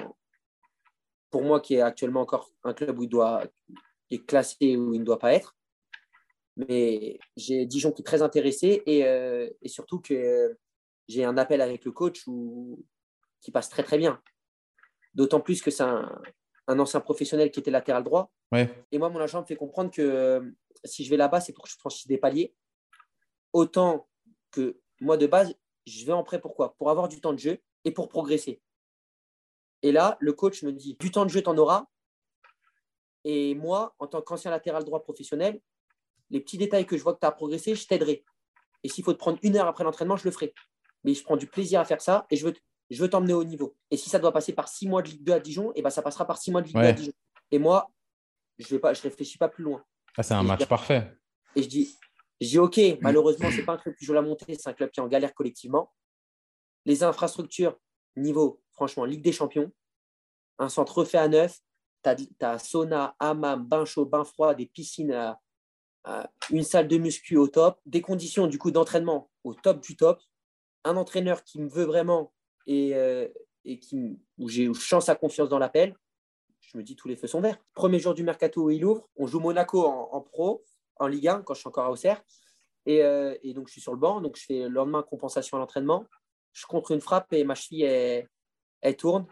pour 1.30 1.42
moi, 1.42 1.60
qui 1.60 1.74
est 1.74 1.80
actuellement 1.80 2.20
encore 2.20 2.50
un 2.64 2.74
club 2.74 2.98
où 2.98 3.04
il 3.04 3.08
doit, 3.08 3.44
qui 4.08 4.16
est 4.16 4.26
classé 4.26 4.76
où 4.76 4.94
il 4.94 5.00
ne 5.00 5.04
doit 5.04 5.18
pas 5.18 5.34
être. 5.34 5.56
Mais 6.56 7.18
j'ai 7.36 7.66
Dijon 7.66 7.92
qui 7.92 8.02
est 8.02 8.04
très 8.04 8.22
intéressé 8.22 8.82
et, 8.86 9.06
euh, 9.06 9.48
et 9.62 9.68
surtout 9.68 10.00
que 10.00 10.14
euh, 10.14 10.54
j'ai 11.06 11.24
un 11.24 11.38
appel 11.38 11.60
avec 11.60 11.84
le 11.84 11.92
coach 11.92 12.26
où, 12.26 12.84
qui 13.40 13.52
passe 13.52 13.68
très 13.68 13.84
très 13.84 13.98
bien. 13.98 14.20
D'autant 15.18 15.40
plus 15.40 15.60
que 15.60 15.72
c'est 15.72 15.82
un, 15.82 16.08
un 16.68 16.78
ancien 16.78 17.00
professionnel 17.00 17.50
qui 17.50 17.58
était 17.58 17.72
latéral 17.72 18.04
droit. 18.04 18.30
Ouais. 18.52 18.86
Et 18.92 18.98
moi, 18.98 19.08
mon 19.08 19.18
agent 19.18 19.40
me 19.40 19.46
fait 19.46 19.56
comprendre 19.56 19.90
que 19.90 20.00
euh, 20.00 20.40
si 20.84 21.04
je 21.04 21.10
vais 21.10 21.16
là-bas, 21.16 21.40
c'est 21.40 21.52
pour 21.52 21.64
que 21.64 21.70
je 21.70 21.76
franchisse 21.76 22.06
des 22.06 22.18
paliers. 22.18 22.54
Autant 23.52 24.08
que 24.52 24.78
moi, 25.00 25.16
de 25.16 25.26
base, 25.26 25.52
je 25.86 26.06
vais 26.06 26.12
en 26.12 26.22
prêt 26.22 26.40
pourquoi 26.40 26.76
Pour 26.76 26.88
avoir 26.88 27.08
du 27.08 27.20
temps 27.20 27.32
de 27.32 27.38
jeu 27.38 27.58
et 27.84 27.90
pour 27.90 28.08
progresser. 28.08 28.62
Et 29.82 29.90
là, 29.90 30.16
le 30.20 30.32
coach 30.32 30.62
me 30.62 30.72
dit 30.72 30.96
du 31.00 31.10
temps 31.10 31.24
de 31.24 31.30
jeu, 31.30 31.42
tu 31.42 31.48
en 31.48 31.58
auras. 31.58 31.86
Et 33.24 33.56
moi, 33.56 33.96
en 33.98 34.06
tant 34.06 34.22
qu'ancien 34.22 34.52
latéral 34.52 34.84
droit 34.84 35.02
professionnel, 35.02 35.60
les 36.30 36.40
petits 36.40 36.58
détails 36.58 36.86
que 36.86 36.96
je 36.96 37.02
vois 37.02 37.14
que 37.14 37.20
tu 37.20 37.26
as 37.26 37.32
progressé, 37.32 37.74
je 37.74 37.86
t'aiderai. 37.86 38.24
Et 38.84 38.88
s'il 38.88 39.02
faut 39.02 39.12
te 39.12 39.18
prendre 39.18 39.38
une 39.42 39.56
heure 39.56 39.66
après 39.66 39.82
l'entraînement, 39.82 40.16
je 40.16 40.24
le 40.24 40.30
ferai. 40.30 40.54
Mais 41.02 41.14
je 41.14 41.24
prends 41.24 41.36
du 41.36 41.46
plaisir 41.46 41.80
à 41.80 41.84
faire 41.84 42.02
ça 42.02 42.26
et 42.30 42.36
je 42.36 42.46
veux, 42.46 42.54
je 42.90 43.02
veux 43.02 43.10
t'emmener 43.10 43.34
au 43.34 43.44
niveau. 43.44 43.76
Et 43.90 43.96
si 43.96 44.08
ça 44.10 44.18
doit 44.18 44.32
passer 44.32 44.52
par 44.52 44.68
six 44.68 44.88
mois 44.88 45.02
de 45.02 45.08
Ligue 45.08 45.22
2 45.24 45.32
à 45.32 45.40
Dijon, 45.40 45.72
et 45.74 45.82
ben 45.82 45.90
ça 45.90 46.02
passera 46.02 46.26
par 46.26 46.38
six 46.38 46.50
mois 46.50 46.62
de 46.62 46.66
Ligue 46.66 46.76
2 46.76 46.80
Ouais. 46.82 46.88
à 46.88 46.92
Dijon. 46.92 47.12
Et 47.50 47.58
moi, 47.58 47.90
je 48.58 48.74
ne 48.74 48.80
je 48.94 49.02
réfléchis 49.02 49.38
pas 49.38 49.48
plus 49.48 49.64
loin. 49.64 49.84
Ah, 50.16 50.22
c'est 50.22 50.34
un 50.34 50.42
match 50.42 50.66
parfait. 50.66 51.12
Et 51.54 51.62
je 51.62 51.68
dis, 51.68 51.96
je 52.40 52.46
dis 52.48 52.58
OK, 52.58 52.80
malheureusement, 53.00 53.50
ce 53.50 53.56
n'est 53.56 53.62
pas 53.64 53.74
un 53.74 53.78
club 53.78 53.94
qui 53.94 54.04
joue 54.04 54.12
la 54.14 54.22
montée, 54.22 54.54
c'est 54.54 54.68
un 54.68 54.72
club 54.72 54.90
qui 54.90 55.00
est 55.00 55.02
en 55.02 55.08
galère 55.08 55.34
collectivement. 55.34 55.92
Les 56.84 57.02
infrastructures, 57.02 57.78
niveau, 58.16 58.62
franchement, 58.72 59.04
Ligue 59.04 59.22
des 59.22 59.32
Champions, 59.32 59.70
un 60.58 60.68
centre 60.68 60.98
refait 60.98 61.18
à 61.18 61.28
neuf, 61.28 61.58
tu 62.02 62.10
as, 62.40 62.58
sauna, 62.58 63.14
hammam, 63.18 63.64
bain 63.66 63.84
chaud, 63.84 64.06
bain 64.06 64.24
froid, 64.24 64.54
des 64.54 64.66
piscines, 64.66 65.12
à- 65.12 65.40
à 66.04 66.30
une 66.50 66.62
salle 66.62 66.88
de 66.88 66.96
muscu 66.96 67.36
au 67.36 67.48
top, 67.48 67.80
des 67.84 68.00
conditions 68.00 68.46
du 68.46 68.56
coup 68.58 68.70
d'entraînement 68.70 69.30
au 69.44 69.52
top 69.54 69.80
du 69.82 69.96
top, 69.96 70.20
un 70.84 70.96
entraîneur 70.96 71.44
qui 71.44 71.60
me 71.60 71.68
veut 71.68 71.84
vraiment 71.84 72.32
et, 72.68 72.94
euh, 72.94 73.26
et 73.64 73.80
qui, 73.80 73.96
m- 73.96 74.16
où 74.38 74.48
j'ai 74.48 74.72
sens 74.74 75.06
sa 75.06 75.16
confiance 75.16 75.48
dans 75.48 75.58
l'appel. 75.58 75.96
Je 76.60 76.76
me 76.78 76.82
dis, 76.84 76.94
tous 76.94 77.08
les 77.08 77.16
feux 77.16 77.26
sont 77.26 77.40
verts. 77.40 77.58
Premier 77.74 77.98
jour 77.98 78.14
du 78.14 78.22
mercato 78.22 78.64
où 78.64 78.70
il 78.70 78.84
ouvre, 78.84 79.08
on 79.16 79.26
joue 79.26 79.40
Monaco 79.40 79.84
en, 79.86 80.10
en 80.12 80.20
pro, 80.20 80.62
en 80.96 81.06
Ligue 81.08 81.28
1, 81.28 81.42
quand 81.42 81.54
je 81.54 81.60
suis 81.60 81.68
encore 81.68 81.86
à 81.86 81.90
Auxerre. 81.90 82.22
Et, 82.86 83.02
euh, 83.02 83.34
et 83.42 83.54
donc, 83.54 83.66
je 83.68 83.72
suis 83.72 83.80
sur 83.80 83.92
le 83.92 83.98
banc. 83.98 84.20
Donc, 84.20 84.36
je 84.36 84.44
fais 84.44 84.60
le 84.62 84.68
lendemain 84.68 85.02
compensation 85.02 85.56
à 85.56 85.60
l'entraînement. 85.60 86.04
Je 86.52 86.66
contre 86.66 86.90
une 86.92 87.00
frappe 87.00 87.32
et 87.32 87.42
ma 87.44 87.54
cheville, 87.54 87.82
elle, 87.84 88.28
elle 88.82 88.96
tourne. 88.96 89.26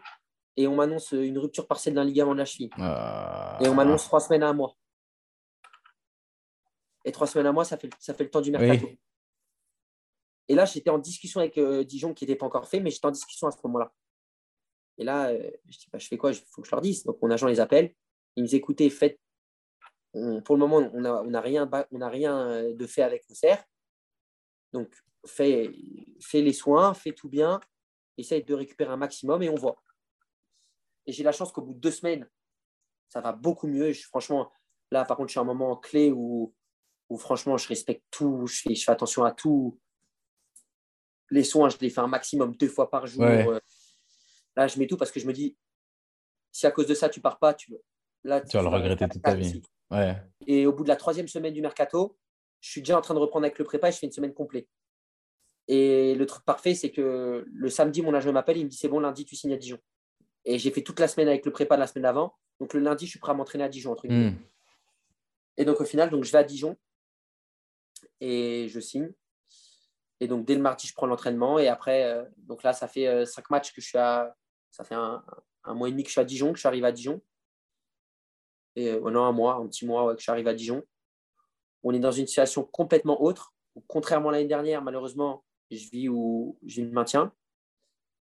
Et 0.55 0.65
on 0.67 0.75
m'annonce 0.75 1.11
une 1.11 1.37
rupture 1.37 1.67
partielle 1.67 1.93
d'un 1.93 2.03
ligament 2.03 2.33
de 2.33 2.39
la 2.39 2.45
cheville. 2.45 2.69
Ah. 2.77 3.57
Et 3.61 3.67
on 3.67 3.75
m'annonce 3.75 4.03
trois 4.05 4.19
semaines 4.19 4.43
à 4.43 4.49
un 4.49 4.53
mois. 4.53 4.75
Et 7.05 7.11
trois 7.11 7.27
semaines 7.27 7.47
à 7.47 7.51
moi, 7.51 7.63
ça 7.65 7.77
fait, 7.77 7.89
ça 7.99 8.13
fait 8.13 8.23
le 8.23 8.29
temps 8.31 8.41
du 8.41 8.51
mercato. 8.51 8.87
Oui. 8.87 8.99
Et 10.49 10.55
là, 10.55 10.65
j'étais 10.65 10.89
en 10.89 10.97
discussion 10.97 11.39
avec 11.39 11.57
euh, 11.57 11.83
Dijon 11.83 12.13
qui 12.13 12.25
n'était 12.25 12.37
pas 12.37 12.45
encore 12.45 12.67
fait, 12.67 12.79
mais 12.79 12.89
j'étais 12.89 13.05
en 13.05 13.11
discussion 13.11 13.47
à 13.47 13.51
ce 13.51 13.57
moment-là. 13.65 13.93
Et 14.97 15.03
là, 15.03 15.29
euh, 15.29 15.51
je 15.65 15.77
dis, 15.77 15.87
bah, 15.91 15.99
je 15.99 16.07
fais 16.07 16.17
quoi? 16.17 16.31
Il 16.31 16.35
faut 16.35 16.61
que 16.61 16.67
je 16.67 16.71
leur 16.71 16.81
dise. 16.81 17.03
Donc, 17.03 17.21
mon 17.21 17.29
agent 17.29 17.47
les 17.47 17.59
appelle. 17.59 17.93
Il 18.35 18.43
me 18.43 18.47
dit, 18.47 18.55
écoutez, 18.55 18.89
faites. 18.89 19.19
pour 20.13 20.55
le 20.55 20.59
moment, 20.59 20.77
on 20.93 21.01
n'a 21.01 21.21
on 21.21 21.33
a 21.33 21.41
rien, 21.41 21.69
rien 21.91 22.49
euh, 22.49 22.73
de 22.75 22.87
fait 22.87 23.01
avec 23.01 23.25
Auxerre. 23.29 23.63
Donc, 24.73 24.93
fais, 25.25 25.71
fais 26.21 26.41
les 26.41 26.53
soins, 26.53 26.93
fais 26.93 27.13
tout 27.13 27.29
bien, 27.29 27.59
essaye 28.17 28.43
de 28.43 28.53
récupérer 28.53 28.91
un 28.91 28.97
maximum 28.97 29.43
et 29.43 29.49
on 29.49 29.55
voit. 29.55 29.81
Et 31.05 31.11
j'ai 31.11 31.23
la 31.23 31.31
chance 31.31 31.51
qu'au 31.51 31.61
bout 31.61 31.73
de 31.73 31.79
deux 31.79 31.91
semaines, 31.91 32.29
ça 33.09 33.21
va 33.21 33.31
beaucoup 33.31 33.67
mieux. 33.67 33.93
Franchement, 33.93 34.51
là, 34.91 35.05
par 35.05 35.17
contre, 35.17 35.29
je 35.29 35.33
suis 35.33 35.39
à 35.39 35.43
un 35.43 35.45
moment 35.45 35.75
clé 35.77 36.11
où, 36.11 36.53
où 37.09 37.17
franchement, 37.17 37.57
je 37.57 37.67
respecte 37.67 38.03
tout, 38.11 38.45
je 38.47 38.73
fais 38.73 38.91
attention 38.91 39.23
à 39.23 39.31
tout. 39.31 39.79
Les 41.29 41.43
soins, 41.43 41.69
je 41.69 41.77
les 41.81 41.89
fais 41.89 41.99
un 41.99 42.07
maximum 42.07 42.55
deux 42.55 42.69
fois 42.69 42.89
par 42.89 43.05
jour. 43.07 43.21
Ouais. 43.21 43.47
Euh, 43.47 43.59
Là, 44.57 44.67
je 44.67 44.79
mets 44.79 44.87
tout 44.87 44.97
parce 44.97 45.11
que 45.11 45.19
je 45.19 45.27
me 45.27 45.33
dis, 45.33 45.55
si 46.51 46.65
à 46.65 46.71
cause 46.71 46.87
de 46.87 46.95
ça, 46.95 47.09
tu 47.09 47.21
pars 47.21 47.37
pas, 47.37 47.53
tu, 47.53 47.75
là, 48.23 48.41
Tu 48.41 48.57
vas 48.57 48.63
le 48.63 48.69
regretter 48.69 49.07
toute 49.07 49.21
ta 49.21 49.35
vie. 49.35 49.61
Ouais. 49.91 50.15
Et 50.47 50.65
au 50.65 50.73
bout 50.73 50.83
de 50.83 50.89
la 50.89 50.95
troisième 50.95 51.27
semaine 51.27 51.53
du 51.53 51.61
mercato, 51.61 52.17
je 52.59 52.71
suis 52.71 52.81
déjà 52.81 52.97
en 52.97 53.01
train 53.01 53.13
de 53.13 53.19
reprendre 53.19 53.45
avec 53.45 53.59
le 53.59 53.65
prépa 53.65 53.89
et 53.89 53.91
je 53.91 53.99
fais 53.99 54.07
une 54.07 54.11
semaine 54.11 54.33
complète. 54.33 54.67
Et 55.67 56.15
le 56.15 56.25
truc 56.25 56.43
parfait, 56.43 56.73
c'est 56.73 56.91
que 56.91 57.45
le 57.47 57.69
samedi, 57.69 58.01
mon 58.01 58.15
agent 58.15 58.31
m'appelle, 58.31 58.57
il 58.57 58.65
me 58.65 58.69
dit 58.69 58.77
c'est 58.77 58.87
bon, 58.87 58.99
lundi, 58.99 59.25
tu 59.25 59.35
signes 59.35 59.53
à 59.53 59.57
Dijon. 59.57 59.77
Et 60.43 60.57
j'ai 60.57 60.71
fait 60.71 60.81
toute 60.81 60.99
la 60.99 61.07
semaine 61.07 61.27
avec 61.27 61.45
le 61.45 61.51
prépa 61.51 61.75
de 61.75 61.81
la 61.81 61.87
semaine 61.87 62.03
d'avant. 62.03 62.33
Donc 62.59 62.73
le 62.73 62.79
lundi, 62.79 63.05
je 63.05 63.11
suis 63.11 63.19
prêt 63.19 63.33
à 63.33 63.35
m'entraîner 63.35 63.65
à 63.65 63.69
Dijon. 63.69 63.91
Entre. 63.91 64.07
Hmm. 64.07 64.35
Et 65.57 65.65
donc 65.65 65.79
au 65.81 65.85
final, 65.85 66.09
donc, 66.09 66.23
je 66.23 66.31
vais 66.31 66.37
à 66.39 66.43
Dijon 66.43 66.77
et 68.21 68.67
je 68.69 68.79
signe. 68.79 69.11
Et 70.19 70.27
donc 70.27 70.45
dès 70.45 70.55
le 70.55 70.61
mardi, 70.61 70.87
je 70.87 70.93
prends 70.93 71.05
l'entraînement. 71.05 71.59
Et 71.59 71.67
après, 71.67 72.03
euh, 72.05 72.23
donc 72.37 72.63
là, 72.63 72.73
ça 72.73 72.87
fait 72.87 73.07
euh, 73.07 73.25
cinq 73.25 73.49
matchs 73.49 73.73
que 73.73 73.81
je 73.81 73.87
suis 73.87 73.97
à. 73.97 74.35
Ça 74.71 74.83
fait 74.83 74.95
un, 74.95 75.23
un 75.63 75.73
mois 75.73 75.87
et 75.87 75.91
demi 75.91 76.03
que 76.03 76.09
je 76.09 76.13
suis 76.13 76.21
à 76.21 76.25
Dijon, 76.25 76.51
que 76.51 76.55
je 76.55 76.61
suis 76.61 76.67
arrivé 76.67 76.87
à 76.87 76.91
Dijon. 76.91 77.21
Et 78.75 78.91
euh, 78.91 79.11
non, 79.11 79.23
un 79.25 79.31
mois, 79.31 79.55
un 79.55 79.67
petit 79.67 79.85
mois 79.85 80.05
ouais, 80.05 80.13
que 80.13 80.19
je 80.19 80.23
suis 80.23 80.31
arrivé 80.31 80.49
à 80.49 80.53
Dijon. 80.53 80.83
On 81.83 81.93
est 81.93 81.99
dans 81.99 82.11
une 82.11 82.27
situation 82.27 82.63
complètement 82.63 83.21
autre. 83.21 83.53
Contrairement 83.87 84.29
à 84.29 84.33
l'année 84.33 84.47
dernière, 84.47 84.81
malheureusement, 84.81 85.43
je 85.71 85.89
vis 85.89 86.09
où 86.09 86.57
j'ai 86.65 86.83
le 86.83 86.91
maintien. 86.91 87.31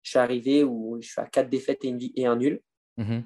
Je 0.03 0.11
suis 0.11 0.19
arrivé 0.19 0.65
où 0.65 0.99
je 1.01 1.09
suis 1.09 1.21
à 1.21 1.27
quatre 1.27 1.49
défaites 1.49 1.85
et, 1.85 1.89
une 1.89 2.01
et 2.17 2.27
un 2.27 2.37
nul. 2.37 2.61
Mhm. 2.97 3.25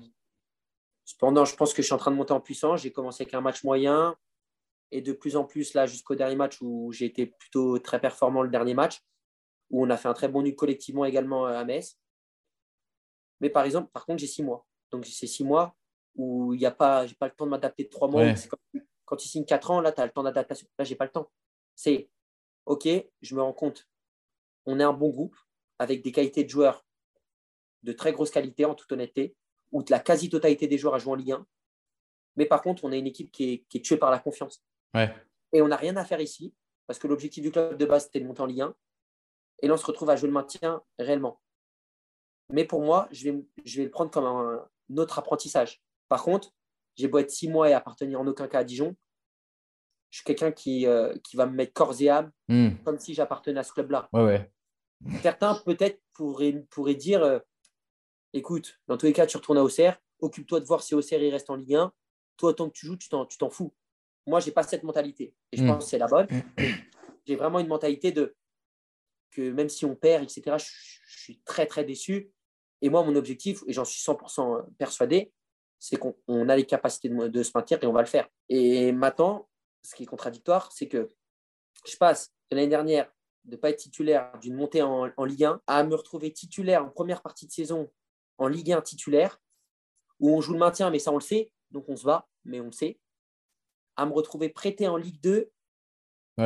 Cependant, 1.05 1.45
je 1.45 1.55
pense 1.55 1.73
que 1.73 1.83
je 1.83 1.87
suis 1.87 1.95
en 1.95 1.99
train 1.99 2.11
de 2.11 2.16
monter 2.16 2.33
en 2.33 2.41
puissance. 2.41 2.83
J'ai 2.83 2.93
commencé 2.93 3.23
avec 3.23 3.35
un 3.35 3.41
match 3.41 3.65
moyen 3.65 4.16
et 4.91 5.03
de 5.03 5.13
plus 5.13 5.37
en 5.37 5.45
plus, 5.45 5.75
là, 5.75 5.87
jusqu'au 5.87 6.15
dernier 6.15 6.37
match 6.37 6.59
où 6.61 6.93
j'ai 6.93 7.07
été 7.07 7.27
plutôt 7.27 7.79
très 7.79 8.01
performant 8.01 8.43
le 8.43 8.51
dernier 8.51 8.75
match, 8.75 9.01
où 9.71 9.85
on 9.85 9.91
a 9.91 9.97
fait 9.97 10.09
un 10.09 10.15
très 10.15 10.29
bon 10.29 10.43
nul 10.43 10.55
collectivement 10.55 11.05
également 11.05 11.47
euh, 11.47 11.59
à 11.59 11.65
Metz. 11.65 11.99
Mais 13.41 13.51
par 13.51 13.65
exemple, 13.65 13.91
par 13.93 14.07
contre, 14.07 14.21
j'ai 14.21 14.27
six 14.27 14.43
mois. 14.43 14.67
Donc, 14.91 15.05
ces 15.07 15.27
six 15.27 15.45
mois, 15.45 15.77
où 16.15 16.55
il 16.55 16.59
n'y 16.59 16.67
a 16.67 16.71
pas, 16.71 17.07
j'ai 17.07 17.15
pas 17.15 17.27
le 17.27 17.35
temps 17.35 17.45
de 17.45 17.51
m'adapter 17.51 17.85
de 17.85 17.89
trois 17.89 18.09
mois. 18.09 18.25
quand 19.05 19.17
tu 19.17 19.29
signes 19.29 19.45
quatre 19.45 19.71
ans, 19.71 19.81
là, 19.81 19.93
tu 19.93 20.01
as 20.01 20.07
le 20.07 20.13
temps 20.13 20.23
d'adaptation. 20.23 20.67
Là, 20.79 20.85
j'ai 20.85 20.97
pas 20.97 21.05
le 21.05 21.11
temps. 21.11 21.31
C'est 21.75 22.09
OK, 22.65 22.89
je 23.23 23.35
me 23.35 23.43
rends 23.43 23.53
compte. 23.53 23.89
On 24.65 24.81
est 24.81 24.85
un 24.85 24.93
bon 24.93 25.11
groupe 25.11 25.37
avec 25.79 26.03
des 26.03 26.13
qualités 26.13 26.45
de 26.45 26.49
joueurs 26.49 26.85
de 27.83 27.93
très 27.93 28.13
grosse 28.13 28.31
qualité, 28.31 28.65
en 28.65 28.75
toute 28.75 28.91
honnêteté, 28.91 29.37
où 29.71 29.83
la 29.89 30.01
quasi-totalité 30.01 30.67
des 30.67 30.77
joueurs 30.77 30.95
a 30.95 30.99
joué 30.99 31.13
en 31.13 31.17
Ligue 31.17 31.33
1. 31.33 31.47
Mais 32.37 32.47
par 32.47 32.61
contre, 32.61 32.85
on 32.85 32.93
est 32.93 32.99
une 32.99 33.07
équipe 33.07 33.31
qui 33.31 33.65
est, 33.73 33.81
tuée 33.81 33.97
par 33.97 34.11
la 34.11 34.19
confiance. 34.19 34.63
Et 35.53 35.63
on 35.63 35.69
n'a 35.69 35.77
rien 35.77 35.97
à 35.97 36.05
faire 36.05 36.21
ici, 36.21 36.55
parce 36.87 36.99
que 36.99 37.07
l'objectif 37.07 37.43
du 37.43 37.51
club 37.51 37.77
de 37.77 37.87
base, 37.87 38.05
c'était 38.05 38.21
de 38.21 38.27
monter 38.27 38.43
en 38.43 38.47
Ligue 38.47 38.63
1. 38.63 38.75
Et 39.63 39.69
là, 39.69 39.75
on 39.75 39.77
se 39.77 39.87
retrouve 39.87 40.11
à 40.11 40.17
jouer 40.17 40.29
le 40.29 40.35
maintien 40.35 40.83
réellement. 40.99 41.41
Mais 42.53 42.65
pour 42.65 42.83
moi, 42.83 43.09
je 43.11 43.31
vais, 43.31 43.47
je 43.65 43.79
vais 43.79 43.85
le 43.85 43.91
prendre 43.91 44.11
comme 44.11 44.25
un, 44.25 44.69
autre 44.97 45.19
apprentissage. 45.19 45.83
Par 46.09 46.23
contre, 46.23 46.53
j'ai 46.95 47.09
beau 47.09 47.19
être 47.19 47.31
six 47.31 47.49
mois 47.49 47.69
et 47.69 47.73
appartenir 47.73 48.21
en 48.21 48.27
aucun 48.27 48.49
cas 48.49 48.61
à 48.61 48.65
Dijon, 48.65 48.97
je 50.11 50.19
suis 50.19 50.25
quelqu'un 50.25 50.53
qui, 50.53 50.87
euh, 50.87 51.15
qui 51.25 51.37
va 51.37 51.47
me 51.47 51.53
mettre 51.53 51.73
corps 51.73 52.01
et 52.01 52.09
âme, 52.09 52.31
hmm. 52.49 52.77
comme 52.85 52.99
si 52.99 53.13
j'appartenais 53.13 53.61
à 53.61 53.65
ce 53.65 53.73
club-là. 53.73 54.09
Certains, 55.23 55.57
peut-être, 55.67 56.01
pourraient, 56.15 56.65
pourraient 56.71 56.95
dire 56.95 57.23
euh, 57.23 57.39
écoute, 58.33 58.79
dans 58.87 58.97
tous 58.97 59.07
les 59.07 59.13
cas, 59.13 59.27
tu 59.27 59.37
retournes 59.37 59.59
à 59.59 59.63
Auxerre, 59.63 60.01
occupe-toi 60.21 60.61
de 60.61 60.65
voir 60.65 60.83
si 60.83 60.95
Auxerre 60.95 61.23
il 61.23 61.33
reste 61.33 61.51
en 61.51 61.57
Ligue 61.57 61.75
1. 61.75 61.93
Toi, 62.37 62.55
tant 62.55 62.69
que 62.69 62.75
tu 62.75 62.87
joues, 62.87 62.97
tu 62.97 63.09
t'en 63.09 63.51
fous. 63.51 63.75
Moi, 64.27 64.40
je 64.40 64.47
n'ai 64.47 64.53
pas 64.53 64.62
cette 64.62 64.82
mentalité. 64.82 65.35
Et 65.53 65.57
je 65.57 65.62
hmm. 65.62 65.69
pense 65.69 65.85
que 65.85 65.90
c'est 65.90 65.98
la 65.98 66.09
bonne. 66.09 66.27
J'ai 67.27 67.36
vraiment 67.36 67.59
une 67.59 67.69
mentalité 67.69 68.12
de 68.12 68.35
que 69.31 69.51
même 69.51 69.69
si 69.69 69.85
on 69.85 69.94
perd, 69.94 70.23
etc., 70.23 70.57
je, 70.59 71.23
suis 71.23 71.40
très, 71.44 71.66
très 71.66 71.85
déçu. 71.85 72.31
Et 72.82 72.89
moi, 72.89 73.03
mon 73.03 73.16
objectif, 73.16 73.62
et 73.66 73.73
j'en 73.73 73.85
suis 73.85 74.01
100% 74.01 74.66
persuadé, 74.77 75.32
c'est 75.78 75.97
qu'on 75.97 76.48
a 76.48 76.57
les 76.57 76.65
capacités 76.65 77.09
de, 77.09 77.43
se 77.43 77.51
maintenir 77.55 77.82
et 77.82 77.86
on 77.86 77.93
va 77.93 78.01
le 78.01 78.07
faire. 78.07 78.28
Et 78.48 78.93
maintenant, 78.93 79.48
ce 79.82 79.94
qui 79.94 80.05
est 80.05 80.07
contradictoire, 80.07 80.73
c'est 80.73 80.89
que 80.89 81.09
je 81.85 81.97
passe 81.97 82.32
de 82.51 82.57
l'année 82.57 82.69
dernière 82.69 83.11
de 83.44 83.53
ne 83.53 83.57
pas 83.57 83.70
être 83.70 83.78
titulaire 83.78 84.32
d'une 84.40 84.57
montée 84.57 84.82
en, 84.82 85.09
en, 85.16 85.24
Ligue 85.24 85.44
1 85.44 85.61
à 85.66 85.85
me 85.85 85.94
retrouver 85.94 86.32
titulaire 86.32 86.85
en 86.85 86.90
première 86.90 87.23
partie 87.23 87.47
de 87.47 87.53
saison 87.53 87.90
en 88.39 88.48
Ligue 88.48 88.73
1 88.73 88.82
titulaire, 88.82 89.40
où 90.19 90.31
on 90.31 90.40
joue 90.40 90.53
le 90.53 90.59
maintien, 90.59 90.90
mais 90.90 90.98
ça 90.98 91.12
on 91.12 91.16
le 91.16 91.20
sait, 91.20 91.51
donc 91.70 91.89
on 91.89 91.97
se 91.97 92.05
bat, 92.05 92.27
mais 92.44 92.61
on 92.61 92.66
le 92.66 92.73
sait, 92.73 92.98
à 93.97 94.06
me 94.06 94.12
retrouver 94.12 94.48
prêté 94.48 94.89
en 94.89 94.97
Ligue 94.97 95.20
2 95.23 95.51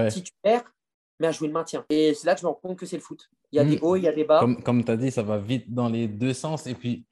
titulaire, 0.08 0.72
mais 1.18 1.28
à 1.28 1.32
jouer 1.32 1.48
le 1.48 1.54
maintien. 1.54 1.84
Et 1.90 2.14
c'est 2.14 2.26
là 2.26 2.34
que 2.34 2.40
je 2.40 2.46
me 2.46 2.50
rends 2.50 2.60
compte 2.62 2.78
que 2.78 2.86
c'est 2.86 2.96
le 2.96 3.02
foot. 3.02 3.28
Il 3.52 3.56
y 3.56 3.58
a 3.58 3.64
des 3.64 3.76
hmm. 3.76 3.82
hauts, 3.84 3.96
il 3.96 4.04
y 4.04 4.08
a 4.08 4.12
des 4.12 4.24
bas. 4.24 4.46
Comme, 4.64 4.84
tu 4.84 4.90
as 4.90 4.96
dit, 4.96 5.10
ça 5.10 5.22
va 5.22 5.38
vite 5.38 5.72
dans 5.72 5.88
les 5.88 6.06
deux 6.06 6.32
sens. 6.32 6.66
Et 6.66 6.74
puis, 6.74 7.04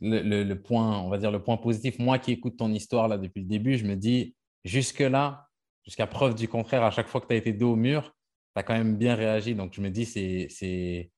le, 0.00 0.54
point, 0.54 0.98
on 1.00 1.08
va 1.08 1.18
dire 1.18 1.30
le 1.30 1.42
point 1.42 1.56
positif, 1.56 1.98
moi 1.98 2.18
qui 2.18 2.32
écoute 2.32 2.56
ton 2.56 2.72
histoire 2.72 3.08
là 3.08 3.18
depuis 3.18 3.40
le 3.40 3.48
début, 3.48 3.76
je 3.76 3.84
me 3.84 3.96
dis, 3.96 4.34
jusque-là, 4.64 5.48
jusqu'à 5.84 6.06
preuve 6.06 6.34
du 6.34 6.48
contraire, 6.48 6.84
à 6.84 6.90
chaque 6.90 7.08
fois 7.08 7.20
que 7.20 7.26
tu 7.26 7.34
as 7.34 7.36
été 7.36 7.52
dos 7.52 7.72
au 7.72 7.76
mur, 7.76 8.14
tu 8.54 8.60
as 8.60 8.62
quand 8.62 8.74
même 8.74 8.96
bien 8.96 9.14
réagi. 9.14 9.54
Donc, 9.54 9.74
je 9.74 9.80
me 9.80 9.90
dis, 9.90 10.06
c'est 10.06 11.10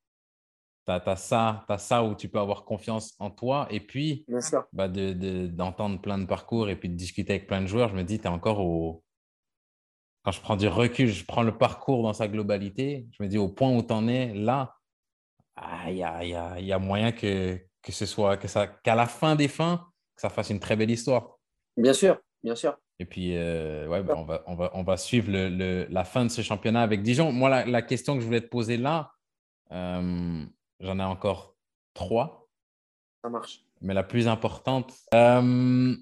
tu 0.86 0.92
as, 0.92 1.16
ça, 1.16 1.64
ça 1.78 2.04
où 2.04 2.14
tu 2.14 2.28
peux 2.28 2.38
avoir 2.38 2.64
confiance 2.64 3.14
en 3.18 3.30
toi. 3.30 3.66
Et 3.70 3.80
puis, 3.80 4.26
bah 4.72 4.88
d'entendre 4.88 6.00
plein 6.00 6.18
de 6.18 6.26
parcours 6.26 6.68
et 6.68 6.76
puis 6.76 6.88
de 6.88 6.94
discuter 6.94 7.34
avec 7.34 7.46
plein 7.46 7.62
de 7.62 7.66
joueurs, 7.66 7.88
je 7.88 7.96
me 7.96 8.04
dis, 8.04 8.18
tu 8.18 8.24
es 8.24 8.28
encore 8.28 8.60
au. 8.60 9.02
Quand 10.22 10.32
je 10.32 10.40
prends 10.40 10.56
du 10.56 10.68
recul, 10.68 11.08
je 11.08 11.24
prends 11.24 11.42
le 11.42 11.56
parcours 11.56 12.02
dans 12.02 12.14
sa 12.14 12.28
globalité, 12.28 13.06
je 13.12 13.22
me 13.22 13.28
dis, 13.28 13.36
au 13.36 13.48
point 13.48 13.70
où 13.70 13.82
tu 13.82 13.92
en 13.92 14.08
es, 14.08 14.32
là, 14.32 14.74
ah, 15.56 15.90
il 15.90 15.98
y, 15.98 16.02
a, 16.02 16.24
y, 16.24 16.34
a, 16.34 16.58
y, 16.60 16.72
a, 16.72 16.78
moyen 16.78 17.12
que, 17.12 17.60
que 17.82 17.92
ce 17.92 18.06
soit, 18.06 18.38
qu'à 18.38 18.94
la 18.94 19.06
fin 19.06 19.36
des 19.36 19.48
fins, 19.48 19.86
que 20.16 20.22
ça 20.22 20.30
fasse 20.30 20.48
une 20.48 20.60
très 20.60 20.76
belle 20.76 20.90
histoire. 20.90 21.38
Bien 21.76 21.92
sûr, 21.92 22.18
bien 22.42 22.54
sûr. 22.54 22.76
Et 22.98 23.04
puis, 23.04 23.36
euh, 23.36 23.86
ouais, 23.88 24.02
bah, 24.02 24.14
on, 24.16 24.24
va, 24.24 24.42
on, 24.46 24.54
va, 24.54 24.70
on 24.74 24.82
va 24.82 24.96
suivre 24.96 25.30
le, 25.30 25.48
le, 25.48 25.86
la 25.90 26.04
fin 26.04 26.24
de 26.24 26.30
ce 26.30 26.42
championnat 26.42 26.82
avec 26.82 27.02
Dijon. 27.02 27.32
Moi, 27.32 27.50
la, 27.50 27.66
la, 27.66 27.82
question 27.82 28.14
que 28.14 28.20
je 28.20 28.26
voulais 28.26 28.40
te 28.40 28.48
poser 28.48 28.76
là, 28.76 29.10
euh, 29.72 30.44
J'en 30.80 30.98
ai 30.98 31.04
encore 31.04 31.56
trois. 31.94 32.48
Ça 33.22 33.30
marche. 33.30 33.64
Mais 33.80 33.94
la 33.94 34.02
plus 34.02 34.28
importante, 34.28 34.94
euh, 35.14 35.96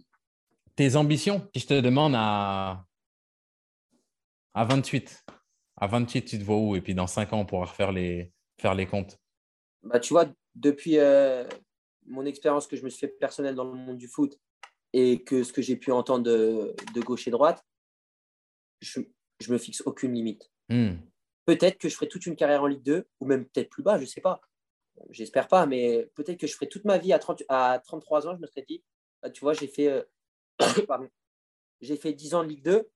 tes 0.76 0.96
ambitions. 0.96 1.48
Si 1.54 1.62
je 1.62 1.66
te 1.68 1.80
demande 1.80 2.14
à, 2.16 2.84
à 4.54 4.64
28, 4.64 5.24
à 5.76 5.86
28, 5.86 6.24
tu 6.24 6.38
te 6.38 6.44
vois 6.44 6.56
où? 6.56 6.76
Et 6.76 6.80
puis 6.80 6.94
dans 6.94 7.06
5 7.06 7.32
ans, 7.32 7.40
on 7.40 7.46
pourra 7.46 7.66
refaire 7.66 7.92
les, 7.92 8.32
faire 8.60 8.74
les 8.74 8.86
comptes. 8.86 9.18
Bah, 9.82 10.00
tu 10.00 10.14
vois, 10.14 10.26
depuis 10.54 10.98
euh, 10.98 11.46
mon 12.06 12.24
expérience 12.24 12.66
que 12.66 12.76
je 12.76 12.84
me 12.84 12.88
suis 12.88 13.00
fait 13.00 13.08
personnelle 13.08 13.54
dans 13.54 13.64
le 13.64 13.74
monde 13.74 13.98
du 13.98 14.08
foot 14.08 14.38
et 14.92 15.22
que 15.24 15.42
ce 15.42 15.52
que 15.52 15.62
j'ai 15.62 15.76
pu 15.76 15.90
entendre 15.90 16.24
de, 16.24 16.74
de, 16.94 17.00
gauche 17.00 17.26
et 17.26 17.30
droite, 17.30 17.64
je, 18.80 19.00
je 19.40 19.52
me 19.52 19.58
fixe 19.58 19.82
aucune 19.86 20.12
limite. 20.12 20.50
Hmm. 20.68 20.96
Peut-être 21.46 21.78
que 21.78 21.88
je 21.88 21.94
ferai 21.94 22.08
toute 22.08 22.26
une 22.26 22.36
carrière 22.36 22.62
en 22.62 22.66
Ligue 22.66 22.82
2 22.82 23.06
ou 23.20 23.26
même 23.26 23.46
peut-être 23.46 23.70
plus 23.70 23.82
bas, 23.82 23.96
je 23.96 24.02
ne 24.02 24.06
sais 24.06 24.20
pas 24.20 24.40
j'espère 25.10 25.48
pas, 25.48 25.66
mais 25.66 26.10
peut-être 26.14 26.38
que 26.38 26.46
je 26.46 26.54
ferai 26.54 26.68
toute 26.68 26.84
ma 26.84 26.98
vie 26.98 27.12
à, 27.12 27.18
30, 27.18 27.42
à 27.48 27.80
33 27.84 28.26
ans, 28.26 28.34
je 28.34 28.40
me 28.40 28.46
serais 28.46 28.64
dit, 28.66 28.82
bah, 29.22 29.30
tu 29.30 29.40
vois, 29.40 29.52
j'ai 29.54 29.66
fait, 29.66 29.88
euh, 29.88 30.02
j'ai 31.80 31.96
fait 31.96 32.12
10 32.12 32.34
ans 32.34 32.42
de 32.42 32.48
Ligue 32.48 32.64
2 32.64 32.90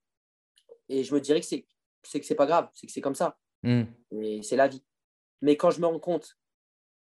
et 0.89 1.03
je 1.03 1.13
me 1.13 1.21
dirais 1.21 1.41
que 1.41 1.45
c'est 1.45 1.65
que 2.03 2.25
c'est 2.25 2.35
pas 2.35 2.45
grave, 2.45 2.69
c'est 2.73 2.87
que 2.87 2.93
c'est 2.93 3.01
comme 3.01 3.15
ça. 3.15 3.37
Et 3.63 4.41
c'est 4.43 4.55
la 4.55 4.69
vie. 4.69 4.83
Mais 5.41 5.57
quand 5.57 5.71
je 5.71 5.81
me 5.81 5.87
rends 5.87 5.99
compte 5.99 6.37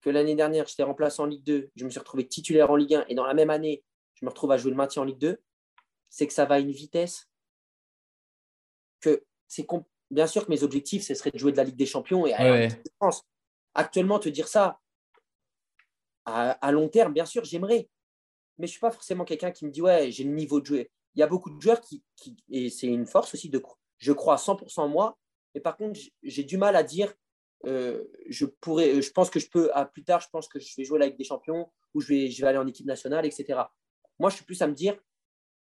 que 0.02 0.10
l'année 0.10 0.36
dernière, 0.36 0.68
j'étais 0.68 0.84
remplacé 0.84 1.22
en 1.22 1.26
Ligue 1.26 1.44
2, 1.44 1.72
je 1.76 1.86
me 1.86 1.90
suis 1.90 2.00
retrouvé 2.00 2.28
titulaire 2.28 2.70
en 2.70 2.76
Ligue 2.76 2.96
1 2.96 3.06
et 3.08 3.16
dans 3.16 3.26
la 3.26 3.34
même 3.34 3.50
année, 3.50 3.84
je 4.14 4.26
me 4.26 4.30
retrouve 4.30 4.52
à 4.52 4.58
jouer 4.58 4.70
le 4.70 4.78
maintien 4.78 5.02
en 5.02 5.06
Ligue 5.06 5.18
2, 5.18 5.42
c'est 6.10 6.28
que 6.28 6.34
ça 6.34 6.46
va 6.46 6.56
à 6.56 6.60
une 6.60 6.72
vitesse 6.72 7.28
que 9.02 9.26
c'est 9.48 9.66
bien 10.12 10.28
sûr 10.28 10.46
que 10.46 10.52
mes 10.52 10.64
objectifs, 10.64 11.04
ce 11.04 11.16
serait 11.16 11.32
de 11.32 11.38
jouer 11.38 11.52
de 11.52 11.58
la 11.58 11.64
Ligue 11.64 11.76
des 11.76 11.86
Champions 11.86 12.26
et 12.28 12.34
à 12.34 12.70
France. 13.00 13.24
Actuellement, 13.74 14.20
te 14.20 14.30
dire 14.30 14.48
ça, 14.48 14.80
à, 16.26 16.72
long 16.72 16.90
terme, 16.90 17.14
bien 17.14 17.26
sûr, 17.26 17.44
j'aimerais. 17.44 17.90
Mais 18.58 18.68
je 18.68 18.72
ne 18.72 18.74
suis 18.74 18.80
pas 18.80 18.92
forcément 18.92 19.26
quelqu'un 19.26 19.52
qui 19.52 19.66
me 19.66 19.72
dit, 19.72 19.82
ouais, 19.82 20.12
j'ai 20.12 20.24
le 20.24 20.32
niveau 20.32 20.62
de 20.62 20.66
jouer. 20.66 20.92
Il 21.16 21.20
y 21.20 21.24
a 21.24 21.28
beaucoup 21.28 21.50
de 21.50 21.62
joueurs 21.62 21.82
qui, 21.82 22.04
et 22.50 22.70
c'est 22.70 22.88
une 22.88 23.06
force 23.06 23.34
aussi, 23.34 23.50
de, 23.50 23.62
je 23.98 24.12
crois 24.12 24.36
à 24.36 24.38
100% 24.38 24.82
en 24.82 24.88
moi, 24.88 25.18
mais 25.54 25.62
par 25.62 25.78
contre, 25.78 26.00
j'ai 26.24 26.44
du 26.44 26.58
mal 26.58 26.76
à 26.76 26.84
dire, 26.84 27.14
euh, 27.66 28.04
je, 28.28 28.46
pourrais, 28.46 29.02
je 29.02 29.12
pense 29.12 29.30
que 29.30 29.40
je 29.40 29.50
peux, 29.50 29.72
à 29.76 29.86
plus 29.86 30.04
tard, 30.04 30.22
je 30.22 30.28
pense 30.32 30.48
que 30.48 30.60
je 30.60 30.74
vais 30.78 30.84
jouer 30.84 31.02
avec 31.02 31.18
des 31.18 31.24
champions, 31.24 31.72
ou 31.94 32.02
je 32.02 32.08
vais, 32.08 32.30
je 32.30 32.42
vais 32.42 32.48
aller 32.48 32.58
en 32.58 32.68
équipe 32.68 32.86
nationale, 32.86 33.26
etc. 33.26 33.62
Moi, 34.20 34.30
je 34.30 34.38
suis 34.38 34.46
plus 34.46 34.62
à 34.62 34.68
me 34.68 34.74
dire, 34.74 34.98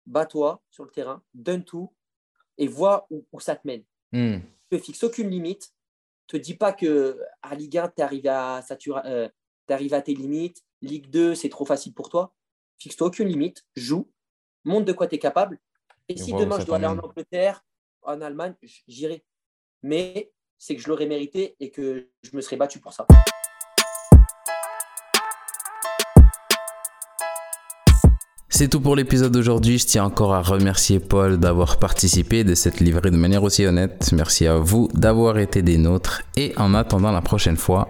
bats-toi 0.05 0.61
sur 0.69 0.83
le 0.83 0.91
terrain, 0.91 1.23
donne 1.33 1.63
tout, 1.63 1.93
et 2.57 2.67
vois 2.67 3.07
où, 3.09 3.25
ça 3.39 3.55
te 3.55 3.65
mène. 3.67 3.83
Hmm. 4.11 4.39
Ne 4.71 4.77
fixe 4.77 5.03
aucune 5.03 5.29
limite, 5.29 5.73
te 6.27 6.37
dis 6.37 6.55
pas 6.55 6.73
que 6.73 7.19
à 7.41 7.55
Ligue 7.55 7.77
1, 7.77 7.89
tu 7.89 8.01
arrives 8.01 8.27
à, 8.27 8.61
euh, 9.05 9.29
à 9.71 10.01
tes 10.01 10.13
limites. 10.13 10.63
Ligue 10.81 11.09
2, 11.09 11.35
c'est 11.35 11.49
trop 11.49 11.65
facile 11.65 11.93
pour 11.93 12.09
toi. 12.09 12.33
Fixe-toi 12.79 13.07
aucune 13.07 13.27
limite, 13.27 13.65
joue, 13.75 14.11
montre 14.63 14.85
de 14.85 14.93
quoi 14.93 15.07
tu 15.07 15.15
es 15.15 15.19
capable. 15.19 15.59
Et, 16.07 16.17
si 16.17 16.33
demain 16.33 16.59
je 16.59 16.65
dois 16.65 16.77
aller 16.77 16.87
en 16.87 16.97
Angleterre, 16.97 17.63
en 18.01 18.21
Allemagne, 18.21 18.55
j'irai. 18.87 19.23
Mais 19.83 20.31
c'est 20.57 20.75
que 20.75 20.81
je 20.81 20.89
l'aurais 20.89 21.05
mérité 21.05 21.55
et 21.59 21.71
que 21.71 22.09
je 22.23 22.35
me 22.35 22.41
serais 22.41 22.57
battu 22.57 22.79
pour 22.79 22.93
ça. 22.93 23.05
C'est 28.49 28.67
tout 28.67 28.81
pour 28.81 28.95
l'épisode 28.95 29.31
d'aujourd'hui. 29.31 29.79
Je 29.79 29.87
tiens 29.87 30.03
encore 30.03 30.33
à 30.33 30.41
remercier 30.41 30.99
Paul 30.99 31.39
d'avoir 31.39 31.79
participé 31.79 32.43
de 32.43 32.53
cette 32.53 32.79
livrée 32.79 33.09
de 33.09 33.17
manière 33.17 33.41
aussi 33.41 33.65
honnête. 33.65 34.11
Merci 34.11 34.45
à 34.45 34.57
vous 34.57 34.87
d'avoir 34.93 35.39
été 35.39 35.63
des 35.63 35.79
nôtres. 35.79 36.21
Et 36.35 36.53
en 36.57 36.75
attendant 36.75 37.11
la 37.11 37.21
prochaine 37.21 37.57
fois, 37.57 37.89